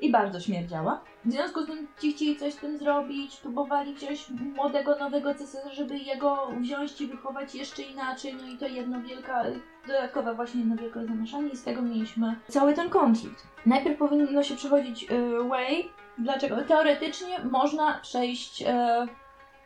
i 0.00 0.10
bardzo 0.10 0.40
śmierdziała. 0.40 1.00
W 1.24 1.32
związku 1.32 1.62
z 1.62 1.66
tym 1.66 1.88
ci 2.00 2.12
chcieli 2.12 2.36
coś 2.36 2.52
z 2.52 2.56
tym 2.56 2.78
zrobić, 2.78 3.36
próbowali 3.36 3.94
wziąć 3.94 4.30
młodego, 4.56 4.98
nowego 4.98 5.34
cesarza, 5.34 5.72
żeby 5.72 5.98
jego 5.98 6.48
wziąć 6.60 7.00
i 7.00 7.06
wychować 7.06 7.54
jeszcze 7.54 7.82
inaczej, 7.82 8.34
no 8.34 8.48
i 8.48 8.58
to 8.58 8.66
jedno 8.66 9.00
wielka, 9.00 9.44
dodatkowe 9.86 10.34
właśnie 10.34 10.60
jedno 10.60 10.76
wielkie 10.76 11.04
zamieszanie 11.06 11.48
i 11.48 11.56
z 11.56 11.64
tego 11.64 11.82
mieliśmy 11.82 12.36
cały 12.48 12.74
ten 12.74 12.90
konflikt. 12.90 13.46
Najpierw 13.66 13.98
powinno 13.98 14.42
się 14.42 14.56
przechodzić 14.56 15.10
y, 15.10 15.44
Way. 15.48 15.90
Dlaczego? 16.18 16.56
Teoretycznie 16.62 17.38
można 17.50 17.98
przejść 18.02 18.62
y, 18.62 18.66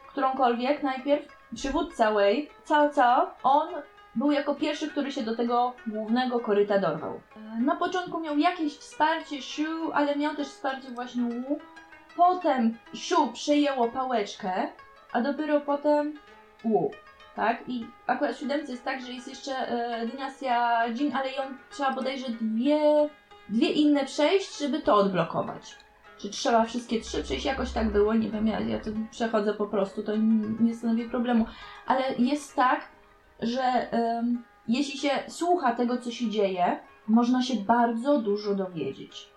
którąkolwiek 0.08 0.82
najpierw. 0.82 1.36
Przywódca 1.54 2.12
Way, 2.12 2.50
Cao 2.68 2.90
Cao, 2.94 3.26
on 3.42 3.68
był 4.14 4.30
jako 4.32 4.54
pierwszy, 4.54 4.90
który 4.90 5.12
się 5.12 5.22
do 5.22 5.36
tego 5.36 5.72
głównego 5.86 6.40
koryta 6.40 6.78
dorwał. 6.78 7.20
E, 7.36 7.60
Na 7.60 7.76
początku 7.76 8.20
miał 8.20 8.38
jakieś 8.38 8.76
wsparcie 8.78 9.42
Shu, 9.42 9.92
ale 9.94 10.16
miał 10.16 10.34
też 10.34 10.46
wsparcie 10.48 10.88
właśnie 10.90 11.22
Wu. 11.22 11.58
Potem 12.16 12.78
Shu 12.94 13.32
przejęło 13.32 13.88
pałeczkę, 13.88 14.68
a 15.12 15.20
dopiero 15.20 15.60
potem 15.60 16.14
Wu. 16.64 16.90
Tak? 17.36 17.68
I 17.68 17.86
akurat 18.06 18.36
w 18.36 18.40
siódemce 18.40 18.72
jest 18.72 18.84
tak, 18.84 19.00
że 19.00 19.12
jest 19.12 19.28
jeszcze 19.28 19.68
e, 19.68 20.06
dynastia 20.06 20.86
Jin, 20.88 21.16
ale 21.16 21.32
ją 21.32 21.42
trzeba 21.70 21.92
bodajże 21.92 22.26
dwie, 22.28 23.08
dwie 23.48 23.68
inne 23.70 24.04
przejść, 24.04 24.58
żeby 24.58 24.82
to 24.82 24.94
odblokować. 24.94 25.76
Czy 26.18 26.30
trzeba 26.30 26.64
wszystkie 26.64 27.00
trzy 27.00 27.22
przejść? 27.22 27.44
Jakoś 27.44 27.72
tak 27.72 27.92
było, 27.92 28.14
nie 28.14 28.30
wiem, 28.30 28.46
ja, 28.46 28.60
ja 28.60 28.78
to 28.80 28.90
przechodzę 29.10 29.54
po 29.54 29.66
prostu, 29.66 30.02
to 30.02 30.12
nie, 30.60 30.74
stanowi 30.74 31.04
problemu. 31.04 31.46
Ale 31.86 32.02
jest 32.18 32.56
tak, 32.56 32.88
że 33.40 33.88
jeśli 34.68 34.98
się 34.98 35.10
słucha 35.28 35.74
tego, 35.74 35.98
co 35.98 36.10
się 36.10 36.30
dzieje, 36.30 36.78
można 37.08 37.42
się 37.42 37.54
bardzo 37.54 38.18
dużo 38.18 38.54
dowiedzieć. 38.54 39.28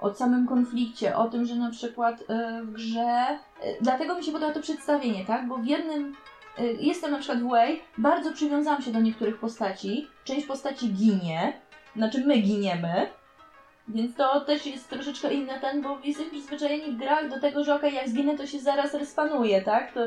O 0.00 0.14
samym 0.14 0.46
konflikcie, 0.46 1.16
o 1.16 1.28
tym, 1.28 1.46
że 1.46 1.54
na 1.54 1.70
przykład 1.70 2.24
e, 2.28 2.62
w 2.62 2.72
grze. 2.72 3.00
e, 3.00 3.38
Dlatego 3.80 4.14
mi 4.14 4.24
się 4.24 4.32
podoba 4.32 4.52
to 4.52 4.60
przedstawienie, 4.60 5.24
tak? 5.24 5.48
Bo 5.48 5.56
w 5.56 5.66
jednym. 5.66 6.16
E, 6.58 6.64
Jestem 6.64 7.10
na 7.10 7.18
przykład 7.18 7.42
w 7.42 7.48
Way, 7.48 7.82
bardzo 7.98 8.32
przywiązałam 8.32 8.82
się 8.82 8.92
do 8.92 9.00
niektórych 9.00 9.38
postaci. 9.38 10.08
Część 10.24 10.46
postaci 10.46 10.92
ginie, 10.92 11.60
znaczy 11.96 12.24
my 12.26 12.38
giniemy. 12.38 13.06
Więc 13.88 14.14
to 14.16 14.40
też 14.40 14.66
jest 14.66 14.90
troszeczkę 14.90 15.34
inny 15.34 15.60
ten, 15.60 15.82
bo 15.82 15.98
jesteśmy 16.04 16.32
przyzwyczajeni 16.32 16.92
w 16.92 16.98
grach 16.98 17.28
do 17.28 17.40
tego, 17.40 17.64
że 17.64 17.74
okej, 17.74 17.94
jak 17.94 18.08
zginę, 18.08 18.36
to 18.36 18.46
się 18.46 18.58
zaraz 18.58 18.94
respanuje, 18.94 19.62
tak? 19.62 19.92
To 19.92 20.00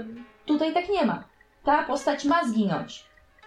tutaj 0.46 0.74
tak 0.74 0.90
nie 0.90 1.06
ma. 1.06 1.24
Ta 1.64 1.84
postać 1.84 2.26
ma 2.26 2.44
zginąć. 2.44 3.06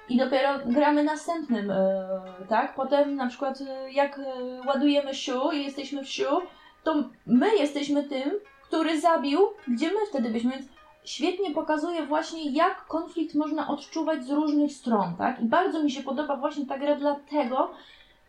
I 0.09 0.17
dopiero 0.17 0.59
gramy 0.67 1.05
następnym, 1.05 1.71
e, 1.71 2.09
tak? 2.49 2.75
Potem 2.75 3.17
na 3.17 3.27
przykład 3.27 3.61
e, 3.61 3.93
jak 3.93 4.19
e, 4.19 4.23
ładujemy 4.67 5.15
siu 5.15 5.53
i 5.53 5.65
jesteśmy 5.65 6.05
w 6.05 6.09
siu, 6.09 6.41
to 6.85 7.05
my 7.27 7.57
jesteśmy 7.57 8.03
tym, 8.03 8.31
który 8.63 9.01
zabił, 9.01 9.41
gdzie 9.69 9.87
my 9.87 10.07
wtedy 10.09 10.31
byśmy, 10.31 10.51
więc 10.51 10.67
świetnie 11.05 11.51
pokazuje 11.51 12.07
właśnie 12.07 12.51
jak 12.51 12.87
konflikt 12.87 13.35
można 13.35 13.69
odczuwać 13.69 14.25
z 14.25 14.31
różnych 14.31 14.73
stron, 14.73 15.17
tak? 15.19 15.41
I 15.41 15.45
bardzo 15.45 15.83
mi 15.83 15.91
się 15.91 16.03
podoba 16.03 16.37
właśnie 16.37 16.67
ta 16.67 16.79
gra 16.79 16.97
dlatego, 16.97 17.71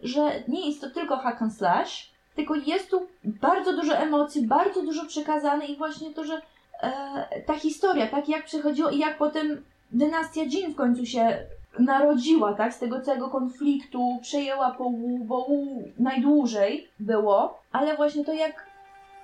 że 0.01 0.43
nie 0.47 0.67
jest 0.67 0.81
to 0.81 0.89
tylko 0.89 1.17
hack 1.17 1.41
and 1.41 1.55
slash, 1.55 2.11
tylko 2.35 2.55
jest 2.55 2.89
tu 2.89 3.07
bardzo 3.23 3.73
dużo 3.73 3.97
emocji, 3.97 4.47
bardzo 4.47 4.81
dużo 4.81 5.05
przekazane 5.05 5.65
i 5.65 5.77
właśnie 5.77 6.13
to, 6.13 6.23
że 6.23 6.41
e, 6.81 7.41
ta 7.41 7.53
historia, 7.53 8.07
tak 8.07 8.29
jak 8.29 8.45
przechodziło 8.45 8.89
i 8.89 8.99
jak 8.99 9.17
potem 9.17 9.63
dynastia 9.91 10.41
Jin 10.41 10.73
w 10.73 10.75
końcu 10.75 11.05
się 11.05 11.37
narodziła, 11.79 12.53
tak, 12.53 12.73
z 12.73 12.79
tego 12.79 13.01
całego 13.01 13.29
konfliktu, 13.29 14.19
przejęła 14.21 14.71
po 14.71 14.83
Wu, 14.83 15.19
bo 15.23 15.45
Wu 15.45 15.83
najdłużej 15.99 16.87
było, 16.99 17.59
ale 17.71 17.95
właśnie 17.95 18.25
to 18.25 18.33
jak 18.33 18.68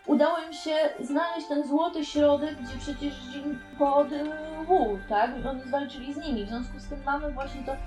udało 0.07 0.37
im 0.47 0.53
się 0.53 0.75
znaleźć 0.99 1.47
ten 1.47 1.67
złoty 1.67 2.05
środek, 2.05 2.55
gdzie 2.55 2.77
przecież 2.79 3.13
Jin 3.13 3.59
pod 3.79 4.11
y, 4.11 4.23
Wu, 4.67 4.99
tak, 5.09 5.31
oni 5.49 5.61
zwalczyli 5.61 6.13
z 6.13 6.17
nimi, 6.17 6.45
w 6.45 6.49
związku 6.49 6.79
z 6.79 6.87
tym 6.87 7.03
mamy 7.05 7.31
właśnie 7.31 7.63
to, 7.63 7.73
y, 7.73 7.77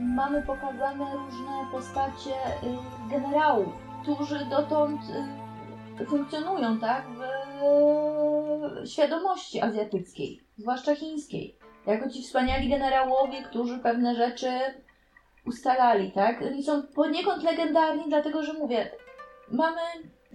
mamy 0.00 0.42
pokazane 0.42 1.04
różne 1.14 1.66
postacie 1.72 2.30
y, 2.30 3.10
generałów, 3.10 3.68
którzy 4.02 4.44
dotąd 4.44 5.00
y, 6.00 6.06
funkcjonują, 6.06 6.78
tak, 6.78 7.04
w 7.08 8.88
świadomości 8.88 9.60
azjatyckiej, 9.60 10.40
zwłaszcza 10.58 10.94
chińskiej. 10.94 11.56
Jako 11.86 12.10
ci 12.10 12.22
wspaniali 12.22 12.68
generałowie, 12.68 13.42
którzy 13.42 13.78
pewne 13.78 14.14
rzeczy 14.14 14.48
ustalali, 15.46 16.12
tak? 16.12 16.42
Oni 16.42 16.62
są 16.62 16.82
poniekąd 16.82 17.42
legendarni, 17.42 18.04
dlatego 18.08 18.42
że 18.42 18.52
mówię, 18.52 18.90
mamy 19.50 19.80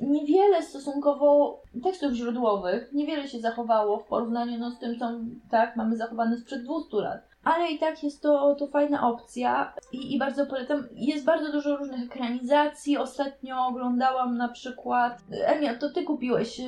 niewiele 0.02 0.64
stosunkowo 0.64 1.62
tekstów 1.84 2.14
źródłowych, 2.14 2.90
niewiele 2.94 3.28
się 3.28 3.40
zachowało 3.40 4.00
w 4.00 4.08
porównaniu 4.08 4.58
no, 4.60 4.72
z 4.72 4.80
tym, 4.80 5.00
co 5.00 5.12
tak, 5.52 5.76
mamy 5.76 5.98
zachowane 5.98 6.38
sprzed 6.38 6.64
200 6.64 6.98
lat. 6.98 7.22
Ale 7.44 7.72
i 7.72 7.80
tak 7.80 8.04
jest 8.04 8.22
to, 8.22 8.56
to 8.56 8.68
fajna 8.68 9.08
opcja 9.10 9.74
i, 9.92 10.16
i 10.16 10.20
bardzo 10.20 10.46
polecam. 10.46 10.88
Jest 10.96 11.26
bardzo 11.26 11.52
dużo 11.52 11.78
różnych 11.78 12.04
ekranizacji. 12.04 12.98
Ostatnio 12.98 13.66
oglądałam 13.68 14.38
na 14.38 14.48
przykład. 14.48 15.24
Emia, 15.32 15.76
to 15.76 15.90
ty 15.90 16.04
kupiłeś. 16.04 16.60
yy, 16.60 16.68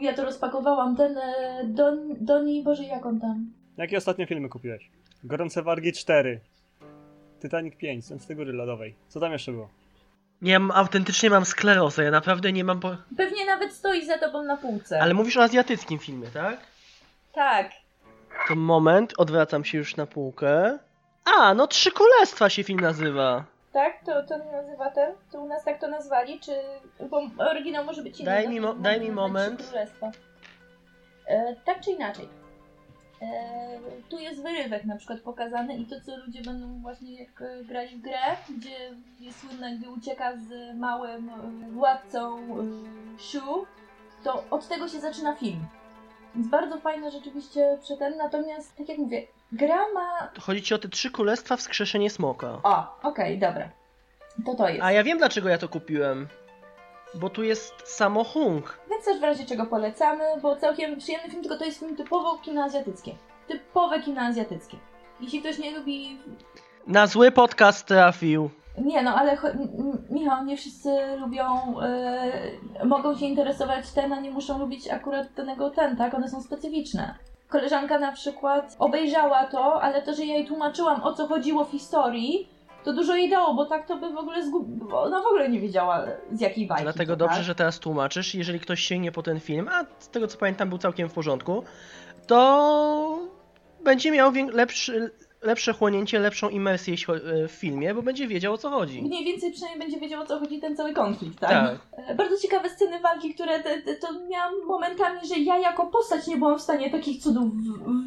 Ja 0.00 0.14
to 0.14 0.24
rozpakowałam. 0.24 0.96
Ten 0.96 1.18
e, 1.18 1.64
Don, 1.64 2.14
Doni, 2.20 2.62
Boże, 2.62 2.84
jak 2.84 3.06
on 3.06 3.20
tam? 3.20 3.50
Jakie 3.76 3.98
ostatnie 3.98 4.26
filmy 4.26 4.48
kupiłeś? 4.48 4.90
Gorące 5.24 5.62
Wargi 5.62 5.92
4. 5.92 6.40
Titanic 7.42 7.76
5, 7.76 8.04
Zemsty 8.04 8.34
Góry 8.34 8.52
Lodowej. 8.52 8.94
Co 9.08 9.20
tam 9.20 9.32
jeszcze 9.32 9.52
było? 9.52 9.68
Nie 10.42 10.58
mam, 10.58 10.78
autentycznie 10.78 11.30
mam 11.30 11.44
sklerozę, 11.44 12.04
ja 12.04 12.10
naprawdę 12.10 12.52
nie 12.52 12.64
mam 12.64 12.80
po... 12.80 12.96
Pewnie 13.16 13.46
nawet 13.46 13.72
stoi 13.72 14.06
za 14.06 14.18
tobą 14.18 14.42
na 14.42 14.56
półce. 14.56 15.02
Ale 15.02 15.14
mówisz 15.14 15.36
o 15.36 15.42
azjatyckim 15.42 15.98
filmie, 15.98 16.28
tak? 16.28 16.60
Tak. 17.32 17.70
To 18.48 18.54
moment, 18.56 19.14
odwracam 19.16 19.64
się 19.64 19.78
już 19.78 19.96
na 19.96 20.06
półkę. 20.06 20.78
A, 21.38 21.54
no 21.54 21.66
Trzy 21.66 21.90
Królestwa 21.92 22.50
się 22.50 22.64
film 22.64 22.80
nazywa. 22.80 23.44
Tak? 23.72 24.04
To, 24.06 24.22
to 24.22 24.38
nazywa 24.38 24.90
ten? 24.90 25.12
To 25.32 25.40
u 25.40 25.48
nas 25.48 25.64
tak 25.64 25.80
to 25.80 25.88
nazwali? 25.88 26.40
Czy... 26.40 26.52
Bo 27.10 27.22
oryginał 27.38 27.84
może 27.84 28.02
być 28.02 28.20
inny. 28.20 28.30
Daj 28.30 28.44
no 28.44 28.50
mi 28.50 28.60
mo- 28.60 28.74
daj 28.74 29.00
mi 29.00 29.12
moment. 29.12 29.62
Królestwo. 29.62 30.10
E, 31.26 31.56
tak 31.64 31.80
czy 31.80 31.90
inaczej. 31.90 32.28
E, 33.22 33.80
tu 34.08 34.18
jest 34.18 34.42
wyrywek 34.42 34.84
na 34.84 34.96
przykład 34.96 35.20
pokazany 35.20 35.76
i 35.76 35.86
to, 35.86 36.00
co 36.00 36.16
ludzie 36.16 36.42
będą 36.42 36.80
właśnie 36.80 37.20
jak 37.20 37.42
e, 37.42 37.64
grać 37.64 37.94
w 37.94 38.00
grę, 38.00 38.36
gdzie 38.58 38.76
jest 39.20 39.40
słynne, 39.40 39.76
gdy 39.76 39.90
ucieka 39.90 40.36
z 40.36 40.76
małym 40.76 41.28
e, 41.28 41.70
władcą 41.70 42.46
Shu, 43.18 43.66
to 44.24 44.44
od 44.50 44.68
tego 44.68 44.88
się 44.88 45.00
zaczyna 45.00 45.36
film. 45.36 45.66
Więc 46.34 46.48
bardzo 46.48 46.80
fajne 46.80 47.10
rzeczywiście 47.10 47.78
przy 47.82 47.96
ten, 47.96 48.16
natomiast 48.16 48.76
tak 48.76 48.88
jak 48.88 48.98
mówię, 48.98 49.26
gra 49.52 49.84
ma... 49.94 50.28
To 50.34 50.40
chodzi 50.40 50.62
ci 50.62 50.74
o 50.74 50.78
te 50.78 50.88
Trzy 50.88 51.10
Królestwa 51.10 51.56
Wskrzeszenie 51.56 52.10
Smoka. 52.10 52.60
O, 52.62 52.98
okej, 53.02 53.38
dobra. 53.38 53.68
To 54.46 54.54
to 54.54 54.68
jest. 54.68 54.82
A 54.82 54.92
ja 54.92 55.04
wiem 55.04 55.18
dlaczego 55.18 55.48
ja 55.48 55.58
to 55.58 55.68
kupiłem. 55.68 56.28
Bo 57.14 57.30
tu 57.30 57.42
jest 57.42 57.74
samo 57.84 58.24
Hung. 58.24 58.78
Więc 59.02 59.14
też 59.14 59.20
w 59.20 59.24
razie 59.24 59.44
czego 59.44 59.66
polecamy, 59.66 60.24
bo 60.42 60.56
całkiem 60.56 60.98
przyjemny 60.98 61.30
film, 61.30 61.42
tylko 61.42 61.58
to 61.58 61.64
jest 61.64 61.78
film 61.78 61.96
typowo 61.96 62.38
kino 62.38 62.62
azjatyckie. 62.62 63.14
Typowe 63.48 64.00
kino 64.00 64.20
azjatyckie. 64.20 64.76
Jeśli 65.20 65.40
ktoś 65.40 65.58
nie 65.58 65.70
lubi... 65.70 66.18
Na 66.86 67.06
zły 67.06 67.30
podcast 67.30 67.86
trafił. 67.86 68.50
Nie 68.78 69.02
no, 69.02 69.14
ale 69.14 69.36
Michał, 70.10 70.44
nie 70.44 70.56
wszyscy 70.56 70.90
lubią... 71.20 71.44
Yy, 72.80 72.86
mogą 72.86 73.16
się 73.16 73.26
interesować 73.26 73.90
ten, 73.90 74.12
a 74.12 74.20
nie 74.20 74.30
muszą 74.30 74.58
lubić 74.58 74.88
akurat 74.88 75.32
danego 75.32 75.70
ten, 75.70 75.96
tak? 75.96 76.14
One 76.14 76.28
są 76.28 76.42
specyficzne. 76.42 77.14
Koleżanka 77.48 77.98
na 77.98 78.12
przykład 78.12 78.76
obejrzała 78.78 79.46
to, 79.46 79.82
ale 79.82 80.02
to, 80.02 80.14
że 80.14 80.24
ja 80.24 80.34
jej 80.34 80.46
tłumaczyłam 80.46 81.02
o 81.02 81.12
co 81.12 81.26
chodziło 81.26 81.64
w 81.64 81.70
historii, 81.70 82.48
to 82.84 82.92
dużo 82.92 83.16
jej 83.16 83.30
dało, 83.30 83.54
bo 83.54 83.66
tak 83.66 83.86
to 83.86 83.96
by 83.96 84.12
w 84.12 84.16
ogóle 84.16 84.46
zgub... 84.46 84.66
bo 84.68 85.02
ona 85.02 85.22
w 85.22 85.26
ogóle 85.26 85.48
nie 85.48 85.60
wiedziała 85.60 86.06
z 86.32 86.40
jakiej 86.40 86.66
bajki 86.66 86.82
Dlatego 86.84 87.16
dobrze, 87.16 87.36
tak? 87.36 87.44
że 87.44 87.54
teraz 87.54 87.78
tłumaczysz. 87.78 88.34
Jeżeli 88.34 88.60
ktoś 88.60 88.80
sięgnie 88.80 89.12
po 89.12 89.22
ten 89.22 89.40
film, 89.40 89.68
a 89.72 89.84
z 89.98 90.08
tego 90.08 90.26
co 90.26 90.38
pamiętam 90.38 90.68
był 90.68 90.78
całkiem 90.78 91.08
w 91.08 91.12
porządku, 91.12 91.64
to 92.26 93.18
będzie 93.84 94.10
miał 94.10 94.32
lepszy, 94.52 95.10
lepsze 95.42 95.72
chłonięcie, 95.72 96.18
lepszą 96.18 96.48
imersję 96.48 96.94
e, 96.94 97.48
w 97.48 97.52
filmie, 97.52 97.94
bo 97.94 98.02
będzie 98.02 98.28
wiedział 98.28 98.54
o 98.54 98.58
co 98.58 98.70
chodzi. 98.70 99.02
Mniej 99.02 99.24
więcej 99.24 99.52
przynajmniej 99.52 99.80
będzie 99.80 100.00
wiedział 100.00 100.22
o 100.22 100.26
co 100.26 100.38
chodzi 100.38 100.60
ten 100.60 100.76
cały 100.76 100.92
konflikt, 100.92 101.40
tak? 101.40 101.50
Tak. 101.50 101.76
E, 102.08 102.14
Bardzo 102.14 102.36
ciekawe 102.38 102.70
sceny 102.70 103.00
walki, 103.00 103.34
które 103.34 103.60
te, 103.60 103.82
te, 103.82 103.94
to 103.94 104.08
miałam 104.30 104.54
momentami, 104.66 105.20
że 105.28 105.38
ja 105.38 105.58
jako 105.58 105.86
postać 105.86 106.26
nie 106.26 106.36
byłam 106.36 106.58
w 106.58 106.62
stanie 106.62 106.90
takich 106.90 107.22
cudów 107.22 107.52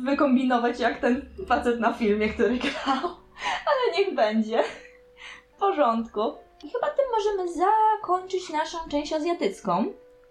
wykombinować 0.05 0.79
jak 0.79 0.99
ten 0.99 1.25
facet 1.47 1.79
na 1.79 1.93
filmie, 1.93 2.29
który 2.29 2.57
grał. 2.57 3.24
Ale 3.65 3.97
niech 3.97 4.15
będzie. 4.15 4.63
W 5.55 5.59
porządku. 5.59 6.21
I 6.63 6.69
chyba 6.69 6.87
tym 6.87 7.05
możemy 7.11 7.53
zakończyć 7.53 8.49
naszą 8.49 8.77
część 8.91 9.13
azjatycką. 9.13 9.85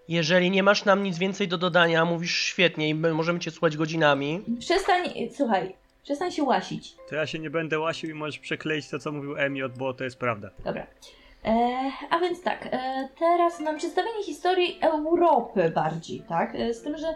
Jeżeli 0.07 0.51
nie 0.51 0.63
masz 0.63 0.85
nam 0.85 1.03
nic 1.03 1.17
więcej 1.17 1.47
do 1.47 1.57
dodania, 1.57 2.05
mówisz 2.05 2.35
świetnie 2.35 2.89
i 2.89 2.95
my 2.95 3.13
możemy 3.13 3.39
cię 3.39 3.51
słuchać 3.51 3.77
godzinami. 3.77 4.43
Przestań, 4.59 5.09
słuchaj, 5.35 5.75
przestań 6.03 6.31
się 6.31 6.43
łasić. 6.43 6.95
To 7.09 7.15
ja 7.15 7.27
się 7.27 7.39
nie 7.39 7.49
będę 7.49 7.79
łasił 7.79 8.09
i 8.09 8.13
możesz 8.13 8.39
przekleić 8.39 8.89
to, 8.89 8.99
co 8.99 9.11
mówił 9.11 9.37
Emiot, 9.37 9.77
bo 9.77 9.93
to 9.93 10.03
jest 10.03 10.19
prawda. 10.19 10.49
Dobra. 10.65 10.87
E, 11.45 11.91
a 12.09 12.19
więc 12.19 12.43
tak, 12.43 12.65
e, 12.71 13.09
teraz 13.19 13.59
mam 13.59 13.77
przedstawienie 13.77 14.23
historii 14.23 14.79
Europy 14.81 15.71
bardziej, 15.75 16.23
tak? 16.29 16.55
E, 16.55 16.73
z 16.73 16.83
tym, 16.83 16.97
że 16.97 17.07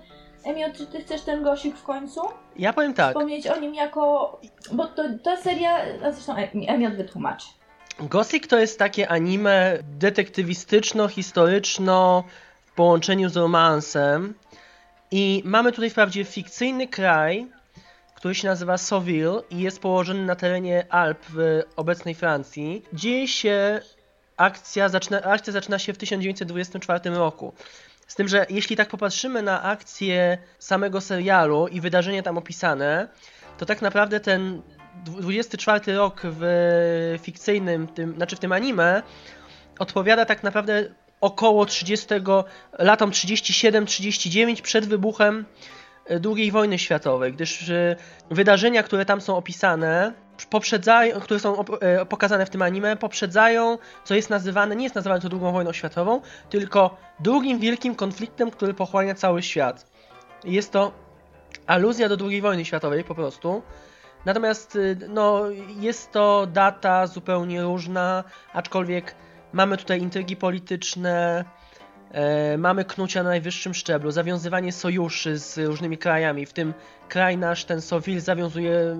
Emio, 0.43 0.67
czy 0.77 0.87
ty 0.87 1.01
chcesz 1.01 1.21
ten 1.21 1.43
gosik 1.43 1.77
w 1.77 1.83
końcu? 1.83 2.21
Ja 2.55 2.73
powiem 2.73 2.93
tak. 2.93 3.09
Wspomnieć 3.09 3.47
o 3.47 3.59
nim 3.59 3.75
jako... 3.75 4.39
Bo 4.71 4.87
to, 4.87 5.03
ta 5.23 5.37
seria, 5.37 5.77
a 6.03 6.11
zresztą 6.11 6.35
Em- 6.35 6.49
Emiot 6.67 6.93
wytłumaczy. 6.95 7.47
Gothic 7.99 8.47
to 8.47 8.59
jest 8.59 8.79
takie 8.79 9.09
anime 9.09 9.77
detektywistyczno-historyczno 9.99 12.23
w 12.65 12.71
połączeniu 12.71 13.29
z 13.29 13.37
romansem. 13.37 14.33
I 15.11 15.41
mamy 15.45 15.71
tutaj 15.71 15.89
wprawdzie 15.89 16.25
fikcyjny 16.25 16.87
kraj, 16.87 17.47
który 18.15 18.35
się 18.35 18.47
nazywa 18.47 18.77
Sauville 18.77 19.41
i 19.49 19.59
jest 19.59 19.81
położony 19.81 20.25
na 20.25 20.35
terenie 20.35 20.85
Alp 20.89 21.19
w 21.29 21.61
obecnej 21.75 22.15
Francji. 22.15 22.85
Dzieje 22.93 23.27
się 23.27 23.81
akcja, 24.37 24.89
zaczyna, 24.89 25.21
akcja 25.21 25.53
zaczyna 25.53 25.79
się 25.79 25.93
w 25.93 25.97
1924 25.97 27.09
roku. 27.09 27.53
Z 28.09 28.15
tym, 28.15 28.27
że 28.27 28.45
jeśli 28.49 28.75
tak 28.75 28.89
popatrzymy 28.89 29.41
na 29.41 29.63
akcję 29.63 30.37
samego 30.59 31.01
serialu 31.01 31.67
i 31.67 31.81
wydarzenia 31.81 32.23
tam 32.23 32.37
opisane, 32.37 33.07
to 33.57 33.65
tak 33.65 33.81
naprawdę 33.81 34.19
ten 34.19 34.61
24 35.05 35.95
rok 35.95 36.21
w 36.23 37.19
fikcyjnym, 37.21 37.87
tym, 37.87 38.15
znaczy 38.15 38.35
w 38.35 38.39
tym 38.39 38.51
anime, 38.51 39.03
odpowiada 39.79 40.25
tak 40.25 40.43
naprawdę 40.43 40.89
około 41.21 41.65
30, 41.65 42.07
latom 42.79 43.11
37-39 43.11 44.61
przed 44.61 44.85
wybuchem 44.85 45.45
e, 46.09 46.19
II 46.35 46.51
wojny 46.51 46.79
światowej, 46.79 47.33
gdyż 47.33 47.69
e, 47.69 47.95
wydarzenia, 48.31 48.83
które 48.83 49.05
tam 49.05 49.21
są 49.21 49.37
opisane, 49.37 50.13
poprzedzają, 50.45 51.19
które 51.19 51.39
są 51.39 51.63
e, 51.65 52.05
pokazane 52.05 52.45
w 52.45 52.49
tym 52.49 52.61
anime, 52.61 52.97
poprzedzają, 52.97 53.77
co 54.03 54.15
jest 54.15 54.29
nazywane, 54.29 54.75
nie 54.75 54.83
jest 54.83 54.95
nazywane 54.95 55.21
to 55.21 55.29
II 55.31 55.39
wojną 55.39 55.73
światową, 55.73 56.21
tylko 56.49 56.97
drugim 57.19 57.59
wielkim 57.59 57.95
konfliktem, 57.95 58.51
który 58.51 58.73
pochłania 58.73 59.15
cały 59.15 59.43
świat. 59.43 59.91
Jest 60.43 60.71
to 60.71 60.91
aluzja 61.67 62.09
do 62.09 62.27
II 62.29 62.41
wojny 62.41 62.65
światowej 62.65 63.03
po 63.03 63.15
prostu. 63.15 63.61
Natomiast 64.25 64.75
y, 64.75 64.97
no, 65.09 65.43
jest 65.79 66.11
to 66.11 66.47
data 66.47 67.07
zupełnie 67.07 67.61
różna, 67.61 68.23
aczkolwiek 68.53 69.15
mamy 69.53 69.77
tutaj 69.77 70.01
intrygi 70.01 70.35
polityczne, 70.35 71.45
e, 72.11 72.57
mamy 72.57 72.85
knucia 72.85 73.23
na 73.23 73.29
najwyższym 73.29 73.73
szczeblu, 73.73 74.11
zawiązywanie 74.11 74.71
sojuszy 74.71 75.37
z 75.37 75.57
różnymi 75.57 75.97
krajami, 75.97 76.45
w 76.45 76.53
tym 76.53 76.73
kraj 77.09 77.37
nasz, 77.37 77.65
ten 77.65 77.81
Sowil, 77.81 78.19
zawiązuje 78.19 78.97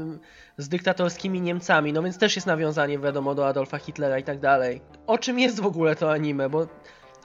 z 0.59 0.69
dyktatorskimi 0.69 1.41
Niemcami, 1.41 1.93
no 1.93 2.03
więc 2.03 2.17
też 2.17 2.35
jest 2.35 2.47
nawiązanie, 2.47 2.99
wiadomo, 2.99 3.35
do 3.35 3.47
Adolfa 3.47 3.77
Hitlera 3.77 4.19
i 4.19 4.23
tak 4.23 4.39
dalej. 4.39 4.81
O 5.07 5.17
czym 5.17 5.39
jest 5.39 5.59
w 5.59 5.65
ogóle 5.65 5.95
to 5.95 6.11
anime? 6.11 6.49
Bo 6.49 6.67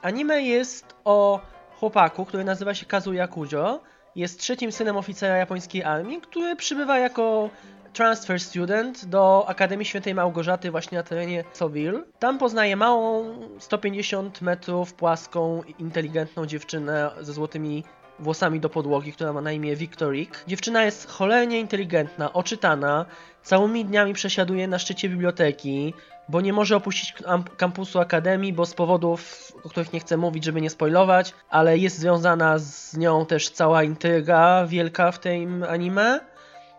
anime 0.01 0.41
jest 0.41 0.95
o 1.03 1.39
chłopaku, 1.79 2.25
który 2.25 2.43
nazywa 2.43 2.73
się 2.73 2.85
Kazuya 2.85 3.27
Kujo, 3.27 3.81
jest 4.15 4.39
trzecim 4.39 4.71
synem 4.71 4.97
oficera 4.97 5.37
japońskiej 5.37 5.83
armii, 5.83 6.21
który 6.21 6.55
przybywa 6.55 6.99
jako 6.99 7.49
transfer 7.93 8.39
student 8.39 9.05
do 9.05 9.45
Akademii 9.47 9.85
Świętej 9.85 10.15
Małgorzaty 10.15 10.71
właśnie 10.71 10.97
na 10.97 11.03
terenie 11.03 11.43
Sowil. 11.53 12.03
Tam 12.19 12.37
poznaje 12.37 12.75
małą, 12.75 13.35
150 13.59 14.41
metrów 14.41 14.93
płaską, 14.93 15.61
inteligentną 15.79 16.45
dziewczynę 16.45 17.11
ze 17.21 17.33
złotymi 17.33 17.83
włosami 18.19 18.59
do 18.59 18.69
podłogi, 18.69 19.13
która 19.13 19.33
ma 19.33 19.41
na 19.41 19.51
imię 19.51 19.75
Victoric. 19.75 20.29
Dziewczyna 20.47 20.83
jest 20.83 21.09
cholernie 21.09 21.59
inteligentna, 21.59 22.33
oczytana, 22.33 23.05
całymi 23.43 23.85
dniami 23.85 24.13
przesiaduje 24.13 24.67
na 24.67 24.79
szczycie 24.79 25.09
biblioteki, 25.09 25.93
bo 26.29 26.41
nie 26.41 26.53
może 26.53 26.75
opuścić 26.75 27.13
kam- 27.13 27.43
kampusu 27.43 27.99
Akademii, 27.99 28.53
bo 28.53 28.65
z 28.65 28.73
powodów, 28.73 29.51
o 29.63 29.69
których 29.69 29.93
nie 29.93 29.99
chcę 29.99 30.17
mówić, 30.17 30.43
żeby 30.43 30.61
nie 30.61 30.69
spoilować, 30.69 31.33
ale 31.49 31.77
jest 31.77 31.97
związana 31.97 32.59
z 32.59 32.97
nią 32.97 33.25
też 33.25 33.49
cała 33.49 33.83
intryga 33.83 34.65
wielka 34.67 35.11
w 35.11 35.19
tym 35.19 35.65
anime 35.69 36.19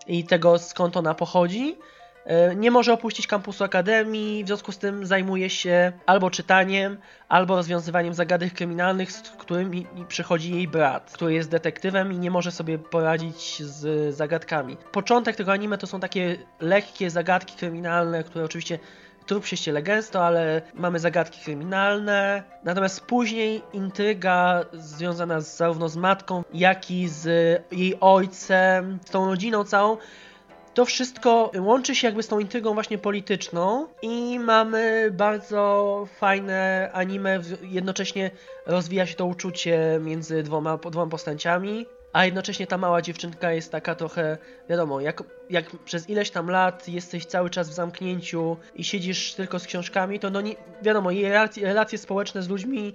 i 0.07 0.25
tego 0.25 0.59
skąd 0.59 0.97
ona 0.97 1.15
pochodzi. 1.15 1.77
E, 2.27 2.57
Nie 2.57 2.71
może 2.71 2.93
opuścić 2.93 3.27
kampusu 3.27 3.65
Akademii, 3.65 4.45
w 4.45 4.47
związku 4.47 4.73
z 4.73 4.79
tym 4.79 5.07
zajmuje 5.07 5.51
się 5.51 5.93
albo 6.07 6.31
czytaniem, 6.31 6.99
albo 7.29 7.57
rozwiązywaniem 7.57 8.15
zagadek 8.15 8.53
kryminalnych, 8.53 9.13
z 9.13 9.21
którymi 9.31 9.87
przychodzi 10.09 10.55
jej 10.55 10.69
brat, 10.69 11.11
który 11.15 11.35
jest 11.35 11.51
detektywem 11.51 12.13
i 12.13 12.19
nie 12.19 12.31
może 12.31 12.53
sobie 12.53 12.79
poradzić 12.79 13.63
z 13.63 14.15
zagadkami. 14.15 14.77
Początek 14.93 15.37
tego 15.37 15.53
anime 15.53 15.79
to 15.79 15.87
są 15.87 16.01
takie 16.01 16.37
lekkie 16.61 17.11
zagadki 17.11 17.57
kryminalne, 17.57 18.25
które 18.25 18.45
oczywiście 18.45 18.79
trup 19.27 19.47
się 19.47 19.57
ściele 19.57 19.83
gęsto, 19.83 20.27
ale 20.27 20.63
mamy 20.75 20.99
zagadki 20.99 21.41
kryminalne. 21.41 22.43
Natomiast 22.65 23.01
później 23.01 23.63
intryga 23.73 24.65
związana 24.73 25.41
z, 25.41 25.57
zarówno 25.57 25.89
z 25.89 25.97
matką, 25.97 26.45
jak 26.55 26.91
i 26.91 27.09
z 27.09 27.27
jej 27.73 28.01
ojcem, 28.01 28.99
z 29.07 29.11
tą 29.11 29.27
rodziną 29.27 29.65
całą, 29.65 29.97
to 30.77 30.85
wszystko 30.85 31.51
łączy 31.59 31.95
się 31.95 32.09
jakby 32.09 32.23
z 32.23 32.29
tą 32.29 32.39
intrygą 32.39 32.75
właśnie 32.75 32.99
polityczną 32.99 33.87
i 34.03 34.39
mamy 34.39 35.11
bardzo 35.13 36.05
fajne 36.19 36.91
anime, 36.93 37.41
jednocześnie 37.63 38.31
rozwija 38.67 39.07
się 39.07 39.15
to 39.15 39.27
uczucie 39.27 39.99
między 40.03 40.43
dwoma, 40.43 40.77
dwoma 40.77 41.11
postaciami, 41.11 41.87
a 42.13 42.25
jednocześnie 42.25 42.67
ta 42.67 42.79
mała 42.79 43.03
dziewczynka 43.03 43.53
jest 43.53 43.73
taka 43.73 43.95
trochę, 43.95 44.39
wiadomo, 44.69 45.01
jak, 45.01 45.23
jak 45.51 45.71
przez 45.85 46.11
ileś 46.11 46.31
tam 46.31 46.51
lat 46.51 46.89
jesteś 46.89 47.27
cały 47.27 47.51
czas 47.51 47.71
w 47.71 47.73
zamknięciu 47.73 48.57
i 48.75 48.85
siedzisz 48.85 49.35
tylko 49.35 49.59
z 49.59 49.67
książkami, 49.67 50.21
to 50.21 50.31
no 50.31 50.41
nie, 50.41 50.55
wiadomo, 50.83 51.11
jej 51.11 51.29
relacje, 51.29 51.67
relacje 51.67 51.99
społeczne 51.99 52.43
z 52.43 52.49
ludźmi 52.49 52.95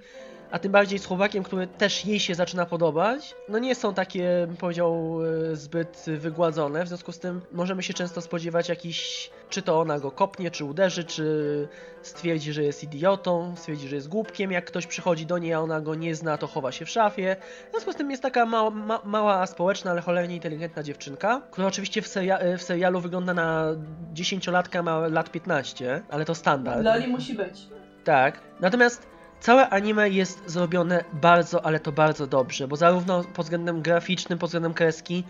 a 0.52 0.58
tym 0.58 0.72
bardziej 0.72 0.98
z 0.98 1.06
chłopakiem, 1.06 1.42
który 1.42 1.66
też 1.66 2.04
jej 2.04 2.20
się 2.20 2.34
zaczyna 2.34 2.66
podobać, 2.66 3.34
no 3.48 3.58
nie 3.58 3.74
są 3.74 3.94
takie, 3.94 4.44
bym 4.46 4.56
powiedział, 4.56 5.18
e, 5.52 5.56
zbyt 5.56 6.04
wygładzone, 6.18 6.84
w 6.84 6.88
związku 6.88 7.12
z 7.12 7.18
tym 7.18 7.40
możemy 7.52 7.82
się 7.82 7.94
często 7.94 8.20
spodziewać 8.20 8.68
jakiś, 8.68 9.30
czy 9.50 9.62
to 9.62 9.80
ona 9.80 9.98
go 9.98 10.10
kopnie, 10.10 10.50
czy 10.50 10.64
uderzy, 10.64 11.04
czy 11.04 11.68
stwierdzi, 12.02 12.52
że 12.52 12.62
jest 12.62 12.84
idiotą, 12.84 13.54
stwierdzi, 13.56 13.88
że 13.88 13.96
jest 13.96 14.08
głupkiem, 14.08 14.52
jak 14.52 14.64
ktoś 14.64 14.86
przychodzi 14.86 15.26
do 15.26 15.38
niej, 15.38 15.52
a 15.52 15.60
ona 15.60 15.80
go 15.80 15.94
nie 15.94 16.14
zna, 16.14 16.38
to 16.38 16.46
chowa 16.46 16.72
się 16.72 16.84
w 16.84 16.90
szafie. 16.90 17.36
W 17.68 17.70
związku 17.70 17.92
z 17.92 17.96
tym 17.96 18.10
jest 18.10 18.22
taka 18.22 18.46
mała, 18.46 18.70
ma, 18.70 19.00
mała 19.04 19.46
społeczna, 19.46 19.90
ale 19.90 20.00
cholernie 20.00 20.34
inteligentna 20.34 20.82
dziewczynka, 20.82 21.42
która 21.50 21.66
oczywiście 21.66 22.02
w, 22.02 22.06
seria, 22.06 22.38
e, 22.38 22.58
w 22.58 22.62
serialu 22.62 23.00
wygląda 23.00 23.34
na 23.34 23.66
dziesięciolatka, 24.12 24.82
ma 24.82 25.08
lat 25.08 25.30
15, 25.30 26.02
ale 26.10 26.24
to 26.24 26.34
standard. 26.34 26.84
Loli 26.84 27.08
musi 27.08 27.34
być. 27.34 27.66
Tak. 28.04 28.40
Natomiast 28.60 29.11
całe 29.42 29.70
anime 29.70 30.10
jest 30.10 30.42
zrobione 30.46 31.04
bardzo, 31.12 31.66
ale 31.66 31.80
to 31.80 31.92
bardzo 31.92 32.26
dobrze, 32.26 32.68
bo 32.68 32.76
zarówno 32.76 33.24
pod 33.24 33.46
względem 33.46 33.82
graficznym, 33.82 34.38
pod 34.38 34.48
względem 34.48 34.74
kreski 34.74 35.24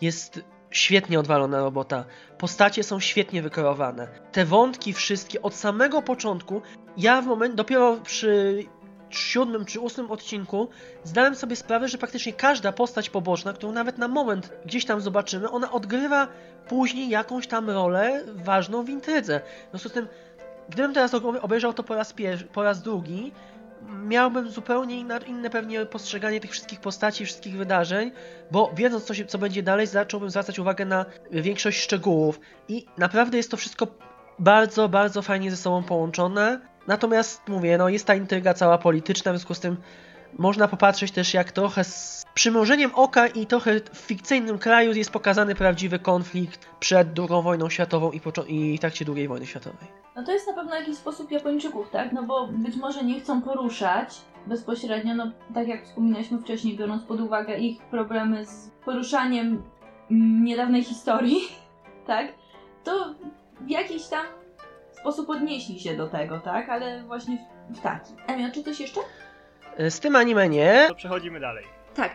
jest 0.00 0.40
świetnie 0.70 1.20
odwalona 1.20 1.58
robota. 1.58 2.04
Postacie 2.38 2.82
są 2.82 3.00
świetnie 3.00 3.42
wykreowane. 3.42 4.08
Te 4.32 4.44
wątki 4.44 4.92
wszystkie 4.92 5.42
od 5.42 5.54
samego 5.54 6.02
początku, 6.02 6.62
ja 6.96 7.22
w 7.22 7.26
moment 7.26 7.54
dopiero 7.54 7.96
przy 7.96 8.62
siódmym 9.10 9.64
czy 9.64 9.80
ósmym 9.80 10.10
odcinku 10.10 10.68
zdałem 11.04 11.34
sobie 11.34 11.56
sprawę, 11.56 11.88
że 11.88 11.98
praktycznie 11.98 12.32
każda 12.32 12.72
postać 12.72 13.10
poboczna, 13.10 13.52
którą 13.52 13.72
nawet 13.72 13.98
na 13.98 14.08
moment 14.08 14.52
gdzieś 14.64 14.84
tam 14.84 15.00
zobaczymy, 15.00 15.50
ona 15.50 15.72
odgrywa 15.72 16.28
później 16.68 17.08
jakąś 17.08 17.46
tam 17.46 17.70
rolę 17.70 18.24
ważną 18.34 18.84
w 18.84 18.88
intrydze. 18.88 19.40
W 19.40 19.70
związku 19.70 19.88
z 19.88 19.92
tym 19.92 20.08
Gdybym 20.68 20.94
teraz 20.94 21.14
obejrzał 21.14 21.72
to 21.72 21.82
po 21.82 21.94
raz, 21.94 22.14
pier- 22.14 22.44
po 22.44 22.62
raz 22.62 22.82
drugi, 22.82 23.32
miałbym 24.04 24.50
zupełnie 24.50 25.00
inne 25.26 25.50
pewnie 25.50 25.86
postrzeganie 25.86 26.40
tych 26.40 26.50
wszystkich 26.50 26.80
postaci, 26.80 27.24
wszystkich 27.24 27.56
wydarzeń, 27.56 28.12
bo 28.50 28.72
wiedząc 28.76 29.04
co, 29.04 29.14
się, 29.14 29.24
co 29.24 29.38
będzie 29.38 29.62
dalej, 29.62 29.86
zacząłbym 29.86 30.30
zwracać 30.30 30.58
uwagę 30.58 30.84
na 30.84 31.06
większość 31.30 31.80
szczegółów 31.80 32.40
i 32.68 32.86
naprawdę 32.98 33.36
jest 33.36 33.50
to 33.50 33.56
wszystko 33.56 33.86
bardzo, 34.38 34.88
bardzo 34.88 35.22
fajnie 35.22 35.50
ze 35.50 35.56
sobą 35.56 35.82
połączone. 35.82 36.60
Natomiast 36.86 37.48
mówię, 37.48 37.78
no 37.78 37.88
jest 37.88 38.06
ta 38.06 38.14
intryga 38.14 38.54
cała 38.54 38.78
polityczna, 38.78 39.32
w 39.32 39.36
związku 39.36 39.54
z 39.54 39.60
tym 39.60 39.76
można 40.38 40.68
popatrzeć 40.68 41.12
też 41.12 41.34
jak 41.34 41.52
trochę 41.52 41.84
z 41.84 42.24
przymrużeniem 42.34 42.90
oka 42.94 43.26
i 43.26 43.46
trochę 43.46 43.80
w 43.80 43.98
fikcyjnym 43.98 44.58
kraju 44.58 44.92
jest 44.92 45.10
pokazany 45.10 45.54
prawdziwy 45.54 45.98
konflikt 45.98 46.68
przed 46.80 47.18
II 47.18 47.42
wojną 47.42 47.70
światową 47.70 48.10
i, 48.10 48.20
i 48.48 48.78
w 48.78 48.80
trakcie 48.80 49.04
II 49.16 49.28
wojny 49.28 49.46
światowej. 49.46 49.88
No 50.16 50.22
to 50.24 50.32
jest 50.32 50.46
na 50.46 50.52
pewno 50.52 50.74
jakiś 50.74 50.96
sposób 50.96 51.30
Japończyków, 51.30 51.90
tak? 51.90 52.12
No 52.12 52.22
bo 52.22 52.46
być 52.46 52.76
może 52.76 53.04
nie 53.04 53.20
chcą 53.20 53.42
poruszać 53.42 54.20
bezpośrednio, 54.46 55.14
no 55.14 55.30
tak 55.54 55.68
jak 55.68 55.84
wspominaliśmy 55.84 56.38
wcześniej, 56.38 56.76
biorąc 56.76 57.02
pod 57.02 57.20
uwagę 57.20 57.58
ich 57.58 57.82
problemy 57.82 58.46
z 58.46 58.70
poruszaniem 58.84 59.62
mm, 60.10 60.44
niedawnej 60.44 60.84
historii, 60.84 61.36
tak? 62.06 62.26
To 62.84 63.14
w 63.60 63.70
jakiś 63.70 64.06
tam 64.06 64.26
sposób 64.92 65.30
odnieśli 65.30 65.80
się 65.80 65.96
do 65.96 66.08
tego, 66.08 66.40
tak? 66.40 66.68
Ale 66.68 67.02
właśnie 67.02 67.38
w, 67.70 67.76
w 67.76 67.80
taki. 67.80 68.12
Emio, 68.26 68.50
czy 68.54 68.62
coś 68.62 68.80
jeszcze? 68.80 69.00
E, 69.76 69.90
Z 69.90 70.00
tym 70.00 70.16
anime 70.16 70.48
nie. 70.48 70.84
To 70.88 70.94
przechodzimy 70.94 71.40
dalej. 71.40 71.64
Tak. 71.94 72.12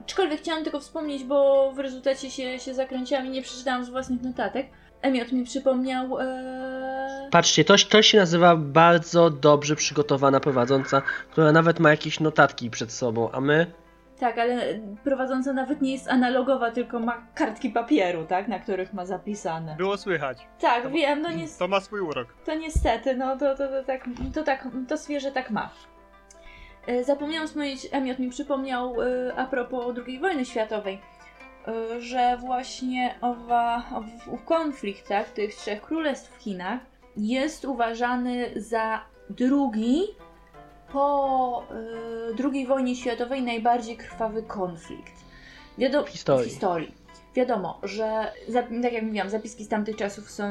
Aczkolwiek 0.00 0.40
chciałam 0.40 0.64
tylko 0.64 0.80
wspomnieć, 0.80 1.24
bo 1.24 1.72
w 1.72 1.78
rezultacie 1.78 2.30
się, 2.30 2.58
się 2.58 2.74
zakręciłam 2.74 3.26
i 3.26 3.30
nie 3.30 3.42
przeczytałam 3.42 3.84
z 3.84 3.90
własnych 3.90 4.22
notatek. 4.22 4.66
Emiot 5.02 5.32
mi 5.32 5.44
przypomniał. 5.44 6.18
E... 6.20 7.28
Patrzcie, 7.30 7.64
to, 7.64 7.74
to 7.90 8.02
się 8.02 8.18
nazywa 8.18 8.56
bardzo 8.56 9.30
dobrze 9.30 9.76
przygotowana 9.76 10.40
prowadząca, 10.40 11.02
która 11.30 11.52
nawet 11.52 11.80
ma 11.80 11.90
jakieś 11.90 12.20
notatki 12.20 12.70
przed 12.70 12.92
sobą, 12.92 13.30
a 13.32 13.40
my 13.40 13.66
Tak, 14.20 14.38
ale 14.38 14.78
prowadząca 15.04 15.52
nawet 15.52 15.82
nie 15.82 15.92
jest 15.92 16.08
analogowa, 16.08 16.70
tylko 16.70 16.98
ma 17.00 17.26
kartki 17.34 17.70
papieru, 17.70 18.24
tak, 18.24 18.48
na 18.48 18.58
których 18.58 18.92
ma 18.92 19.06
zapisane. 19.06 19.76
Było 19.76 19.96
słychać. 19.96 20.38
Tak, 20.60 20.90
wiem, 20.92 21.22
no 21.22 21.30
ni- 21.30 21.46
To 21.58 21.68
ma 21.68 21.80
swój 21.80 22.00
urok. 22.00 22.28
to 22.44 22.54
niestety, 22.54 23.16
no 23.16 23.36
to, 23.36 23.56
to, 23.56 23.68
to 23.68 23.84
tak, 23.84 24.04
to 24.34 24.42
tak, 24.42 24.68
to 24.88 24.96
zwierzę 24.96 25.32
tak 25.32 25.50
ma. 25.50 25.70
E, 26.86 27.04
Zapomniałam 27.04 27.48
wspomnieć, 27.48 27.88
Emiot 27.90 28.18
mi 28.18 28.30
przypomniał 28.30 29.02
e, 29.02 29.34
a 29.36 29.46
propos 29.46 29.96
II 30.06 30.18
wojny 30.18 30.44
światowej, 30.44 31.00
e, 31.68 32.00
że 32.00 32.36
właśnie 32.40 33.14
owa, 33.20 33.82
ów 34.32 34.44
konflikt 34.44 35.08
tak, 35.08 35.30
tych 35.30 35.54
trzech 35.54 35.82
królestw 35.82 36.38
w 36.38 36.42
Chinach 36.42 36.80
jest 37.16 37.64
uważany 37.64 38.50
za 38.56 39.00
drugi 39.30 40.02
po 40.92 41.62
II 42.44 42.66
wojnie 42.66 42.96
światowej 42.96 43.42
najbardziej 43.42 43.96
krwawy 43.96 44.42
konflikt. 44.42 45.12
Wiadomo, 45.78 46.04
w 46.06 46.08
historii. 46.08 46.48
w 46.48 46.50
historii. 46.50 47.03
Wiadomo, 47.34 47.80
że 47.82 48.32
tak 48.82 48.92
jak 48.92 49.02
mówiłam, 49.02 49.30
zapiski 49.30 49.64
z 49.64 49.68
tamtych 49.68 49.96
czasów 49.96 50.30
są 50.30 50.44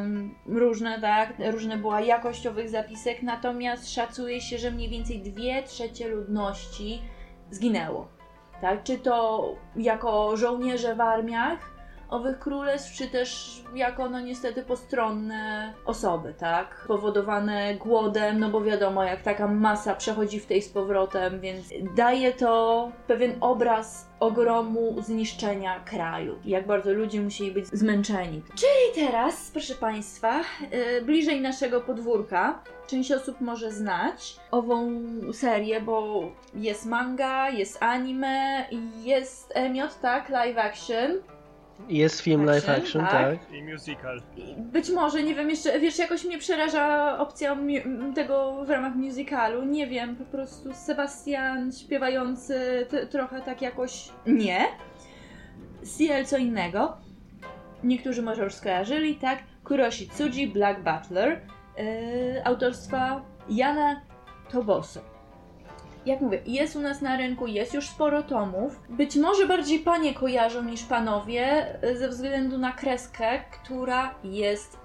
różne, 0.46 1.02
tak? 1.02 1.34
Różne 1.52 1.78
była 1.78 2.02
jakość 2.02 2.48
owych 2.48 2.70
zapisek, 2.70 3.22
natomiast 3.22 3.94
szacuje 3.94 4.42
się, 4.42 4.58
że 4.58 4.72
mniej 4.72 4.90
więcej 4.90 5.22
dwie 5.22 5.64
trzecie 5.64 6.08
ludności 6.08 7.02
zginęło. 7.52 8.08
Tak? 8.62 8.84
Czy 8.84 8.98
to 8.98 9.46
jako 9.76 10.38
żołnierze 10.38 10.96
w 10.96 11.02
armiach 11.02 11.73
owych 12.14 12.40
królestw, 12.40 12.94
czy 12.98 13.08
też 13.08 13.62
jako, 13.76 14.10
no 14.10 14.20
niestety, 14.20 14.64
postronne 14.64 15.74
osoby, 15.86 16.34
tak? 16.38 16.86
Powodowane 16.88 17.76
głodem, 17.76 18.40
no 18.40 18.50
bo 18.50 18.62
wiadomo, 18.62 19.04
jak 19.04 19.22
taka 19.22 19.48
masa 19.48 19.96
przechodzi 19.96 20.40
w 20.40 20.46
tej 20.46 20.62
z 20.62 20.70
powrotem, 20.70 21.40
więc 21.40 21.66
daje 21.96 22.34
to 22.34 22.92
pewien 23.08 23.36
obraz 23.42 24.08
ogromu 24.20 24.96
zniszczenia 25.02 25.80
kraju. 25.80 26.40
Jak 26.46 26.68
bardzo 26.68 26.94
ludzie 26.94 27.22
musieli 27.22 27.52
być 27.52 27.68
zmęczeni. 27.68 28.42
Czyli 28.56 29.06
teraz, 29.08 29.50
proszę 29.52 29.76
Państwa, 29.76 30.42
yy, 30.72 31.02
bliżej 31.02 31.42
naszego 31.42 31.82
podwórka. 31.82 32.64
Część 32.88 33.12
osób 33.12 33.42
może 33.42 33.72
znać 33.72 34.36
ową 34.52 34.92
serię, 35.34 35.82
bo 35.82 36.22
jest 36.54 36.86
manga, 36.86 37.50
jest 37.50 37.84
anime, 37.84 38.66
jest 39.04 39.52
emiot, 39.56 40.00
tak? 40.02 40.30
Live 40.30 40.58
action. 40.58 41.33
Jest 41.90 42.22
film 42.22 42.46
live 42.46 42.70
Action, 42.70 42.84
action, 42.84 43.02
tak. 43.02 43.40
tak. 43.40 43.54
I 43.54 43.64
musical. 43.64 44.22
Być 44.58 44.90
może, 44.90 45.24
nie 45.24 45.36
wiem, 45.36 45.50
jeszcze, 45.50 45.80
wiesz, 45.80 45.98
jakoś 46.00 46.26
mnie 46.26 46.38
przeraża 46.38 47.18
opcja 47.20 47.58
tego 48.16 48.66
w 48.66 48.70
ramach 48.70 48.96
musicalu. 48.96 49.66
Nie 49.66 49.88
wiem, 49.88 50.16
po 50.16 50.26
prostu 50.26 50.74
Sebastian 50.74 51.72
śpiewający 51.72 52.88
trochę 53.10 53.42
tak 53.42 53.62
jakoś 53.62 54.10
nie. 54.28 54.66
Ciel 55.98 56.26
co 56.26 56.38
innego. 56.38 56.98
Niektórzy 57.84 58.22
może 58.22 58.44
już 58.44 58.54
skojarzyli, 58.54 59.16
tak? 59.16 59.40
Kuroshi 59.64 60.10
Tsuji, 60.10 60.48
Black 60.48 60.80
Butler, 60.80 61.42
yy, 61.78 62.46
autorstwa 62.46 63.22
Jana 63.50 64.02
Toboso. 64.52 65.13
Jak 66.06 66.22
mówię, 66.22 66.42
jest 66.46 66.76
u 66.76 66.80
nas 66.80 67.02
na 67.02 67.18
rynku, 67.18 67.48
jest 67.48 67.74
już 67.74 67.90
sporo 67.90 68.24
tomów. 68.24 68.80
Być 68.90 69.16
może 69.16 69.48
bardziej 69.48 69.80
panie 69.80 70.14
kojarzą 70.14 70.64
niż 70.64 70.84
panowie, 70.84 71.66
y, 71.84 71.98
ze 71.98 72.10
względu 72.10 72.58
na 72.58 72.72
kreskę, 72.72 73.40
która 73.52 74.16
jest 74.24 74.78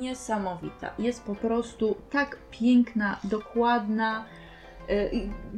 niesamowita. 0.00 0.90
Jest 0.98 1.24
po 1.24 1.34
prostu 1.34 1.96
tak 2.10 2.36
piękna, 2.50 3.16
dokładna. 3.24 4.24
y, 4.90 5.10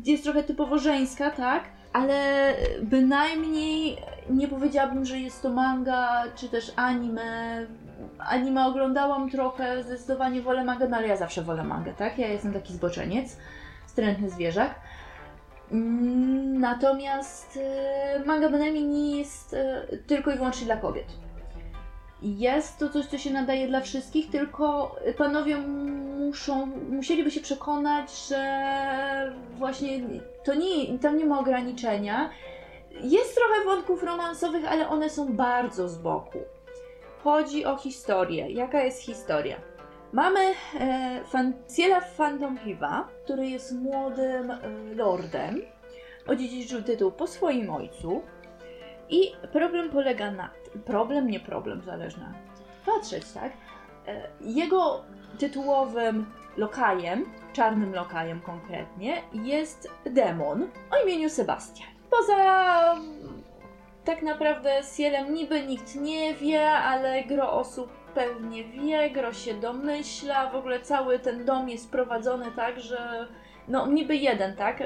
Jest 0.05 0.25
trochę 0.25 0.43
typowo 0.43 0.79
żeńska, 0.79 1.31
tak? 1.31 1.65
Ale 1.93 2.53
bynajmniej 2.83 3.97
nie 4.31 4.49
powiedziałabym, 4.49 5.05
że 5.05 5.19
jest 5.19 5.43
to 5.43 5.51
manga, 5.51 6.23
czy 6.37 6.49
też 6.49 6.73
anime. 6.77 7.67
Anime 8.19 8.67
oglądałam 8.67 9.31
trochę, 9.31 9.83
zdecydowanie 9.85 10.43
wolę 10.43 10.65
mangę, 10.65 10.89
no 10.89 10.97
ale 10.97 11.09
ja 11.09 11.17
zawsze 11.17 11.43
wolę 11.43 11.65
mangę, 11.65 11.93
tak? 11.95 12.19
Ja 12.19 12.29
jestem 12.29 12.53
taki 12.53 12.73
zboczeniec, 12.73 13.37
wstrętny 13.87 14.31
zwierzak. 14.31 14.75
Natomiast 16.61 17.59
e, 17.63 18.23
manga 18.27 18.49
bynajmniej 18.49 18.85
nie 18.85 19.19
jest 19.19 19.55
e, 19.55 19.87
tylko 20.07 20.31
i 20.31 20.37
wyłącznie 20.37 20.67
dla 20.67 20.77
kobiet. 20.77 21.07
Jest 22.23 22.79
to 22.79 22.89
coś, 22.89 23.07
co 23.07 23.19
się 23.19 23.31
nadaje 23.31 23.69
dla 23.69 23.81
wszystkich, 23.81 24.31
tylko 24.31 24.97
panowie 25.19 25.57
muszą, 25.57 26.67
musieliby 26.91 27.31
się 27.31 27.41
przekonać, 27.41 28.29
że 28.29 28.43
właśnie 29.59 30.01
to 30.45 30.55
nie, 30.55 30.99
tam 30.99 31.19
nie 31.19 31.27
ma 31.27 31.41
ograniczenia. 31.41 32.31
Jest 32.91 33.35
trochę 33.35 33.65
wątków 33.65 34.03
romansowych, 34.03 34.65
ale 34.73 34.89
one 34.89 35.11
są 35.11 35.33
bardzo 35.33 35.89
z 35.89 35.99
boku. 35.99 36.39
Chodzi 37.25 37.65
o 37.65 37.77
historię. 37.77 38.51
Jaka 38.51 38.83
jest 38.83 39.03
historia? 39.03 39.74
Mamy 40.15 40.41
e, 40.81 41.25
fan, 41.25 41.53
Ciela 41.77 42.01
który 43.25 43.47
jest 43.47 43.73
młodym 43.73 44.51
e, 44.51 44.59
lordem, 44.95 45.63
odziedziczył 46.27 46.83
tytuł 46.83 47.13
po 47.13 47.27
swoim 47.27 47.71
ojcu 47.71 48.23
i 49.09 49.33
problem 49.53 49.91
polega 49.91 50.31
na 50.31 50.51
problem, 50.85 51.31
nie 51.31 51.41
problem, 51.41 51.83
zależna 51.83 52.35
patrzeć, 52.87 53.33
tak? 53.33 53.53
E, 54.07 54.29
jego 54.41 55.05
tytułowym 55.39 56.27
lokajem, 56.57 57.25
czarnym 57.53 57.95
lokajem 57.95 58.41
konkretnie, 58.41 59.23
jest 59.33 59.91
demon 60.05 60.69
o 60.91 61.03
imieniu 61.05 61.31
Sebastian. 61.31 61.89
Poza 62.11 62.37
tak 64.05 64.23
naprawdę 64.23 64.81
Cielem 64.97 65.35
niby 65.35 65.67
nikt 65.67 65.95
nie 65.95 66.35
wie, 66.35 66.71
ale 66.71 67.25
gro 67.25 67.53
osób 67.53 68.04
pewnie 68.15 68.65
wie, 68.65 69.11
gro 69.11 69.33
się 69.33 69.55
domyśla, 69.55 70.51
w 70.51 70.55
ogóle 70.55 70.81
cały 70.81 71.19
ten 71.19 71.45
dom 71.45 71.69
jest 71.69 71.91
prowadzony 71.91 72.47
tak, 72.57 72.81
że 72.81 73.29
no 73.69 73.87
niby 73.87 74.17
jeden, 74.17 74.57
tak? 74.57 74.83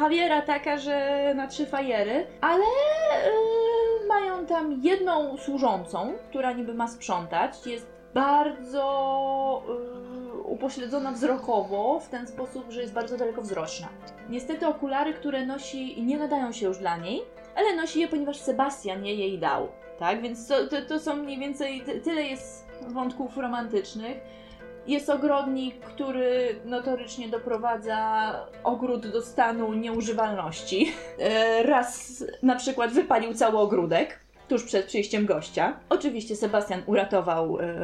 Javiera 0.00 0.42
taka, 0.42 0.76
że 0.76 1.32
na 1.36 1.46
trzy 1.46 1.66
fajery, 1.66 2.26
ale 2.40 2.64
yy, 2.64 4.06
mają 4.08 4.46
tam 4.46 4.80
jedną 4.82 5.36
służącą, 5.36 6.12
która 6.28 6.52
niby 6.52 6.74
ma 6.74 6.88
sprzątać, 6.88 7.66
jest 7.66 7.86
bardzo 8.14 9.62
yy, 9.68 10.42
upośledzona 10.42 11.12
wzrokowo 11.12 12.00
w 12.00 12.08
ten 12.08 12.26
sposób, 12.26 12.70
że 12.70 12.80
jest 12.80 12.94
bardzo 12.94 13.16
dalekowzroczna. 13.16 13.88
Niestety 14.28 14.66
okulary, 14.66 15.14
które 15.14 15.46
nosi 15.46 16.02
nie 16.02 16.18
nadają 16.18 16.52
się 16.52 16.66
już 16.66 16.78
dla 16.78 16.96
niej, 16.96 17.22
ale 17.56 17.76
nosi 17.76 18.00
je, 18.00 18.08
ponieważ 18.08 18.36
Sebastian 18.36 19.04
je 19.04 19.14
jej 19.14 19.38
dał. 19.38 19.68
Tak, 19.98 20.22
więc 20.22 20.48
to, 20.48 20.66
to, 20.66 20.76
to 20.88 20.98
są 21.00 21.16
mniej 21.16 21.38
więcej, 21.38 21.80
ty- 21.80 22.00
tyle 22.00 22.22
jest 22.22 22.64
wątków 22.88 23.36
romantycznych. 23.36 24.16
Jest 24.86 25.10
ogrodnik, 25.10 25.80
który 25.80 26.56
notorycznie 26.64 27.28
doprowadza 27.28 28.32
ogród 28.64 29.06
do 29.06 29.22
stanu 29.22 29.72
nieużywalności. 29.74 30.92
E, 31.18 31.62
Raz 31.62 32.24
na 32.42 32.54
przykład 32.56 32.92
wypalił 32.92 33.34
cały 33.34 33.58
ogródek 33.58 34.20
tuż 34.48 34.64
przed 34.64 34.86
przyjściem 34.86 35.26
gościa. 35.26 35.76
Oczywiście 35.88 36.36
Sebastian 36.36 36.82
uratował 36.86 37.58
e, 37.60 37.78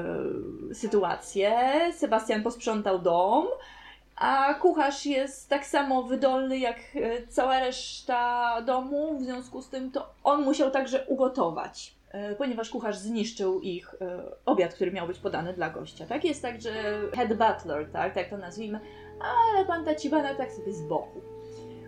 sytuację, 0.74 1.52
Sebastian 1.92 2.42
posprzątał 2.42 2.98
dom, 2.98 3.46
a 4.16 4.54
kucharz 4.54 5.06
jest 5.06 5.48
tak 5.48 5.66
samo 5.66 6.02
wydolny 6.02 6.58
jak 6.58 6.76
e, 6.94 7.26
cała 7.26 7.60
reszta 7.60 8.56
domu, 8.62 9.18
w 9.18 9.22
związku 9.22 9.62
z 9.62 9.68
tym 9.68 9.90
to 9.90 10.10
on 10.24 10.42
musiał 10.42 10.70
także 10.70 11.04
ugotować. 11.06 11.94
E, 12.10 12.34
ponieważ 12.34 12.70
kucharz 12.70 12.98
zniszczył 12.98 13.60
ich 13.60 13.94
e, 14.00 14.22
obiad, 14.46 14.74
który 14.74 14.92
miał 14.92 15.06
być 15.06 15.18
podany 15.18 15.52
dla 15.52 15.70
gościa. 15.70 16.06
Tak 16.06 16.24
jest 16.24 16.42
tak, 16.42 16.60
że 16.60 16.72
head 17.14 17.28
butler, 17.28 17.90
tak, 17.92 18.14
tak 18.14 18.30
to 18.30 18.38
nazwijmy, 18.38 18.80
ale 19.20 19.64
pan 19.66 19.84
Tachibana 19.84 20.34
tak 20.34 20.52
sobie 20.52 20.72
z 20.72 20.82
boku 20.82 21.20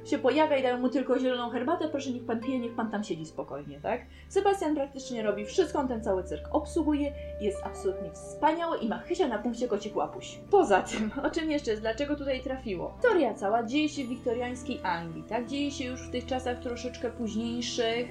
się 0.05 0.19
pojawia 0.19 0.57
i 0.57 0.63
dają 0.63 0.79
mu 0.79 0.89
tylko 0.89 1.19
zieloną 1.19 1.51
herbatę, 1.51 1.89
proszę 1.89 2.11
niech 2.11 2.25
pan 2.25 2.41
pije, 2.41 2.59
niech 2.59 2.75
pan 2.75 2.91
tam 2.91 3.05
siedzi 3.05 3.27
spokojnie, 3.27 3.81
tak? 3.81 4.01
Sebastian 4.29 4.75
praktycznie 4.75 5.23
robi 5.23 5.45
wszystko, 5.45 5.79
on 5.79 5.89
ten 5.89 6.03
cały 6.03 6.25
cyrk 6.25 6.49
obsługuje, 6.53 7.13
jest 7.41 7.59
absolutnie 7.65 8.11
wspaniały 8.13 8.79
i 8.79 8.89
ma 8.89 8.99
chysia 8.99 9.29
na 9.29 9.39
punkcie 9.39 9.69
kocich 9.69 9.97
łapuś. 9.97 10.39
Poza 10.51 10.83
tym, 10.83 11.11
o 11.27 11.31
czym 11.31 11.51
jeszcze 11.51 11.71
jest, 11.71 11.83
dlaczego 11.83 12.17
tutaj 12.17 12.41
trafiło? 12.41 12.93
Historia 12.93 13.35
cała 13.35 13.63
dzieje 13.63 13.89
się 13.89 14.05
w 14.05 14.09
wiktoriańskiej 14.09 14.81
Anglii, 14.83 15.25
tak? 15.29 15.47
Dzieje 15.47 15.71
się 15.71 15.85
już 15.85 16.09
w 16.09 16.11
tych 16.11 16.27
czasach 16.27 16.59
troszeczkę 16.59 17.11
późniejszych, 17.11 18.09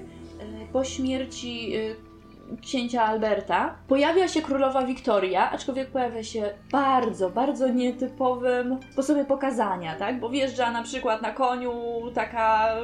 po 0.73 0.83
śmierci 0.83 1.75
e, 1.75 1.95
księcia 2.61 3.03
Alberta, 3.03 3.75
pojawia 3.87 4.27
się 4.27 4.41
królowa 4.41 4.85
Wiktoria, 4.85 5.51
aczkolwiek 5.51 5.91
pojawia 5.91 6.23
się 6.23 6.49
bardzo, 6.71 7.29
bardzo 7.29 7.67
nietypowym 7.67 8.77
sposobie 8.91 9.25
pokazania, 9.25 9.95
tak? 9.95 10.19
Bo 10.19 10.29
wjeżdża 10.29 10.71
na 10.71 10.83
przykład 10.83 11.21
na 11.21 11.31
koniu 11.31 11.71
taka 12.13 12.75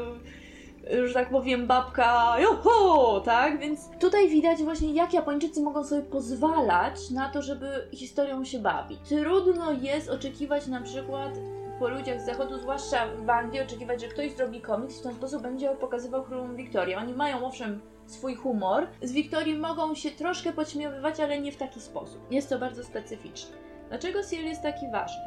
że 1.08 1.14
tak 1.14 1.30
powiem, 1.30 1.68
babka, 1.68 2.36
joho, 2.40 3.22
tak? 3.22 3.60
Więc 3.60 3.90
tutaj 4.00 4.30
widać 4.30 4.64
właśnie, 4.64 4.94
jak 4.94 5.14
Japończycy 5.14 5.62
mogą 5.62 5.84
sobie 5.84 6.02
pozwalać 6.02 7.10
na 7.10 7.30
to, 7.30 7.42
żeby 7.42 7.88
historią 7.94 8.46
się 8.46 8.60
bawić. 8.60 9.00
Trudno 9.10 9.72
jest 9.72 10.10
oczekiwać 10.10 10.68
na 10.68 10.82
przykład 10.82 11.32
po 11.80 11.88
ludziach 11.88 12.22
z 12.22 12.26
zachodu, 12.26 12.58
zwłaszcza 12.58 13.08
w 13.26 13.30
Anglii, 13.30 13.62
oczekiwać, 13.62 14.02
że 14.02 14.08
ktoś 14.08 14.32
zrobi 14.32 14.62
komiks 14.62 15.00
w 15.00 15.04
ten 15.04 15.16
sposób 15.16 15.42
będzie 15.42 15.70
pokazywał 15.70 16.24
królową 16.24 16.56
Wiktorię. 16.56 16.98
Oni 16.98 17.14
mają 17.14 17.46
owszem 17.46 17.82
swój 18.06 18.36
humor. 18.36 18.88
Z 19.02 19.12
Wiktorii 19.12 19.58
mogą 19.58 19.96
się 19.96 20.12
troszkę 20.12 20.54
podśmiewywać, 20.54 21.20
ale 21.20 21.42
nie 21.42 21.52
w 21.52 21.58
taki 21.58 21.82
sposób. 21.82 22.32
Jest 22.32 22.50
to 22.50 22.60
bardzo 22.60 22.84
specyficzne. 22.84 23.58
Dlaczego 23.90 24.24
serial 24.24 24.46
jest 24.46 24.62
taki 24.62 24.92
ważny? 24.92 25.22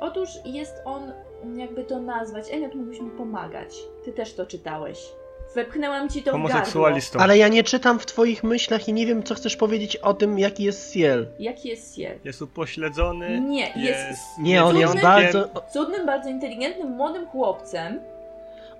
Otóż 0.00 0.28
jest 0.44 0.74
on, 0.84 1.12
jakby 1.56 1.84
to 1.84 2.00
nazwać, 2.00 2.52
Elliot 2.52 2.74
mógłbyś 2.74 3.00
mi 3.00 3.10
pomagać. 3.10 3.76
Ty 4.04 4.12
też 4.12 4.34
to 4.34 4.46
czytałeś. 4.46 5.12
Wepchnęłam 5.54 6.08
ci 6.08 6.22
to 6.22 6.30
w 6.30 6.34
gardło. 6.34 6.48
Homoseksualistą. 6.48 7.18
Ale 7.18 7.38
ja 7.38 7.48
nie 7.48 7.64
czytam 7.64 7.98
w 7.98 8.06
twoich 8.06 8.44
myślach 8.44 8.88
i 8.88 8.92
nie 8.92 9.06
wiem, 9.06 9.22
co 9.22 9.34
chcesz 9.34 9.56
powiedzieć 9.56 9.96
o 9.96 10.14
tym, 10.14 10.38
jaki 10.38 10.64
jest 10.64 10.92
Ciel. 10.94 11.26
Jaki 11.38 11.68
jest 11.68 11.96
Ciel? 11.96 12.18
Jest 12.24 12.42
upośledzony. 12.42 13.40
Nie, 13.40 13.66
jest, 13.66 13.76
Jest. 14.08 14.22
Nie, 14.38 14.64
on 14.64 14.76
jest 14.76 15.00
bardzo... 15.02 15.48
cudnym, 15.72 16.06
bardzo 16.06 16.28
inteligentnym, 16.28 16.88
młodym 16.90 17.26
chłopcem. 17.26 18.00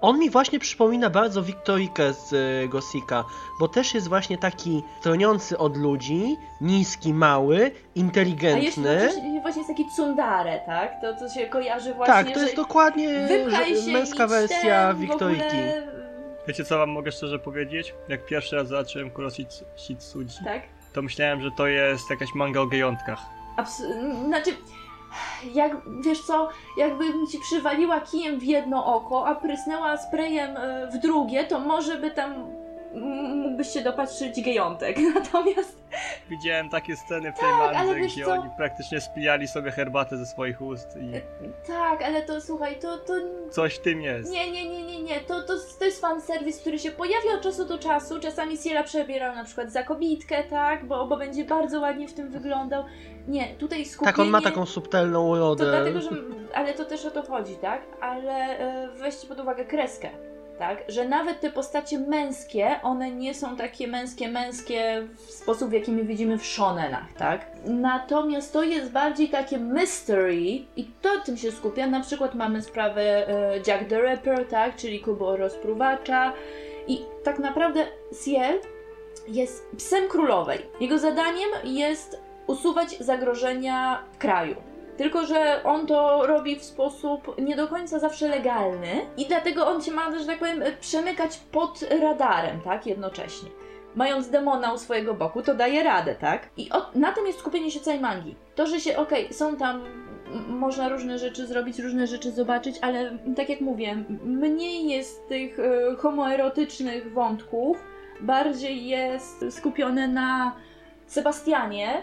On 0.00 0.18
mi 0.18 0.30
właśnie 0.30 0.58
przypomina 0.58 1.10
bardzo 1.10 1.42
Wiktorikę 1.42 2.12
z 2.12 2.32
y, 2.32 2.68
Gosika, 2.68 3.24
bo 3.60 3.68
też 3.68 3.94
jest 3.94 4.08
właśnie 4.08 4.38
taki 4.38 4.82
stroniący 5.00 5.58
od 5.58 5.76
ludzi, 5.76 6.36
niski, 6.60 7.14
mały, 7.14 7.56
A 7.56 7.60
jeszcze 7.64 7.78
inteligentny. 7.94 8.98
właśnie, 8.98 9.40
właśnie 9.40 9.60
jest 9.62 9.70
taki 9.70 9.84
tsundare, 9.96 10.60
tak? 10.66 11.00
To, 11.00 11.16
co 11.16 11.28
się 11.34 11.46
kojarzy 11.46 11.94
właśnie, 11.94 12.14
Tak, 12.14 12.30
to 12.30 12.34
że 12.34 12.44
jest 12.44 12.56
dokładnie 12.56 13.28
męska 13.92 14.26
wersja 14.26 14.94
Wiktoriki. 14.94 15.56
Wiecie 16.48 16.64
co 16.64 16.78
wam 16.78 16.90
mogę 16.90 17.12
szczerze 17.12 17.38
powiedzieć? 17.38 17.94
Jak 18.08 18.26
pierwszy 18.26 18.56
raz 18.56 18.68
zobaczyłem 18.68 19.10
Kuroshitsuji, 19.10 20.26
Tak? 20.44 20.62
to 20.92 21.02
myślałem, 21.02 21.42
że 21.42 21.50
to 21.56 21.66
jest 21.66 22.10
jakaś 22.10 22.34
manga 22.34 22.60
o 22.60 22.66
gejątkach. 22.66 23.18
Abs- 23.56 23.82
znaczy, 24.26 24.50
jak, 25.54 25.72
wiesz 26.04 26.20
co, 26.20 26.48
jakbym 26.76 27.26
ci 27.26 27.38
przywaliła 27.38 28.00
kijem 28.00 28.40
w 28.40 28.42
jedno 28.42 28.94
oko, 28.96 29.26
a 29.26 29.34
prysnęła 29.34 29.96
sprayem 29.96 30.56
e, 30.56 30.86
w 30.86 30.98
drugie, 30.98 31.44
to 31.44 31.58
może 31.60 31.98
by 31.98 32.10
tam 32.10 32.34
mógłbyś 32.94 33.68
się 33.68 33.80
dopatrzyć 33.82 34.42
gejątek. 34.42 34.96
Natomiast 35.14 35.84
Widziałem 36.30 36.68
takie 36.68 36.96
sceny 36.96 37.32
w 37.32 37.38
tej 37.38 37.48
Tak, 37.48 37.74
mandze, 37.74 38.00
gdzie 38.00 38.24
co? 38.24 38.30
oni 38.32 38.50
praktycznie 38.56 39.00
spijali 39.00 39.48
sobie 39.48 39.70
herbatę 39.70 40.16
ze 40.16 40.26
swoich 40.26 40.62
ust 40.62 40.88
i 40.96 41.12
tak, 41.66 42.02
ale 42.02 42.22
to 42.22 42.40
słuchaj, 42.40 42.76
to, 42.78 42.98
to 42.98 43.12
coś 43.50 43.74
w 43.74 43.80
tym 43.80 44.02
jest. 44.02 44.32
nie, 44.32 44.50
nie, 44.50 44.68
nie, 44.68 44.82
nie, 44.86 45.02
nie, 45.02 45.20
to, 45.20 45.42
to, 45.42 45.52
to 45.78 45.84
jest 45.84 46.00
fanserwis, 46.00 46.60
który 46.60 46.78
się 46.78 46.90
pojawia 46.90 47.32
od 47.36 47.42
czasu 47.42 47.64
do 47.64 47.78
czasu. 47.78 48.20
Czasami 48.20 48.56
Siela 48.56 48.82
przebierał 48.82 49.34
na 49.34 49.44
przykład 49.44 49.72
za 49.72 49.82
kobitkę, 49.82 50.44
tak, 50.44 50.84
bo, 50.86 51.06
bo 51.06 51.16
będzie 51.16 51.44
bardzo 51.44 51.80
ładnie 51.80 52.08
w 52.08 52.14
tym 52.14 52.30
wyglądał. 52.30 52.84
Nie, 53.28 53.54
tutaj 53.54 53.84
skupienie... 53.84 54.12
Tak, 54.12 54.18
on 54.20 54.28
ma 54.28 54.40
taką 54.40 54.66
subtelną 54.66 55.18
To 55.18 55.30
urodę. 55.30 55.64
dlatego, 55.64 56.00
że. 56.00 56.08
Ale 56.54 56.74
to 56.74 56.84
też 56.84 57.04
o 57.04 57.10
to 57.10 57.22
chodzi, 57.22 57.56
tak? 57.56 57.82
Ale 58.00 58.32
e, 58.58 58.88
weźcie 58.88 59.26
pod 59.26 59.40
uwagę 59.40 59.64
kreskę. 59.64 60.10
Tak, 60.58 60.84
że 60.88 61.08
nawet 61.08 61.40
te 61.40 61.50
postacie 61.50 61.98
męskie, 61.98 62.80
one 62.82 63.10
nie 63.10 63.34
są 63.34 63.56
takie 63.56 63.88
męskie, 63.88 64.28
męskie 64.28 65.08
w 65.16 65.30
sposób, 65.30 65.70
w 65.70 65.72
jaki 65.72 65.92
my 65.92 66.04
widzimy 66.04 66.38
w 66.38 66.46
shonenach, 66.46 67.12
tak? 67.12 67.46
Natomiast 67.64 68.52
to 68.52 68.62
jest 68.62 68.92
bardziej 68.92 69.28
takie 69.28 69.58
mystery 69.58 70.42
i 70.76 70.84
to 71.02 71.20
tym 71.24 71.36
się 71.36 71.52
skupia. 71.52 71.86
Na 71.86 72.00
przykład 72.00 72.34
mamy 72.34 72.62
sprawę 72.62 73.28
e, 73.28 73.56
Jack 73.66 73.88
the 73.88 74.00
Ripper, 74.02 74.48
tak? 74.48 74.76
Czyli 74.76 75.00
Kubo 75.00 75.36
rozpruwacza 75.36 76.32
i 76.86 77.04
tak 77.24 77.38
naprawdę 77.38 77.86
Ciel 78.24 78.60
jest 79.28 79.70
psem 79.76 80.08
królowej. 80.08 80.58
Jego 80.80 80.98
zadaniem 80.98 81.48
jest 81.64 82.20
usuwać 82.46 82.98
zagrożenia 82.98 84.04
w 84.12 84.18
kraju. 84.18 84.73
Tylko, 84.96 85.26
że 85.26 85.60
on 85.64 85.86
to 85.86 86.26
robi 86.26 86.56
w 86.56 86.64
sposób 86.64 87.38
nie 87.38 87.56
do 87.56 87.68
końca 87.68 87.98
zawsze 87.98 88.28
legalny 88.28 89.00
i 89.16 89.26
dlatego 89.26 89.66
on 89.66 89.82
się 89.82 89.92
ma, 89.92 90.18
że 90.18 90.26
tak 90.26 90.38
powiem, 90.38 90.62
przemykać 90.80 91.36
pod 91.36 91.84
radarem, 92.00 92.60
tak, 92.60 92.86
jednocześnie. 92.86 93.48
Mając 93.94 94.30
demona 94.30 94.72
u 94.72 94.78
swojego 94.78 95.14
boku, 95.14 95.42
to 95.42 95.54
daje 95.54 95.82
radę, 95.82 96.14
tak? 96.14 96.48
I 96.56 96.70
o, 96.70 96.86
na 96.94 97.12
tym 97.12 97.26
jest 97.26 97.38
skupienie 97.38 97.70
się 97.70 97.80
całej 97.80 98.00
mangi. 98.00 98.36
To, 98.54 98.66
że 98.66 98.80
się, 98.80 98.96
okej, 98.96 99.32
są 99.32 99.56
tam, 99.56 99.84
można 100.48 100.88
różne 100.88 101.18
rzeczy 101.18 101.46
zrobić, 101.46 101.78
różne 101.78 102.06
rzeczy 102.06 102.32
zobaczyć, 102.32 102.76
ale 102.80 103.18
tak 103.36 103.48
jak 103.48 103.60
mówię, 103.60 104.04
mniej 104.24 104.88
jest 104.88 105.28
tych 105.28 105.58
e, 105.58 105.96
homoerotycznych 105.96 107.12
wątków, 107.12 107.84
bardziej 108.20 108.86
jest 108.86 109.44
skupione 109.50 110.08
na 110.08 110.56
Sebastianie, 111.06 112.02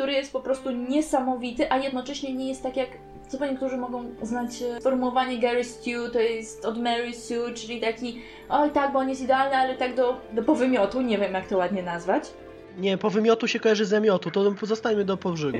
który 0.00 0.12
jest 0.12 0.32
po 0.32 0.40
prostu 0.40 0.70
niesamowity, 0.70 1.72
a 1.72 1.78
jednocześnie 1.78 2.34
nie 2.34 2.48
jest 2.48 2.62
tak 2.62 2.76
jak. 2.76 2.88
Co 3.28 3.38
po 3.38 3.46
niektórzy 3.46 3.76
mogą 3.76 4.04
znać 4.22 4.62
e, 4.62 4.80
sformułowanie 4.80 5.38
Gary 5.38 5.64
Stew, 5.64 6.12
to 6.12 6.20
jest 6.20 6.64
od 6.64 6.78
Mary 6.78 7.14
Sue, 7.14 7.54
czyli 7.54 7.80
taki, 7.80 8.20
oj 8.48 8.70
tak, 8.70 8.92
bo 8.92 8.98
on 8.98 9.08
jest 9.08 9.20
idealny, 9.20 9.56
ale 9.56 9.76
tak 9.76 9.94
do, 9.94 10.20
do 10.32 10.42
powymiotu, 10.42 11.00
nie 11.00 11.18
wiem 11.18 11.32
jak 11.34 11.48
to 11.48 11.56
ładnie 11.56 11.82
nazwać. 11.82 12.24
Nie, 12.78 12.98
po 12.98 13.10
wymiotu 13.10 13.48
się 13.48 13.60
kojarzy 13.60 13.84
z 13.84 13.92
emiotu, 13.92 14.30
to 14.30 14.54
zostańmy 14.62 15.04
do 15.04 15.16
pożygu. 15.16 15.58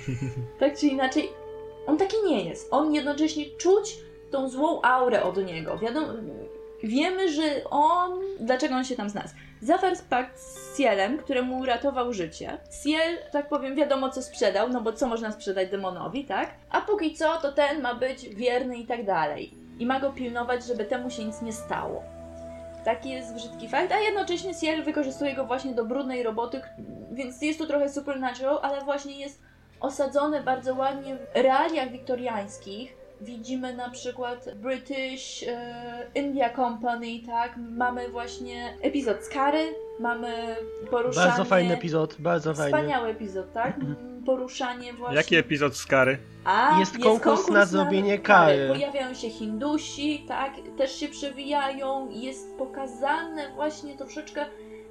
Tak 0.60 0.78
czy 0.78 0.86
inaczej, 0.86 1.28
on 1.86 1.96
taki 1.96 2.16
nie 2.26 2.44
jest. 2.44 2.68
On 2.70 2.94
jednocześnie 2.94 3.44
czuć 3.58 3.98
tą 4.30 4.48
złą 4.48 4.82
aurę 4.82 5.22
od 5.22 5.46
niego. 5.46 5.78
Wiadomo, 5.78 6.06
wiemy, 6.82 7.32
że 7.32 7.42
on. 7.70 8.20
Dlaczego 8.40 8.74
on 8.74 8.84
się 8.84 8.96
tam 8.96 9.10
znalazł? 9.10 9.34
Zawarł 9.62 9.96
pakt 10.10 10.38
z 10.38 10.78
Cielem, 10.78 11.18
któremu 11.18 11.58
uratował 11.58 12.12
życie. 12.12 12.58
Ciel, 12.82 13.18
tak 13.32 13.48
powiem, 13.48 13.74
wiadomo 13.74 14.10
co 14.10 14.22
sprzedał, 14.22 14.68
no 14.68 14.80
bo 14.80 14.92
co 14.92 15.06
można 15.06 15.32
sprzedać 15.32 15.70
demonowi, 15.70 16.24
tak? 16.24 16.50
A 16.70 16.80
póki 16.80 17.14
co, 17.14 17.36
to 17.36 17.52
ten 17.52 17.82
ma 17.82 17.94
być 17.94 18.28
wierny 18.28 18.76
i 18.76 18.86
tak 18.86 19.06
dalej. 19.06 19.54
I 19.78 19.86
ma 19.86 20.00
go 20.00 20.12
pilnować, 20.12 20.64
żeby 20.64 20.84
temu 20.84 21.10
się 21.10 21.24
nic 21.24 21.42
nie 21.42 21.52
stało. 21.52 22.02
Taki 22.84 23.10
jest 23.10 23.34
brzydki 23.34 23.68
fakt, 23.68 23.92
a 23.92 23.98
jednocześnie 23.98 24.54
Ciel 24.54 24.84
wykorzystuje 24.84 25.34
go 25.34 25.44
właśnie 25.44 25.74
do 25.74 25.84
brudnej 25.84 26.22
roboty, 26.22 26.60
więc 27.12 27.42
jest 27.42 27.58
to 27.58 27.66
trochę 27.66 27.88
supernatural, 27.88 28.58
ale 28.62 28.80
właśnie 28.80 29.20
jest 29.20 29.42
osadzone 29.80 30.42
bardzo 30.42 30.74
ładnie 30.74 31.16
w 31.16 31.36
realiach 31.36 31.90
wiktoriańskich. 31.90 33.01
Widzimy 33.22 33.74
na 33.74 33.90
przykład 33.90 34.54
British 34.54 35.44
e, 35.48 36.06
India 36.14 36.56
Company, 36.56 37.06
tak? 37.26 37.54
Mamy 37.56 38.08
właśnie 38.08 38.74
epizod 38.80 39.24
z 39.24 39.28
Kary, 39.28 39.74
mamy 40.00 40.56
poruszanie... 40.90 41.28
Bardzo 41.28 41.44
fajny 41.44 41.74
epizod, 41.74 42.16
bardzo 42.18 42.54
fajny. 42.54 42.78
Wspaniały 42.78 43.08
epizod, 43.08 43.52
tak? 43.52 43.76
Mm, 43.76 44.12
Poruszanie 44.26 44.92
właśnie... 44.92 45.16
Jaki 45.16 45.36
epizod 45.36 45.76
z 45.76 45.86
kary? 45.86 46.18
A, 46.44 46.78
Jest 46.78 46.98
konkurs 46.98 47.48
na 47.48 47.66
zrobienie 47.66 48.18
kary. 48.18 48.68
Pojawiają 48.68 49.14
się 49.14 49.30
Hindusi, 49.30 50.24
tak, 50.28 50.52
też 50.76 50.96
się 50.96 51.08
przewijają. 51.08 52.08
Jest 52.10 52.58
pokazane 52.58 53.50
właśnie 53.54 53.96
troszeczkę 53.96 54.44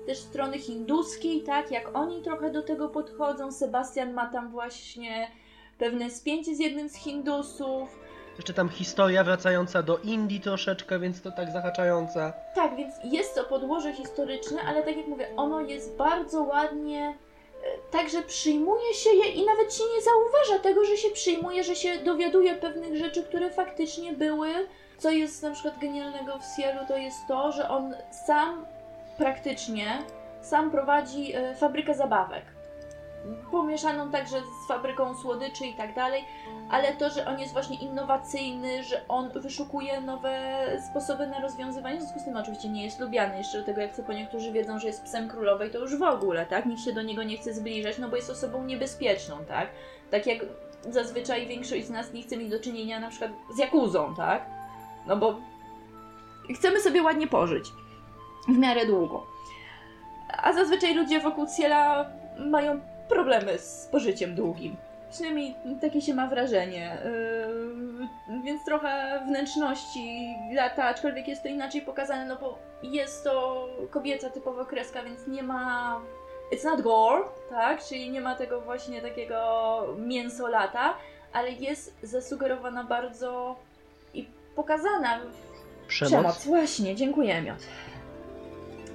też 0.06 0.18
strony 0.18 0.60
hinduskiej, 0.60 1.43
tak, 1.43 1.72
jak 1.72 1.98
oni 1.98 2.22
trochę 2.22 2.51
do 2.51 2.61
tego 2.61 2.90
podchodzą. 2.90 3.51
Sebastian 3.51 4.14
ma 4.14 4.26
tam 4.30 4.51
właśnie 4.51 5.27
pewne 5.77 6.10
spięcie 6.10 6.56
z 6.56 6.60
jednym 6.60 6.90
z 6.90 6.95
Hindusów. 6.95 8.00
Jeszcze 8.42 8.53
tam 8.53 8.70
historia 8.70 9.24
wracająca 9.24 9.84
do 9.84 9.98
Indii 9.98 10.42
troszeczkę, 10.42 11.00
więc 11.00 11.22
to 11.22 11.32
tak 11.32 11.52
zahaczająca. 11.52 12.34
Tak, 12.56 12.76
więc 12.76 12.95
jest 13.03 13.36
to 13.36 13.44
podłoże 13.44 13.94
historyczne, 13.94 14.61
ale 14.61 14.84
tak 14.84 14.98
jak 14.98 15.08
mówię, 15.08 15.28
ono 15.38 15.61
jest 15.61 15.98
bardzo 15.98 16.44
ładnie. 16.44 17.18
e, 17.64 17.92
Także 17.92 18.22
przyjmuje 18.22 18.94
się 18.94 19.10
je 19.10 19.32
i 19.32 19.45
nawet 19.45 19.74
się 19.74 19.84
nie 19.95 20.02
zauważa 20.02 20.64
tego, 20.64 20.86
że 20.86 20.98
się 20.98 21.10
przyjmuje, 21.10 21.64
że 21.64 21.76
się 21.76 22.00
dowiaduje 22.00 22.56
pewnych 22.56 22.95
rzeczy, 22.98 23.24
które 23.24 23.50
faktycznie 23.52 24.14
były. 24.14 24.50
Co 24.98 25.10
jest 25.11 25.44
na 25.44 25.52
przykład 25.52 25.80
genialnego 25.80 26.40
w 26.40 26.56
Cielu, 26.61 26.80
to 26.88 26.98
jest 26.98 27.18
to, 27.28 27.52
że 27.52 27.70
on 27.70 27.95
sam 28.28 28.66
praktycznie 29.18 30.03
sam 30.42 30.72
prowadzi 30.72 31.36
e, 31.36 31.56
fabrykę 31.56 31.94
zabawek. 31.94 32.44
Pomieszaną 33.51 34.11
także 34.11 34.41
z 34.41 34.67
fabryką 34.67 35.16
słodyczy 35.16 35.66
i 35.66 35.74
tak 35.74 35.95
dalej, 35.95 36.25
ale 36.69 36.93
to, 36.93 37.09
że 37.09 37.27
on 37.27 37.40
jest 37.40 37.53
właśnie 37.53 37.80
innowacyjny, 37.80 38.83
że 38.83 39.01
on 39.08 39.30
wyszukuje 39.30 40.01
nowe 40.01 40.64
sposoby 40.91 41.27
na 41.27 41.40
rozwiązywanie, 41.40 41.98
w 41.98 42.01
związku 42.01 42.19
z 42.19 42.25
tym 42.25 42.38
oczywiście 42.38 42.69
nie 42.69 42.83
jest 42.83 43.00
lubiany. 43.00 43.38
Jeszcze 43.38 43.59
do 43.59 43.66
tego, 43.66 43.82
jak 43.82 43.93
co 43.93 44.03
po 44.03 44.14
niektórzy 44.14 44.51
wiedzą, 44.51 44.80
że 44.80 44.88
jest 44.88 45.03
psem 45.03 45.30
królowej, 45.30 45.72
to 45.72 45.80
już 45.80 45.98
w 45.98 46.03
ogóle, 46.03 46.45
tak? 46.45 46.66
Nikt 46.66 46.82
się 46.82 46.93
do 46.93 47.01
niego 47.01 47.24
nie 47.24 47.38
chce 47.38 47.53
zbliżać, 47.53 47.98
no 47.98 48.09
bo 48.09 48.16
jest 48.16 48.30
osobą 48.30 48.64
niebezpieczną, 48.64 49.45
tak? 49.48 49.69
Tak 50.11 50.27
jak 50.27 50.40
zazwyczaj 50.90 51.48
większość 51.48 51.85
z 51.85 51.90
nas 51.90 52.14
nie 52.14 52.22
chce 52.24 52.38
mieć 52.38 52.50
do 52.50 52.59
czynienia 52.59 53.00
na 53.00 53.09
przykład 53.09 53.32
z 53.56 53.58
Jakuzą, 53.58 54.16
tak? 54.16 54.45
No 55.08 55.17
bo 55.17 55.35
chcemy 56.56 56.80
sobie 56.80 57.03
ładnie 57.03 57.27
pożyć. 57.27 57.66
W 58.48 58.58
miarę 58.58 58.85
długo. 58.85 59.25
A 60.38 60.53
zazwyczaj 60.53 60.95
ludzie 60.95 61.19
wokół 61.19 61.45
Ciela 61.58 62.06
mają 62.40 62.82
problemy 63.14 63.60
z 63.60 63.88
pożyciem 63.92 64.36
długim. 64.36 64.76
Przynajmniej 65.12 65.56
takie 65.82 66.02
się 66.02 66.14
ma 66.14 66.28
wrażenie. 66.28 66.98
Yy, 68.30 68.44
więc 68.44 68.66
trochę 68.66 69.22
wnętrzności 69.28 70.36
lata, 70.54 70.84
aczkolwiek 70.84 71.28
jest 71.28 71.44
to 71.44 71.50
inaczej 71.50 71.82
pokazane, 71.82 72.26
no 72.26 72.36
bo 72.36 72.60
jest 72.84 73.24
to 73.24 73.68
kobieca 73.90 74.30
typowo 74.30 74.66
kreska, 74.66 75.04
więc 75.04 75.28
nie 75.28 75.44
ma. 75.44 76.02
It's 76.54 76.66
not 76.66 76.82
gore, 76.82 77.24
tak? 77.50 77.84
Czyli 77.84 78.12
nie 78.12 78.22
ma 78.22 78.36
tego 78.36 78.62
właśnie 78.62 79.02
takiego 79.02 79.82
mięso 79.98 80.48
lata, 80.48 80.94
ale 81.34 81.52
jest 81.52 81.96
zasugerowana 82.04 82.84
bardzo 82.84 83.56
i 84.14 84.26
pokazana 84.56 85.20
Przemoc. 85.92 86.46
Właśnie, 86.46 86.96
dziękuję, 86.96 87.42
Miot. 87.42 87.58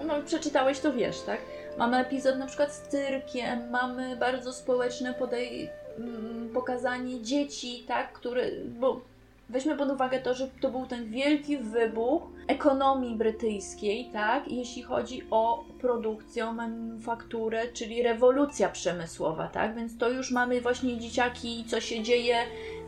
No, 0.06 0.14
przeczytałeś, 0.26 0.80
to 0.80 0.92
wiesz, 0.92 1.20
tak? 1.20 1.38
Mamy 1.78 1.96
epizod 1.96 2.38
na 2.38 2.46
przykład 2.46 2.72
z 2.72 2.80
cyrkiem, 2.80 3.70
mamy 3.70 4.16
bardzo 4.16 4.52
społeczne 4.52 5.14
podej- 5.14 5.68
mm, 5.98 6.50
pokazanie 6.54 7.22
dzieci, 7.22 7.84
tak, 7.88 8.12
które, 8.12 8.42
bo 8.66 9.00
weźmy 9.48 9.76
pod 9.76 9.90
uwagę 9.90 10.20
to, 10.20 10.34
że 10.34 10.48
to 10.60 10.70
był 10.70 10.86
ten 10.86 11.10
wielki 11.10 11.56
wybuch 11.58 12.22
ekonomii 12.48 13.16
brytyjskiej, 13.16 14.10
tak, 14.12 14.48
jeśli 14.48 14.82
chodzi 14.82 15.22
o 15.30 15.64
produkcję, 15.80 16.52
manufakturę, 16.52 17.68
czyli 17.72 18.02
rewolucja 18.02 18.68
przemysłowa, 18.68 19.48
tak, 19.48 19.74
więc 19.74 19.98
to 19.98 20.08
już 20.10 20.30
mamy 20.30 20.60
właśnie 20.60 20.98
dzieciaki, 20.98 21.64
co 21.68 21.80
się 21.80 22.02
dzieje, 22.02 22.36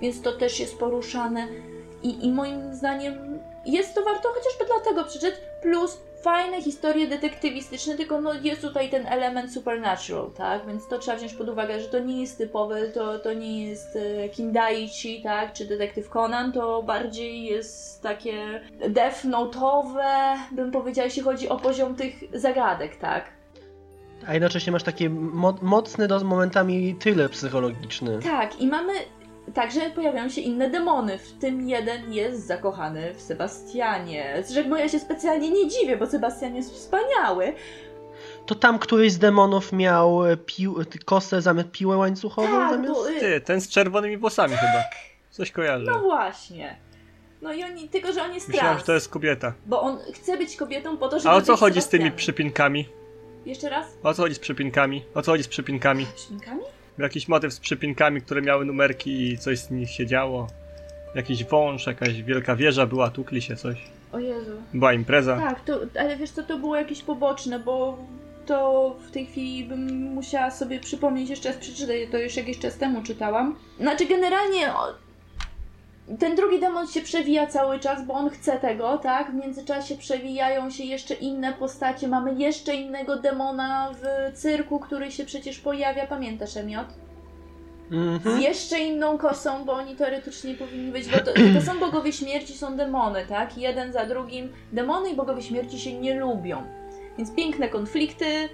więc 0.00 0.22
to 0.22 0.32
też 0.32 0.60
jest 0.60 0.78
poruszane. 0.78 1.48
I, 2.02 2.26
i 2.26 2.32
moim 2.32 2.74
zdaniem 2.74 3.38
jest 3.66 3.94
to 3.94 4.02
warto 4.02 4.28
chociażby 4.28 4.64
dlatego 4.66 5.04
przeczytać, 5.04 5.40
plus 5.62 5.98
fajne 6.22 6.62
historie 6.62 7.06
detektywistyczne, 7.06 7.94
tylko 7.94 8.20
no 8.20 8.34
jest 8.34 8.62
tutaj 8.62 8.90
ten 8.90 9.06
element 9.06 9.52
supernatural, 9.52 10.30
tak? 10.36 10.66
Więc 10.66 10.88
to 10.88 10.98
trzeba 10.98 11.16
wziąć 11.16 11.34
pod 11.34 11.48
uwagę, 11.48 11.80
że 11.80 11.88
to 11.88 11.98
nie 11.98 12.20
jest 12.20 12.38
typowe, 12.38 12.88
to, 12.88 13.18
to 13.18 13.32
nie 13.32 13.68
jest 13.68 13.96
e, 13.96 14.28
Kindaichi, 14.28 15.22
tak? 15.22 15.52
Czy 15.52 15.64
detektyw 15.64 16.08
Conan, 16.08 16.52
to 16.52 16.82
bardziej 16.82 17.44
jest 17.44 18.02
takie 18.02 18.60
death 18.88 19.24
note'owe, 19.24 20.36
bym 20.52 20.70
powiedziała, 20.70 21.04
jeśli 21.04 21.22
chodzi 21.22 21.48
o 21.48 21.56
poziom 21.56 21.94
tych 21.94 22.14
zagadek, 22.32 22.96
tak? 22.96 23.38
A 24.26 24.34
jednocześnie 24.34 24.72
masz 24.72 24.82
taki 24.82 25.08
mo 25.10 25.54
mocny 25.62 26.08
do 26.08 26.24
momentami 26.24 26.94
tyle 26.94 27.28
psychologiczny. 27.28 28.18
Tak, 28.22 28.60
i 28.60 28.66
mamy. 28.66 28.92
Także 29.54 29.80
pojawiają 29.90 30.28
się 30.28 30.40
inne 30.40 30.70
demony, 30.70 31.18
w 31.18 31.32
tym 31.32 31.68
jeden 31.68 32.12
jest 32.12 32.46
zakochany 32.46 33.14
w 33.14 33.20
Sebastianie. 33.20 34.42
Z 34.46 34.54
czego 34.54 34.76
ja 34.76 34.88
się 34.88 34.98
specjalnie 34.98 35.50
nie 35.50 35.68
dziwię, 35.68 35.96
bo 35.96 36.06
Sebastian 36.06 36.56
jest 36.56 36.74
wspaniały. 36.74 37.52
To 38.46 38.54
tam 38.54 38.78
któryś 38.78 39.12
z 39.12 39.18
demonów 39.18 39.72
miał 39.72 40.26
e, 40.26 40.36
pił, 40.36 40.84
ty- 40.84 40.98
kosę 40.98 41.42
zamiast 41.42 41.70
piłę 41.70 41.96
łańcuchową 41.96 42.48
Tak, 42.48 42.70
zamiast... 42.70 42.94
bo, 42.94 43.10
y, 43.10 43.20
Ty, 43.20 43.40
ten 43.40 43.60
z 43.60 43.68
czerwonymi 43.68 44.16
włosami 44.16 44.56
chyba. 44.56 44.82
Coś 45.30 45.50
kojarzę. 45.52 45.84
no 45.92 46.00
właśnie. 46.00 46.76
No 47.42 47.52
i 47.52 47.64
oni, 47.64 47.88
tylko 47.88 48.12
że 48.12 48.22
on 48.22 48.34
jest 48.34 48.48
Myślałem, 48.48 48.70
trans, 48.70 48.82
że 48.82 48.86
to 48.86 48.92
jest 48.94 49.08
kobieta. 49.08 49.52
bo 49.66 49.80
on 49.80 49.98
chce 50.14 50.36
być 50.38 50.56
kobietą 50.56 50.96
po 50.96 51.08
to, 51.08 51.18
żeby 51.18 51.30
A 51.30 51.34
o 51.34 51.42
co 51.42 51.56
chodzi 51.56 51.82
z 51.82 51.88
tymi 51.88 52.12
przypinkami? 52.12 52.88
Jeszcze 53.46 53.68
raz? 53.68 53.86
O 54.02 54.14
co 54.14 54.22
chodzi 54.22 54.34
z 54.34 54.38
przypinkami? 54.38 55.04
O 55.14 55.22
co 55.22 55.32
chodzi 55.32 55.44
z 55.44 55.48
przypinkami? 55.48 56.06
Szpinkami? 56.16 56.62
Jakiś 56.98 57.28
motyw 57.28 57.52
z 57.52 57.60
przypinkami, 57.60 58.22
które 58.22 58.42
miały 58.42 58.64
numerki 58.64 59.32
i 59.32 59.38
coś 59.38 59.58
z 59.58 59.70
nich 59.70 59.90
się 59.90 60.06
działo. 60.06 60.46
Jakiś 61.14 61.44
wąż, 61.44 61.86
jakaś 61.86 62.22
wielka 62.22 62.56
wieża 62.56 62.86
była, 62.86 63.10
tukli 63.10 63.42
się 63.42 63.56
coś. 63.56 63.76
O 64.12 64.18
Jezu. 64.18 64.52
Była 64.74 64.92
impreza. 64.92 65.36
Tak, 65.36 65.64
to, 65.64 65.80
ale 66.00 66.16
wiesz 66.16 66.30
co, 66.30 66.42
to 66.42 66.58
było 66.58 66.76
jakieś 66.76 67.02
poboczne, 67.02 67.58
bo 67.58 67.98
to 68.46 68.96
w 69.08 69.10
tej 69.10 69.26
chwili 69.26 69.64
bym 69.64 70.02
musiała 70.02 70.50
sobie 70.50 70.80
przypomnieć 70.80 71.30
jeszcze 71.30 71.48
raz 71.48 71.58
przeczytać, 71.58 71.96
to 72.10 72.18
już 72.18 72.36
jakiś 72.36 72.58
czas 72.58 72.78
temu 72.78 73.02
czytałam. 73.02 73.56
Znaczy 73.80 74.06
generalnie 74.06 74.72
ten 76.18 76.36
drugi 76.36 76.60
demon 76.60 76.86
się 76.86 77.00
przewija 77.00 77.46
cały 77.46 77.78
czas, 77.78 78.06
bo 78.06 78.14
on 78.14 78.30
chce 78.30 78.58
tego, 78.58 78.98
tak? 78.98 79.30
W 79.30 79.34
międzyczasie 79.34 79.96
przewijają 79.96 80.70
się 80.70 80.84
jeszcze 80.84 81.14
inne 81.14 81.52
postacie, 81.52 82.08
mamy 82.08 82.34
jeszcze 82.34 82.74
innego 82.74 83.16
demona 83.16 83.90
w 83.92 84.32
cyrku, 84.36 84.78
który 84.80 85.10
się 85.10 85.24
przecież 85.24 85.58
pojawia, 85.58 86.06
pamiętasz 86.06 86.56
Emiot? 86.56 86.86
Z 87.90 87.92
Mhm. 87.92 88.40
jeszcze 88.40 88.78
inną 88.78 89.18
kosą, 89.18 89.64
bo 89.64 89.72
oni 89.72 89.96
teoretycznie 89.96 90.54
powinni 90.54 90.92
być, 90.92 91.08
bo 91.08 91.18
to, 91.18 91.32
to 91.54 91.60
są 91.60 91.78
bogowie 91.80 92.12
śmierci, 92.12 92.54
są 92.54 92.76
demony, 92.76 93.26
tak? 93.28 93.58
Jeden 93.58 93.92
za 93.92 94.06
drugim. 94.06 94.52
Demony 94.72 95.10
i 95.10 95.16
bogowie 95.16 95.42
śmierci 95.42 95.78
się 95.80 96.00
nie 96.00 96.14
lubią. 96.20 96.62
Więc 97.18 97.34
piękne 97.34 97.68
konflikty 97.68 98.48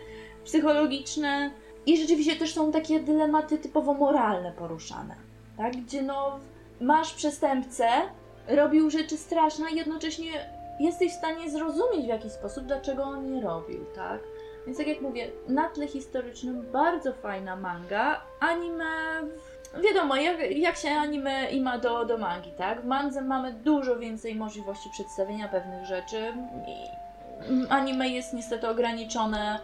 psychologiczne 0.44 1.50
i 1.86 1.96
rzeczywiście 1.98 2.36
też 2.36 2.54
są 2.54 2.72
takie 2.72 3.00
dylematy 3.00 3.58
typowo 3.58 3.94
moralne 3.94 4.52
poruszane, 4.52 5.14
tak? 5.56 5.76
Gdzie 5.76 6.02
no 6.02 6.38
masz 6.80 7.14
przestępcę, 7.14 7.88
robił 8.48 8.90
rzeczy 8.90 9.16
straszne 9.16 9.70
i 9.70 9.76
jednocześnie 9.76 10.30
jesteś 10.80 11.12
w 11.12 11.16
stanie 11.18 11.50
zrozumieć 11.50 12.04
w 12.04 12.08
jakiś 12.08 12.32
sposób, 12.32 12.64
dlaczego 12.64 13.02
on 13.02 13.32
nie 13.32 13.40
robił, 13.40 13.84
tak? 13.94 14.20
Więc 14.66 14.78
tak 14.78 14.86
jak 14.86 15.00
mówię, 15.00 15.30
na 15.48 15.68
tle 15.68 15.88
historycznym 15.88 16.66
bardzo 16.72 17.12
fajna 17.12 17.56
manga. 17.56 18.20
Anime, 18.40 18.84
wiadomo, 19.84 20.16
jak, 20.16 20.50
jak 20.50 20.76
się 20.76 20.90
anime 20.90 21.50
ima 21.50 21.78
do, 21.78 22.04
do 22.04 22.18
mangi, 22.18 22.50
tak? 22.50 22.80
W 22.80 22.84
mandze 22.84 23.22
mamy 23.22 23.52
dużo 23.52 23.98
więcej 23.98 24.34
możliwości 24.34 24.90
przedstawienia 24.90 25.48
pewnych 25.48 25.84
rzeczy. 25.86 26.32
I 26.66 27.66
anime 27.68 28.08
jest 28.08 28.32
niestety 28.32 28.68
ograniczone 28.68 29.58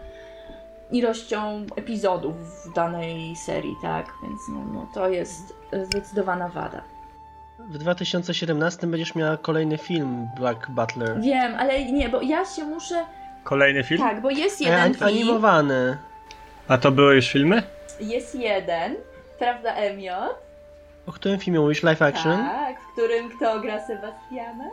ilością 0.91 1.67
epizodów 1.77 2.35
w 2.65 2.73
danej 2.75 3.37
serii, 3.37 3.77
tak? 3.83 4.07
Więc 4.23 4.41
no, 4.53 4.65
no, 4.73 4.89
to 4.95 5.09
jest 5.09 5.55
zdecydowana 5.83 6.49
wada. 6.49 6.83
W 7.69 7.79
2017 7.79 8.87
będziesz 8.87 9.15
miała 9.15 9.37
kolejny 9.37 9.79
film 9.79 10.29
Black 10.37 10.71
Butler. 10.71 11.21
Wiem, 11.21 11.55
ale 11.59 11.85
nie, 11.85 12.09
bo 12.09 12.21
ja 12.23 12.45
się 12.45 12.65
muszę... 12.65 13.05
Kolejny 13.45 13.85
film? 13.85 14.01
Tak, 14.01 14.21
bo 14.23 14.31
jest 14.31 14.61
E, 14.61 14.65
jeden 14.65 14.81
an- 14.81 14.95
film... 14.95 15.07
animowany. 15.07 15.97
A 16.69 16.79
to 16.79 16.91
były 16.91 17.15
już 17.15 17.29
filmy? 17.29 17.63
Jest 18.01 18.35
jeden, 18.35 18.95
prawda, 19.39 19.75
Emiot? 19.75 20.35
O 21.07 21.13
którym 21.13 21.39
filmie 21.41 21.61
mówisz? 21.61 21.83
Live 21.83 22.03
action? 22.03 22.39
Tak, 22.39 22.81
w 22.81 22.93
którym 22.93 23.29
kto 23.37 23.61
gra 23.61 23.81
Sebastiana? 23.87 24.65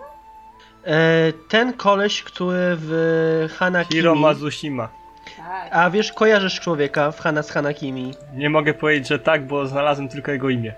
E, 0.85 1.33
ten 1.49 1.73
koleś, 1.73 2.23
który 2.23 2.57
w 2.77 3.49
Hanakimi... 3.57 4.01
Hiro 4.01 4.15
Mazushima. 4.15 4.89
Tak. 5.37 5.69
A 5.71 5.89
wiesz, 5.89 6.11
kojarzysz 6.13 6.59
człowieka 6.59 7.11
w 7.11 7.19
Hana 7.19 7.43
z 7.43 7.51
Hanakimi. 7.51 8.13
Nie 8.33 8.49
mogę 8.49 8.73
powiedzieć, 8.73 9.07
że 9.07 9.19
tak, 9.19 9.47
bo 9.47 9.67
znalazłem 9.67 10.09
tylko 10.09 10.31
jego 10.31 10.49
imię. 10.49 10.73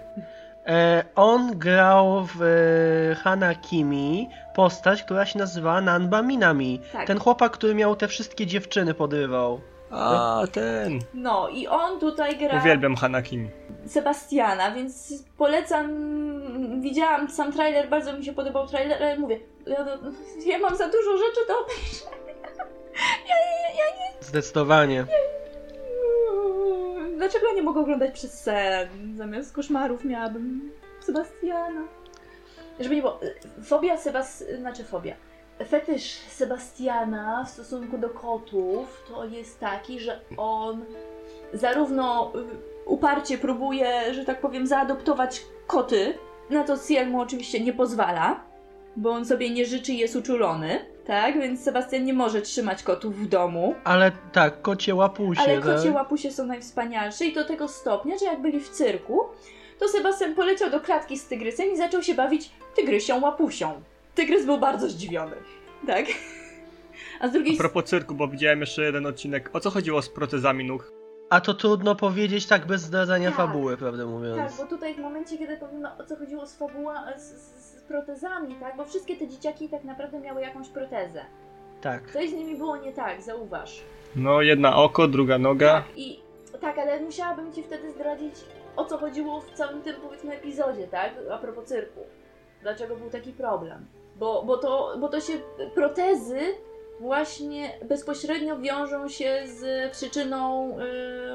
E, 0.69 1.03
on 1.15 1.57
grał 1.57 2.27
w 2.35 2.41
e, 2.41 3.15
Hanakimi 3.15 4.29
postać, 4.55 5.03
która 5.03 5.25
się 5.25 5.39
nazywała 5.39 5.81
Nanba 5.81 6.21
Minami. 6.21 6.81
Tak. 6.93 7.07
Ten 7.07 7.19
chłopak, 7.19 7.51
który 7.51 7.75
miał 7.75 7.95
te 7.95 8.07
wszystkie 8.07 8.45
dziewczyny 8.45 8.93
podrywał. 8.93 9.61
A, 9.91 10.41
ten. 10.51 10.99
No 11.13 11.49
i 11.49 11.67
on 11.67 11.99
tutaj 11.99 12.37
gra 12.37 12.59
Uwielbiam 12.59 12.95
Hanakimi. 12.95 13.49
Sebastiana, 13.87 14.71
więc 14.71 15.23
polecam. 15.37 15.89
Widziałam 16.81 17.29
sam 17.29 17.53
trailer, 17.53 17.89
bardzo 17.89 18.13
mi 18.13 18.25
się 18.25 18.33
podobał 18.33 18.67
trailer, 18.67 19.03
ale 19.03 19.17
mówię, 19.17 19.39
ja, 19.67 19.85
ja 20.45 20.59
mam 20.59 20.75
za 20.75 20.85
dużo 20.85 21.17
rzeczy 21.17 21.47
do 21.47 21.59
obejrzenia. 21.59 22.19
Ja, 23.29 23.35
ja, 23.35 23.69
ja 23.69 23.97
nie. 23.97 24.23
Zdecydowanie. 24.23 25.05
Dlaczego 27.19 27.47
ja 27.47 27.53
nie 27.53 27.61
mogę 27.61 27.81
oglądać 27.81 28.11
przez 28.11 28.43
sen? 28.43 29.17
Zamiast 29.17 29.53
koszmarów 29.53 30.05
miałabym 30.05 30.71
Sebastiana. 31.05 31.81
Żeby 32.79 32.95
nie 32.95 33.01
było. 33.01 33.19
Fobia 33.63 33.97
Sebas... 33.97 34.43
Znaczy 34.59 34.83
fobia. 34.83 35.15
Fetysz 35.69 36.11
Sebastiana 36.11 37.45
w 37.47 37.49
stosunku 37.49 37.97
do 37.97 38.09
kotów 38.09 39.03
to 39.07 39.25
jest 39.25 39.59
taki, 39.59 39.99
że 39.99 40.19
on 40.37 40.85
zarówno 41.53 42.31
y, 42.35 42.85
uparcie 42.85 43.37
próbuje, 43.37 44.13
że 44.13 44.25
tak 44.25 44.41
powiem, 44.41 44.67
zaadoptować 44.67 45.41
koty, 45.67 46.13
na 46.49 46.63
to 46.63 46.77
Ciel 46.77 47.09
mu 47.09 47.21
oczywiście 47.21 47.59
nie 47.59 47.73
pozwala, 47.73 48.43
bo 48.95 49.11
on 49.11 49.25
sobie 49.25 49.49
nie 49.49 49.65
życzy 49.65 49.91
i 49.91 49.97
jest 49.97 50.15
uczulony, 50.15 50.85
tak? 51.09 51.39
Więc 51.39 51.63
Sebastian 51.63 52.03
nie 52.05 52.13
może 52.13 52.41
trzymać 52.41 52.83
kotów 52.83 53.19
w 53.19 53.27
domu. 53.27 53.75
Ale 53.83 54.11
tak, 54.31 54.61
kocie 54.61 54.95
łapusie. 54.95 55.41
Ale 55.41 55.61
tak? 55.61 55.75
kocie 55.75 55.91
łapusie 55.91 56.31
są 56.31 56.45
najwspanialsze 56.45 57.25
i 57.25 57.33
do 57.33 57.45
tego 57.45 57.67
stopnia, 57.67 58.17
że 58.17 58.25
jak 58.25 58.41
byli 58.41 58.59
w 58.59 58.69
cyrku, 58.69 59.19
to 59.79 59.87
Sebastian 59.87 60.35
poleciał 60.35 60.69
do 60.69 60.79
klatki 60.79 61.17
z 61.17 61.27
tygrysem 61.27 61.71
i 61.73 61.77
zaczął 61.77 62.03
się 62.03 62.13
bawić 62.15 62.51
tygrysią 62.75 63.21
łapusią. 63.21 63.81
Tygrys 64.15 64.45
był 64.45 64.57
bardzo 64.57 64.89
zdziwiony, 64.89 65.35
tak? 65.87 66.05
A 67.21 67.27
z 67.27 67.31
drugiej 67.31 67.55
A 67.55 67.57
propos 67.57 67.85
cyrku, 67.85 68.15
bo 68.15 68.27
widziałem 68.27 68.59
jeszcze 68.59 68.83
jeden 68.83 69.05
odcinek. 69.05 69.49
O 69.53 69.59
co 69.59 69.69
chodziło 69.69 70.01
z 70.01 70.09
protezami 70.09 70.65
nóg? 70.65 70.91
A 71.29 71.41
to 71.41 71.53
trudno 71.53 71.95
powiedzieć 71.95 72.45
tak 72.45 72.65
bez 72.67 72.81
zdradzania 72.81 73.29
Tak. 73.29 73.37
fabuły, 73.37 73.77
prawdę 73.77 74.03
Tak, 74.03 74.11
mówiąc. 74.11 74.57
bo 74.57 74.65
tutaj 74.65 74.93
w 74.95 74.99
momencie, 74.99 75.37
kiedy 75.37 75.57
powiemy 75.57 75.97
o 75.97 76.03
co 76.05 76.15
chodziło 76.15 76.45
z 76.45 76.55
fabuła, 76.55 77.05
z, 77.17 77.21
z 77.21 77.58
protezami, 77.89 78.55
tak? 78.55 78.77
Bo 78.77 78.85
wszystkie 78.85 79.15
te 79.15 79.27
dzieciaki 79.27 79.69
tak 79.69 79.83
naprawdę 79.83 80.19
miały 80.19 80.41
jakąś 80.41 80.69
protezę. 80.69 81.25
Tak. 81.81 82.11
Coś 82.11 82.29
z 82.29 82.33
nimi 82.33 82.57
było 82.57 82.77
nie 82.77 82.93
tak, 82.93 83.21
zauważ. 83.21 83.81
No, 84.15 84.41
jedna 84.41 84.75
oko, 84.75 85.07
druga 85.07 85.37
noga. 85.37 85.73
Tak, 85.73 85.97
i 85.97 86.19
tak, 86.61 86.77
ale 86.77 86.99
musiałabym 86.99 87.53
ci 87.53 87.63
wtedy 87.63 87.91
zdradzić 87.91 88.33
o 88.75 88.85
co 88.85 88.97
chodziło 88.97 89.41
w 89.41 89.51
całym 89.51 89.81
tym 89.81 89.95
powiedzmy 89.95 90.33
epizodzie, 90.33 90.87
tak? 90.87 91.13
A 91.31 91.37
propos 91.37 91.65
cyrku. 91.65 91.99
Dlaczego 92.61 92.95
był 92.95 93.09
taki 93.09 93.33
problem? 93.33 93.85
Bo, 94.15 94.43
bo, 94.43 94.57
to, 94.57 94.95
bo 94.99 95.07
to 95.09 95.21
się 95.21 95.33
protezy 95.75 96.39
właśnie 96.99 97.71
bezpośrednio 97.89 98.59
wiążą 98.59 99.09
się 99.09 99.43
z 99.45 99.91
przyczyną 99.91 100.75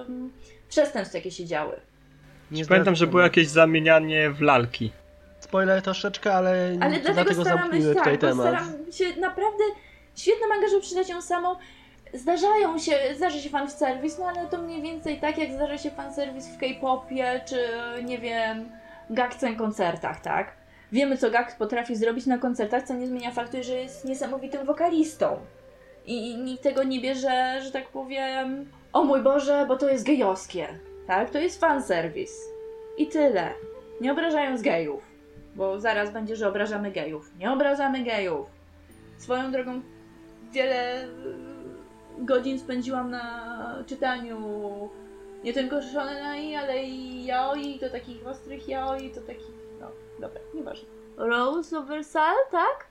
ym, 0.08 0.33
przestępstw, 0.68 1.15
jakie 1.15 1.31
się 1.31 1.44
działy. 1.44 1.81
Nie 2.50 2.65
Pamiętam, 2.66 2.94
że 2.94 3.07
było 3.07 3.23
jakieś 3.23 3.49
zamienianie 3.49 4.31
w 4.31 4.41
lalki. 4.41 4.92
Spoiler 5.55 5.83
troszeczkę, 5.83 6.33
ale, 6.34 6.76
Ale 6.81 7.00
dlatego 7.00 7.12
dlatego 7.12 7.41
staramy 7.41 7.62
zamknijmy 7.62 7.89
się, 7.89 7.99
tutaj 7.99 8.18
tak, 8.18 8.36
bo 8.36 8.42
temat. 8.42 8.47
staram 8.47 8.92
się 8.92 9.20
naprawdę 9.20 9.65
świetny 10.16 10.47
manga, 10.49 10.68
żeby 10.68 10.81
przydać 10.81 11.08
ją 11.08 11.23
samą. 11.23 11.57
Zdarzają 12.15 12.78
się, 12.78 12.99
zdarza 13.16 13.39
się 13.39 13.50
fan 13.50 13.70
serwis, 13.70 14.18
no 14.18 14.26
ale 14.26 14.49
to 14.49 14.58
mniej 14.58 14.83
więcej 14.83 15.20
tak 15.20 15.39
jak 15.39 15.52
zdarza 15.52 15.78
się 15.78 15.91
fan 15.91 16.15
serwis 16.15 16.49
w 16.49 16.58
K-popie, 16.58 17.41
czy 17.47 17.57
nie 18.05 18.18
wiem, 18.18 18.68
Gakcen 19.10 19.57
koncertach, 19.57 20.20
tak? 20.20 20.52
Wiemy 20.92 21.16
co 21.18 21.31
Gak 21.31 21.57
potrafi 21.58 21.97
zrobić 21.97 22.26
na 22.26 22.39
koncertach, 22.39 22.83
co 22.83 22.94
nie 22.94 23.07
zmienia 23.07 23.31
faktu, 23.31 23.57
że 23.62 23.73
jest 23.74 24.05
niesamowitym 24.05 24.66
wokalistą. 24.66 25.36
I, 26.07 26.31
I 26.31 26.36
nikt 26.36 26.62
tego 26.62 26.83
nie 26.83 27.00
bierze, 27.00 27.60
że 27.62 27.70
tak 27.70 27.89
powiem, 27.89 28.70
o 28.92 29.05
mój 29.05 29.23
Boże, 29.23 29.65
bo 29.68 29.76
to 29.76 29.89
jest 29.89 30.07
gejowskie, 30.07 30.68
tak? 31.07 31.31
To 31.31 31.39
jest 31.39 31.60
fan 31.60 31.83
serwis. 31.83 32.41
I 32.99 33.07
tyle. 33.07 33.50
Nie 34.00 34.12
obrażając 34.12 34.62
gejów. 34.62 35.14
Bo 35.55 35.81
zaraz 35.81 36.12
będzie, 36.12 36.36
że 36.36 36.49
obrażamy 36.49 36.91
gejów. 36.91 37.33
Nie 37.39 37.52
obrażamy 37.52 38.05
gejów. 38.05 38.47
Swoją 39.18 39.52
drogą 39.52 39.81
wiele 40.52 41.05
y, 41.05 41.08
godzin 42.18 42.58
spędziłam 42.58 43.10
na 43.10 43.84
czytaniu 43.86 44.39
nie 45.44 45.52
tylko 45.52 45.83
shonenai, 45.83 46.55
ale 46.57 46.84
i 46.84 47.24
yaoi, 47.24 47.78
to 47.78 47.91
takich 47.91 48.26
ostrych 48.26 48.68
yaoi, 48.68 49.10
to 49.10 49.20
takich, 49.20 49.50
no, 49.81 49.86
dobra, 50.20 50.41
nieważne. 50.55 50.89
Rose 51.16 51.78
of 51.78 51.86
Versailles, 51.86 52.50
tak? 52.50 52.86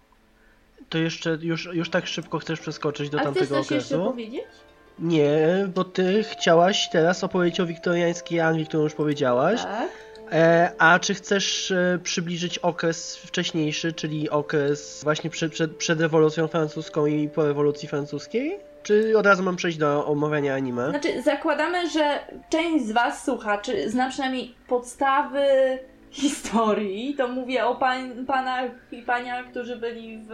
To 0.90 0.98
jeszcze, 0.98 1.38
już, 1.42 1.70
już 1.74 1.90
tak 1.90 2.08
szybko 2.08 2.40
chcesz 2.40 2.60
przeskoczyć 2.60 3.10
do 3.10 3.18
A 3.18 3.22
chcesz 3.22 3.34
tamtego 3.34 3.56
coś 3.56 3.72
jeszcze 3.72 3.96
okresu? 3.96 4.12
powiedzieć? 4.12 4.46
Nie, 5.00 5.68
bo 5.76 5.84
ty 5.84 6.24
chciałaś 6.24 6.90
teraz 6.90 7.24
opowiedzieć 7.24 7.60
o 7.60 7.66
wiktoriańskiej 7.66 8.40
Anglii, 8.40 8.68
którą 8.68 8.84
już 8.84 8.94
powiedziałaś. 8.94 9.64
Tak. 9.64 9.90
E, 10.34 10.72
a 10.78 11.00
czy 11.00 11.14
chcesz 11.14 11.72
e, 11.72 12.00
przybliżyć 12.04 12.58
okres 12.60 13.18
wcześniejszy, 13.18 13.94
czyli 13.94 14.30
okres 14.30 15.04
właśnie 15.04 15.30
przed, 15.30 15.52
przed, 15.52 15.76
przed 15.76 16.02
rewolucją 16.02 16.48
francuską 16.48 17.06
i 17.06 17.30
po 17.30 17.46
rewolucji 17.46 17.88
francuskiej? 17.88 18.60
Czy 18.84 19.18
od 19.18 19.26
razu 19.26 19.44
mam 19.44 19.56
przejść 19.56 19.78
do 19.78 20.06
omawiania 20.06 20.56
anime? 20.56 20.90
Znaczy, 20.90 21.22
zakładamy, 21.22 21.90
że 21.90 22.20
część 22.50 22.86
z 22.86 22.92
Was 22.92 23.24
słuchaczy 23.24 23.90
zna 23.90 24.10
przynajmniej 24.10 24.56
podstawy 24.68 25.46
historii. 26.14 27.16
To 27.16 27.28
mówię 27.28 27.66
o 27.66 27.76
pań, 27.76 28.26
panach 28.26 28.72
i 28.92 29.02
paniach, 29.02 29.46
którzy 29.46 29.76
byli 29.76 30.18
w 30.18 30.34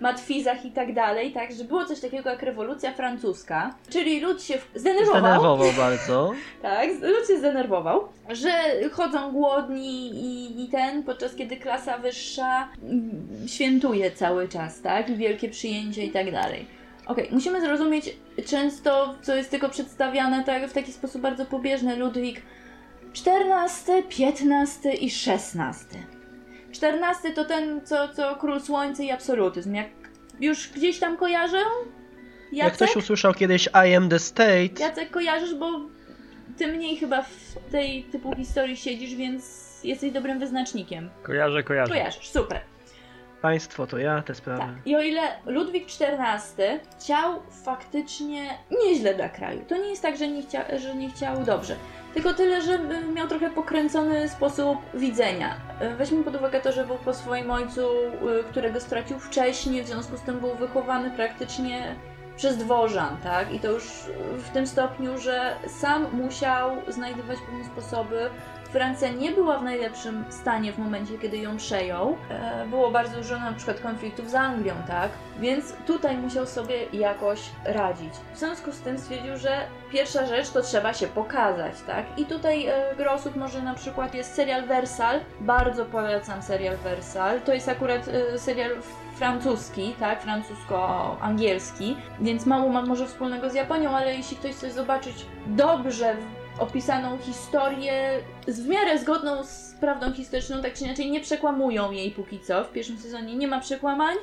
matwizach 0.00 0.64
i 0.64 0.70
tak 0.70 0.94
dalej, 0.94 1.32
tak? 1.32 1.52
Że 1.52 1.64
było 1.64 1.84
coś 1.84 2.00
takiego 2.00 2.30
jak 2.30 2.42
rewolucja 2.42 2.92
francuska, 2.92 3.74
czyli 3.90 4.20
lud 4.20 4.42
się 4.42 4.58
zdenerwował. 4.74 5.20
Zdenerwował 5.20 5.72
bardzo. 5.76 6.32
Tak, 6.62 6.88
lud 7.02 7.28
się 7.28 7.38
zdenerwował, 7.38 8.08
że 8.28 8.50
chodzą 8.92 9.32
głodni 9.32 10.10
i, 10.10 10.64
i 10.64 10.68
ten, 10.68 11.02
podczas 11.02 11.34
kiedy 11.34 11.56
klasa 11.56 11.98
wyższa 11.98 12.68
mm, 12.82 13.26
świętuje 13.46 14.10
cały 14.10 14.48
czas, 14.48 14.80
tak? 14.80 15.10
I 15.10 15.16
wielkie 15.16 15.48
przyjęcia 15.48 16.02
i 16.02 16.10
tak 16.10 16.32
dalej. 16.32 16.66
Okej, 17.06 17.28
musimy 17.32 17.60
zrozumieć 17.60 18.16
często, 18.46 19.14
co 19.22 19.34
jest 19.34 19.50
tylko 19.50 19.68
przedstawiane 19.68 20.44
tak, 20.44 20.68
w 20.68 20.72
taki 20.72 20.92
sposób 20.92 21.22
bardzo 21.22 21.44
pobieżny. 21.44 21.96
Ludwik 21.96 22.42
XIV, 23.16 24.02
XV 24.10 24.94
i 25.00 25.06
XVI. 25.06 25.98
XIV 26.70 27.34
to 27.34 27.44
ten, 27.44 27.80
co, 27.86 28.08
co 28.08 28.36
Król 28.36 28.60
Słońca 28.60 29.02
i 29.02 29.10
absolutyzm. 29.10 29.74
Jak 29.74 29.86
już 30.40 30.68
gdzieś 30.68 30.98
tam 30.98 31.16
kojarzę? 31.16 31.58
Jak 32.52 32.72
Jacek? 32.72 32.74
ktoś 32.74 32.96
usłyszał 32.96 33.34
kiedyś 33.34 33.68
I 33.88 33.94
am 33.94 34.08
the 34.08 34.18
state, 34.18 34.80
Jacek 34.80 35.10
kojarzysz, 35.10 35.54
bo 35.54 35.80
ty 36.56 36.66
mniej 36.66 36.96
chyba 36.96 37.22
w 37.22 37.54
tej 37.70 38.04
typu 38.04 38.36
historii 38.36 38.76
siedzisz, 38.76 39.14
więc 39.14 39.66
jesteś 39.84 40.12
dobrym 40.12 40.38
wyznacznikiem. 40.38 41.10
Kojarzę, 41.22 41.62
kojarzę. 41.62 41.92
Kojarzysz, 41.92 42.28
super. 42.28 42.60
państwo 43.42 43.86
to 43.86 43.98
ja, 43.98 44.22
te 44.22 44.34
sprawy. 44.34 44.60
Tak. 44.60 44.86
I 44.86 44.96
o 44.96 45.00
ile 45.00 45.20
Ludwik 45.46 45.84
XIV 45.84 46.80
chciał 46.98 47.42
faktycznie 47.64 48.58
nieźle 48.84 49.14
dla 49.14 49.28
kraju, 49.28 49.64
to 49.68 49.76
nie 49.76 49.90
jest 49.90 50.02
tak, 50.02 50.16
że 50.16 50.28
nie, 50.28 50.42
chcia, 50.42 50.78
że 50.78 50.94
nie 50.94 51.10
chciał 51.10 51.44
dobrze. 51.44 51.76
Tylko 52.16 52.34
tyle, 52.34 52.62
że 52.62 52.72
y, 52.72 53.12
miał 53.14 53.28
trochę 53.28 53.50
pokręcony 53.50 54.28
sposób 54.28 54.78
widzenia. 54.94 55.56
Y, 55.82 55.96
Weźmy 55.96 56.24
pod 56.24 56.36
uwagę 56.36 56.60
to, 56.60 56.72
że 56.72 56.86
był 56.86 56.96
po 56.96 57.14
swoim 57.14 57.50
ojcu, 57.50 57.88
y, 58.40 58.44
którego 58.50 58.80
stracił 58.80 59.18
wcześniej, 59.18 59.82
w 59.82 59.86
związku 59.86 60.16
z 60.16 60.20
tym 60.20 60.40
był 60.40 60.54
wychowany 60.54 61.10
praktycznie 61.10 61.96
przez 62.36 62.56
dworzan, 62.56 63.16
tak? 63.22 63.52
I 63.52 63.60
to 63.60 63.70
już 63.70 63.84
w 64.38 64.50
tym 64.50 64.66
stopniu, 64.66 65.18
że 65.18 65.56
sam 65.66 66.06
musiał 66.12 66.70
znajdywać 66.88 67.38
pewne 67.46 67.64
sposoby. 67.64 68.30
Francja 68.66 69.08
nie 69.08 69.32
była 69.32 69.58
w 69.58 69.62
najlepszym 69.64 70.24
stanie 70.30 70.72
w 70.72 70.78
momencie, 70.78 71.18
kiedy 71.18 71.36
ją 71.36 71.56
przejął. 71.56 72.16
E, 72.30 72.66
Było 72.66 72.90
bardzo 72.90 73.16
dużo 73.16 73.38
na 73.38 73.52
przykład 73.52 73.80
konfliktów 73.80 74.30
z 74.30 74.34
Anglią, 74.34 74.74
tak? 74.86 75.10
Więc 75.40 75.72
tutaj 75.86 76.16
musiał 76.16 76.46
sobie 76.46 76.74
jakoś 76.92 77.40
radzić. 77.64 78.14
W 78.34 78.38
związku 78.38 78.72
z 78.72 78.80
tym 78.80 78.98
stwierdził, 78.98 79.36
że 79.36 79.60
pierwsza 79.92 80.26
rzecz 80.26 80.50
to 80.50 80.62
trzeba 80.62 80.94
się 80.94 81.06
pokazać, 81.06 81.74
tak? 81.86 82.06
I 82.18 82.24
tutaj 82.26 82.66
e, 82.66 82.96
gro 82.96 83.12
osób 83.12 83.36
może 83.36 83.62
na 83.62 83.74
przykład 83.74 84.14
jest 84.14 84.34
serial 84.34 84.66
Versal. 84.66 85.20
Bardzo 85.40 85.84
polecam 85.84 86.42
serial 86.42 86.76
Versal. 86.76 87.40
To 87.40 87.54
jest 87.54 87.68
akurat 87.68 88.08
e, 88.08 88.38
serial 88.38 88.70
francuski, 89.16 89.94
tak? 90.00 90.22
Francusko-angielski, 90.22 91.96
więc 92.20 92.46
mało 92.46 92.68
ma 92.68 92.82
może 92.82 93.06
wspólnego 93.06 93.50
z 93.50 93.54
Japonią, 93.54 93.90
ale 93.90 94.14
jeśli 94.14 94.36
ktoś 94.36 94.52
chce 94.52 94.70
zobaczyć 94.70 95.26
dobrze 95.46 96.16
opisaną 96.58 97.18
historię 97.18 98.18
z 98.46 98.60
w 98.60 98.68
miarę 98.68 98.98
zgodną 98.98 99.44
z 99.44 99.74
prawdą 99.80 100.12
historyczną, 100.12 100.62
tak 100.62 100.74
czy 100.74 100.84
inaczej 100.84 101.10
nie 101.10 101.20
przekłamują 101.20 101.90
jej 101.90 102.10
póki 102.10 102.40
co. 102.40 102.64
W 102.64 102.72
pierwszym 102.72 102.98
sezonie 102.98 103.36
nie 103.36 103.48
ma 103.48 103.60
przekłamań, 103.60 104.16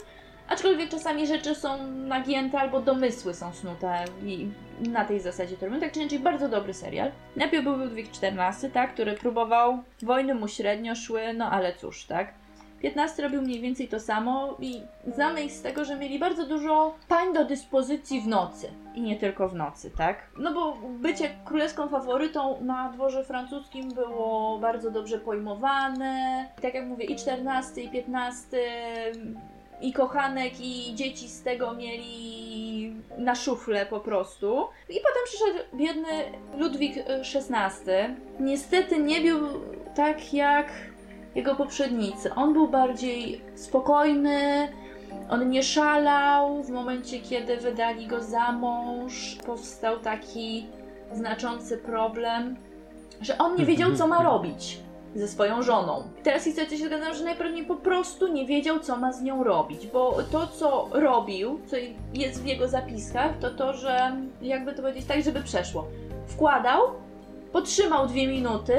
aczkolwiek 0.48 0.90
czasami 0.90 1.28
rzeczy 1.28 1.56
są 1.56 1.88
nagięte 1.88 2.60
albo 2.60 2.82
domysły 2.82 3.34
są 3.34 3.54
snute 3.54 4.06
i 4.26 4.48
na 4.90 5.06
tej 5.06 5.20
zasadzie 5.20 5.58
to 5.58 5.66
robią. 5.66 5.80
Tak 5.80 5.94
czy 5.94 6.00
inaczej 6.00 6.20
bardzo 6.20 6.50
dobry 6.50 6.74
serial. 6.74 7.12
Najpierw 7.36 7.64
był 7.64 7.78
Ludwik 7.78 8.08
XIV, 8.22 8.72
tak, 8.74 8.94
który 8.94 9.14
próbował, 9.14 9.84
wojny 10.02 10.36
mu 10.36 10.48
średnio 10.48 10.96
szły, 10.96 11.34
no 11.34 11.52
ale 11.52 11.74
cóż, 11.74 12.06
tak. 12.06 12.34
15 12.84 13.24
robił 13.24 13.42
mniej 13.42 13.62
więcej 13.62 13.88
to 13.88 14.00
samo 14.00 14.58
i 14.60 14.82
znamy 15.16 15.44
ich 15.44 15.52
z 15.52 15.62
tego, 15.62 15.86
że 15.86 15.96
mieli 15.96 16.20
bardzo 16.20 16.46
dużo 16.46 16.96
pań 17.08 17.34
do 17.34 17.46
dyspozycji 17.46 18.22
w 18.22 18.28
nocy. 18.28 18.70
I 18.96 19.02
nie 19.02 19.16
tylko 19.16 19.50
w 19.50 19.56
nocy, 19.56 19.92
tak? 19.98 20.30
No 20.38 20.54
bo 20.54 20.78
bycie 21.00 21.30
królewską 21.46 21.90
faworytą 21.90 22.62
na 22.62 22.90
dworze 22.90 23.24
francuskim 23.24 23.90
było 23.90 24.60
bardzo 24.60 24.92
dobrze 24.92 25.20
pojmowane. 25.20 26.46
Tak 26.62 26.74
jak 26.74 26.86
mówię, 26.86 27.06
i 27.06 27.16
14, 27.16 27.82
i 27.82 27.90
15, 27.90 28.58
i 29.82 29.94
kochanek, 29.94 30.54
i 30.60 30.96
dzieci 30.96 31.28
z 31.28 31.44
tego 31.44 31.74
mieli 31.74 32.96
na 33.18 33.36
szuflę 33.36 33.86
po 33.86 34.00
prostu. 34.00 34.68
I 34.90 35.00
potem 35.00 35.24
przyszedł 35.26 35.78
biedny 35.78 36.24
Ludwik 36.58 36.96
XVI. 37.08 37.92
Niestety 38.40 38.98
nie 38.98 39.22
był 39.22 39.48
tak 39.96 40.34
jak 40.34 40.93
jego 41.36 41.56
poprzednicy. 41.56 42.34
On 42.36 42.54
był 42.54 42.68
bardziej 42.68 43.42
spokojny, 43.56 44.68
on 45.30 45.50
nie 45.50 45.64
szalał. 45.64 46.64
W 46.64 46.70
momencie, 46.70 47.20
kiedy 47.20 47.58
wydali 47.58 48.08
go 48.08 48.22
za 48.22 48.52
mąż, 48.52 49.38
powstał 49.46 50.00
taki 50.00 50.68
znaczący 51.14 51.78
problem, 51.78 52.56
że 53.22 53.38
on 53.38 53.56
nie 53.56 53.66
wiedział, 53.66 53.96
co 53.96 54.08
ma 54.08 54.24
robić. 54.24 54.80
ze 55.16 55.28
swoją 55.28 55.64
żoną. 55.64 56.04
Teraz 56.24 56.44
historia 56.44 56.70
się 56.70 56.86
zgadza, 56.86 57.14
że 57.14 57.24
najpewniej 57.24 57.66
po 57.66 57.76
prostu 57.76 58.28
nie 58.28 58.46
wiedział, 58.46 58.80
co 58.80 58.98
ma 58.98 59.14
z 59.14 59.22
nią 59.22 59.44
robić, 59.44 59.88
bo 59.88 60.18
to, 60.32 60.48
co 60.48 60.90
robił, 60.92 61.60
co 61.66 61.76
jest 62.14 62.44
w 62.44 62.46
jego 62.46 62.68
zapiskach, 62.68 63.40
to 63.40 63.50
to, 63.50 63.74
że 63.74 64.16
jakby 64.42 64.74
to 64.74 64.82
powiedzieć 64.82 65.06
tak, 65.06 65.24
żeby 65.24 65.42
przeszło. 65.44 65.88
Wkładał, 66.28 66.82
potrzymał 67.52 68.08
dwie 68.08 68.28
minuty, 68.28 68.74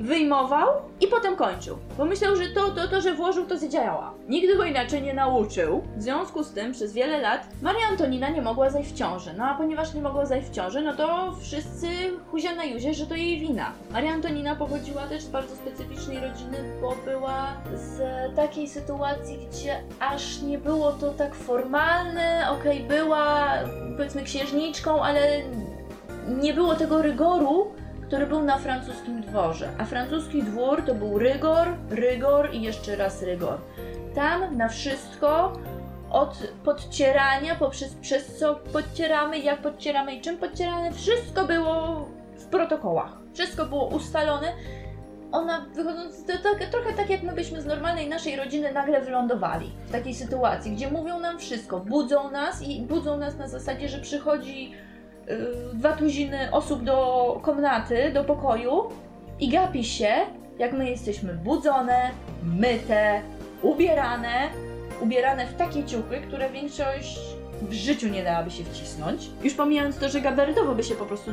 wyjmował 0.00 0.68
i 1.00 1.06
potem 1.06 1.36
kończył. 1.36 1.78
Bo 1.98 2.04
myślał, 2.04 2.36
że 2.36 2.48
to, 2.54 2.68
to, 2.70 2.88
to, 2.88 3.00
że 3.00 3.14
włożył, 3.14 3.46
to 3.46 3.58
zadziała. 3.58 4.14
Nigdy 4.28 4.56
go 4.56 4.64
inaczej 4.64 5.02
nie 5.02 5.14
nauczył. 5.14 5.82
W 5.96 6.02
związku 6.02 6.42
z 6.42 6.52
tym 6.52 6.72
przez 6.72 6.92
wiele 6.92 7.18
lat 7.18 7.46
Maria 7.62 7.86
Antonina 7.90 8.28
nie 8.28 8.42
mogła 8.42 8.70
zajść 8.70 8.90
w 8.90 8.94
ciąży. 8.94 9.30
No 9.38 9.44
a 9.44 9.54
ponieważ 9.54 9.94
nie 9.94 10.02
mogła 10.02 10.26
zajść 10.26 10.48
w 10.48 10.52
ciąży, 10.52 10.82
no 10.82 10.94
to 10.96 11.34
wszyscy 11.40 11.88
huzia 12.30 12.54
na 12.54 12.64
juzie, 12.64 12.94
że 12.94 13.06
to 13.06 13.14
jej 13.14 13.40
wina. 13.40 13.72
Maria 13.90 14.12
Antonina 14.12 14.56
pochodziła 14.56 15.06
też 15.06 15.22
z 15.22 15.28
bardzo 15.28 15.56
specyficznej 15.56 16.20
rodziny, 16.20 16.58
bo 16.80 16.96
była 17.04 17.46
z 17.74 18.00
takiej 18.36 18.68
sytuacji, 18.68 19.38
gdzie 19.50 19.82
aż 20.00 20.42
nie 20.42 20.58
było 20.58 20.92
to 20.92 21.12
tak 21.12 21.34
formalne. 21.34 22.46
Okej, 22.50 22.80
była 22.80 23.48
powiedzmy 23.96 24.22
księżniczką, 24.22 25.02
ale 25.02 25.20
nie 26.28 26.54
było 26.54 26.74
tego 26.74 27.02
rygoru, 27.02 27.70
który 28.08 28.26
był 28.26 28.42
na 28.42 28.58
francuskim 28.58 29.20
dworze. 29.20 29.68
A 29.78 29.84
francuski 29.84 30.42
dwór 30.42 30.82
to 30.86 30.94
był 30.94 31.18
rygor, 31.18 31.68
rygor 31.90 32.54
i 32.54 32.62
jeszcze 32.62 32.96
raz 32.96 33.22
rygor. 33.22 33.58
Tam 34.14 34.56
na 34.56 34.68
wszystko, 34.68 35.52
od 36.10 36.52
podcierania, 36.64 37.54
poprzez 37.54 37.94
przez 37.94 38.38
co 38.38 38.54
podcieramy, 38.54 39.38
jak 39.38 39.62
podcieramy 39.62 40.14
i 40.14 40.20
czym 40.20 40.38
podcieramy, 40.38 40.92
wszystko 40.92 41.44
było 41.44 42.04
w 42.36 42.44
protokołach. 42.44 43.12
Wszystko 43.34 43.64
było 43.64 43.86
ustalone. 43.86 44.52
Ona 45.32 45.66
wychodząc, 45.74 46.24
to, 46.24 46.32
to, 46.32 46.66
trochę 46.70 46.92
tak 46.92 47.10
jak 47.10 47.22
my 47.22 47.32
byśmy 47.32 47.62
z 47.62 47.66
normalnej 47.66 48.08
naszej 48.08 48.36
rodziny 48.36 48.72
nagle 48.72 49.00
wylądowali 49.00 49.70
w 49.86 49.92
takiej 49.92 50.14
sytuacji, 50.14 50.72
gdzie 50.72 50.90
mówią 50.90 51.20
nam 51.20 51.38
wszystko, 51.38 51.80
budzą 51.80 52.30
nas 52.30 52.62
i 52.62 52.80
budzą 52.80 53.16
nas 53.16 53.36
na 53.36 53.48
zasadzie, 53.48 53.88
że 53.88 53.98
przychodzi 53.98 54.72
dwa 55.72 55.92
tuziny 55.92 56.48
osób 56.52 56.82
do 56.82 57.40
komnaty, 57.42 58.10
do 58.14 58.24
pokoju 58.24 58.88
i 59.40 59.48
gapi 59.48 59.84
się, 59.84 60.12
jak 60.58 60.72
my 60.72 60.90
jesteśmy 60.90 61.34
budzone, 61.34 62.10
myte, 62.42 63.20
ubierane, 63.62 64.48
ubierane 65.00 65.46
w 65.46 65.56
takie 65.56 65.84
ciuchy, 65.84 66.20
które 66.28 66.50
większość 66.50 67.18
w 67.62 67.72
życiu 67.72 68.08
nie 68.08 68.24
dałaby 68.24 68.50
się 68.50 68.64
wcisnąć. 68.64 69.30
Już 69.42 69.54
pomijając 69.54 69.98
to, 69.98 70.08
że 70.08 70.20
gabarytowo 70.20 70.74
by 70.74 70.82
się 70.82 70.94
po 70.94 71.04
prostu 71.06 71.30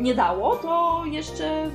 nie 0.00 0.14
dało, 0.14 0.56
to 0.56 1.02
jeszcze 1.06 1.70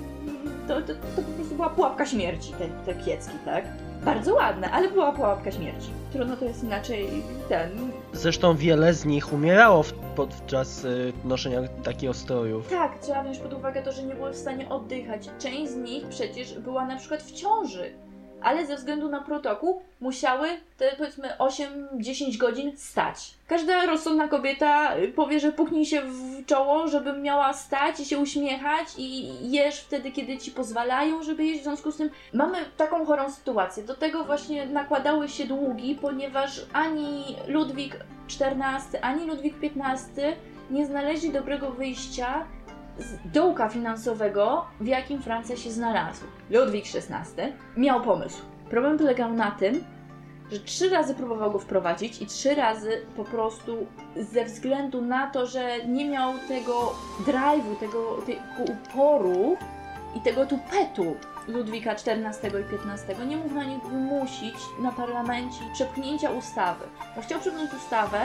to, 0.67 0.81
to, 0.81 0.93
to 1.15 1.21
po 1.21 1.31
prostu 1.31 1.55
była 1.55 1.69
pułapka 1.69 2.05
śmierci, 2.05 2.53
te, 2.53 2.93
te 2.93 3.03
kiecki, 3.03 3.33
tak? 3.45 3.65
Bardzo 4.05 4.33
ładne, 4.33 4.71
ale 4.71 4.89
była 4.89 5.11
pułapka 5.11 5.51
śmierci. 5.51 5.89
Trudno 6.13 6.37
to 6.37 6.45
jest 6.45 6.63
inaczej 6.63 7.09
ten, 7.49 7.69
Zresztą 8.13 8.55
wiele 8.55 8.93
z 8.93 9.05
nich 9.05 9.33
umierało 9.33 9.83
w, 9.83 9.93
podczas 10.15 10.85
y, 10.85 11.13
noszenia 11.23 11.59
takich 11.83 12.09
ostrojów. 12.09 12.69
Tak, 12.69 12.99
trzeba 12.99 13.23
wziąć 13.23 13.39
pod 13.39 13.53
uwagę 13.53 13.83
to, 13.83 13.91
że 13.91 14.03
nie 14.03 14.15
były 14.15 14.31
w 14.31 14.37
stanie 14.37 14.69
oddychać. 14.69 15.29
Część 15.39 15.71
z 15.71 15.75
nich 15.75 16.07
przecież 16.07 16.59
była 16.59 16.85
na 16.85 16.97
przykład 16.97 17.23
w 17.23 17.31
ciąży, 17.31 17.93
ale 18.45 18.65
ze 18.65 18.75
względu 18.75 19.09
na 19.09 19.21
protokół 19.21 19.81
musiały 20.01 20.49
te 20.77 20.95
powiedzmy 20.97 21.29
8-10 21.39 22.37
godzin 22.37 22.77
stać. 22.77 23.33
Każda 23.47 23.85
rozsądna 23.85 24.27
kobieta 24.27 24.97
y, 24.97 25.07
powie, 25.07 25.39
że 25.39 25.51
puknij 25.51 25.85
się 25.85 26.01
w 26.01 26.45
czoło, 26.45 26.87
żebym 26.87 27.21
miała 27.21 27.53
stać 27.53 27.99
i 27.99 28.05
się 28.05 28.17
uśmiechać 28.17 28.87
i 28.97 29.31
jesz 29.51 29.79
wtedy, 29.79 30.11
kiedy 30.11 30.37
ci 30.37 30.51
pozwalają, 30.51 31.23
żeby 31.23 31.45
jeść. 31.45 31.59
W 31.59 31.63
związku 31.63 31.91
z 31.91 31.97
tym 31.97 32.09
mamy 32.33 32.57
taką 32.77 33.05
chorą 33.05 33.31
sytuację. 33.31 33.83
Do 33.83 33.95
tego 33.95 34.23
właśnie 34.23 34.65
nakładały 34.65 35.29
się 35.29 35.45
długi, 35.45 35.97
ponieważ 36.01 36.65
ani 36.73 37.35
Ludwik 37.47 37.97
XIV, 38.25 38.99
ani 39.01 39.25
Ludwik 39.25 39.55
XV 39.63 40.21
nie 40.71 40.85
znaleźli 40.85 41.29
dobrego 41.29 41.71
wyjścia 41.71 42.45
dołka 43.25 43.69
finansowego, 43.69 44.65
w 44.79 44.87
jakim 44.87 45.21
Francja 45.21 45.57
się 45.57 45.71
znalazła. 45.71 46.27
Ludwik 46.49 46.85
XVI 46.95 47.53
miał 47.77 48.01
pomysł. 48.01 48.41
Problem 48.69 48.97
polegał 48.97 49.33
na 49.33 49.51
tym, 49.51 49.83
że 50.51 50.59
trzy 50.59 50.89
razy 50.89 51.15
próbował 51.15 51.51
go 51.51 51.59
wprowadzić 51.59 52.21
i 52.21 52.25
trzy 52.25 52.55
razy 52.55 53.01
po 53.15 53.23
prostu 53.23 53.87
ze 54.15 54.45
względu 54.45 55.01
na 55.01 55.27
to, 55.27 55.45
że 55.45 55.85
nie 55.87 56.09
miał 56.09 56.33
tego 56.47 56.95
drive'u, 57.25 57.75
tego, 57.79 58.17
tego 58.25 58.71
uporu 58.73 59.57
i 60.15 60.21
tego 60.21 60.45
tupetu 60.45 61.15
Ludwika 61.47 61.91
XIV 61.91 62.15
i 62.43 62.91
XV, 62.91 63.25
nie 63.27 63.37
mógł 63.37 63.55
na 63.55 63.63
nich 63.63 63.83
wymusić 63.83 64.55
na 64.79 64.91
parlamencie 64.91 65.59
przepchnięcia 65.73 66.31
ustawy. 66.31 66.85
Bo 67.15 67.21
chciał 67.21 67.39
przepchnąć 67.39 67.73
ustawę, 67.73 68.19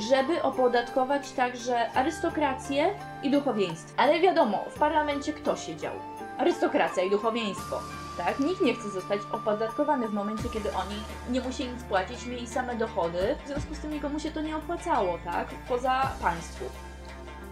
żeby 0.00 0.42
opodatkować 0.42 1.32
także 1.32 1.92
arystokrację 1.92 2.94
i 3.22 3.30
duchowieństwo. 3.30 3.94
Ale 3.96 4.20
wiadomo, 4.20 4.64
w 4.70 4.78
parlamencie 4.78 5.32
kto 5.32 5.56
siedział? 5.56 5.92
Arystokracja 6.38 7.02
i 7.02 7.10
duchowieństwo. 7.10 7.80
Tak? 8.16 8.40
Nikt 8.40 8.60
nie 8.60 8.74
chce 8.74 8.90
zostać 8.90 9.20
opodatkowany 9.32 10.08
w 10.08 10.14
momencie, 10.14 10.48
kiedy 10.52 10.74
oni 10.74 10.96
nie 11.30 11.40
musieli 11.40 11.70
nic 11.70 11.82
płacić, 11.82 12.26
mieli 12.26 12.46
same 12.46 12.76
dochody, 12.76 13.36
w 13.44 13.46
związku 13.46 13.74
z 13.74 13.78
tym 13.78 13.90
nikomu 13.90 14.20
się 14.20 14.30
to 14.30 14.40
nie 14.40 14.56
opłacało, 14.56 15.18
tak? 15.24 15.48
Poza 15.68 16.10
państwu. 16.22 16.64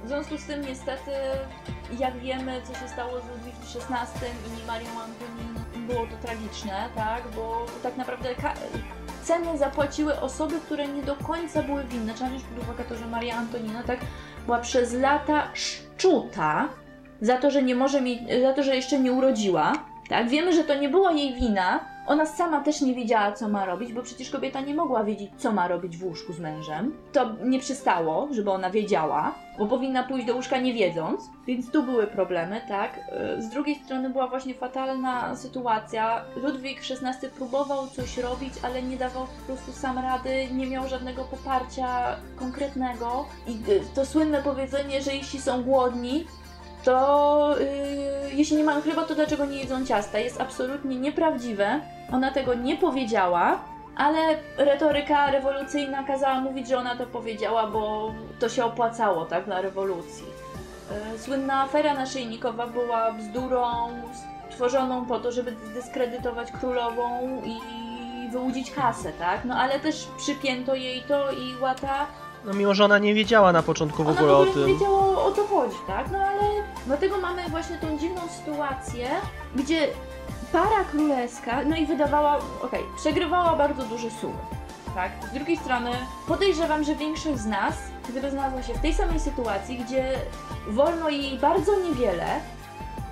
W 0.05 0.09
związku 0.09 0.39
z 0.39 0.45
tym 0.45 0.61
niestety, 0.61 1.11
jak 1.99 2.17
wiemy, 2.17 2.61
co 2.65 2.75
się 2.75 2.89
stało 2.89 3.21
z 3.21 3.29
Ludwikiem 3.29 3.83
XVI 3.91 4.27
i 4.63 4.67
Marią 4.67 4.89
Antoniną, 4.89 5.61
było 5.87 6.07
to 6.07 6.27
tragiczne, 6.27 6.89
tak? 6.95 7.23
Bo 7.37 7.67
tak 7.83 7.97
naprawdę 7.97 8.29
cenę 9.23 9.59
zapłaciły 9.59 10.21
osoby, 10.21 10.61
które 10.61 10.89
nie 10.89 11.03
do 11.03 11.17
końca 11.17 11.63
były 11.63 11.85
winne. 11.85 12.15
Trzeba 12.15 12.31
wziąć 12.31 12.45
pod 12.45 12.65
uwagę 12.65 12.85
to, 12.85 12.97
że 12.97 13.07
Maria 13.07 13.37
Antonina 13.37 13.83
tak 13.83 13.99
była 14.47 14.59
przez 14.59 14.93
lata 14.93 15.49
szczuta 15.55 16.69
za 17.21 17.37
to, 17.37 17.51
że 17.51 17.63
nie 17.63 17.75
może 17.75 18.01
mieć, 18.01 18.21
za 18.43 18.53
to, 18.53 18.63
że 18.63 18.77
jeszcze 18.77 18.99
nie 18.99 19.13
urodziła. 19.13 19.73
Tak, 20.09 20.29
wiemy, 20.29 20.53
że 20.53 20.65
to 20.65 20.75
nie 20.75 20.89
była 20.89 21.13
jej 21.13 21.35
wina. 21.35 21.81
Ona 22.09 22.27
sama 22.27 22.61
też 22.61 22.81
nie 22.81 22.95
wiedziała, 22.95 23.33
co 23.33 23.49
ma 23.49 23.65
robić, 23.65 23.93
bo 23.93 24.03
przecież 24.03 24.31
kobieta 24.31 24.61
nie 24.61 24.75
mogła 24.75 25.05
wiedzieć, 25.05 25.31
co 25.37 25.53
ma 25.53 25.69
robić 25.69 25.97
w 25.97 26.05
łóżku 26.05 26.33
z 26.33 26.39
mężem. 26.39 26.97
To 27.13 27.31
nie 27.45 27.59
przystało, 27.59 28.29
żeby 28.31 28.51
ona 28.51 28.71
wiedziała, 28.71 29.35
bo 29.59 29.67
powinna 29.67 30.03
pójść 30.03 30.27
do 30.27 30.35
łóżka 30.35 30.59
nie 30.59 30.75
wiedząc, 30.75 31.31
więc 31.47 31.71
tu 31.71 31.83
były 31.83 32.07
problemy, 32.07 32.61
tak. 32.69 33.01
Yy, 33.37 33.43
Z 33.43 33.49
drugiej 33.49 33.77
strony 33.77 34.11
była 34.11 34.27
właśnie 34.27 34.55
fatalna 34.55 35.37
sytuacja. 35.37 36.25
Ludwik 36.37 36.81
XVI 36.81 37.29
próbował 37.29 37.87
coś 37.87 38.19
robić, 38.19 38.53
ale 38.63 38.83
nie 38.83 38.97
dawał 38.97 39.27
po 39.27 39.47
prostu 39.47 39.73
sam 39.73 39.99
rady, 39.99 40.49
nie 40.53 40.67
miał 40.67 40.89
żadnego 40.89 41.25
poparcia 41.25 42.17
konkretnego. 42.37 43.27
I 43.47 43.53
yy, 43.53 43.81
to 43.95 44.07
słynne 44.07 44.43
powiedzenie, 44.43 45.03
że 45.03 45.15
jeśli 45.15 45.41
są 45.41 45.63
głodni, 45.63 46.25
to 46.85 47.57
yy, 47.59 48.35
jeśli 48.35 48.57
nie 48.57 48.65
mają 48.65 48.83
chleba, 48.83 49.05
to 49.05 49.15
dlaczego 49.15 49.47
nie 49.47 49.59
jedzą 49.59 49.87
ciasta? 49.87 50.19
Jest 50.19 50.41
absolutnie 50.41 50.97
nieprawdziwe. 50.97 51.81
Ona 52.13 52.31
tego 52.31 52.55
nie 52.55 52.77
powiedziała, 52.77 53.59
ale 53.97 54.19
retoryka 54.57 55.31
rewolucyjna 55.31 56.03
kazała 56.03 56.41
mówić, 56.41 56.69
że 56.69 56.79
ona 56.79 56.97
to 56.97 57.07
powiedziała, 57.07 57.67
bo 57.67 58.13
to 58.41 58.49
się 58.49 58.65
opłacało, 58.65 59.25
tak, 59.25 59.45
dla 59.45 59.61
rewolucji. 59.61 60.27
Yy, 61.13 61.19
Słynna 61.19 61.63
afera 61.63 61.95
naszyjnikowa 61.95 62.67
była 62.67 63.13
bzdurą 63.13 63.67
stworzoną 64.51 65.07
po 65.07 65.19
to, 65.19 65.33
żeby 65.33 65.57
zdyskredytować 65.71 66.53
królową 66.53 67.21
i 67.45 67.59
wyłudzić 68.31 68.71
kasę, 68.71 69.13
tak? 69.13 69.45
No 69.45 69.55
ale 69.55 69.81
też 69.81 70.09
przypięto 70.17 70.75
jej 70.75 71.03
to 71.03 71.33
i 71.33 71.61
łata 71.61 72.07
No 72.45 72.53
mimo, 72.55 72.75
że 72.75 72.85
ona 72.85 72.99
nie 72.99 73.15
wiedziała 73.15 73.53
na 73.53 73.63
początku 73.63 74.05
w 74.05 74.09
ogóle 74.09 74.33
o 74.33 74.37
ogóle 74.37 74.49
nie 74.49 74.55
tym. 74.55 74.67
wiedziała 74.67 75.25
o 75.25 75.33
co 75.33 75.47
chodzi, 75.47 75.77
tak? 75.87 76.11
No 76.11 76.19
ale 76.19 76.41
dlatego 76.87 77.19
mamy 77.19 77.49
właśnie 77.49 77.79
tą 77.79 77.99
dziwną 77.99 78.21
sytuację, 78.29 79.09
gdzie 79.57 79.89
para 80.53 80.85
królewska, 80.91 81.65
no 81.65 81.77
i 81.77 81.87
wydawała, 81.87 82.39
okej, 82.63 82.83
przegrywała 82.97 83.57
bardzo 83.57 83.83
duże 83.85 84.11
sumy, 84.11 84.39
tak? 84.95 85.13
Z 85.31 85.35
drugiej 85.35 85.57
strony 85.57 85.91
podejrzewam, 86.29 86.85
że 86.85 86.95
większość 86.95 87.39
z 87.39 87.47
nas, 87.47 87.75
gdyby 88.09 88.31
znalazła 88.31 88.63
się 88.63 88.75
w 88.75 88.81
tej 88.81 88.95
samej 88.95 89.21
sytuacji, 89.21 89.79
gdzie 89.79 90.13
wolno 90.69 91.09
jej 91.09 91.39
bardzo 91.39 91.73
niewiele, 91.81 92.27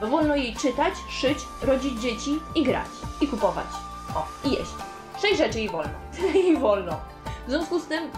bo 0.00 0.06
wolno 0.06 0.36
jej 0.36 0.54
czytać, 0.56 0.94
szyć, 1.10 1.38
rodzić 1.62 2.00
dzieci 2.00 2.40
i 2.54 2.62
grać, 2.64 2.86
i 3.20 3.28
kupować, 3.28 3.66
o, 4.14 4.48
i 4.48 4.50
jeść. 4.52 4.70
Sześć 5.22 5.36
rzeczy 5.38 5.58
jej 5.58 5.68
wolno, 5.68 5.90
jej 6.34 6.56
wolno. 6.56 6.92
W 7.46 7.50
związku 7.50 7.78
z 7.80 7.86
tym 7.86 8.10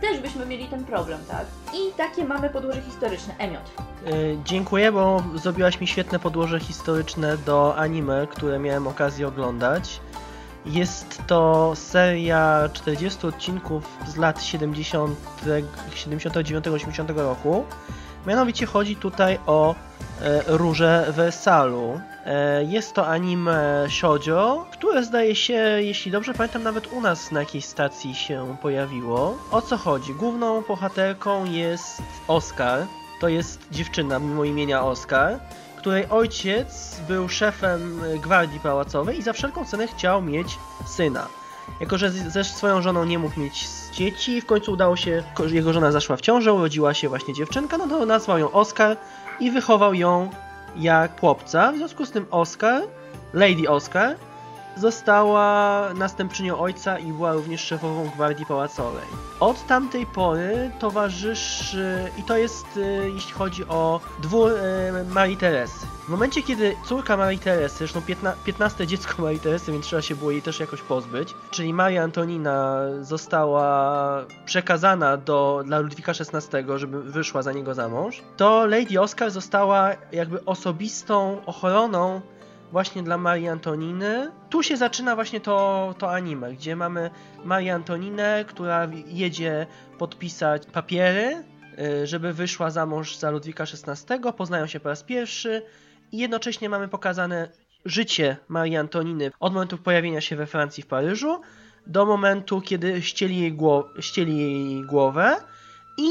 też 0.00 0.20
byśmy 0.20 0.46
mieli 0.46 0.66
ten 0.66 0.84
problem, 0.84 1.20
tak? 1.28 1.46
I 1.74 1.92
takie 1.96 2.24
mamy 2.24 2.50
podłoże 2.50 2.82
historyczne. 2.82 3.34
Emiot. 3.38 3.70
Y, 4.06 4.38
dziękuję, 4.44 4.92
bo 4.92 5.22
zrobiłaś 5.34 5.80
mi 5.80 5.86
świetne 5.86 6.18
podłoże 6.18 6.60
historyczne 6.60 7.36
do 7.36 7.76
anime, 7.76 8.26
które 8.26 8.58
miałem 8.58 8.86
okazję 8.86 9.28
oglądać. 9.28 10.00
Jest 10.66 11.22
to 11.26 11.72
seria 11.74 12.68
40 12.72 13.26
odcinków 13.26 13.98
z 14.06 14.16
lat 14.16 14.42
70, 14.42 15.16
79-80 15.94 17.16
roku. 17.16 17.64
Mianowicie 18.26 18.66
chodzi 18.66 18.96
tutaj 18.96 19.38
o 19.46 19.74
e, 20.20 20.42
Róże 20.46 21.06
Wersalu. 21.10 22.00
E, 22.30 22.64
Jest 22.64 22.94
to 22.94 23.06
anime 23.08 23.86
shoujo, 23.88 24.66
które 24.72 25.04
zdaje 25.04 25.34
się, 25.34 25.54
jeśli 25.80 26.12
dobrze 26.12 26.34
pamiętam, 26.34 26.62
nawet 26.62 26.92
u 26.92 27.00
nas 27.00 27.30
na 27.32 27.40
jakiejś 27.40 27.64
stacji 27.64 28.14
się 28.14 28.56
pojawiło. 28.62 29.38
O 29.50 29.62
co 29.62 29.76
chodzi? 29.76 30.14
Główną 30.14 30.62
bohaterką 30.62 31.44
jest 31.44 32.02
Oskar. 32.28 32.86
To 33.20 33.28
jest 33.28 33.60
dziewczyna 33.72 34.18
mimo 34.18 34.44
imienia 34.44 34.84
Oskar, 34.84 35.38
której 35.76 36.06
ojciec 36.10 37.00
był 37.08 37.28
szefem 37.28 38.02
gwardii 38.22 38.60
pałacowej 38.60 39.18
i 39.18 39.22
za 39.22 39.32
wszelką 39.32 39.64
cenę 39.64 39.86
chciał 39.86 40.22
mieć 40.22 40.58
syna. 40.86 41.26
Jako, 41.80 41.98
że 41.98 42.10
ze 42.10 42.44
swoją 42.44 42.82
żoną 42.82 43.04
nie 43.04 43.18
mógł 43.18 43.40
mieć 43.40 43.68
dzieci, 43.94 44.40
w 44.40 44.46
końcu 44.46 44.72
udało 44.72 44.96
się, 44.96 45.22
jego 45.50 45.72
żona 45.72 45.92
zaszła 45.92 46.16
w 46.16 46.20
ciążę, 46.20 46.52
urodziła 46.52 46.94
się 46.94 47.08
właśnie 47.08 47.34
dziewczynka, 47.34 47.78
no 47.78 47.88
to 47.88 48.06
nazwał 48.06 48.38
ją 48.38 48.52
Oskar 48.52 48.96
i 49.40 49.50
wychował 49.50 49.94
ją 49.94 50.30
jak 50.76 51.20
chłopca. 51.20 51.72
W 51.72 51.76
związku 51.76 52.06
z 52.06 52.10
tym 52.10 52.26
Oscar, 52.30 52.82
Lady 53.32 53.68
Oscar, 53.68 54.16
została 54.76 55.88
następczynią 55.94 56.58
ojca 56.58 56.98
i 56.98 57.12
była 57.12 57.32
również 57.32 57.60
szefową 57.60 58.10
gwardii 58.16 58.46
pałacowej. 58.46 59.04
Od 59.40 59.66
tamtej 59.66 60.06
pory 60.06 60.70
towarzyszy, 60.78 62.10
i 62.18 62.22
to 62.22 62.36
jest 62.36 62.76
y, 62.76 63.10
jeśli 63.14 63.32
chodzi 63.32 63.64
o 63.68 64.00
dwór 64.22 64.52
y, 64.52 65.04
Marii 65.04 65.36
Teresy. 65.36 65.86
W 66.10 66.12
momencie, 66.12 66.42
kiedy 66.42 66.76
córka 66.84 67.16
Marii 67.16 67.38
Teresy, 67.38 67.78
zresztą 67.78 68.02
15, 68.02 68.44
15 68.44 68.86
dziecko 68.86 69.22
Marii 69.22 69.40
Teresy, 69.40 69.72
więc 69.72 69.86
trzeba 69.86 70.02
się 70.02 70.16
było 70.16 70.30
jej 70.30 70.42
też 70.42 70.60
jakoś 70.60 70.82
pozbyć, 70.82 71.34
czyli 71.50 71.74
Maria 71.74 72.02
Antonina 72.02 72.80
została 73.00 74.26
przekazana 74.44 75.16
do, 75.16 75.62
dla 75.66 75.78
Ludwika 75.78 76.12
XVI, 76.12 76.58
żeby 76.76 77.02
wyszła 77.02 77.42
za 77.42 77.52
niego 77.52 77.74
za 77.74 77.88
mąż, 77.88 78.22
to 78.36 78.66
Lady 78.66 79.00
Oscar 79.00 79.30
została 79.30 79.90
jakby 80.12 80.44
osobistą 80.44 81.42
ochroną 81.46 82.20
właśnie 82.72 83.02
dla 83.02 83.18
Marii 83.18 83.48
Antoniny. 83.48 84.30
Tu 84.48 84.62
się 84.62 84.76
zaczyna 84.76 85.14
właśnie 85.14 85.40
to, 85.40 85.94
to 85.98 86.12
anime, 86.12 86.52
gdzie 86.52 86.76
mamy 86.76 87.10
Marię 87.44 87.74
Antoninę, 87.74 88.44
która 88.48 88.88
jedzie 89.06 89.66
podpisać 89.98 90.66
papiery, 90.66 91.44
y, 92.02 92.06
żeby 92.06 92.32
wyszła 92.32 92.70
za 92.70 92.86
mąż 92.86 93.16
za 93.16 93.30
Ludwika 93.30 93.64
XVI, 93.64 94.32
poznają 94.36 94.66
się 94.66 94.80
po 94.80 94.88
raz 94.88 95.02
pierwszy 95.02 95.62
i 96.12 96.18
jednocześnie 96.18 96.68
mamy 96.68 96.88
pokazane 96.88 97.48
życie 97.84 98.36
Marii 98.48 98.76
Antoniny 98.76 99.30
od 99.40 99.52
momentu 99.52 99.78
pojawienia 99.78 100.20
się 100.20 100.36
we 100.36 100.46
Francji 100.46 100.82
w 100.82 100.86
Paryżu 100.86 101.40
do 101.86 102.06
momentu, 102.06 102.60
kiedy 102.60 103.02
ścieli 103.02 103.40
jej, 103.40 103.54
gło- 103.54 104.00
ścieli 104.00 104.38
jej 104.38 104.82
głowę 104.84 105.36
i 105.96 106.10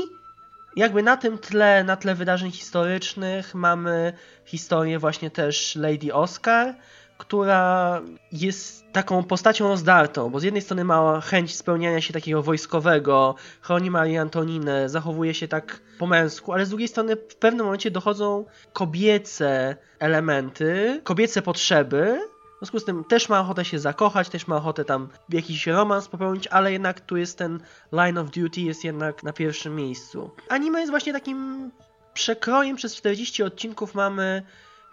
jakby 0.76 1.04
na 1.04 1.18
tym 1.18 1.38
tle, 1.38 1.84
na 1.84 1.96
tle 1.96 2.16
wydarzeń 2.16 2.52
historycznych 2.52 3.56
mamy 3.56 4.14
historię 4.46 5.00
właśnie 5.00 5.32
też 5.32 5.76
Lady 5.76 6.14
Oscar, 6.14 6.76
która 7.20 8.02
jest 8.32 8.92
taką 8.92 9.24
postacią 9.24 9.68
rozdartą, 9.68 10.30
bo 10.30 10.40
z 10.40 10.44
jednej 10.44 10.62
strony 10.62 10.84
ma 10.84 11.22
chęć 11.22 11.56
spełniania 11.56 12.02
się 12.02 12.14
takiego 12.14 12.44
wojskowego, 12.44 13.36
chroni 13.62 13.92
Marię 13.92 14.22
Antoninę, 14.22 14.90
zachowuje 14.90 15.34
się 15.34 15.48
tak 15.48 15.82
po 15.98 16.08
męsku, 16.08 16.54
ale 16.54 16.66
z 16.66 16.70
drugiej 16.70 16.88
strony 16.88 17.16
w 17.16 17.36
pewnym 17.36 17.66
momencie 17.66 17.92
dochodzą 17.92 18.46
kobiece 18.74 19.76
elementy, 20.00 21.02
kobiece 21.04 21.42
potrzeby, 21.42 22.20
w 22.56 22.60
związku 22.60 22.80
z 22.80 22.86
tym 22.86 23.04
też 23.04 23.30
ma 23.30 23.40
ochotę 23.40 23.66
się 23.66 23.80
zakochać, 23.80 24.30
też 24.30 24.48
ma 24.48 24.56
ochotę 24.56 24.86
tam 24.86 25.10
jakiś 25.30 25.68
romans 25.68 26.08
popełnić, 26.08 26.48
ale 26.48 26.72
jednak 26.72 27.02
tu 27.02 27.18
jest 27.18 27.38
ten 27.38 27.60
line 27.92 28.18
of 28.18 28.30
duty 28.30 28.62
jest 28.62 28.84
jednak 28.84 29.24
na 29.24 29.34
pierwszym 29.34 29.76
miejscu. 29.76 30.32
Anime 30.50 30.80
jest 30.80 30.92
właśnie 30.92 31.14
takim 31.14 31.72
przekrojem 32.14 32.76
przez 32.76 32.96
40 32.96 33.44
odcinków 33.44 33.96
mamy 33.96 34.44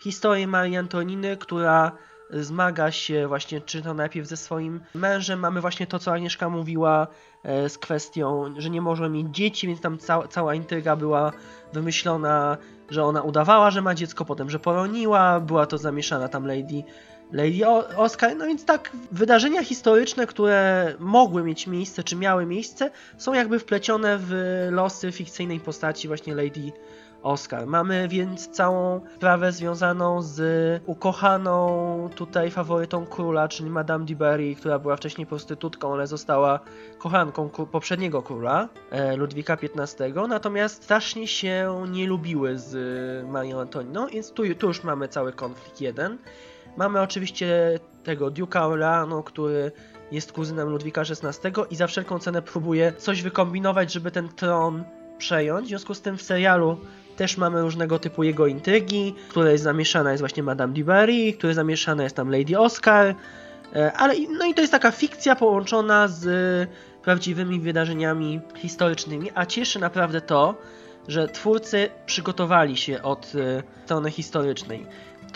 historię 0.03 0.47
Marii 0.47 0.77
Antoniny, 0.77 1.37
która 1.37 1.93
zmaga 2.31 2.91
się 2.91 3.29
właśnie, 3.29 3.61
czy 3.61 3.83
to 3.83 3.95
najpierw 3.95 4.29
ze 4.29 4.37
swoim 4.37 4.81
mężem, 4.95 5.41
mamy 5.41 5.61
właśnie 5.61 5.87
to, 5.87 5.99
co 5.99 6.13
Agnieszka 6.13 6.49
mówiła 6.49 7.07
e, 7.43 7.69
z 7.69 7.79
kwestią, 7.79 8.55
że 8.59 8.71
nie 8.71 8.81
może 8.81 9.11
mieć 9.11 9.27
dzieci, 9.37 9.67
więc 9.67 9.81
tam 9.81 9.99
ca 9.99 10.29
cała 10.29 10.55
intryga 10.55 10.97
była 10.97 11.33
wymyślona, 11.73 12.57
że 12.91 13.05
ona 13.05 13.23
udawała, 13.23 13.71
że 13.71 13.83
ma 13.83 13.95
dziecko, 13.95 14.25
potem, 14.25 14.51
że 14.51 14.59
poroniła, 14.59 15.41
była 15.41 15.67
to 15.67 15.79
zamieszana 15.79 16.29
tam 16.29 16.47
Lady 16.47 16.83
Lady 17.33 17.67
Oscar, 17.97 18.37
no 18.37 18.47
więc 18.47 18.65
tak, 18.65 18.91
wydarzenia 19.13 19.65
historyczne, 19.65 20.27
które 20.27 20.95
mogły 20.99 21.43
mieć 21.43 21.67
miejsce, 21.67 22.05
czy 22.05 22.17
miały 22.17 22.47
miejsce, 22.47 22.91
są 23.19 23.33
jakby 23.33 23.59
wplecione 23.59 24.19
w 24.21 24.33
losy 24.71 25.13
fikcyjnej 25.13 25.61
postaci 25.61 26.09
właśnie 26.09 26.35
Lady 26.35 26.73
Oscar. 27.27 27.67
Mamy 27.67 28.09
więc 28.09 28.49
całą 28.49 29.01
sprawę 29.17 29.53
związaną 29.53 30.23
z 30.23 30.43
ukochaną 30.87 32.11
tutaj 32.15 32.51
faworytą 32.51 33.07
króla, 33.07 33.49
czyli 33.49 33.71
Madame 33.71 34.07
Barry, 34.07 34.55
która 34.55 34.79
była 34.79 34.97
wcześniej 34.97 35.27
prostytutką, 35.27 35.93
ale 35.93 36.07
została 36.07 36.61
kochanką 36.99 37.49
poprzedniego 37.49 38.23
króla, 38.23 38.69
e, 38.91 39.17
Ludwika 39.17 39.57
XV, 39.63 40.27
natomiast 40.29 40.83
strasznie 40.83 41.27
się 41.27 41.85
nie 41.89 42.07
lubiły 42.07 42.59
z 42.59 42.75
e, 42.75 43.29
Marią 43.33 43.61
Antoniną, 43.61 44.07
więc 44.07 44.33
tu, 44.33 44.55
tu 44.55 44.67
już 44.67 44.85
mamy 44.85 45.09
cały 45.09 45.33
konflikt 45.33 45.81
jeden. 45.81 46.19
Mamy 46.77 47.01
oczywiście 47.01 47.81
tego 48.05 48.27
Duke'a 48.27 48.63
Orleanu, 48.63 49.23
który 49.23 49.73
jest 50.13 50.33
kuzynem 50.33 50.69
Ludwika 50.69 51.01
XVI 51.01 51.53
i 51.71 51.77
za 51.77 51.87
wszelką 51.87 52.19
cenę 52.19 52.43
próbuje 52.43 52.93
coś 52.93 53.23
wykombinować, 53.23 53.93
żeby 53.93 54.11
ten 54.11 54.29
tron 54.29 54.85
przejąć. 55.19 55.67
W 55.67 55.69
związku 55.69 55.95
z 55.95 56.01
tym 56.01 56.17
w 56.17 56.23
serialu 56.23 56.79
też 57.17 57.37
mamy 57.37 57.61
różnego 57.63 57.99
typu 57.99 58.23
jego 58.23 58.47
intrygi, 58.47 59.15
w 59.27 59.31
której 59.31 59.59
zamieszana 59.59 60.11
jest 60.11 60.23
właśnie 60.23 60.43
Madame 60.43 60.73
du 60.73 60.85
Barry, 60.85 61.33
w 61.33 61.39
której 61.39 61.55
zamieszana 61.55 62.03
jest 62.03 62.17
tam 62.17 62.31
Lady 62.31 62.59
Oscar, 62.59 63.15
e, 63.75 63.93
ale 63.93 64.15
no 64.39 64.47
i 64.47 64.55
to 64.55 64.61
jest 64.61 64.73
taka 64.73 64.91
fikcja 64.91 65.37
połączona 65.37 66.09
z 66.09 66.27
prawdziwymi 67.03 67.61
wydarzeniami 67.61 68.41
historycznymi, 68.57 69.31
a 69.35 69.47
cieszy 69.47 69.79
naprawdę 69.79 70.21
to, 70.21 70.55
że 71.09 71.29
twórcy 71.29 71.89
przygotowali 72.07 72.77
się 72.77 73.03
od 73.03 73.33
e, 73.35 73.63
strony 73.85 74.11
historycznej. 74.11 74.87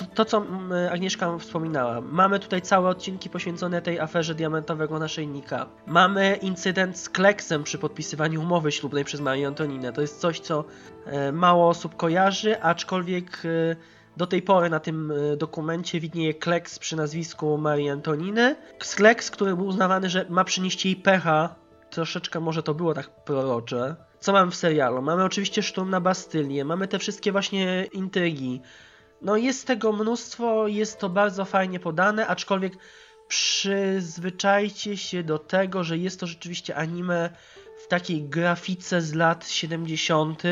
To, 0.00 0.06
to 0.14 0.24
co 0.24 0.38
mm, 0.38 0.92
Agnieszka 0.92 1.38
wspominała, 1.38 2.00
mamy 2.00 2.38
tutaj 2.38 2.62
całe 2.62 2.88
odcinki 2.88 3.30
poświęcone 3.30 3.82
tej 3.82 4.00
aferze 4.00 4.34
diamentowego 4.34 4.98
naszyjnika. 4.98 5.66
Mamy 5.86 6.38
incydent 6.42 6.98
z 6.98 7.08
Kleksem 7.08 7.64
przy 7.64 7.78
podpisywaniu 7.78 8.42
umowy 8.42 8.72
ślubnej 8.72 9.04
przez 9.04 9.20
Marię 9.20 9.46
Antoninę. 9.46 9.92
To 9.92 10.00
jest 10.00 10.20
coś, 10.20 10.40
co 10.40 10.64
e, 11.06 11.32
mało 11.32 11.68
osób 11.68 11.96
kojarzy, 11.96 12.62
aczkolwiek 12.62 13.42
e, 13.44 13.76
do 14.16 14.26
tej 14.26 14.42
pory 14.42 14.70
na 14.70 14.80
tym 14.80 15.12
e, 15.12 15.36
dokumencie 15.36 16.00
widnieje 16.00 16.34
Kleks 16.34 16.78
przy 16.78 16.96
nazwisku 16.96 17.58
Marii 17.58 17.90
Antoniny. 17.90 18.56
Kleks, 18.78 19.30
który 19.30 19.56
był 19.56 19.66
uznawany, 19.66 20.08
że 20.10 20.26
ma 20.28 20.44
przynieść 20.44 20.84
jej 20.84 20.96
pecha. 20.96 21.54
Troszeczkę 21.90 22.40
może 22.40 22.62
to 22.62 22.74
było 22.74 22.94
tak 22.94 23.24
prorocze. 23.24 23.96
Co 24.20 24.32
mamy 24.32 24.50
w 24.50 24.56
serialu? 24.56 25.02
Mamy 25.02 25.24
oczywiście 25.24 25.62
szturm 25.62 25.90
na 25.90 26.00
Bastylię, 26.00 26.64
mamy 26.64 26.88
te 26.88 26.98
wszystkie 26.98 27.32
właśnie 27.32 27.84
intrygi. 27.92 28.60
No 29.22 29.36
jest 29.36 29.66
tego 29.66 29.92
mnóstwo, 29.92 30.68
jest 30.68 30.98
to 30.98 31.08
bardzo 31.08 31.44
fajnie 31.44 31.80
podane, 31.80 32.26
aczkolwiek 32.26 32.72
przyzwyczajcie 33.28 34.96
się 34.96 35.22
do 35.22 35.38
tego, 35.38 35.84
że 35.84 35.98
jest 35.98 36.20
to 36.20 36.26
rzeczywiście 36.26 36.76
anime 36.76 37.30
w 37.84 37.88
takiej 37.88 38.22
grafice 38.22 39.00
z 39.00 39.14
lat 39.14 39.48
70. 39.48 40.42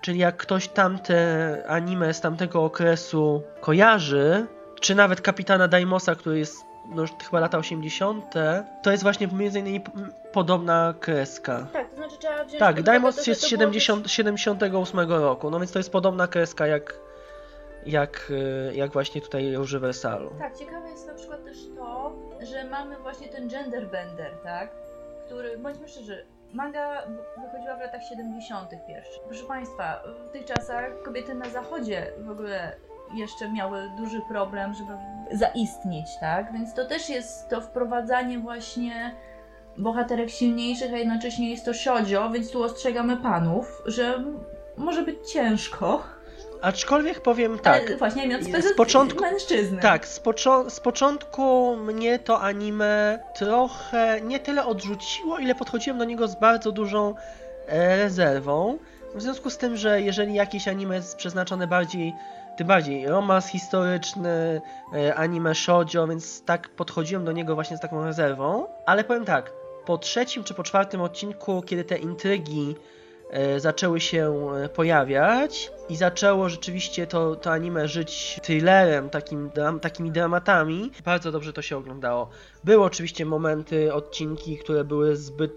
Czyli 0.00 0.18
jak 0.18 0.36
ktoś 0.36 0.68
tamte 0.68 1.64
anime 1.68 2.14
z 2.14 2.20
tamtego 2.20 2.64
okresu 2.64 3.42
kojarzy, 3.60 4.46
czy 4.80 4.94
nawet 4.94 5.20
Kapitana 5.20 5.68
Daimosa, 5.68 6.14
który 6.14 6.38
jest 6.38 6.68
no 6.88 7.04
chyba 7.24 7.40
lata 7.40 7.58
80., 7.58 8.34
to 8.82 8.90
jest 8.90 9.02
właśnie 9.02 9.26
między 9.26 9.58
innymi 9.58 9.80
podobna 10.32 10.94
kreska. 11.00 11.66
Tak, 11.72 11.90
to 11.90 11.96
znaczy 11.96 12.18
trzeba 12.18 12.44
wziąć 12.44 12.58
Tak, 12.58 12.82
Daimos 12.82 13.26
jest 13.26 13.40
z 13.40 13.44
było 13.44 13.50
70, 13.50 14.10
78 14.10 15.10
roku, 15.10 15.50
no 15.50 15.58
więc 15.58 15.72
to 15.72 15.78
jest 15.78 15.92
podobna 15.92 16.26
kreska 16.26 16.66
jak, 16.66 16.94
jak, 17.86 18.30
y, 18.70 18.74
jak 18.74 18.92
właśnie 18.92 19.20
tutaj 19.20 19.54
Róży 19.54 19.80
Wersalu. 19.80 20.30
Tak, 20.38 20.56
ciekawe 20.56 20.90
jest 20.90 21.06
na 21.06 21.14
przykład 21.14 21.44
też 21.44 21.56
to, 21.76 22.12
że 22.40 22.64
mamy 22.64 22.96
właśnie 22.98 23.28
ten 23.28 23.48
gender 23.48 23.90
bender, 23.90 24.32
tak? 24.42 24.70
Który, 25.26 25.58
bądźmy 25.58 25.88
szczerzy, 25.88 26.26
manga 26.52 27.02
wychodziła 27.42 27.76
w 27.76 27.80
latach 27.80 28.02
70. 28.08 28.70
pierwszy. 28.88 29.20
Proszę 29.26 29.44
Państwa, 29.44 30.02
w 30.28 30.30
tych 30.30 30.44
czasach 30.44 31.02
kobiety 31.02 31.34
na 31.34 31.48
zachodzie 31.48 32.12
w 32.18 32.30
ogóle 32.30 32.76
jeszcze 33.14 33.52
miały 33.52 33.90
duży 33.96 34.20
problem, 34.28 34.74
żeby 34.74 34.92
zaistnieć, 35.32 36.06
tak? 36.20 36.52
Więc 36.52 36.74
to 36.74 36.86
też 36.86 37.08
jest 37.08 37.48
to 37.48 37.60
wprowadzanie 37.60 38.38
właśnie 38.38 39.14
bohaterek 39.78 40.30
silniejszych, 40.30 40.92
a 40.92 40.96
jednocześnie 40.96 41.50
jest 41.50 41.64
to 41.64 41.74
shoujo, 41.74 42.30
więc 42.30 42.50
tu 42.50 42.62
ostrzegamy 42.62 43.16
panów, 43.16 43.82
że 43.86 44.24
może 44.76 45.02
być 45.02 45.32
ciężko. 45.32 46.02
Aczkolwiek 46.62 47.20
powiem 47.20 47.58
tak, 47.58 47.82
Ale 47.86 47.96
właśnie 47.96 48.26
mając 48.26 48.46
z 48.66 48.74
początku- 48.76 49.20
mężczyzny. 49.22 49.80
tak, 49.82 50.06
z, 50.06 50.20
poczo- 50.20 50.70
z 50.70 50.80
początku 50.80 51.76
mnie 51.76 52.18
to 52.18 52.40
anime 52.40 53.18
trochę 53.34 54.20
nie 54.20 54.40
tyle 54.40 54.66
odrzuciło, 54.66 55.38
ile 55.38 55.54
podchodziłem 55.54 55.98
do 55.98 56.04
niego 56.04 56.28
z 56.28 56.34
bardzo 56.40 56.72
dużą 56.72 57.14
e, 57.66 57.96
rezerwą. 57.96 58.78
W 59.14 59.22
związku 59.22 59.50
z 59.50 59.58
tym, 59.58 59.76
że 59.76 60.02
jeżeli 60.02 60.34
jakieś 60.34 60.68
anime 60.68 60.94
jest 60.94 61.16
przeznaczone 61.16 61.66
bardziej 61.66 62.14
tym 62.56 62.66
bardziej 62.66 63.06
romans 63.06 63.46
historyczny, 63.46 64.60
e, 64.94 65.14
anime 65.14 65.54
shoujo, 65.54 66.06
więc 66.06 66.42
tak 66.44 66.68
podchodziłem 66.68 67.24
do 67.24 67.32
niego 67.32 67.54
właśnie 67.54 67.76
z 67.76 67.80
taką 67.80 68.04
rezerwą. 68.04 68.66
Ale 68.86 69.04
powiem 69.04 69.24
tak, 69.24 69.52
po 69.86 69.98
trzecim 69.98 70.44
czy 70.44 70.54
po 70.54 70.62
czwartym 70.62 71.00
odcinku, 71.00 71.62
kiedy 71.62 71.84
te 71.84 71.98
intrygi 71.98 72.76
zaczęły 73.56 74.00
się 74.00 74.50
e, 74.64 74.68
pojawiać 74.68 75.72
i 75.88 75.96
zaczęło 75.96 76.48
rzeczywiście 76.48 77.06
to, 77.06 77.36
to 77.36 77.52
anime 77.52 77.88
żyć 77.88 78.40
thrillerem, 78.42 79.10
takim, 79.10 79.50
takimi 79.80 80.10
dramatami, 80.10 80.90
bardzo 81.04 81.32
dobrze 81.32 81.52
to 81.52 81.62
się 81.62 81.76
oglądało. 81.76 82.28
Były 82.64 82.84
oczywiście 82.84 83.26
momenty, 83.26 83.94
odcinki, 83.94 84.58
które 84.58 84.84
były 84.84 85.16
zbyt 85.16 85.52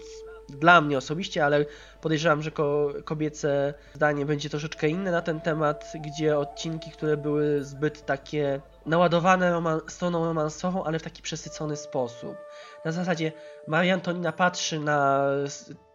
dla 0.48 0.80
mnie 0.80 0.98
osobiście, 0.98 1.44
ale 1.44 1.66
podejrzewam, 2.00 2.42
że 2.42 2.50
ko 2.50 2.88
kobiece 3.04 3.74
zdanie 3.94 4.26
będzie 4.26 4.50
troszeczkę 4.50 4.88
inne 4.88 5.10
na 5.10 5.22
ten 5.22 5.40
temat, 5.40 5.92
gdzie 6.00 6.38
odcinki, 6.38 6.90
które 6.90 7.16
były 7.16 7.64
zbyt 7.64 8.06
takie 8.06 8.60
naładowane 8.86 9.50
roman 9.50 9.80
stroną 9.88 10.24
romansową, 10.24 10.84
ale 10.84 10.98
w 10.98 11.02
taki 11.02 11.22
przesycony 11.22 11.76
sposób. 11.76 12.36
Na 12.84 12.92
zasadzie 12.92 13.32
Maria 13.66 13.94
Antonina 13.94 14.32
patrzy 14.32 14.80
na 14.80 15.26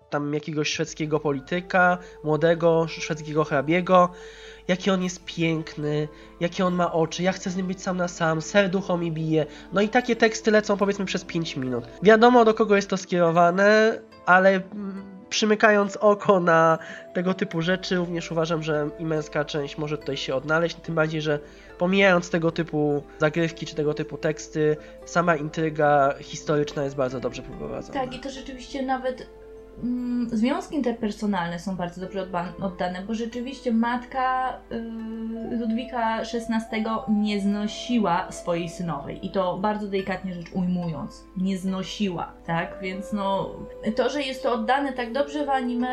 tam 0.09 0.33
jakiegoś 0.33 0.69
szwedzkiego 0.69 1.19
polityka, 1.19 1.97
młodego 2.23 2.87
szwedzkiego 2.87 3.43
hrabiego, 3.43 4.09
jaki 4.67 4.91
on 4.91 5.03
jest 5.03 5.25
piękny, 5.25 6.07
jakie 6.39 6.65
on 6.65 6.73
ma 6.73 6.93
oczy, 6.93 7.23
ja 7.23 7.31
chcę 7.31 7.49
z 7.49 7.55
nim 7.55 7.67
być 7.67 7.81
sam 7.81 7.97
na 7.97 8.07
sam, 8.07 8.41
serducho 8.41 8.97
mi 8.97 9.11
bije. 9.11 9.45
No 9.73 9.81
i 9.81 9.89
takie 9.89 10.15
teksty 10.15 10.51
lecą 10.51 10.77
powiedzmy 10.77 11.05
przez 11.05 11.25
5 11.25 11.55
minut. 11.55 11.85
Wiadomo 12.03 12.45
do 12.45 12.53
kogo 12.53 12.75
jest 12.75 12.89
to 12.89 12.97
skierowane, 12.97 13.99
ale 14.25 14.49
mm, 14.49 15.17
przymykając 15.29 15.97
oko 15.97 16.39
na 16.39 16.77
tego 17.13 17.33
typu 17.33 17.61
rzeczy, 17.61 17.95
również 17.95 18.31
uważam, 18.31 18.63
że 18.63 18.89
i 18.99 19.05
męska 19.05 19.45
część 19.45 19.77
może 19.77 19.97
tutaj 19.97 20.17
się 20.17 20.35
odnaleźć, 20.35 20.75
tym 20.75 20.95
bardziej, 20.95 21.21
że 21.21 21.39
pomijając 21.77 22.29
tego 22.29 22.51
typu 22.51 23.03
zagrywki 23.19 23.65
czy 23.65 23.75
tego 23.75 23.93
typu 23.93 24.17
teksty, 24.17 24.77
sama 25.05 25.35
intryga 25.35 26.13
historyczna 26.19 26.83
jest 26.83 26.95
bardzo 26.95 27.19
dobrze 27.19 27.41
poprowadzona. 27.41 27.99
Tak, 27.99 28.15
i 28.15 28.19
to 28.19 28.29
rzeczywiście 28.29 28.81
nawet 28.81 29.27
mm, 29.83 30.29
związki 30.33 30.75
interpersonalne 30.75 31.59
są 31.59 31.75
bardzo 31.75 32.01
dobrze 32.01 32.27
oddane, 32.61 33.01
bo 33.07 33.13
rzeczywiście 33.13 33.71
matka 33.71 34.57
y, 35.51 35.57
Ludwika 35.57 36.19
XVI 36.21 36.85
nie 37.09 37.41
znosiła 37.41 38.31
swojej 38.31 38.69
synowej 38.69 39.25
i 39.25 39.31
to 39.31 39.57
bardzo 39.57 39.87
delikatnie 39.87 40.33
rzecz 40.33 40.47
ujmując, 40.53 41.23
nie 41.37 41.57
znosiła, 41.57 42.33
tak? 42.45 42.77
Więc 42.81 43.13
no, 43.13 43.49
to, 43.95 44.09
że 44.09 44.21
jest 44.21 44.43
to 44.43 44.53
oddane 44.53 44.93
tak 44.93 45.13
dobrze 45.13 45.45
w 45.45 45.49
anime 45.49 45.87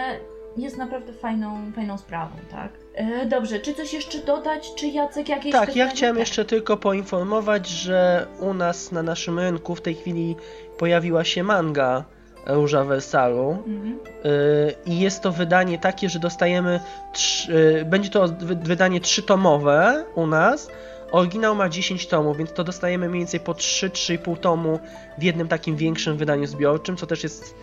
jest 0.56 0.76
naprawdę 0.76 1.12
fajną, 1.12 1.72
fajną 1.72 1.98
sprawą, 1.98 2.30
tak? 2.50 2.72
E, 2.94 3.26
dobrze, 3.26 3.60
czy 3.60 3.74
coś 3.74 3.92
jeszcze 3.92 4.18
dodać, 4.18 4.74
czy 4.74 4.86
Jacek 4.86 5.28
jakieś 5.28 5.52
Tak, 5.52 5.68
ja 5.68 5.74
pytania? 5.74 5.90
chciałem 5.90 6.14
Tak. 6.14 6.20
jeszcze 6.20 6.44
tylko 6.44 6.76
poinformować, 6.76 7.68
że 7.68 8.26
u 8.40 8.54
nas 8.54 8.92
na 8.92 9.02
naszym 9.02 9.38
rynku 9.38 9.74
w 9.74 9.80
tej 9.80 9.94
chwili 9.94 10.36
pojawiła 10.78 11.24
się 11.24 11.42
manga 11.42 12.04
Róża 12.46 12.84
Wersalu. 12.84 13.50
Mhm. 13.66 13.98
Yy, 14.24 14.74
I 14.86 15.00
jest 15.00 15.22
to 15.22 15.32
wydanie 15.32 15.78
takie, 15.78 16.08
że 16.08 16.18
dostajemy. 16.18 16.80
Trz, 17.12 17.48
yy, 17.48 17.84
będzie 17.84 18.10
to 18.10 18.28
wy- 18.28 18.56
wydanie 18.56 19.00
trzytomowe 19.00 20.04
u 20.14 20.26
nas. 20.26 20.70
Oryginał 21.12 21.54
ma 21.54 21.68
10 21.68 22.06
tomów, 22.06 22.36
więc 22.36 22.52
to 22.52 22.64
dostajemy 22.64 23.08
mniej 23.08 23.20
więcej 23.20 23.40
po 23.40 23.52
3-3,5 23.52 24.36
tomu 24.38 24.78
w 25.18 25.22
jednym 25.22 25.48
takim 25.48 25.76
większym 25.76 26.16
wydaniu 26.16 26.46
zbiorczym, 26.46 26.96
co 26.96 27.06
też 27.06 27.22
jest 27.22 27.54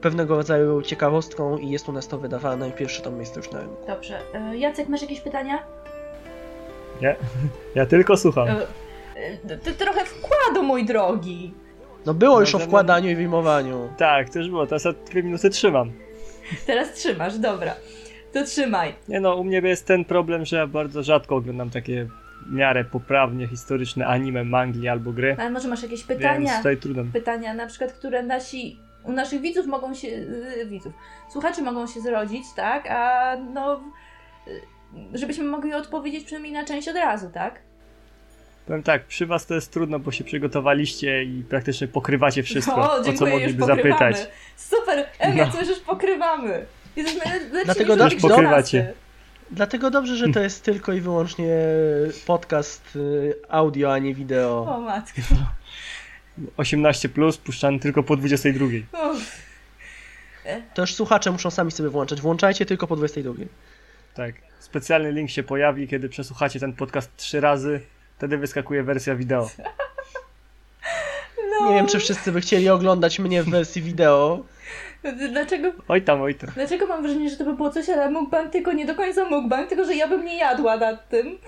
pewnego 0.00 0.36
rodzaju 0.36 0.82
ciekawostką 0.82 1.56
i 1.58 1.70
jest 1.70 1.88
u 1.88 1.92
nas 1.92 2.08
to 2.08 2.18
wydawane 2.18 2.68
i 2.68 2.72
pierwszy 2.72 3.02
tom 3.02 3.20
jest 3.20 3.36
już 3.36 3.50
na 3.50 3.60
rynku. 3.60 3.76
Dobrze. 3.86 4.18
E, 4.34 4.56
Jacek, 4.56 4.88
masz 4.88 5.02
jakieś 5.02 5.20
pytania? 5.20 5.58
Ja 7.74 7.86
tylko 7.92 8.16
słucham. 8.16 8.48
Ty 9.64 9.72
trochę 9.72 10.04
wkładu, 10.04 10.62
mój 10.62 10.84
drogi. 10.86 11.54
No 12.08 12.14
było 12.14 12.40
już 12.40 12.54
o 12.54 12.58
wkładaniu 12.58 13.10
i 13.10 13.14
wyjmowaniu. 13.14 13.88
Tak, 13.96 14.30
to 14.30 14.38
już 14.38 14.48
było, 14.48 14.66
teraz 14.66 14.84
ja 14.84 14.92
dwie 14.92 15.22
minuty 15.22 15.50
trzymam. 15.50 15.92
Teraz 16.66 16.92
trzymasz, 16.92 17.38
dobra. 17.38 17.74
To 18.32 18.44
trzymaj. 18.44 18.94
Nie 19.08 19.20
no, 19.20 19.34
u 19.34 19.44
mnie 19.44 19.60
jest 19.64 19.86
ten 19.86 20.04
problem, 20.04 20.44
że 20.44 20.56
ja 20.56 20.66
bardzo 20.66 21.02
rzadko 21.02 21.36
oglądam 21.36 21.70
takie 21.70 22.08
w 22.46 22.52
miarę 22.52 22.84
poprawnie 22.84 23.48
historyczne 23.48 24.06
anime, 24.06 24.44
mangli 24.44 24.88
albo 24.88 25.12
gry. 25.12 25.36
Ale 25.38 25.50
może 25.50 25.68
masz 25.68 25.82
jakieś 25.82 26.06
Więc 26.06 26.20
pytania? 26.20 26.56
tutaj 26.56 26.76
trudno. 26.76 27.04
Pytania 27.12 27.54
na 27.54 27.66
przykład, 27.66 27.92
które 27.92 28.22
nasi, 28.22 28.78
u 29.04 29.12
naszych 29.12 29.40
widzów 29.40 29.66
mogą 29.66 29.94
się, 29.94 30.08
yy, 30.08 30.66
widzów, 30.66 30.92
słuchaczy 31.32 31.62
mogą 31.62 31.86
się 31.86 32.00
zrodzić, 32.00 32.44
tak? 32.56 32.90
A 32.90 33.36
no, 33.36 33.80
yy, 34.46 35.18
żebyśmy 35.18 35.44
mogli 35.44 35.74
odpowiedzieć 35.74 36.24
przynajmniej 36.24 36.52
na 36.52 36.64
część 36.64 36.88
od 36.88 36.96
razu, 36.96 37.30
tak? 37.34 37.60
Powiem 38.68 38.82
tak, 38.82 39.04
przy 39.04 39.26
was 39.26 39.46
to 39.46 39.54
jest 39.54 39.72
trudno, 39.72 39.98
bo 39.98 40.12
się 40.12 40.24
przygotowaliście 40.24 41.24
i 41.24 41.44
praktycznie 41.48 41.88
pokrywacie 41.88 42.42
wszystko, 42.42 42.76
o, 42.76 42.92
o 42.92 42.98
co 42.98 43.04
dziękuję, 43.04 43.32
już 43.32 43.40
mogliby 43.40 43.64
zapytać. 43.64 44.16
Super, 44.56 45.06
Ewia, 45.18 45.46
No. 45.46 45.52
coś 45.52 45.68
już 45.68 45.78
pokrywamy. 45.78 46.66
Jesteśmy 46.96 47.32
lepsi 47.52 47.64
Dlatego 47.64 47.94
niż 47.94 48.02
też 48.02 48.12
Wiktor 48.12 48.30
pokrywacie. 48.30 48.92
Dlatego 49.50 49.90
dobrze, 49.90 50.16
że 50.16 50.28
to 50.28 50.40
jest 50.40 50.62
tylko 50.64 50.92
i 50.92 51.00
wyłącznie 51.00 51.56
podcast 52.26 52.96
y, 52.96 53.34
audio, 53.48 53.92
a 53.92 53.98
nie 53.98 54.14
wideo. 54.14 54.76
O 54.76 54.80
matko. 54.80 55.20
18 56.56 57.08
plus 57.08 57.38
puszczany 57.38 57.78
tylko 57.78 58.02
po 58.02 58.16
22. 58.16 58.66
Uff. 59.10 59.42
To 60.74 60.82
już 60.82 60.94
słuchacze 60.94 61.30
muszą 61.30 61.50
sami 61.50 61.70
sobie 61.70 61.88
włączać. 61.88 62.20
Włączajcie 62.20 62.66
tylko 62.66 62.86
po 62.86 62.96
22. 62.96 63.32
Tak. 64.14 64.34
Specjalny 64.58 65.12
link 65.12 65.30
się 65.30 65.42
pojawi, 65.42 65.88
kiedy 65.88 66.08
przesłuchacie 66.08 66.60
ten 66.60 66.72
podcast 66.72 67.16
trzy 67.16 67.40
razy. 67.40 67.80
Wtedy 68.18 68.38
wyskakuje 68.38 68.82
wersja 68.82 69.14
wideo. 69.14 69.50
No. 71.60 71.68
Nie 71.70 71.74
wiem, 71.76 71.86
czy 71.86 71.98
wszyscy 71.98 72.32
by 72.32 72.40
chcieli 72.40 72.68
oglądać 72.68 73.18
mnie 73.18 73.42
w 73.42 73.50
wersji 73.50 73.82
wideo. 73.82 74.44
Dlaczego, 75.32 75.72
Oj 75.88 76.02
tam, 76.02 76.22
oj 76.22 76.34
tam. 76.34 76.50
dlaczego 76.54 76.86
mam 76.86 77.02
wrażenie, 77.02 77.30
że 77.30 77.36
to 77.36 77.44
by 77.44 77.54
było 77.56 77.70
coś, 77.70 77.88
ale 77.88 78.10
mukbang 78.10 78.52
tylko 78.52 78.72
nie 78.72 78.86
do 78.86 78.94
końca 78.94 79.24
mukbang, 79.24 79.68
tylko 79.68 79.84
że 79.84 79.94
ja 79.94 80.08
bym 80.08 80.24
nie 80.24 80.36
jadła 80.38 80.76
nad 80.76 81.08
tym. 81.08 81.38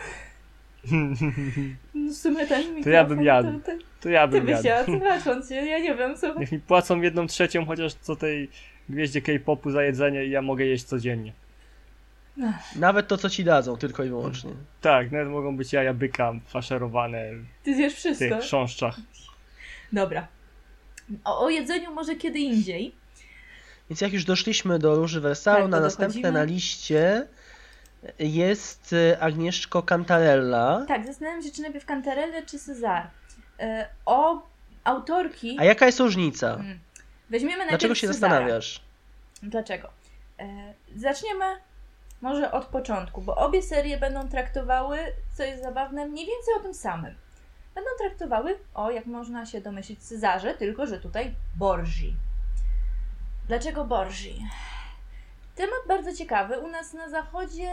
No 1.94 2.12
w 2.12 2.16
sumie 2.16 2.47
ten 2.47 2.82
To 2.84 2.90
ja 2.90 3.05
bym 3.05 3.23
jadł. 3.23 3.52
To, 3.60 3.73
to, 3.73 3.73
To 4.00 4.08
ja 4.08 4.28
ty 4.28 4.32
bym 4.32 4.47
byś 4.47 4.65
jadł. 4.65 4.92
jadł, 4.92 4.99
znacząc 5.05 5.49
się, 5.49 5.55
ja 5.55 5.78
nie 5.78 5.94
wiem, 5.94 6.16
słuchaj. 6.16 6.39
Niech 6.40 6.52
mi 6.52 6.58
płacą 6.60 7.00
jedną 7.00 7.26
trzecią 7.26 7.66
chociaż 7.66 7.94
co 7.94 8.16
tej 8.16 8.49
gwieździe 8.89 9.23
K-popu 9.23 9.70
za 9.70 9.82
jedzenie 9.82 10.24
i 10.24 10.31
ja 10.31 10.42
mogę 10.42 10.65
jeść 10.65 10.84
codziennie. 10.84 11.32
Nawet 12.77 13.09
to, 13.09 13.17
co 13.17 13.31
ci 13.31 13.44
dadzą, 13.44 13.77
tylko 13.77 14.05
i 14.05 14.09
wyłącznie. 14.09 14.51
Tak, 14.81 15.12
nawet 15.12 15.28
mogą 15.28 15.57
być 15.57 15.73
jaja 15.73 15.94
byka 15.94 16.33
faszerowane 16.47 17.25
Ty 17.62 17.75
zjesz 17.75 17.94
w 17.94 17.97
wszystko. 17.97 18.25
tych 18.28 18.41
chrząszczach. 18.41 18.97
Dobra. 19.93 20.27
O, 21.25 21.44
o 21.44 21.51
jedzeniu 21.51 21.94
może 21.94 22.17
kiedy 22.17 22.39
indziej. 22.39 22.94
Więc 23.91 24.01
jak 24.01 24.12
już 24.12 24.25
doszliśmy 24.25 24.78
do 24.78 24.94
Róży 24.94 25.20
Wersalu, 25.20 25.62
Tak, 25.62 25.70
na 25.70 25.81
następne 25.81 26.33
na 26.33 26.43
liście 26.43 27.27
jest 28.19 28.93
y, 28.93 29.20
Agnieszko 29.20 29.83
Cantarella. 29.83 30.85
Tak, 30.89 31.07
zastanawiam 31.07 31.43
się, 31.43 31.51
czy 31.51 31.62
najpierw 31.62 31.85
Cantarelle, 31.86 32.43
czy 32.47 32.59
Cezar. 32.59 33.07
E, 33.59 33.89
o 34.07 34.43
autorki... 34.85 35.57
A 35.60 35.65
jaka 35.65 35.86
jest 35.86 36.01
różnica? 36.01 36.55
Mm. 36.55 36.78
Weźmiemy 37.31 37.57
najpierw 37.57 37.70
Dlaczego 37.70 37.94
się 37.94 38.07
Cezara. 38.07 38.31
zastanawiasz? 38.33 38.81
Dlaczego? 39.43 39.89
E, 40.39 40.75
zaczniemy 40.97 41.44
może 42.20 42.52
od 42.52 42.65
początku, 42.65 43.23
bo 43.23 43.36
obie 43.36 43.62
serie 43.62 43.99
będą 43.99 44.28
traktowały, 44.28 44.99
co 45.36 45.42
jest 45.42 45.62
zabawne, 45.62 46.07
mniej 46.07 46.26
więcej 46.26 46.55
o 46.58 46.62
tym 46.62 46.74
samym. 46.74 47.15
Będą 47.74 47.90
traktowały 47.99 48.58
o, 48.74 48.90
jak 48.90 49.07
można 49.07 49.47
się 49.47 49.60
domyślić, 49.60 50.00
Cezarze, 50.02 50.55
tylko 50.55 50.86
że 50.86 51.00
tutaj 51.00 51.34
Borgi. 51.58 52.15
Dlaczego 53.49 53.84
Borgi? 53.84 54.47
Temat 55.55 55.81
bardzo 55.89 56.16
ciekawy. 56.16 56.58
U 56.58 56.68
nas 56.68 56.92
na 56.92 57.08
zachodzie 57.08 57.70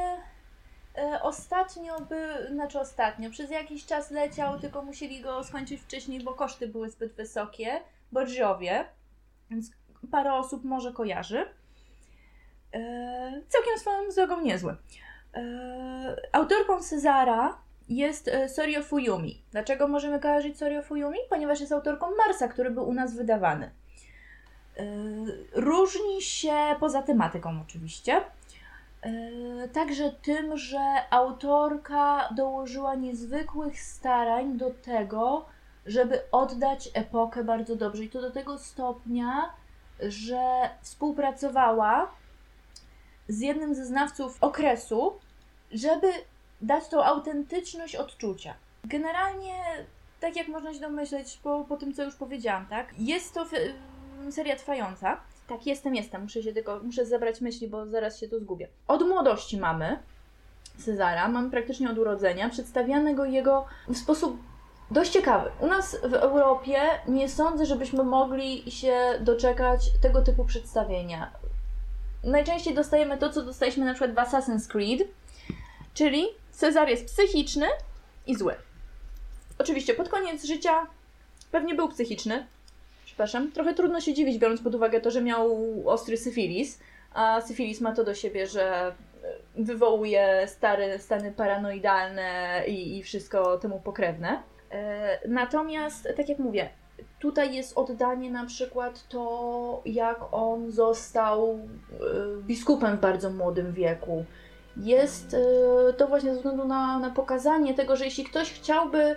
e, 0.98 1.19
ostatnio 1.22 2.01
by, 2.01 2.48
znaczy 2.51 2.80
ostatnio, 2.80 3.30
przez 3.30 3.51
jakiś 3.51 3.85
czas 3.85 4.11
leciał, 4.11 4.59
tylko 4.59 4.82
musieli 4.82 5.22
go 5.22 5.43
skończyć 5.43 5.82
wcześniej, 5.82 6.24
bo 6.24 6.34
koszty 6.34 6.67
były 6.67 6.90
zbyt 6.90 7.14
wysokie. 7.14 7.82
Borgiowie, 8.11 8.85
więc 9.50 9.72
parę 10.11 10.34
osób 10.34 10.64
może 10.64 10.93
kojarzy. 10.93 11.45
E, 12.74 13.42
całkiem 13.48 13.80
swoją 13.80 14.10
drogą 14.16 14.42
niezły. 14.42 14.76
E, 15.34 16.16
autorką 16.32 16.80
Cezara 16.80 17.58
jest 17.90 18.28
e, 18.28 18.50
Sorio 18.50 18.84
Fuyumi. 18.84 19.42
Dlaczego 19.52 19.88
możemy 19.88 20.20
kojarzyć 20.20 20.58
Sorio 20.58 20.82
Fuyumi? 20.82 21.18
Ponieważ 21.30 21.60
jest 21.60 21.72
autorką 21.72 22.08
Marsa, 22.16 22.48
który 22.48 22.72
był 22.72 22.90
u 22.90 22.94
nas 22.94 23.16
wydawany. 23.16 23.72
Różni 25.54 26.22
się 26.22 26.76
poza 26.80 27.02
tematyką 27.02 27.62
oczywiście. 27.62 28.22
Także 29.74 30.12
tym, 30.12 30.58
że 30.58 30.80
autorka 31.10 32.30
dołożyła 32.36 32.96
niezwykłych 32.96 33.82
starań 33.82 34.58
do 34.58 34.72
tego, 34.72 35.46
żeby 35.86 36.22
oddać 36.32 36.90
epokę 36.94 37.44
bardzo 37.44 37.76
dobrze. 37.76 38.04
I 38.04 38.10
to 38.10 38.22
do 38.22 38.32
tego 38.32 38.58
stopnia, 38.58 39.54
że 40.00 40.70
współpracowała 40.82 42.12
z 43.28 43.40
jednym 43.40 43.76
ze 43.76 43.86
znawców 43.86 44.38
okresu, 44.42 45.14
żeby 45.72 46.08
dać 46.62 46.88
tą 46.88 47.04
autentyczność 47.04 47.96
odczucia. 47.96 48.54
Generalnie, 48.84 49.54
tak 50.20 50.36
jak 50.36 50.48
można 50.48 50.74
się 50.74 50.80
domyśleć 50.80 51.40
po, 51.44 51.66
po 51.70 51.78
tym, 51.78 51.94
co 51.94 52.04
już 52.04 52.16
powiedziałam, 52.16 52.66
tak? 52.66 53.00
Jest 53.00 53.34
to 53.34 53.46
seria 54.32 54.56
trwająca. 54.56 55.18
Tak, 55.48 55.68
jestem, 55.68 55.96
jestem. 55.96 56.22
Muszę 56.22 56.44
się 56.44 56.54
tylko, 56.54 56.80
muszę 56.84 57.06
zebrać 57.06 57.42
myśli, 57.42 57.68
bo 57.68 57.86
zaraz 57.86 58.20
się 58.20 58.28
tu 58.28 58.40
zgubię. 58.40 58.68
Od 58.88 59.08
młodości 59.08 59.58
mamy 59.58 60.00
Cezara, 60.78 61.28
mamy 61.28 61.50
praktycznie 61.50 61.90
od 61.90 61.98
urodzenia, 61.98 62.50
przedstawianego 62.50 63.26
jego 63.26 63.66
w 63.88 63.98
sposób 63.98 64.38
dość 64.92 65.12
ciekawy. 65.12 65.50
U 65.60 65.68
nas 65.68 65.98
w 66.04 66.14
Europie 66.14 66.80
nie 67.08 67.30
sądzę, 67.30 67.66
żebyśmy 67.66 68.04
mogli 68.04 68.72
się 68.72 68.98
doczekać 69.20 69.82
tego 70.02 70.22
typu 70.22 70.46
przedstawienia. 70.46 71.32
Najczęściej 72.28 72.74
dostajemy 72.74 73.18
to, 73.18 73.30
co 73.30 73.44
dostaliśmy 73.44 73.86
na 73.86 73.94
przykład 73.94 74.14
w 74.14 74.32
Assassin's 74.32 74.68
Creed, 74.68 75.08
czyli 75.94 76.26
Cezar 76.52 76.90
jest 76.90 77.06
psychiczny 77.06 77.66
i 78.28 78.36
zły. 78.36 78.56
Oczywiście 79.58 79.94
pod 79.94 80.10
koniec 80.10 80.46
życia 80.46 80.88
pewnie 81.52 81.76
był 81.76 81.90
psychiczny. 81.90 82.48
Przepraszam, 83.06 83.52
trochę 83.52 83.74
trudno 83.74 84.02
się 84.02 84.14
dziwić, 84.14 84.38
biorąc 84.38 84.62
pod 84.62 84.76
uwagę 84.76 85.02
to, 85.02 85.12
że 85.12 85.22
miał 85.22 85.58
ostry 85.86 86.18
syfilis, 86.18 86.80
a 87.14 87.42
syfilis 87.42 87.82
ma 87.82 87.96
to 87.96 88.04
do 88.04 88.14
siebie, 88.16 88.48
że 88.48 88.96
wywołuje 89.56 90.48
stare 90.48 91.00
stany 91.00 91.32
paranoidalne 91.32 92.64
i, 92.68 92.98
i 92.98 93.04
wszystko 93.04 93.58
temu 93.58 93.80
pokrewne. 93.80 94.42
E, 94.72 95.20
Natomiast, 95.28 96.08
tak 96.18 96.30
jak 96.30 96.40
mówię, 96.40 96.70
tutaj 97.19 97.56
jest 97.56 97.77
oddanie 97.77 98.32
na 98.32 98.45
przykład 98.45 99.08
to, 99.08 99.82
jak 99.85 100.19
on 100.32 100.72
został 100.72 101.50
e, 101.50 101.58
biskupem 102.42 102.98
w 102.98 103.00
bardzo 103.00 103.30
młodym 103.30 103.74
wieku. 103.74 104.26
Jest 104.77 105.34
e, 105.34 105.93
to 105.93 106.08
właśnie 106.08 106.30
ze 106.30 106.35
względu 106.35 106.66
na, 106.66 107.00
na 107.00 107.09
pokazanie 107.09 107.74
tego, 107.74 107.95
że 107.95 108.06
jeśli 108.06 108.24
ktoś 108.24 108.53
chciałby 108.53 109.16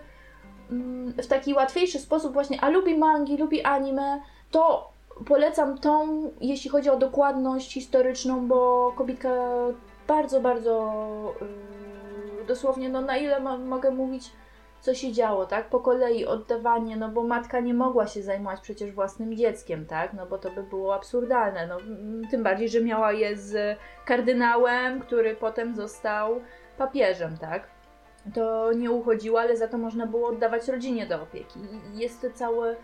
mm, 0.70 1.12
w 1.12 1.26
taki 1.26 1.54
łatwiejszy 1.54 1.98
sposób 1.98 2.32
właśnie, 2.32 2.60
a 2.60 2.68
lubi 2.68 2.98
mangi, 2.98 3.36
lubi 3.36 3.62
anime, 3.62 4.20
to 4.50 4.90
polecam 5.26 5.78
tą, 5.78 6.22
jeśli 6.40 6.70
chodzi 6.70 6.90
o 6.90 6.96
dokładność 6.96 7.72
historyczną, 7.72 8.48
bo 8.48 8.92
kobitka 8.96 9.30
bardzo, 10.08 10.40
bardzo 10.40 11.34
yy, 12.40 12.46
dosłownie, 12.46 12.88
no 12.88 13.00
na 13.00 13.16
ile 13.16 13.40
mo- 13.40 13.58
mogę 13.58 13.90
mówić, 13.90 14.32
co 14.80 14.94
się 14.94 15.12
działo, 15.12 15.46
tak? 15.46 15.68
Po 15.68 15.80
kolei 15.80 16.26
oddawanie, 16.26 16.96
no 16.96 17.08
bo 17.08 17.22
matka 17.22 17.60
nie 17.60 17.74
mogła 17.74 18.06
się 18.06 18.22
zajmować 18.22 18.60
przecież 18.60 18.92
własnym 18.92 19.36
dzieckiem, 19.36 19.86
tak? 19.86 20.12
No 20.12 20.26
bo 20.26 20.38
to 20.38 20.50
by 20.50 20.62
było 20.62 20.94
absurdalne, 20.94 21.66
no 21.66 21.80
mm, 21.80 22.28
tym 22.30 22.42
bardziej, 22.42 22.68
że 22.68 22.80
miała 22.80 23.12
je 23.12 23.36
z 23.36 23.78
kardynałem, 24.04 25.00
który 25.00 25.36
potem 25.36 25.74
został 25.74 26.40
papieżem, 26.78 27.38
tak? 27.38 27.68
To 28.34 28.72
nie 28.72 28.90
uchodziło, 28.90 29.40
ale 29.40 29.56
za 29.56 29.68
to 29.68 29.78
można 29.78 30.06
było 30.06 30.28
oddawać 30.28 30.68
rodzinie 30.68 31.06
do 31.06 31.22
opieki. 31.22 31.60
Jest 31.94 32.20
to 32.20 32.30
cały 32.30 32.76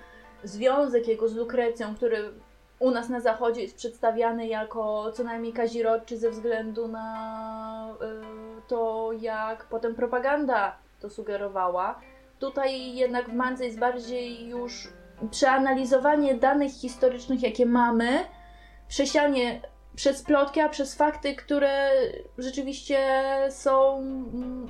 związek 0.44 1.08
jego 1.08 1.28
z 1.28 1.36
Lukrecją, 1.36 1.94
który 1.94 2.32
u 2.78 2.90
nas 2.90 3.08
na 3.08 3.20
zachodzie 3.20 3.62
jest 3.62 3.76
przedstawiany 3.76 4.46
jako 4.46 5.12
co 5.12 5.24
najmniej 5.24 5.52
kazirodczy 5.52 6.16
ze 6.16 6.30
względu 6.30 6.88
na 6.88 7.94
y, 8.58 8.62
to, 8.68 9.10
jak 9.20 9.64
potem 9.64 9.94
propaganda 9.94 10.76
to 11.06 11.10
sugerowała. 11.10 12.00
Tutaj 12.38 12.94
jednak 12.94 13.30
w 13.30 13.34
Mance 13.34 13.64
jest 13.64 13.78
bardziej 13.78 14.48
już 14.48 14.88
przeanalizowanie 15.30 16.34
danych 16.34 16.72
historycznych, 16.72 17.42
jakie 17.42 17.66
mamy, 17.66 18.24
przesianie 18.88 19.60
przez 19.96 20.22
plotki, 20.22 20.60
a 20.60 20.68
przez 20.68 20.94
fakty, 20.94 21.34
które 21.34 21.90
rzeczywiście 22.38 22.98
są 23.50 24.02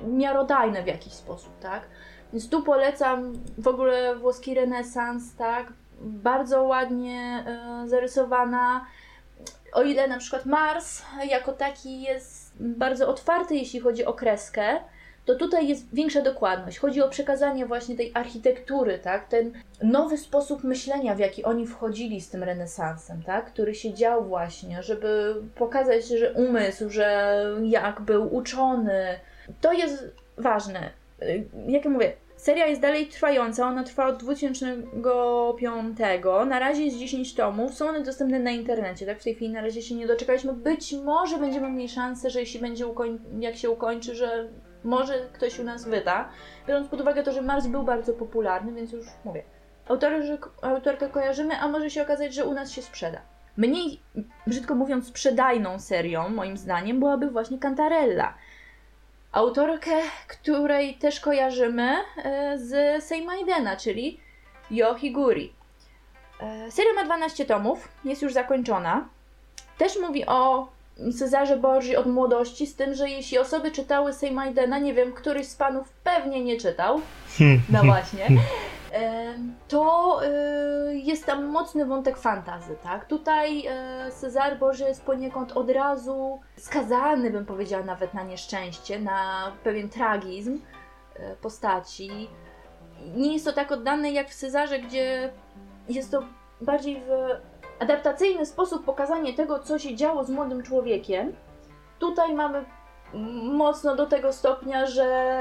miarodajne 0.07 0.83
w 0.83 0.87
jakiś 0.87 1.13
sposób, 1.13 1.59
tak? 1.59 1.81
Więc 2.33 2.49
tu 2.49 2.63
polecam 2.63 3.33
w 3.57 3.67
ogóle 3.67 4.15
włoski 4.15 4.55
renesans, 4.55 5.35
tak? 5.35 5.73
Bardzo 6.01 6.63
ładnie 6.63 7.43
e, 7.47 7.87
zarysowana. 7.87 8.85
O 9.73 9.83
ile 9.83 10.07
na 10.07 10.17
przykład 10.17 10.45
Mars 10.45 11.01
jako 11.29 11.53
taki 11.53 12.01
jest 12.01 12.53
bardzo 12.59 13.07
otwarty, 13.09 13.55
jeśli 13.55 13.79
chodzi 13.79 14.05
o 14.05 14.13
kreskę, 14.13 14.79
to 15.27 15.35
tutaj 15.35 15.67
jest 15.67 15.95
większa 15.95 16.21
dokładność. 16.21 16.79
Chodzi 16.79 17.01
o 17.01 17.09
przekazanie 17.09 17.65
właśnie 17.65 17.95
tej 17.95 18.11
architektury, 18.13 18.99
tak? 18.99 19.27
Ten 19.27 19.53
nowy 19.83 20.17
sposób 20.17 20.63
myślenia, 20.63 21.15
w 21.15 21.19
jaki 21.19 21.43
oni 21.43 21.67
wchodzili 21.67 22.21
z 22.21 22.29
tym 22.29 22.43
renesansem, 22.43 23.23
tak? 23.23 23.45
Który 23.45 23.75
się 23.75 23.93
dział 23.93 24.25
właśnie, 24.25 24.83
żeby 24.83 25.35
pokazać, 25.55 26.07
że 26.07 26.33
umysł, 26.33 26.89
że 26.89 27.37
jak 27.63 28.01
był 28.01 28.35
uczony. 28.35 29.19
To 29.61 29.73
jest 29.73 30.11
ważne. 30.37 30.89
Y, 31.21 31.43
Jak 31.67 31.85
ja 31.85 31.91
mówię, 31.91 32.13
seria 32.37 32.67
jest 32.67 32.81
dalej 32.81 33.07
trwająca, 33.07 33.67
ona 33.67 33.83
trwa 33.83 34.07
od 34.07 34.17
2005. 34.17 35.97
Na 36.49 36.59
razie 36.59 36.85
jest 36.85 36.97
10 36.97 37.35
tomów, 37.35 37.73
są 37.73 37.89
one 37.89 38.03
dostępne 38.03 38.39
na 38.39 38.51
internecie, 38.51 39.05
tak? 39.05 39.19
W 39.19 39.23
tej 39.23 39.35
chwili 39.35 39.53
na 39.53 39.61
razie 39.61 39.81
się 39.81 39.95
nie 39.95 40.07
doczekaliśmy. 40.07 40.53
Być 40.53 40.93
może 40.93 41.37
będziemy 41.37 41.71
mieli 41.71 41.89
szansę, 41.89 42.29
że 42.29 42.39
jeśli 42.39 42.59
będzie 42.59 42.85
jak 43.39 43.55
się 43.55 43.69
ukończy, 43.69 44.15
że 44.15 44.47
może 44.87 45.13
ktoś 45.33 45.59
u 45.59 45.63
nas 45.63 45.85
wyda. 45.85 46.29
Biorąc 46.67 46.87
pod 46.87 47.01
uwagę 47.01 47.23
to, 47.23 47.31
że 47.31 47.41
Mars 47.41 47.67
był 47.67 47.83
bardzo 47.83 48.13
popularny, 48.13 48.73
więc 48.73 48.91
już 48.91 49.05
mówię. 49.25 49.43
Autorzy, 49.87 50.37
autorkę 50.61 51.09
kojarzymy, 51.09 51.59
a 51.59 51.67
może 51.67 51.89
się 51.89 52.01
okazać, 52.01 52.33
że 52.33 52.45
u 52.45 52.53
nas 52.53 52.71
się 52.71 52.81
sprzeda. 52.81 53.21
Mniej, 53.57 53.99
brzydko 54.47 54.75
mówiąc, 54.75 55.07
sprzedajną 55.07 55.79
serią, 55.79 56.29
moim 56.29 56.57
zdaniem, 56.57 56.99
byłaby 56.99 57.29
właśnie 57.29 57.59
Cantarella. 57.59 58.33
Autorkę, 59.31 59.91
której 60.27 60.95
też 60.95 61.19
kojarzymy 61.19 61.95
e, 62.23 62.57
z 62.57 63.03
Seimaidena, 63.03 63.75
czyli 63.77 64.19
Yohiguri. 64.71 65.53
E, 66.39 66.71
Seria 66.71 66.93
ma 66.93 67.05
12 67.05 67.45
tomów, 67.45 67.89
jest 68.03 68.21
już 68.21 68.33
zakończona. 68.33 69.09
Też 69.77 69.99
mówi 69.99 70.25
o 70.25 70.67
Cezarze 71.19 71.57
Borgi 71.57 71.95
od 71.95 72.05
młodości, 72.05 72.67
z 72.67 72.75
tym, 72.75 72.93
że 72.93 73.09
jeśli 73.09 73.39
osoby 73.39 73.71
czytały 73.71 74.13
Seimaidena, 74.13 74.79
nie 74.79 74.93
wiem, 74.93 75.13
któryś 75.13 75.47
z 75.47 75.55
panów 75.55 75.89
pewnie 76.03 76.43
nie 76.43 76.57
czytał, 76.57 77.01
no 77.69 77.83
właśnie, 77.83 78.25
em, 78.91 79.53
to 79.67 80.19
y, 80.23 80.97
jest 80.97 81.25
tam 81.25 81.45
mocny 81.45 81.85
wątek 81.85 82.17
fantazy, 82.17 82.75
tak? 82.83 83.05
Tutaj 83.05 83.67
e, 83.67 84.11
Cezar 84.11 84.59
Boże 84.59 84.87
jest 84.87 85.03
poniekąd 85.03 85.51
od 85.51 85.69
razu 85.69 86.39
skazany, 86.57 87.31
bym 87.31 87.45
powiedziała, 87.45 87.83
nawet 87.83 88.13
na 88.13 88.23
nieszczęście, 88.23 88.99
na 88.99 89.51
pewien 89.63 89.89
tragizm 89.89 90.59
e, 91.15 91.35
postaci. 91.35 92.29
Nie 93.15 93.33
jest 93.33 93.45
to 93.45 93.53
tak 93.53 93.71
oddane 93.71 94.11
jak 94.11 94.29
w 94.29 94.35
Cezarze, 94.35 94.79
gdzie 94.79 95.29
jest 95.89 96.11
to 96.11 96.23
bardziej 96.61 97.01
w 97.01 97.11
adaptacyjny 97.79 98.45
sposób 98.45 98.85
pokazanie 98.85 99.33
tego, 99.33 99.59
co 99.59 99.79
się 99.79 99.95
działo 99.95 100.23
z 100.23 100.29
młodym 100.29 100.63
człowiekiem. 100.63 101.33
Tutaj 101.99 102.33
mamy 102.33 102.65
mocno 103.43 103.95
do 103.95 104.05
tego 104.05 104.33
stopnia, 104.33 104.85
że 104.85 105.39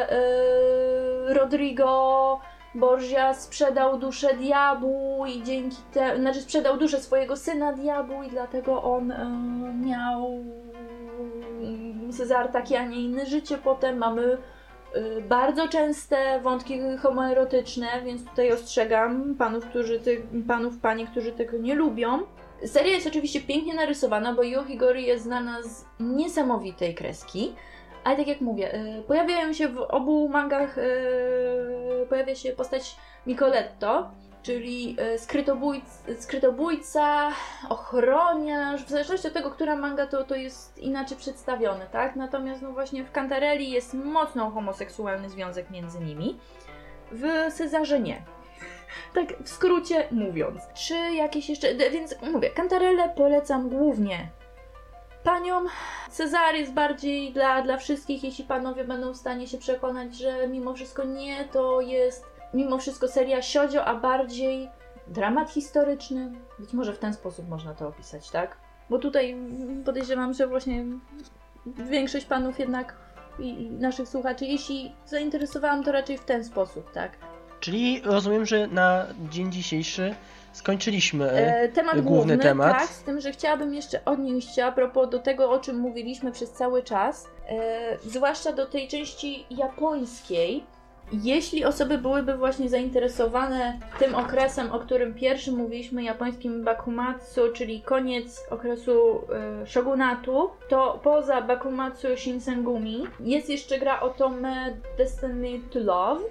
yy, 1.28 1.34
Rodrigo 1.34 2.40
Borgia 2.74 3.34
sprzedał 3.34 3.98
duszę 3.98 4.34
diabłu 4.34 5.26
i 5.26 5.42
dzięki 5.42 5.76
temu, 5.92 6.20
znaczy 6.20 6.40
sprzedał 6.40 6.76
duszę 6.76 7.00
swojego 7.00 7.36
syna 7.36 7.73
diabłu 7.73 8.23
i 8.23 8.28
dlatego 8.28 8.82
on 8.82 9.08
yy, 9.08 9.89
miał 9.89 10.44
Cezar 12.12 12.48
takie, 12.48 12.81
a 12.81 12.84
nie 12.84 13.02
inne 13.02 13.26
życie. 13.26 13.58
Potem 13.58 13.98
mamy 13.98 14.39
bardzo 15.28 15.68
częste 15.68 16.40
wątki 16.40 16.81
homoerotyczne, 17.02 17.86
więc 18.05 18.24
tutaj 18.24 18.52
ostrzegam 18.52 19.34
panów, 19.34 19.66
którzy 19.66 20.00
ty, 20.00 20.23
panów, 20.48 20.78
panie, 20.78 21.06
którzy 21.06 21.32
tego 21.32 21.58
nie 21.58 21.74
lubią. 21.74 22.23
Seria 22.65 22.94
jest 22.94 23.06
oczywiście 23.06 23.40
pięknie 23.40 23.74
narysowana, 23.74 24.34
bo 24.34 24.42
Yohigori 24.42 25.06
jest 25.06 25.24
znana 25.24 25.62
z 25.62 25.84
niesamowitej 26.00 26.94
kreski. 26.94 27.55
Ale 28.05 28.16
tak 28.16 28.26
jak 28.26 28.40
mówię, 28.40 28.74
y, 28.74 29.02
pojawiają 29.02 29.52
się 29.52 29.68
w 29.68 29.78
obu 29.78 30.28
mangach, 30.28 30.78
y, 30.78 32.06
pojawia 32.08 32.34
się 32.34 32.52
postać 32.52 32.97
Micoletto, 33.26 34.10
czyli 34.47 34.97
y, 35.15 35.18
skrytobójc, 35.18 35.84
skrytobójca, 36.18 37.31
ochroniarz, 37.68 38.84
w 38.84 38.89
zależności 38.89 39.28
od 39.28 39.34
tego, 39.34 39.50
która 39.50 39.76
manga 39.76 40.07
to, 40.07 40.25
to 40.25 40.34
jest 40.34 40.78
inaczej 40.78 41.16
przedstawione, 41.16 41.86
tak? 41.86 42.16
Natomiast 42.16 42.62
no 42.62 42.73
właśnie 42.73 43.05
w 43.05 43.12
Cantarelli 43.12 43.70
jest 43.70 43.94
mocno 43.94 44.50
homoseksualny 44.50 45.31
związek 45.31 45.70
między 45.70 46.00
nimi, 46.00 46.39
w 47.12 47.52
Cezarze 47.52 48.00
nie. 48.00 48.23
Tak 49.15 49.39
w 49.44 49.49
skrócie 49.49 50.08
mówiąc. 50.10 50.62
Czy 50.75 50.94
jakieś 50.94 51.49
jeszcze, 51.49 51.75
więc 51.75 52.15
mówię, 52.33 52.50
Cantarelle 52.50 53.08
polecam 53.08 53.68
głównie 53.68 54.28
paniom, 55.25 55.66
Cezar 56.10 56.55
jest 56.55 56.73
bardziej 56.73 57.33
dla, 57.33 57.62
dla 57.62 57.76
wszystkich, 57.76 58.25
jeśli 58.25 58.44
panowie 58.44 58.84
będą 58.84 59.12
w 59.12 59.16
stanie 59.16 59.49
się 59.49 59.58
przekonać, 59.58 60.16
że 60.16 60.49
mimo 60.49 60.75
wszystko 60.75 61.05
nie, 61.05 61.44
to 61.44 61.81
jest 61.81 62.35
mimo 62.57 62.78
wszystko 62.78 63.09
seria 63.09 63.43
siodzio, 63.43 63.85
a 63.85 63.94
bardziej 63.94 64.68
dramat 65.07 65.51
historyczny. 65.51 66.33
Być 66.59 66.73
może 66.73 66.93
w 66.93 66.99
ten 66.99 67.15
sposób 67.15 67.49
można 67.49 67.75
to 67.75 67.89
opisać, 67.89 68.31
tak? 68.31 68.57
Bo 68.91 68.99
tutaj 68.99 69.36
podejrzewam, 69.85 70.35
że 70.35 70.47
właśnie 70.47 70.85
większość 71.67 72.26
panów 72.26 72.59
jednak 72.59 72.97
i, 73.39 73.62
i 73.62 73.70
naszych 73.70 74.09
słuchaczy. 74.09 74.44
Jeśli 74.44 74.93
zainteresowałam, 75.07 75.85
to 75.85 75.93
raczej 75.93 76.18
w 76.18 76.25
ten 76.25 76.44
sposób, 76.44 76.93
tak? 76.93 77.10
Czyli 77.60 78.01
rozumiem, 78.05 78.47
że 78.47 78.67
na 78.67 79.07
dzień 79.31 79.52
dzisiejszy 79.52 80.15
skończyliśmy. 80.52 81.31
E, 81.31 81.68
temat 81.68 81.94
główny 81.94 82.10
główny, 82.10 82.39
temat. 82.39 82.78
tak, 82.78 82.89
z 82.89 83.02
tym, 83.02 83.20
że 83.20 83.33
chciałabym 83.33 83.75
jeszcze 83.75 84.05
odnieść 84.05 84.55
się 84.55 84.65
a 84.65 84.73
propos 84.73 85.10
do 85.10 85.18
tego, 85.18 85.51
o 85.51 85.59
czym 85.59 85.78
mówiliśmy 85.78 86.33
przez 86.33 86.52
cały 86.52 86.83
czas, 86.83 87.26
e, 87.49 87.99
zwłaszcza 88.05 88.52
do 88.52 88.67
tej 88.67 88.89
części 88.89 89.47
japońskiej. 89.51 90.65
Jeśli 91.12 91.65
osoby 91.65 91.99
byłyby 91.99 92.36
właśnie 92.36 92.68
zainteresowane 92.68 93.78
tym 93.99 94.15
okresem, 94.15 94.73
o 94.73 94.78
którym 94.78 95.15
pierwszym 95.15 95.57
mówiliśmy, 95.57 96.02
japońskim 96.02 96.65
Bakumatsu, 96.65 97.41
czyli 97.52 97.83
koniec 97.83 98.47
okresu 98.51 99.20
e, 99.62 99.67
shogunatu, 99.67 100.51
to 100.68 101.01
poza 101.02 101.43
Bakumatsu 101.43 102.17
Shinsengumi 102.17 103.07
jest 103.20 103.49
jeszcze 103.49 103.78
gra 103.78 104.01
Otome 104.01 104.76
Destiny 104.99 105.60
to 105.70 105.78
Love, 105.78 106.25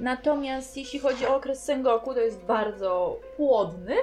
Natomiast 0.00 0.76
jeśli 0.76 0.98
chodzi 0.98 1.26
o 1.26 1.36
okres 1.36 1.64
Sengoku, 1.64 2.14
to 2.14 2.20
jest 2.20 2.44
bardzo 2.44 3.20
płodny, 3.36 3.94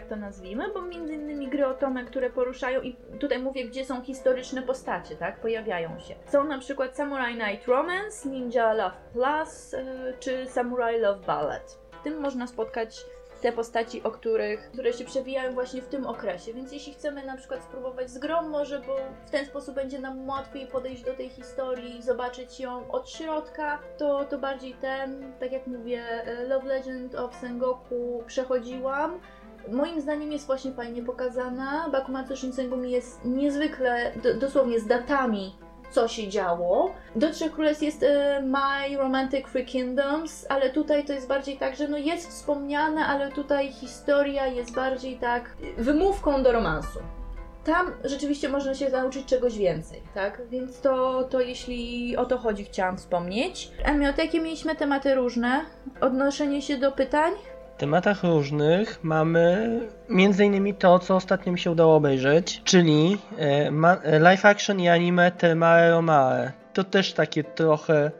tak 0.00 0.08
to 0.08 0.16
nazwijmy, 0.16 0.72
bo 0.74 0.82
między 0.82 1.14
innymi 1.14 1.48
gry 1.48 1.66
o 1.66 1.74
Tome, 1.74 2.04
które 2.04 2.30
poruszają 2.30 2.80
i 2.80 2.96
tutaj 3.20 3.38
mówię, 3.38 3.64
gdzie 3.64 3.84
są 3.84 4.02
historyczne 4.02 4.62
postacie, 4.62 5.16
tak, 5.16 5.40
pojawiają 5.40 6.00
się. 6.00 6.14
Są 6.26 6.44
na 6.44 6.58
przykład 6.58 6.96
Samurai 6.96 7.34
Night 7.34 7.68
Romance, 7.68 8.28
Ninja 8.28 8.72
Love 8.72 8.96
Plus 9.12 9.72
yy, 9.72 10.14
czy 10.20 10.46
Samurai 10.46 11.00
Love 11.00 11.26
Ballad. 11.26 11.78
W 12.00 12.02
tym 12.04 12.20
można 12.20 12.46
spotkać 12.46 13.04
te 13.42 13.52
postaci, 13.52 14.02
o 14.02 14.10
których, 14.10 14.70
które 14.70 14.92
się 14.92 15.04
przewijają 15.04 15.52
właśnie 15.52 15.82
w 15.82 15.88
tym 15.88 16.06
okresie. 16.06 16.54
Więc 16.54 16.72
jeśli 16.72 16.94
chcemy 16.94 17.24
na 17.24 17.36
przykład 17.36 17.62
spróbować 17.62 18.10
z 18.10 18.18
grą, 18.18 18.48
może 18.48 18.80
bo 18.80 18.96
w 19.26 19.30
ten 19.30 19.46
sposób 19.46 19.74
będzie 19.74 19.98
nam 19.98 20.28
łatwiej 20.28 20.66
podejść 20.66 21.04
do 21.04 21.14
tej 21.14 21.28
historii, 21.28 22.02
zobaczyć 22.02 22.60
ją 22.60 22.90
od 22.90 23.10
środka, 23.10 23.78
to, 23.98 24.24
to 24.24 24.38
bardziej 24.38 24.74
ten, 24.74 25.32
tak 25.40 25.52
jak 25.52 25.66
mówię, 25.66 26.02
e, 26.02 26.44
Love 26.44 26.66
Legend 26.66 27.14
of 27.14 27.34
Sengoku 27.34 28.22
przechodziłam. 28.26 29.20
Moim 29.72 30.00
zdaniem 30.00 30.32
jest 30.32 30.46
właśnie 30.46 30.72
fajnie 30.72 31.02
pokazana. 31.02 31.88
Bakumatsu 31.92 32.36
Shinsengumi 32.36 32.90
jest 32.90 33.24
niezwykle, 33.24 34.12
do, 34.22 34.34
dosłownie 34.34 34.80
z 34.80 34.86
datami 34.86 35.52
co 35.90 36.08
się 36.08 36.28
działo. 36.28 36.94
Do 37.16 37.30
Trzech 37.30 37.52
Królestw 37.52 37.82
jest 37.82 38.02
e, 38.02 38.42
My 38.42 38.96
Romantic 38.96 39.46
Free 39.46 39.64
Kingdoms, 39.64 40.46
ale 40.48 40.70
tutaj 40.70 41.04
to 41.04 41.12
jest 41.12 41.28
bardziej 41.28 41.56
tak, 41.56 41.76
że 41.76 41.88
no 41.88 41.98
jest 41.98 42.28
wspomniane, 42.28 43.06
ale 43.06 43.32
tutaj 43.32 43.72
historia 43.72 44.46
jest 44.46 44.74
bardziej 44.74 45.16
tak 45.16 45.56
wymówką 45.78 46.42
do 46.42 46.52
romansu. 46.52 46.98
Tam 47.64 47.92
rzeczywiście 48.04 48.48
można 48.48 48.74
się 48.74 48.90
nauczyć 48.90 49.26
czegoś 49.26 49.58
więcej, 49.58 50.02
tak? 50.14 50.42
Więc 50.48 50.80
to, 50.80 51.24
to 51.24 51.40
jeśli 51.40 52.16
o 52.16 52.24
to 52.24 52.38
chodzi, 52.38 52.64
chciałam 52.64 52.96
wspomnieć. 52.96 53.70
Emiot, 53.84 54.18
jakie 54.18 54.40
mieliśmy 54.40 54.76
tematy 54.76 55.14
różne? 55.14 55.60
Odnoszenie 56.00 56.62
się 56.62 56.78
do 56.78 56.92
pytań? 56.92 57.32
Tematach 57.78 58.24
różnych 58.24 59.04
mamy 59.04 59.80
między 60.08 60.44
innymi 60.44 60.74
to, 60.74 60.98
co 60.98 61.16
ostatnio 61.16 61.52
mi 61.52 61.58
się 61.58 61.70
udało 61.70 61.96
obejrzeć, 61.96 62.62
czyli 62.64 63.18
e, 63.38 63.70
e, 64.02 64.18
live 64.18 64.44
action 64.44 64.80
i 64.80 64.88
anime 64.88 65.32
Termare 65.32 65.90
Romare. 65.90 66.52
To 66.72 66.84
też 66.84 67.12
takie 67.12 67.44
trochę 67.44 68.10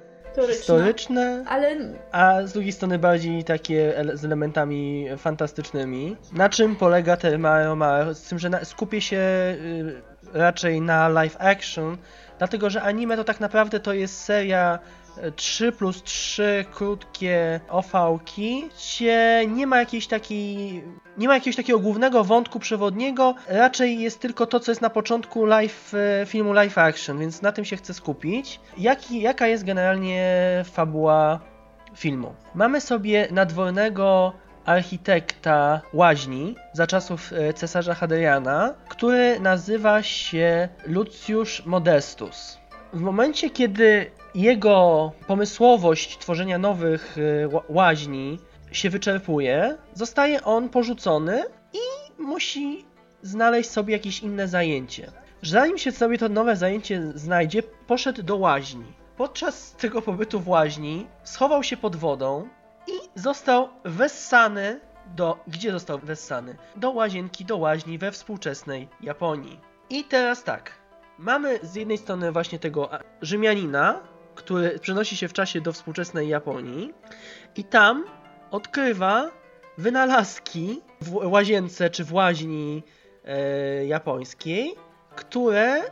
Historyczne. 0.48 1.44
Ale 1.48 1.76
a 2.12 2.42
z 2.44 2.52
drugiej 2.52 2.72
strony 2.72 2.98
bardziej 2.98 3.44
takie 3.44 4.04
z 4.14 4.24
elementami 4.24 5.06
fantastycznymi. 5.18 6.16
Na 6.32 6.48
czym 6.48 6.76
polega 6.76 7.16
Termare 7.16 7.64
Romare? 7.64 8.14
Z 8.14 8.22
tym, 8.22 8.38
że 8.38 8.48
na, 8.48 8.64
skupię 8.64 9.00
się 9.00 9.16
y, 9.16 10.02
raczej 10.32 10.80
na 10.80 11.08
live 11.08 11.36
action, 11.38 11.96
dlatego 12.38 12.70
że 12.70 12.82
anime 12.82 13.16
to 13.16 13.24
tak 13.24 13.40
naprawdę 13.40 13.80
to 13.80 13.92
jest 13.92 14.24
seria 14.24 14.78
3 15.36 15.72
plus 15.72 16.02
3 16.02 16.64
krótkie 16.72 17.60
OV-ki, 17.68 18.68
gdzie 18.76 19.42
nie 19.48 19.66
ma 19.66 19.78
jakiejś 19.78 20.06
takiej, 20.06 20.82
nie 21.18 21.28
ma 21.28 21.34
jakiegoś 21.34 21.56
takiego 21.56 21.78
głównego 21.78 22.24
wątku 22.24 22.58
przewodniego, 22.58 23.34
raczej 23.48 24.00
jest 24.00 24.20
tylko 24.20 24.46
to, 24.46 24.60
co 24.60 24.70
jest 24.70 24.82
na 24.82 24.90
początku 24.90 25.44
live, 25.44 25.94
e, 25.94 26.26
filmu 26.26 26.52
live 26.52 26.78
action, 26.78 27.18
więc 27.18 27.42
na 27.42 27.52
tym 27.52 27.64
się 27.64 27.76
chcę 27.76 27.94
skupić. 27.94 28.60
Jaki, 28.78 29.20
jaka 29.20 29.46
jest 29.46 29.64
generalnie 29.64 30.24
fabuła 30.64 31.40
filmu? 31.94 32.34
Mamy 32.54 32.80
sobie 32.80 33.28
nadwornego 33.30 34.32
architekta 34.64 35.80
łaźni 35.92 36.54
za 36.72 36.86
czasów 36.86 37.32
e, 37.32 37.52
cesarza 37.52 37.94
Hadriana, 37.94 38.74
który 38.88 39.40
nazywa 39.40 40.02
się 40.02 40.68
Lucius 40.86 41.66
Modestus. 41.66 42.58
W 42.92 43.00
momencie, 43.00 43.50
kiedy 43.50 44.10
jego 44.36 45.12
pomysłowość 45.26 46.18
tworzenia 46.18 46.58
nowych 46.58 47.18
y, 47.18 47.48
ła- 47.48 47.62
łaźni 47.68 48.38
się 48.72 48.90
wyczerpuje, 48.90 49.76
zostaje 49.94 50.44
on 50.44 50.68
porzucony 50.68 51.44
i 51.72 51.78
musi 52.22 52.84
znaleźć 53.22 53.70
sobie 53.70 53.92
jakieś 53.92 54.20
inne 54.20 54.48
zajęcie. 54.48 55.12
Zanim 55.42 55.78
się 55.78 55.92
sobie 55.92 56.18
to 56.18 56.28
nowe 56.28 56.56
zajęcie 56.56 57.12
znajdzie, 57.14 57.62
poszedł 57.62 58.22
do 58.22 58.36
łaźni. 58.36 58.92
Podczas 59.16 59.72
tego 59.72 60.02
pobytu 60.02 60.40
w 60.40 60.48
łaźni 60.48 61.06
schował 61.24 61.62
się 61.62 61.76
pod 61.76 61.96
wodą 61.96 62.48
i 62.86 63.20
został 63.20 63.68
wessany 63.84 64.80
do. 65.14 65.38
Gdzie 65.46 65.72
został 65.72 65.98
wessany? 65.98 66.56
Do 66.76 66.90
łazienki, 66.90 67.44
do 67.44 67.56
łaźni 67.56 67.98
we 67.98 68.12
współczesnej 68.12 68.88
Japonii. 69.00 69.60
I 69.90 70.04
teraz 70.04 70.44
tak. 70.44 70.70
Mamy 71.18 71.58
z 71.62 71.74
jednej 71.74 71.98
strony 71.98 72.32
właśnie 72.32 72.58
tego 72.58 72.90
Rzymianina, 73.22 74.00
który 74.36 74.78
przenosi 74.78 75.16
się 75.16 75.28
w 75.28 75.32
czasie 75.32 75.60
do 75.60 75.72
współczesnej 75.72 76.28
Japonii 76.28 76.92
i 77.56 77.64
tam 77.64 78.04
odkrywa 78.50 79.30
wynalazki 79.78 80.80
w 81.00 81.14
łazience 81.14 81.90
czy 81.90 82.04
w 82.04 82.12
łaźni 82.12 82.82
e, 83.24 83.86
japońskiej, 83.86 84.74
które 85.16 85.82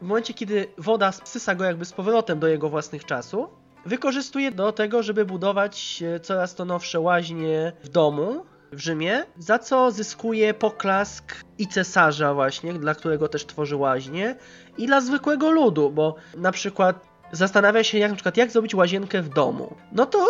w 0.00 0.04
momencie, 0.04 0.34
kiedy 0.34 0.66
woda 0.78 1.12
sysa 1.12 1.54
go 1.54 1.64
jakby 1.64 1.84
z 1.84 1.92
powrotem 1.92 2.38
do 2.38 2.48
jego 2.48 2.68
własnych 2.68 3.04
czasów, 3.04 3.48
wykorzystuje 3.86 4.50
do 4.50 4.72
tego, 4.72 5.02
żeby 5.02 5.24
budować 5.24 6.02
e, 6.02 6.20
coraz 6.20 6.54
to 6.54 6.64
nowsze 6.64 7.00
łaźnie 7.00 7.72
w 7.82 7.88
domu 7.88 8.44
w 8.72 8.78
Rzymie, 8.78 9.24
za 9.38 9.58
co 9.58 9.90
zyskuje 9.90 10.54
poklask 10.54 11.36
i 11.58 11.66
cesarza 11.66 12.34
właśnie, 12.34 12.72
dla 12.72 12.94
którego 12.94 13.28
też 13.28 13.46
tworzy 13.46 13.76
łaźnie, 13.76 14.36
i 14.78 14.86
dla 14.86 15.00
zwykłego 15.00 15.50
ludu, 15.50 15.90
bo 15.90 16.14
na 16.36 16.52
przykład 16.52 17.08
zastanawia 17.32 17.84
się 17.84 17.98
jak, 17.98 18.10
na 18.10 18.16
przykład 18.16 18.36
jak 18.36 18.50
zrobić 18.50 18.74
łazienkę 18.74 19.22
w 19.22 19.28
domu. 19.28 19.74
No 19.92 20.06
to 20.06 20.26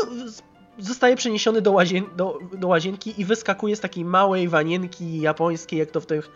zostaje 0.78 1.16
przeniesiony 1.16 1.60
do, 1.60 1.72
łazien 1.72 2.04
do, 2.16 2.38
do 2.52 2.68
łazienki 2.68 3.20
i 3.20 3.24
wyskakuje 3.24 3.76
z 3.76 3.80
takiej 3.80 4.04
małej 4.04 4.48
wanienki 4.48 5.20
japońskiej, 5.20 5.78
jak 5.78 5.90
to 5.90 6.00
w 6.00 6.06
tych 6.06 6.30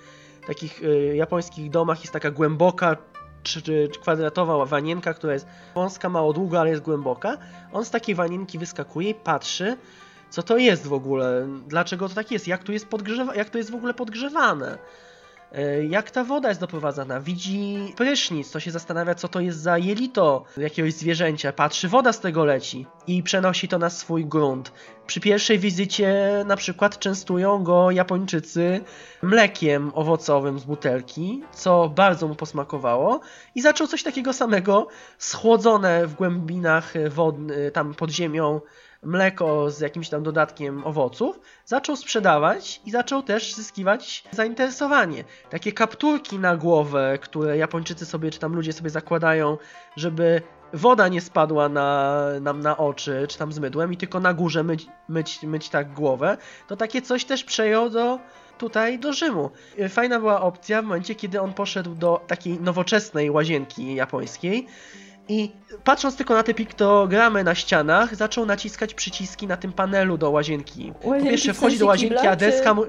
takich 0.47 0.83
y, 0.83 1.17
japońskich 1.17 1.71
domach 1.71 2.01
jest 2.01 2.13
taka 2.13 2.31
głęboka 2.31 2.97
czy, 3.43 3.63
czy, 3.63 3.89
kwadratowa 4.01 4.67
wanienka, 4.67 5.15
która 5.15 5.33
jest 5.33 5.47
wąska, 5.75 6.09
mało 6.09 6.33
długa, 6.33 6.61
ale 6.61 6.71
jest 6.71 6.83
głęboka. 6.83 7.39
On 7.73 7.85
z 7.85 7.91
takiej 7.91 8.15
wanienki 8.15 8.59
wyskakuje 8.59 9.11
i 9.11 9.15
patrzy, 9.15 9.77
co 10.31 10.43
to 10.43 10.57
jest 10.57 10.87
w 10.87 10.93
ogóle, 10.93 11.49
dlaczego 11.67 12.09
to 12.09 12.15
tak 12.15 12.31
jest, 12.31 12.49
jak, 12.49 12.65
tu 12.65 12.73
jest 12.73 12.87
jak 13.35 13.51
to 13.51 13.59
jest 13.59 13.71
w 13.71 13.75
ogóle 13.75 13.95
podgrzewane. 13.95 14.79
E, 15.55 15.85
Jak 15.85 16.11
ta 16.11 16.25
woda 16.25 16.49
jest 16.49 16.61
doprowadzana? 16.61 17.21
Widzi 17.21 17.93
prysznic, 17.97 18.51
to 18.51 18.61
się 18.61 18.71
zastanawia, 18.71 19.15
co 19.15 19.29
to 19.29 19.41
jest 19.41 19.59
za 19.59 19.79
jelito 19.79 20.45
jakiegoś 20.57 20.93
zwierzęcia. 20.95 21.53
Patrzy, 21.53 21.89
woda 21.89 22.13
z 22.13 22.21
tego 22.21 22.45
leci 22.45 22.87
i 23.07 23.23
przenosi 23.23 23.69
to 23.69 23.79
na 23.79 23.91
swój 23.91 24.27
grunt. 24.27 24.73
Przy 25.07 25.21
pierwszej 25.21 25.59
wizycie 25.59 26.29
na 26.47 26.57
przykład 26.57 26.99
częstują 26.99 27.63
go 27.65 27.91
Japończycy 27.91 28.81
mlekiem 29.23 29.91
owocowym 29.95 30.59
z 30.59 30.65
butelki, 30.65 31.43
co 31.53 31.89
bardzo 31.89 32.29
mu 32.29 32.35
posmakowało 32.35 33.21
i 33.55 33.63
zaczął 33.63 33.87
coś 33.87 34.03
takiego 34.03 34.33
samego, 34.33 34.89
schłodzone 35.19 36.07
w 36.07 36.15
głębinach 36.15 36.93
wodnych, 37.09 37.73
tam 37.73 37.95
pod 37.95 38.11
ziemią, 38.11 38.61
mleko 39.03 39.71
z 39.71 39.81
jakimś 39.81 40.09
tam 40.09 40.23
dodatkiem 40.23 40.87
owoców, 40.87 41.41
zaczął 41.65 41.97
sprzedawać 41.97 42.81
i 42.87 42.91
zaczął 42.91 43.23
też 43.23 43.55
zyskiwać 43.55 44.25
zainteresowanie. 44.31 45.25
Takie 45.51 45.73
kapturki 45.73 46.39
na 46.39 46.57
głowę, 46.57 47.19
które 47.23 47.57
Japończycy 47.57 48.07
sobie, 48.07 48.31
czy 48.31 48.39
tam 48.39 48.55
ludzie 48.55 48.73
sobie 48.73 48.91
zakładają, 48.91 49.59
żeby 49.97 50.43
woda 50.73 51.09
nie 51.09 51.21
spadła 51.21 51.69
na, 51.69 52.23
nam 52.41 52.61
na 52.61 52.77
oczy, 52.77 53.27
czy 53.29 53.39
tam 53.39 53.53
z 53.53 53.59
mydłem 53.59 53.93
i 53.93 53.97
tylko 53.97 54.21
na 54.21 54.35
górze 54.35 54.63
myć, 54.63 54.87
myć, 55.09 55.43
myć 55.43 55.69
tak 55.69 55.93
głowę, 55.93 56.37
to 56.69 56.77
takie 56.77 57.03
coś 57.03 57.25
też 57.25 57.45
przejął 57.45 57.91
do 57.91 58.19
tutaj 58.59 58.99
do 58.99 59.13
Rzymu. 59.13 59.51
Fajna 59.89 60.19
była 60.19 60.41
opcja 60.41 60.83
w 60.83 60.85
momencie, 60.85 61.15
kiedy 61.15 61.41
on 61.41 61.53
poszedł 61.53 61.95
do 61.95 62.21
takiej 62.27 62.61
nowoczesnej 62.61 63.31
łazienki 63.31 63.95
japońskiej, 63.95 64.67
i 65.29 65.53
patrząc 65.85 66.17
tylko 66.17 66.35
na 66.35 66.43
te 66.43 66.55
piktogramy 66.55 67.45
na 67.45 67.55
ścianach, 67.55 68.17
zaczął 68.17 68.47
naciskać 68.47 68.95
przyciski 68.95 69.47
na 69.47 69.57
tym 69.57 69.73
panelu 69.73 70.19
do 70.19 70.31
łazienki. 70.31 70.93
Po 71.03 71.09
Łazienki 71.09 71.31
pierwsze 71.31 71.53
w 71.53 71.57
wchodzi 71.57 71.79
do 71.79 71.87
łazienki, 71.87 72.17
kibla, 72.17 72.31
a 72.33 72.37
deska 72.37 72.69
czy- 72.69 72.75
mu... 72.75 72.85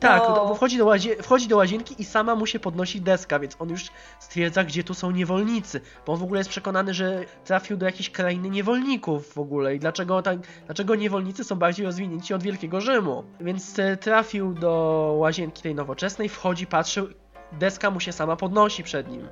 Tak, 0.00 0.22
O. 0.22 0.26
to 0.34 0.54
wchodzi, 0.54 0.78
do 0.78 0.84
łazie, 0.86 1.16
wchodzi 1.22 1.48
do 1.48 1.56
łazienki 1.56 1.94
i 1.98 2.04
sama 2.04 2.34
mu 2.34 2.46
się 2.46 2.58
podnosi 2.60 3.00
deska, 3.00 3.38
więc 3.38 3.56
on 3.58 3.68
już 3.70 3.84
stwierdza, 4.20 4.64
gdzie 4.64 4.84
tu 4.84 4.94
są 4.94 5.10
niewolnicy. 5.10 5.80
Bo 6.06 6.12
on 6.12 6.18
w 6.18 6.22
ogóle 6.22 6.40
jest 6.40 6.50
przekonany, 6.50 6.94
że 6.94 7.24
trafił 7.44 7.76
do 7.76 7.86
jakiejś 7.86 8.10
krainy 8.10 8.50
niewolników 8.50 9.34
w 9.34 9.38
ogóle 9.38 9.74
i 9.74 9.78
dlaczego, 9.78 10.22
tak, 10.22 10.38
dlaczego 10.66 10.94
niewolnicy 10.94 11.44
są 11.44 11.56
bardziej 11.56 11.86
rozwinięci 11.86 12.34
od 12.34 12.42
Wielkiego 12.42 12.80
Rzymu. 12.80 13.24
Więc 13.40 13.78
e, 13.78 13.96
trafił 13.96 14.54
do 14.54 14.70
łazienki 15.18 15.62
tej 15.62 15.74
nowoczesnej, 15.74 16.28
wchodzi, 16.28 16.66
patrzy, 16.66 17.14
deska 17.52 17.90
mu 17.90 18.00
się 18.00 18.12
sama 18.12 18.36
podnosi 18.36 18.82
przed 18.82 19.08
nim. 19.10 19.28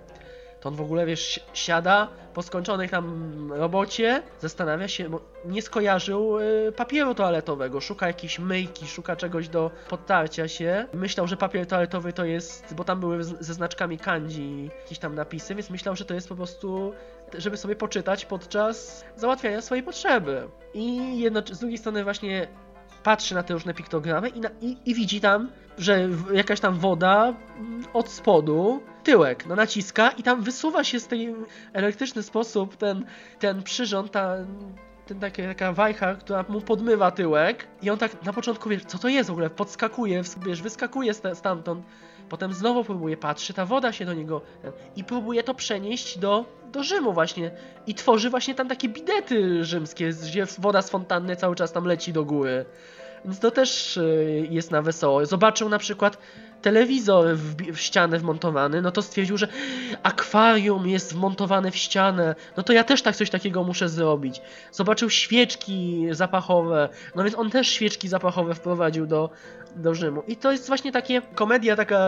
To 0.67 0.71
on 0.71 0.77
w 0.77 0.81
ogóle, 0.81 1.07
wiesz, 1.07 1.29
si- 1.29 1.41
siada 1.53 2.09
po 2.35 2.43
skończonej 2.43 2.89
tam 2.89 3.53
robocie, 3.53 4.23
zastanawia 4.41 4.89
się, 4.89 5.09
bo 5.09 5.21
nie 5.45 5.63
skojarzył 5.63 6.39
y, 6.39 6.73
papieru 6.77 7.15
toaletowego, 7.15 7.81
szuka 7.81 8.07
jakiejś 8.07 8.39
myjki, 8.39 8.87
szuka 8.87 9.17
czegoś 9.17 9.49
do 9.49 9.71
podtarcia 9.89 10.49
się. 10.49 10.87
Myślał, 10.95 11.27
że 11.27 11.37
papier 11.37 11.67
toaletowy 11.67 12.13
to 12.13 12.25
jest, 12.25 12.75
bo 12.75 12.85
tam 12.85 13.01
były 13.01 13.25
ze 13.25 13.55
znaczkami 13.55 13.99
kanji 13.99 14.71
jakieś 14.83 14.99
tam 14.99 15.15
napisy, 15.15 15.55
więc 15.55 15.71
myślał, 15.71 15.97
że 15.97 16.05
to 16.05 16.15
jest 16.15 16.29
po 16.29 16.37
prostu, 16.37 16.93
żeby 17.39 17.57
sobie 17.57 17.77
poczytać 17.77 18.25
podczas 18.25 19.05
załatwiania 19.17 19.61
swojej 19.61 19.85
potrzeby. 19.85 20.49
I 20.75 21.01
z 21.53 21.59
drugiej 21.59 21.79
strony 21.79 22.05
właśnie 22.05 22.49
patrzy 23.03 23.35
na 23.35 23.43
te 23.43 23.55
różne 23.55 23.75
piktogramy 23.75 24.29
i, 24.29 24.41
na, 24.41 24.51
i, 24.61 24.77
i 24.85 24.95
widzi 24.95 25.21
tam, 25.21 25.51
że 25.79 26.09
jakaś 26.33 26.61
tam 26.61 26.79
woda 26.79 27.35
mm, 27.59 27.85
od 27.93 28.09
spodu, 28.09 28.83
tyłek, 29.07 29.47
no 29.47 29.55
naciska 29.57 30.11
i 30.11 30.23
tam 30.23 30.43
wysuwa 30.43 30.85
się 30.85 31.01
z 31.01 31.07
tej 31.07 31.35
elektryczny 31.73 32.23
sposób 32.23 32.77
ten, 32.77 33.07
ten 33.39 33.63
przyrząd, 33.63 34.13
ta, 34.13 34.37
ten 35.07 35.21
takie, 35.21 35.49
taka 35.49 35.73
wajcha, 35.73 36.15
która 36.15 36.45
mu 36.49 36.61
podmywa 36.61 37.11
tyłek 37.11 37.67
i 37.83 37.91
on 37.91 37.99
tak 37.99 38.25
na 38.25 38.33
początku 38.33 38.69
wie, 38.69 38.81
co 38.81 38.99
to 38.99 39.09
jest 39.09 39.29
w 39.29 39.33
ogóle, 39.33 39.51
podskakuje, 39.51 40.23
wiesz, 40.47 40.63
wyskakuje 40.63 41.15
sta- 41.15 41.35
stamtąd, 41.35 41.87
potem 42.29 42.53
znowu 42.53 42.85
próbuje, 42.85 43.17
patrzy, 43.17 43.55
ta 43.55 43.65
woda 43.65 43.93
się 43.93 44.05
do 44.05 44.15
niego 44.15 44.41
i 44.97 45.05
próbuje 45.05 45.43
to 45.43 45.55
przenieść 45.55 46.19
do, 46.19 46.45
do 46.73 46.83
Rzymu 46.83 47.13
właśnie 47.13 47.51
i 47.87 47.95
tworzy 47.95 48.31
właśnie 48.31 48.55
tam 48.55 48.69
takie 48.69 48.89
bidety 48.89 49.65
rzymskie, 49.65 50.09
gdzie 50.09 50.47
woda 50.59 50.83
z 50.83 50.91
fontanny 50.91 51.37
cały 51.37 51.57
czas 51.57 51.73
tam 51.73 51.85
leci 51.85 52.13
do 52.13 52.25
góry. 52.25 52.65
Więc 53.25 53.39
to 53.39 53.51
też 53.51 53.97
y, 53.97 54.49
jest 54.51 54.71
na 54.71 54.83
wesoło. 54.83 55.27
Zobaczył 55.27 55.69
na 55.69 55.79
przykład 55.79 56.19
telewizor 56.63 57.37
w, 57.37 57.57
w 57.73 57.81
ścianę 57.81 58.19
wmontowany, 58.19 58.83
no 58.83 58.91
to 58.91 59.03
stwierdził, 59.03 59.37
że 59.39 59.49
akwarium 60.03 60.89
jest 60.89 61.13
wmontowane 61.13 61.71
w 61.71 61.77
ścianę, 61.77 62.35
no 62.57 62.63
to 62.63 62.73
ja 62.73 62.85
też 62.85 63.03
tak 63.03 63.17
coś 63.17 63.31
takiego 63.31 63.65
muszę 63.65 63.89
zrobić. 63.89 64.41
Zobaczył 64.73 65.11
świeczki 65.11 66.07
zapachowe, 66.11 66.89
no 67.15 67.25
więc 67.25 67.39
on 67.39 67.51
też 67.51 67.69
świeczki 67.69 68.09
zapachowe 68.09 68.55
wprowadził 68.55 69.07
do, 69.07 69.31
do 69.77 69.95
Rzymu. 69.95 70.23
I 70.29 70.37
to 70.37 70.53
jest 70.53 70.69
właśnie 70.69 70.93
takie 70.93 71.23
komedia, 71.23 71.77
taka 71.77 71.99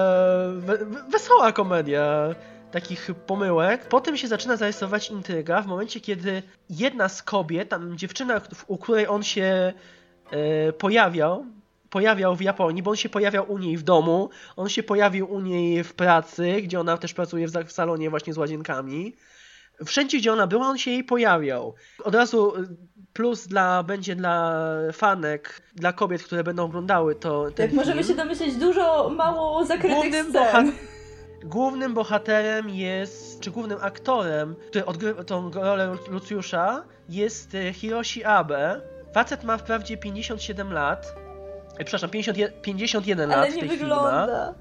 we- 0.57 0.87
wesoła 1.11 1.53
komedia 1.53 2.35
takich 2.71 3.11
pomyłek. 3.27 3.89
Potem 3.89 4.17
się 4.17 4.29
zaczyna 4.29 4.57
zarysować 4.57 5.11
intryga 5.11 5.63
w 5.63 5.67
momencie, 5.67 6.01
kiedy 6.01 6.43
jedna 6.71 7.09
z 7.09 7.23
kobiet, 7.23 7.69
tam 7.69 7.99
dziewczyna, 7.99 8.41
u 8.67 8.79
której 8.79 9.09
on 9.09 9.23
się 9.23 9.73
e, 10.31 10.73
pojawiał, 10.73 11.47
pojawiał 11.91 12.37
w 12.37 12.41
Japonii, 12.41 12.83
bo 12.83 12.91
on 12.91 12.97
się 12.97 13.09
pojawiał 13.09 13.53
u 13.53 13.59
niej 13.59 13.77
w 13.77 13.83
domu, 13.83 14.31
on 14.57 14.69
się 14.69 14.83
pojawił 14.83 15.33
u 15.33 15.41
niej 15.41 15.85
w 15.85 15.95
pracy, 15.95 16.63
gdzie 16.63 16.81
ona 16.81 16.97
też 16.97 17.15
pracuje 17.15 17.49
w, 17.49 17.73
salonie 17.73 18.11
właśnie 18.11 18.33
z 18.33 18.39
łazienkami. 18.39 19.17
Wszędzie, 19.85 20.19
gdzie 20.19 20.33
ona 20.33 20.47
była, 20.47 20.67
on 20.69 20.79
się 20.79 20.91
jej 20.91 21.05
pojawiał. 21.05 21.75
Od 22.05 22.15
razu 22.15 22.57
y, 22.57 22.69
plus 23.13 23.47
dla, 23.47 23.83
będzie 23.83 24.17
dla 24.17 24.61
fanek, 24.93 25.63
dla 25.75 25.93
kobiet, 25.93 26.23
które 26.23 26.45
będą 26.45 26.65
oglądały 26.65 27.15
to 27.15 27.51
ten 27.51 27.67
Jak 27.67 27.75
możemy 27.75 28.03
film. 28.03 28.09
się 28.09 28.23
domyśleć, 28.23 28.55
dużo 28.57 29.11
mało 29.11 29.65
zakrytych 29.65 29.99
Głównym, 29.99 30.31
scen. 30.31 30.43
boha- 30.71 30.73
głównym 31.45 31.95
bohaterem 31.95 32.69
jest, 32.71 33.41
czy 33.41 33.51
głównym 33.51 33.79
aktorem, 33.83 34.55
który 34.69 34.85
odgrywa 34.87 35.25
tą 35.25 35.51
rolę 35.51 35.97
Lucjusza, 36.11 36.85
jest 37.09 37.55
e, 37.55 37.73
Hiroshi 37.73 38.25
Abe. 38.25 38.81
Facet 39.15 39.45
ma 39.45 39.57
wprawdzie 39.57 39.97
57 39.97 40.73
lat, 40.73 41.15
przepraszam, 41.85 42.11
50, 42.11 42.39
51 42.63 43.31
lat 43.31 43.51
w 43.51 43.59
tej 43.59 43.69
wygląda. 43.69 44.55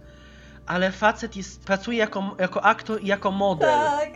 ale 0.66 0.92
facet 0.92 1.36
jest, 1.36 1.66
pracuje 1.66 1.98
jako, 1.98 2.36
jako 2.40 2.66
aktor 2.66 3.04
i 3.04 3.08
jako 3.08 3.32
model. 3.32 3.70
Tak. 3.70 4.10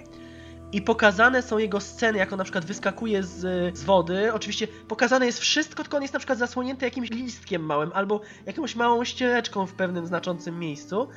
I 0.74 0.82
pokazane 0.82 1.42
są 1.42 1.58
jego 1.58 1.80
sceny, 1.80 2.18
jak 2.18 2.32
on 2.32 2.38
na 2.38 2.44
przykład 2.44 2.66
wyskakuje 2.66 3.24
z, 3.24 3.40
z 3.78 3.84
wody. 3.84 4.34
Oczywiście 4.34 4.68
pokazane 4.88 5.26
jest 5.26 5.40
wszystko, 5.40 5.84
tylko 5.84 5.98
on 5.98 6.04
jest 6.04 6.14
na 6.14 6.20
przykład 6.20 6.40
zasłonięty 6.40 6.86
jakimś 6.86 7.10
listkiem 7.10 7.66
małym 7.66 7.92
albo 7.94 8.22
jakąś 8.46 8.76
małą 8.76 9.04
ściereczką 9.04 9.66
w 9.66 9.74
pewnym 9.74 10.08
znaczącym 10.08 10.60
miejscu. 10.60 11.08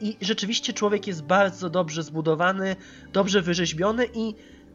I 0.00 0.16
rzeczywiście 0.20 0.72
człowiek 0.72 1.06
jest 1.06 1.22
bardzo 1.22 1.70
dobrze 1.70 2.02
zbudowany, 2.02 2.76
dobrze 3.12 3.42
wyrzeźbiony 3.42 4.06
i 4.14 4.34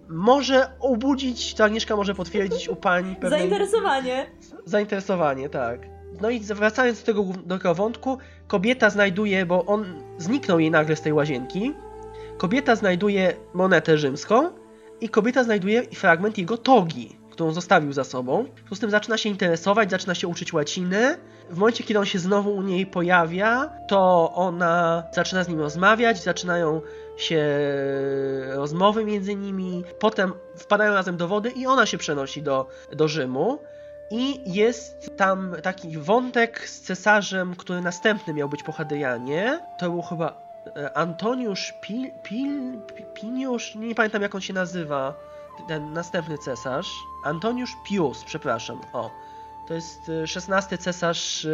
może 0.09 0.79
obudzić, 0.79 1.53
to 1.53 1.63
Agnieszka 1.63 1.95
może 1.95 2.15
potwierdzić 2.15 2.69
u 2.69 2.75
pań 2.75 3.15
pewne 3.15 3.37
Zainteresowanie. 3.37 4.25
zainteresowanie, 4.65 5.49
tak. 5.49 5.92
No 6.21 6.29
i 6.29 6.39
wracając 6.39 6.99
do 6.99 7.05
tego, 7.05 7.23
głów- 7.23 7.47
do 7.47 7.57
tego 7.57 7.75
wątku, 7.75 8.17
kobieta 8.47 8.89
znajduje, 8.89 9.45
bo 9.45 9.65
on 9.65 9.85
zniknął 10.17 10.59
jej 10.59 10.71
nagle 10.71 10.95
z 10.95 11.01
tej 11.01 11.13
łazienki. 11.13 11.73
Kobieta 12.37 12.75
znajduje 12.75 13.33
monetę 13.53 13.97
rzymską 13.97 14.49
i 15.01 15.09
kobieta 15.09 15.43
znajduje 15.43 15.83
fragment 15.83 16.37
jego 16.37 16.57
togi, 16.57 17.17
którą 17.31 17.51
zostawił 17.51 17.93
za 17.93 18.03
sobą. 18.03 18.43
W 18.43 18.47
związku 18.57 18.75
z 18.75 18.79
tym 18.79 18.89
zaczyna 18.89 19.17
się 19.17 19.29
interesować, 19.29 19.91
zaczyna 19.91 20.15
się 20.15 20.27
uczyć 20.27 20.53
łaciny. 20.53 21.17
W 21.49 21.57
momencie, 21.57 21.83
kiedy 21.83 21.99
on 21.99 22.05
się 22.05 22.19
znowu 22.19 22.53
u 22.55 22.61
niej 22.61 22.85
pojawia, 22.85 23.69
to 23.87 24.31
ona 24.35 25.03
zaczyna 25.13 25.43
z 25.43 25.47
nim 25.47 25.59
rozmawiać, 25.59 26.23
zaczynają 26.23 26.81
się 27.17 27.45
rozmowy 28.55 29.05
między 29.05 29.35
nimi. 29.35 29.83
Potem 29.99 30.33
wpadają 30.55 30.93
razem 30.93 31.17
do 31.17 31.27
wody 31.27 31.49
i 31.49 31.67
ona 31.67 31.85
się 31.85 31.97
przenosi 31.97 32.41
do, 32.41 32.67
do 32.91 33.07
Rzymu. 33.07 33.59
I 34.11 34.53
jest 34.53 35.17
tam 35.17 35.55
taki 35.63 35.97
wątek 35.97 36.69
z 36.69 36.81
cesarzem, 36.81 37.55
który 37.55 37.81
następny 37.81 38.33
miał 38.33 38.49
być 38.49 38.63
po 38.63 38.71
Hadrianie. 38.71 39.59
To 39.77 39.89
był 39.89 40.01
chyba 40.01 40.41
e, 40.77 40.97
Antoniusz 40.97 41.73
Pil, 41.81 42.11
Pil, 42.23 42.81
Pi- 42.95 43.05
Piniusz, 43.13 43.75
nie 43.75 43.95
pamiętam 43.95 44.21
jak 44.21 44.35
on 44.35 44.41
się 44.41 44.53
nazywa, 44.53 45.13
ten 45.67 45.93
następny 45.93 46.37
cesarz. 46.37 46.91
Antoniusz 47.23 47.77
Pius, 47.85 48.23
przepraszam. 48.23 48.81
O, 48.93 49.11
to 49.67 49.73
jest 49.73 49.99
e, 50.09 50.41
XVI 50.53 50.77
cesarz 50.77 51.45
e, 51.45 51.49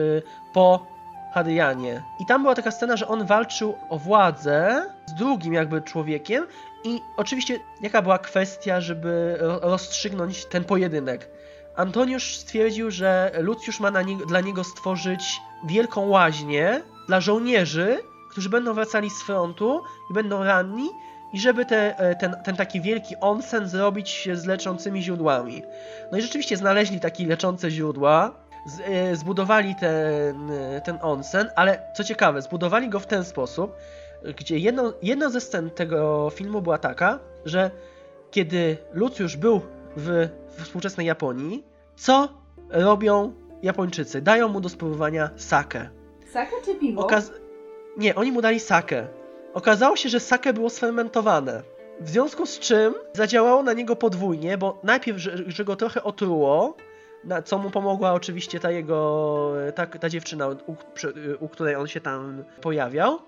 po 0.54 0.86
Hadrianie. 1.34 2.04
I 2.20 2.26
tam 2.26 2.42
była 2.42 2.56
taka 2.56 2.72
scena, 2.72 2.98
że 2.98 3.08
on 3.08 3.26
walczył 3.26 3.76
o 3.90 3.98
władzę 3.98 4.86
z 5.06 5.14
drugim 5.14 5.54
jakby 5.54 5.82
człowiekiem 5.82 6.48
i 6.84 7.00
oczywiście 7.18 7.60
jaka 7.82 8.02
była 8.02 8.20
kwestia, 8.20 8.82
żeby 8.82 9.38
ro- 9.40 9.60
rozstrzygnąć 9.62 10.46
ten 10.46 10.64
pojedynek? 10.64 11.30
Antoniusz 11.80 12.36
stwierdził, 12.36 12.92
że 12.92 13.32
Lucjusz 13.40 13.80
ma 13.80 14.02
niego, 14.02 14.26
dla 14.26 14.42
niego 14.42 14.64
stworzyć 14.64 15.42
wielką 15.64 16.08
łaźnię 16.08 16.82
dla 17.08 17.22
żołnierzy, 17.22 18.00
którzy 18.32 18.50
będą 18.50 18.74
wracali 18.74 19.10
z 19.10 19.24
frontu 19.24 19.82
i 20.12 20.14
będą 20.14 20.44
ranni, 20.44 20.90
i 21.34 21.40
żeby 21.40 21.66
te, 21.66 21.98
e, 21.98 22.16
ten, 22.16 22.36
ten 22.44 22.56
taki 22.56 22.82
wielki 22.82 23.16
onsen 23.22 23.68
zrobić 23.70 24.30
z 24.34 24.46
leczącymi 24.46 25.04
źródłami. 25.04 25.64
No 26.12 26.18
i 26.18 26.22
rzeczywiście 26.22 26.58
znaleźli 26.58 27.00
takie 27.00 27.28
leczące 27.28 27.72
źródła, 27.72 28.36
z, 28.66 28.80
e, 28.80 29.16
zbudowali 29.16 29.76
ten, 29.76 30.52
e, 30.52 30.82
ten 30.82 31.00
onsen, 31.02 31.50
ale 31.56 31.82
co 31.96 32.04
ciekawe, 32.04 32.42
zbudowali 32.42 32.90
go 32.90 33.00
w 33.00 33.08
ten 33.08 33.24
sposób, 33.24 33.76
gdzie 34.38 34.58
jedną, 34.58 34.92
jedną 35.02 35.30
ze 35.30 35.42
scen 35.42 35.70
tego 35.70 36.30
filmu 36.30 36.62
była 36.62 36.78
taka, 36.78 37.20
że 37.46 37.72
kiedy 38.32 38.78
Lucjusz 38.94 39.38
był 39.38 39.62
w, 39.98 40.30
w 40.58 40.64
współczesnej 40.64 41.08
Japonii, 41.08 41.69
co 42.00 42.30
robią 42.70 43.34
Japończycy? 43.62 44.22
Dają 44.22 44.48
mu 44.48 44.62
do 44.62 44.70
spróbowania 44.70 45.30
sake. 45.36 45.90
Saka 46.34 46.52
czy 46.66 46.76
piwo? 46.76 47.02
Okaz... 47.02 47.32
Nie, 47.98 48.16
oni 48.16 48.32
mu 48.32 48.42
dali 48.42 48.60
sake. 48.60 49.08
Okazało 49.54 49.96
się, 49.96 50.10
że 50.10 50.20
sake 50.20 50.54
było 50.54 50.70
sfermentowane. 50.70 51.64
W 52.02 52.10
związku 52.10 52.46
z 52.46 52.60
czym 52.60 52.94
zadziałało 53.14 53.64
na 53.64 53.74
niego 53.74 53.96
podwójnie, 53.96 54.58
bo 54.58 54.80
najpierw, 54.84 55.18
że, 55.18 55.38
że 55.48 55.66
go 55.66 55.76
trochę 55.76 56.04
otruło, 56.04 56.76
na, 57.24 57.42
co 57.42 57.58
mu 57.58 57.70
pomogła 57.70 58.14
oczywiście 58.14 58.60
ta 58.60 58.72
jego, 58.72 59.52
ta, 59.76 59.88
ta 59.88 60.10
dziewczyna, 60.10 60.48
u, 60.48 60.76
przy- 60.94 61.38
u 61.40 61.48
której 61.50 61.76
on 61.76 61.88
się 61.88 62.02
tam 62.02 62.44
pojawiał, 62.62 63.20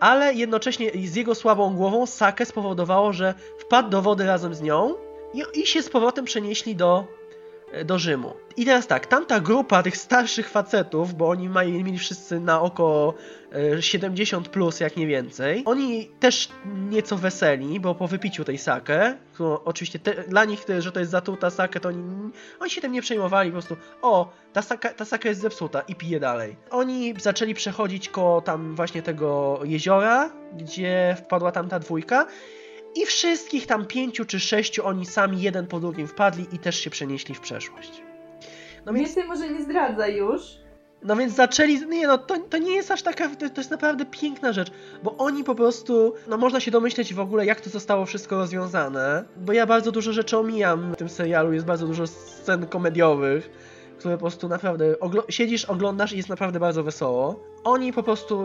ale 0.00 0.34
jednocześnie 0.34 0.90
z 1.08 1.14
jego 1.16 1.34
słabą 1.34 1.76
głową 1.76 2.06
sake 2.06 2.46
spowodowało, 2.46 3.12
że 3.12 3.34
wpadł 3.58 3.90
do 3.90 4.02
wody 4.02 4.26
razem 4.26 4.54
z 4.54 4.60
nią 4.62 4.94
i, 5.34 5.60
i 5.60 5.66
się 5.66 5.82
z 5.82 5.88
powrotem 5.90 6.24
przenieśli 6.24 6.76
do, 6.76 7.04
do 7.84 7.98
Rzymu. 7.98 8.34
I 8.56 8.64
teraz 8.64 8.86
tak, 8.86 9.06
tamta 9.06 9.40
grupa 9.40 9.82
tych 9.82 9.96
starszych 9.96 10.48
facetów, 10.48 11.14
bo 11.14 11.28
oni 11.28 11.48
mieli 11.48 11.98
wszyscy 11.98 12.40
na 12.40 12.60
oko 12.60 13.14
e, 13.76 13.82
70 13.82 14.48
plus, 14.48 14.80
jak 14.80 14.96
nie 14.96 15.06
więcej, 15.06 15.62
oni 15.66 16.10
też 16.20 16.48
nieco 16.66 17.16
weseli, 17.16 17.80
bo 17.80 17.94
po 17.94 18.08
wypiciu 18.08 18.44
tej 18.44 18.58
sake, 18.58 19.16
oczywiście 19.64 19.98
te, 19.98 20.14
dla 20.28 20.44
nich, 20.44 20.64
że 20.78 20.92
to 20.92 21.00
jest 21.00 21.12
zatruta 21.12 21.50
sake, 21.50 21.80
to 21.80 21.88
oni, 21.88 22.30
oni 22.60 22.70
się 22.70 22.80
tym 22.80 22.92
nie 22.92 23.02
przejmowali, 23.02 23.50
po 23.50 23.52
prostu 23.52 23.76
o, 24.02 24.32
ta 24.52 24.62
saka, 24.62 24.88
ta 24.88 25.04
saka 25.04 25.28
jest 25.28 25.40
zepsuta 25.40 25.80
i 25.80 25.94
pije 25.94 26.20
dalej. 26.20 26.56
Oni 26.70 27.14
zaczęli 27.18 27.54
przechodzić 27.54 28.08
koło 28.08 28.40
tam 28.40 28.74
właśnie 28.76 29.02
tego 29.02 29.60
jeziora, 29.64 30.30
gdzie 30.56 31.16
wpadła 31.18 31.52
tamta 31.52 31.78
dwójka 31.78 32.26
i 32.94 33.06
wszystkich 33.06 33.66
tam 33.66 33.86
pięciu 33.86 34.24
czy 34.24 34.40
sześciu 34.40 34.86
oni 34.86 35.06
sami 35.06 35.42
jeden 35.42 35.66
po 35.66 35.80
drugim 35.80 36.08
wpadli 36.08 36.46
i 36.52 36.58
też 36.58 36.76
się 36.76 36.90
przenieśli 36.90 37.34
w 37.34 37.40
przeszłość. 37.40 38.02
No 38.86 38.92
więc, 38.92 39.06
Więcej 39.06 39.24
może 39.24 39.48
nie 39.50 39.62
zdradza 39.62 40.08
już. 40.08 40.42
no 41.02 41.16
więc 41.16 41.34
zaczęli, 41.34 41.86
nie 41.86 42.06
no, 42.06 42.18
to, 42.18 42.38
to 42.38 42.58
nie 42.58 42.74
jest 42.76 42.90
aż 42.90 43.02
taka, 43.02 43.28
to, 43.28 43.50
to 43.50 43.60
jest 43.60 43.70
naprawdę 43.70 44.04
piękna 44.06 44.52
rzecz, 44.52 44.70
bo 45.02 45.16
oni 45.16 45.44
po 45.44 45.54
prostu, 45.54 46.14
no 46.28 46.36
można 46.36 46.60
się 46.60 46.70
domyśleć 46.70 47.14
w 47.14 47.20
ogóle 47.20 47.46
jak 47.46 47.60
to 47.60 47.70
zostało 47.70 48.06
wszystko 48.06 48.36
rozwiązane, 48.36 49.24
bo 49.36 49.52
ja 49.52 49.66
bardzo 49.66 49.92
dużo 49.92 50.12
rzeczy 50.12 50.38
omijam 50.38 50.92
w 50.92 50.96
tym 50.96 51.08
serialu, 51.08 51.52
jest 51.52 51.66
bardzo 51.66 51.86
dużo 51.86 52.06
scen 52.06 52.66
komediowych, 52.66 53.50
które 54.00 54.14
po 54.14 54.20
prostu 54.20 54.48
naprawdę, 54.48 54.92
oglo- 55.00 55.24
siedzisz, 55.28 55.64
oglądasz 55.64 56.12
i 56.12 56.16
jest 56.16 56.28
naprawdę 56.28 56.60
bardzo 56.60 56.82
wesoło. 56.84 57.40
Oni 57.64 57.92
po 57.92 58.02
prostu 58.02 58.36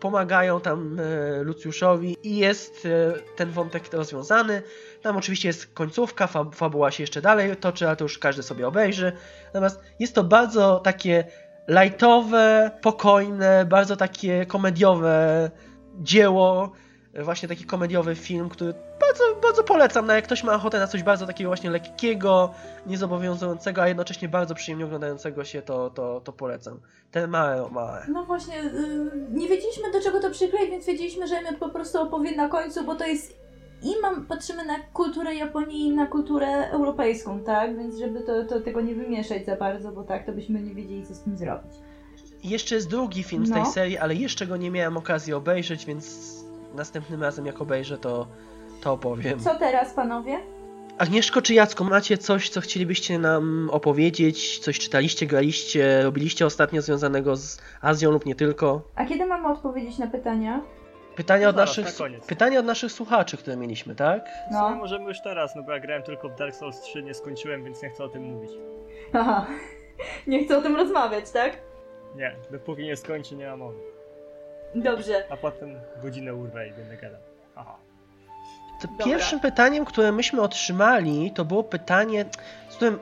pomagają 0.00 0.60
tam 0.60 0.96
e, 1.00 1.42
Lucjuszowi 1.42 2.16
i 2.22 2.36
jest 2.36 2.86
e, 2.86 3.12
ten 3.36 3.50
wątek 3.50 3.92
rozwiązany. 3.92 4.62
Tam 5.02 5.16
oczywiście 5.16 5.48
jest 5.48 5.74
końcówka, 5.74 6.26
fab- 6.26 6.54
fabuła 6.54 6.90
się 6.90 7.02
jeszcze 7.02 7.22
dalej 7.22 7.56
toczy, 7.56 7.86
ale 7.86 7.96
to 7.96 8.04
już 8.04 8.18
każdy 8.18 8.42
sobie 8.42 8.68
obejrzy. 8.68 9.12
Natomiast 9.46 9.80
jest 9.98 10.14
to 10.14 10.24
bardzo 10.24 10.80
takie 10.84 11.24
lightowe, 11.68 12.70
spokojne, 12.80 13.64
bardzo 13.64 13.96
takie 13.96 14.46
komediowe 14.46 15.50
dzieło, 15.98 16.72
właśnie 17.14 17.48
taki 17.48 17.64
komediowy 17.64 18.14
film, 18.14 18.48
który 18.48 18.74
bardzo, 19.00 19.24
bardzo 19.42 19.64
polecam, 19.64 20.06
no 20.06 20.12
jak 20.12 20.24
ktoś 20.24 20.44
ma 20.44 20.54
ochotę 20.54 20.78
na 20.78 20.86
coś 20.86 21.02
bardzo 21.02 21.26
takiego 21.26 21.50
właśnie 21.50 21.70
lekkiego, 21.70 22.54
niezobowiązującego, 22.86 23.82
a 23.82 23.88
jednocześnie 23.88 24.28
bardzo 24.28 24.54
przyjemnie 24.54 24.84
oglądającego 24.84 25.44
się, 25.44 25.62
to, 25.62 25.90
to, 25.90 26.20
to 26.20 26.32
polecam. 26.32 26.80
Ten 27.10 27.30
małe, 27.30 27.70
małe. 27.70 28.06
No 28.08 28.24
właśnie, 28.24 28.62
y, 28.62 29.10
nie 29.32 29.48
wiedzieliśmy 29.48 29.92
do 29.92 30.00
czego 30.00 30.20
to 30.20 30.30
przykleić, 30.30 30.70
więc 30.70 30.86
wiedzieliśmy, 30.86 31.26
że 31.26 31.36
Emmett 31.36 31.58
po 31.58 31.68
prostu 31.68 32.02
opowie 32.02 32.36
na 32.36 32.48
końcu, 32.48 32.84
bo 32.84 32.94
to 32.94 33.06
jest 33.06 33.40
i 33.82 33.94
mam, 34.02 34.26
patrzymy 34.26 34.64
na 34.64 34.78
kulturę 34.92 35.34
Japonii 35.34 35.86
i 35.86 35.90
na 35.90 36.06
kulturę 36.06 36.70
europejską, 36.70 37.40
tak? 37.40 37.76
Więc 37.78 37.98
żeby 37.98 38.20
to, 38.20 38.44
to 38.44 38.60
tego 38.60 38.80
nie 38.80 38.94
wymieszać 38.94 39.46
za 39.46 39.56
bardzo, 39.56 39.92
bo 39.92 40.04
tak 40.04 40.26
to 40.26 40.32
byśmy 40.32 40.62
nie 40.62 40.74
wiedzieli 40.74 41.06
co 41.06 41.14
z 41.14 41.20
tym 41.20 41.36
zrobić. 41.38 41.72
Jeszcze 42.44 42.74
jest 42.74 42.88
drugi 42.90 43.22
film 43.22 43.46
z 43.46 43.50
tej 43.50 43.62
No. 43.62 43.72
serii, 43.72 43.98
ale 43.98 44.14
jeszcze 44.14 44.46
go 44.46 44.56
nie 44.56 44.70
miałem 44.70 44.96
okazji 44.96 45.32
obejrzeć, 45.32 45.86
więc 45.86 46.39
następnym 46.74 47.22
razem 47.22 47.46
jak 47.46 47.60
obejrzę, 47.60 47.98
to, 47.98 48.26
to 48.80 48.92
opowiem. 48.92 49.40
Co 49.40 49.54
teraz, 49.58 49.94
panowie? 49.94 50.38
Agnieszko 50.98 51.42
czy 51.42 51.54
Jacku, 51.54 51.84
macie 51.84 52.18
coś, 52.18 52.48
co 52.50 52.60
chcielibyście 52.60 53.18
nam 53.18 53.70
opowiedzieć? 53.72 54.58
Coś 54.58 54.78
czytaliście, 54.78 55.26
graliście, 55.26 56.02
robiliście 56.02 56.46
ostatnio 56.46 56.82
związanego 56.82 57.36
z 57.36 57.58
Azją 57.80 58.10
lub 58.10 58.26
nie 58.26 58.34
tylko? 58.34 58.82
A 58.94 59.04
kiedy 59.04 59.26
mamy 59.26 59.48
odpowiedzieć 59.48 59.98
na 59.98 60.06
pytania? 60.06 60.62
Pytania 61.16 61.42
No 61.44 61.48
od, 61.50 61.54
zaraz, 61.56 61.68
naszych, 61.68 61.84
na 61.86 62.04
koniec. 62.04 62.26
pytania 62.26 62.60
od 62.60 62.66
naszych 62.66 62.92
słuchaczy, 62.92 63.36
które 63.36 63.56
mieliśmy, 63.56 63.94
tak? 63.94 64.28
No. 64.52 64.70
No. 64.70 64.76
możemy 64.76 65.04
już 65.04 65.20
teraz, 65.22 65.56
no 65.56 65.62
bo 65.62 65.72
ja 65.72 65.80
grałem 65.80 66.02
tylko 66.02 66.28
w 66.28 66.34
Dark 66.34 66.54
Souls 66.54 66.80
3, 66.80 67.02
nie 67.02 67.14
skończyłem, 67.14 67.64
więc 67.64 67.82
nie 67.82 67.90
chcę 67.90 68.04
o 68.04 68.08
tym 68.08 68.22
mówić. 68.22 68.50
Aha. 69.12 69.46
Nie 70.26 70.44
chcę 70.44 70.58
o 70.58 70.62
tym 70.62 70.76
rozmawiać, 70.76 71.30
tak? 71.30 71.58
Nie, 72.16 72.36
dopóki 72.50 72.82
nie 72.84 72.96
skończy, 72.96 73.36
nie 73.36 73.46
ma 73.46 73.56
mowy. 73.56 73.78
Dobrze. 74.74 75.24
A 75.30 75.36
potem 75.36 75.74
godzinę 76.02 76.34
urwę 76.34 76.68
i 76.68 76.72
będę 76.72 76.96
gadał. 76.96 77.20
Aha. 77.56 77.76
Dobra. 78.82 79.04
pierwszym 79.06 79.40
pytaniem, 79.40 79.84
które 79.84 80.12
myśmy 80.12 80.40
otrzymali, 80.42 81.30
to 81.30 81.44
było 81.44 81.64
pytanie, 81.64 82.24
z 82.68 82.76
którym 82.76 82.98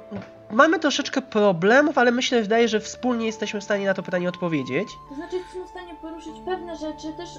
mamy 0.51 0.79
troszeczkę 0.79 1.23
problemów, 1.23 1.99
ale 1.99 2.11
myślę, 2.11 2.43
wydaje, 2.43 2.69
że 2.69 2.81
wspólnie 2.81 3.27
jesteśmy 3.27 3.61
w 3.61 3.65
stanie 3.65 3.87
na 3.87 3.95
to 3.95 4.03
pytanie 4.03 4.29
odpowiedzieć. 4.29 4.89
To 5.09 5.15
znaczy 5.15 5.37
jesteśmy 5.37 5.65
w 5.65 5.69
stanie 5.69 5.95
poruszyć 5.95 6.35
pewne 6.45 6.77
rzeczy, 6.77 7.13
też 7.17 7.31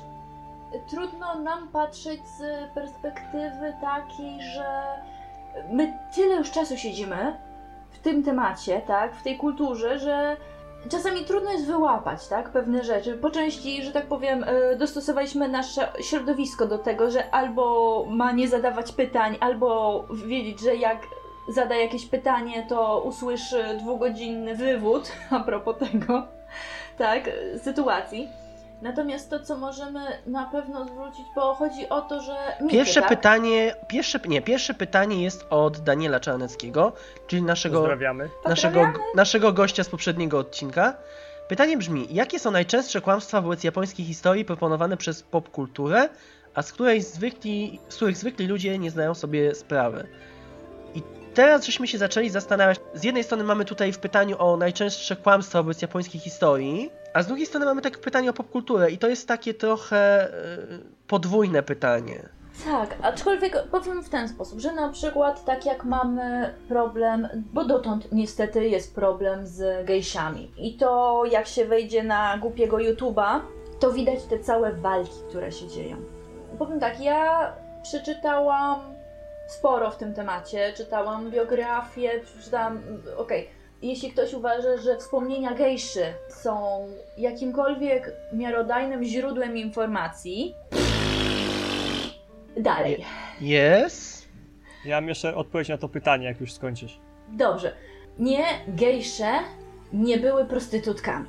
trudno 0.90 1.40
nam 1.40 1.68
patrzeć 1.68 2.22
z 2.28 2.74
perspektywy 2.74 3.74
takiej, 3.82 4.42
że 4.42 4.84
my 5.72 5.94
tyle 6.16 6.36
już 6.36 6.52
czasu 6.52 6.78
siedzimy 6.78 7.38
w 7.92 8.00
tym 8.00 8.24
temacie, 8.24 8.82
tak, 8.88 9.16
w 9.16 9.24
tej 9.24 9.38
kulturze, 9.38 10.00
że 10.00 10.38
czasami 10.90 11.26
trudno 11.26 11.52
jest 11.52 11.66
wyłapać, 11.66 12.28
tak, 12.28 12.50
pewne 12.50 12.84
rzeczy. 12.84 13.14
Po 13.14 13.32
części, 13.32 13.84
że 13.84 13.92
tak 13.92 14.06
powiem, 14.06 14.46
e, 14.48 14.76
dostosowaliśmy 14.76 15.48
nasze 15.48 15.88
środowisko 16.02 16.66
do 16.66 16.78
tego, 16.78 17.12
że 17.12 17.32
albo 17.32 18.06
ma 18.10 18.32
nie 18.32 18.48
zadawać 18.48 18.92
pytań, 18.92 19.38
albo 19.40 20.06
wiedzieć, 20.14 20.60
że 20.60 20.76
jak 20.76 20.98
zada 21.48 21.76
jakieś 21.76 22.06
pytanie, 22.06 22.66
to 22.70 23.02
usłyszy 23.02 23.64
dwugodzinny 23.80 24.56
wywód 24.56 25.12
a 25.30 25.40
propos 25.40 25.76
tego, 25.78 26.28
tak, 26.98 27.30
sytuacji. 27.64 28.28
Natomiast 28.82 29.30
to, 29.30 29.40
co 29.40 29.58
możemy 29.58 30.00
na 30.26 30.46
pewno 30.46 30.86
zwrócić, 30.86 31.26
bo 31.36 31.56
chodzi 31.56 31.90
o 31.90 32.02
to, 32.02 32.22
że. 32.22 32.36
Micie, 32.62 32.78
Pierwsze 32.78 33.00
tak? 33.00 33.10
pytanie, 33.10 33.76
pierwsze, 33.88 34.20
nie, 34.28 34.42
pierwsze 34.42 34.74
pytanie 34.74 35.24
jest 35.24 35.46
od 35.50 35.80
Daniela 35.80 36.20
Czarneckiego, 36.20 36.94
czyli 37.28 37.42
naszego, 37.42 37.78
Pozdrawiamy. 37.80 38.30
naszego, 38.46 38.94
naszego 39.16 39.54
gościa 39.54 39.84
z 39.84 39.90
poprzedniego 39.90 40.40
odcinka. 40.40 40.94
Pytanie 41.48 41.78
brzmi, 41.78 42.08
jakie 42.10 42.40
są 42.40 42.52
najczęstsze 42.52 43.02
kłamstwa 43.02 43.42
wobec 43.42 43.64
japońskiej 43.64 44.06
historii 44.06 44.46
proponowane 44.46 44.98
przez 44.98 45.24
popkulturę, 45.24 46.10
a 46.54 46.62
z, 46.62 46.74
której 46.74 47.02
zwykli, 47.02 47.80
z 47.90 47.96
których 47.96 48.18
zwykli 48.18 48.48
ludzie 48.48 48.80
nie 48.80 48.92
zdają 48.92 49.14
sobie 49.14 49.56
sprawy? 49.56 50.08
I 50.96 51.02
teraz 51.34 51.66
żeśmy 51.66 51.88
się 51.88 51.98
zaczęli 51.98 52.30
zastanawiać, 52.30 52.80
z 52.94 53.04
jednej 53.04 53.24
strony 53.24 53.44
mamy 53.44 53.66
tutaj 53.66 53.94
w 53.94 54.00
pytaniu 54.00 54.36
o 54.40 54.58
najczęstsze 54.58 55.16
kłamstwa 55.16 55.64
wobec 55.64 55.82
japońskiej 55.82 56.22
historii, 56.22 56.92
a 57.14 57.24
z 57.24 57.28
drugiej 57.28 57.46
strony 57.46 57.66
mamy 57.66 57.82
tak 57.82 57.98
pytanie 57.98 58.30
o 58.30 58.34
popkulturę 58.34 58.92
i 58.92 58.98
to 58.98 59.08
jest 59.08 59.28
takie 59.28 59.54
trochę 59.54 59.98
e, 59.98 60.58
podwójne 61.08 61.64
pytanie. 61.64 62.30
Tak, 62.66 62.96
aczkolwiek 63.02 63.68
powiem 63.72 64.04
w 64.04 64.10
ten 64.10 64.30
sposób, 64.30 64.60
że 64.60 64.74
na 64.74 64.90
przykład 64.90 65.46
tak 65.46 65.66
jak 65.66 65.84
mamy 65.84 66.54
problem, 66.68 67.28
bo 67.54 67.66
dotąd 67.66 68.12
niestety 68.12 68.70
jest 68.70 68.96
problem 68.96 69.48
z 69.48 69.86
gejsiami. 69.86 70.52
I 70.58 70.78
to 70.78 71.24
jak 71.32 71.48
się 71.48 71.66
wejdzie 71.66 72.04
na 72.04 72.38
głupiego 72.38 72.78
YouTube'a, 72.78 73.40
to 73.80 73.92
widać 73.92 74.24
te 74.24 74.40
całe 74.40 74.74
walki, 74.74 75.20
które 75.30 75.52
się 75.52 75.68
dzieją. 75.68 75.98
Powiem 76.60 76.80
tak, 76.80 77.02
ja 77.02 77.54
przeczytałam 77.84 78.80
sporo 79.48 79.92
w 79.92 79.98
tym 79.98 80.14
temacie, 80.14 80.74
czytałam 80.78 81.32
biografię, 81.32 82.12
przeczytałam, 82.26 82.82
okej, 83.18 83.50
jeśli 83.82 84.12
ktoś 84.12 84.34
uważa, 84.34 84.78
że 84.78 84.98
wspomnienia 84.98 85.54
gejszy 85.54 86.04
są 86.30 86.88
jakimkolwiek 87.18 88.12
miarodajnym 88.34 89.04
źródłem 89.04 89.58
informacji, 89.58 90.56
dalej. 92.58 93.06
Jest? 93.42 94.30
Ja 94.86 95.02
mam 95.02 95.08
jeszcze 95.08 95.36
odpowiedź 95.36 95.70
na 95.70 95.78
to 95.78 95.90
pytanie, 95.90 96.26
jak 96.26 96.42
już 96.42 96.54
skończysz. 96.54 97.00
Dobrze. 97.30 97.76
Nie, 98.20 98.46
gejsze 98.68 99.32
nie 99.94 100.18
były 100.18 100.46
prostytutkami. 100.46 101.28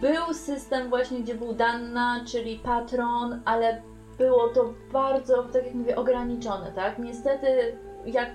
Był 0.00 0.34
system 0.34 0.88
właśnie, 0.88 1.20
gdzie 1.20 1.34
był 1.34 1.54
Danna, 1.54 2.24
czyli 2.32 2.58
patron, 2.58 3.42
ale 3.44 3.82
było 4.18 4.48
to 4.48 4.74
bardzo, 4.92 5.42
tak 5.42 5.64
jak 5.64 5.74
mówię, 5.74 5.96
ograniczone, 5.96 6.72
tak? 6.72 6.98
Niestety, 6.98 7.76
jak 8.06 8.30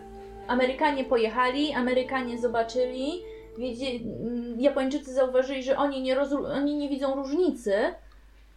Amerykanie 0.48 1.04
pojechali, 1.04 1.74
Amerykanie 1.74 2.38
zobaczyli, 2.38 3.22
wiedzie, 3.58 3.88
mm, 3.88 4.62
Japończycy 4.62 5.14
zauważyli, 5.14 5.64
że 5.64 5.78
oni 5.78 6.02
nie, 6.02 6.22
oni 6.56 6.76
nie 6.76 6.90
widzą 6.90 7.16
różnicy, 7.16 7.74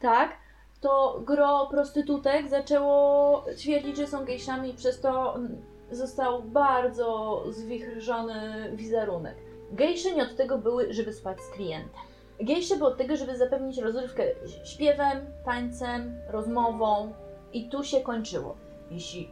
tak? 0.00 0.36
To 0.80 1.20
gro 1.26 1.66
prostytutek 1.70 2.48
zaczęło 2.48 3.44
twierdzić, 3.56 3.96
że 3.96 4.06
są 4.06 4.24
gejszami 4.24 4.70
i 4.70 4.74
przez 4.74 5.00
to 5.00 5.36
mm, 5.36 5.62
został 5.90 6.42
bardzo 6.42 7.42
zwichrżony 7.50 8.70
wizerunek. 8.74 9.36
Gejsze 9.72 10.12
nie 10.12 10.22
od 10.22 10.36
tego 10.36 10.58
były, 10.58 10.92
żeby 10.92 11.12
spać 11.12 11.40
z 11.40 11.50
klientem. 11.50 12.00
Gejsze 12.40 12.76
były 12.76 12.90
od 12.90 12.98
tego, 12.98 13.16
żeby 13.16 13.36
zapewnić 13.36 13.78
rozrywkę 13.78 14.24
śpiewem, 14.64 15.26
tańcem, 15.44 16.14
rozmową 16.28 17.12
i 17.52 17.68
tu 17.68 17.84
się 17.84 18.00
kończyło. 18.00 18.56
Jeśli 18.90 19.30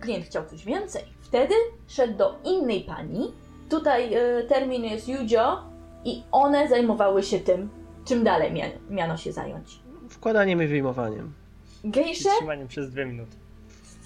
klient 0.00 0.24
chciał 0.24 0.46
coś 0.46 0.64
więcej, 0.64 1.02
wtedy 1.20 1.54
szedł 1.88 2.16
do 2.16 2.34
innej 2.44 2.80
pani. 2.80 3.32
Tutaj 3.70 4.14
y, 4.14 4.44
termin 4.48 4.84
jest 4.84 5.08
Yujo 5.08 5.62
i 6.04 6.22
one 6.32 6.68
zajmowały 6.68 7.22
się 7.22 7.38
tym, 7.38 7.68
czym 8.04 8.24
dalej 8.24 8.52
mia- 8.52 8.90
miano 8.90 9.16
się 9.16 9.32
zająć. 9.32 9.78
Wkładaniem 10.08 10.62
i 10.62 10.66
wyjmowaniem. 10.66 11.32
Gejsze 11.84 12.28
Trzymaniem 12.36 12.68
przez 12.68 12.90
dwie 12.90 13.06
minuty. 13.06 13.36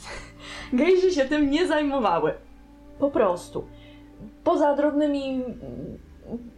gejże 0.72 1.10
się 1.10 1.24
tym 1.24 1.50
nie 1.50 1.66
zajmowały. 1.66 2.34
Po 2.98 3.10
prostu. 3.10 3.64
poza 4.44 4.76
drobnymi 4.76 5.30
mm, 5.34 5.98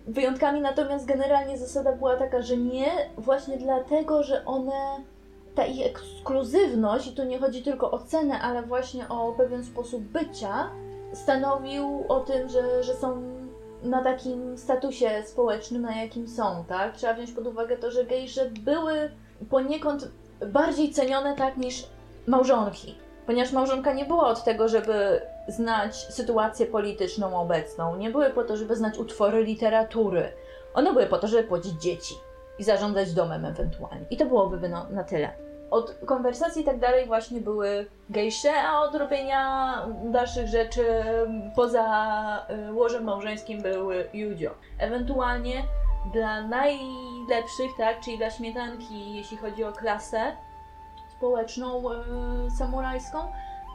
wyjątkami, 0.07 0.61
natomiast 0.61 1.07
generalnie 1.07 1.59
zasada 1.59 1.93
była 1.93 2.17
taka, 2.17 2.43
że 2.43 2.57
nie, 2.57 2.91
właśnie 3.19 3.57
dlatego, 3.59 4.23
że 4.23 4.45
one, 4.45 4.97
ta 5.55 5.67
ich 5.67 5.87
ekskluzywność, 5.87 7.07
i 7.07 7.13
tu 7.13 7.25
nie 7.25 7.39
chodzi 7.39 7.63
tylko 7.63 7.91
o 7.91 7.99
cenę, 7.99 8.41
ale 8.41 8.63
właśnie 8.63 9.09
o 9.09 9.33
pewien 9.33 9.65
sposób 9.65 10.03
bycia, 10.03 10.71
stanowił 11.13 12.05
o 12.09 12.21
tym, 12.21 12.49
że, 12.49 12.83
że 12.83 12.95
są 12.95 13.23
na 13.83 14.05
takim 14.05 14.59
statusie 14.59 15.23
społecznym, 15.27 15.83
na 15.83 16.03
jakim 16.03 16.29
są, 16.29 16.65
tak? 16.69 16.97
Trzeba 16.97 17.15
wziąć 17.15 17.33
pod 17.33 17.47
uwagę 17.47 17.77
to, 17.77 17.91
że 17.91 18.05
gejsze 18.05 18.51
były 18.51 19.11
poniekąd 19.51 20.09
bardziej 20.47 20.91
cenione 20.91 21.37
tak 21.37 21.57
niż 21.57 21.87
małżonki. 22.27 22.95
Ponieważ 23.27 23.53
małżonka 23.53 23.93
nie 23.93 24.05
była 24.05 24.29
od 24.29 24.45
tego, 24.45 24.69
żeby 24.69 25.21
znać 25.49 25.97
sytuację 25.97 26.67
polityczną 26.67 27.41
obecną, 27.41 27.97
nie 27.97 28.11
były 28.11 28.31
po 28.31 28.45
to, 28.45 28.57
żeby 28.57 28.77
znać 28.77 28.99
utwory 28.99 29.45
literatury. 29.45 30.33
One 30.75 30.93
były 30.93 31.07
po 31.07 31.19
to, 31.19 31.29
żeby 31.29 31.49
płodzić 31.49 31.83
dzieci 31.83 32.15
i 32.59 32.65
zarządzać 32.65 33.13
domem 33.13 33.45
ewentualnie. 33.45 34.07
I 34.11 34.17
to 34.17 34.27
byłoby 34.27 34.69
no, 34.69 34.87
na 34.91 35.05
tyle. 35.05 35.31
Od 35.73 35.95
konwersacji 36.07 36.63
i 36.63 36.65
tak 36.65 36.79
dalej 36.79 37.07
właśnie 37.07 37.41
były 37.41 37.87
gejsze, 38.11 38.53
a 38.63 38.81
od 38.81 38.95
robienia 38.95 39.75
dalszych 40.05 40.49
rzeczy 40.49 40.85
poza 41.57 42.47
y, 42.69 42.73
łożem 42.73 43.05
małżeńskim 43.05 43.63
były 43.63 44.09
judzio. 44.15 44.51
Ewentualnie 44.79 45.63
dla 46.13 46.43
najlepszych, 46.43 47.71
tak, 47.79 48.01
czyli 48.01 48.19
dla 48.19 48.31
śmietanki, 48.31 49.15
jeśli 49.15 49.37
chodzi 49.37 49.65
o 49.65 49.73
klasę 49.73 50.37
społeczną 51.17 51.93
y, 51.93 52.51
samurajską, 52.59 53.19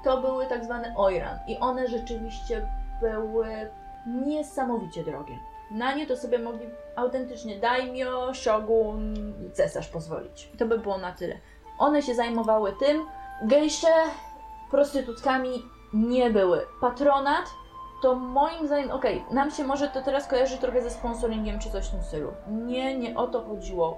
to 0.03 0.21
były 0.21 0.45
tak 0.45 0.65
zwane 0.65 0.93
oiran. 0.97 1.39
I 1.47 1.57
one 1.57 1.87
rzeczywiście 1.87 2.69
były 3.01 3.47
niesamowicie 4.05 5.03
drogie. 5.03 5.37
Na 5.71 5.93
nie 5.93 6.07
to 6.07 6.17
sobie 6.17 6.39
mogli 6.39 6.65
autentycznie 6.95 7.59
daimyo, 7.59 8.33
shogun, 8.33 9.13
cesarz 9.53 9.87
pozwolić. 9.87 10.51
To 10.57 10.65
by 10.65 10.79
było 10.79 10.97
na 10.97 11.11
tyle. 11.11 11.37
One 11.77 12.01
się 12.01 12.15
zajmowały 12.15 12.73
tym. 12.73 13.05
Gejsze 13.43 13.87
prostytutkami 14.71 15.65
nie 15.93 16.29
były. 16.29 16.61
Patronat 16.81 17.45
to 18.01 18.15
moim 18.15 18.67
zdaniem, 18.67 18.91
okej, 18.91 19.21
okay, 19.21 19.35
nam 19.35 19.51
się 19.51 19.63
może 19.63 19.87
to 19.87 20.01
teraz 20.01 20.27
kojarzy 20.27 20.57
trochę 20.57 20.81
ze 20.81 20.89
sponsoringiem 20.89 21.59
czy 21.59 21.71
coś 21.71 21.87
w 21.87 21.91
tym 21.91 22.03
stylu. 22.03 22.31
Nie, 22.47 22.97
nie 22.97 23.15
o 23.15 23.27
to 23.27 23.41
chodziło. 23.41 23.97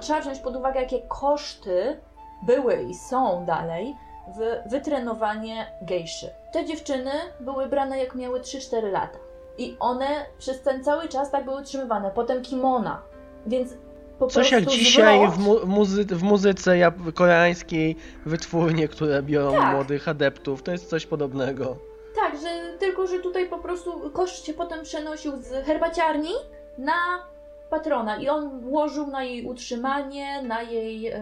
Trzeba 0.00 0.20
wziąć 0.20 0.38
pod 0.38 0.56
uwagę, 0.56 0.80
jakie 0.80 1.02
koszty 1.02 2.00
były 2.42 2.82
i 2.82 2.94
są 2.94 3.44
dalej 3.44 3.96
w 4.28 4.70
wytrenowanie 4.70 5.72
gejszy. 5.82 6.30
Te 6.52 6.64
dziewczyny 6.64 7.10
były 7.40 7.66
brane 7.66 7.98
jak 7.98 8.14
miały 8.14 8.40
3-4 8.40 8.90
lata. 8.92 9.18
I 9.58 9.76
one 9.80 10.06
przez 10.38 10.62
ten 10.62 10.84
cały 10.84 11.08
czas 11.08 11.30
tak 11.30 11.44
były 11.44 11.60
utrzymywane. 11.60 12.10
Potem 12.10 12.42
kimona. 12.42 13.02
Więc 13.46 13.74
po 14.18 14.26
Coś 14.26 14.52
jak 14.52 14.66
dzisiaj 14.66 15.30
w, 15.30 15.38
mu 15.38 15.66
muzy 15.66 16.04
w 16.04 16.22
muzyce 16.22 16.92
koreańskiej 17.14 17.96
wytwórnie, 18.26 18.88
które 18.88 19.22
biorą 19.22 19.52
tak. 19.52 19.74
młodych 19.74 20.08
adeptów. 20.08 20.62
To 20.62 20.72
jest 20.72 20.88
coś 20.88 21.06
podobnego. 21.06 21.76
Tak, 22.16 22.40
że 22.40 22.78
tylko, 22.78 23.06
że 23.06 23.18
tutaj 23.18 23.48
po 23.48 23.58
prostu 23.58 24.10
koszt 24.10 24.46
się 24.46 24.54
potem 24.54 24.84
przenosił 24.84 25.32
z 25.36 25.66
herbaciarni 25.66 26.32
na 26.78 27.28
patrona 27.70 28.16
i 28.16 28.28
on 28.28 28.64
łożył 28.64 29.06
na 29.06 29.24
jej 29.24 29.46
utrzymanie, 29.46 30.42
na 30.42 30.62
jej 30.62 31.00
yy, 31.00 31.12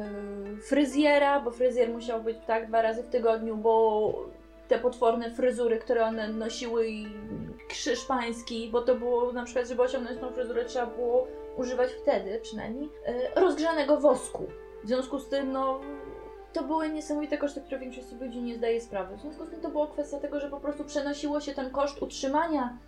fryzjera, 0.68 1.40
bo 1.40 1.50
fryzjer 1.50 1.90
musiał 1.90 2.22
być 2.22 2.36
tak 2.46 2.68
dwa 2.68 2.82
razy 2.82 3.02
w 3.02 3.08
tygodniu, 3.08 3.56
bo 3.56 4.12
te 4.68 4.78
potworne 4.78 5.30
fryzury, 5.30 5.78
które 5.78 6.04
one 6.04 6.28
nosiły 6.28 6.88
i 6.88 7.06
krzyż 7.68 8.04
pański, 8.04 8.68
bo 8.72 8.82
to 8.82 8.94
było 8.94 9.32
na 9.32 9.44
przykład, 9.44 9.68
żeby 9.68 9.82
osiągnąć 9.82 10.20
tą 10.20 10.30
fryzurę 10.30 10.64
trzeba 10.64 10.86
było 10.86 11.26
używać 11.56 11.92
wtedy 11.92 12.40
przynajmniej 12.42 12.84
yy, 13.06 13.42
rozgrzanego 13.42 14.00
wosku. 14.00 14.46
W 14.84 14.86
związku 14.86 15.18
z 15.18 15.28
tym, 15.28 15.52
no, 15.52 15.80
to 16.52 16.62
były 16.62 16.88
niesamowite 16.88 17.38
koszty, 17.38 17.60
które 17.60 17.78
większość 17.78 18.12
ludzi 18.20 18.42
nie 18.42 18.56
zdaje 18.56 18.80
sprawy. 18.80 19.16
W 19.16 19.20
związku 19.20 19.46
z 19.46 19.50
tym 19.50 19.60
to 19.60 19.68
była 19.68 19.86
kwestia 19.86 20.18
tego, 20.18 20.40
że 20.40 20.50
po 20.50 20.60
prostu 20.60 20.84
przenosiło 20.84 21.40
się 21.40 21.54
ten 21.54 21.70
koszt 21.70 22.02
utrzymania 22.02 22.78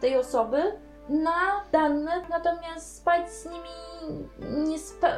tej 0.00 0.16
osoby 0.16 0.62
na 1.08 1.64
dane, 1.72 2.26
natomiast 2.30 2.96
spać 2.96 3.32
z 3.32 3.46
nimi 3.46 4.28
nie 4.68 4.78
spa... 4.78 5.08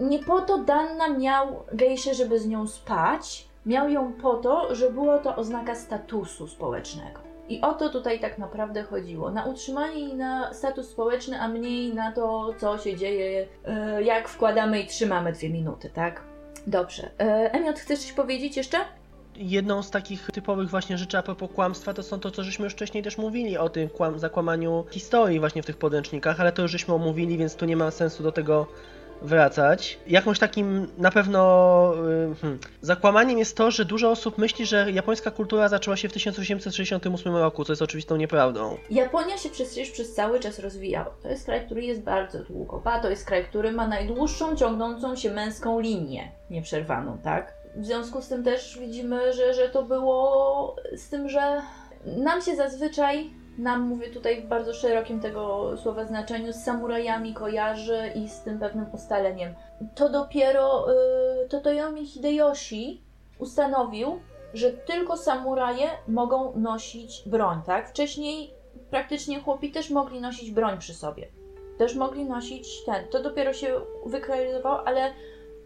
Nie 0.00 0.18
po 0.18 0.40
to 0.40 0.58
Danna 0.58 1.08
miał 1.08 1.64
gejszę, 1.72 2.14
żeby 2.14 2.38
z 2.38 2.46
nią 2.46 2.66
spać, 2.66 3.48
miał 3.66 3.88
ją 3.88 4.12
po 4.12 4.36
to, 4.36 4.74
że 4.74 4.90
było 4.90 5.18
to 5.18 5.36
oznaka 5.36 5.74
statusu 5.74 6.48
społecznego. 6.48 7.29
I 7.50 7.60
o 7.60 7.74
to 7.74 7.88
tutaj 7.88 8.20
tak 8.20 8.38
naprawdę 8.38 8.82
chodziło. 8.82 9.30
Na 9.30 9.44
utrzymanie 9.44 10.00
i 10.00 10.14
na 10.14 10.54
status 10.54 10.88
społeczny, 10.88 11.40
a 11.40 11.48
mniej 11.48 11.94
na 11.94 12.12
to, 12.12 12.54
co 12.58 12.78
się 12.78 12.96
dzieje, 12.96 13.46
e, 13.64 14.02
jak 14.02 14.28
wkładamy 14.28 14.80
i 14.80 14.86
trzymamy 14.86 15.32
dwie 15.32 15.50
minuty, 15.50 15.90
tak? 15.94 16.22
Dobrze. 16.66 17.10
E, 17.18 17.52
Emiot, 17.52 17.78
chcesz 17.78 17.98
coś 17.98 18.12
powiedzieć 18.12 18.56
jeszcze? 18.56 18.78
jedną 19.36 19.82
z 19.82 19.90
takich 19.90 20.30
typowych 20.32 20.70
właśnie 20.70 20.98
rzeczy 20.98 21.18
a 21.18 21.22
propos 21.22 21.50
kłamstwa 21.54 21.94
to 21.94 22.02
są 22.02 22.20
to, 22.20 22.30
co 22.30 22.44
żeśmy 22.44 22.64
już 22.64 22.72
wcześniej 22.72 23.02
też 23.02 23.18
mówili 23.18 23.58
o 23.58 23.68
tym 23.68 23.88
kłam 23.88 24.18
zakłamaniu 24.18 24.84
historii 24.90 25.40
właśnie 25.40 25.62
w 25.62 25.66
tych 25.66 25.76
podręcznikach, 25.76 26.40
ale 26.40 26.52
to 26.52 26.62
już 26.62 26.70
żeśmy 26.70 26.94
omówili, 26.94 27.38
więc 27.38 27.54
tu 27.56 27.64
nie 27.64 27.76
ma 27.76 27.90
sensu 27.90 28.22
do 28.22 28.32
tego 28.32 28.66
wracać. 29.22 29.98
Jakąś 30.06 30.38
takim 30.38 30.86
na 30.98 31.10
pewno 31.10 31.92
y, 32.32 32.34
hmm, 32.34 32.58
zakłamaniem 32.80 33.38
jest 33.38 33.56
to, 33.56 33.70
że 33.70 33.84
dużo 33.84 34.10
osób 34.10 34.38
myśli, 34.38 34.66
że 34.66 34.90
japońska 34.92 35.30
kultura 35.30 35.68
zaczęła 35.68 35.96
się 35.96 36.08
w 36.08 36.12
1868 36.12 37.36
roku, 37.36 37.64
co 37.64 37.72
jest 37.72 37.82
oczywistą 37.82 38.16
nieprawdą. 38.16 38.76
Japonia 38.90 39.38
się 39.38 39.48
przecież 39.48 39.90
przez 39.90 40.14
cały 40.14 40.40
czas 40.40 40.58
rozwijała. 40.58 41.14
To 41.22 41.28
jest 41.28 41.44
kraj, 41.44 41.66
który 41.66 41.82
jest 41.82 42.02
bardzo 42.02 42.44
długo. 42.44 42.82
To 43.02 43.10
jest 43.10 43.24
kraj, 43.24 43.44
który 43.44 43.72
ma 43.72 43.88
najdłuższą 43.88 44.56
ciągnącą 44.56 45.16
się 45.16 45.30
męską 45.30 45.80
linię 45.80 46.32
nieprzerwaną, 46.50 47.18
tak? 47.18 47.54
W 47.76 47.86
związku 47.86 48.22
z 48.22 48.28
tym 48.28 48.44
też 48.44 48.78
widzimy, 48.78 49.32
że, 49.32 49.54
że 49.54 49.68
to 49.68 49.82
było 49.82 50.76
z 50.96 51.08
tym, 51.08 51.28
że 51.28 51.62
nam 52.06 52.42
się 52.42 52.56
zazwyczaj, 52.56 53.30
nam 53.58 53.80
mówię 53.80 54.10
tutaj 54.10 54.42
w 54.42 54.46
bardzo 54.46 54.74
szerokim 54.74 55.20
tego 55.20 55.72
słowa 55.76 56.04
znaczeniu, 56.04 56.52
z 56.52 56.56
samurajami 56.56 57.34
kojarzy 57.34 57.98
i 58.14 58.28
z 58.28 58.40
tym 58.40 58.58
pewnym 58.58 58.86
ustaleniem. 58.92 59.54
To 59.94 60.08
dopiero 60.08 60.86
yy, 61.52 61.60
Toyomi 61.60 62.06
Hideyoshi 62.06 63.02
ustanowił, 63.38 64.20
że 64.54 64.72
tylko 64.72 65.16
samuraje 65.16 65.88
mogą 66.08 66.56
nosić 66.56 67.22
broń, 67.26 67.60
tak? 67.66 67.88
Wcześniej 67.90 68.54
praktycznie 68.90 69.40
chłopi 69.40 69.72
też 69.72 69.90
mogli 69.90 70.20
nosić 70.20 70.50
broń 70.50 70.78
przy 70.78 70.94
sobie. 70.94 71.28
Też 71.78 71.94
mogli 71.94 72.24
nosić 72.24 72.84
ten. 72.84 73.08
To 73.08 73.22
dopiero 73.22 73.52
się 73.52 73.80
wykrystalizowało, 74.06 74.86
ale 74.86 75.12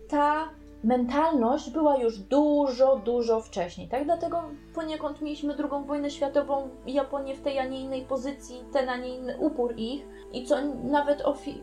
ta 0.09 0.49
mentalność 0.85 1.71
była 1.71 1.97
już 1.97 2.19
dużo, 2.19 2.97
dużo 2.97 3.41
wcześniej, 3.41 3.89
tak? 3.89 4.05
Dlatego 4.05 4.43
poniekąd 4.75 5.21
mieliśmy 5.21 5.55
drugą 5.55 5.85
wojnę 5.85 6.11
światową, 6.11 6.69
Japonię 6.87 7.35
w 7.35 7.41
tej, 7.41 7.59
a 7.59 7.65
nie 7.65 7.81
innej 7.81 8.03
pozycji, 8.03 8.65
ten, 8.73 8.89
a 8.89 8.97
nie 8.97 9.09
inny 9.17 9.39
upór 9.39 9.75
ich 9.77 10.07
i 10.33 10.45
co 10.45 10.57
nawet 10.85 11.23
ofi- 11.23 11.61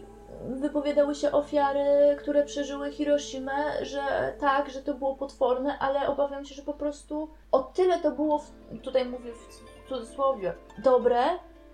wypowiadały 0.50 1.16
się 1.16 1.32
ofiary, 1.32 2.18
które 2.20 2.44
przeżyły 2.46 2.92
Hiroshimę, 2.92 3.86
że 3.86 4.02
tak, 4.40 4.70
że 4.70 4.82
to 4.82 4.94
było 4.94 5.16
potworne, 5.16 5.80
ale 5.80 6.08
obawiam 6.08 6.46
się, 6.46 6.56
że 6.56 6.62
po 6.62 6.74
prostu 6.74 7.30
o 7.52 7.60
tyle 7.60 8.00
to 8.00 8.12
było, 8.12 8.40
w, 8.40 8.52
tutaj 8.84 9.06
mówię 9.06 9.32
w 9.34 9.90
cudzysłowie, 9.90 10.54
dobre, 10.84 11.22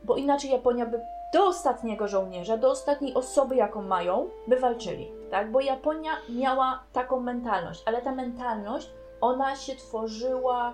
bo 0.03 0.15
inaczej 0.15 0.51
Japonia 0.51 0.85
by 0.85 1.01
do 1.33 1.45
ostatniego 1.45 2.07
żołnierza, 2.07 2.57
do 2.57 2.71
ostatniej 2.71 3.13
osoby, 3.13 3.55
jaką 3.55 3.81
mają, 3.81 4.29
by 4.47 4.59
walczyli, 4.59 5.11
tak? 5.31 5.51
Bo 5.51 5.61
Japonia 5.61 6.11
miała 6.29 6.83
taką 6.93 7.19
mentalność, 7.19 7.83
ale 7.85 8.01
ta 8.01 8.11
mentalność, 8.11 8.91
ona 9.21 9.55
się 9.55 9.75
tworzyła 9.75 10.73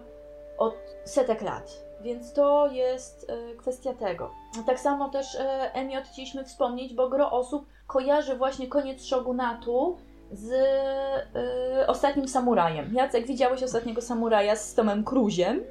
od 0.57 0.75
setek 1.05 1.41
lat. 1.41 1.83
Więc 2.01 2.33
to 2.33 2.67
jest 2.67 3.31
y, 3.53 3.57
kwestia 3.57 3.93
tego. 3.93 4.31
Tak 4.65 4.79
samo 4.79 5.09
też 5.09 5.35
y, 5.35 5.39
Emiot 5.73 6.03
chcieliśmy 6.03 6.45
wspomnieć, 6.45 6.93
bo 6.93 7.09
gro 7.09 7.31
osób 7.31 7.65
kojarzy 7.87 8.35
właśnie 8.35 8.67
koniec 8.67 9.05
shogunatu 9.05 9.97
z 10.31 10.51
y, 10.51 11.87
ostatnim 11.87 12.27
samurajem. 12.27 12.93
Jacek, 12.93 13.27
widziałeś 13.27 13.63
ostatniego 13.63 14.01
samuraja 14.01 14.55
z 14.55 14.75
Tomem 14.75 15.03
Cruziem? 15.03 15.63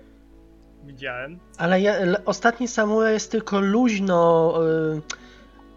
Widziałem. 0.85 1.39
Ale 1.59 1.81
ja, 1.81 1.95
ostatni 2.27 2.69
samuraj 2.69 3.13
jest 3.13 3.31
tylko 3.31 3.61
luźno. 3.61 4.55
Yy, 4.63 5.01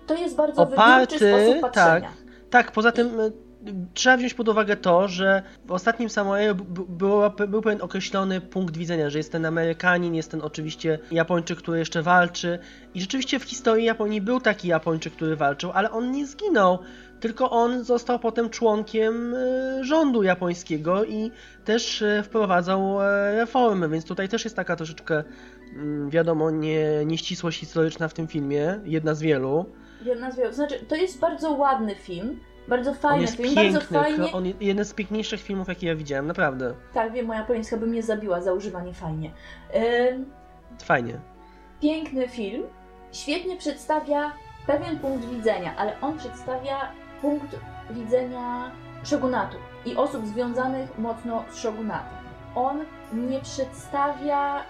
to 0.07 0.13
jest 0.13 0.35
bardzo 0.35 0.61
oparty, 0.61 1.15
sposób 1.15 1.61
patrzenia. 1.61 2.01
Tak, 2.01 2.24
tak, 2.49 2.71
poza 2.71 2.91
tym. 2.91 3.17
Yy, 3.17 3.31
trzeba 3.93 4.17
wziąć 4.17 4.33
pod 4.33 4.49
uwagę 4.49 4.77
to, 4.77 5.07
że 5.07 5.43
w 5.65 5.71
ostatnim 5.71 6.09
samuraju 6.09 6.55
b- 6.55 6.63
b- 6.67 6.85
było, 6.89 7.29
był 7.29 7.61
pewien 7.61 7.81
określony 7.81 8.41
punkt 8.41 8.77
widzenia, 8.77 9.09
że 9.09 9.17
jest 9.17 9.31
ten 9.31 9.45
Amerykanin, 9.45 10.15
jest 10.15 10.31
ten 10.31 10.41
oczywiście 10.41 10.99
Japończyk, 11.11 11.57
który 11.57 11.79
jeszcze 11.79 12.01
walczy. 12.01 12.59
I 12.93 13.01
rzeczywiście 13.01 13.39
w 13.39 13.43
historii 13.43 13.85
Japonii 13.85 14.21
był 14.21 14.39
taki 14.39 14.67
Japończyk, 14.67 15.13
który 15.13 15.35
walczył, 15.35 15.71
ale 15.71 15.91
on 15.91 16.11
nie 16.11 16.27
zginął. 16.27 16.79
Tylko 17.19 17.49
on 17.49 17.83
został 17.83 18.19
potem 18.19 18.49
członkiem 18.49 19.33
e, 19.35 19.83
rządu 19.83 20.23
japońskiego 20.23 21.05
i 21.05 21.31
też 21.65 22.01
e, 22.01 22.23
wprowadzał 22.23 23.01
e, 23.01 23.35
reformy, 23.35 23.89
więc 23.89 24.05
tutaj 24.05 24.29
też 24.29 24.43
jest 24.43 24.55
taka 24.55 24.75
troszeczkę, 24.75 25.23
mm, 25.75 26.09
wiadomo, 26.09 26.51
nie, 26.51 27.05
nieścisłość 27.05 27.59
historyczna 27.59 28.07
w 28.07 28.13
tym 28.13 28.27
filmie, 28.27 28.79
jedna 28.83 29.15
z 29.15 29.21
wielu. 29.21 29.65
Znaczy, 30.51 30.85
to 30.85 30.95
jest 30.95 31.19
bardzo 31.19 31.51
ładny 31.51 31.95
film, 31.95 32.39
bardzo 32.67 32.91
On 32.91 32.97
fajny 32.97 33.21
jest 33.21 33.35
film, 33.37 33.55
bardzo 33.55 33.79
piękny, 33.79 33.99
fajnie. 33.99 34.31
on 34.33 34.43
jeden 34.61 34.85
z 34.85 34.93
piękniejszych 34.93 35.41
filmów, 35.41 35.67
jakie 35.67 35.87
ja 35.87 35.95
widziałem, 35.95 36.27
naprawdę. 36.27 36.73
Tak, 36.93 37.13
wiem, 37.13 37.25
moja 37.25 37.43
polińska 37.43 37.77
by 37.77 37.87
mnie 37.87 38.03
zabiła 38.03 38.41
za 38.41 38.53
używanie 38.53 38.93
fajnie. 38.93 39.31
Ym, 40.11 40.25
Fajnie. 40.83 41.19
piękny 41.81 42.27
film, 42.27 42.63
świetnie 43.11 43.57
przedstawia 43.57 44.31
pewien 44.67 44.99
punkt 44.99 45.25
widzenia, 45.29 45.73
ale 45.77 46.01
on 46.01 46.17
przedstawia 46.17 46.91
punkt 47.21 47.55
widzenia 47.89 48.71
shogunatu 49.03 49.57
i 49.85 49.95
osób 49.95 50.25
związanych 50.27 50.97
mocno 50.97 51.43
z 51.51 51.57
shogunatem. 51.57 52.17
On 52.55 52.85
nie 53.13 53.39
przedstawia 53.39 54.63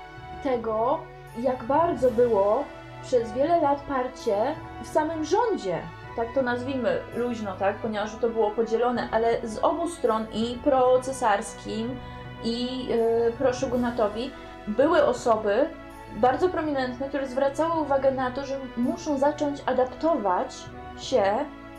tego, 0.44 1.00
jak 1.40 1.64
bardzo 1.64 2.12
było 2.12 2.64
przez 3.06 3.32
wiele 3.32 3.62
lat 3.62 3.82
parcie 3.82 4.56
w 4.84 4.88
samym 4.88 5.26
rządzie. 5.26 5.80
Tak 6.16 6.34
to 6.34 6.42
nazwijmy 6.42 7.00
luźno, 7.16 7.56
tak? 7.56 7.76
Ponieważ 7.76 8.16
to 8.16 8.30
było 8.30 8.52
podzielone, 8.52 9.10
ale 9.12 9.48
z 9.48 9.58
obu 9.58 9.90
stron 9.90 10.26
i 10.34 10.58
procesarskim 10.64 12.00
i 12.44 12.86
yy, 12.86 13.34
proshogunatowi 13.38 14.32
były 14.68 15.06
osoby, 15.06 15.70
bardzo 16.16 16.50
prominentne, 16.50 17.10
które 17.10 17.28
zwracały 17.28 17.82
uwagę 17.82 18.12
na 18.12 18.32
to, 18.32 18.46
że 18.46 18.60
muszą 18.78 19.18
zacząć 19.18 19.62
adaptować 19.66 20.56
się 21.00 21.24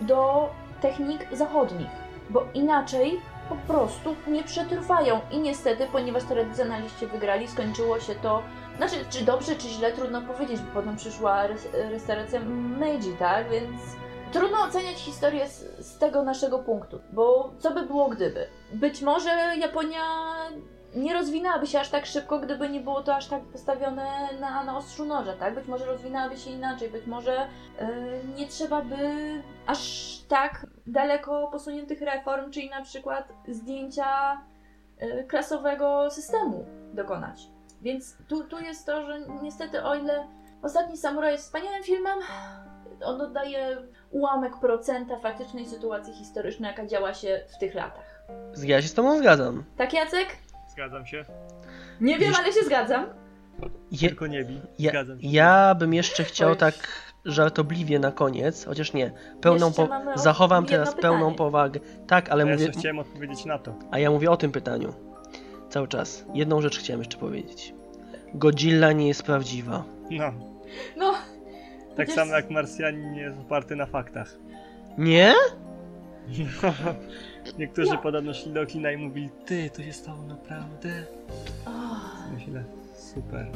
do 0.01 0.49
technik 0.81 1.27
zachodnich, 1.33 1.91
bo 2.31 2.45
inaczej 2.55 3.21
po 3.49 3.57
prostu 3.57 4.15
nie 4.27 4.43
przetrwają. 4.43 5.21
I 5.31 5.39
niestety, 5.39 5.87
ponieważ 5.93 6.25
tradycjonaliści 6.25 7.07
wygrali, 7.07 7.49
skończyło 7.49 8.01
się 8.01 8.15
to. 8.15 8.43
Znaczy, 8.77 8.97
czy 9.11 9.25
dobrze, 9.25 9.57
czy 9.57 9.69
źle, 9.69 9.93
trudno 9.93 10.23
powiedzieć, 10.23 10.61
bo 10.61 10.81
potem 10.81 10.97
przyszła 10.97 11.47
res- 11.47 11.69
restauracja 11.91 12.41
Meiji, 12.79 13.17
tak? 13.19 13.51
Więc 13.51 13.81
trudno 14.33 14.59
oceniać 14.63 14.97
historię 14.97 15.49
z, 15.49 15.87
z 15.87 15.99
tego 15.99 16.23
naszego 16.23 16.59
punktu, 16.59 17.01
bo 17.13 17.51
co 17.59 17.71
by 17.71 17.83
było 17.83 18.09
gdyby? 18.09 18.47
Być 18.73 19.03
może 19.03 19.31
Japonia 19.59 20.03
nie 20.95 21.15
rozwinęłaby 21.15 21.67
się 21.67 21.81
aż 21.81 21.91
tak 21.91 22.07
szybko, 22.07 22.39
gdyby 22.39 22.69
nie 22.69 22.81
było 22.81 23.03
to 23.03 23.15
aż 23.17 23.27
tak 23.27 23.43
postawione 23.43 24.29
na, 24.41 24.65
na 24.65 24.77
ostrzu 24.77 25.05
noża, 25.05 25.33
tak? 25.33 25.55
Być 25.55 25.67
może 25.67 25.87
rozwinęłaby 25.87 26.37
się 26.37 26.51
inaczej, 26.51 26.91
być 26.91 27.07
może 27.07 27.49
yy, 27.81 27.87
nie 28.37 28.47
trzeba 28.47 28.83
by 28.83 28.97
aż 29.67 30.13
tak 30.29 30.67
daleko 30.87 31.49
posuniętych 31.53 32.01
reform, 32.01 32.51
czyli 32.51 32.71
na 32.71 32.83
przykład 32.83 33.29
zdjęcia 33.49 34.41
yy, 35.01 35.25
klasowego 35.25 36.11
systemu 36.11 36.65
dokonać. 36.95 37.56
Więc 37.83 38.17
tu, 38.29 38.45
tu 38.45 38.59
jest 38.61 38.87
to, 38.87 39.07
że 39.07 39.21
niestety 39.43 39.83
o 39.83 39.95
ile 39.95 40.27
Ostatni 40.63 40.97
Samuraj 40.97 41.33
jest 41.33 41.45
wspaniałym 41.45 41.83
filmem, 41.83 42.19
on 43.05 43.21
oddaje 43.21 43.77
ułamek 44.11 44.53
procenta 44.61 45.19
faktycznej 45.19 45.67
sytuacji 45.67 46.15
historycznej, 46.15 46.69
jaka 46.71 46.87
działa 46.87 47.15
się 47.15 47.41
w 47.57 47.59
tych 47.59 47.75
latach. 47.75 48.25
Ja 48.65 48.83
się 48.83 48.89
z 48.89 48.95
tobą 48.95 49.19
zgadzam. 49.19 49.65
Tak, 49.77 49.93
Jacek? 49.93 50.27
Zgadzam 50.73 51.07
się. 51.07 51.25
Nie 52.01 52.19
wiem, 52.19 52.29
Wiesz- 52.31 52.39
ale 52.39 52.53
się 52.53 52.63
zgadzam. 52.65 53.07
Je, 53.91 54.09
Tylko 54.09 54.27
nie 54.27 54.45
bij. 54.45 54.61
ja, 54.79 54.91
Zgadzam 54.91 55.21
się. 55.21 55.29
ja 55.29 55.75
bym 55.75 55.95
jeszcze 55.95 56.25
chciał 56.25 56.51
Oj. 56.51 56.57
tak 56.57 56.75
żartobliwie 57.25 57.99
na 57.99 58.13
koniec, 58.13 58.65
chociaż 58.65 58.93
nie, 58.93 59.11
pełną 59.41 59.73
po, 59.73 59.89
zachowam 60.15 60.67
teraz 60.67 60.95
pytanie. 60.95 61.03
pełną 61.03 61.35
powagę. 61.35 61.81
Tak, 62.07 62.29
ale 62.29 62.43
Ale 62.43 62.53
ja 62.53 62.59
mówię, 62.59 62.73
chciałem 62.79 62.99
odpowiedzieć 62.99 63.45
na 63.45 63.59
to. 63.59 63.75
a 63.91 63.99
ja 63.99 64.11
mówię 64.11 64.31
o 64.31 64.37
tym 64.37 64.53
pytaniu. 64.53 64.93
Cały 65.77 65.89
czas. 65.89 66.25
Jedną 66.35 66.61
rzecz 66.61 66.79
chciałem 66.79 67.01
jeszcze 67.01 67.19
powiedzieć. 67.19 67.75
Godzilla 68.35 68.93
nie 68.93 69.09
jest 69.09 69.23
prawdziwa. 69.23 69.85
No, 70.11 70.33
No, 70.97 71.13
tak 71.97 72.09
Chociaż- 72.09 72.15
samo 72.15 72.33
jak 72.37 72.51
Marsjanin 72.51 73.13
nie 73.13 73.21
jest 73.21 73.39
oparty 73.39 73.77
na 73.77 73.87
faktach. 73.87 74.37
Nie? 74.99 75.35
Niektórzy 77.59 77.89
Ja. 77.91 77.99
podobno 77.99 78.35
szli 78.35 78.53
do 78.53 78.67
kina 78.67 78.93
i 78.93 78.97
mówili, 78.97 79.31
ty, 79.47 79.71
to 79.71 79.83
się 79.83 79.93
stało 79.93 80.23
naprawdę? 80.23 80.89
oh, 81.67 82.01
Myślę, 82.35 82.65
super. 82.97 83.47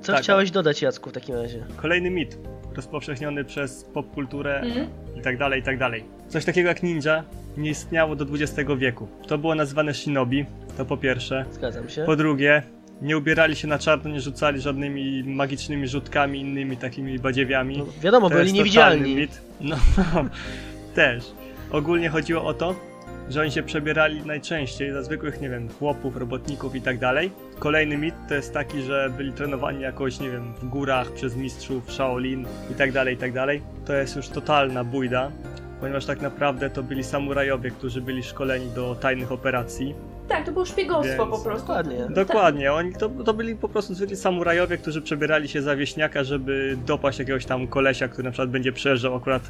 Co 0.00 0.12
Tak. 0.12 0.22
chciałeś 0.22 0.50
dodać, 0.50 0.82
Jacku, 0.82 1.10
w 1.10 1.12
takim 1.12 1.34
razie? 1.34 1.64
Kolejny 1.76 2.10
mit, 2.10 2.38
rozpowszechniony 2.76 3.44
przez 3.44 3.84
popkulturę 3.84 4.60
mm, 4.60 4.86
i 5.18 5.22
tak 5.22 5.38
dalej, 5.38 5.60
i 5.60 5.62
tak 5.62 5.78
dalej. 5.78 6.04
Coś 6.28 6.44
takiego 6.44 6.68
jak 6.68 6.82
ninja 6.82 7.24
nie 7.56 7.70
istniało 7.70 8.16
do 8.16 8.24
XX 8.24 8.70
wieku. 8.78 9.08
To 9.26 9.38
było 9.38 9.54
nazywane 9.54 9.94
shinobi, 9.94 10.44
to 10.76 10.84
po 10.84 10.96
pierwsze. 10.96 11.44
Zgadzam 11.52 11.88
się. 11.88 12.04
Po 12.04 12.16
drugie, 12.16 12.62
nie 13.02 13.18
ubierali 13.18 13.56
się 13.56 13.68
na 13.68 13.78
czarno, 13.78 14.10
nie 14.10 14.20
rzucali 14.20 14.60
żadnymi 14.60 15.24
magicznymi 15.24 15.88
rzutkami, 15.88 16.40
innymi 16.40 16.76
takimi 16.76 17.18
badziewiami. 17.18 17.78
No, 17.78 17.86
wiadomo, 18.02 18.30
To 18.30 18.36
byli 18.36 18.52
niewidzialni. 18.52 19.14
Mit. 19.14 19.40
No, 19.60 19.76
też. 20.94 21.24
Ogólnie 21.70 22.08
chodziło 22.08 22.44
o 22.44 22.54
to, 22.54 22.74
że 23.30 23.40
oni 23.40 23.50
się 23.50 23.62
przebierali 23.62 24.26
najczęściej 24.26 24.92
za 24.92 25.02
zwykłych, 25.02 25.40
nie 25.40 25.48
wiem, 25.48 25.68
chłopów, 25.78 26.16
robotników 26.16 26.74
i 26.74 26.80
tak 26.80 26.98
dalej. 26.98 27.30
Kolejny 27.58 27.98
mit 27.98 28.14
to 28.28 28.34
jest 28.34 28.52
taki, 28.52 28.82
że 28.82 29.12
byli 29.16 29.32
trenowani 29.32 29.80
jakoś, 29.80 30.20
nie 30.20 30.30
wiem, 30.30 30.54
w 30.54 30.68
górach 30.68 31.12
przez 31.12 31.36
mistrzów 31.36 31.92
Shaolin 31.92 32.46
i 32.70 32.74
tak 32.74 32.92
dalej, 32.92 33.14
i 33.14 33.18
tak 33.18 33.32
dalej. 33.32 33.62
To 33.84 33.92
jest 33.92 34.16
już 34.16 34.28
totalna 34.28 34.84
bójda, 34.84 35.30
ponieważ 35.80 36.06
tak 36.06 36.20
naprawdę 36.20 36.70
to 36.70 36.82
byli 36.82 37.04
samurajowie, 37.04 37.70
którzy 37.70 38.00
byli 38.00 38.22
szkoleni 38.22 38.70
do 38.70 38.94
tajnych 38.94 39.32
operacji. 39.32 39.94
Tak, 40.28 40.46
to 40.46 40.52
było 40.52 40.64
szpiegostwo 40.64 41.26
Więc- 41.26 41.30
po 41.30 41.38
prostu. 41.38 41.66
Dokładnie. 41.66 42.06
Dokładnie, 42.10 42.72
oni 42.72 42.92
to, 42.92 43.08
to 43.08 43.34
byli 43.34 43.56
po 43.56 43.68
prostu 43.68 43.94
zwykli 43.94 44.16
samurajowie, 44.16 44.78
którzy 44.78 45.02
przebierali 45.02 45.48
się 45.48 45.62
za 45.62 45.76
wieśniaka, 45.76 46.24
żeby 46.24 46.76
dopaść 46.86 47.18
jakiegoś 47.18 47.46
tam 47.46 47.66
kolesia, 47.66 48.08
który 48.08 48.24
na 48.24 48.30
przykład 48.30 48.50
będzie 48.50 48.72
przejeżdżał 48.72 49.16
akurat 49.16 49.42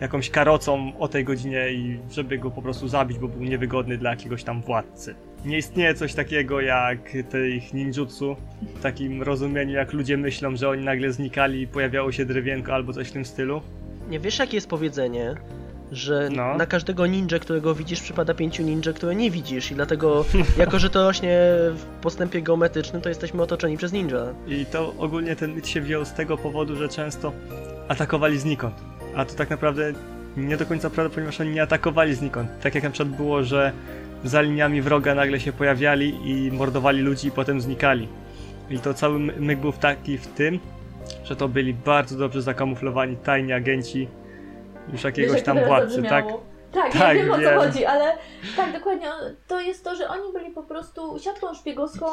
jakąś 0.00 0.30
karocą 0.30 0.92
o 0.98 1.08
tej 1.08 1.24
godzinie 1.24 1.72
i 1.72 1.98
żeby 2.10 2.38
go 2.38 2.50
po 2.50 2.62
prostu 2.62 2.88
zabić, 2.88 3.18
bo 3.18 3.28
był 3.28 3.42
niewygodny 3.42 3.98
dla 3.98 4.10
jakiegoś 4.10 4.44
tam 4.44 4.62
władcy. 4.62 5.14
Nie 5.44 5.58
istnieje 5.58 5.94
coś 5.94 6.14
takiego 6.14 6.60
jak 6.60 6.98
te 7.30 7.48
ich 7.48 7.74
ninjutsu, 7.74 8.36
w 8.74 8.82
takim 8.82 9.22
rozumieniu 9.22 9.74
jak 9.74 9.92
ludzie 9.92 10.16
myślą, 10.16 10.56
że 10.56 10.68
oni 10.68 10.84
nagle 10.84 11.12
znikali 11.12 11.62
i 11.62 11.66
pojawiało 11.66 12.12
się 12.12 12.24
drewienko 12.24 12.74
albo 12.74 12.92
coś 12.92 13.08
w 13.08 13.12
tym 13.12 13.24
stylu. 13.24 13.60
Nie 14.10 14.20
wiesz, 14.20 14.38
jakie 14.38 14.56
jest 14.56 14.68
powiedzenie, 14.68 15.34
że 15.92 16.28
No. 16.32 16.56
na 16.56 16.66
każdego 16.66 17.06
ninja, 17.06 17.38
którego 17.38 17.74
widzisz, 17.74 18.00
przypada 18.00 18.34
pięciu 18.34 18.62
ninja, 18.62 18.92
które 18.92 19.14
nie 19.14 19.30
widzisz 19.30 19.70
i 19.70 19.74
dlatego, 19.74 20.24
jako 20.58 20.78
że 20.78 20.90
to 20.90 21.02
rośnie 21.08 21.38
w 21.74 21.84
postępie 22.02 22.42
geometrycznym, 22.42 23.02
to 23.02 23.08
jesteśmy 23.08 23.42
otoczeni 23.42 23.76
przez 23.76 23.92
ninja. 23.92 24.18
I 24.46 24.66
to 24.66 24.94
ogólnie 24.98 25.36
ten 25.36 25.54
mit 25.54 25.68
się 25.68 25.80
wziął 25.80 26.04
z 26.04 26.12
tego 26.12 26.36
powodu, 26.36 26.76
że 26.76 26.88
często 26.88 27.32
atakowali 27.88 28.38
znikąd. 28.38 28.74
A 29.16 29.24
to 29.24 29.34
tak 29.34 29.50
naprawdę 29.50 29.92
nie 30.36 30.56
do 30.56 30.66
końca 30.66 30.90
prawda, 30.90 31.14
ponieważ 31.14 31.40
oni 31.40 31.50
nie 31.50 31.62
atakowali 31.62 32.14
znikąd. 32.14 32.48
Tak 32.62 32.74
jak 32.74 32.84
na 32.84 32.90
przykład 32.90 33.16
było, 33.16 33.42
że 33.44 33.72
za 34.24 34.40
liniami 34.40 34.82
wroga 34.82 35.14
nagle 35.14 35.40
się 35.40 35.52
pojawiali 35.52 36.14
i 36.24 36.52
mordowali 36.52 37.00
ludzi 37.02 37.28
i 37.28 37.30
potem 37.30 37.60
znikali. 37.60 38.08
I 38.70 38.78
to 38.78 38.94
cały 38.94 39.18
my- 39.18 39.32
myk 39.40 39.58
był 39.58 39.72
taki 39.72 40.18
w 40.18 40.26
tym, 40.26 40.58
że 41.24 41.36
to 41.36 41.48
byli 41.48 41.74
bardzo 41.74 42.18
dobrze 42.18 42.42
zakamuflowani 42.42 43.16
tajni 43.16 43.52
agenci 43.52 44.08
już 44.92 44.92
Wiesz, 44.92 45.04
jakiegoś 45.04 45.36
jak 45.36 45.44
to 45.44 45.54
tam 45.54 45.64
władcy, 45.64 46.02
tak? 46.02 46.26
Tak, 46.72 46.92
Tak, 46.92 46.94
ja 46.94 47.14
wiem 47.24 47.30
o 47.30 47.34
co 47.34 47.40
wiem. 47.40 47.58
chodzi, 47.58 47.86
ale 47.86 48.16
tak, 48.56 48.72
dokładnie. 48.72 49.06
To 49.48 49.60
jest 49.60 49.84
to, 49.84 49.96
że 49.96 50.08
oni 50.08 50.32
byli 50.32 50.50
po 50.50 50.62
prostu 50.62 51.18
siatką 51.18 51.54
szpiegowską, 51.54 52.06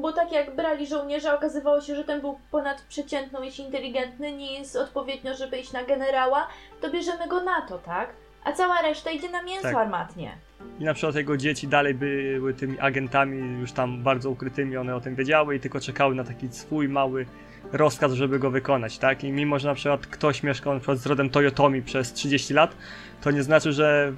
bo 0.00 0.12
tak 0.12 0.32
jak 0.32 0.56
brali 0.56 0.86
żołnierza, 0.86 1.34
okazywało 1.34 1.80
się, 1.80 1.96
że 1.96 2.04
ten 2.04 2.20
był 2.20 2.38
ponadprzeciętną, 2.50 3.42
jeśli 3.42 3.64
inteligentny, 3.64 4.32
nie 4.32 4.58
jest 4.58 4.76
odpowiednio, 4.76 5.34
żeby 5.34 5.58
iść 5.58 5.72
na 5.72 5.82
generała, 5.84 6.46
to 6.80 6.90
bierzemy 6.90 7.28
go 7.28 7.42
na 7.44 7.62
to, 7.62 7.78
tak? 7.78 8.08
A 8.44 8.52
cała 8.52 8.82
reszta 8.82 9.10
idzie 9.10 9.30
na 9.30 9.42
mięso 9.42 9.62
Tak. 9.62 9.74
armatnie. 9.76 10.32
I 10.80 10.84
na 10.84 10.94
przykład 10.94 11.14
jego 11.14 11.36
dzieci 11.36 11.68
dalej 11.68 11.94
były 11.94 12.54
tymi 12.54 12.80
agentami 12.80 13.60
już 13.60 13.72
tam 13.72 14.02
bardzo 14.02 14.30
ukrytymi, 14.30 14.76
one 14.76 14.94
o 14.96 15.00
tym 15.00 15.14
wiedziały 15.14 15.56
i 15.56 15.60
tylko 15.60 15.80
czekały 15.80 16.14
na 16.14 16.24
taki 16.24 16.48
swój 16.48 16.88
mały 16.88 17.26
rozkaz, 17.72 18.12
żeby 18.12 18.38
go 18.38 18.50
wykonać, 18.50 18.98
tak? 18.98 19.24
I 19.24 19.32
mimo, 19.32 19.58
że 19.58 19.68
na 19.68 19.74
przykład 19.74 20.06
ktoś 20.06 20.42
mieszkał 20.42 20.72
na 20.74 20.78
przykład 20.80 20.98
z 20.98 21.06
rodem 21.06 21.30
Toyotomi 21.30 21.82
przez 21.82 22.12
30 22.12 22.54
lat, 22.54 22.76
to 23.22 23.30
nie 23.30 23.42
znaczy, 23.42 23.72
że 23.72 24.12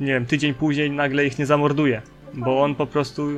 nie 0.00 0.06
wiem, 0.06 0.26
tydzień 0.26 0.54
później 0.54 0.90
nagle 0.90 1.24
ich 1.26 1.38
nie 1.38 1.46
zamorduje, 1.46 2.02
bo 2.34 2.62
on 2.62 2.74
po 2.74 2.86
prostu 2.86 3.28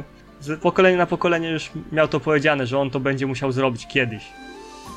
z 0.41 0.61
pokolenia 0.61 0.99
na 0.99 1.07
pokolenie 1.07 1.51
już 1.51 1.71
miał 1.93 2.09
to 2.09 2.21
powiedziane, 2.21 2.67
że 2.67 2.79
on 2.79 2.91
to 2.91 3.01
będzie 3.01 3.27
musiał 3.27 3.53
zrobić 3.53 3.87
kiedyś. 3.87 4.29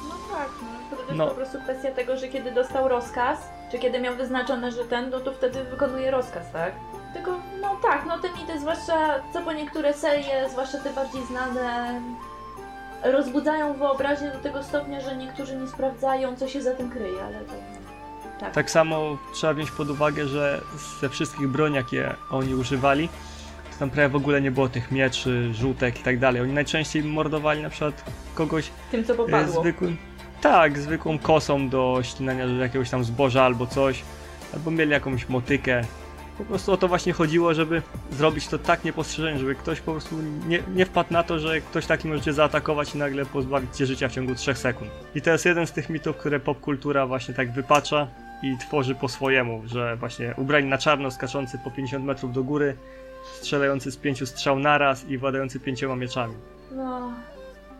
No 0.09 0.15
tak, 0.37 0.49
no, 0.61 0.67
przede 0.87 1.03
jest 1.03 1.17
No. 1.17 1.27
po 1.27 1.35
prostu 1.35 1.57
kwestia 1.63 1.91
tego, 1.91 2.17
że 2.17 2.27
kiedy 2.27 2.51
dostał 2.51 2.87
rozkaz, 2.87 3.39
czy 3.71 3.79
kiedy 3.79 3.99
miał 3.99 4.15
wyznaczone, 4.15 4.71
że 4.71 4.83
ten, 4.85 5.09
no 5.09 5.19
to 5.19 5.31
wtedy 5.31 5.63
wykonuje 5.63 6.11
rozkaz, 6.11 6.51
tak? 6.53 6.73
Tylko, 7.13 7.31
no 7.61 7.77
tak, 7.81 8.05
no 8.07 8.19
te 8.19 8.27
mity, 8.29 8.59
zwłaszcza 8.59 9.19
co 9.33 9.41
po 9.41 9.53
niektóre 9.53 9.93
serie, 9.93 10.49
zwłaszcza 10.51 10.77
te 10.77 10.93
bardziej 10.93 11.21
znane, 11.25 12.01
rozbudzają 13.03 13.73
wyobraźnię 13.73 14.31
do 14.31 14.39
tego 14.39 14.63
stopnia, 14.63 15.01
że 15.01 15.17
niektórzy 15.17 15.55
nie 15.55 15.67
sprawdzają, 15.67 16.35
co 16.35 16.47
się 16.47 16.61
za 16.61 16.75
tym 16.75 16.89
kryje, 16.89 17.23
ale 17.23 17.39
to... 17.39 17.53
Tak. 18.39 18.53
Tak 18.53 18.71
samo 18.71 19.17
trzeba 19.33 19.53
wziąć 19.53 19.71
pod 19.71 19.89
uwagę, 19.89 20.27
że 20.27 20.61
ze 21.01 21.09
wszystkich 21.09 21.47
broni, 21.47 21.75
jakie 21.75 22.13
oni 22.31 22.55
używali, 22.55 23.09
to 23.71 23.79
tam 23.79 23.89
prawie 23.89 24.09
w 24.09 24.15
ogóle 24.15 24.41
nie 24.41 24.51
było 24.51 24.69
tych 24.69 24.91
mieczy, 24.91 25.53
żółtek 25.53 25.99
i 25.99 26.03
tak 26.03 26.19
dalej. 26.19 26.41
Oni 26.41 26.53
najczęściej 26.53 27.03
mordowali 27.03 27.61
na 27.61 27.69
przykład 27.69 28.03
kogoś 28.35 28.69
Tym, 28.91 29.03
co 29.05 29.13
e, 29.13 29.15
popadło. 29.15 29.61
zwykłym. 29.61 29.97
Tak, 30.41 30.79
zwykłą 30.79 31.19
kosą 31.19 31.69
do 31.69 31.99
ścinania 32.03 32.45
jakiegoś 32.45 32.89
tam 32.89 33.03
zboża 33.03 33.43
albo 33.43 33.67
coś. 33.67 34.03
Albo 34.53 34.71
mieli 34.71 34.91
jakąś 34.91 35.29
motykę. 35.29 35.83
Po 36.39 36.45
prostu 36.45 36.71
o 36.71 36.77
to 36.77 36.87
właśnie 36.87 37.13
chodziło, 37.13 37.53
żeby 37.53 37.81
zrobić 38.11 38.47
to 38.47 38.59
tak 38.59 38.83
niepostrzeżenie, 38.83 39.39
żeby 39.39 39.55
ktoś 39.55 39.81
po 39.81 39.91
prostu 39.91 40.15
nie, 40.47 40.63
nie 40.75 40.85
wpadł 40.85 41.13
na 41.13 41.23
to, 41.23 41.39
że 41.39 41.61
ktoś 41.61 41.85
taki 41.85 42.07
może 42.07 42.21
cię 42.21 42.33
zaatakować 42.33 42.95
i 42.95 42.97
nagle 42.97 43.25
pozbawić 43.25 43.77
cię 43.77 43.85
życia 43.85 44.09
w 44.09 44.11
ciągu 44.11 44.35
3 44.35 44.55
sekund. 44.55 44.91
I 45.15 45.21
to 45.21 45.31
jest 45.31 45.45
jeden 45.45 45.67
z 45.67 45.71
tych 45.71 45.89
mitów, 45.89 46.17
które 46.17 46.39
popkultura 46.39 47.07
właśnie 47.07 47.33
tak 47.33 47.51
wypacza 47.51 48.07
i 48.43 48.57
tworzy 48.57 48.95
po 48.95 49.07
swojemu, 49.07 49.61
że 49.65 49.95
właśnie 49.95 50.33
ubrani 50.37 50.67
na 50.67 50.77
czarno, 50.77 51.11
skaczący 51.11 51.59
po 51.63 51.71
50 51.71 52.05
metrów 52.05 52.33
do 52.33 52.43
góry, 52.43 52.75
strzelający 53.33 53.91
z 53.91 53.97
pięciu 53.97 54.25
strzał 54.25 54.59
naraz 54.59 55.05
i 55.09 55.17
władający 55.17 55.59
pięcioma 55.59 55.95
mieczami. 55.95 56.33
No, 56.71 57.11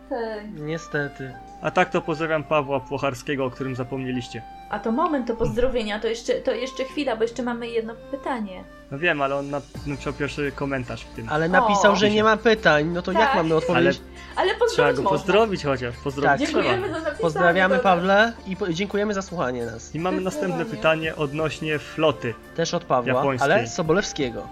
tak. 0.09 0.43
Niestety. 0.55 1.33
A 1.61 1.71
tak 1.71 1.89
to 1.89 2.01
pozdrawiam 2.01 2.43
Pawła 2.43 2.79
Płocharskiego, 2.79 3.45
o 3.45 3.49
którym 3.49 3.75
zapomnieliście. 3.75 4.41
A 4.69 4.79
to 4.79 4.91
moment 4.91 5.27
do 5.27 5.35
pozdrowienia, 5.35 5.99
to 5.99 6.07
jeszcze, 6.07 6.33
to 6.33 6.51
jeszcze 6.51 6.83
chwila, 6.83 7.15
bo 7.15 7.23
jeszcze 7.23 7.43
mamy 7.43 7.67
jedno 7.67 7.93
pytanie. 8.11 8.63
No 8.91 8.99
wiem, 8.99 9.21
ale 9.21 9.35
on 9.35 9.49
nap- 9.51 9.87
napisał 9.87 10.13
pierwszy 10.13 10.51
komentarz 10.55 11.01
w 11.03 11.15
tym. 11.15 11.29
Ale 11.29 11.49
napisał, 11.49 11.91
O. 11.93 11.95
że 11.95 12.09
nie 12.09 12.23
ma 12.23 12.37
pytań, 12.37 12.85
no 12.85 13.01
to 13.01 13.11
jak 13.11 13.21
Tak. 13.21 13.35
mamy 13.35 13.47
Ale 13.49 13.55
odpowiedzieć? 13.55 14.01
Ale 14.35 14.47
trzeba 14.47 14.59
pozdrowić 14.59 14.95
go 14.97 15.03
można. 15.03 15.17
pozdrowić 15.17 15.63
chociaż, 15.63 15.95
pozdrowić 15.97 16.39
Tak. 16.41 16.49
trzeba. 16.49 16.63
Dziękujemy 16.63 16.87
za 16.87 16.93
napisanie. 16.99 17.21
Pozdrawiamy 17.21 17.75
dobra. 17.75 17.91
Pawle 17.91 18.33
i 18.47 18.55
po- 18.55 18.73
dziękujemy 18.73 19.13
za 19.13 19.21
słuchanie 19.21 19.65
nas. 19.65 19.95
I 19.95 19.99
mamy 19.99 20.21
następne 20.21 20.55
Zdecydowanie. 20.65 20.77
pytanie 20.77 21.15
odnośnie 21.15 21.79
floty. 21.79 22.33
Też 22.55 22.73
od 22.73 22.83
Pawła, 22.83 23.13
Japońskiej. 23.13 23.51
ale 23.51 23.67
Sobolewskiego. 23.67 24.47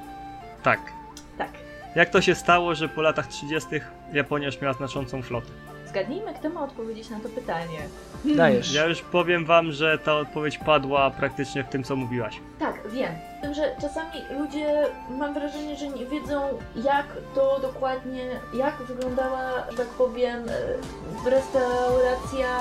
Tak. 0.63 0.79
Tak. 1.37 1.49
Jak 1.95 2.09
to 2.09 2.21
się 2.21 2.35
stało, 2.35 2.75
że 2.75 2.89
po 2.89 3.01
latach 3.01 3.27
30. 3.27 3.69
Japonia 4.13 4.45
już 4.45 4.61
miała 4.61 4.73
znaczącą 4.73 5.21
flotę? 5.21 5.47
Zgadnijmy, 5.97 6.33
kto 6.33 6.49
ma 6.49 6.63
odpowiedzieć 6.63 7.09
na 7.09 7.19
to 7.19 7.29
pytanie. 7.29 7.79
Dajesz. 8.25 8.73
Ja 8.73 8.85
już 8.85 9.01
powiem 9.01 9.45
wam, 9.45 9.71
że 9.71 9.97
ta 9.97 10.15
odpowiedź 10.15 10.57
padła 10.57 11.11
praktycznie 11.11 11.63
w 11.63 11.67
tym, 11.67 11.83
co 11.83 11.95
mówiłaś. 11.95 12.39
Tak, 12.59 12.91
wiem. 12.91 13.11
Z 13.39 13.41
tym, 13.41 13.53
że 13.53 13.75
czasami 13.81 14.11
ludzie, 14.39 14.85
mam 15.09 15.33
wrażenie, 15.33 15.75
że 15.75 15.87
nie 15.87 16.05
wiedzą, 16.05 16.41
jak 16.75 17.05
to 17.35 17.59
dokładnie, 17.61 18.25
jak 18.53 18.75
wyglądała, 18.75 19.71
że 19.71 19.77
tak 19.77 19.87
powiem, 19.87 20.49
e, 20.49 21.29
restauracja 21.29 22.57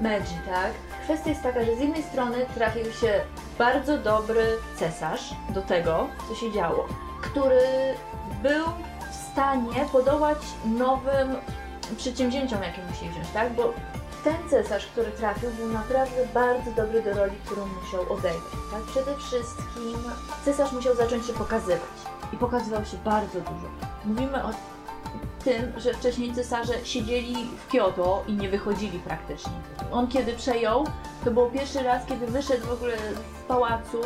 Meiji, 0.00 0.38
tak? 0.46 0.72
Kwestia 1.04 1.30
jest 1.30 1.42
taka, 1.42 1.64
że 1.64 1.76
z 1.76 1.80
jednej 1.80 2.02
strony 2.02 2.46
trafił 2.54 2.84
się 2.84 3.20
bardzo 3.58 3.98
dobry 3.98 4.44
cesarz 4.76 5.34
do 5.54 5.62
tego, 5.62 6.08
co 6.28 6.34
się 6.34 6.52
działo, 6.52 6.88
który 7.22 7.94
był 8.42 8.64
w 9.10 9.14
stanie 9.32 9.86
podołać 9.92 10.38
nowym 10.64 11.36
przedsięwzięciom, 11.96 12.62
jakie 12.62 12.82
musieli 12.90 13.10
wziąć, 13.10 13.28
tak? 13.34 13.54
Bo 13.54 13.74
ten 14.24 14.48
cesarz, 14.50 14.86
który 14.86 15.10
trafił, 15.10 15.50
był 15.50 15.68
naprawdę 15.68 16.26
bardzo 16.34 16.70
dobry 16.70 17.02
do 17.02 17.14
roli, 17.14 17.32
którą 17.44 17.66
musiał 17.66 18.02
odegrać. 18.12 18.42
Tak? 18.72 18.82
Przede 18.82 19.16
wszystkim 19.16 19.96
cesarz 20.44 20.72
musiał 20.72 20.96
zacząć 20.96 21.26
się 21.26 21.32
pokazywać. 21.32 21.80
I 22.32 22.36
pokazywał 22.36 22.84
się 22.84 22.96
bardzo 22.96 23.40
dużo. 23.40 23.68
Mówimy 24.04 24.44
o 24.44 24.50
tym, 25.44 25.72
że 25.76 25.94
wcześniej 25.94 26.34
cesarze 26.34 26.72
siedzieli 26.84 27.36
w 27.66 27.72
Kyoto 27.72 28.24
i 28.26 28.32
nie 28.32 28.48
wychodzili 28.48 28.98
praktycznie. 28.98 29.52
On 29.92 30.08
kiedy 30.08 30.32
przejął, 30.32 30.84
to 31.24 31.30
było 31.30 31.50
pierwszy 31.50 31.82
raz, 31.82 32.06
kiedy 32.06 32.26
wyszedł 32.26 32.66
w 32.66 32.72
ogóle 32.72 32.96
z 32.98 33.48
pałacu 33.48 34.00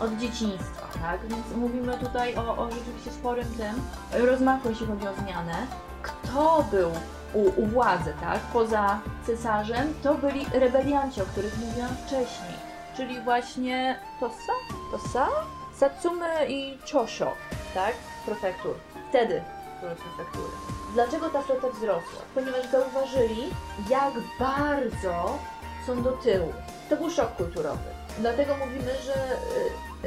od 0.00 0.16
dzieciństwa, 0.18 0.86
tak? 1.02 1.20
Więc 1.28 1.56
mówimy 1.56 1.98
tutaj 1.98 2.36
o, 2.36 2.56
o 2.56 2.70
rzeczywiście 2.70 3.10
sporym 3.10 3.46
tym 3.54 3.82
rozmachu, 4.26 4.68
jeśli 4.68 4.86
chodzi 4.86 5.08
o 5.08 5.14
zmianę. 5.14 5.66
Kto 6.02 6.64
był 6.70 6.90
u, 7.34 7.60
u 7.62 7.66
władzy, 7.66 8.14
tak? 8.20 8.38
Poza 8.52 9.00
cesarzem, 9.26 9.94
to 10.02 10.14
byli 10.14 10.46
rebelianci, 10.52 11.22
o 11.22 11.24
których 11.24 11.58
mówiłam 11.58 11.96
wcześniej. 12.06 12.54
Czyli 12.96 13.20
właśnie 13.20 13.98
Tosa? 14.20 14.52
Tosa? 14.90 15.28
Satsume 15.76 16.46
i 16.46 16.78
Chosho, 16.92 17.32
tak? 17.74 17.94
Prefektur. 18.26 18.74
Wtedy 19.08 19.42
były 19.80 19.94
prefektury. 19.94 20.52
Dlaczego 20.94 21.30
ta 21.30 21.42
flota 21.42 21.68
wzrosła? 21.68 22.22
Ponieważ 22.34 22.66
zauważyli, 22.66 23.50
jak 23.90 24.12
bardzo 24.38 25.38
są 25.86 26.02
do 26.02 26.12
tyłu. 26.12 26.52
To 26.90 26.96
był 26.96 27.10
szok 27.10 27.36
kulturowy. 27.36 27.90
Dlatego 28.18 28.56
mówimy, 28.56 28.92
że 29.04 29.14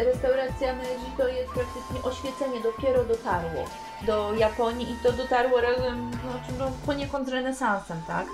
y, 0.02 0.06
restauracja 0.06 0.76
Meiji 0.76 1.12
to 1.18 1.28
jest 1.28 1.50
praktycznie 1.50 2.04
oświecenie, 2.04 2.62
dopiero 2.64 3.04
dotarło 3.04 3.66
do 4.01 4.33
Japonii 4.33 4.91
i 4.91 4.95
to 5.03 5.11
dotarło 5.11 5.61
razem, 5.61 6.11
znaczy 6.11 6.59
no, 6.59 6.72
poniekąd 6.85 7.27
z 7.27 7.32
renesansem, 7.32 7.98
tak? 8.07 8.25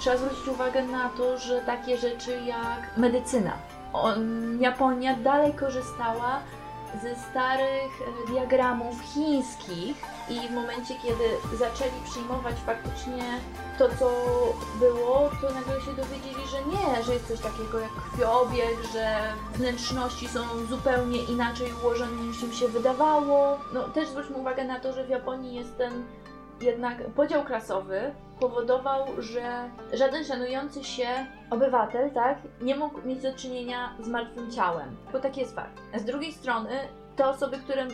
Trzeba 0.00 0.16
zwrócić 0.16 0.48
uwagę 0.48 0.82
na 0.82 1.08
to, 1.08 1.38
że 1.38 1.60
takie 1.60 1.98
rzeczy 1.98 2.40
jak 2.44 2.96
medycyna. 2.96 3.52
On, 3.92 4.18
Japonia 4.60 5.16
dalej 5.16 5.52
korzystała 5.54 6.40
ze 7.02 7.16
starych 7.30 7.92
e, 8.00 8.32
diagramów 8.32 9.00
chińskich 9.00 9.96
i 10.28 10.48
w 10.48 10.50
momencie, 10.50 10.94
kiedy 11.02 11.56
zaczęli 11.58 12.00
przyjmować 12.04 12.56
faktycznie 12.66 13.22
to, 13.78 13.88
co 13.98 14.10
było, 14.80 15.30
to 15.40 15.54
nagle 15.54 15.80
się 15.80 15.92
dowiedzieli, 15.92 16.46
że 16.50 16.56
nie, 16.64 17.04
że 17.04 17.14
jest 17.14 17.28
coś 17.28 17.40
takiego 17.40 17.78
jak 17.78 17.90
krwiobieg, 17.92 18.92
że 18.92 19.32
wnętrzności 19.54 20.28
są 20.28 20.40
zupełnie 20.70 21.22
inaczej 21.22 21.72
ułożone 21.82 22.22
niż 22.22 22.42
im 22.42 22.52
się 22.52 22.68
wydawało. 22.68 23.58
No 23.74 23.82
też 23.82 24.08
zwróćmy 24.08 24.36
uwagę 24.36 24.64
na 24.64 24.80
to, 24.80 24.92
że 24.92 25.04
w 25.04 25.08
Japonii 25.08 25.54
jest 25.54 25.78
ten 25.78 26.04
jednak 26.60 27.10
podział 27.10 27.44
klasowy 27.44 28.14
powodował, 28.40 29.22
że 29.22 29.70
żaden 29.92 30.24
szanujący 30.24 30.84
się 30.84 31.06
obywatel, 31.50 32.10
tak, 32.10 32.38
nie 32.60 32.76
mógł 32.76 33.02
mieć 33.08 33.22
do 33.22 33.34
czynienia 33.34 33.94
z 34.00 34.08
martwym 34.08 34.50
ciałem. 34.50 34.96
Bo 35.12 35.20
tak 35.20 35.36
jest 35.36 35.54
fakt. 35.54 35.80
A 35.94 35.98
z 35.98 36.04
drugiej 36.04 36.32
strony 36.32 36.70
te 37.16 37.28
osoby, 37.28 37.58
które 37.58 37.86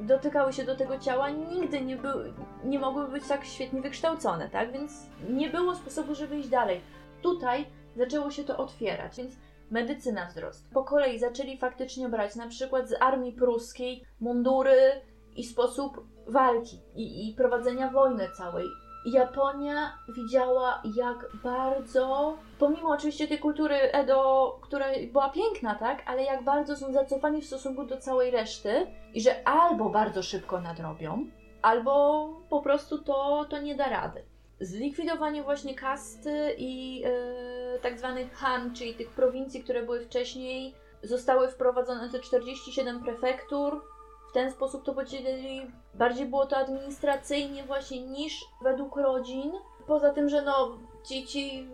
dotykały 0.00 0.52
się 0.52 0.64
do 0.64 0.76
tego 0.76 0.98
ciała, 0.98 1.30
nigdy 1.30 1.80
nie, 1.80 1.96
były, 1.96 2.32
nie 2.64 2.78
mogły 2.78 3.08
być 3.08 3.28
tak 3.28 3.44
świetnie 3.44 3.80
wykształcone, 3.80 4.50
tak? 4.50 4.72
Więc 4.72 5.06
nie 5.30 5.50
było 5.50 5.74
sposobu, 5.74 6.14
żeby 6.14 6.36
iść 6.36 6.48
dalej. 6.48 6.80
Tutaj 7.22 7.66
zaczęło 7.96 8.30
się 8.30 8.44
to 8.44 8.56
otwierać, 8.56 9.16
więc 9.16 9.34
medycyna 9.70 10.26
wzrost. 10.26 10.70
Po 10.74 10.84
kolei 10.84 11.18
zaczęli 11.18 11.58
faktycznie 11.58 12.08
brać 12.08 12.36
na 12.36 12.48
przykład 12.48 12.88
z 12.88 12.94
armii 13.00 13.32
pruskiej 13.32 14.04
mundury 14.20 15.00
i 15.36 15.44
sposób 15.44 16.06
walki 16.26 16.80
i, 16.94 17.28
i 17.28 17.34
prowadzenia 17.34 17.90
wojny 17.90 18.28
całej. 18.36 18.66
Japonia 19.04 19.98
widziała, 20.08 20.82
jak 20.96 21.26
bardzo, 21.44 22.36
pomimo 22.58 22.88
oczywiście 22.88 23.28
tej 23.28 23.38
kultury 23.38 23.74
Edo, 23.74 24.58
która 24.62 24.86
była 25.12 25.30
piękna, 25.30 25.74
tak, 25.74 26.02
ale 26.06 26.24
jak 26.24 26.44
bardzo 26.44 26.76
są 26.76 26.92
zacofani 26.92 27.42
w 27.42 27.46
stosunku 27.46 27.84
do 27.84 27.96
całej 27.96 28.30
reszty 28.30 28.86
i 29.14 29.20
że 29.20 29.48
albo 29.48 29.90
bardzo 29.90 30.22
szybko 30.22 30.60
nadrobią, 30.60 31.26
albo 31.62 32.28
po 32.50 32.62
prostu 32.62 32.98
to, 32.98 33.46
to 33.50 33.60
nie 33.60 33.74
da 33.74 33.88
rady. 33.88 34.22
Zlikwidowanie 34.60 35.42
właśnie 35.42 35.74
kasty 35.74 36.54
i 36.58 37.02
e, 37.06 37.78
tak 37.78 37.98
zwanych 37.98 38.34
Han, 38.34 38.74
czyli 38.74 38.94
tych 38.94 39.10
prowincji, 39.10 39.62
które 39.62 39.82
były 39.82 40.04
wcześniej, 40.04 40.74
zostały 41.02 41.48
wprowadzone 41.48 42.10
te 42.10 42.20
47 42.20 43.02
prefektur, 43.04 43.82
w 44.30 44.32
ten 44.32 44.52
sposób 44.52 44.84
to 44.84 44.94
podzielili. 44.94 45.66
Bardziej 45.94 46.26
było 46.26 46.46
to 46.46 46.56
administracyjnie 46.56 47.64
właśnie 47.64 48.06
niż 48.06 48.44
według 48.62 48.96
rodzin. 48.96 49.52
Poza 49.86 50.12
tym, 50.12 50.28
że 50.28 50.42
no 50.42 50.78
ci, 51.04 51.26
ci 51.26 51.68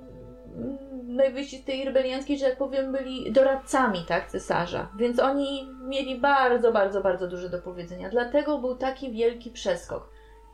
mm, 0.56 1.16
najwyżsi 1.16 1.58
z 1.58 1.64
tej 1.64 1.84
rebelianckiej, 1.84 2.38
że 2.38 2.46
tak 2.46 2.58
powiem, 2.58 2.92
byli 2.92 3.32
doradcami, 3.32 4.04
tak, 4.08 4.30
cesarza. 4.30 4.88
Więc 4.98 5.18
oni 5.18 5.68
mieli 5.82 6.20
bardzo, 6.20 6.72
bardzo, 6.72 7.00
bardzo 7.00 7.28
dużo 7.28 7.48
do 7.48 7.58
powiedzenia. 7.58 8.10
Dlatego 8.10 8.58
był 8.58 8.76
taki 8.76 9.12
wielki 9.12 9.50
przeskok. 9.50 10.10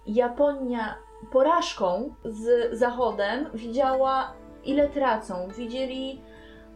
Japonia 0.06 0.94
porażką 1.32 2.14
z 2.24 2.74
Zachodem 2.78 3.50
widziała, 3.55 4.32
ile 4.64 4.89
tracą. 4.89 5.48
Widzieli 5.56 6.20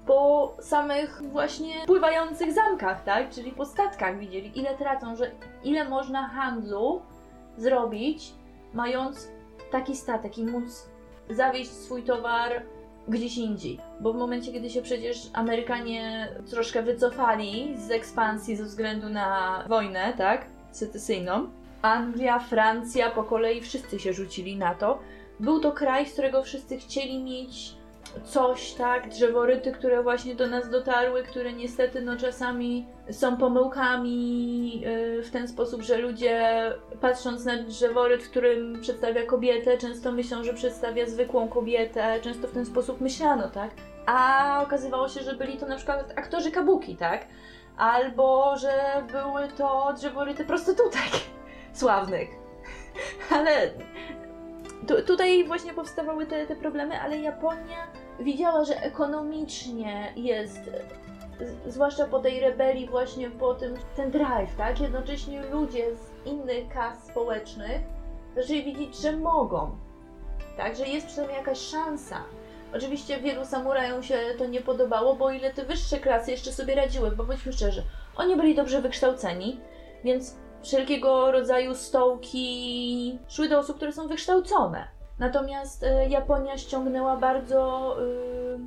po 0.06 0.54
samych 0.60 1.22
właśnie 1.22 1.74
pływających 1.86 2.52
zamkach, 2.52 3.04
tak? 3.04 3.30
Czyli 3.30 3.52
po 3.52 3.64
statkach 3.64 4.18
widzieli, 4.18 4.58
ile 4.58 4.76
tracą, 4.76 5.16
że 5.16 5.30
ile 5.64 5.88
można 5.88 6.28
handlu 6.28 7.02
zrobić, 7.56 8.32
mając 8.74 9.28
taki 9.70 9.96
statek 9.96 10.38
i 10.38 10.44
móc 10.44 10.88
zawieźć 11.30 11.70
swój 11.70 12.02
towar 12.02 12.62
gdzieś 13.08 13.38
indziej. 13.38 13.78
Bo 14.00 14.12
w 14.12 14.16
momencie, 14.16 14.52
kiedy 14.52 14.70
się 14.70 14.82
przecież 14.82 15.30
Amerykanie 15.32 16.28
troszkę 16.50 16.82
wycofali 16.82 17.74
z 17.78 17.90
ekspansji 17.90 18.56
ze 18.56 18.64
względu 18.64 19.08
na 19.08 19.64
wojnę, 19.68 20.12
tak? 20.18 20.46
Secesyjną, 20.70 21.48
Anglia, 21.82 22.38
Francja 22.38 23.10
po 23.10 23.24
kolei 23.24 23.60
wszyscy 23.60 23.98
się 23.98 24.12
rzucili 24.12 24.56
na 24.56 24.74
to. 24.74 24.98
Był 25.40 25.60
to 25.60 25.72
kraj, 25.72 26.06
z 26.06 26.12
którego 26.12 26.42
wszyscy 26.42 26.78
chcieli 26.78 27.24
mieć 27.24 27.75
coś, 28.24 28.72
tak? 28.72 29.08
Drzeworyty, 29.08 29.72
które 29.72 30.02
właśnie 30.02 30.34
do 30.34 30.46
nas 30.46 30.70
dotarły, 30.70 31.22
które 31.22 31.52
niestety 31.52 32.02
no 32.02 32.16
czasami 32.16 32.86
są 33.10 33.36
pomyłkami 33.36 34.80
yy, 34.80 35.22
w 35.22 35.30
ten 35.30 35.48
sposób, 35.48 35.82
że 35.82 35.96
ludzie 35.96 36.52
patrząc 37.00 37.44
na 37.44 37.62
drzeworyt, 37.62 38.22
w 38.22 38.30
którym 38.30 38.80
przedstawia 38.80 39.26
kobietę, 39.26 39.78
często 39.78 40.12
myślą, 40.12 40.44
że 40.44 40.54
przedstawia 40.54 41.06
zwykłą 41.06 41.48
kobietę, 41.48 42.20
często 42.20 42.48
w 42.48 42.52
ten 42.52 42.66
sposób 42.66 43.00
myślano, 43.00 43.48
tak? 43.48 43.70
A 44.06 44.60
okazywało 44.62 45.08
się, 45.08 45.22
że 45.22 45.34
byli 45.34 45.58
to 45.58 45.66
na 45.66 45.76
przykład 45.76 46.12
aktorzy 46.16 46.50
kabuki, 46.50 46.96
tak? 46.96 47.26
Albo 47.76 48.56
że 48.56 49.02
były 49.12 49.48
to 49.48 49.92
drzeworyty 49.96 50.44
prostytutek 50.44 51.10
sławnych. 51.72 52.28
Ale 53.36 53.70
tu, 54.86 55.02
tutaj 55.02 55.44
właśnie 55.44 55.74
powstawały 55.74 56.26
te, 56.26 56.46
te 56.46 56.56
problemy, 56.56 57.00
ale 57.00 57.18
Japonia 57.18 57.85
widziała, 58.20 58.64
że 58.64 58.82
ekonomicznie 58.82 60.12
jest, 60.16 60.70
zwłaszcza 61.66 62.06
po 62.06 62.18
tej 62.18 62.40
rebelii 62.40 62.88
właśnie 62.88 63.30
po 63.30 63.54
tym, 63.54 63.74
ten 63.96 64.10
drive, 64.10 64.56
tak? 64.56 64.80
Jednocześnie 64.80 65.42
ludzie 65.42 65.96
z 65.96 66.26
innych 66.26 66.68
kas 66.68 67.06
społecznych 67.06 67.80
zaczęli 68.36 68.62
widzieć, 68.62 68.98
że 68.98 69.16
mogą, 69.16 69.76
tak? 70.56 70.76
Że 70.76 70.88
jest 70.88 71.06
przynajmniej 71.06 71.38
jakaś 71.38 71.58
szansa. 71.58 72.16
Oczywiście 72.74 73.20
wielu 73.20 73.44
samurajom 73.44 74.02
się 74.02 74.18
to 74.38 74.46
nie 74.46 74.60
podobało, 74.60 75.14
bo 75.14 75.24
o 75.24 75.30
ile 75.30 75.52
te 75.52 75.64
wyższe 75.64 75.98
klasy 75.98 76.30
jeszcze 76.30 76.52
sobie 76.52 76.74
radziły, 76.74 77.10
bo 77.10 77.24
bądźmy 77.24 77.52
szczerzy, 77.52 77.82
oni 78.16 78.36
byli 78.36 78.54
dobrze 78.54 78.82
wykształceni, 78.82 79.60
więc 80.04 80.36
wszelkiego 80.62 81.32
rodzaju 81.32 81.74
stołki 81.74 83.18
szły 83.28 83.48
do 83.48 83.58
osób, 83.58 83.76
które 83.76 83.92
są 83.92 84.08
wykształcone. 84.08 84.95
Natomiast 85.18 85.82
e, 85.84 86.08
Japonia 86.08 86.58
ściągnęła 86.58 87.16
bardzo. 87.16 87.96
y, 88.02 88.58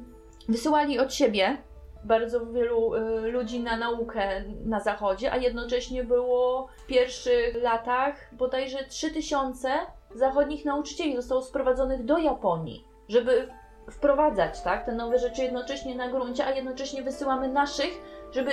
wysyłali 0.51 0.99
od 0.99 1.13
siebie 1.13 1.57
bardzo 2.03 2.45
wielu 2.45 2.95
y, 2.95 3.31
ludzi 3.31 3.59
na 3.59 3.77
naukę 3.77 4.43
na 4.65 4.79
zachodzie, 4.79 5.31
a 5.31 5.37
jednocześnie 5.37 6.03
było 6.03 6.67
w 6.77 6.85
pierwszych 6.85 7.63
latach 7.63 8.15
bodajże 8.31 8.83
3000 8.83 9.69
zachodnich 10.15 10.65
nauczycieli 10.65 11.15
zostało 11.15 11.41
sprowadzonych 11.41 12.05
do 12.05 12.17
Japonii, 12.17 12.85
żeby 13.09 13.47
wprowadzać 13.91 14.61
tak, 14.61 14.85
te 14.85 14.91
nowe 14.91 15.19
rzeczy 15.19 15.41
jednocześnie 15.41 15.95
na 15.95 16.07
gruncie, 16.07 16.45
a 16.45 16.51
jednocześnie 16.51 17.03
wysyłamy 17.03 17.47
naszych, 17.47 18.01
żeby 18.31 18.51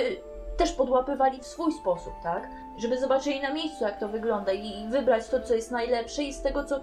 też 0.57 0.71
podłapywali 0.71 1.39
w 1.39 1.45
swój 1.45 1.71
sposób, 1.71 2.13
tak? 2.23 2.49
Żeby 2.77 2.99
zobaczyli 2.99 3.41
na 3.41 3.53
miejscu, 3.53 3.83
jak 3.83 3.99
to 3.99 4.07
wygląda 4.07 4.51
i 4.51 4.87
wybrać 4.89 5.27
to, 5.27 5.41
co 5.41 5.53
jest 5.53 5.71
najlepsze 5.71 6.23
i 6.23 6.33
z 6.33 6.41
tego, 6.41 6.63
co... 6.63 6.79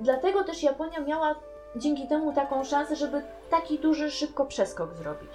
Dlatego 0.00 0.44
też 0.44 0.62
Japonia 0.62 1.00
miała 1.00 1.34
dzięki 1.76 2.08
temu 2.08 2.32
taką 2.32 2.64
szansę, 2.64 2.96
żeby 2.96 3.22
taki 3.50 3.78
duży 3.78 4.10
szybko 4.10 4.46
przeskok 4.46 4.94
zrobić. 4.94 5.30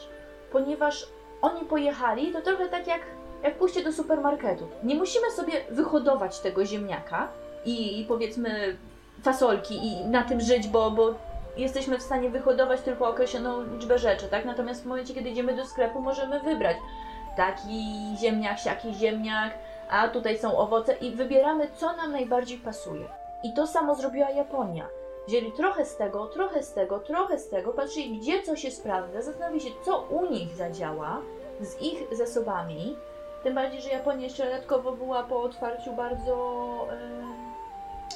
Ponieważ 0.52 1.08
oni 1.42 1.66
pojechali, 1.66 2.32
to 2.32 2.42
trochę 2.42 2.70
tak 2.70 2.88
jak, 2.88 3.02
jak 3.44 3.58
pójście 3.58 3.84
do 3.84 3.92
supermarketu. 3.92 4.68
Nie 4.84 4.96
musimy 4.96 5.32
sobie 5.32 5.54
wyhodować 5.70 6.40
tego 6.40 6.66
ziemniaka 6.66 7.28
i, 7.66 8.02
i 8.02 8.06
powiedzmy 8.06 8.78
fasolki 9.24 9.88
i 9.88 10.06
na 10.06 10.24
tym 10.24 10.42
żyć, 10.42 10.68
bo, 10.68 10.92
bo 10.92 11.14
jesteśmy 11.58 11.98
w 11.98 12.04
stanie 12.04 12.30
wyhodować 12.30 12.82
tylko 12.82 13.10
określoną 13.10 13.64
liczbę 13.64 14.00
rzeczy, 14.00 14.28
tak? 14.28 14.46
Natomiast 14.46 14.84
w 14.84 14.86
momencie, 14.86 15.14
kiedy 15.14 15.30
idziemy 15.30 15.56
do 15.56 15.66
sklepu, 15.66 16.02
możemy 16.02 16.40
wybrać 16.40 16.78
taki 17.38 17.84
ziemniak, 18.20 18.60
siaki 18.60 18.94
ziemniak, 18.94 19.54
a 19.90 20.08
tutaj 20.08 20.38
są 20.38 20.58
owoce 20.58 20.94
i 20.94 21.12
wybieramy, 21.12 21.68
co 21.76 21.94
nam 21.94 22.12
najbardziej 22.12 22.58
pasuje. 22.58 23.23
I 23.44 23.54
to 23.54 23.68
samo 23.68 23.96
zrobiła 23.96 24.30
Japonia. 24.30 24.88
Wzięli 25.28 25.52
trochę 25.52 25.86
z 25.86 25.96
tego, 25.98 26.28
trochę 26.28 26.64
z 26.64 26.74
tego, 26.74 27.00
trochę 27.00 27.40
z 27.40 27.50
tego, 27.50 27.74
patrzyli, 27.74 28.20
gdzie 28.20 28.44
co 28.44 28.56
się 28.56 28.72
sprawdza, 28.72 29.22
zastanowili 29.22 29.62
się, 29.62 29.76
co 29.86 30.02
u 30.02 30.26
nich 30.26 30.56
zadziała 30.56 31.22
z 31.62 31.82
ich 31.82 32.18
zasobami. 32.18 32.98
Tym 33.44 33.56
bardziej, 33.56 33.82
że 33.82 33.90
Japonia 33.90 34.24
jeszcze 34.24 34.46
dodatkowo 34.46 34.92
była 34.92 35.24
po 35.24 35.42
otwarciu 35.42 35.94
bardzo 35.94 36.36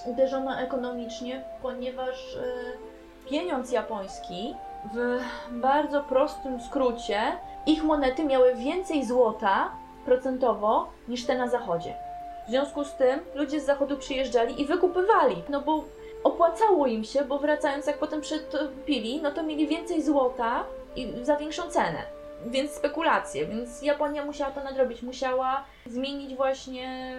e, 0.05 0.09
uderzona 0.09 0.61
ekonomicznie, 0.61 1.43
ponieważ 1.61 2.35
e, 2.35 3.29
pieniądz 3.29 3.71
japoński 3.71 4.55
w 4.93 5.19
bardzo 5.51 6.03
prostym 6.03 6.61
skrócie 6.61 7.21
ich 7.65 7.83
monety 7.83 8.25
miały 8.25 8.55
więcej 8.55 9.05
złota 9.05 9.71
procentowo 10.05 10.87
niż 11.07 11.25
te 11.25 11.37
na 11.37 11.47
zachodzie. 11.47 12.06
W 12.47 12.49
związku 12.49 12.83
z 12.83 12.93
tym 12.93 13.19
ludzie 13.35 13.61
z 13.61 13.65
zachodu 13.65 13.97
przyjeżdżali 13.97 14.61
i 14.61 14.65
wykupywali, 14.65 15.43
no 15.49 15.61
bo 15.61 15.83
opłacało 16.23 16.87
im 16.87 17.03
się, 17.03 17.25
bo 17.25 17.39
wracając 17.39 17.87
jak 17.87 17.97
potem 17.97 18.21
przetopili, 18.21 19.21
no 19.21 19.31
to 19.31 19.43
mieli 19.43 19.67
więcej 19.67 20.03
złota 20.03 20.63
i 20.95 21.13
za 21.21 21.35
większą 21.35 21.63
cenę. 21.63 22.03
Więc 22.45 22.71
spekulacje, 22.71 23.45
więc 23.45 23.81
Japonia 23.81 24.25
musiała 24.25 24.51
to 24.51 24.63
nadrobić, 24.63 25.01
musiała 25.01 25.63
zmienić 25.85 26.35
właśnie 26.35 27.15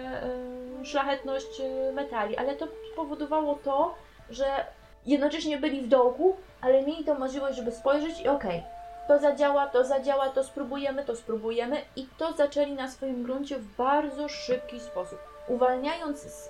yy, 0.79 0.85
szlachetność 0.85 1.59
yy, 1.59 1.91
metali, 1.93 2.37
ale 2.37 2.55
to 2.55 2.67
spowodowało 2.93 3.59
to, 3.63 3.95
że 4.29 4.45
jednocześnie 5.05 5.57
byli 5.57 5.81
w 5.81 5.87
dołku, 5.87 6.35
ale 6.61 6.81
mieli 6.81 7.03
tą 7.03 7.19
możliwość, 7.19 7.57
żeby 7.57 7.71
spojrzeć 7.71 8.21
i 8.21 8.27
okej, 8.27 8.63
to 9.09 9.19
zadziała, 9.19 9.67
to 9.67 9.83
zadziała, 9.83 10.29
to 10.29 10.43
spróbujemy, 10.43 11.05
to 11.05 11.15
spróbujemy 11.15 11.81
i 11.95 12.07
to 12.17 12.33
zaczęli 12.33 12.71
na 12.71 12.87
swoim 12.87 13.23
gruncie 13.23 13.57
w 13.57 13.75
bardzo 13.75 14.29
szybki 14.29 14.79
sposób. 14.79 15.19
Uwalniając 15.47 16.49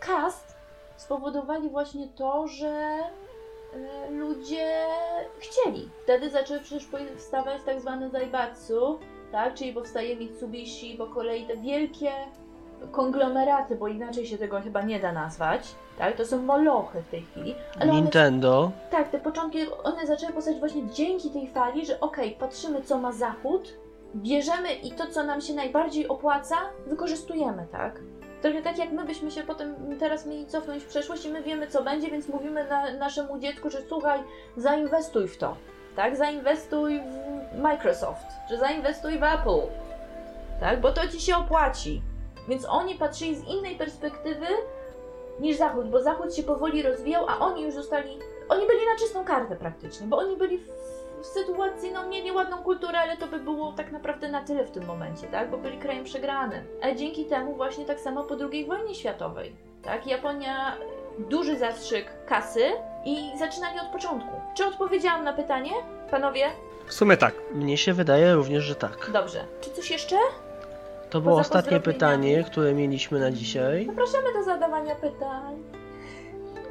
kast, 0.00 0.56
spowodowali 0.96 1.68
właśnie 1.68 2.08
to, 2.16 2.48
że 2.48 2.68
e, 2.68 4.10
ludzie 4.10 4.86
chcieli. 5.38 5.90
Wtedy 6.02 6.30
zaczęły 6.30 6.60
przecież 6.60 6.84
powstawać 6.84 7.62
tak 7.66 7.80
zwane 7.80 8.10
zaibatsu, 8.10 8.98
tak? 9.32 9.54
czyli 9.54 9.72
powstaje 9.72 10.16
Mitsubishi, 10.16 10.94
po 10.98 11.06
kolei 11.06 11.46
te 11.46 11.56
wielkie 11.56 12.12
konglomeraty, 12.92 13.76
bo 13.76 13.88
inaczej 13.88 14.26
się 14.26 14.38
tego 14.38 14.60
chyba 14.60 14.82
nie 14.82 15.00
da 15.00 15.12
nazwać, 15.12 15.74
tak? 15.98 16.16
To 16.16 16.26
są 16.26 16.42
molochy 16.42 17.02
w 17.02 17.10
tej 17.10 17.22
chwili. 17.22 17.54
Ale 17.80 17.90
one 17.90 18.00
Nintendo. 18.00 18.70
tak, 18.90 19.08
te 19.08 19.18
początki, 19.18 19.58
one 19.84 20.06
zaczęły 20.06 20.32
powstać 20.32 20.58
właśnie 20.58 20.90
dzięki 20.90 21.30
tej 21.30 21.48
fali, 21.48 21.86
że 21.86 22.00
okej, 22.00 22.30
patrzymy 22.30 22.82
co 22.82 22.98
ma 22.98 23.12
Zachód, 23.12 23.74
bierzemy 24.14 24.74
i 24.74 24.92
to, 24.92 25.06
co 25.06 25.24
nam 25.24 25.40
się 25.40 25.54
najbardziej 25.54 26.08
opłaca, 26.08 26.56
wykorzystujemy, 26.86 27.66
tak? 27.72 28.00
Trochę 28.42 28.62
tak 28.62 28.78
jak 28.78 28.92
my 28.92 29.04
byśmy 29.04 29.30
się 29.30 29.42
potem 29.42 29.98
teraz 29.98 30.26
mieli 30.26 30.46
cofnąć 30.46 30.82
w 30.82 30.86
przeszłość 30.86 31.24
i 31.24 31.30
my 31.30 31.42
wiemy 31.42 31.66
co 31.66 31.82
będzie, 31.84 32.10
więc 32.10 32.28
mówimy 32.28 32.64
na, 32.68 32.92
naszemu 32.92 33.38
dziecku, 33.38 33.70
że 33.70 33.78
słuchaj, 33.88 34.20
zainwestuj 34.56 35.28
w 35.28 35.38
to, 35.38 35.56
tak? 35.96 36.16
Zainwestuj 36.16 37.00
w 37.54 37.58
Microsoft, 37.58 38.26
czy 38.48 38.58
zainwestuj 38.58 39.18
w 39.18 39.22
Apple, 39.22 39.60
tak? 40.60 40.80
Bo 40.80 40.92
to 40.92 41.08
ci 41.08 41.20
się 41.20 41.36
opłaci. 41.36 42.02
Więc 42.48 42.66
oni 42.68 42.94
patrzyli 42.94 43.36
z 43.36 43.44
innej 43.44 43.76
perspektywy 43.76 44.46
niż 45.40 45.56
Zachód, 45.56 45.90
bo 45.90 46.02
Zachód 46.02 46.34
się 46.34 46.42
powoli 46.42 46.82
rozwijał, 46.82 47.24
a 47.28 47.38
oni 47.38 47.62
już 47.62 47.74
zostali. 47.74 48.18
Oni 48.48 48.66
byli 48.66 48.86
na 48.92 48.98
czystą 48.98 49.24
kartę 49.24 49.56
praktycznie, 49.56 50.06
bo 50.06 50.18
oni 50.18 50.36
byli 50.36 50.58
w, 50.58 51.26
sytuacji, 51.26 51.92
no 51.92 52.08
mieli 52.08 52.32
ładną 52.32 52.56
kulturę, 52.62 52.98
ale 52.98 53.16
to 53.16 53.26
by 53.26 53.38
było 53.38 53.72
tak 53.72 53.92
naprawdę 53.92 54.28
na 54.28 54.44
tyle 54.44 54.64
w 54.64 54.70
tym 54.70 54.84
momencie, 54.86 55.26
tak? 55.26 55.50
Bo 55.50 55.58
byli 55.58 55.78
krajem 55.78 56.04
przegranym. 56.04 56.64
A 56.82 56.94
dzięki 56.94 57.24
temu 57.24 57.54
właśnie 57.54 57.84
tak 57.84 58.00
samo 58.00 58.24
po 58.24 58.36
II 58.52 58.66
wojnie 58.66 58.94
światowej, 58.94 59.56
tak? 59.82 60.06
Japonia 60.06 60.76
duży 61.18 61.58
zastrzyk 61.58 62.06
kasy 62.26 62.64
i 63.04 63.38
zaczynali 63.38 63.80
od 63.80 63.86
początku. 63.86 64.30
Czy 64.56 64.66
odpowiedziałam 64.66 65.24
na 65.24 65.32
pytanie, 65.32 65.72
panowie? 66.10 66.46
W 66.86 66.92
sumie 66.92 67.16
tak. 67.16 67.34
Mnie 67.54 67.76
się 67.76 67.92
wydaje 67.92 68.34
również, 68.34 68.64
że 68.64 68.74
tak. 68.74 69.10
Dobrze. 69.12 69.44
Czy 69.60 69.70
coś 69.70 69.90
jeszcze? 69.90 70.16
To 71.10 71.20
było 71.20 71.36
Poza 71.36 71.48
ostatnie 71.48 71.80
pytanie, 71.80 72.44
które 72.44 72.74
mieliśmy 72.74 73.20
na 73.20 73.30
dzisiaj. 73.30 73.86
Zapraszamy 73.86 74.32
do 74.32 74.42
zadawania 74.44 74.94
pytań. 74.94 75.62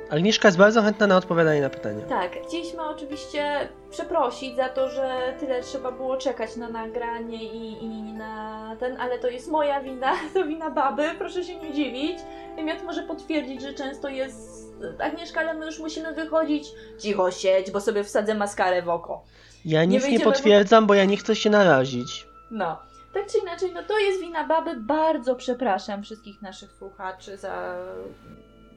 Agnieszka 0.10 0.48
jest 0.48 0.58
bardzo 0.58 0.82
chętna 0.82 1.08
na 1.08 1.18
odpowiadanie 1.18 1.62
na 1.62 1.70
pytania. 1.70 2.06
Tak, 2.06 2.32
chcieliśmy 2.48 2.84
oczywiście 2.84 3.70
przeprosić 3.92 4.56
za 4.56 4.70
to, 4.70 4.90
że 4.90 5.34
tyle 5.40 5.62
trzeba 5.62 5.92
było 5.92 6.18
czekać 6.18 6.56
na 6.56 6.70
nagranie 6.70 7.44
i, 7.44 7.84
i 7.84 8.14
na 8.14 8.76
ten, 8.80 9.02
ale 9.02 9.20
to 9.20 9.28
jest 9.28 9.52
moja 9.52 9.82
wina, 9.82 10.14
to 10.34 10.44
wina 10.44 10.70
baby, 10.70 11.04
proszę 11.18 11.44
się 11.44 11.56
nie 11.56 11.74
dziwić. 11.74 12.18
Miot 12.64 12.84
może 12.84 13.04
potwierdzić, 13.04 13.62
że 13.62 13.74
często 13.74 14.10
jest 14.10 14.66
Agnieszka, 15.00 15.40
ale 15.40 15.54
my 15.54 15.66
już 15.66 15.80
musimy 15.80 16.14
wychodzić. 16.14 16.68
Cicho 17.00 17.32
siedź, 17.32 17.72
bo 17.72 17.82
sobie 17.82 18.04
wsadzę 18.04 18.36
maskarę 18.36 18.82
w 18.82 18.90
oko. 18.90 19.24
Ja 19.66 19.86
Nie 19.86 19.98
nic 19.98 20.08
nie, 20.08 20.20
bo- 20.20 20.26
potwierdzam, 20.26 20.88
bo 20.88 20.94
ja 20.94 21.06
nie 21.06 21.18
chcę 21.18 21.36
się 21.36 21.50
narazić. 21.50 22.28
No. 22.52 22.78
Tak 23.16 23.32
czy 23.32 23.38
inaczej, 23.38 23.72
no 23.74 23.84
to 23.84 24.00
jest 24.00 24.22
wina 24.22 24.48
baby. 24.48 24.76
Bardzo 24.76 25.36
przepraszam 25.36 26.04
wszystkich 26.04 26.42
naszych 26.42 26.72
słuchaczy 26.72 27.38
za 27.38 27.76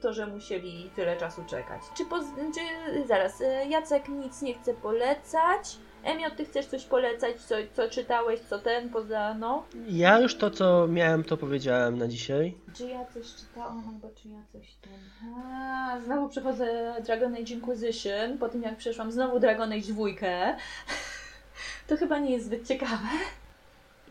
to, 0.01 0.13
że 0.13 0.27
musieli 0.27 0.91
tyle 0.97 1.17
czasu 1.17 1.45
czekać. 1.45 1.83
Czy, 1.97 2.05
poz... 2.05 2.25
czy 2.55 2.61
zaraz, 3.07 3.41
e, 3.41 3.67
Jacek 3.69 4.09
nic 4.09 4.43
nie 4.43 4.55
chce 4.55 4.75
polecać. 4.75 5.77
Emio, 6.05 6.31
ty 6.31 6.45
chcesz 6.45 6.67
coś 6.67 6.85
polecać, 6.85 7.41
co, 7.41 7.55
co 7.73 7.91
czytałeś, 7.91 8.41
co 8.41 8.59
ten, 8.59 8.91
poza, 8.91 9.35
no? 9.35 9.65
Ja 9.89 10.21
już 10.21 10.37
to, 10.37 10.51
co 10.51 10.87
miałem, 10.87 11.25
to 11.25 11.37
powiedziałem 11.37 11.99
na 11.99 12.09
dzisiaj. 12.09 12.55
Czy 12.75 12.87
ja 12.87 13.05
coś 13.05 13.35
czytałam, 13.35 13.83
albo 13.89 14.11
czy 14.15 14.29
ja 14.29 14.43
coś 14.53 14.75
ten... 14.75 15.33
A, 15.45 16.01
znowu 16.05 16.29
przechodzę 16.29 16.95
Dragon 17.05 17.35
Age 17.35 17.55
Inquisition, 17.55 18.39
po 18.39 18.49
tym 18.49 18.63
jak 18.63 18.77
przeszłam 18.77 19.13
znowu 19.13 19.41
Dragon 19.41 19.73
Age 19.73 19.93
2. 19.93 20.05
To 21.87 21.97
chyba 21.97 22.19
nie 22.19 22.31
jest 22.31 22.47
zbyt 22.47 22.69
ciekawe. 22.69 23.09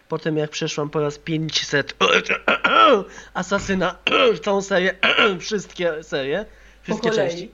Po 0.08 0.20
tym 0.20 0.38
jak 0.38 0.50
przeszłam 0.50 0.90
po 0.90 1.00
raz 1.02 1.18
500 1.18 1.96
Asasyna, 3.34 3.96
całą 4.44 4.62
serię, 4.62 4.96
wszystkie 5.40 6.04
serie, 6.04 6.46
wszystkie 6.82 7.10
kolei. 7.10 7.30
części. 7.30 7.52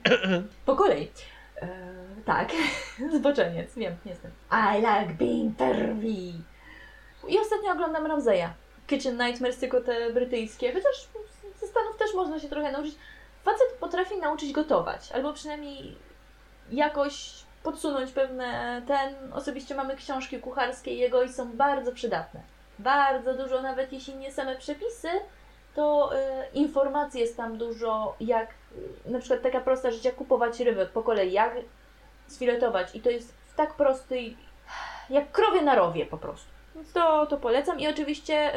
Po 0.66 0.76
kolei. 0.76 1.10
E, 1.62 1.68
tak, 2.24 2.52
zboczeniec, 3.18 3.74
wiem, 3.76 3.96
jestem. 4.04 4.30
I 4.50 4.76
like 4.76 5.14
being 5.18 5.56
pervy. 5.56 6.32
I 7.28 7.38
ostatnio 7.38 7.72
oglądam 7.72 8.06
Ramzeya. 8.06 8.48
Kitchen 8.86 9.18
Nightmares, 9.18 9.58
tylko 9.58 9.80
te 9.80 10.12
brytyjskie, 10.12 10.72
chociaż 10.72 11.08
ze 11.60 11.66
Stanów 11.66 11.96
też 11.96 12.14
można 12.14 12.40
się 12.40 12.48
trochę 12.48 12.72
nauczyć. 12.72 12.94
Facet 13.44 13.76
potrafi 13.80 14.16
nauczyć 14.16 14.52
gotować, 14.52 15.12
albo 15.12 15.32
przynajmniej 15.32 15.96
jakoś 16.70 17.43
podsunąć 17.64 18.12
pewne 18.12 18.82
ten. 18.86 19.32
Osobiście 19.32 19.74
mamy 19.74 19.96
książki 19.96 20.40
kucharskie 20.40 20.94
jego 20.94 21.22
i 21.22 21.28
są 21.28 21.52
bardzo 21.52 21.92
przydatne. 21.92 22.40
Bardzo 22.78 23.34
dużo, 23.34 23.62
nawet 23.62 23.92
jeśli 23.92 24.16
nie 24.16 24.32
same 24.32 24.56
przepisy, 24.56 25.08
to 25.74 26.10
y, 26.14 26.18
informacji 26.54 27.20
jest 27.20 27.36
tam 27.36 27.58
dużo, 27.58 28.16
jak 28.20 28.48
y, 29.06 29.10
na 29.10 29.18
przykład 29.18 29.42
taka 29.42 29.60
prosta 29.60 29.90
rzecz, 29.90 30.04
jak 30.04 30.14
kupować 30.14 30.60
rybę 30.60 30.86
po 30.86 31.02
kolei, 31.02 31.32
jak 31.32 31.54
sfiletować 32.26 32.94
i 32.94 33.00
to 33.00 33.10
jest 33.10 33.34
w 33.46 33.54
tak 33.54 33.74
prosty, 33.74 34.34
jak 35.10 35.32
krowie 35.32 35.62
na 35.62 35.74
rowie 35.74 36.06
po 36.06 36.18
prostu. 36.18 36.48
Więc 36.74 36.92
to, 36.92 37.26
to 37.26 37.36
polecam 37.36 37.80
i 37.80 37.88
oczywiście 37.88 38.52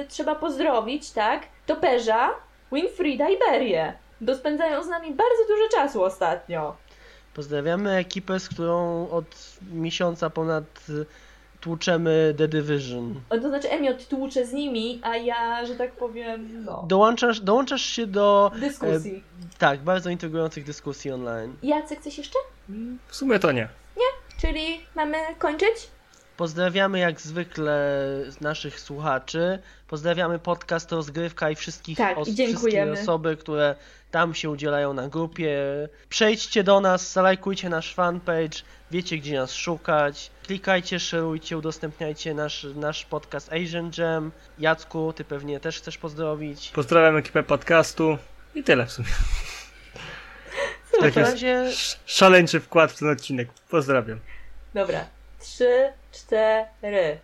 y, 0.00 0.06
trzeba 0.06 0.34
pozdrowić, 0.34 1.12
tak, 1.12 1.42
toperza 1.66 2.30
Winfrida 2.72 3.28
i 3.28 3.38
Berię, 3.38 3.92
bo 4.20 4.34
spędzają 4.34 4.82
z 4.82 4.88
nami 4.88 5.14
bardzo 5.14 5.44
dużo 5.48 5.68
czasu 5.68 6.04
ostatnio. 6.04 6.76
Pozdrawiamy 7.36 7.90
ekipę, 7.96 8.40
z 8.40 8.48
którą 8.48 9.08
od 9.10 9.58
miesiąca 9.72 10.30
ponad 10.30 10.64
y, 10.88 11.06
tłuczemy 11.60 12.34
The 12.38 12.48
Division. 12.48 13.20
O, 13.30 13.38
To 13.38 13.48
znaczy 13.48 13.70
Emiot 13.70 14.08
tłucze 14.08 14.46
z 14.46 14.52
nimi, 14.52 15.00
a 15.02 15.16
ja, 15.16 15.66
że 15.66 15.74
tak 15.76 15.92
powiem, 15.92 16.64
no, 16.64 16.84
Dołączasz, 16.88 17.40
dołączasz 17.40 17.82
się 17.82 18.06
do 18.06 18.50
dyskusji. 18.60 19.22
tak, 19.58 19.80
bardzo 19.80 20.10
intrygujących 20.10 20.64
dyskusji 20.64 21.10
online. 21.12 21.54
Jacek, 21.62 22.00
coś 22.00 22.18
jeszcze? 22.18 22.38
W 23.08 23.16
sumie 23.16 23.38
to 23.38 23.52
nie. 23.52 23.68
Czyli 24.40 24.80
mamy 24.94 25.16
kończyć? 25.38 25.88
Pozdrawiamy 26.36 26.98
jak 26.98 27.20
zwykle 27.20 28.00
naszych 28.40 28.80
słuchaczy. 28.80 29.58
Pozdrawiamy 29.88 30.38
podcast 30.38 30.92
Rozgrywka 30.92 31.50
i 31.50 31.54
wszystkich 31.54 31.98
Tak, 31.98 32.18
os- 32.18 32.28
wszystkie 32.28 32.92
osoby, 32.92 33.36
które 33.36 33.74
tam 34.10 34.34
się 34.34 34.50
udzielają 34.50 34.92
na 34.92 35.08
grupie. 35.08 35.58
Przejdźcie 36.08 36.64
do 36.64 36.80
nas, 36.80 37.12
zalajkujcie 37.12 37.68
nasz 37.68 37.94
fanpage, 37.94 38.58
wiecie 38.90 39.18
gdzie 39.18 39.34
nas 39.38 39.52
szukać. 39.54 40.30
Klikajcie, 40.46 41.00
szerujcie, 41.00 41.58
udostępniajcie 41.58 42.34
nasz, 42.34 42.66
nasz 42.74 43.04
podcast 43.04 43.52
Asian 43.52 43.90
Jam. 43.98 44.32
Jacku, 44.58 45.12
ty 45.12 45.24
pewnie 45.24 45.60
też 45.60 45.78
chcesz 45.78 45.98
pozdrowić. 45.98 46.70
Pozdrawiam 46.74 47.16
ekipę 47.16 47.42
podcastu 47.42 48.18
i 48.54 48.62
tyle 48.64 48.86
w 48.86 48.92
sumie. 48.92 49.08
W 50.84 50.90
Tak 50.90 51.00
takim 51.00 51.20
jest. 51.22 51.32
razie 51.32 51.60
Sz- 51.60 51.98
Szaleńczy 52.06 52.60
wkład 52.60 52.92
w 52.92 52.98
ten 52.98 53.08
odcinek. 53.10 53.48
Pozdrawiam. 53.70 54.20
Dobra. 54.74 55.04
Trzy, 55.40 55.92
cztery. 56.12 57.18